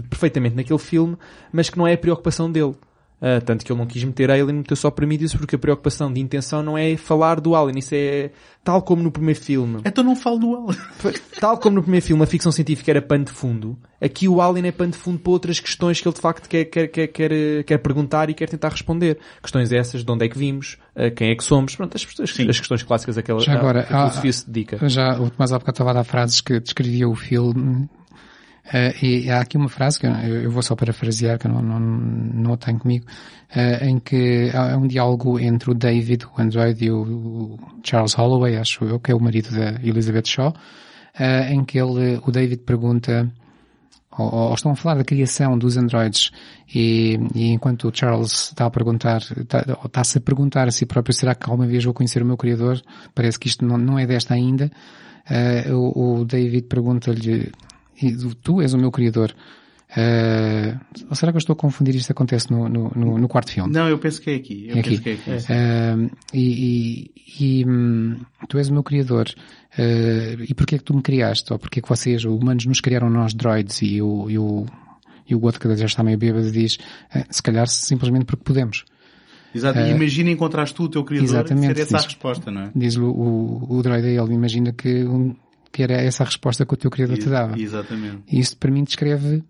perfeitamente 0.10 0.56
naquele 0.56 0.80
filme, 0.80 1.18
mas 1.52 1.70
que 1.70 1.78
não 1.78 1.88
é 1.88 1.94
a 1.94 1.98
preocupação 1.98 2.52
dele. 2.52 2.76
Ah, 3.20 3.42
tanto 3.42 3.66
que 3.66 3.72
ele 3.72 3.80
não 3.80 3.88
quis 3.88 4.04
meter 4.04 4.30
Alien, 4.30 4.58
meteu 4.58 4.76
só 4.78 4.92
Prometheus, 4.92 5.34
porque 5.34 5.56
a 5.56 5.60
preocupação 5.60 6.14
de 6.14 6.20
intenção 6.22 6.62
não 6.62 6.78
é 6.78 6.96
falar 6.96 7.40
do 7.42 7.56
Alien, 7.56 7.80
isso 7.80 7.96
é 7.96 8.30
tal 8.64 8.80
como 8.84 9.02
no 9.02 9.12
primeiro 9.12 9.40
filme. 9.40 9.82
Então 9.84 10.04
não 10.04 10.16
falo 10.16 10.38
do 10.38 10.56
Alan. 10.56 10.76
Tal 11.40 11.58
como 11.58 11.78
no 11.78 11.82
primeiro 11.82 12.06
filme 12.06 12.22
a 12.22 12.28
ficção 12.28 12.52
científica 12.52 12.92
era 12.92 13.02
pano 13.02 13.26
de 13.26 13.32
fundo, 13.32 13.78
aqui 14.02 14.28
o 14.28 14.40
Alien 14.42 14.68
é 14.68 14.72
pano 14.72 14.92
de 14.92 14.98
fundo 14.98 15.18
para 15.18 15.32
outras 15.32 15.60
questões 15.60 16.00
que 16.02 16.08
ele 16.08 16.14
de 16.14 16.22
facto 16.22 16.48
quer, 16.48 16.66
quer, 16.66 16.88
quer, 16.88 17.08
quer, 17.08 17.32
eh, 17.32 17.64
quer 17.64 17.78
perguntar 17.80 18.30
e 18.30 18.34
quer 18.36 18.50
tentar 18.50 18.70
responder. 18.70 19.18
Questões 19.42 19.72
essas, 19.72 20.04
de 20.04 20.12
onde 20.12 20.26
é 20.26 20.30
que 20.30 20.38
vimos, 20.38 20.78
eh, 20.96 21.10
quem 21.10 21.32
é 21.32 21.36
que 21.36 21.44
somos, 21.44 21.76
pronto, 21.76 21.96
as, 21.96 22.06
as, 22.20 22.40
as 22.40 22.60
questões 22.60 22.84
clássicas 22.84 23.16
daquela 23.16 23.40
Já 23.40 23.54
agora, 23.54 23.84
que 23.84 23.94
a 23.94 23.98
há- 23.98 24.02
filosofia 24.02 24.34
se 24.34 24.48
dedica. 24.50 24.90
Já 24.90 25.20
o 25.20 25.30
Tomás 25.32 25.52
há 25.52 25.58
bocado 25.58 25.74
estava 25.76 25.90
a 25.92 25.94
dar 25.94 26.04
frases 26.04 26.42
que 26.42 26.60
descrevia 26.60 27.08
o 27.08 27.16
filme. 27.16 27.90
Eh, 28.74 28.94
e 29.02 29.32
há 29.32 29.40
aqui 29.40 29.58
uma 29.58 29.70
frase 29.70 30.00
que 30.00 30.06
eu, 30.06 30.12
eu 30.12 30.52
vou 30.52 30.62
só 30.62 30.76
parafrasear, 30.76 31.40
que 31.40 31.48
eu 31.48 31.52
não, 31.52 31.62
não, 31.62 31.80
não 31.80 32.58
tenho 32.58 32.80
comigo, 32.80 33.06
eh, 33.56 33.88
em 33.88 34.00
que 34.00 34.52
há 34.54 34.78
um 34.78 34.88
diálogo 34.88 35.40
entre 35.40 35.72
o 35.72 35.74
David, 35.74 36.26
o 36.26 36.42
Android, 36.42 36.84
e 36.84 36.92
o, 36.92 37.58
Charles 37.84 38.14
Holloway, 38.14 38.58
acho 38.58 38.84
eu, 38.84 39.00
que 39.00 39.12
é 39.12 39.16
o 39.16 39.20
marido 39.20 39.52
da 39.52 39.80
Elizabeth 39.82 40.26
Shaw, 40.26 40.54
eh, 41.18 41.54
em 41.54 41.64
que 41.64 41.80
ele, 41.80 42.20
o 42.26 42.32
David 42.32 42.64
pergunta, 42.64 43.32
ou, 44.18 44.34
ou 44.34 44.54
estão 44.54 44.72
a 44.72 44.76
falar 44.76 44.96
da 44.96 45.04
criação 45.06 45.58
dos 45.58 45.78
androides 45.78 46.32
e, 46.74 47.18
e 47.36 47.52
enquanto 47.52 47.88
o 47.88 47.92
Charles 47.94 48.50
está 48.50 48.66
a 48.66 48.70
perguntar, 48.70 49.22
está, 49.22 49.64
está-se 49.86 50.18
a 50.18 50.22
perguntar 50.22 50.68
a 50.68 50.72
si 50.72 50.86
próprio, 50.86 51.14
será 51.14 51.36
que 51.36 51.50
alguma 51.50 51.68
vez 51.68 51.86
vou 51.86 51.94
conhecer 51.94 52.22
o 52.22 52.26
meu 52.26 52.36
criador? 52.36 52.82
Parece 53.16 53.40
que 53.40 53.48
isto 53.48 53.64
não, 53.66 53.78
não 53.78 53.98
é 53.98 54.06
desta 54.06 54.34
ainda. 54.34 54.72
O, 55.70 56.22
o 56.22 56.26
David 56.26 56.68
pergunta-lhe, 56.68 57.52
"E 58.02 58.16
tu 58.44 58.62
és 58.62 58.74
o 58.74 58.78
meu 58.78 58.92
criador? 58.92 59.34
Eh, 59.96 60.78
ou 61.10 61.16
será 61.16 61.32
que 61.32 61.38
eu 61.38 61.40
estou 61.40 61.54
a 61.54 61.56
confundir 61.58 61.96
isto 61.96 62.12
acontece 62.12 62.52
no, 62.52 62.68
no, 62.68 62.90
no, 62.90 63.28
quarto 63.30 63.52
filme? 63.52 63.72
Não, 63.72 63.88
eu 63.88 63.98
penso 63.98 64.22
que 64.22 64.30
é 64.32 64.36
aqui. 64.36 64.66
Eu 64.68 64.78
É 64.78 64.82
penso 64.84 64.96
aqui. 64.96 65.00
que 65.02 65.10
é 65.10 65.14
aqui. 65.14 65.46
Ah, 65.50 66.16
e 66.34 67.12
e- 67.40 67.60
e, 67.62 67.66
hum, 67.66 68.18
tu 68.50 68.58
és 68.58 68.70
o 68.70 68.74
meu 68.74 68.84
criador. 68.84 69.28
Ah, 69.78 70.44
e 70.48 70.54
porquê 70.54 70.76
é 70.76 70.78
que 70.78 70.84
tu 70.84 70.94
me 70.94 71.02
criaste? 71.02 71.54
Ou 71.54 71.60
porquê 71.60 71.80
é 71.80 71.82
que 71.82 71.88
vocês, 71.90 72.26
humanos, 72.26 72.66
nos 72.66 72.82
criaram 72.82 73.10
nós 73.10 73.34
droids? 73.34 73.82
E 73.82 74.02
o, 74.02 74.30
e 74.30 74.38
o, 74.38 74.66
e 75.30 75.34
o 75.34 75.42
outro 75.42 75.60
que 75.62 75.76
já 75.78 75.86
está 75.86 76.04
meio 76.04 76.18
bêbado 76.18 76.52
diz, 76.52 76.78
"Ah, 77.14 77.26
se 77.30 77.42
calhar 77.42 77.68
simplesmente 77.68 78.26
porque 78.26 78.44
podemos. 78.44 78.84
Exato. 79.56 79.80
E 79.80 79.90
imagina 79.92 80.30
encontrares 80.30 80.74
tu 80.74 80.84
o 80.84 80.90
teu 80.90 81.04
criador 81.06 81.30
Exatamente, 81.30 81.76
ser 81.76 81.82
essa 81.84 81.96
a 81.96 82.00
diz- 82.00 82.06
resposta, 82.08 82.52
não 82.52 82.62
é? 82.64 82.72
Diz 82.76 82.98
o, 82.98 83.06
o, 83.06 83.78
o 83.78 83.82
droid 83.82 84.06
a 84.06 84.10
ele, 84.24 84.34
imagina 84.34 84.74
que, 84.74 85.06
um- 85.06 85.34
que 85.78 85.84
era 85.84 85.94
essa 85.94 86.24
a 86.24 86.26
resposta 86.26 86.66
que 86.66 86.74
o 86.74 86.78
teu 86.78 86.90
criador 86.90 87.20
te 87.20 87.30
dava. 87.30 87.56
Exatamente. 87.56 88.24
E 88.32 88.40
isso 88.40 88.58
para 88.58 88.72
mim 88.72 88.84
descreve 88.84 89.44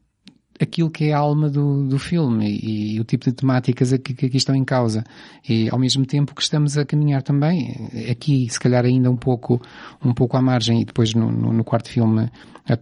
aquilo 0.60 0.92
que 0.92 1.06
é 1.06 1.14
a 1.14 1.20
alma 1.20 1.50
do, 1.50 1.88
do 1.88 1.98
filme 1.98 2.50
e, 2.50 2.96
e 2.96 3.00
o 3.00 3.06
tipo 3.06 3.24
de 3.24 3.32
temáticas 3.32 3.94
aqui, 3.94 4.14
que 4.14 4.26
aqui 4.26 4.36
estão 4.36 4.54
em 4.54 4.66
causa. 4.66 5.06
E 5.48 5.70
ao 5.70 5.80
mesmo 5.80 6.06
tempo 6.06 6.36
que 6.36 6.42
estamos 6.42 6.78
a 6.78 6.84
caminhar 6.84 7.24
também, 7.24 7.90
aqui 8.12 8.46
se 8.50 8.60
calhar 8.60 8.84
ainda 8.84 9.10
um 9.10 9.16
pouco, 9.16 9.62
um 10.04 10.14
pouco 10.14 10.36
à 10.36 10.42
margem 10.42 10.82
e 10.82 10.84
depois 10.84 11.14
no, 11.14 11.32
no, 11.32 11.54
no 11.54 11.64
quarto 11.64 11.88
filme 11.88 12.30
a, 12.68 12.74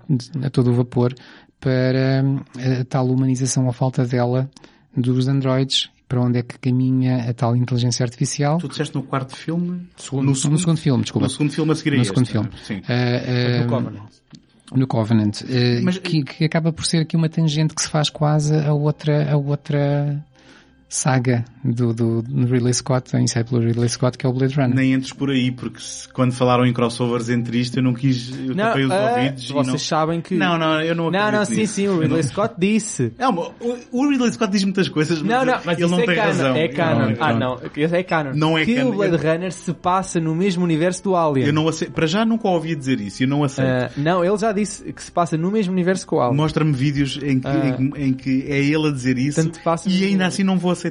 a 0.48 0.50
todo 0.50 0.72
o 0.72 0.74
vapor, 0.74 1.14
para 1.60 2.24
hum, 2.26 2.40
a 2.82 2.84
tal 2.86 3.08
humanização 3.08 3.68
ou 3.68 3.74
falta 3.74 4.08
dela 4.08 4.50
dos 4.98 5.28
androides, 5.28 5.92
para 6.08 6.22
onde 6.22 6.40
é 6.40 6.44
que 6.44 6.58
caminha 6.60 7.30
a 7.30 7.34
tal 7.34 7.56
inteligência 7.56 8.04
artificial. 8.04 8.58
Tu 8.60 8.68
disseste 8.70 8.94
no 8.96 9.04
quarto 9.04 9.36
filme? 9.36 9.88
Segundo. 9.98 10.24
No 10.24 10.30
No 10.30 10.36
segundo, 10.36 10.60
segundo 10.60 10.78
filme, 10.78 11.04
desculpa. 11.04 11.26
no 11.28 11.32
segundo 11.32 11.52
filme 11.52 11.72
a 11.72 11.76
seguir 11.76 11.94
a 11.94 11.96
No 11.96 12.02
este, 12.04 12.14
segundo 12.14 12.34
não 12.34 12.42
é? 12.42 12.58
filme. 12.58 12.82
Sim. 12.82 12.82
Ah, 12.88 13.60
ah, 13.60 13.64
No 13.64 13.68
Covenant. 13.70 14.04
no 14.76 14.88
Covenant, 14.88 15.42
eh, 15.50 15.82
Mas- 15.82 15.98
que, 16.00 16.24
que 16.24 16.46
acaba 16.46 16.72
por 16.74 16.86
ser 16.86 17.00
aqui 17.00 17.16
uma 17.16 17.30
tangente 17.30 17.74
que 17.76 17.82
se 17.82 17.90
faz 17.90 18.10
quase 18.10 18.56
a 18.56 18.74
outra, 18.74 19.32
a 19.32 19.38
outra 19.38 20.24
saga 20.96 21.44
do, 21.64 21.94
do, 21.94 22.22
do 22.22 22.46
Ridley 22.46 22.74
Scott, 22.74 23.16
iniciado 23.16 23.50
pelo 23.50 23.62
Ridley 23.62 23.90
Scott, 23.90 24.18
que 24.18 24.26
é 24.26 24.30
o 24.30 24.34
Blade 24.34 24.56
Runner. 24.56 24.76
Nem 24.76 24.94
entres 24.94 25.14
por 25.14 25.30
aí, 25.30 25.52
porque 25.52 25.80
se- 25.80 26.08
quando 26.12 26.32
falaram 26.32 26.66
em 26.66 26.74
crossovers 26.74 27.30
entre 27.30 27.60
isto, 27.60 27.78
eu 27.78 27.84
não 27.84 27.94
quis, 27.94 28.32
eu 28.48 28.56
tapei 28.56 28.86
os 28.86 28.92
ah, 28.92 29.12
ouvidos 29.18 29.50
vocês 29.52 29.68
não... 29.68 29.78
sabem 29.78 30.22
que... 30.22 30.36
Não, 30.36 30.58
não, 30.58 30.82
eu 30.82 30.96
não 30.96 31.12
Não, 31.12 31.20
acredito 31.20 31.38
não, 31.40 31.46
sim, 31.46 31.56
nisso. 31.62 31.74
sim, 31.74 31.88
o 31.88 31.92
Eu 31.94 32.00
Ridley 32.00 32.22
não- 32.22 32.30
Scott 32.30 32.56
disse. 32.58 33.14
Não, 33.20 33.34
o- 33.36 33.78
o 33.92 34.10
Ridley 34.10 34.32
Scott 34.32 34.52
diz 34.52 34.64
muitas 34.64 34.90
coisas, 34.90 35.22
mas, 35.22 35.30
Não, 35.30 35.46
não, 35.46 35.60
mas 35.66 35.78
ele 35.80 35.88
não 35.92 36.00
é 36.00 36.06
tem 36.06 36.16
canon. 36.16 36.28
razão. 36.28 36.56
É 36.56 36.68
canon. 36.70 37.00
Não, 37.10 37.16
ah, 37.20 37.34
não. 37.34 37.40
não. 37.40 37.60
É 37.98 38.04
canon. 38.04 38.32
Não 38.36 38.58
é 38.58 38.66
que 38.66 38.76
canon. 38.76 38.90
o 38.90 38.94
Blade 38.96 39.18
Runner 39.18 39.52
se 39.52 39.74
passa 39.74 40.20
no 40.20 40.34
mesmo 40.36 40.64
universo 40.64 41.04
do 41.04 41.16
Alien. 41.16 41.48
Eu 41.48 41.54
não 41.54 41.68
aceito. 41.68 41.92
Para 41.92 42.06
já 42.08 42.26
nunca 42.26 42.48
ouvi 42.48 42.76
dizer 42.76 43.00
isso, 43.02 43.24
eu 43.24 43.28
não 43.28 43.44
aceito. 43.44 43.68
Ah, 43.70 43.90
não, 43.98 44.24
ele 44.24 44.38
já 44.38 44.52
disse 44.52 44.92
que 44.94 45.04
se 45.04 45.12
passa 45.12 45.36
no 45.38 45.52
mesmo 45.52 45.74
universo 45.74 46.06
que 46.08 46.16
o 46.16 46.22
Alien. 46.22 46.38
Mostra-me 46.38 46.72
vídeos 46.74 47.20
em 47.22 47.40
que, 47.40 47.48
Ah. 47.48 47.76
em, 47.80 47.90
que- 47.92 48.02
em 48.02 48.14
que 48.14 48.46
é 48.48 48.60
ele 48.60 48.88
a 48.88 48.92
dizer 48.92 49.18
isso 49.18 49.52
e 49.88 50.04
ainda 50.06 50.26
assim 50.28 50.44
não 50.44 50.58
vou 50.58 50.72
aceitar. 50.72 50.85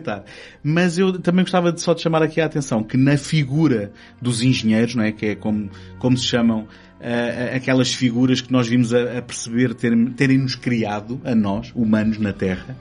Mas 0.63 0.99
eu 0.99 1.19
também 1.19 1.45
gostava 1.45 1.73
de 1.73 1.81
só 1.81 1.95
de 1.95 2.01
chamar 2.03 2.23
aqui 2.23 2.41
a 2.41 2.47
atenção 2.47 2.83
que 2.83 2.97
na 2.97 3.17
figura 3.17 3.93
dos 4.21 4.43
engenheiros, 4.43 4.95
não 4.95 5.05
é? 5.05 5.13
Que 5.13 5.27
é 5.27 5.35
como, 5.35 5.71
como 5.99 6.17
se 6.17 6.25
chamam 6.27 6.67
ah, 7.01 7.57
aquelas 7.57 7.93
figuras 7.93 8.41
que 8.41 8.53
nós 8.53 8.67
vimos 8.69 8.93
a, 8.95 9.19
a 9.19 9.23
perceber 9.23 9.75
terem- 9.75 10.07
terem-nos 10.13 10.55
criado, 10.55 11.21
a 11.25 11.35
nós, 11.35 11.71
humanos 11.75 12.19
na 12.19 12.33
Terra, 12.33 12.77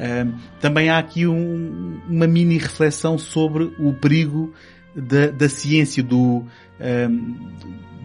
ah, 0.00 0.26
também 0.60 0.88
há 0.88 0.98
aqui 0.98 1.26
um- 1.26 2.00
uma 2.08 2.26
mini 2.26 2.58
reflexão 2.58 3.18
sobre 3.18 3.64
o 3.78 3.92
perigo 3.92 4.52
da, 4.96 5.26
da 5.28 5.48
ciência, 5.48 6.02
do, 6.02 6.44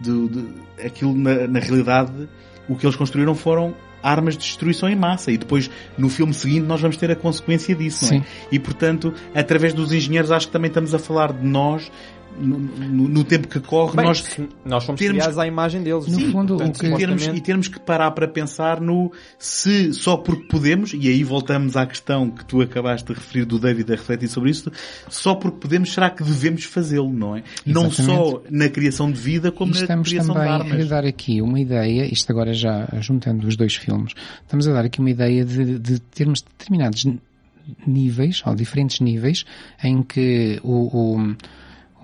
do, 0.02 0.28
do- 0.28 0.54
aquilo 0.84 1.16
na, 1.16 1.46
na 1.48 1.58
realidade, 1.60 2.28
o 2.68 2.76
que 2.76 2.86
eles 2.86 2.96
construíram 2.96 3.34
foram 3.34 3.74
armas 4.04 4.36
de 4.36 4.44
destruição 4.44 4.88
em 4.88 4.94
massa 4.94 5.32
e 5.32 5.38
depois 5.38 5.70
no 5.96 6.08
filme 6.08 6.34
seguinte 6.34 6.66
nós 6.66 6.80
vamos 6.80 6.96
ter 6.96 7.10
a 7.10 7.16
consequência 7.16 7.74
disso, 7.74 8.04
não 8.04 8.18
é? 8.18 8.20
Sim. 8.20 8.26
E 8.52 8.58
portanto, 8.58 9.14
através 9.34 9.72
dos 9.72 9.92
engenheiros 9.92 10.30
acho 10.30 10.46
que 10.46 10.52
também 10.52 10.68
estamos 10.68 10.94
a 10.94 10.98
falar 10.98 11.32
de 11.32 11.46
nós 11.46 11.90
no, 12.38 12.58
no- 12.58 13.08
no 13.08 13.24
tempo 13.24 13.46
que 13.48 13.60
corre, 13.60 13.96
Bem, 13.96 14.04
nós 14.06 14.24
nós 14.64 14.84
fomos 14.84 14.98
termos- 14.98 15.18
criados 15.22 15.38
à 15.38 15.46
imagem 15.46 15.82
deles. 15.82 16.06
No 16.06 16.16
Sim, 16.18 16.32
fundo, 16.32 16.56
portanto, 16.56 16.76
o 16.76 16.80
que- 16.80 16.86
e 16.86 16.96
termos, 16.96 17.26
e 17.26 17.40
termos 17.40 17.68
que 17.68 17.78
parar 17.80 18.10
para 18.10 18.26
pensar 18.28 18.80
no 18.80 19.12
se 19.38 19.92
só 19.92 20.16
porque 20.16 20.44
podemos, 20.48 20.92
e 20.94 21.08
aí 21.08 21.22
voltamos 21.24 21.76
à 21.76 21.86
questão 21.86 22.30
que 22.30 22.44
tu 22.44 22.60
acabaste 22.60 23.06
de 23.06 23.14
referir 23.14 23.44
do 23.44 23.58
David 23.58 23.92
a 23.92 23.96
refletir 23.96 24.28
sobre 24.28 24.50
isso, 24.50 24.70
só 25.08 25.34
porque 25.34 25.58
podemos, 25.60 25.92
será 25.92 26.10
que 26.10 26.22
devemos 26.24 26.64
fazê-lo, 26.64 27.12
não 27.12 27.36
é? 27.36 27.42
Não 27.64 27.90
só 27.90 28.42
na 28.50 28.68
criação 28.68 29.10
de 29.10 29.20
vida, 29.20 29.52
como 29.52 29.72
E 29.72 29.74
na 29.76 29.80
estamos 29.82 30.08
criação 30.08 30.34
de 30.34 30.40
também 30.40 30.52
a 30.52 30.56
armas. 30.56 30.88
dar 30.88 31.04
aqui 31.04 31.40
uma 31.40 31.60
ideia, 31.60 32.04
isto 32.12 32.30
agora 32.30 32.52
já 32.52 32.88
juntando 33.00 33.46
os 33.46 33.56
dois 33.56 33.74
filmes, 33.76 34.12
estamos 34.42 34.66
a 34.68 34.72
dar 34.72 34.84
aqui 34.84 34.98
uma 35.00 35.10
ideia 35.10 35.44
de, 35.44 35.78
de 35.78 35.98
termos 36.00 36.42
determinados 36.42 37.06
níveis, 37.86 38.42
ou 38.46 38.54
diferentes 38.54 39.00
níveis, 39.00 39.44
em 39.82 40.02
que 40.02 40.60
o, 40.62 41.16
o- 41.16 41.36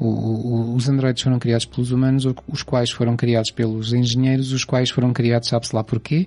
o- 0.01 0.73
o- 0.73 0.75
os 0.75 0.89
androides 0.89 1.23
foram 1.23 1.39
criados 1.39 1.67
pelos 1.67 1.91
humanos, 1.93 2.27
os 2.49 2.63
quais 2.63 2.91
foram 2.91 3.17
criados 3.17 3.51
pelos 3.51 3.93
engenheiros, 3.93 4.53
os 4.53 4.65
quais 4.65 4.91
foram 4.91 5.13
criados, 5.13 5.49
sabe-se 5.49 5.77
lá 5.77 5.85
porquê, 5.85 6.27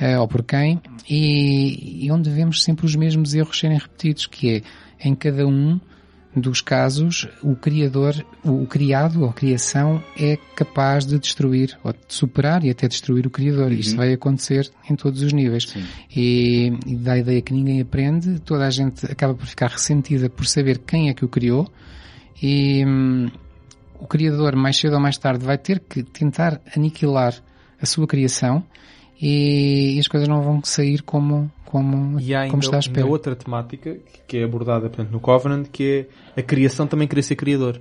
eh, 0.00 0.18
ou 0.18 0.26
por 0.26 0.42
quem, 0.42 0.80
e, 1.08 2.04
e 2.06 2.10
onde 2.10 2.30
vemos 2.30 2.62
sempre 2.62 2.86
os 2.86 2.96
mesmos 2.96 3.34
erros 3.34 3.58
serem 3.58 3.78
repetidos, 3.78 4.26
que 4.26 4.48
é, 4.56 5.08
em 5.08 5.14
cada 5.14 5.46
um 5.46 5.78
dos 6.34 6.60
casos, 6.60 7.26
o 7.42 7.56
criador, 7.56 8.14
o, 8.44 8.62
o 8.62 8.66
criado 8.66 9.22
ou 9.22 9.28
a 9.30 9.32
criação 9.32 10.00
é 10.16 10.38
capaz 10.54 11.04
de 11.04 11.18
destruir, 11.18 11.76
ou 11.82 11.92
de 11.92 11.98
superar 12.08 12.64
e 12.64 12.70
até 12.70 12.86
destruir 12.86 13.26
o 13.26 13.30
criador. 13.30 13.72
Isto 13.72 13.96
vai 13.96 14.12
acontecer 14.12 14.70
em 14.88 14.94
todos 14.94 15.22
os 15.22 15.32
níveis. 15.32 15.64
Sim. 15.64 15.82
E, 16.14 16.72
e 16.86 16.94
dá 16.94 17.14
a 17.14 17.18
ideia 17.18 17.42
que 17.42 17.52
ninguém 17.52 17.80
aprende, 17.80 18.38
toda 18.40 18.64
a 18.64 18.70
gente 18.70 19.04
acaba 19.06 19.34
por 19.34 19.44
ficar 19.44 19.70
ressentida 19.70 20.30
por 20.30 20.46
saber 20.46 20.78
quem 20.78 21.08
é 21.08 21.14
que 21.14 21.24
o 21.24 21.28
criou, 21.28 21.68
e 22.42 22.84
hum, 22.86 23.30
o 23.98 24.06
criador, 24.06 24.56
mais 24.56 24.76
cedo 24.78 24.94
ou 24.94 25.00
mais 25.00 25.18
tarde, 25.18 25.44
vai 25.44 25.58
ter 25.58 25.80
que 25.80 26.02
tentar 26.02 26.60
aniquilar 26.76 27.34
a 27.80 27.86
sua 27.86 28.06
criação 28.06 28.64
e, 29.20 29.96
e 29.96 30.00
as 30.00 30.08
coisas 30.08 30.28
não 30.28 30.42
vão 30.42 30.60
sair 30.64 31.02
como, 31.02 31.50
como, 31.64 32.18
E 32.18 32.34
há 32.34 32.40
ainda, 32.40 32.50
como 32.50 32.62
está 32.62 32.76
à 32.76 32.80
espera. 32.80 33.06
outra 33.06 33.36
temática 33.36 33.96
que 34.26 34.38
é 34.38 34.44
abordada 34.44 34.88
portanto, 34.88 35.10
no 35.10 35.20
Covenant, 35.20 35.66
que 35.70 36.06
é 36.36 36.40
a 36.40 36.42
criação 36.42 36.86
também 36.86 37.06
querer 37.06 37.22
ser 37.22 37.36
criador. 37.36 37.80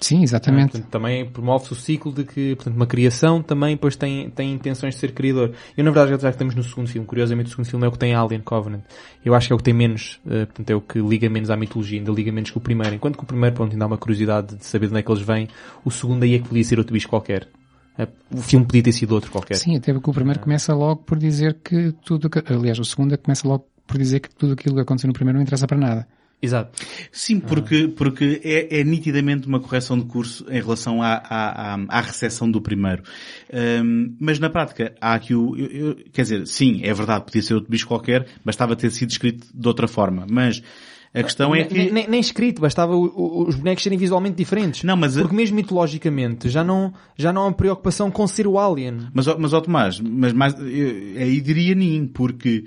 Sim, 0.00 0.22
exatamente. 0.22 0.72
Portanto, 0.72 0.90
também 0.90 1.24
promove-se 1.24 1.72
o 1.72 1.76
ciclo 1.76 2.12
de 2.12 2.24
que 2.24 2.54
portanto, 2.54 2.76
uma 2.76 2.86
criação 2.86 3.42
também 3.42 3.74
depois 3.74 3.96
tem, 3.96 4.28
tem 4.30 4.52
intenções 4.52 4.94
de 4.94 5.00
ser 5.00 5.12
criador. 5.12 5.52
Eu, 5.76 5.84
na 5.84 5.90
verdade, 5.90 6.10
já 6.22 6.28
que 6.28 6.34
estamos 6.34 6.54
no 6.54 6.62
segundo 6.62 6.88
filme, 6.88 7.06
curiosamente 7.06 7.46
o 7.46 7.50
segundo 7.50 7.66
filme 7.66 7.84
é 7.86 7.88
o 7.88 7.92
que 7.92 7.98
tem 7.98 8.14
Alien 8.14 8.40
Covenant. 8.42 8.82
Eu 9.24 9.34
acho 9.34 9.46
que 9.46 9.52
é 9.52 9.54
o 9.54 9.58
que 9.58 9.64
tem 9.64 9.74
menos, 9.74 10.20
eh, 10.28 10.44
portanto, 10.46 10.70
é 10.70 10.74
o 10.74 10.80
que 10.80 10.98
liga 11.00 11.28
menos 11.30 11.50
à 11.50 11.56
mitologia, 11.56 11.98
ainda 11.98 12.12
liga 12.12 12.30
menos 12.30 12.50
que 12.50 12.58
o 12.58 12.60
primeiro. 12.60 12.94
Enquanto 12.94 13.16
que 13.16 13.24
o 13.24 13.26
primeiro, 13.26 13.54
pronto, 13.56 13.72
ainda 13.72 13.84
há 13.84 13.88
uma 13.88 13.98
curiosidade 13.98 14.56
de 14.56 14.64
saber 14.66 14.86
de 14.86 14.92
onde 14.92 15.00
é 15.00 15.02
que 15.02 15.10
eles 15.10 15.22
vêm, 15.22 15.48
o 15.84 15.90
segundo 15.90 16.22
aí 16.22 16.34
é 16.34 16.38
que 16.38 16.48
podia 16.48 16.64
ser 16.64 16.78
outro 16.78 16.92
bicho 16.92 17.08
qualquer. 17.08 17.48
Eh, 17.98 18.06
O 18.30 18.42
filme 18.42 18.66
podia 18.66 18.82
ter 18.82 18.92
sido 18.92 19.12
outro 19.12 19.30
qualquer. 19.30 19.54
Sim, 19.56 19.76
até 19.76 19.92
porque 19.94 20.10
o 20.10 20.12
primeiro 20.12 20.38
começa 20.40 20.74
logo 20.74 21.02
por 21.02 21.18
dizer 21.18 21.58
que 21.64 21.92
tudo, 22.04 22.28
que- 22.28 22.42
aliás, 22.52 22.78
o 22.78 22.84
segundo 22.84 23.16
começa 23.16 23.48
logo 23.48 23.66
por 23.86 23.96
dizer 23.98 24.20
que 24.20 24.28
tudo 24.34 24.52
aquilo 24.52 24.74
que 24.74 24.80
aconteceu 24.82 25.08
no 25.08 25.14
primeiro 25.14 25.38
não 25.38 25.42
interessa 25.42 25.66
para 25.66 25.78
nada. 25.78 26.08
Exato. 26.40 26.70
Sim, 27.10 27.40
porque, 27.40 27.88
porque 27.88 28.40
é, 28.44 28.80
é 28.80 28.84
nitidamente 28.84 29.48
uma 29.48 29.58
correção 29.58 29.98
de 29.98 30.04
curso 30.04 30.44
em 30.50 30.60
relação 30.60 31.02
à, 31.02 31.14
à, 31.14 31.74
à, 31.88 32.00
recepção 32.00 32.50
do 32.50 32.60
primeiro. 32.60 33.02
Hum, 33.52 34.14
mas 34.20 34.38
na 34.38 34.50
prática, 34.50 34.94
há 35.00 35.14
aqui 35.14 35.34
o, 35.34 35.56
eu- 35.56 35.66
eu- 35.70 35.96
quer 36.12 36.22
dizer, 36.22 36.46
sim, 36.46 36.80
é 36.84 36.92
verdade, 36.92 37.24
podia 37.24 37.42
ser 37.42 37.54
outro 37.54 37.70
bicho 37.70 37.86
qualquer, 37.86 38.26
bastava 38.44 38.76
ter 38.76 38.90
sido 38.90 39.10
escrito 39.10 39.46
de 39.52 39.66
outra 39.66 39.88
forma. 39.88 40.26
Mas 40.30 40.62
a 41.14 41.22
questão 41.22 41.54
é 41.54 41.60
Nem- 41.60 41.68
que... 41.68 41.74
nem, 41.74 41.90
nem- 41.92 42.08
nem 42.08 42.20
escrito, 42.20 42.60
bastava 42.60 42.94
o- 42.94 43.06
o- 43.06 43.48
os 43.48 43.54
bonecos 43.56 43.82
serem 43.82 43.98
visualmente 43.98 44.36
diferentes. 44.36 44.84
Não, 44.84 44.96
mas- 44.96 45.16
Porque 45.16 45.34
mesmo 45.34 45.56
mitologicamente 45.56 46.50
já 46.50 46.62
não, 46.62 46.92
já 47.16 47.32
não 47.32 47.42
há 47.42 47.46
uma 47.46 47.52
preocupação 47.54 48.10
com 48.10 48.26
ser 48.26 48.46
o 48.46 48.58
alien. 48.58 49.08
Mas, 49.14 49.26
mas 49.38 49.52
ó 49.54 49.60
Tomás, 49.62 49.98
mas 50.00 50.32
mais, 50.34 50.54
eu, 50.60 50.66
aí 51.18 51.40
diria 51.40 51.74
nin, 51.74 52.06
porque 52.06 52.64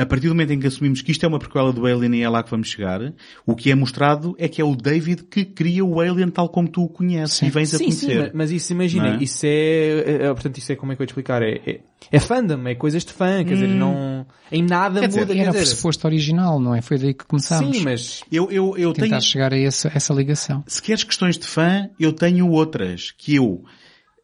a 0.00 0.06
partir 0.06 0.28
do 0.28 0.34
momento 0.34 0.52
em 0.52 0.58
que 0.60 0.66
assumimos 0.66 1.02
que 1.02 1.12
isto 1.12 1.24
é 1.24 1.28
uma 1.28 1.38
prequela 1.38 1.72
do 1.72 1.84
Alien 1.86 2.14
e 2.16 2.22
é 2.22 2.28
lá 2.28 2.42
que 2.42 2.50
vamos 2.50 2.68
chegar, 2.68 3.00
o 3.46 3.54
que 3.54 3.70
é 3.70 3.74
mostrado 3.74 4.34
é 4.38 4.48
que 4.48 4.60
é 4.60 4.64
o 4.64 4.74
David 4.74 5.24
que 5.24 5.44
cria 5.44 5.84
o 5.84 6.00
Alien 6.00 6.30
tal 6.30 6.48
como 6.48 6.68
tu 6.68 6.84
o 6.84 6.88
conheces 6.88 7.42
e 7.42 7.50
vens 7.50 7.74
a 7.74 7.78
Sim, 7.78 7.90
sim, 7.90 8.06
conhecer. 8.06 8.18
mas- 8.22 8.32
mas 8.34 8.50
isso 8.50 8.72
imagina, 8.72 9.08
é? 9.08 9.22
isso 9.22 9.44
é, 9.44 9.48
é, 9.48 10.12
é, 10.26 10.34
portanto, 10.34 10.56
isso 10.58 10.72
é 10.72 10.76
como 10.76 10.92
é 10.92 10.96
que 10.96 11.02
eu 11.02 11.04
ia 11.04 11.06
te 11.06 11.10
explicar, 11.10 11.42
é, 11.42 11.60
é, 11.66 11.80
é 12.10 12.18
fandom, 12.20 12.66
é 12.66 12.74
coisas 12.74 13.04
de 13.04 13.12
fã, 13.12 13.44
quer 13.44 13.54
dizer, 13.54 13.68
não, 13.68 14.26
em 14.50 14.62
nada 14.62 15.00
Quer 15.00 15.08
dizer, 15.08 15.20
muda, 15.20 15.32
Era 15.34 15.50
o 15.50 15.52
dizer, 15.52 15.58
pressuposto 15.66 16.06
original, 16.06 16.58
não 16.58 16.74
é? 16.74 16.80
Foi 16.82 16.98
daí 16.98 17.12
que 17.14 17.24
começámos. 17.26 17.76
sim, 17.76 17.82
mas, 17.84 18.22
Eu, 18.32 18.50
eu, 18.50 18.76
eu 18.78 18.92
Tentar 18.92 19.08
tenho, 19.08 19.20
chegar 19.22 19.52
a 19.52 19.58
essa, 19.58 19.90
essa 19.94 20.12
ligação. 20.14 20.64
se 20.66 20.80
queres 20.82 21.04
questões 21.04 21.36
de 21.38 21.46
fã, 21.46 21.90
eu 21.98 22.12
tenho 22.12 22.48
outras, 22.48 23.10
que 23.10 23.34
eu, 23.36 23.62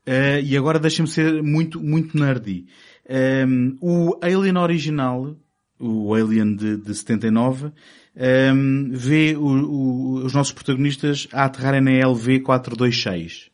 eh, 0.06 0.40
e 0.42 0.56
agora 0.56 0.78
deixa-me 0.78 1.08
ser 1.08 1.42
muito, 1.42 1.80
muito 1.80 2.18
nerdy. 2.18 2.66
Ehm, 3.08 3.76
o 3.80 4.18
Alien 4.22 4.56
original, 4.56 5.36
o 5.78 6.14
Alien 6.14 6.54
de, 6.56 6.76
de 6.76 6.94
79, 6.94 7.70
ehm, 8.16 8.90
vê 8.92 9.36
o- 9.36 9.40
o- 9.42 10.14
os 10.24 10.32
nossos 10.32 10.52
protagonistas 10.52 11.28
a 11.32 11.44
aterrarem 11.44 11.80
na 11.80 11.90
LV-426. 12.08 13.48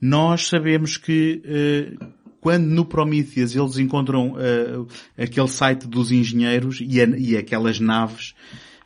Nós 0.00 0.46
sabemos 0.48 0.96
que 0.96 1.42
eh, 1.44 1.92
quando 2.40 2.66
no 2.66 2.84
Prometheus 2.84 3.56
eles 3.56 3.78
encontram 3.78 4.36
eh, 4.38 5.24
aquele 5.24 5.48
site 5.48 5.88
dos 5.88 6.12
engenheiros 6.12 6.78
e, 6.80 7.00
a- 7.00 7.16
e 7.18 7.36
aquelas 7.36 7.80
naves 7.80 8.34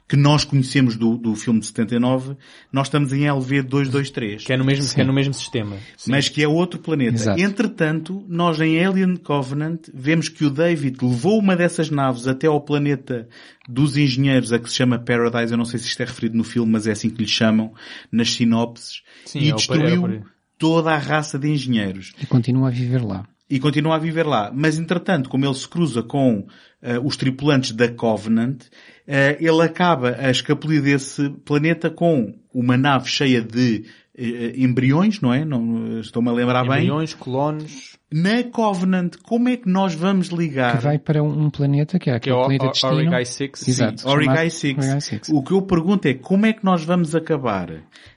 que 0.09 0.16
nós 0.16 0.45
conhecemos 0.45 0.97
do, 0.97 1.16
do 1.16 1.35
filme 1.35 1.61
de 1.61 1.66
79, 1.66 2.37
nós 2.73 2.89
estamos 2.89 3.12
em 3.12 3.20
LV-223. 3.23 4.45
que 4.45 4.53
é 4.53 4.57
no 4.57 4.65
mesmo, 4.65 4.95
que 4.95 5.01
é 5.01 5.05
no 5.05 5.12
mesmo 5.12 5.33
sistema. 5.35 5.77
Mas 6.07 6.29
que 6.29 6.43
é 6.43 6.49
outro 6.49 6.79
planeta. 6.81 7.15
Exato. 7.15 7.41
Entretanto, 7.41 8.24
nós 8.29 8.61
em 8.61 8.85
Alien 8.85 9.16
Covenant 9.16 9.81
vemos 9.95 10.29
que 10.29 10.45
o 10.45 10.51
David 10.51 10.99
levou 11.03 11.39
uma 11.39 11.57
dessas 11.57 11.91
naves 11.91 12.27
até 12.27 12.47
ao 12.47 12.61
planeta 12.61 13.29
dos 13.69 13.97
engenheiros, 13.97 14.53
a 14.53 14.59
que 14.59 14.69
se 14.69 14.77
chama 14.77 14.99
Paradise. 14.99 15.53
Eu 15.53 15.59
não 15.59 15.65
sei 15.65 15.79
se 15.79 15.87
isto 15.87 16.01
é 16.03 16.05
referido 16.05 16.37
no 16.37 16.45
filme, 16.45 16.70
mas 16.73 16.87
é 16.87 16.93
assim 16.93 17.09
que 17.09 17.23
lhe 17.23 17.29
chamam, 17.29 17.73
nas 18.11 18.33
sinopses. 18.35 19.03
Sim, 19.24 19.41
e 19.41 19.51
é 19.51 19.53
o- 19.53 19.57
destruiu 19.57 20.24
toda 20.59 20.93
a 20.93 20.99
raça 20.99 21.39
de 21.39 21.49
engenheiros. 21.49 22.12
E 22.23 22.27
continua 22.27 22.69
a 22.69 22.70
viver 22.70 23.03
lá. 23.03 23.27
E 23.51 23.59
continua 23.59 23.97
a 23.97 23.99
viver 23.99 24.27
lá. 24.27 24.51
Mas 24.55 24.79
entretanto, 24.79 25.29
como 25.29 25.45
ele 25.45 25.55
se 25.55 25.69
cruza 25.69 26.03
com 26.03 26.47
eh, 26.81 26.99
os 27.03 27.16
tripulantes 27.16 27.73
da 27.73 27.87
Covenant, 27.89 28.62
ele 29.07 29.62
acaba 29.62 30.16
a 30.19 30.31
escapulir 30.31 30.83
desse 30.83 31.29
planeta 31.45 31.91
com 31.91 32.35
uma 32.53 32.77
nave 32.77 33.09
cheia 33.09 33.41
de 33.41 33.85
eh, 34.16 34.53
embriões, 34.57 35.20
não 35.20 35.33
é? 35.33 35.45
Não, 35.45 36.01
estou-me 36.01 36.29
a 36.29 36.33
lembrar 36.33 36.62
bem. 36.65 36.85
Embriões, 36.85 37.15
clones, 37.15 37.99
Na 38.12 38.43
Covenant, 38.44 39.14
como 39.22 39.48
é 39.48 39.56
que 39.56 39.68
nós 39.68 39.94
vamos 39.94 40.28
ligar? 40.28 40.76
Que 40.78 40.84
vai 40.84 40.98
para 40.98 41.22
um, 41.22 41.44
um 41.47 41.51
planeta 41.51 41.98
que 41.98 42.10
é 42.10 42.18
que 42.18 42.30
é 42.30 42.32
aquele 42.32 42.36
o 42.36 42.40
planeta 42.43 42.66
o- 42.66 42.70
destino. 42.70 42.93
Origai 42.94 43.24
6. 43.24 43.68
Exato. 43.68 44.09
Origai 44.09 44.51
chamado 44.51 44.51
6. 44.51 44.78
Origai 44.78 45.01
6. 45.01 45.28
O 45.30 45.43
que 45.43 45.52
eu 45.52 45.62
pergunto 45.62 46.06
é 46.06 46.14
como 46.14 46.47
é 46.47 46.52
que 46.52 46.64
nós 46.64 46.84
vamos 46.84 47.14
acabar 47.14 47.68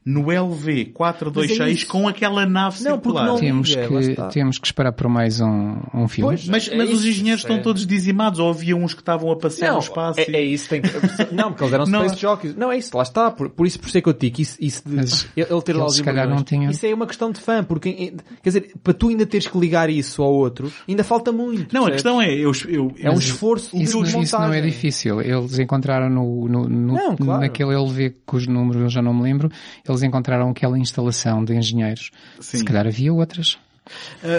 no 0.05 0.23
Mas 0.23 0.35
é 0.35 0.39
LV-426 0.39 1.67
isso. 1.71 1.87
com 1.87 2.07
aquela 2.07 2.45
nave 2.45 2.83
Não, 2.83 2.99
porque 2.99 3.09
circular? 3.17 3.25
não- 3.27 3.39
Temos 3.39 3.73
que, 3.75 4.15
temos 4.31 4.57
que 4.59 4.67
esperar 4.67 4.91
por 4.91 5.07
mais 5.07 5.39
um, 5.41 5.77
um 5.93 6.07
filme. 6.07 6.29
Pois, 6.31 6.47
Mas, 6.47 6.67
É 6.67 6.75
mas 6.75 6.89
os 6.91 7.05
engenheiros 7.05 7.39
isso 7.41 7.47
estão 7.47 7.57
é- 7.57 7.61
todos 7.61 7.85
dizimados, 7.87 8.39
ou 8.39 8.49
havia 8.49 8.75
uns 8.75 8.93
que 8.93 9.01
estavam 9.01 9.31
a 9.31 9.35
passear 9.35 9.67
Não, 9.69 9.75
no 9.75 9.79
espaço. 9.81 10.19
é, 10.19 10.29
e- 10.29 10.35
é 10.35 10.41
isso, 10.43 10.69
tem 10.69 10.81
que... 10.81 10.89
Não, 11.33 11.49
porque 11.51 11.63
eles 11.63 11.73
eram 11.73 11.85
Não. 11.85 11.99
space 12.01 12.21
jockeys. 12.21 12.55
Não, 12.55 12.71
é 12.71 12.77
isso, 12.77 12.95
lá 12.95 13.03
está. 13.03 13.31
Por, 13.31 13.49
por 13.49 13.65
isso, 13.65 13.79
por 13.79 13.87
isso 13.87 13.97
é 13.97 14.01
que 14.01 14.09
eu 14.09 14.13
te 14.13 14.29
digo, 14.29 14.41
isso, 14.41 14.57
isso 14.59 14.83
de, 14.87 14.95
Mas 14.95 15.27
ele 15.35 15.61
ter 15.61 15.75
lá 15.75 15.85
os 15.85 15.95
se 15.95 16.03
calhar 16.03 16.27
não 16.29 16.43
tinham- 16.43 16.69
isso 16.71 16.85
é 16.85 16.93
uma 16.93 17.07
questão 17.07 17.31
de 17.31 17.39
fã, 17.39 17.63
porque, 17.63 17.89
eh, 17.89 18.13
quer 18.43 18.49
dizer, 18.49 18.71
para 18.83 18.93
tu 18.93 19.09
ainda 19.09 19.25
teres 19.25 19.47
que 19.47 19.57
ligar 19.57 19.84
isso 19.89 20.21
ao 20.23 20.33
outro, 20.33 20.71
ainda 20.87 21.03
falta 21.03 21.31
muito. 21.31 21.73
Não, 21.73 21.85
a 21.85 21.89
percebes? 21.89 22.03
questão 22.03 22.21
é, 22.21 22.33
eu, 22.33 22.51
eu, 22.67 22.91
É 22.99 23.09
um 23.09 23.17
esforço 23.19 23.75
Isso, 23.77 24.03
de 24.03 24.19
isso 24.19 24.37
não 24.39 24.53
é 24.53 24.61
difícil. 24.61 25.21
Eles 25.21 25.57
encontraram 25.59 26.09
no, 26.09 26.47
no, 26.47 26.69
no- 26.69 26.93
Não, 26.93 27.15
claro. 27.15 27.41
naquele 27.41 27.73
LV 27.75 28.15
cujo 28.25 28.49
número 28.51 28.81
eu 28.81 28.89
já 28.89 29.01
não 29.01 29.13
me 29.13 29.23
lembro, 29.23 29.49
eles 29.87 30.03
encontraram 30.03 30.49
aquela 30.49 30.77
instalação 30.79 31.43
de 31.43 31.53
engenheiros. 31.55 32.11
Sim. 32.39 32.57
Se 32.59 32.63
calhar 32.65 32.85
havia 32.87 33.13
outras. 33.13 33.57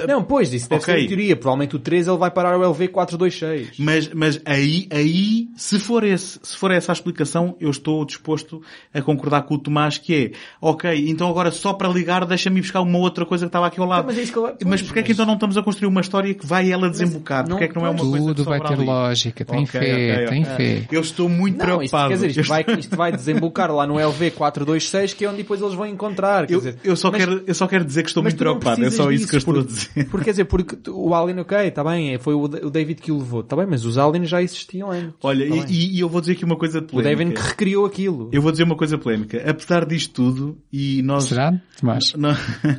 Não, 0.09 0.23
pois, 0.23 0.53
isso 0.53 0.69
deve 0.69 0.83
Ok. 0.83 0.95
ser 0.95 1.05
a 1.05 1.07
teoria. 1.09 1.37
Provavelmente 1.37 1.77
o 1.77 1.79
3 1.79 2.09
ele 2.09 2.17
vai 2.17 2.31
parar 2.31 2.55
ao 2.55 2.61
LV426. 2.75 3.75
Mas, 3.79 4.11
mas 4.13 4.41
aí, 4.45 4.89
aí, 4.91 5.49
se 5.57 5.79
for 5.79 6.05
esse, 6.05 6.39
se 6.43 6.57
for 6.57 6.71
essa 6.71 6.93
a 6.93 6.95
explicação, 6.95 7.57
eu 7.61 7.71
estou 7.71 8.05
disposto 8.05 8.63
a 8.93 9.01
concordar 9.03 9.43
com 9.43 9.55
o 9.55 9.59
Tomás 9.59 9.99
que 9.99 10.15
é, 10.15 10.31
ok, 10.61 11.09
então 11.09 11.29
agora 11.29 11.51
só 11.51 11.73
para 11.73 11.89
ligar 11.89 12.25
deixa-me 12.27 12.61
buscar 12.61 12.81
uma 12.81 12.99
outra 12.99 13.25
coisa 13.25 13.45
que 13.47 13.49
estava 13.49 13.67
aqui 13.67 13.81
ao 13.81 13.87
lado. 13.87 14.07
mas 14.07 14.19
é 14.19 14.23
isso 14.23 14.33
que 14.33 14.39
eu- 14.39 14.43
pois, 14.43 14.57
mas 14.65 14.83
porquê 14.83 15.01
é 15.01 15.03
que 15.03 15.09
mas- 15.11 15.17
então 15.17 15.27
não 15.27 15.35
estamos 15.35 15.57
a 15.57 15.63
construir 15.63 15.89
uma 15.89 16.01
história 16.01 16.35
que 16.35 16.47
vai 16.47 16.71
ela 16.71 16.89
desembocar? 16.91 17.43
não- 17.43 17.51
Porquê 17.51 17.65
é 17.65 17.69
que 17.69 17.77
não 17.77 17.87
é 17.87 17.91
uma 17.91 17.99
coisa 18.05 18.27
Tudo 18.27 18.45
vai 18.45 18.61
ter 18.61 18.73
ali? 18.75 18.85
lógica. 18.85 19.45
Tem 19.45 19.63
Ok, 19.63 19.81
fé, 19.81 20.15
ok, 20.15 20.27
tem 20.29 20.45
fé. 20.45 20.83
Eu 20.91 21.01
estou 21.01 21.29
muito 21.29 21.57
Não, 21.59 21.83
isto, 21.83 21.91
preocupado. 21.93 22.09
quer 22.09 22.15
dizer, 22.15 22.41
isto 22.41 22.49
vai, 22.49 22.65
isto 22.79 22.97
vai 22.97 23.13
desembocar 23.13 23.71
lá 23.73 23.87
no 23.87 23.95
LV426, 23.99 25.15
que 25.15 25.25
é 25.25 25.29
onde 25.29 25.39
depois 25.39 25.61
eles 25.61 25.75
vão 25.75 25.87
encontrar. 25.87 26.47
Quer 26.47 26.55
Eu, 26.55 26.59
dizer, 26.59 26.79
eu 26.85 26.97
só 26.97 27.11
mas- 27.11 27.21
quero, 27.21 27.43
eu 27.47 27.55
só 27.55 27.67
quero 27.67 27.85
dizer 27.85 28.03
que 28.03 28.09
estou 28.09 28.23
mas 28.23 28.33
muito 28.35 28.45
não 28.45 28.59
preocupado. 28.59 28.85
É 28.85 28.91
só 28.91 29.11
isso 29.11 29.29
que 29.29 29.36
que 29.45 29.51
eu 29.51 29.55
estou 29.55 29.55
por- 29.55 29.63
a 29.63 29.67
dizer. 29.67 30.09
Porque 30.11 30.25
quer 30.25 30.31
dizer, 30.31 30.45
porque 30.47 30.91
o 30.91 31.15
Alien, 31.15 31.41
ok, 31.41 31.59
está 31.59 31.83
bem, 31.85 32.15
é, 32.15 32.19
foi 32.19 32.35
o 32.35 32.43
o 32.43 32.71
David 32.71 33.01
que 33.01 33.11
o 33.13 33.19
levou, 33.19 33.41
está 33.41 33.57
bem, 33.57 33.67
mas 33.69 33.85
os 33.85 33.99
Aliens 33.99 34.29
já 34.29 34.43
existiam 34.43 34.91
antes. 34.91 35.15
Olha, 35.23 35.49
Tá 35.49 35.67
e, 35.69 35.97
e- 35.97 36.01
eu 36.01 36.09
vou 36.09 36.21
dizer 36.21 36.33
aqui 36.35 36.45
uma 36.45 36.57
coisa 36.57 36.79
o 36.79 36.83
polémica. 36.83 37.17
David 37.25 37.35
que 37.41 37.49
recriou 37.49 37.87
aquilo. 37.87 38.29
Eu 38.33 38.41
vou 38.43 38.51
dizer 38.53 38.65
uma 38.65 38.77
coisa 38.77 38.97
polémica. 38.99 39.43
Apesar 39.49 39.85
disto 39.87 40.13
tudo, 40.15 40.59
e 40.73 41.03
nós... 41.03 41.25
Será, 41.25 41.61
Tomás? 41.81 42.15
Não- 42.15 42.35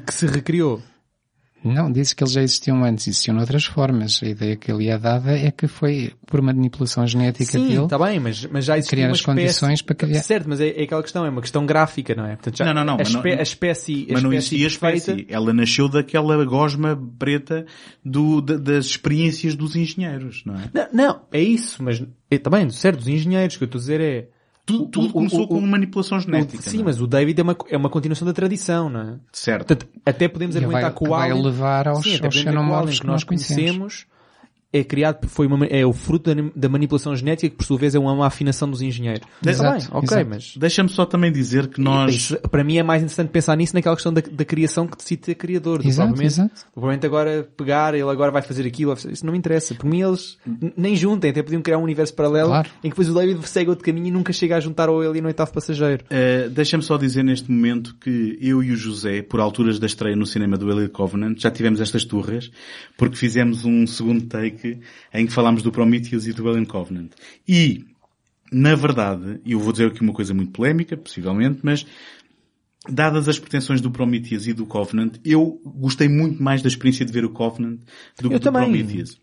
Que 0.06 0.14
se 0.14 0.26
recriou. 0.28 0.82
Não, 1.74 1.92
disse 1.92 2.16
que 2.16 2.24
eles 2.24 2.34
já 2.34 2.42
existiam 2.42 2.84
antes, 2.84 3.08
existiam 3.08 3.36
noutras 3.36 3.66
formas. 3.66 4.20
A 4.24 4.28
ideia 4.28 4.56
que 4.56 4.72
ele 4.72 4.88
é 4.90 4.98
dada 4.98 5.32
é 5.38 5.52
que 5.52 5.68
foi 5.68 6.14
por 6.26 6.42
manipulação 6.42 7.06
genética 7.08 7.52
Sim, 7.52 7.68
dele. 7.68 7.84
está 7.84 7.98
bem, 7.98 8.20
mas, 8.20 8.46
mas 8.46 8.66
já 8.66 8.78
existia 8.78 8.96
criar 8.98 9.08
uma 9.08 9.12
as 9.14 9.20
espécie... 9.20 9.38
condições 9.40 9.82
para 9.82 9.96
criar- 9.96 10.22
Certo, 10.24 10.50
mas 10.50 10.60
é, 10.62 10.70
é 10.70 10.84
aquela 10.84 11.02
questão, 11.02 11.26
é 11.26 11.30
uma 11.30 11.42
questão 11.42 11.66
gráfica, 11.66 12.16
não 12.16 12.26
é? 12.26 12.36
Portanto, 12.36 12.58
já, 12.58 12.66
Não, 12.66 12.74
não, 12.74 12.84
não, 12.84 12.94
A, 12.96 12.98
mas 12.98 13.12
não- 13.14 13.20
espé- 13.22 13.40
a 13.40 13.44
espécie, 13.44 14.08
a 14.10 14.14
Mas 14.14 14.24
não 14.24 14.34
espécie 14.34 14.56
existia 14.64 14.80
perfeita... 14.80 15.12
espécie. 15.22 15.34
Ela 15.34 15.54
nasceu 15.54 15.88
daquela 15.90 16.44
gosma 16.46 17.00
preta 17.20 17.66
do, 18.04 18.42
da- 18.42 18.58
das 18.58 18.86
experiências 18.86 19.56
dos 19.56 19.76
engenheiros, 19.76 20.44
não 20.46 20.56
é? 20.56 20.70
Não, 20.74 20.88
não, 20.94 21.22
é 21.32 21.42
isso, 21.42 21.82
mas 21.84 22.04
é, 22.30 22.38
também, 22.38 22.70
certo, 22.70 23.00
os 23.00 23.08
engenheiros, 23.08 23.56
o 23.56 23.58
que 23.60 23.64
eu 23.64 23.68
estou 23.68 23.80
a 23.80 23.82
dizer 23.82 24.02
é... 24.02 24.28
Tudo, 24.68 24.84
o- 24.84 24.88
tudo 24.88 25.08
o- 25.08 25.14
começou 25.14 25.44
o- 25.44 25.48
com 25.48 25.58
o- 25.58 25.62
manipulação 25.68 26.18
o- 26.20 26.22
genética. 26.22 26.62
sim, 26.62 26.82
é? 26.82 26.84
mas 26.84 27.02
o 27.02 27.08
David 27.08 27.40
é 27.40 27.44
uma, 27.44 27.58
é 27.70 27.78
uma 27.78 27.90
continuação 27.90 28.28
da 28.28 28.34
tradição, 28.34 28.90
não 28.90 29.00
é? 29.02 29.14
Certo. 29.32 29.66
Portanto, 29.66 29.88
até 30.06 30.28
podemos 30.28 30.56
E 30.56 30.60
vai- 30.60 30.66
argumentar 30.68 30.92
que 30.92 31.04
o 31.04 31.10
vai 31.10 31.32
Alien... 31.32 31.44
levar 31.46 31.88
aos- 31.88 32.04
sim, 32.04 32.16
até 32.16 32.26
aos 32.28 32.36
que 32.36 32.42
xenomorfos 32.44 32.84
Alien 32.88 33.00
que 33.02 33.08
nós 33.08 33.24
conhecemos 33.24 34.06
é 34.74 34.84
criado, 34.84 35.28
foi 35.28 35.48
uma, 35.48 35.66
é 35.68 35.86
o 35.86 35.94
fruto 35.94 36.34
da, 36.36 36.42
da 36.56 36.68
manipulação 36.70 37.16
genética 37.16 37.50
que 37.50 37.56
por 37.56 37.66
sua 37.66 37.78
vez 37.78 37.96
é 37.96 38.00
uma 38.00 38.28
afinação 38.28 38.70
dos 38.70 38.82
engenheiros. 38.82 39.26
Exato, 39.46 39.78
Está 39.78 39.90
bem, 39.92 39.98
ok, 40.04 40.18
exato. 40.18 40.30
mas... 40.30 40.54
Deixa-me 40.58 40.90
só 40.90 41.06
também 41.06 41.32
dizer 41.32 41.68
que 41.68 41.80
nós... 41.80 42.14
Isso, 42.14 42.38
para 42.52 42.64
mim 42.64 42.78
é 42.78 42.84
mais 42.84 43.02
interessante 43.02 43.30
pensar 43.30 43.56
nisso 43.56 43.74
naquela 43.74 43.96
questão 43.96 44.14
da, 44.14 44.22
da 44.30 44.44
criação 44.46 44.86
que 44.86 44.98
decide 44.98 45.22
ter 45.22 45.36
criador. 45.36 45.82
do 45.82 45.88
Exato, 45.88 46.10
propriamente, 46.10 46.34
exato. 46.40 46.66
provavelmente 46.74 47.06
agora 47.06 47.50
pegar, 47.56 47.94
ele 47.94 48.10
agora 48.10 48.32
vai 48.32 48.42
fazer 48.42 48.68
aquilo, 48.68 48.94
isso 48.94 49.26
não 49.26 49.32
me 49.32 49.38
interessa. 49.40 49.74
Por 49.74 49.86
mim 49.90 50.02
eles 50.02 50.38
nem 50.76 50.96
juntem, 50.96 51.32
até 51.32 51.42
podiam 51.42 51.62
criar 51.62 51.78
um 51.78 51.84
universo 51.84 52.14
paralelo 52.14 52.50
Claro. 52.50 52.70
em 52.80 52.90
que 52.90 52.90
depois 52.90 53.10
o 53.10 53.14
David 53.14 53.48
segue 53.48 53.70
outro 53.70 53.86
caminho 53.86 54.08
e 54.08 54.12
nunca 54.12 54.34
chega 54.34 54.58
a 54.58 54.60
juntar 54.60 54.90
ao 54.90 55.02
ele 55.04 55.22
no 55.22 55.28
oitavo 55.28 55.52
passageiro. 55.54 56.04
Uh, 56.06 56.50
Deixa-me 56.50 56.84
só 56.84 56.98
dizer 56.98 57.24
neste 57.24 57.50
momento 57.52 57.96
que 58.02 58.38
eu 58.42 58.62
e 58.62 58.72
o 58.72 58.76
José, 58.76 59.22
por 59.22 59.40
alturas 59.40 59.80
da 59.80 59.86
estreia 59.86 60.16
no 60.16 60.26
cinema 60.26 60.58
do 60.58 60.70
Alien 60.70 60.90
Covenant, 60.90 61.40
já 61.40 61.50
tivemos 61.50 61.80
estas 61.80 62.04
turras, 62.04 62.52
porque 62.98 63.16
fizemos 63.16 63.64
um 63.64 63.88
segundo 63.88 64.26
take 64.26 64.57
em 65.14 65.26
que 65.26 65.34
falámos 65.34 65.64
do 65.64 65.72
Prometheus 65.72 66.26
e 66.28 66.34
do 66.34 66.48
Alien 66.48 66.66
Covenant. 66.66 67.12
E, 67.48 67.86
na 68.52 68.76
verdade, 68.76 69.40
eu 69.46 69.60
vou 69.60 69.72
dizer 69.72 69.88
aqui 69.88 70.02
uma 70.02 70.14
coisa 70.14 70.34
muito 70.34 70.52
polémica, 70.52 70.96
possivelmente, 70.98 71.60
mas 71.64 71.86
dadas 72.90 73.28
as 73.28 73.38
pretensões 73.38 73.82
do 73.82 73.92
Prometheus 73.92 74.48
e 74.48 74.54
do 74.54 74.66
Covenant, 74.66 75.16
eu 75.24 75.60
gostei 75.66 76.08
muito 76.08 76.42
mais 76.42 76.62
da 76.62 76.68
experiência 76.68 77.06
de 77.06 77.12
ver 77.12 77.26
o 77.26 77.30
Covenant 77.30 77.80
do 78.22 78.30
que 78.30 78.36
Eu 78.36 78.40
do 78.40 78.44
também. 78.44 78.64
Prometheus. 78.64 79.20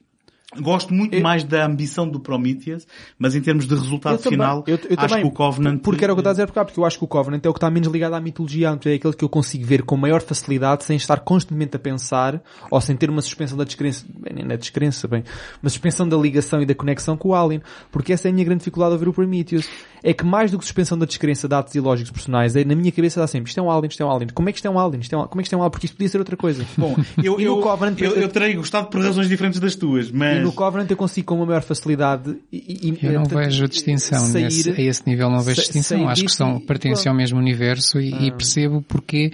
Gosto 0.61 0.93
muito 0.95 1.15
Eu- 1.15 1.23
mais 1.23 1.45
da 1.45 1.65
ambição 1.67 2.09
do 2.09 2.21
Prometheus, 2.21 2.87
mas 3.19 3.35
em 3.35 3.41
termos 3.41 3.67
de 3.67 3.75
resultado 3.75 4.19
também- 4.19 4.31
final, 4.39 4.65
eu- 4.67 4.77
eu 4.77 4.97
acho 4.99 5.09
também, 5.09 5.23
que 5.23 5.29
o 5.29 5.31
Covenant... 5.31 5.81
Porque 5.83 6.05
era 6.05 6.13
o 6.13 6.17
que 6.17 6.21
eu 6.21 6.23
estava 6.23 6.31
a 6.31 6.35
dizer 6.35 6.47
porque, 6.47 6.65
porque 6.65 6.81
eu 6.81 6.85
acho 6.85 6.99
que 6.99 7.05
o 7.05 7.09
Covenant 7.09 7.45
é 7.45 7.49
o 7.49 7.53
que 7.53 7.59
está 7.59 7.71
menos 7.71 7.89
ligado 7.89 8.15
à 8.15 8.21
mitologia, 8.21 8.69
é 8.69 8.95
aquele 8.95 9.15
que 9.15 9.25
eu 9.25 9.29
consigo 9.29 9.65
ver 9.65 9.83
com 9.83 9.97
maior 9.97 10.21
facilidade 10.23 10.85
sem 10.85 10.97
estar 10.97 11.21
constantemente 11.21 11.77
a 11.77 11.79
pensar 11.79 12.43
ou 12.71 12.81
sem 12.81 12.97
ter 12.97 13.11
uma 13.11 13.23
suspensão 13.23 13.57
da 13.57 13.65
descrença, 13.65 14.05
bem, 14.09 14.45
nem 14.45 14.53
é 14.53 14.57
descrença, 14.57 15.07
bem, 15.09 15.25
uma 15.63 15.69
suspensão 15.71 16.09
da 16.09 16.17
ligação 16.17 16.61
e 16.63 16.67
da 16.67 16.75
conexão 16.75 17.17
com 17.17 17.31
o 17.31 17.35
Alien. 17.35 17.61
Porque 17.91 18.13
essa 18.13 18.29
é 18.29 18.31
a 18.31 18.33
minha 18.33 18.45
grande 18.45 18.59
dificuldade 18.61 18.93
ao 18.93 18.99
ver 18.99 19.09
o 19.09 19.13
Prometheus. 19.13 19.69
É 20.03 20.13
que 20.13 20.25
mais 20.25 20.51
do 20.51 20.59
que 20.59 20.65
suspensão 20.65 20.99
da 20.99 21.07
descrença 21.07 21.49
de 21.49 21.55
atos 21.55 21.75
ilógicos 21.75 22.11
personais, 22.11 22.55
é, 22.55 22.63
na 22.65 22.75
minha 22.75 22.93
cabeça 22.93 23.19
dá 23.21 23.27
sempre, 23.27 23.49
isto 23.49 23.59
é 23.59 23.63
um 23.63 23.71
Alien, 23.71 23.89
isto 23.89 24.03
é 24.03 24.07
um 24.07 24.11
Alien. 24.11 24.29
Como 24.35 24.49
é 24.49 24.53
que 24.53 24.59
isto 24.59 24.67
é 24.67 24.71
um 24.71 24.79
Alien? 24.79 25.01
Isto 25.01 25.15
é 25.15 25.19
um, 25.19 25.27
como 25.27 25.41
é 25.41 25.43
que 25.43 25.47
isto 25.47 25.55
é 25.55 25.57
um 25.57 25.61
Alien? 25.63 25.71
Porque 25.71 25.87
isto 25.87 25.97
podia 25.97 26.09
ser 26.11 26.19
outra 26.19 26.37
coisa. 26.37 26.65
Bom, 26.77 26.95
eu, 27.23 27.41
eu, 27.41 27.57
Covenant- 27.61 27.99
eu, 28.01 28.13
eu 28.13 28.29
terei 28.29 28.55
gostado 28.55 28.89
por 28.89 29.01
razões 29.01 29.29
diferentes 29.29 29.59
das 29.61 29.75
tuas, 29.75 30.11
mas... 30.11 30.44
No 30.45 30.53
Covenant 30.53 30.91
eu 30.91 30.97
consigo 30.97 31.27
com 31.29 31.35
uma 31.37 31.47
maior 31.47 31.63
facilidade 31.63 32.37
e, 32.53 32.89
e- 32.91 33.07
Eu 33.07 33.13
não 33.15 33.25
vejo 33.25 33.67
distinção 33.69 34.21
sair- 34.21 34.45
nesse, 34.45 34.71
a 34.71 34.81
esse 34.81 35.03
nível 35.07 35.31
não 35.31 35.41
vejo 35.41 35.61
distinção. 35.61 36.09
Acho 36.09 36.25
que 36.25 36.33
são, 36.33 36.61
pertencem 36.61 37.11
ao 37.11 37.17
mesmo 37.17 37.39
universo 37.39 38.01
e, 38.01 38.13
Ah. 38.15 38.23
e 38.23 38.31
percebo 38.33 38.83
porque 38.87 39.33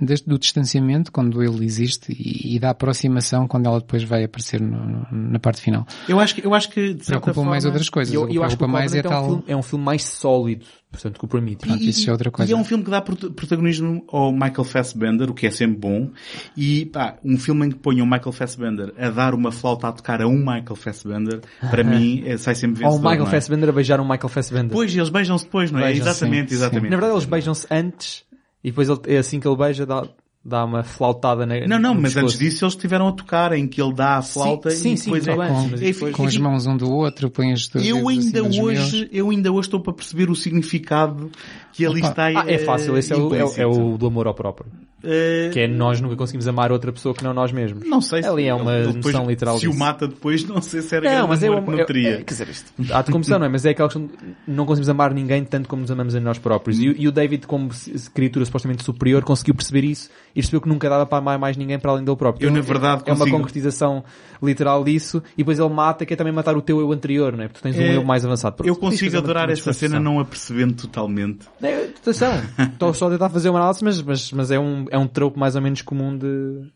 desde 0.00 0.26
do 0.26 0.38
distanciamento, 0.38 1.10
quando 1.10 1.42
ele 1.42 1.64
existe, 1.64 2.12
e, 2.12 2.56
e 2.56 2.58
da 2.58 2.70
aproximação 2.70 3.46
quando 3.48 3.66
ela 3.66 3.78
depois 3.80 4.02
vai 4.02 4.24
aparecer 4.24 4.60
no- 4.60 4.84
no- 4.84 5.06
na 5.32 5.38
parte 5.38 5.60
final. 5.60 5.86
Eu 6.08 6.20
acho 6.20 6.34
que, 6.34 6.46
eu 6.46 6.54
acho 6.54 6.70
que 6.70 6.94
de 6.94 7.04
certa 7.04 7.20
Preocupam 7.20 7.34
forma... 7.34 7.50
mais 7.50 7.64
outras 7.64 7.88
coisas. 7.88 8.14
Eu, 8.14 8.28
eu 8.28 8.42
acho 8.44 8.56
que 8.56 8.62
o 8.62 8.66
preocupa 8.66 8.68
mais 8.68 8.94
é 8.94 8.98
é, 8.98 9.00
um 9.00 9.02
tal... 9.10 9.24
filme, 9.26 9.44
é 9.48 9.56
um 9.56 9.62
filme 9.62 9.84
mais 9.84 10.04
sólido, 10.04 10.64
portanto, 10.90 11.18
que 11.18 11.24
o 11.24 11.28
Prometheus. 11.28 11.72
Pronto, 11.72 11.82
isso 11.84 12.08
é 12.08 12.12
outra 12.12 12.30
coisa. 12.30 12.50
E 12.50 12.54
é 12.54 12.56
um 12.56 12.64
filme 12.64 12.84
que 12.84 12.90
dá 12.90 13.00
prot- 13.00 13.30
protagonismo 13.30 14.04
ao 14.08 14.32
Michael 14.32 14.64
Fassbender, 14.64 15.30
o 15.30 15.34
que 15.34 15.46
é 15.46 15.50
sempre 15.50 15.76
bom. 15.78 16.10
E, 16.56 16.86
pá, 16.86 17.16
um 17.24 17.36
filme 17.38 17.66
em 17.66 17.70
que 17.70 17.76
ponham 17.76 18.06
o 18.06 18.10
Michael 18.10 18.32
Fassbender 18.32 18.92
a 18.98 19.10
dar 19.10 19.34
uma 19.34 19.50
flauta 19.52 19.88
a 19.88 19.92
tocar 19.92 20.22
a 20.22 20.26
um 20.28 20.38
Michael 20.38 20.76
Fassbender, 20.76 21.40
para 21.70 21.82
mim, 21.84 22.22
é, 22.24 22.36
sai 22.36 22.54
sempre 22.54 22.84
Ou 22.84 22.90
vencedor. 22.92 23.06
o 23.06 23.10
Michael 23.10 23.28
é? 23.28 23.30
Fassbender 23.30 23.68
a 23.68 23.72
beijar 23.72 24.00
um 24.00 24.04
Michael 24.04 24.28
Fassbender. 24.28 24.68
Depois, 24.68 24.94
eles 24.94 25.08
beijam-se 25.08 25.44
depois, 25.44 25.70
não 25.70 25.80
é? 25.80 25.92
Exatamente, 25.92 26.50
sim, 26.50 26.54
exatamente. 26.56 26.90
Na 26.90 26.96
verdade 26.96 27.12
eles 27.14 27.24
beijam-se 27.24 27.66
antes 27.70 28.27
e 28.62 28.70
depois 28.70 28.88
ele, 28.88 29.00
é 29.06 29.18
assim 29.18 29.38
que 29.40 29.46
ele 29.48 29.56
beija 29.56 29.86
dá, 29.86 30.06
dá 30.44 30.64
uma 30.64 30.82
flautada 30.82 31.44
na 31.46 31.66
Não, 31.66 31.78
não, 31.78 31.94
mas 31.94 32.16
antes 32.16 32.38
disso 32.38 32.64
eles 32.64 32.74
estiveram 32.74 33.08
a 33.08 33.12
tocar, 33.12 33.52
em 33.52 33.66
que 33.66 33.80
ele 33.80 33.92
dá 33.94 34.18
a 34.18 34.22
flauta 34.22 34.70
sim, 34.70 34.92
e 34.92 34.96
sim, 34.96 35.04
depois 35.10 35.24
tá 35.24 35.32
é... 35.32 35.36
bem, 35.36 35.48
com- 35.48 35.68
depois- 35.76 36.14
com 36.16 36.24
as 36.26 36.36
mãos 36.38 36.66
um 36.66 36.76
do 36.76 36.90
outro, 36.90 37.30
põe 37.30 37.52
os 37.52 37.68
dois 37.68 37.86
Eu 37.86 38.08
ainda 38.08 38.42
meus. 38.42 38.58
hoje, 38.58 39.08
eu 39.12 39.30
ainda 39.30 39.52
hoje 39.52 39.68
estou 39.68 39.80
para 39.80 39.92
perceber 39.92 40.30
o 40.30 40.34
significado 40.34 41.30
que 41.78 41.86
ali 41.86 42.00
está 42.00 42.26
Ah, 42.26 42.44
é 42.46 42.58
fácil, 42.58 42.96
esse 42.98 43.12
é 43.12 43.16
o, 43.16 43.34
é, 43.34 43.44
o- 43.44 43.52
é 43.56 43.66
o 43.66 43.96
do 43.96 44.06
amor 44.06 44.26
ao 44.26 44.34
próprio. 44.34 44.70
Eh, 45.04 45.50
Que 45.52 45.60
é 45.60 45.68
nós 45.68 46.00
nunca 46.00 46.16
conseguimos 46.16 46.48
amar 46.48 46.72
outra 46.72 46.90
pessoa 46.92 47.14
que 47.14 47.22
não 47.22 47.32
nós 47.32 47.52
mesmos. 47.52 47.86
Não 47.86 48.00
sei 48.00 48.20
se 48.20 48.28
Ali 48.28 48.46
é 48.46 48.52
uma 48.54 48.78
depois, 48.82 49.14
noção 49.14 49.26
literal 49.30 49.56
Se 49.56 49.66
o 49.66 49.70
disso. 49.70 49.78
mata 49.78 50.08
depois, 50.08 50.42
não 50.44 50.60
sei 50.60 50.82
se 50.82 50.92
era 50.96 51.20
Não, 51.20 51.28
mas 51.28 51.40
é, 51.40 51.46
amor 51.46 51.58
uma, 51.60 51.64
que 51.66 51.70
não 51.70 51.78
é, 51.78 51.84
teria. 51.84 52.08
é, 52.14 52.16
quer 52.16 52.24
dizer, 52.24 52.48
isto, 52.48 52.72
há 52.92 53.02
de 53.02 53.12
comissão, 53.12 53.38
não 53.38 53.46
é? 53.46 53.48
Mas 53.48 53.64
é 53.64 53.70
aquela 53.70 53.88
questão 53.88 54.06
de 54.08 54.12
não 54.46 54.66
conseguimos 54.66 54.88
amar 54.88 55.14
ninguém 55.14 55.44
tanto 55.44 55.68
como 55.68 55.82
nos 55.82 55.90
amamos 55.92 56.16
a 56.16 56.20
nós 56.20 56.38
próprios. 56.38 56.80
E, 56.80 56.88
o- 56.88 56.94
e 56.98 57.06
o 57.06 57.12
David, 57.12 57.46
como 57.46 57.68
criatura 58.12 58.44
supostamente 58.44 58.82
superior, 58.82 59.22
conseguiu 59.22 59.54
perceber 59.54 59.84
isso 59.84 60.10
e 60.32 60.40
percebeu 60.40 60.60
que 60.62 60.68
nunca 60.68 60.88
dava 60.90 61.06
para 61.06 61.18
amar 61.18 61.38
mais 61.38 61.56
ninguém 61.56 61.78
para 61.78 61.92
além 61.92 62.04
dele 62.04 62.16
próprio. 62.16 62.46
Eu, 62.48 62.50
na 62.50 62.58
Então, 62.58 62.68
verdade, 62.68 63.02
é 63.06 63.12
uma 63.12 63.18
consigo- 63.18 63.36
concretização 63.36 64.02
literal 64.42 64.82
disso 64.82 65.22
e 65.34 65.38
depois 65.38 65.60
ele 65.60 65.68
mata, 65.68 66.04
que 66.04 66.12
é 66.12 66.16
também 66.16 66.32
matar 66.32 66.56
o 66.56 66.60
teu 66.62 66.80
eu 66.80 66.90
anterior, 66.92 67.36
não 67.36 67.44
é? 67.44 67.48
Porque 67.48 67.60
tu 67.60 67.62
tens 67.62 67.76
um 67.78 67.82
É, 67.82 67.96
eu 67.96 68.04
mais 68.04 68.24
avançado. 68.24 68.56
Eu 68.60 68.64
Tens 68.64 68.74
de 68.74 68.80
consigo 68.80 69.12
uma- 69.14 69.18
adorar 69.20 69.46
uma 69.46 69.52
essa 69.52 69.72
cena 69.72 70.00
não 70.00 70.18
a 70.18 70.24
percebendo 70.24 70.74
totalmente. 70.74 71.46
É, 71.62 71.67
atenção, 71.74 72.32
estou 72.72 72.92
só 72.94 73.06
a 73.08 73.10
tentar 73.10 73.28
fazer 73.30 73.50
uma 73.50 73.58
análise, 73.58 73.84
mas, 73.84 74.02
mas, 74.02 74.32
mas 74.32 74.50
é 74.50 74.58
um, 74.58 74.86
é 74.90 74.98
um 74.98 75.06
tropo 75.06 75.38
mais 75.38 75.56
ou 75.56 75.62
menos 75.62 75.82
comum 75.82 76.16
de, 76.16 76.70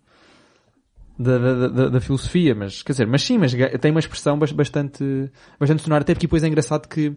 da, 1.18 1.38
da, 1.38 1.68
da, 1.68 1.88
da 1.88 2.00
filosofia, 2.00 2.54
mas, 2.54 2.82
quer 2.82 2.92
dizer, 2.92 3.06
mas 3.06 3.22
sim, 3.22 3.38
mas 3.38 3.52
tem 3.80 3.90
uma 3.90 4.00
expressão 4.00 4.38
bas- 4.38 4.52
bastante, 4.52 5.30
bastante 5.58 5.82
sonora, 5.82 6.02
até 6.02 6.14
porque 6.14 6.26
depois 6.26 6.42
é 6.42 6.48
engraçado 6.48 6.88
que 6.88 7.14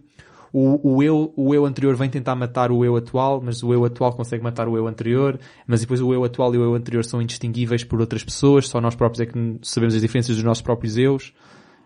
o, 0.52 0.96
o, 0.96 1.02
eu, 1.02 1.32
o 1.36 1.54
eu 1.54 1.66
anterior 1.66 1.94
vem 1.96 2.08
tentar 2.08 2.34
matar 2.34 2.70
o 2.70 2.84
eu 2.84 2.96
atual, 2.96 3.42
mas 3.44 3.62
o 3.62 3.72
eu 3.72 3.84
atual 3.84 4.12
consegue 4.12 4.42
matar 4.42 4.68
o 4.68 4.76
eu 4.76 4.86
anterior, 4.86 5.38
mas 5.66 5.80
depois 5.80 6.00
o 6.00 6.12
eu 6.14 6.24
atual 6.24 6.54
e 6.54 6.58
o 6.58 6.62
eu 6.62 6.74
anterior 6.74 7.04
são 7.04 7.20
indistinguíveis 7.20 7.84
por 7.84 8.00
outras 8.00 8.22
pessoas, 8.24 8.68
só 8.68 8.80
nós 8.80 8.94
próprios 8.94 9.20
é 9.20 9.26
que 9.26 9.58
sabemos 9.62 9.94
as 9.94 10.00
diferenças 10.00 10.34
dos 10.34 10.44
nossos 10.44 10.62
próprios 10.62 10.96
eus. 10.96 11.32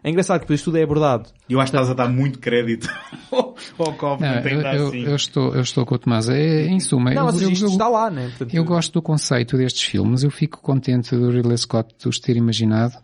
É 0.03 0.09
engraçado 0.11 0.39
que 0.41 0.45
depois 0.47 0.63
tudo 0.63 0.79
é 0.79 0.83
abordado. 0.83 1.29
Eu 1.49 1.61
acho 1.61 1.71
que 1.71 1.77
estás 1.77 1.91
a 1.91 1.95
dar 1.95 2.09
muito 2.09 2.39
crédito 2.39 2.89
ao 3.31 3.55
Não, 3.79 3.93
Covenant, 3.95 4.45
eu, 4.47 4.61
eu, 4.63 4.87
assim. 4.89 5.03
eu 5.05 5.17
estou, 5.17 5.55
eu 5.55 5.61
estou 5.61 5.85
com 5.85 5.95
o 5.95 5.99
Tomás. 5.99 6.29
É, 6.29 6.67
em 6.67 6.81
suma, 6.81 7.11
Não, 7.13 7.23
eu, 7.27 7.33
mas 7.33 7.43
eu- 7.43 7.51
isto 7.51 7.65
eu- 7.67 7.71
está 7.71 7.87
lá, 7.89 8.11
né? 8.11 8.29
Portanto, 8.29 8.55
Eu 8.55 8.65
gosto 8.65 8.93
do 8.95 9.03
conceito 9.03 9.57
destes 9.59 9.83
filmes, 9.83 10.23
eu 10.25 10.31
fico 10.31 10.61
contente 10.63 11.15
do 11.15 11.31
Ridley 11.31 11.59
Scott 11.59 11.95
os 12.09 12.19
ter 12.19 12.37
imaginado, 12.37 12.95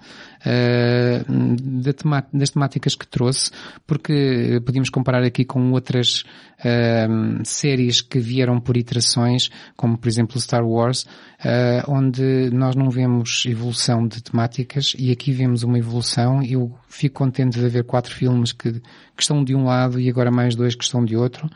tema- 1.97 2.27
das 2.33 2.51
temáticas 2.51 2.95
que 2.95 3.07
trouxe, 3.07 3.51
porque 3.87 4.61
podíamos 4.65 4.91
comparar 4.91 5.23
aqui 5.23 5.45
com 5.45 5.73
outras 5.73 6.25
eh, 6.63 7.07
séries 7.45 8.01
que 8.01 8.19
vieram 8.19 8.61
por 8.61 8.77
iterações, 8.77 9.51
como 9.77 9.99
por 9.99 10.09
exemplo 10.09 10.41
Star 10.41 10.65
Wars, 10.65 11.07
eh, 11.45 11.83
onde 11.87 12.51
nós 12.51 12.75
não 12.75 12.91
vemos 12.91 13.45
evolução 13.47 14.07
de 14.07 14.23
temáticas 14.23 14.95
e 14.99 15.11
aqui 15.11 15.33
vemos 15.33 15.63
uma 15.63 15.79
evolução. 15.79 16.43
Eu 16.43 16.73
fico 16.89 17.17
contente 17.17 17.59
de 17.59 17.67
haver 17.67 17.85
quatro 17.85 18.15
filmes 18.15 18.53
que, 18.53 18.73
que 18.73 19.23
estão 19.23 19.45
de 19.45 19.55
um 19.55 19.65
lado 19.65 20.01
e 20.01 20.09
agora 20.09 20.31
mais 20.31 20.55
dois 20.55 20.75
que 20.75 20.85
estão 20.85 21.05
de 21.05 21.17
outro, 21.17 21.49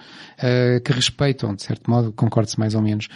que 0.84 0.92
respeitam, 0.92 1.54
de 1.54 1.62
certo 1.62 1.90
modo, 1.90 2.12
concordo-se 2.12 2.58
mais 2.58 2.74
ou 2.74 2.82
menos, 2.82 3.08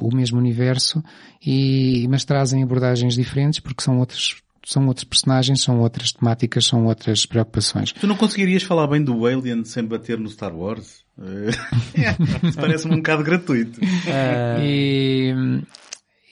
o 0.00 0.14
mesmo 0.14 0.38
universo, 0.38 1.02
e, 1.44 2.06
mas 2.08 2.24
trazem 2.24 2.62
abordagens 2.62 3.14
diferentes 3.14 3.60
porque 3.60 3.82
são 3.82 3.98
outros, 3.98 4.42
são 4.66 4.86
outros 4.86 5.04
personagens, 5.04 5.62
são 5.62 5.80
outras 5.80 6.12
temáticas, 6.12 6.64
são 6.66 6.86
outras 6.86 7.26
preocupações. 7.26 7.92
Tu 7.92 8.06
não 8.06 8.16
conseguirias 8.16 8.62
falar 8.62 8.86
bem 8.86 9.02
do 9.02 9.26
Alien 9.26 9.64
sem 9.64 9.84
bater 9.84 10.18
no 10.18 10.28
Star 10.28 10.54
Wars? 10.54 11.04
Isso 12.42 12.58
parece-me 12.58 12.94
um 12.94 12.96
bocado 12.98 13.22
gratuito. 13.22 13.80
Ah, 14.08 14.58
E, 14.60 15.32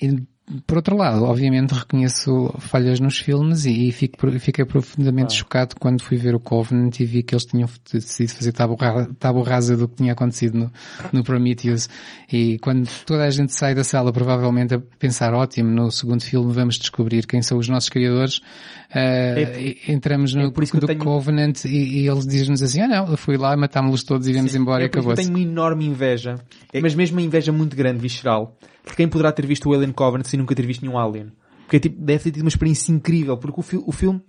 e 0.01 0.23
por 0.67 0.79
outro 0.79 0.97
lado, 0.97 1.25
obviamente 1.25 1.73
reconheço 1.73 2.53
falhas 2.59 2.99
nos 2.99 3.19
filmes 3.19 3.65
e, 3.65 3.89
e 3.89 3.93
fico, 3.93 4.31
fiquei 4.41 4.65
profundamente 4.65 5.35
ah. 5.35 5.39
chocado 5.39 5.77
quando 5.79 6.03
fui 6.03 6.17
ver 6.17 6.35
o 6.35 6.41
Covenant 6.41 6.99
e 6.99 7.05
vi 7.05 7.23
que 7.23 7.35
eles 7.35 7.47
tinham 7.47 7.69
decidido 7.93 8.35
fazer 8.35 8.53
tábua 8.53 9.45
rasa 9.45 9.77
do 9.77 9.89
que 9.89 9.97
tinha 9.97 10.13
acontecido 10.13 10.59
no, 10.59 10.73
no 11.13 11.23
Prometheus. 11.23 11.89
E 12.31 12.59
quando 12.59 12.89
toda 13.07 13.25
a 13.25 13.31
gente 13.31 13.53
sai 13.53 13.75
da 13.75 13.85
sala 13.85 14.13
provavelmente 14.13 14.75
a 14.75 14.83
pensar, 14.99 15.33
ótimo, 15.33 15.71
no 15.71 15.91
segundo 15.93 16.23
filme 16.23 16.53
vamos 16.53 16.77
descobrir 16.77 17.25
quem 17.25 17.41
são 17.41 17.57
os 17.57 17.69
nossos 17.69 17.89
criadores, 17.89 18.39
uh, 18.39 18.43
é, 18.95 19.77
entramos 19.89 20.35
no 20.35 20.49
é 20.49 20.51
por 20.51 20.65
isso 20.65 20.79
do 20.79 20.87
tenho... 20.87 20.99
Covenant 20.99 21.65
e, 21.65 22.01
e 22.01 22.09
eles 22.09 22.27
dizem-nos 22.27 22.63
assim, 22.63 22.81
ah 22.81 22.89
não, 22.89 23.09
eu 23.09 23.17
fui 23.17 23.37
lá, 23.37 23.57
matámos-los 23.57 24.03
todos 24.03 24.27
e 24.27 24.33
viemos 24.33 24.55
embora 24.57 24.83
é 24.83 24.85
e 24.85 24.87
acabou. 24.87 25.13
Eu 25.13 25.17
tenho 25.17 25.31
uma 25.31 25.41
enorme 25.41 25.87
inveja, 25.87 26.41
é... 26.73 26.81
mas 26.81 26.97
mesmo 26.97 27.17
uma 27.17 27.23
inveja 27.23 27.53
muito 27.53 27.77
grande, 27.77 28.01
visceral 28.01 28.59
porque 28.83 28.97
quem 28.97 29.09
poderá 29.09 29.33
ter 29.33 29.47
visto 29.47 29.69
o 29.69 29.75
Alien 29.75 29.93
Covenant 29.93 30.27
sem 30.27 30.39
nunca 30.39 30.55
ter 30.55 30.67
visto 30.67 30.83
nenhum 30.83 30.99
Alien? 30.99 31.33
Porque 31.63 31.81
tipo, 31.81 32.01
deve 32.03 32.25
ter 32.25 32.31
tido 32.33 32.43
uma 32.43 32.49
experiência 32.49 32.93
incrível, 32.93 33.37
porque 33.37 33.61
o, 33.61 33.63
fi 33.63 33.77
o 33.77 33.93
filme 33.93 34.21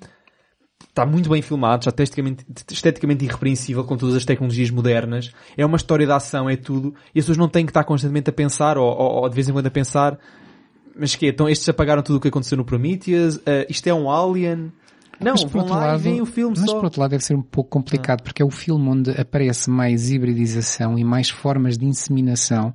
está 0.89 1.05
muito 1.05 1.29
bem 1.29 1.41
filmado, 1.41 1.83
já 1.83 1.89
esteticamente, 1.89 2.45
esteticamente 2.71 3.25
irrepreensível 3.25 3.83
com 3.83 3.97
todas 3.97 4.15
as 4.15 4.25
tecnologias 4.25 4.69
modernas. 4.69 5.33
É 5.57 5.65
uma 5.65 5.77
história 5.77 6.05
de 6.05 6.11
ação, 6.11 6.49
é 6.49 6.55
tudo. 6.55 6.93
E 7.13 7.19
as 7.19 7.25
pessoas 7.25 7.37
não 7.37 7.49
têm 7.49 7.65
que 7.65 7.71
estar 7.71 7.83
constantemente 7.83 8.29
a 8.29 8.33
pensar, 8.33 8.77
ou, 8.77 8.85
ou, 8.85 9.23
ou 9.23 9.29
de 9.29 9.35
vez 9.35 9.49
em 9.49 9.53
quando 9.53 9.67
a 9.67 9.71
pensar, 9.71 10.17
mas 10.95 11.15
que 11.15 11.27
Então 11.27 11.49
estes 11.49 11.67
apagaram 11.67 12.03
tudo 12.03 12.17
o 12.17 12.19
que 12.19 12.27
aconteceu 12.27 12.57
no 12.57 12.65
Prometheus? 12.65 13.37
Uh, 13.37 13.65
isto 13.67 13.87
é 13.87 13.93
um 13.93 14.09
Alien? 14.09 14.71
Não, 15.23 15.33
mas, 15.33 15.43
vão 15.43 15.65
lá 15.67 15.77
lado, 15.77 16.21
o 16.21 16.25
filme 16.25 16.55
mas 16.57 16.69
só. 16.69 16.75
por 16.75 16.85
outro 16.85 17.01
lado 17.01 17.11
deve 17.11 17.23
ser 17.23 17.35
um 17.35 17.41
pouco 17.41 17.69
complicado, 17.69 18.19
ah. 18.21 18.23
porque 18.23 18.41
é 18.41 18.45
o 18.45 18.51
filme 18.51 18.87
onde 18.87 19.11
aparece 19.11 19.69
mais 19.69 20.11
hibridização 20.11 20.97
e 20.97 21.03
mais 21.03 21.29
formas 21.29 21.77
de 21.77 21.85
inseminação. 21.85 22.73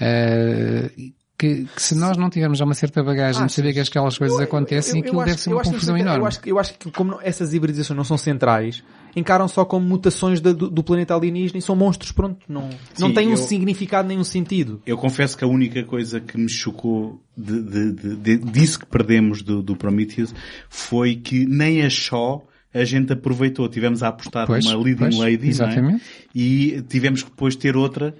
Uh, 0.00 1.12
que, 1.44 1.64
que, 1.64 1.82
se 1.82 1.94
nós 1.94 2.16
não 2.16 2.30
tivermos 2.30 2.58
já 2.58 2.64
uma 2.64 2.74
certa 2.74 3.02
bagagem 3.02 3.42
ah, 3.42 3.46
de 3.46 3.52
saber 3.52 3.72
que 3.72 3.80
aquelas 3.80 4.16
coisas 4.16 4.38
eu, 4.38 4.44
acontecem, 4.44 5.00
eu, 5.00 5.04
eu, 5.04 5.08
aquilo 5.08 5.24
deve 5.24 5.40
ser 5.40 5.52
uma 5.52 5.62
confusão 5.62 5.96
enorme. 5.96 6.20
Eu 6.20 6.26
acho, 6.26 6.40
eu 6.46 6.58
acho 6.58 6.74
que 6.78 6.90
como 6.90 7.18
essas 7.22 7.52
hibridizações 7.52 7.96
não 7.96 8.04
são 8.04 8.16
centrais, 8.16 8.82
encaram 9.14 9.46
só 9.46 9.64
como 9.64 9.86
mutações 9.86 10.40
do, 10.40 10.54
do, 10.54 10.82
planeta 10.82 11.14
alienígena 11.14 11.58
e 11.58 11.62
são 11.62 11.76
monstros, 11.76 12.12
pronto, 12.12 12.38
não, 12.48 12.70
não 12.98 13.12
tem 13.12 13.32
um 13.32 13.36
significado 13.36 14.08
nem 14.08 14.18
um 14.18 14.24
sentido. 14.24 14.80
Eu 14.86 14.96
confesso 14.96 15.36
que 15.36 15.44
a 15.44 15.48
única 15.48 15.84
coisa 15.84 16.20
que 16.20 16.38
me 16.38 16.48
chocou 16.48 17.20
de, 17.36 17.62
de, 17.62 17.92
de, 17.92 18.16
de 18.16 18.36
disso 18.38 18.80
que 18.80 18.86
perdemos 18.86 19.42
do, 19.42 19.62
do 19.62 19.76
Prometheus 19.76 20.34
foi 20.68 21.16
que 21.16 21.44
nem 21.46 21.82
a 21.82 21.90
Shaw 21.90 22.46
a 22.74 22.84
gente 22.84 23.12
aproveitou. 23.12 23.68
Tivemos 23.68 24.02
a 24.02 24.08
apostar 24.08 24.48
pois, 24.48 24.64
numa 24.64 24.76
leading 24.76 24.98
pois, 24.98 25.16
lady, 25.16 25.48
exatamente. 25.48 26.02
É? 26.02 26.28
E 26.34 26.82
tivemos 26.88 27.22
que 27.22 27.30
depois 27.30 27.54
ter 27.54 27.76
outra 27.76 28.14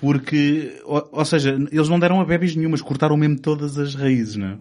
porque, 0.00 0.80
ou, 0.84 1.06
ou, 1.12 1.24
seja, 1.26 1.50
eles 1.70 1.88
não 1.88 2.00
deram 2.00 2.20
a 2.20 2.24
bebes 2.24 2.56
nenhumas, 2.56 2.80
cortaram 2.80 3.16
mesmo 3.18 3.38
todas 3.38 3.78
as 3.78 3.94
raízes, 3.94 4.36
não 4.36 4.46
é? 4.46 4.58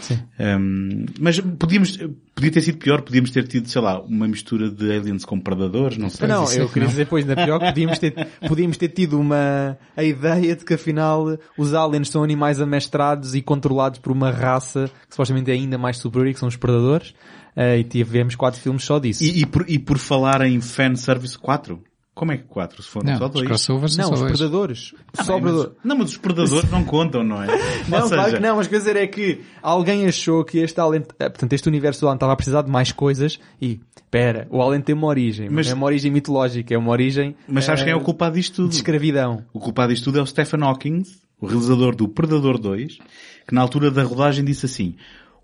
Sim. 0.00 0.18
Um, 0.40 1.06
mas 1.20 1.38
podíamos, 1.38 1.96
podia 2.34 2.50
ter 2.50 2.60
sido 2.60 2.78
pior, 2.78 3.02
podíamos 3.02 3.30
ter 3.30 3.46
tido, 3.46 3.68
sei 3.68 3.80
lá, 3.80 4.00
uma 4.00 4.26
mistura 4.26 4.68
de 4.68 4.90
aliens 4.90 5.24
com 5.24 5.38
predadores, 5.38 5.96
não 5.96 6.10
sei. 6.10 6.26
Não, 6.26 6.52
eu 6.52 6.68
queria 6.68 6.88
dizer 6.88 7.04
depois, 7.04 7.28
ainda 7.28 7.44
pior, 7.44 7.60
podíamos 7.60 8.00
ter, 8.00 8.12
podíamos 8.48 8.76
ter 8.76 8.88
tido 8.88 9.20
uma, 9.20 9.78
a 9.96 10.02
ideia 10.02 10.56
de 10.56 10.64
que 10.64 10.74
afinal 10.74 11.38
os 11.56 11.72
aliens 11.72 12.10
são 12.10 12.24
animais 12.24 12.60
amestrados 12.60 13.36
e 13.36 13.40
controlados 13.40 14.00
por 14.00 14.10
uma 14.10 14.32
raça 14.32 14.90
que 15.08 15.14
supostamente 15.14 15.52
é 15.52 15.54
ainda 15.54 15.78
mais 15.78 15.98
superior, 15.98 16.34
que 16.34 16.40
são 16.40 16.48
os 16.48 16.56
predadores, 16.56 17.10
uh, 17.56 17.78
e 17.78 17.84
tivemos 17.84 18.34
quatro 18.34 18.60
filmes 18.60 18.82
só 18.82 18.98
disso. 18.98 19.22
E, 19.22 19.42
e, 19.42 19.46
por, 19.46 19.64
e 19.68 19.78
por 19.78 19.98
falar 19.98 20.42
em 20.42 20.60
fanservice 20.60 21.38
4, 21.38 21.80
como 22.14 22.30
é 22.30 22.36
que 22.36 22.44
quatro? 22.44 22.82
Se 22.82 22.88
foram 22.90 23.10
não, 23.10 23.18
só 23.18 23.28
dois? 23.28 23.46
Crossovers 23.46 23.96
não, 23.96 24.12
os 24.12 24.20
dois. 24.20 24.32
predadores. 24.32 24.94
Ah, 25.16 25.24
só 25.24 25.34
bem, 25.34 25.42
predador... 25.42 25.72
mas, 25.76 25.84
não, 25.84 25.96
mas 25.96 26.10
os 26.10 26.16
predadores 26.18 26.70
não 26.70 26.84
contam, 26.84 27.24
não 27.24 27.42
é? 27.42 27.46
não, 27.88 28.02
seja... 28.02 28.14
claro 28.14 28.32
que 28.34 28.40
não, 28.40 28.56
mas 28.56 28.66
quer 28.66 28.78
dizer 28.78 28.96
é 28.96 29.06
que 29.06 29.40
alguém 29.62 30.06
achou 30.06 30.44
que 30.44 30.58
este 30.58 30.78
Alien, 30.78 31.04
eh, 31.18 31.28
portanto, 31.30 31.52
este 31.54 31.68
universo 31.68 32.02
do 32.02 32.08
Alien 32.08 32.16
estava 32.16 32.32
a 32.34 32.36
precisar 32.36 32.62
de 32.62 32.70
mais 32.70 32.92
coisas 32.92 33.40
e, 33.60 33.80
pera, 34.10 34.46
o 34.50 34.62
Alien 34.62 34.82
tem 34.82 34.94
uma 34.94 35.06
origem, 35.06 35.48
mas 35.48 35.70
é 35.70 35.74
uma 35.74 35.86
origem 35.86 36.10
mitológica, 36.10 36.74
é 36.74 36.78
uma 36.78 36.90
origem... 36.90 37.34
Mas 37.48 37.64
sabes 37.64 37.82
quem 37.82 37.92
é 37.92 37.96
o 37.96 38.00
culpado 38.00 38.34
disto 38.34 38.56
tudo? 38.56 38.68
De 38.68 38.76
escravidão. 38.76 39.44
O 39.52 39.58
culpado 39.58 39.92
disto 39.92 40.04
tudo 40.04 40.18
é 40.18 40.22
o 40.22 40.26
Stephen 40.26 40.62
Hawking, 40.62 41.04
o 41.40 41.46
realizador 41.46 41.96
do 41.96 42.06
Predador 42.08 42.58
2, 42.58 42.98
que 43.46 43.54
na 43.54 43.62
altura 43.62 43.90
da 43.90 44.02
rodagem 44.02 44.44
disse 44.44 44.66
assim, 44.66 44.96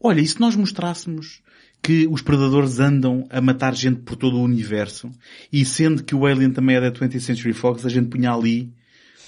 olha, 0.02 0.20
e 0.20 0.26
se 0.26 0.38
nós 0.38 0.54
mostrássemos 0.54 1.40
que 1.82 2.06
os 2.10 2.22
predadores 2.22 2.80
andam 2.80 3.26
a 3.30 3.40
matar 3.40 3.74
gente 3.74 4.00
por 4.00 4.16
todo 4.16 4.36
o 4.36 4.42
universo 4.42 5.10
e 5.52 5.64
sendo 5.64 6.02
que 6.02 6.14
o 6.14 6.26
Alien 6.26 6.50
também 6.50 6.76
é 6.76 6.80
da 6.80 6.92
20th 6.92 7.20
Century 7.20 7.52
Fox, 7.52 7.86
a 7.86 7.88
gente 7.88 8.08
punha 8.08 8.32
ali 8.32 8.70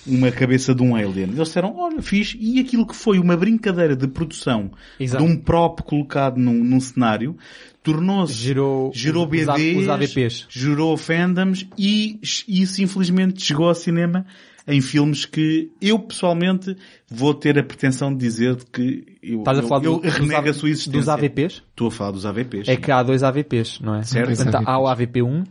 uma 0.06 0.30
cabeça 0.30 0.74
de 0.74 0.82
um 0.82 0.94
alien. 0.94 1.28
Eles 1.28 1.48
disseram, 1.48 1.76
olha, 1.76 2.00
fiz, 2.00 2.36
e 2.38 2.58
aquilo 2.58 2.86
que 2.86 2.96
foi 2.96 3.18
uma 3.18 3.36
brincadeira 3.36 3.94
de 3.94 4.08
produção 4.08 4.70
Exato. 4.98 5.24
de 5.24 5.30
um 5.30 5.36
prop 5.36 5.82
colocado 5.82 6.38
num, 6.38 6.64
num 6.64 6.80
cenário, 6.80 7.36
tornou-se, 7.82 8.32
gerou, 8.32 8.90
gerou 8.94 9.26
BDs, 9.26 9.76
os 9.76 9.88
AVPs. 9.88 10.46
gerou 10.48 10.96
fandoms 10.96 11.66
e 11.78 12.18
isso 12.48 12.82
infelizmente 12.82 13.42
chegou 13.42 13.68
ao 13.68 13.74
cinema 13.74 14.26
em 14.70 14.80
filmes 14.80 15.24
que 15.24 15.70
eu 15.80 15.98
pessoalmente 15.98 16.76
vou 17.10 17.34
ter 17.34 17.58
a 17.58 17.62
pretensão 17.62 18.12
de 18.12 18.18
dizer 18.18 18.56
que 18.72 19.18
eu, 19.22 19.40
Estás 19.40 19.58
a 19.58 19.62
falar 19.62 19.84
eu, 19.84 19.94
eu 19.94 20.00
do, 20.00 20.08
renego 20.08 20.48
a 20.48 20.54
sua 20.54 20.70
existência. 20.70 20.98
Dos 20.98 21.08
AVPs? 21.08 21.62
Estou 21.70 21.88
a 21.88 21.90
falar 21.90 22.12
dos 22.12 22.24
AVPs. 22.24 22.68
É 22.68 22.76
que 22.76 22.90
há 22.90 23.02
dois 23.02 23.22
AVPs, 23.22 23.80
não 23.80 23.96
é? 23.96 24.02
Certo. 24.02 24.34
Portanto, 24.34 24.62
há 24.64 24.78
o 24.78 24.84
AVP1 24.84 25.46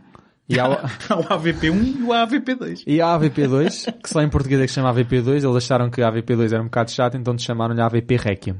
e 0.48 0.58
há 0.58 0.68
o... 0.68 0.72
há 0.72 1.18
o 1.18 1.24
AVP1 1.24 1.98
e 1.98 2.02
o 2.02 2.08
AVP2. 2.08 2.82
E 2.86 3.00
há 3.00 3.14
a 3.14 3.20
AVP2, 3.20 4.00
que 4.02 4.08
só 4.08 4.22
em 4.22 4.28
português 4.28 4.60
é 4.60 4.64
que 4.64 4.70
se 4.70 4.74
chama 4.74 4.92
AVP2. 4.92 5.28
Eles 5.28 5.56
acharam 5.56 5.90
que 5.90 6.02
a 6.02 6.10
AVP2 6.10 6.52
era 6.52 6.60
um 6.60 6.66
bocado 6.66 6.90
chato, 6.90 7.16
então 7.16 7.36
chamaram-lhe 7.38 7.80
AVP 7.80 8.16
Requiem. 8.16 8.56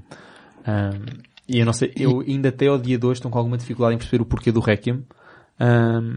Um, 0.66 1.30
e 1.48 1.58
eu 1.58 1.66
não 1.66 1.72
sei, 1.72 1.92
eu 1.96 2.20
ainda 2.20 2.50
até 2.50 2.68
ao 2.68 2.78
dia 2.78 2.98
2 2.98 3.18
estou 3.18 3.30
com 3.30 3.38
alguma 3.38 3.58
dificuldade 3.58 3.96
em 3.96 3.98
perceber 3.98 4.22
o 4.22 4.26
porquê 4.26 4.52
do 4.52 4.60
Requiem. 4.60 5.04
Um, 5.58 6.16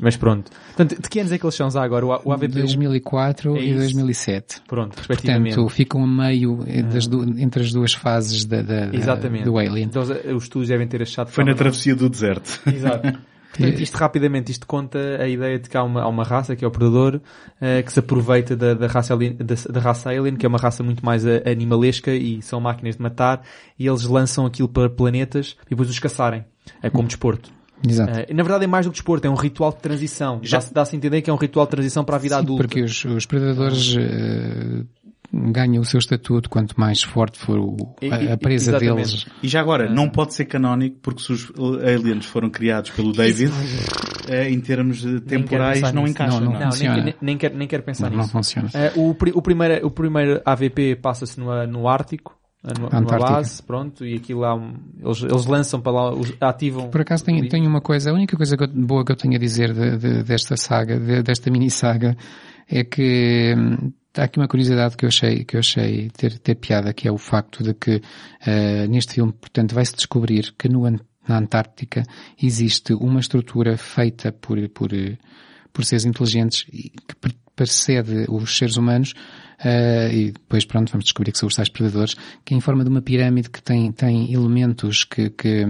mas 0.00 0.16
pronto. 0.16 0.50
Portanto, 0.50 1.00
de 1.00 1.08
que 1.08 1.20
anos 1.20 1.32
é 1.32 1.38
que 1.38 1.44
eles 1.44 1.54
são 1.54 1.70
já 1.70 1.82
agora? 1.82 2.06
O, 2.06 2.32
AVP 2.32 2.48
2004 2.48 3.56
é 3.56 3.62
e 3.62 3.74
2007. 3.74 4.62
Pronto, 4.66 4.96
respectivamente. 4.96 5.54
Portanto, 5.54 5.74
ficam 5.74 6.04
a 6.04 6.06
meio 6.06 6.64
das 6.92 7.06
du 7.06 7.22
entre 7.38 7.62
as 7.62 7.72
duas 7.72 7.92
fases 7.92 8.44
da, 8.44 8.62
da, 8.62 8.94
Exatamente. 8.94 9.44
do 9.44 9.58
Alien. 9.58 9.86
Então 9.86 10.02
os 10.02 10.44
estudos 10.44 10.68
devem 10.68 10.86
ter 10.86 11.02
achado... 11.02 11.30
Foi 11.30 11.44
na 11.44 11.54
travessia 11.54 11.94
do 11.94 12.08
deserto. 12.08 12.60
Exato. 12.66 13.18
Portanto, 13.56 13.80
isto 13.80 13.96
rapidamente, 13.96 14.52
isto 14.52 14.66
conta 14.66 14.98
a 14.98 15.26
ideia 15.26 15.58
de 15.58 15.68
que 15.68 15.76
há 15.76 15.82
uma, 15.82 16.02
há 16.02 16.08
uma 16.08 16.24
raça, 16.24 16.54
que 16.54 16.64
é 16.64 16.68
o 16.68 16.70
Predador, 16.70 17.16
uh, 17.16 17.82
que 17.84 17.92
se 17.92 17.98
aproveita 17.98 18.54
da, 18.54 18.74
da, 18.74 18.86
raça 18.86 19.14
alien, 19.14 19.34
da, 19.36 19.54
da, 19.70 19.80
raça 19.80 20.10
Alien, 20.10 20.36
que 20.36 20.44
é 20.44 20.48
uma 20.48 20.58
raça 20.58 20.82
muito 20.82 21.04
mais 21.04 21.24
uh, 21.24 21.42
animalesca 21.50 22.12
e 22.12 22.42
são 22.42 22.60
máquinas 22.60 22.96
de 22.96 23.02
matar, 23.02 23.42
e 23.78 23.86
eles 23.86 24.04
lançam 24.04 24.44
aquilo 24.44 24.68
para 24.68 24.90
planetas 24.90 25.56
e 25.66 25.70
depois 25.70 25.88
os 25.88 25.98
caçarem. 25.98 26.44
É 26.82 26.90
como 26.90 27.08
desporto. 27.08 27.55
Exato. 27.88 28.12
Uh, 28.12 28.34
na 28.34 28.42
verdade 28.42 28.64
é 28.64 28.66
mais 28.66 28.86
do 28.86 28.90
que 28.90 28.96
desporto, 28.96 29.26
é 29.26 29.30
um 29.30 29.34
ritual 29.34 29.72
de 29.72 29.78
transição. 29.78 30.40
Já 30.42 30.60
se 30.60 30.72
dá-se 30.72 30.94
a 30.94 30.96
entender 30.96 31.22
que 31.22 31.30
é 31.30 31.32
um 31.32 31.36
ritual 31.36 31.66
de 31.66 31.70
transição 31.70 32.04
para 32.04 32.16
a 32.16 32.18
vida 32.18 32.36
Sim, 32.36 32.42
adulta. 32.42 32.62
porque 32.62 32.82
os, 32.82 33.04
os 33.04 33.26
predadores 33.26 33.96
uh, 33.96 34.86
ganham 35.32 35.82
o 35.82 35.84
seu 35.84 35.98
estatuto 35.98 36.48
quanto 36.48 36.78
mais 36.78 37.02
forte 37.02 37.38
for 37.38 37.58
o, 37.58 37.96
a, 38.10 38.34
a, 38.34 38.36
presa 38.36 38.70
Exatamente. 38.70 38.96
deles. 38.96 39.26
E 39.42 39.48
já 39.48 39.60
agora, 39.60 39.92
não 39.92 40.08
pode 40.08 40.34
ser 40.34 40.46
canónico 40.46 40.98
porque 41.02 41.22
se 41.22 41.32
os 41.32 41.50
aliens 41.80 42.26
foram 42.26 42.50
criados 42.50 42.90
pelo 42.90 43.12
David, 43.12 43.52
uh, 43.52 44.32
em 44.48 44.60
termos 44.60 45.04
temporais 45.26 45.92
não 45.92 46.06
encaixa. 46.06 46.40
Não, 46.40 46.52
não, 46.52 46.58
não, 46.58 46.68
não 46.68 47.04
nem, 47.04 47.14
nem, 47.20 47.38
quero, 47.38 47.56
nem 47.56 47.68
quero 47.68 47.82
pensar 47.82 48.10
não, 48.10 48.18
nisso. 48.18 48.34
Não 48.34 48.42
funciona. 48.42 48.70
o, 48.96 49.10
o, 49.10 49.42
primeiro, 49.42 49.86
o 49.86 49.90
primeiro 49.90 50.40
AVP 50.44 50.96
passa-se 50.96 51.38
no, 51.38 51.66
no 51.66 51.88
Ártico, 51.88 52.36
numa 52.74 53.18
base, 53.18 53.62
pronto, 53.62 54.04
e 54.04 54.16
aquilo 54.16 54.40
lá, 54.40 54.56
eles, 54.98 55.22
eles 55.22 55.46
lançam 55.46 55.80
para 55.80 55.92
lá, 55.92 56.12
ativam. 56.40 56.88
Por 56.88 57.00
acaso 57.00 57.24
tenho, 57.24 57.48
tenho 57.48 57.68
uma 57.68 57.80
coisa, 57.80 58.10
a 58.10 58.14
única 58.14 58.36
coisa 58.36 58.56
boa 58.74 59.04
que 59.04 59.12
eu 59.12 59.16
tenho 59.16 59.34
a 59.36 59.38
dizer 59.38 59.72
de, 59.72 59.96
de, 59.96 60.22
desta 60.22 60.56
saga, 60.56 60.98
de, 60.98 61.22
desta 61.22 61.50
mini 61.50 61.70
saga, 61.70 62.16
é 62.68 62.82
que 62.82 63.54
hum, 63.56 63.92
há 64.16 64.24
aqui 64.24 64.38
uma 64.38 64.48
curiosidade 64.48 64.96
que 64.96 65.04
eu 65.04 65.08
achei, 65.08 65.44
que 65.44 65.56
eu 65.56 65.60
achei 65.60 66.10
ter, 66.10 66.38
ter 66.38 66.56
piada, 66.56 66.92
que 66.92 67.06
é 67.06 67.12
o 67.12 67.18
facto 67.18 67.62
de 67.62 67.74
que 67.74 67.96
uh, 67.96 68.88
neste 68.88 69.14
filme, 69.14 69.32
portanto, 69.32 69.74
vai-se 69.74 69.94
descobrir 69.94 70.54
que 70.58 70.68
no, 70.68 70.90
na 70.90 71.38
Antártica 71.38 72.02
existe 72.42 72.92
uma 72.94 73.20
estrutura 73.20 73.76
feita 73.76 74.32
por, 74.32 74.56
por, 74.70 74.90
por 75.72 75.84
seres 75.84 76.04
inteligentes 76.04 76.64
que 76.64 77.14
precede 77.54 78.26
os 78.28 78.56
seres 78.56 78.76
humanos 78.76 79.14
Uh, 79.64 80.12
e 80.12 80.30
depois, 80.32 80.64
pronto, 80.64 80.90
vamos 80.92 81.04
descobrir 81.04 81.32
que 81.32 81.38
são 81.38 81.46
os 81.46 81.54
tais 81.54 81.68
predadores, 81.68 82.14
que 82.44 82.52
é 82.52 82.56
em 82.56 82.60
forma 82.60 82.84
de 82.84 82.90
uma 82.90 83.00
pirâmide 83.00 83.48
que 83.48 83.62
tem, 83.62 83.90
tem 83.90 84.32
elementos 84.32 85.04
que, 85.04 85.30
que, 85.30 85.64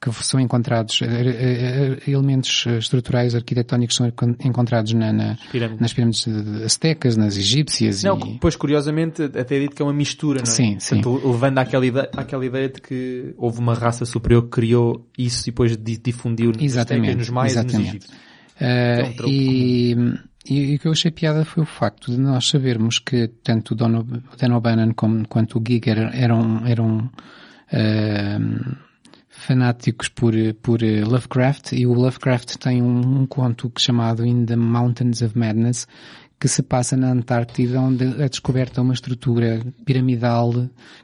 que 0.00 0.12
são 0.22 0.38
encontrados, 0.38 1.00
uh, 1.00 1.04
uh, 1.04 2.10
elementos 2.10 2.66
estruturais 2.78 3.34
arquitetónicos 3.34 3.96
são 3.96 4.06
encontrados 4.44 4.92
na, 4.92 5.12
na 5.12 5.38
pirâmides. 5.50 5.80
nas 5.80 5.92
pirâmides 5.92 6.28
aztecas, 6.64 7.16
nas 7.16 7.36
egípcias. 7.36 8.02
Não, 8.04 8.18
e... 8.18 8.38
pois 8.38 8.54
curiosamente 8.54 9.22
até 9.22 9.56
é 9.56 9.60
dito 9.60 9.74
que 9.74 9.82
é 9.82 9.84
uma 9.84 9.94
mistura, 9.94 10.38
não 10.38 10.50
é? 10.50 10.54
Sim, 10.54 10.78
sim. 10.78 11.00
Portanto, 11.00 11.28
levando 11.28 11.58
àquela 11.58 11.84
ideia, 11.86 12.10
àquela 12.16 12.46
ideia 12.46 12.68
de 12.68 12.80
que 12.80 13.34
houve 13.36 13.58
uma 13.58 13.74
raça 13.74 14.04
superior 14.04 14.42
que 14.42 14.50
criou 14.50 15.08
isso 15.18 15.42
e 15.42 15.46
depois 15.46 15.76
difundiu 15.76 16.52
exatamente, 16.60 17.16
nos 17.16 17.30
maias 17.30 17.52
exatamente. 17.52 17.80
e 17.80 17.82
nos 17.82 17.88
egípcios. 17.88 18.26
Uh, 18.58 18.64
é 18.64 19.14
um 19.20 19.28
e, 19.28 19.96
E, 20.48 20.72
e 20.72 20.76
o 20.76 20.78
que 20.78 20.86
eu 20.86 20.92
achei 20.92 21.10
piada 21.10 21.44
foi 21.44 21.62
o 21.62 21.66
facto 21.66 22.12
de 22.12 22.18
nós 22.18 22.48
sabermos 22.48 22.98
que 22.98 23.28
tanto 23.42 23.72
o 23.72 23.74
Dan, 23.74 24.56
O'Bannon 24.56 24.94
como, 24.94 25.26
quanto 25.26 25.58
o 25.58 25.62
Giger 25.66 26.10
eram, 26.14 26.64
eram 26.66 27.10
uh, 27.72 28.76
fanáticos 29.28 30.08
por, 30.08 30.34
por 30.62 30.80
Lovecraft. 30.82 31.72
E 31.72 31.86
o 31.86 31.92
Lovecraft 31.92 32.56
tem 32.56 32.82
um, 32.82 33.22
um 33.22 33.26
conto 33.26 33.72
chamado 33.78 34.24
In 34.24 34.46
the 34.46 34.56
Mountains 34.56 35.20
of 35.22 35.36
Madness 35.36 35.86
que 36.38 36.48
se 36.48 36.62
passa 36.62 36.96
na 36.96 37.10
Antártida, 37.10 37.80
onde 37.80 38.04
é 38.22 38.28
descoberta 38.28 38.82
uma 38.82 38.92
estrutura 38.92 39.62
piramidal 39.86 40.52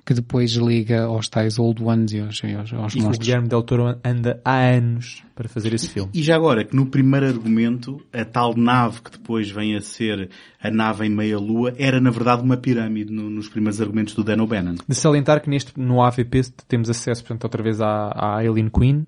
que 0.05 0.13
depois 0.13 0.53
liga 0.53 1.05
aos 1.05 1.29
tais 1.29 1.59
Old 1.59 1.83
Ones 1.83 2.13
e 2.13 2.21
aos, 2.21 2.43
aos, 2.45 2.73
aos 2.73 2.95
e 2.95 2.99
monstros. 2.99 3.17
o 3.17 3.21
Guilherme 3.21 3.49
Del 3.49 3.63
Toro 3.63 3.99
anda 4.05 4.41
há 4.45 4.59
anos 4.59 5.25
para 5.35 5.49
fazer 5.49 5.73
esse 5.73 5.89
filme. 5.89 6.11
E 6.13 6.23
já 6.23 6.37
agora, 6.37 6.65
que 6.65 6.77
no 6.77 6.87
primeiro 6.87 7.27
argumento, 7.27 8.05
a 8.13 8.25
tal 8.27 8.55
nave 8.55 9.01
que 9.01 9.11
depois 9.13 9.51
vem 9.51 9.75
a 9.75 9.81
ser 9.81 10.29
a 10.63 10.71
nave 10.71 11.07
em 11.07 11.11
meia-lua, 11.11 11.75
era 11.79 11.99
na 11.99 12.11
verdade 12.11 12.43
uma 12.43 12.59
pirâmide 12.59 13.11
no, 13.11 13.31
nos 13.31 13.49
primeiros 13.49 13.81
argumentos 13.81 14.15
do 14.15 14.23
Dan 14.23 14.43
O'Bannon. 14.43 14.75
De 14.87 14.95
salientar 14.95 15.41
que 15.41 15.49
neste, 15.49 15.79
no 15.81 16.03
AVP 16.03 16.43
temos 16.69 16.91
acesso, 16.91 17.23
portanto, 17.23 17.45
outra 17.45 17.63
vez 17.63 17.81
à, 17.81 17.87
à 17.87 18.37
Alien 18.37 18.69
Queen, 18.69 19.07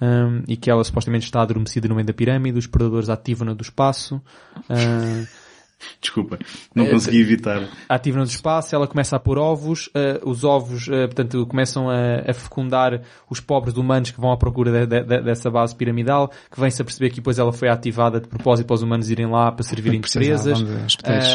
um, 0.00 0.42
e 0.48 0.56
que 0.56 0.70
ela 0.70 0.82
supostamente 0.82 1.24
está 1.24 1.42
adormecida 1.42 1.88
no 1.88 1.94
meio 1.94 2.06
da 2.06 2.12
pirâmide, 2.12 2.58
os 2.58 2.66
predadores 2.66 3.08
ativam-na 3.08 3.54
do 3.54 3.62
espaço, 3.62 4.20
um, 4.68 5.43
Desculpa, 6.00 6.38
não 6.74 6.86
consegui 6.86 7.20
evitar. 7.20 7.68
Ativa 7.88 8.18
no 8.18 8.24
espaço, 8.24 8.74
ela 8.74 8.86
começa 8.86 9.16
a 9.16 9.18
pôr 9.18 9.38
ovos, 9.38 9.88
uh, 9.88 10.28
os 10.28 10.44
ovos, 10.44 10.86
uh, 10.88 11.06
portanto, 11.06 11.46
começam 11.46 11.88
a, 11.88 12.30
a, 12.30 12.34
fecundar 12.34 13.02
os 13.28 13.40
pobres 13.40 13.76
humanos 13.76 14.10
que 14.10 14.20
vão 14.20 14.32
à 14.32 14.36
procura 14.36 14.86
de, 14.86 15.02
de, 15.02 15.20
dessa 15.22 15.50
base 15.50 15.74
piramidal, 15.74 16.30
que 16.50 16.60
vem-se 16.60 16.80
a 16.80 16.84
perceber 16.84 17.10
que 17.10 17.16
depois 17.16 17.38
ela 17.38 17.52
foi 17.52 17.68
ativada 17.68 18.20
de 18.20 18.28
propósito 18.28 18.66
para 18.66 18.74
os 18.74 18.82
humanos 18.82 19.10
irem 19.10 19.26
lá 19.26 19.50
para 19.50 19.62
servirem 19.62 20.00
de 20.00 20.10
presas, 20.10 20.60
uh, 20.60 20.66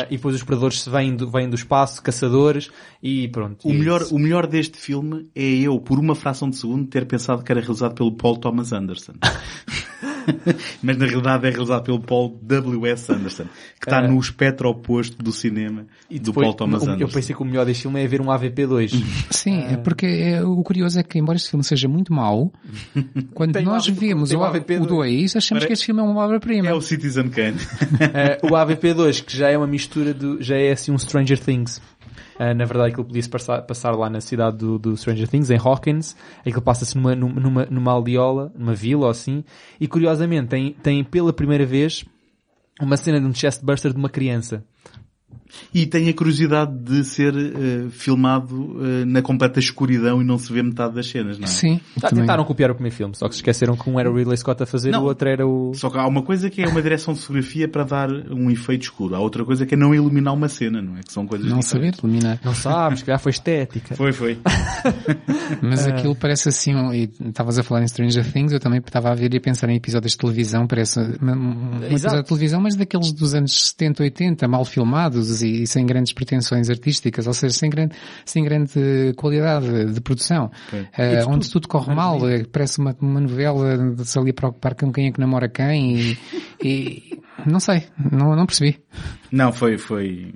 e 0.09 0.17
depois 0.17 0.35
os 0.35 0.43
predadores 0.43 0.85
vêm 0.85 1.15
do, 1.15 1.29
vêm 1.29 1.49
do 1.49 1.55
espaço, 1.55 2.01
caçadores, 2.01 2.69
e 3.01 3.27
pronto. 3.29 3.67
O 3.67 3.71
e 3.71 3.77
melhor, 3.77 4.03
o 4.11 4.19
melhor 4.19 4.47
deste 4.47 4.77
filme 4.77 5.29
é 5.35 5.43
eu, 5.43 5.79
por 5.79 5.99
uma 5.99 6.15
fração 6.15 6.49
de 6.49 6.55
segundo, 6.55 6.87
ter 6.87 7.05
pensado 7.05 7.43
que 7.43 7.51
era 7.51 7.61
realizado 7.61 7.95
pelo 7.95 8.11
Paul 8.11 8.37
Thomas 8.37 8.71
Anderson. 8.71 9.13
Mas 10.81 10.97
na 10.97 11.05
realidade 11.05 11.47
é 11.47 11.49
realizado 11.49 11.83
pelo 11.83 11.99
Paul 11.99 12.37
W.S. 12.41 13.11
Anderson, 13.11 13.45
que 13.79 13.87
está 13.87 14.01
no 14.01 14.19
espectro 14.19 14.69
oposto 14.69 15.21
do 15.21 15.31
cinema 15.31 15.85
e 16.09 16.19
do 16.19 16.33
Paul 16.33 16.53
Thomas 16.53 16.83
Anderson. 16.83 17.01
Eu 17.01 17.09
pensei 17.09 17.35
que 17.35 17.41
o 17.41 17.45
melhor 17.45 17.65
deste 17.65 17.83
filme 17.83 18.03
é 18.03 18.07
ver 18.07 18.21
um 18.21 18.25
AVP2. 18.25 18.91
Sim, 19.29 19.63
é 19.63 19.77
porque 19.77 20.05
é, 20.05 20.43
o 20.43 20.61
curioso 20.63 20.99
é 20.99 21.03
que 21.03 21.19
embora 21.19 21.37
este 21.37 21.49
filme 21.49 21.63
seja 21.63 21.87
muito 21.87 22.13
mau, 22.13 22.51
quando 23.33 23.59
nós 23.61 23.87
um 23.87 23.91
AVP, 23.91 24.07
vemos 24.07 24.29
tem 24.29 24.37
o, 24.37 24.41
um 24.41 24.45
AVP2. 24.45 24.81
o 24.81 24.85
2, 24.85 25.35
achamos 25.35 25.61
Para- 25.61 25.67
que 25.67 25.73
este 25.73 25.85
filme 25.85 26.01
é 26.01 26.03
uma 26.03 26.23
obra-prima. 26.23 26.67
É 26.67 26.73
o 26.73 26.81
Citizen 26.81 27.29
Kane. 27.29 27.57
Uh, 27.57 28.47
o 28.47 28.49
AVP2, 28.51 29.23
que 29.23 29.35
já 29.37 29.49
é 29.49 29.57
uma 29.57 29.67
mistura 29.67 30.13
do, 30.13 30.41
já 30.41 30.55
é 30.55 30.71
assim 30.71 30.91
um 30.91 30.97
Stranger 30.97 31.39
Things. 31.39 31.81
Uh, 32.39 32.53
na 32.55 32.63
verdade, 32.63 32.91
aquilo 32.91 33.05
podia-se 33.05 33.29
passar, 33.29 33.61
passar 33.63 33.91
lá 33.91 34.09
na 34.09 34.21
cidade 34.21 34.57
do, 34.57 34.79
do 34.79 34.95
Stranger 34.95 35.27
Things, 35.27 35.49
em 35.49 35.57
Hawkins. 35.57 36.15
Aquilo 36.39 36.61
passa-se 36.61 36.97
numa, 36.97 37.13
numa, 37.13 37.65
numa 37.65 37.91
aldeola, 37.91 38.51
numa 38.55 38.73
vila 38.73 39.05
ou 39.05 39.09
assim. 39.09 39.43
E 39.79 39.87
curiosamente, 39.87 40.47
tem, 40.47 40.71
tem 40.71 41.03
pela 41.03 41.33
primeira 41.33 41.65
vez 41.65 42.05
uma 42.81 42.95
cena 42.95 43.19
de 43.19 43.25
um 43.25 43.33
chestburster 43.33 43.91
de 43.91 43.97
uma 43.97 44.09
criança. 44.09 44.63
E 45.73 45.85
tem 45.85 46.07
a 46.09 46.13
curiosidade 46.13 46.71
de 46.77 47.03
ser 47.03 47.33
eh, 47.35 47.87
filmado 47.89 48.77
eh, 48.81 49.05
na 49.05 49.21
completa 49.21 49.59
escuridão 49.59 50.21
e 50.21 50.25
não 50.25 50.37
se 50.37 50.51
vê 50.53 50.61
metade 50.61 50.93
das 50.95 51.07
cenas, 51.07 51.37
não 51.39 51.45
é? 51.45 51.47
Sim, 51.47 51.79
também. 51.99 52.21
tentaram 52.21 52.43
copiar 52.45 52.69
o 52.71 52.75
primeiro 52.75 52.95
filme, 52.95 53.15
só 53.15 53.27
que 53.27 53.33
se 53.35 53.39
esqueceram 53.39 53.75
que 53.75 53.89
um 53.89 53.99
era 53.99 54.09
o 54.11 54.15
Ridley 54.15 54.37
Scott 54.37 54.61
a 54.61 54.65
fazer, 54.65 54.91
Não. 54.91 55.01
o 55.03 55.05
outro 55.05 55.27
era 55.27 55.47
o... 55.47 55.71
Só 55.73 55.89
que 55.89 55.97
há 55.97 56.05
uma 56.07 56.21
coisa 56.21 56.49
que 56.49 56.61
é 56.61 56.67
uma 56.67 56.81
direção 56.81 57.13
de 57.13 57.19
fotografia 57.21 57.67
para 57.67 57.83
dar 57.83 58.09
um 58.31 58.49
efeito 58.51 58.83
escuro. 58.83 59.15
Há 59.15 59.19
outra 59.19 59.43
coisa 59.43 59.65
que 59.65 59.73
é 59.73 59.77
não 59.77 59.93
iluminar 59.93 60.33
uma 60.33 60.47
cena, 60.49 60.81
não 60.81 60.97
é? 60.97 61.01
Que 61.01 61.11
são 61.11 61.25
coisas 61.25 61.47
não 61.49 61.61
saber 61.61 61.91
diferentes. 61.91 62.03
eliminar. 62.03 62.39
Não 62.43 62.53
sabes, 62.53 62.99
que 62.99 63.05
calhar 63.07 63.19
foi 63.19 63.31
estética. 63.31 63.95
Foi, 63.95 64.11
foi. 64.13 64.37
Mas 65.61 65.87
É. 65.87 65.91
aquilo 65.91 66.15
parece 66.15 66.49
assim, 66.49 66.73
e 66.93 67.09
estavas 67.27 67.57
a 67.57 67.63
falar 67.63 67.83
em 67.83 67.87
Stranger 67.87 68.31
Things, 68.31 68.51
eu 68.51 68.59
também 68.59 68.79
estava 68.79 69.11
a 69.11 69.15
ver 69.15 69.33
e 69.33 69.37
a 69.37 69.41
pensar 69.41 69.69
em 69.69 69.75
episódios 69.75 70.13
de 70.13 70.17
televisão, 70.17 70.67
parece 70.67 70.99
uma- 71.21 71.33
um 71.35 71.59
um 71.79 71.83
episódio 71.83 72.21
de 72.21 72.27
televisão, 72.27 72.61
mas 72.61 72.75
daqueles 72.75 73.11
dos 73.11 73.33
anos 73.33 73.69
70, 73.69 74.03
80, 74.03 74.47
mal 74.47 74.63
filmados 74.65 75.38
e, 75.41 75.65
sem 75.67 75.85
grandes 75.85 76.13
pretensões 76.13 76.69
artísticas, 76.69 77.27
ou 77.27 77.33
seja, 77.33 77.55
sem 77.55 77.69
grande, 77.69 77.95
sem 78.25 78.43
grande 78.43 79.13
qualidade 79.15 79.93
de 79.93 80.01
produção. 80.01 80.51
E 80.73 81.17
de 81.17 81.23
onde 81.27 81.47
tudo. 81.47 81.61
tudo 81.61 81.67
corre 81.67 81.93
mal, 81.93 82.27
eh, 82.29 82.45
parece 82.51 82.79
uma, 82.79 82.95
uma 82.99 83.19
novela 83.19 83.77
de 83.77 84.05
se 84.05 84.17
ali 84.17 84.31
a 84.31 84.33
preocupar 84.33 84.75
com 84.75 84.91
quem 84.91 85.07
é 85.07 85.11
que 85.11 85.19
namora 85.19 85.49
quem 85.49 85.99
e, 85.99 86.17
e 86.63 87.19
não 87.45 87.59
sei, 87.59 87.83
não, 88.11 88.35
não 88.35 88.45
percebi. 88.45 88.79
Não, 89.31 89.51
foi, 89.51 89.77
foi, 89.77 90.33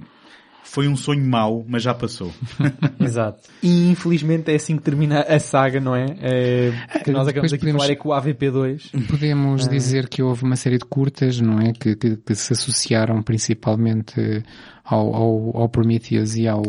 foi 0.74 0.88
um 0.88 0.96
sonho 0.96 1.24
mau, 1.24 1.64
mas 1.68 1.84
já 1.84 1.94
passou. 1.94 2.34
Exato. 3.00 3.48
E 3.62 3.92
infelizmente 3.92 4.52
é 4.52 4.56
assim 4.56 4.76
que 4.76 4.82
termina 4.82 5.22
a 5.22 5.38
saga, 5.40 5.80
não 5.80 5.96
é? 5.96 6.06
é 6.20 6.72
que 7.04 7.12
nós 7.12 7.28
Depois 7.28 7.54
acabamos 7.54 7.54
aqui 7.54 7.60
podemos- 7.60 7.82
de 7.84 7.88
falar 7.88 7.92
é 7.92 7.96
com 7.96 8.10
o 8.10 8.12
AVP2. 8.12 9.08
Podemos 9.08 9.68
dizer 9.70 10.10
que 10.10 10.24
houve 10.24 10.44
uma 10.44 10.56
série 10.56 10.80
de 10.80 10.86
curtas, 10.86 11.40
não 11.40 11.60
é? 11.60 11.74
Que, 11.74 11.96
que, 11.96 12.18
que 12.18 12.34
se 12.34 12.54
associaram 12.54 13.22
principalmente 13.22 14.44
ao, 14.84 15.14
ao, 15.14 15.58
ao 15.62 15.70
Prometheus 15.70 16.36
e 16.36 16.48
ao, 16.48 16.64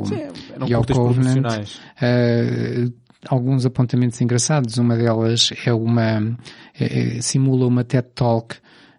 Eram 0.55 0.69
e 0.69 0.75
ao 0.75 0.85
Covenant. 0.85 1.67
Uh, 2.03 2.93
alguns 3.27 3.65
apontamentos 3.65 4.21
engraçados. 4.21 4.77
Uma 4.77 4.97
delas 4.99 5.49
é 5.65 5.73
uma, 5.73 6.37
é- 6.79 7.17
é- 7.17 7.21
simula 7.23 7.67
uma 7.67 7.83
TED 7.83 8.07
Talk 8.15 8.57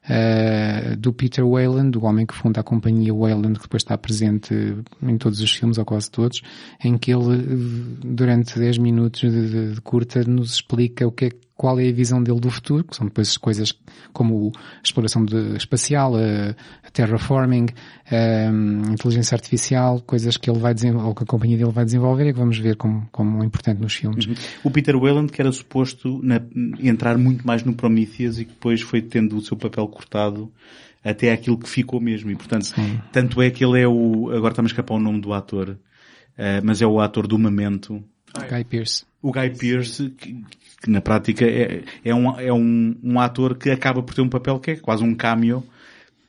uh, 0.09 0.95
do 0.97 1.11
Peter 1.13 1.45
Wayland, 1.45 1.97
o 1.97 2.05
homem 2.05 2.25
que 2.25 2.33
funda 2.33 2.59
a 2.61 2.63
companhia 2.63 3.13
Wayland, 3.13 3.55
que 3.55 3.63
depois 3.63 3.81
está 3.83 3.97
presente 3.97 4.53
em 5.03 5.17
todos 5.17 5.39
os 5.41 5.51
filmes, 5.51 5.77
ou 5.77 5.85
quase 5.85 6.09
todos, 6.11 6.41
em 6.83 6.97
que 6.97 7.11
ele, 7.13 7.37
durante 8.03 8.57
10 8.59 8.77
minutos 8.77 9.21
de, 9.31 9.49
de- 9.49 9.73
de 9.73 9.81
curta, 9.81 10.23
nos 10.23 10.53
explica 10.55 11.07
o 11.07 11.11
que 11.11 11.25
é, 11.25 11.29
qual 11.57 11.79
é 11.79 11.87
a 11.87 11.91
visão 11.93 12.21
dele 12.21 12.39
do 12.39 12.49
futuro, 12.49 12.83
que 12.83 12.95
são 12.95 13.05
depois 13.07 13.37
coisas 13.37 13.73
como 14.11 14.51
a 14.57 14.81
exploração 14.83 15.23
de- 15.23 15.55
espacial, 15.55 16.13
a, 16.15 16.49
a 16.85 16.91
terraforming, 16.91 17.67
a 18.11 18.91
inteligência 18.91 19.35
artificial, 19.35 20.01
coisas 20.01 20.37
que 20.37 20.49
ele 20.49 20.59
vai 20.59 20.73
desenvolver, 20.73 21.07
ou 21.07 21.15
que 21.15 21.23
a 21.23 21.25
companhia 21.25 21.57
dele 21.57 21.71
vai 21.71 21.85
desenvolver 21.85 22.27
e 22.29 22.33
que 22.33 22.39
vamos 22.39 22.57
ver 22.57 22.75
como, 22.75 23.07
como 23.11 23.43
importante 23.43 23.81
nos 23.81 23.93
filmes. 23.95 24.27
O 24.63 24.69
Peter 24.71 24.97
Wayland, 24.97 25.31
que 25.31 25.41
era 25.41 25.51
suposto 25.51 26.19
na- 26.21 26.41
entrar 26.79 27.17
muito 27.17 27.45
mais 27.47 27.63
no 27.63 27.73
Prometheus 27.73 28.37
e 28.39 28.45
que 28.45 28.51
depois 28.51 28.81
foi 28.81 29.01
tendo 29.01 29.37
o 29.37 29.41
seu 29.41 29.55
papel 29.55 29.87
cortado 29.87 30.51
até 31.03 31.31
aquilo 31.31 31.57
que 31.57 31.69
ficou 31.69 32.01
mesmo. 32.01 32.31
E 32.31 32.35
portanto, 32.35 32.73
tanto 33.11 33.41
é 33.41 33.49
que 33.49 33.63
ele 33.63 33.79
é 33.81 33.87
o, 33.87 34.29
agora 34.31 34.51
está-me 34.51 34.67
a 34.67 34.71
escapar 34.71 34.95
o 34.95 34.99
nome 34.99 35.21
do 35.21 35.31
ator, 35.33 35.77
eh, 36.37 36.59
mas 36.63 36.81
é 36.81 36.87
o 36.87 36.99
ator 36.99 37.27
do 37.27 37.37
Memento. 37.37 38.03
Guy 38.49 38.63
Pearce. 38.65 39.05
O 39.21 39.31
Guy 39.31 39.49
Pearce, 39.51 40.09
que, 40.09 40.43
que 40.85 40.91
na 40.91 41.01
prática 41.01 41.43
é, 41.43 41.83
é, 42.03 42.13
um, 42.13 42.39
é 42.39 42.53
um, 42.53 42.95
um 43.03 43.19
ator 43.19 43.55
que 43.57 43.71
acaba 43.71 44.03
por 44.03 44.13
ter 44.13 44.21
um 44.21 44.29
papel 44.29 44.59
que 44.59 44.69
é 44.71 44.75
quase 44.75 45.03
um 45.03 45.15
cameo, 45.15 45.63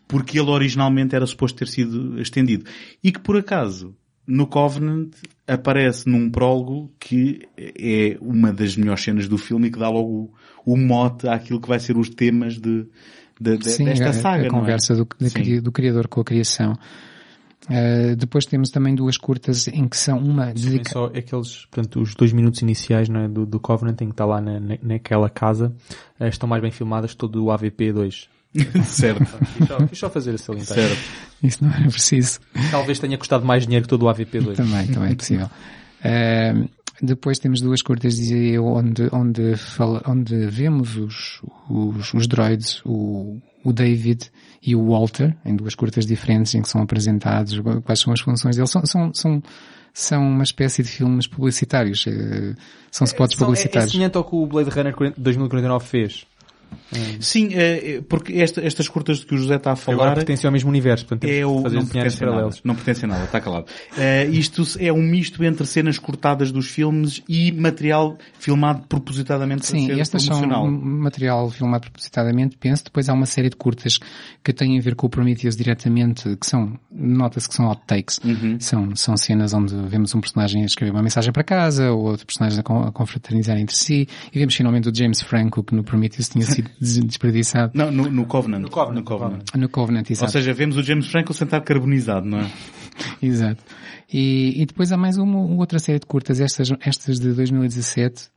porque 0.09 0.39
ele 0.39 0.49
originalmente 0.49 1.15
era 1.15 1.27
suposto 1.27 1.59
ter 1.59 1.69
sido 1.69 2.19
estendido. 2.19 2.65
E 3.05 3.13
que 3.13 3.19
por 3.21 3.37
acaso, 3.37 3.95
no 4.27 4.47
Covenant, 4.47 5.11
aparece 5.47 6.09
num 6.09 6.31
prólogo 6.31 6.91
que 6.99 7.47
é 7.59 8.17
uma 8.23 8.51
das 8.51 8.75
melhores 8.79 9.05
cenas 9.05 9.29
do 9.29 9.37
filme 9.37 9.69
e 9.69 9.71
que 9.71 9.79
dá 9.79 9.91
logo 9.91 10.33
o, 10.65 10.73
o 10.73 10.77
mote 10.79 11.29
àquilo 11.29 11.61
que 11.61 11.69
vai 11.69 11.79
ser 11.79 11.99
os 11.99 12.09
temas 12.09 12.55
de, 12.55 12.87
de- 13.39 13.59
de- 13.59 13.71
Sim, 13.71 13.85
desta 13.85 14.09
a, 14.09 14.13
saga. 14.15 14.47
a 14.47 14.49
não 14.49 14.57
é? 14.57 14.61
conversa 14.61 14.95
do, 14.95 15.07
da 15.21 15.29
Sim. 15.29 15.35
cri- 15.35 15.61
do 15.61 15.71
criador 15.71 16.09
com 16.09 16.23
a 16.23 16.25
criação. 16.25 16.79
Uh, 17.69 18.15
depois 18.17 18.47
temos 18.47 18.71
também 18.71 18.95
duas 18.95 19.17
curtas 19.17 19.67
em 19.69 19.89
que 19.89 19.97
são 19.97 20.19
uma 20.19 20.47
dedicada 20.55 20.89
só 20.91 21.05
aqueles, 21.07 21.67
portanto, 21.67 22.01
os 22.01 22.15
dois 22.15 22.33
minutos 22.33 22.63
iniciais 22.63 23.09
não 23.09 23.21
é, 23.21 23.29
do, 23.29 23.45
do 23.45 23.59
Covenant 23.59 24.01
em 24.01 24.07
que 24.07 24.13
está 24.13 24.25
lá 24.25 24.41
na, 24.41 24.61
na- 24.61 24.79
naquela 24.83 25.29
casa, 25.29 25.75
eh, 26.21 26.29
estão 26.29 26.49
mais 26.49 26.63
bem 26.63 26.71
filmadas 26.71 27.11
que 27.11 27.17
todo 27.17 27.45
o 27.45 27.49
AVP2. 27.49 28.29
certo, 28.87 29.27
Quis 29.89 29.99
só, 29.99 30.09
fazer 30.09 30.35
esse 30.35 30.45
salientar. 30.45 30.77
certo. 30.77 30.99
Isso 31.43 31.65
não 31.65 31.73
era 31.75 31.89
preciso. 31.91 32.39
Talvez 32.71 32.99
tenha 33.01 33.19
custado 33.19 33.45
mais 33.45 33.65
dinheiro 33.65 33.83
que 33.83 33.89
todo 33.91 34.05
o 34.05 34.07
AVP2. 34.15 34.55
Também, 34.55 34.87
também 34.87 35.13
é 35.13 35.15
possível. 35.17 35.47
Uh, 36.01 36.69
depois 37.03 37.39
temos 37.39 37.61
duas 37.61 37.83
curtas, 37.83 38.15
dizia 38.17 38.55
eu, 38.55 38.65
onde, 38.65 39.09
onde, 39.13 39.57
fala, 39.57 40.01
onde 40.07 40.47
vemos 40.47 40.97
os, 40.97 41.43
os, 41.69 42.15
os 42.15 42.27
droids, 42.29 42.81
o, 42.87 43.39
o 43.69 43.73
David 43.73 44.31
e 44.63 44.75
o 44.77 44.89
Walter, 44.91 45.37
em 45.45 45.55
duas 45.57 45.75
curtas 45.75 46.07
diferentes, 46.07 46.55
em 46.55 46.63
que 46.63 46.69
são 46.69 46.81
apresentados 46.83 47.59
quais 47.85 48.01
são 48.01 48.13
as 48.13 48.21
funções 48.21 48.57
deles. 48.57 48.71
São, 48.71 48.85
são, 48.87 49.13
são, 49.15 49.43
são 49.93 50.23
uma 50.29 50.43
espécie 50.45 50.83
de 50.83 50.89
filmes 50.89 51.27
publicitários. 51.27 52.05
eh, 52.07 52.55
São 52.91 53.05
spots 53.05 53.37
São- 53.37 53.45
é, 53.45 53.51
é 53.51 53.55
publicitários. 53.55 53.93
semelhante 53.93 54.17
ao 54.17 54.25
que 54.25 54.35
o 54.37 54.47
Blade 54.47 54.71
Runner 54.71 54.95
40 54.95 55.21
2049 55.21 55.85
fez. 55.87 56.27
Sim, 57.21 57.49
é, 57.53 57.97
é, 57.97 58.01
porque 58.01 58.33
esta- 58.35 58.65
estas 58.65 58.89
curtas 58.89 59.19
de 59.19 59.27
que 59.27 59.35
o 59.35 59.39
José 59.39 59.57
está 59.57 59.71
a 59.71 59.73
Agora 59.73 59.97
falar 59.99 60.15
pertencem 60.15 60.47
ao 60.47 60.53
mesmo 60.53 60.71
universo, 60.71 61.05
portanto 61.05 61.29
temos 61.29 61.37
é 61.37 61.47
o, 61.47 61.63
fazer 61.63 61.77
não 61.77 61.87
pertence 61.87 62.17
a 62.17 62.21
nada, 62.21 62.31
paralelos. 62.33 62.61
não 62.65 62.75
pertence 62.75 63.05
a 63.05 63.09
nada, 63.09 63.25
está 63.25 63.41
calado. 63.41 63.67
Eh, 63.99 64.27
isto 64.27 64.63
é 64.79 64.93
um 64.93 65.03
misto 65.03 65.43
entre 65.45 65.67
cenas 65.67 65.99
cortadas 65.99 66.53
dos 66.53 66.69
filmes 66.69 67.23
e 67.29 67.51
material 67.53 68.17
filmado 68.39 68.85
propositadamente 68.89 69.63
para 69.63 69.71
Sim, 69.79 69.87
ser 69.87 69.99
estas 69.99 70.23
são 70.23 70.71
material 70.71 71.51
filmado 71.51 71.83
propositadamente, 71.83 72.57
penso. 72.57 72.85
Depois 72.85 73.09
há 73.09 73.13
uma 73.13 73.27
série 73.27 73.51
de 73.51 73.57
curtas 73.57 73.99
que 74.45 74.53
têm 74.53 74.79
a 74.79 74.81
ver 74.81 74.95
com 74.95 75.07
o 75.07 75.11
Prometheus 75.11 75.57
diretamente, 75.57 76.37
que 76.37 76.47
são, 76.47 76.79
nota-se 76.91 77.49
que 77.49 77.55
são 77.55 77.67
outtakes. 77.67 78.19
Uhum. 78.25 78.59
São, 78.61 78.95
são 78.95 79.17
cenas 79.17 79.53
onde 79.53 79.75
vemos 79.89 80.15
um 80.15 80.21
personagem 80.21 80.63
a 80.63 80.67
escrever 80.67 80.93
uma 80.93 81.03
mensagem 81.03 81.33
para 81.33 81.43
casa, 81.43 81.91
ou 81.91 82.05
outro 82.05 82.25
personagem 82.27 82.61
a 82.61 82.93
confraternizar 82.93 83.59
entre 83.59 83.77
si, 83.77 84.09
e 84.33 84.39
vemos 84.39 84.55
finalmente 84.55 84.89
o 84.89 84.95
James 84.95 85.21
Franco, 85.21 85.63
que 85.63 85.75
no 85.75 85.83
Prometheus 85.83 86.29
tinha 86.29 86.45
sido 86.45 86.56
des- 86.63 86.99
desperdiçado. 87.05 87.73
Não, 87.75 87.91
no, 87.91 88.11
no 88.11 88.27
Covenant. 88.27 88.61
No 88.61 88.71
Covenant, 88.71 88.97
No 89.55 89.69
Covenant, 89.69 90.05
Ou 90.09 90.13
exato. 90.13 90.33
seja, 90.33 90.53
vemos 90.55 90.77
o 90.77 90.83
James 90.83 91.07
Franco 91.07 91.33
sentar 91.35 91.61
carbonizado, 91.63 92.27
não 92.27 92.39
é? 92.41 92.51
Exato. 93.23 93.63
E, 94.13 94.61
e 94.63 94.67
depois 94.67 94.91
há 94.93 94.97
mais 94.97 95.19
uma, 95.19 95.39
uma 95.39 95.57
outra 95.57 95.79
série 95.79 95.99
de 95.99 96.07
curtas, 96.07 96.41
estas, 96.41 96.71
estas 96.81 97.19
de 97.21 97.33
2017, 97.33 98.29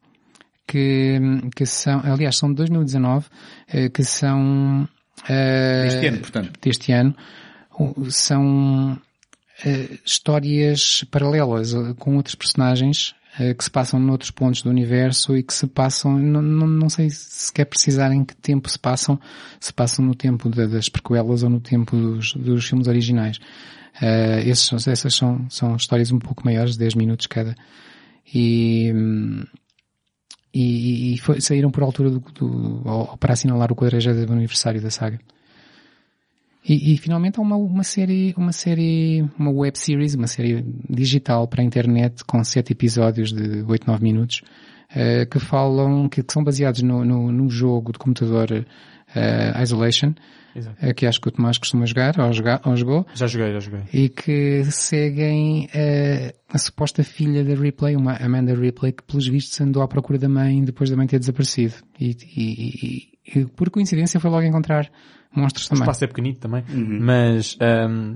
que, 0.68 1.18
que 1.56 1.66
são, 1.66 2.02
aliás, 2.04 2.36
são 2.38 2.50
de 2.50 2.56
2019, 2.56 3.26
eh, 3.68 3.90
que 3.90 4.04
são, 4.04 4.88
eh, 5.28 5.86
Este 5.88 6.08
ano, 6.08 6.18
portanto. 6.20 6.60
deste 6.62 6.92
ano, 6.92 7.16
são 8.10 9.00
eh, 9.66 9.98
histórias 10.06 11.04
paralelas 11.12 11.74
com 11.98 12.16
outros 12.18 12.36
personagens 12.36 13.14
que 13.58 13.64
se 13.64 13.72
passam 13.72 14.00
noutros 14.00 14.32
pontos 14.32 14.62
do 14.62 14.70
universo 14.70 15.36
e 15.38 15.44
que 15.44 15.54
se 15.54 15.66
passam, 15.68 16.18
não, 16.20 16.42
não, 16.42 16.68
não 16.68 16.90
sei 16.90 17.10
se 17.10 17.52
quer 17.54 17.66
precisar 17.66 18.12
em 18.14 18.24
que 18.26 18.36
tempo 18.36 18.70
se 18.70 18.78
passam, 18.78 19.20
se 19.60 19.72
passam 19.74 20.04
no 20.06 20.14
tempo 20.14 20.50
da- 20.50 20.66
das 20.68 20.90
prequelas 20.90 21.44
ou 21.44 21.50
no 21.50 21.60
tempo 21.60 21.96
dos, 21.96 22.34
dos 22.34 22.66
filmes 22.66 22.88
originais. 22.88 23.40
Eh, 24.02 24.44
esses, 24.48 24.88
essas 24.88 25.14
são, 25.16 25.46
são 25.50 25.76
histórias 25.76 26.12
um 26.12 26.20
pouco 26.20 26.44
maiores, 26.46 26.78
10 26.78 26.96
minutos 26.96 27.28
cada. 27.28 27.56
E, 28.34 28.92
hum, 28.94 29.44
e, 30.54 31.14
e 31.14 31.18
foi- 31.20 31.42
saíram 31.42 31.72
por 31.72 31.84
altura 31.84 32.10
do, 32.10 32.20
do, 32.20 33.18
para 33.20 33.34
assinalar 33.34 33.72
o 33.72 33.76
40 33.76 34.10
aniversário 34.32 34.82
da 34.82 34.90
saga. 34.90 35.20
E, 36.68 36.94
e 36.94 36.98
finalmente 36.98 37.40
há 37.40 37.42
uma, 37.42 37.56
uma 37.56 37.84
série, 37.84 38.34
uma 38.38 38.52
série, 38.52 39.26
uma 39.38 39.50
web 39.52 39.78
series, 39.80 40.14
uma 40.16 40.28
série 40.28 40.64
digital 40.90 41.48
para 41.48 41.62
a 41.62 41.66
internet 41.66 42.24
com 42.26 42.44
sete 42.44 42.74
episódios 42.74 43.32
de 43.32 43.64
8, 43.68 43.88
9 43.88 44.04
minutos, 44.04 44.42
eh, 44.94 45.26
que 45.26 45.40
falam, 45.40 46.10
que, 46.10 46.22
que 46.22 46.34
são 46.34 46.44
baseados 46.44 46.82
no, 46.82 47.04
no, 47.06 47.50
jogo 47.50 47.94
de 47.94 47.98
computador 48.00 48.66
eh, 49.16 49.62
Isolation, 49.64 50.14
Exato. 50.54 50.76
eh, 50.82 50.94
que 50.94 51.06
acho 51.08 51.22
que 51.22 51.30
o 51.30 51.32
Tomás 51.32 51.58
costuma 51.58 51.86
jogar, 51.86 52.20
ou, 52.20 52.32
jogar, 52.34 52.62
ou 52.66 52.76
jogou, 52.76 53.08
Já 53.16 53.26
joguei, 53.26 53.54
já 53.54 53.60
joguei. 53.62 53.82
e 53.94 54.10
que 54.10 54.64
seguem 54.66 55.70
eh, 55.74 56.36
a 56.50 56.58
suposta 56.58 57.04
filha 57.06 57.44
da 57.44 57.56
Ripley, 57.56 57.96
uma 57.96 58.16
Amanda 58.18 58.54
Ripley, 58.54 58.92
que 58.92 59.04
pelos 59.04 59.28
vistos 59.28 59.60
andou 59.62 59.82
à 59.82 59.88
procura 59.88 60.20
da 60.20 60.28
mãe 60.28 60.62
depois 60.64 60.90
da 60.90 60.98
mãe 60.98 61.08
ter 61.08 61.20
desaparecido. 61.20 61.76
E, 62.00 62.10
e- 62.36 62.98
e- 63.36 63.40
e, 63.40 63.46
por 63.46 63.70
coincidência 63.70 64.20
foi 64.20 64.30
logo 64.30 64.44
encontrar 64.46 64.90
monstros 65.36 65.66
O 65.68 65.70
também. 65.70 65.84
espaço 65.84 66.04
é 66.04 66.08
pequenito 66.08 66.40
também, 66.40 66.64
mas 67.00 67.58
ahm, 67.62 68.16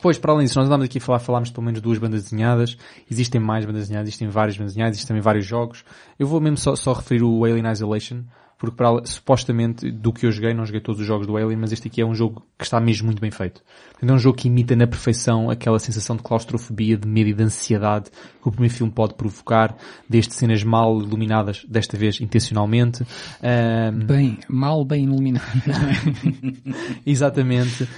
pois 0.00 0.18
para 0.18 0.32
além 0.32 0.46
disso, 0.46 0.58
nós 0.58 0.66
andámos 0.66 0.86
aqui 0.86 0.98
a 0.98 1.00
falar, 1.00 1.18
falámos 1.18 1.48
de 1.48 1.54
pelo 1.54 1.64
menos 1.64 1.80
duas 1.80 1.98
bandas 1.98 2.24
desenhadas, 2.24 2.76
existem 3.10 3.40
mais 3.40 3.64
bandas 3.64 3.82
desenhadas, 3.82 4.08
existem 4.08 4.28
várias 4.28 4.56
bandas 4.56 4.72
desenhadas, 4.72 4.96
existem 4.96 5.08
também 5.08 5.22
vários 5.22 5.46
jogos. 5.46 5.84
Eu 6.18 6.26
vou 6.26 6.40
mesmo 6.40 6.56
só, 6.56 6.74
só 6.76 6.92
referir 6.92 7.22
o 7.22 7.44
Alien 7.44 7.70
Isolation, 7.70 8.22
porque 8.58 8.74
para, 8.76 9.04
supostamente 9.04 9.90
do 9.90 10.12
que 10.12 10.24
eu 10.26 10.32
joguei, 10.32 10.54
não 10.54 10.64
joguei 10.64 10.80
todos 10.80 11.00
os 11.00 11.06
jogos 11.06 11.26
do 11.26 11.36
Alien, 11.36 11.56
mas 11.58 11.72
este 11.72 11.88
aqui 11.88 12.00
é 12.00 12.06
um 12.06 12.14
jogo 12.14 12.42
que 12.58 12.64
está 12.64 12.80
mesmo 12.80 13.06
muito 13.06 13.20
bem 13.20 13.30
feito. 13.30 13.62
Portanto, 13.92 14.10
é 14.10 14.12
um 14.14 14.18
jogo 14.18 14.38
que 14.38 14.48
imita 14.48 14.74
na 14.74 14.86
perfeição 14.86 15.50
aquela 15.50 15.78
sensação 15.78 16.16
de 16.16 16.22
claustrofobia, 16.22 16.96
de 16.96 17.06
medo 17.06 17.28
e 17.30 17.34
de 17.34 17.42
ansiedade 17.42 18.10
que 18.42 18.48
o 18.48 18.50
primeiro 18.50 18.74
filme 18.74 18.92
pode 18.92 19.14
provocar, 19.14 19.76
desde 20.08 20.32
cenas 20.34 20.62
mal 20.64 20.98
iluminadas, 21.02 21.64
desta 21.68 21.96
vez 21.98 22.20
intencionalmente. 22.20 23.04
Ahm, 23.42 24.06
Bem, 24.06 24.38
mal 24.48 24.84
bem 24.84 25.04
iluminado. 25.04 25.44
Exatamente. 27.04 27.84
Uh, 27.84 27.88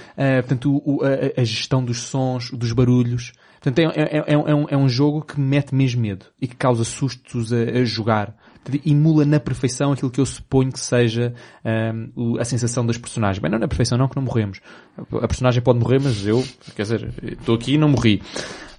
portanto, 0.41 0.71
o- 0.75 0.97
o- 0.97 1.01
a, 1.03 1.41
a 1.41 1.43
gestão 1.43 1.83
dos 1.83 2.01
sons, 2.03 2.51
dos 2.51 2.71
barulhos. 2.71 3.31
Portanto, 3.61 3.79
é, 3.79 4.01
é- 4.01 4.17
é- 4.19 4.33
é 4.33 4.55
um, 4.55 4.65
é 4.69 4.77
um 4.77 4.87
jogo 4.89 5.21
que 5.21 5.39
mete 5.39 5.75
mesmo 5.75 6.01
medo 6.01 6.25
e 6.41 6.47
que 6.47 6.55
causa 6.55 6.83
sustos 6.83 7.51
a, 7.51 7.57
a 7.79 7.83
jogar. 7.83 8.35
Emula 8.85 9.25
na 9.25 9.39
perfeição 9.39 9.91
aquilo 9.91 10.11
que 10.11 10.19
eu 10.19 10.25
suponho 10.25 10.71
que 10.71 10.79
seja 10.79 11.33
um, 12.13 12.39
a 12.39 12.45
sensação 12.45 12.85
das 12.85 12.97
personagens. 12.97 13.41
Bem, 13.41 13.49
não 13.49 13.57
na 13.57 13.67
perfeição 13.67 13.97
não, 13.97 14.07
que 14.07 14.15
não 14.15 14.23
morremos. 14.23 14.59
A 15.21 15.27
personagem 15.27 15.61
pode 15.61 15.79
morrer, 15.79 15.99
mas 15.99 16.25
eu, 16.25 16.45
quer 16.75 16.83
dizer, 16.83 17.13
estou 17.23 17.55
aqui 17.55 17.73
e 17.73 17.77
não 17.77 17.89
morri. 17.89 18.21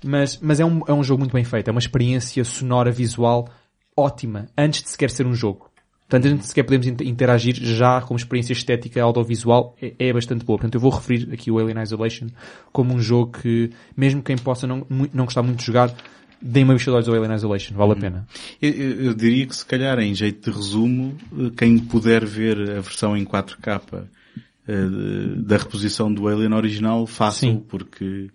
Mas, 0.05 0.39
mas 0.41 0.60
é, 0.60 0.65
um, 0.65 0.81
é 0.86 0.92
um 0.92 1.02
jogo 1.02 1.20
muito 1.20 1.33
bem 1.33 1.44
feito. 1.44 1.68
É 1.68 1.70
uma 1.70 1.81
experiência 1.81 2.44
sonora, 2.44 2.92
visual 2.92 3.49
ótima, 3.97 4.47
antes 4.57 4.83
de 4.83 4.91
sequer 4.91 5.10
ser 5.10 5.26
um 5.26 5.34
jogo. 5.34 5.68
Portanto, 6.09 6.26
a 6.26 6.31
gente 6.31 6.47
sequer 6.47 6.65
podemos 6.65 6.86
inter- 6.86 7.07
interagir 7.07 7.55
já 7.55 8.00
como 8.00 8.18
experiência 8.18 8.52
estética 8.52 9.00
audiovisual 9.02 9.76
é, 9.81 9.94
é 9.99 10.12
bastante 10.12 10.44
boa. 10.44 10.59
Portanto, 10.59 10.75
eu 10.75 10.81
vou 10.81 10.91
referir 10.91 11.33
aqui 11.33 11.50
o 11.50 11.59
Alien 11.59 11.83
Isolation 11.83 12.26
como 12.73 12.94
um 12.94 13.00
jogo 13.00 13.39
que, 13.41 13.70
mesmo 13.97 14.20
quem 14.23 14.36
possa 14.36 14.67
não, 14.67 14.84
não 15.12 15.25
gostar 15.25 15.42
muito 15.42 15.59
de 15.59 15.67
jogar, 15.67 15.94
dê 16.40 16.62
uma 16.62 16.74
vista 16.74 16.90
de 16.90 16.96
olhos 16.96 17.08
ao 17.08 17.14
Alien 17.14 17.34
Isolation. 17.34 17.74
Vale 17.76 17.92
a 17.92 17.96
pena. 17.96 18.26
Eu, 18.60 18.70
eu- 18.70 19.14
diria 19.14 19.46
que 19.46 19.54
se 19.56 19.64
calhar 19.66 19.98
em 19.98 20.14
jeito 20.14 20.50
de 20.50 20.56
resumo, 20.56 21.16
eh, 21.38 21.50
quem 21.56 21.78
puder 21.78 22.24
ver 22.24 22.58
a 22.70 22.80
versão 22.80 23.16
em 23.16 23.24
4K 23.24 23.80
eh, 24.68 24.72
de- 24.86 25.42
da 25.42 25.56
reposição 25.56 26.12
do 26.12 26.28
Alien 26.28 26.52
original, 26.54 27.06
faça-o, 27.06 27.50
Sim. 27.50 27.64
porque 27.68 28.28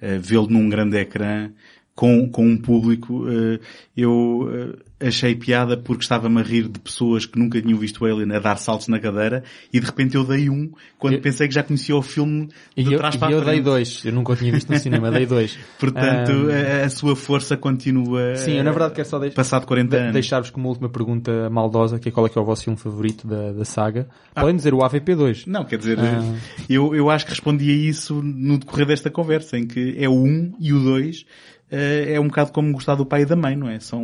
eh, 0.00 0.18
vê-lo 0.18 0.48
num 0.48 0.68
grande 0.68 0.96
ecrã 0.96 1.50
com, 1.94 2.28
com 2.28 2.46
um 2.46 2.56
público, 2.56 3.26
eh, 3.28 3.58
eu 3.96 4.48
eh, 4.52 4.87
achei 5.00 5.34
piada 5.34 5.76
porque 5.76 6.02
estava-me 6.02 6.40
a 6.40 6.42
rir 6.42 6.66
de 6.68 6.78
pessoas 6.80 7.24
que 7.24 7.38
nunca 7.38 7.62
tinham 7.62 7.78
visto 7.78 8.02
o 8.02 8.04
Alien 8.04 8.32
a 8.34 8.40
dar 8.40 8.56
saltos 8.56 8.88
na 8.88 8.98
cadeira 8.98 9.44
e 9.72 9.78
de 9.78 9.86
repente 9.86 10.16
eu 10.16 10.24
dei 10.24 10.50
um 10.50 10.72
quando 10.98 11.14
Eu- 11.14 11.20
pensei 11.20 11.46
que 11.46 11.54
já 11.54 11.62
conhecia 11.62 11.94
o 11.94 12.02
filme 12.02 12.48
E 12.76 12.82
de 12.82 12.92
eu, 12.94 12.98
trás 12.98 13.14
e 13.14 13.18
para 13.18 13.28
a 13.28 13.30
eu 13.32 13.40
dei 13.44 13.60
dois. 13.60 14.04
Eu 14.04 14.12
nunca 14.12 14.32
o 14.32 14.36
tinha 14.36 14.50
visto 14.52 14.68
no 14.72 14.78
cinema, 14.78 15.10
dei 15.10 15.24
dois. 15.24 15.56
Portanto, 15.78 16.32
Ahm, 16.32 16.82
a, 16.82 16.86
a 16.86 16.90
sua 16.90 17.14
força 17.14 17.56
continua 17.56 18.34
sim, 18.34 18.54
eu 18.58 18.64
na 18.64 18.70
verdade 18.72 18.94
quero 18.94 19.08
só 19.08 19.18
deixar, 19.20 19.36
passado 19.36 19.66
40 19.66 19.90
de- 19.96 20.02
anos. 20.02 20.12
deixar-vos 20.14 20.50
com 20.50 20.58
uma 20.60 20.68
última 20.68 20.88
pergunta 20.88 21.48
maldosa, 21.48 21.98
que 22.00 22.08
é 22.08 22.12
qual 22.12 22.26
é 22.26 22.28
que 22.28 22.36
é 22.36 22.40
o 22.40 22.44
vosso 22.44 22.64
filme 22.64 22.78
favorito 22.78 23.26
da, 23.26 23.52
da 23.52 23.64
saga. 23.64 24.08
Podem 24.34 24.56
dizer 24.56 24.74
o 24.74 24.78
AVP2. 24.78 25.44
Não, 25.46 25.64
quer 25.64 25.78
dizer, 25.78 25.98
Ah. 26.00 26.34
eu, 26.68 26.94
eu 26.94 27.08
acho 27.08 27.24
que 27.24 27.30
respondi 27.30 27.70
a 27.70 27.74
isso 27.74 28.20
no 28.22 28.58
decorrer 28.58 28.86
desta 28.86 29.10
conversa, 29.10 29.56
em 29.56 29.64
que 29.66 29.94
é 29.96 30.08
o 30.08 30.14
1 30.24 30.54
e 30.58 30.72
o 30.72 30.80
2, 30.80 31.24
eh, 31.70 32.14
é 32.14 32.20
um 32.20 32.26
bocado 32.26 32.50
como 32.52 32.72
gostar 32.72 32.94
do 32.96 33.06
pai 33.06 33.22
e 33.22 33.26
da 33.26 33.36
mãe, 33.36 33.54
não 33.56 33.68
é? 33.68 33.78
São, 33.78 34.02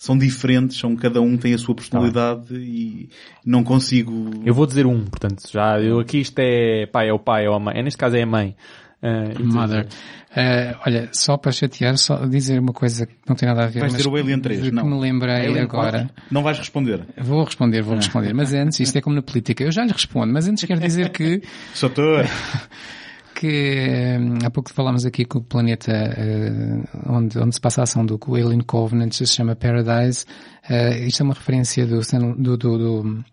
são 0.00 0.16
diferentes, 0.16 0.78
são, 0.78 0.96
cada 0.96 1.20
um 1.20 1.36
tem 1.36 1.52
a 1.52 1.58
sua 1.58 1.74
personalidade 1.74 2.54
e 2.54 3.10
não 3.44 3.62
consigo... 3.62 4.30
Eu 4.46 4.54
vou 4.54 4.64
dizer 4.64 4.86
um, 4.86 5.04
portanto, 5.04 5.42
já, 5.52 5.78
eu 5.78 6.00
aqui 6.00 6.20
isto 6.20 6.38
é 6.38 6.86
pai, 6.86 7.10
é 7.10 7.12
o 7.12 7.18
pai, 7.18 7.44
é 7.44 7.54
a 7.54 7.58
mãe. 7.58 7.78
É, 7.78 7.82
neste 7.82 7.98
caso 7.98 8.16
é 8.16 8.22
a 8.22 8.26
mãe. 8.26 8.56
E 9.02 9.42
Mother. 9.42 9.86
Eh, 10.34 10.74
olha, 10.86 11.10
só 11.12 11.36
para 11.36 11.52
chatear, 11.52 11.98
só 11.98 12.24
dizer 12.24 12.58
uma 12.60 12.72
coisa 12.72 13.04
que 13.04 13.12
não 13.28 13.36
tem 13.36 13.46
nada 13.46 13.64
a 13.64 13.66
ver, 13.66 13.80
Vais 13.80 13.92
mas 13.92 14.02
dizer 14.02 14.08
o 14.10 14.16
Alien 14.16 14.40
3, 14.40 14.60
que 14.62 14.70
não. 14.70 14.86
me 14.86 14.98
lembrei 14.98 15.34
Alien 15.34 15.64
agora. 15.64 16.10
4, 16.14 16.22
Não 16.30 16.42
vais 16.42 16.58
responder. 16.58 17.04
Vou 17.18 17.44
responder, 17.44 17.82
vou 17.82 17.96
responder. 17.96 18.32
Mas 18.32 18.54
antes, 18.54 18.80
isto 18.80 18.96
é 18.96 19.02
como 19.02 19.16
na 19.16 19.22
política. 19.22 19.64
Eu 19.64 19.70
já 19.70 19.84
lhe 19.84 19.92
respondo, 19.92 20.32
mas 20.32 20.48
antes 20.48 20.64
quero 20.64 20.80
dizer 20.80 21.10
que 21.10 21.42
Soutor, 21.74 22.24
que 23.40 24.18
hum, 24.20 24.38
há 24.44 24.50
pouco 24.50 24.70
falámos 24.70 25.06
aqui 25.06 25.24
que 25.24 25.38
o 25.38 25.40
planeta 25.40 25.90
eh, 25.90 26.82
onde, 27.06 27.38
onde 27.38 27.54
se 27.54 27.60
passa 27.60 27.80
a 27.80 27.84
ação 27.84 28.04
do 28.04 28.20
Alien 28.28 28.60
Covenant 28.60 29.12
se 29.12 29.26
chama 29.26 29.56
Paradise. 29.56 30.26
Eh, 30.68 31.06
isto 31.06 31.22
é 31.22 31.24
uma 31.24 31.32
referência 31.32 31.86
do, 31.86 32.00
do, 32.36 32.56
do, 32.58 32.78
do, 32.78 33.24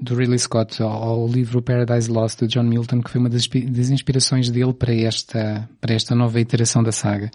do 0.00 0.14
Ridley 0.14 0.38
Scott 0.38 0.82
ao, 0.82 1.28
livro 1.28 1.60
Paradise 1.60 2.10
Lost 2.10 2.40
de 2.40 2.46
John 2.46 2.62
Milton, 2.62 3.02
que 3.02 3.10
foi 3.10 3.20
uma 3.20 3.28
das, 3.28 3.46
das 3.46 3.90
inspirações 3.90 4.48
dele 4.48 4.72
para 4.72 4.94
esta, 4.94 5.68
para 5.78 5.92
esta 5.92 6.14
nova 6.14 6.40
iteração 6.40 6.82
da 6.82 6.90
saga. 6.90 7.30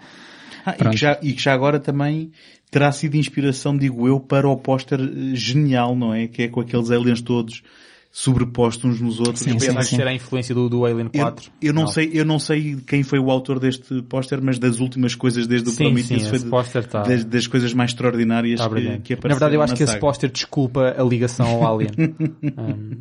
Ah, 0.66 0.74
e, 0.76 0.90
que 0.90 0.96
já, 0.96 1.18
e 1.22 1.32
que 1.34 1.40
já 1.40 1.54
agora 1.54 1.78
também 1.78 2.32
terá 2.68 2.90
sido 2.90 3.14
inspiração, 3.16 3.78
digo 3.78 4.08
eu, 4.08 4.18
para 4.18 4.48
o 4.48 4.56
póster 4.56 4.98
eh, 5.00 5.36
genial, 5.36 5.94
não 5.94 6.12
é? 6.12 6.26
Que 6.26 6.42
é 6.42 6.48
com 6.48 6.62
aqueles 6.62 6.90
aliens 6.90 7.20
todos 7.20 7.62
sobrepostos 8.10 8.84
uns 8.84 9.00
nos 9.00 9.20
outros. 9.20 9.40
Sim, 9.40 9.54
Eu 9.54 9.60
sim, 9.60 9.82
sim. 9.82 9.96
será 9.96 10.10
a 10.10 10.14
influência 10.14 10.54
do, 10.54 10.68
do 10.68 10.84
Alien 10.84 11.08
Eu, 11.12 11.20
4. 11.22 11.50
eu 11.62 11.72
não, 11.74 11.86
sei, 11.86 12.10
eu 12.14 12.24
não 12.24 12.38
sei 12.38 12.76
quem 12.86 13.02
foi 13.02 13.18
o 13.18 13.30
autor 13.30 13.60
deste 13.60 14.02
póster, 14.02 14.40
mas 14.42 14.58
das 14.58 14.80
últimas 14.80 15.14
coisas 15.14 15.46
desde 15.46 15.68
o 15.68 15.72
Sim, 15.72 15.84
Prometheus 15.84 16.22
sim, 16.22 16.28
foi 16.28 16.36
esse 16.60 16.80
de- 16.80 16.86
tá- 16.88 17.02
das, 17.02 17.24
das 17.24 17.46
coisas 17.46 17.72
mais 17.74 17.90
extraordinárias 17.90 18.60
Está 18.60 18.68
que, 18.74 18.80
que 18.80 18.88
Na 18.88 18.92
apareceram 18.96 19.20
verdade, 19.28 19.54
eu 19.54 19.62
acho 19.62 19.72
na 19.72 19.76
que 19.76 19.82
esse 19.82 19.92
saga. 19.92 20.00
póster 20.00 20.30
desculpa 20.30 20.94
a 20.98 21.02
ligação 21.02 21.46
ao 21.46 21.76
Alien. 21.76 21.90
Um, 22.58 23.00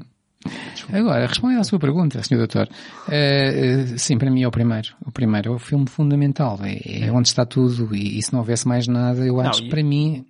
Agora, 0.94 1.26
respondendo 1.26 1.60
à 1.60 1.64
sua 1.64 1.80
pergunta, 1.80 2.22
Sr. 2.24 2.38
Doutor, 2.38 2.70
eh, 3.10 3.86
sim, 3.98 4.18
para 4.18 4.30
mim 4.32 4.44
é 4.44 4.48
o 4.48 4.52
primeiro. 4.52 4.90
O 5.06 5.12
primeiro 5.12 5.52
é 5.52 5.56
o 5.56 5.60
filme 5.60 5.88
fundamental. 5.90 6.60
É, 6.64 7.06
é 7.08 7.12
onde 7.12 7.28
está 7.28 7.46
tudo 7.46 7.94
e, 7.94 8.18
e 8.18 8.22
se 8.24 8.32
não 8.32 8.40
houvesse 8.40 8.66
mais 8.68 8.88
nada, 8.88 9.26
eu 9.26 9.42
acho 9.42 9.60
e- 9.62 9.64
que 9.64 9.70
para 9.70 9.84
mim 9.84 10.26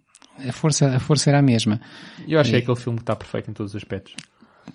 a 0.48 0.52
força, 0.52 0.88
a 0.96 1.00
força 1.00 1.30
era 1.30 1.40
a 1.40 1.42
mesma. 1.42 1.80
eu 2.28 2.40
acho 2.40 2.50
que 2.50 2.56
é 2.56 2.60
E- 2.60 2.62
aquele 2.64 2.78
filme 2.78 2.98
que 2.98 3.04
está 3.04 3.16
perfeito 3.16 3.52
em 3.52 3.54
todos 3.54 3.74
os 3.74 3.76
aspectos. 3.76 4.16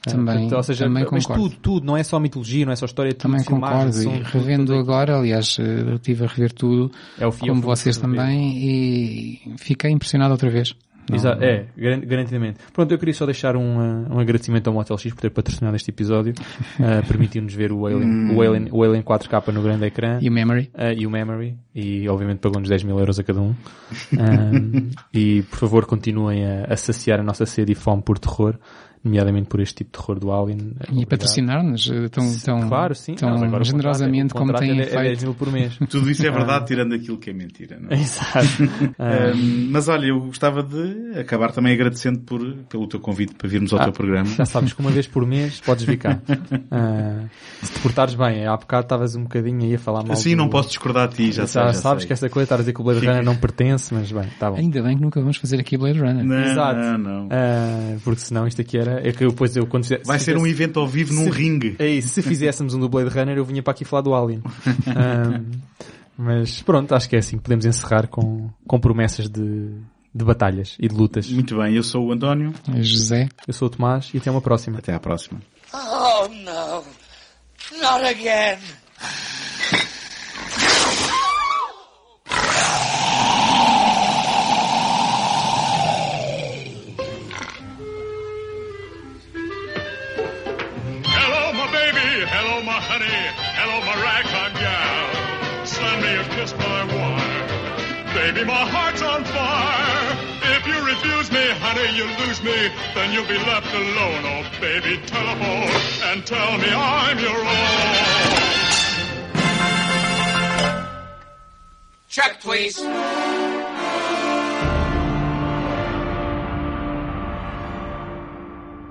Também, 0.01 0.35
Portanto, 0.35 0.57
ou 0.57 0.63
seja, 0.63 0.85
também 0.87 1.07
mas 1.11 1.27
concordo. 1.27 1.49
tudo, 1.51 1.61
tudo, 1.61 1.87
não 1.87 1.97
é 1.97 2.03
só 2.03 2.19
mitologia, 2.19 2.65
não 2.67 2.73
é 2.73 2.77
só 2.77 2.87
história, 2.87 3.13
tudo, 3.13 3.23
Também 3.31 3.45
concordo. 3.45 3.91
E 4.01 4.05
tudo, 4.05 4.23
revendo 4.23 4.67
tudo, 4.67 4.79
agora, 4.79 5.17
aliás, 5.19 5.57
eh, 5.61 5.63
eu 5.91 5.95
estive 5.97 6.25
a 6.25 6.29
rever 6.29 6.53
tudo, 6.53 6.91
é 7.19 7.27
o 7.27 7.31
fio, 7.33 7.49
como 7.49 7.61
é 7.61 7.65
vocês 7.65 7.97
também, 7.99 8.57
e 8.59 9.55
fiquei 9.59 9.91
impressionado 9.91 10.33
outra 10.33 10.51
vez. 10.51 10.75
Não- 11.11 11.17
Exa- 11.17 11.37
É, 11.41 11.67
garan- 11.77 12.01
garantidamente. 12.01 12.59
Pronto, 12.73 12.93
eu 12.93 12.99
queria 12.99 13.13
só 13.13 13.27
deixar 13.27 13.57
um, 13.57 13.79
uh, 13.79 14.15
um 14.15 14.21
agradecimento 14.21 14.69
ao 14.69 14.73
Motel 14.73 14.97
X 14.97 15.13
por 15.13 15.21
ter 15.21 15.31
patrocinado 15.31 15.75
este 15.75 15.91
episódio. 15.91 16.33
Uh, 16.79 17.03
Permitiu-nos 17.09 17.53
ver 17.53 17.73
o 17.73 17.85
Alien, 17.87 18.31
o, 18.37 18.41
Alien, 18.41 18.69
o 18.71 18.85
Alien 18.85 19.03
4K 19.03 19.53
no 19.53 19.63
grande 19.63 19.85
ecrã. 19.87 20.21
E 20.23 20.29
o 20.29 20.33
Memory? 20.33 20.71
Uh, 20.75 20.93
e 20.97 21.05
o 21.05 21.11
Memory, 21.11 21.57
e 21.75 22.09
obviamente 22.09 22.39
pagou-nos 22.39 22.69
10 22.69 22.85
mil 22.85 22.99
euros 23.01 23.19
a 23.19 23.25
cada 23.25 23.41
um. 23.41 23.53
Um, 24.13 24.91
e 25.13 25.43
por 25.43 25.59
favor 25.59 25.87
continuem 25.87 26.47
a, 26.47 26.65
a 26.73 26.77
saciar 26.77 27.19
a 27.21 27.23
nossa 27.23 27.45
sede 27.47 27.73
e 27.73 27.75
fome 27.75 28.03
por 28.03 28.19
terror, 28.19 28.57
nomeadamente 29.05 29.49
por 29.49 29.61
este 29.61 29.77
tipo 29.85 29.91
de 29.97 29.99
terror 30.05 30.19
do 30.21 30.33
Alien. 30.33 30.73
E 30.93 31.05
patrocinar-nos 31.07 31.91
eh, 31.91 32.09
tão, 32.09 32.33
tão, 32.39 32.69
Claro, 32.69 32.95
sim. 32.95 33.15
tão 33.15 33.31
Não, 33.37 33.45
agora 33.45 33.65
generosamente 33.65 34.33
é- 34.33 34.37
o 34.37 34.39
como 34.39 34.53
têm 34.55 34.71
é, 34.71 34.83
é 34.83 34.87
10 34.87 34.91
feito. 34.93 35.23
mil 35.23 35.35
por 35.35 35.51
mês. 35.53 35.77
Tudo 35.91 36.11
isso 36.11 36.27
é 36.27 36.31
verdade, 36.31 36.67
tirando 36.67 36.95
aquilo 36.95 37.19
que 37.19 37.31
é 37.31 37.33
mentira. 37.33 37.79
Não 37.81 37.91
é? 37.91 38.01
Exato. 38.01 38.47
Um, 39.03 39.33
Hum, 39.35 39.69
mas 39.71 39.89
olha, 39.89 40.07
eu 40.07 40.21
gostava 40.21 40.63
de 40.63 41.19
acabar 41.19 41.51
também 41.53 41.73
agradecendo 41.73 42.21
por, 42.21 42.41
pelo 42.69 42.87
teu 42.87 43.01
convite 43.01 43.35
para 43.35 43.49
virmos 43.49 43.73
ao 43.73 43.81
Ah, 43.81 43.85
teu 43.85 43.93
programa. 43.93 44.27
Já 44.27 44.45
sabes 44.45 44.73
que 44.73 44.81
uma 44.81 44.91
vez 44.91 45.07
por 45.07 45.27
mês 45.27 45.61
podes 45.61 45.85
vir 45.85 45.97
cá. 45.99 46.21
Ah, 46.71 47.25
se 47.63 47.73
te 47.73 47.81
portares 47.81 48.15
bem, 48.15 48.47
há 48.47 48.57
bocado 48.57 48.85
estavas 48.85 49.15
um 49.17 49.23
bocadinho 49.25 49.63
aí 49.63 49.75
a 49.75 49.79
falar 49.79 50.03
mal. 50.03 50.13
Assim 50.13 50.31
do- 50.31 50.37
não 50.37 50.49
posso 50.49 50.69
discordar 50.69 51.09
de 51.09 51.17
ti, 51.17 51.33
já, 51.33 51.43
Já, 51.43 51.47
sei, 51.47 51.63
já 51.63 51.73
sabes 51.75 52.03
sei. 52.03 52.07
que 52.09 52.13
essa 52.13 52.29
coisa, 52.29 52.45
estás 52.45 52.61
a 52.61 52.63
dizer 52.63 52.73
que 52.73 52.81
o 52.81 52.85
Blade 52.85 53.01
Fica- 53.01 53.13
Runner 53.13 53.25
não 53.25 53.37
pertence, 53.37 53.93
mas 53.95 54.11
bem, 54.11 54.25
está 54.25 54.51
bom. 54.51 54.57
Ainda 54.57 54.83
bem 54.83 54.97
que 54.97 55.03
nunca 55.03 55.21
vamos 55.21 55.37
fazer 55.37 55.61
aqui 55.61 55.77
Blade 55.77 55.99
Runner. 56.01 56.25
Não, 56.25 56.39
Exato. 56.41 56.81
não, 56.81 56.99
não. 56.99 57.29
Ah, 57.31 57.97
porque 58.05 58.21
senão 58.21 58.47
isto 58.47 58.61
aqui 58.61 58.79
era. 58.79 58.92
É 59.03 59.13
que 59.13 59.25
eu 59.25 59.31
depois 59.31 59.57
eu 59.57 59.67
quando 59.67 59.85
fizer- 59.85 60.03
Vai 60.05 60.19
se 60.19 60.27
ser 60.27 60.37
um 60.37 60.47
evento 60.47 60.79
ao 60.81 60.87
vivo 60.87 61.13
num 61.15 61.25
se- 61.25 61.31
ringue. 61.31 61.77
É 61.79 61.87
isso, 61.89 62.09
se 62.09 62.23
fizéssemos 62.23 62.75
um 62.75 62.81
do 62.81 62.89
Blade 62.89 63.09
Runner 63.11 63.37
eu 63.37 63.45
vinha 63.45 63.63
para 63.63 63.73
aqui 63.73 63.85
falar 63.85 64.03
do 64.03 64.15
Alien. 64.15 64.43
Ah, 64.95 65.41
mas 66.17 66.63
pronto, 66.63 66.95
acho 66.95 67.09
que 67.09 67.17
é 67.17 67.19
assim 67.19 67.37
que 67.39 67.43
podemos 67.43 67.65
encerrar 67.65 68.07
com, 68.07 68.51
com 68.67 68.79
promessas 68.79 69.29
de, 69.29 69.71
de 70.15 70.25
batalhas 70.25 70.77
e 70.79 70.87
de 70.87 70.95
lutas. 70.95 71.29
Muito 71.31 71.57
bem, 71.57 71.75
eu 71.75 71.83
sou 71.83 72.07
o 72.09 72.13
António. 72.13 72.53
José, 72.81 73.29
Eu 73.47 73.55
sou 73.55 73.67
o 73.69 73.71
Tomás 73.71 74.11
e 74.13 74.19
até 74.19 74.31
uma 74.31 74.41
próxima. 74.43 74.79
Até 74.79 74.93
à 74.93 75.01
próxima. 75.01 75.41
Oh 75.75 76.29
no, 76.29 76.85
not 77.81 78.05
again. 78.05 78.59
Hello, 92.63 92.79
my 92.79 92.81
honey. 92.81 93.11
Hello, 93.59 93.81
my 93.83 93.97
ragtime 94.07 94.55
gal. 94.55 95.67
Send 95.67 95.99
me 96.01 96.15
a 96.15 96.23
kiss, 96.31 96.55
my 96.55 96.85
wire. 96.95 98.15
Baby, 98.15 98.45
my 98.45 98.65
heart's 98.71 99.03
on 99.03 99.25
fire. 99.25 100.15
If 100.55 100.63
you 100.71 100.79
refuse 100.87 101.33
me, 101.33 101.43
honey, 101.59 101.91
you 101.99 102.07
lose 102.23 102.41
me. 102.41 102.71
Then 102.95 103.13
you'll 103.13 103.27
be 103.27 103.39
left 103.51 103.67
alone. 103.75 104.23
Oh, 104.31 104.47
baby, 104.61 105.03
telephone 105.07 105.75
and 106.07 106.25
tell 106.25 106.57
me 106.59 106.71
I'm 106.71 107.19
your 107.19 107.35
own. 107.35 107.97
Check, 112.09 112.41
please. 112.41 112.79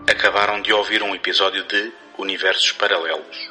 Acabaram 0.09 0.61
de 0.61 0.74
ouvir 0.74 1.01
um 1.03 1.16
episódio 1.16 1.64
de 1.64 1.93
Universos 2.17 2.72
Paralelos, 2.74 3.51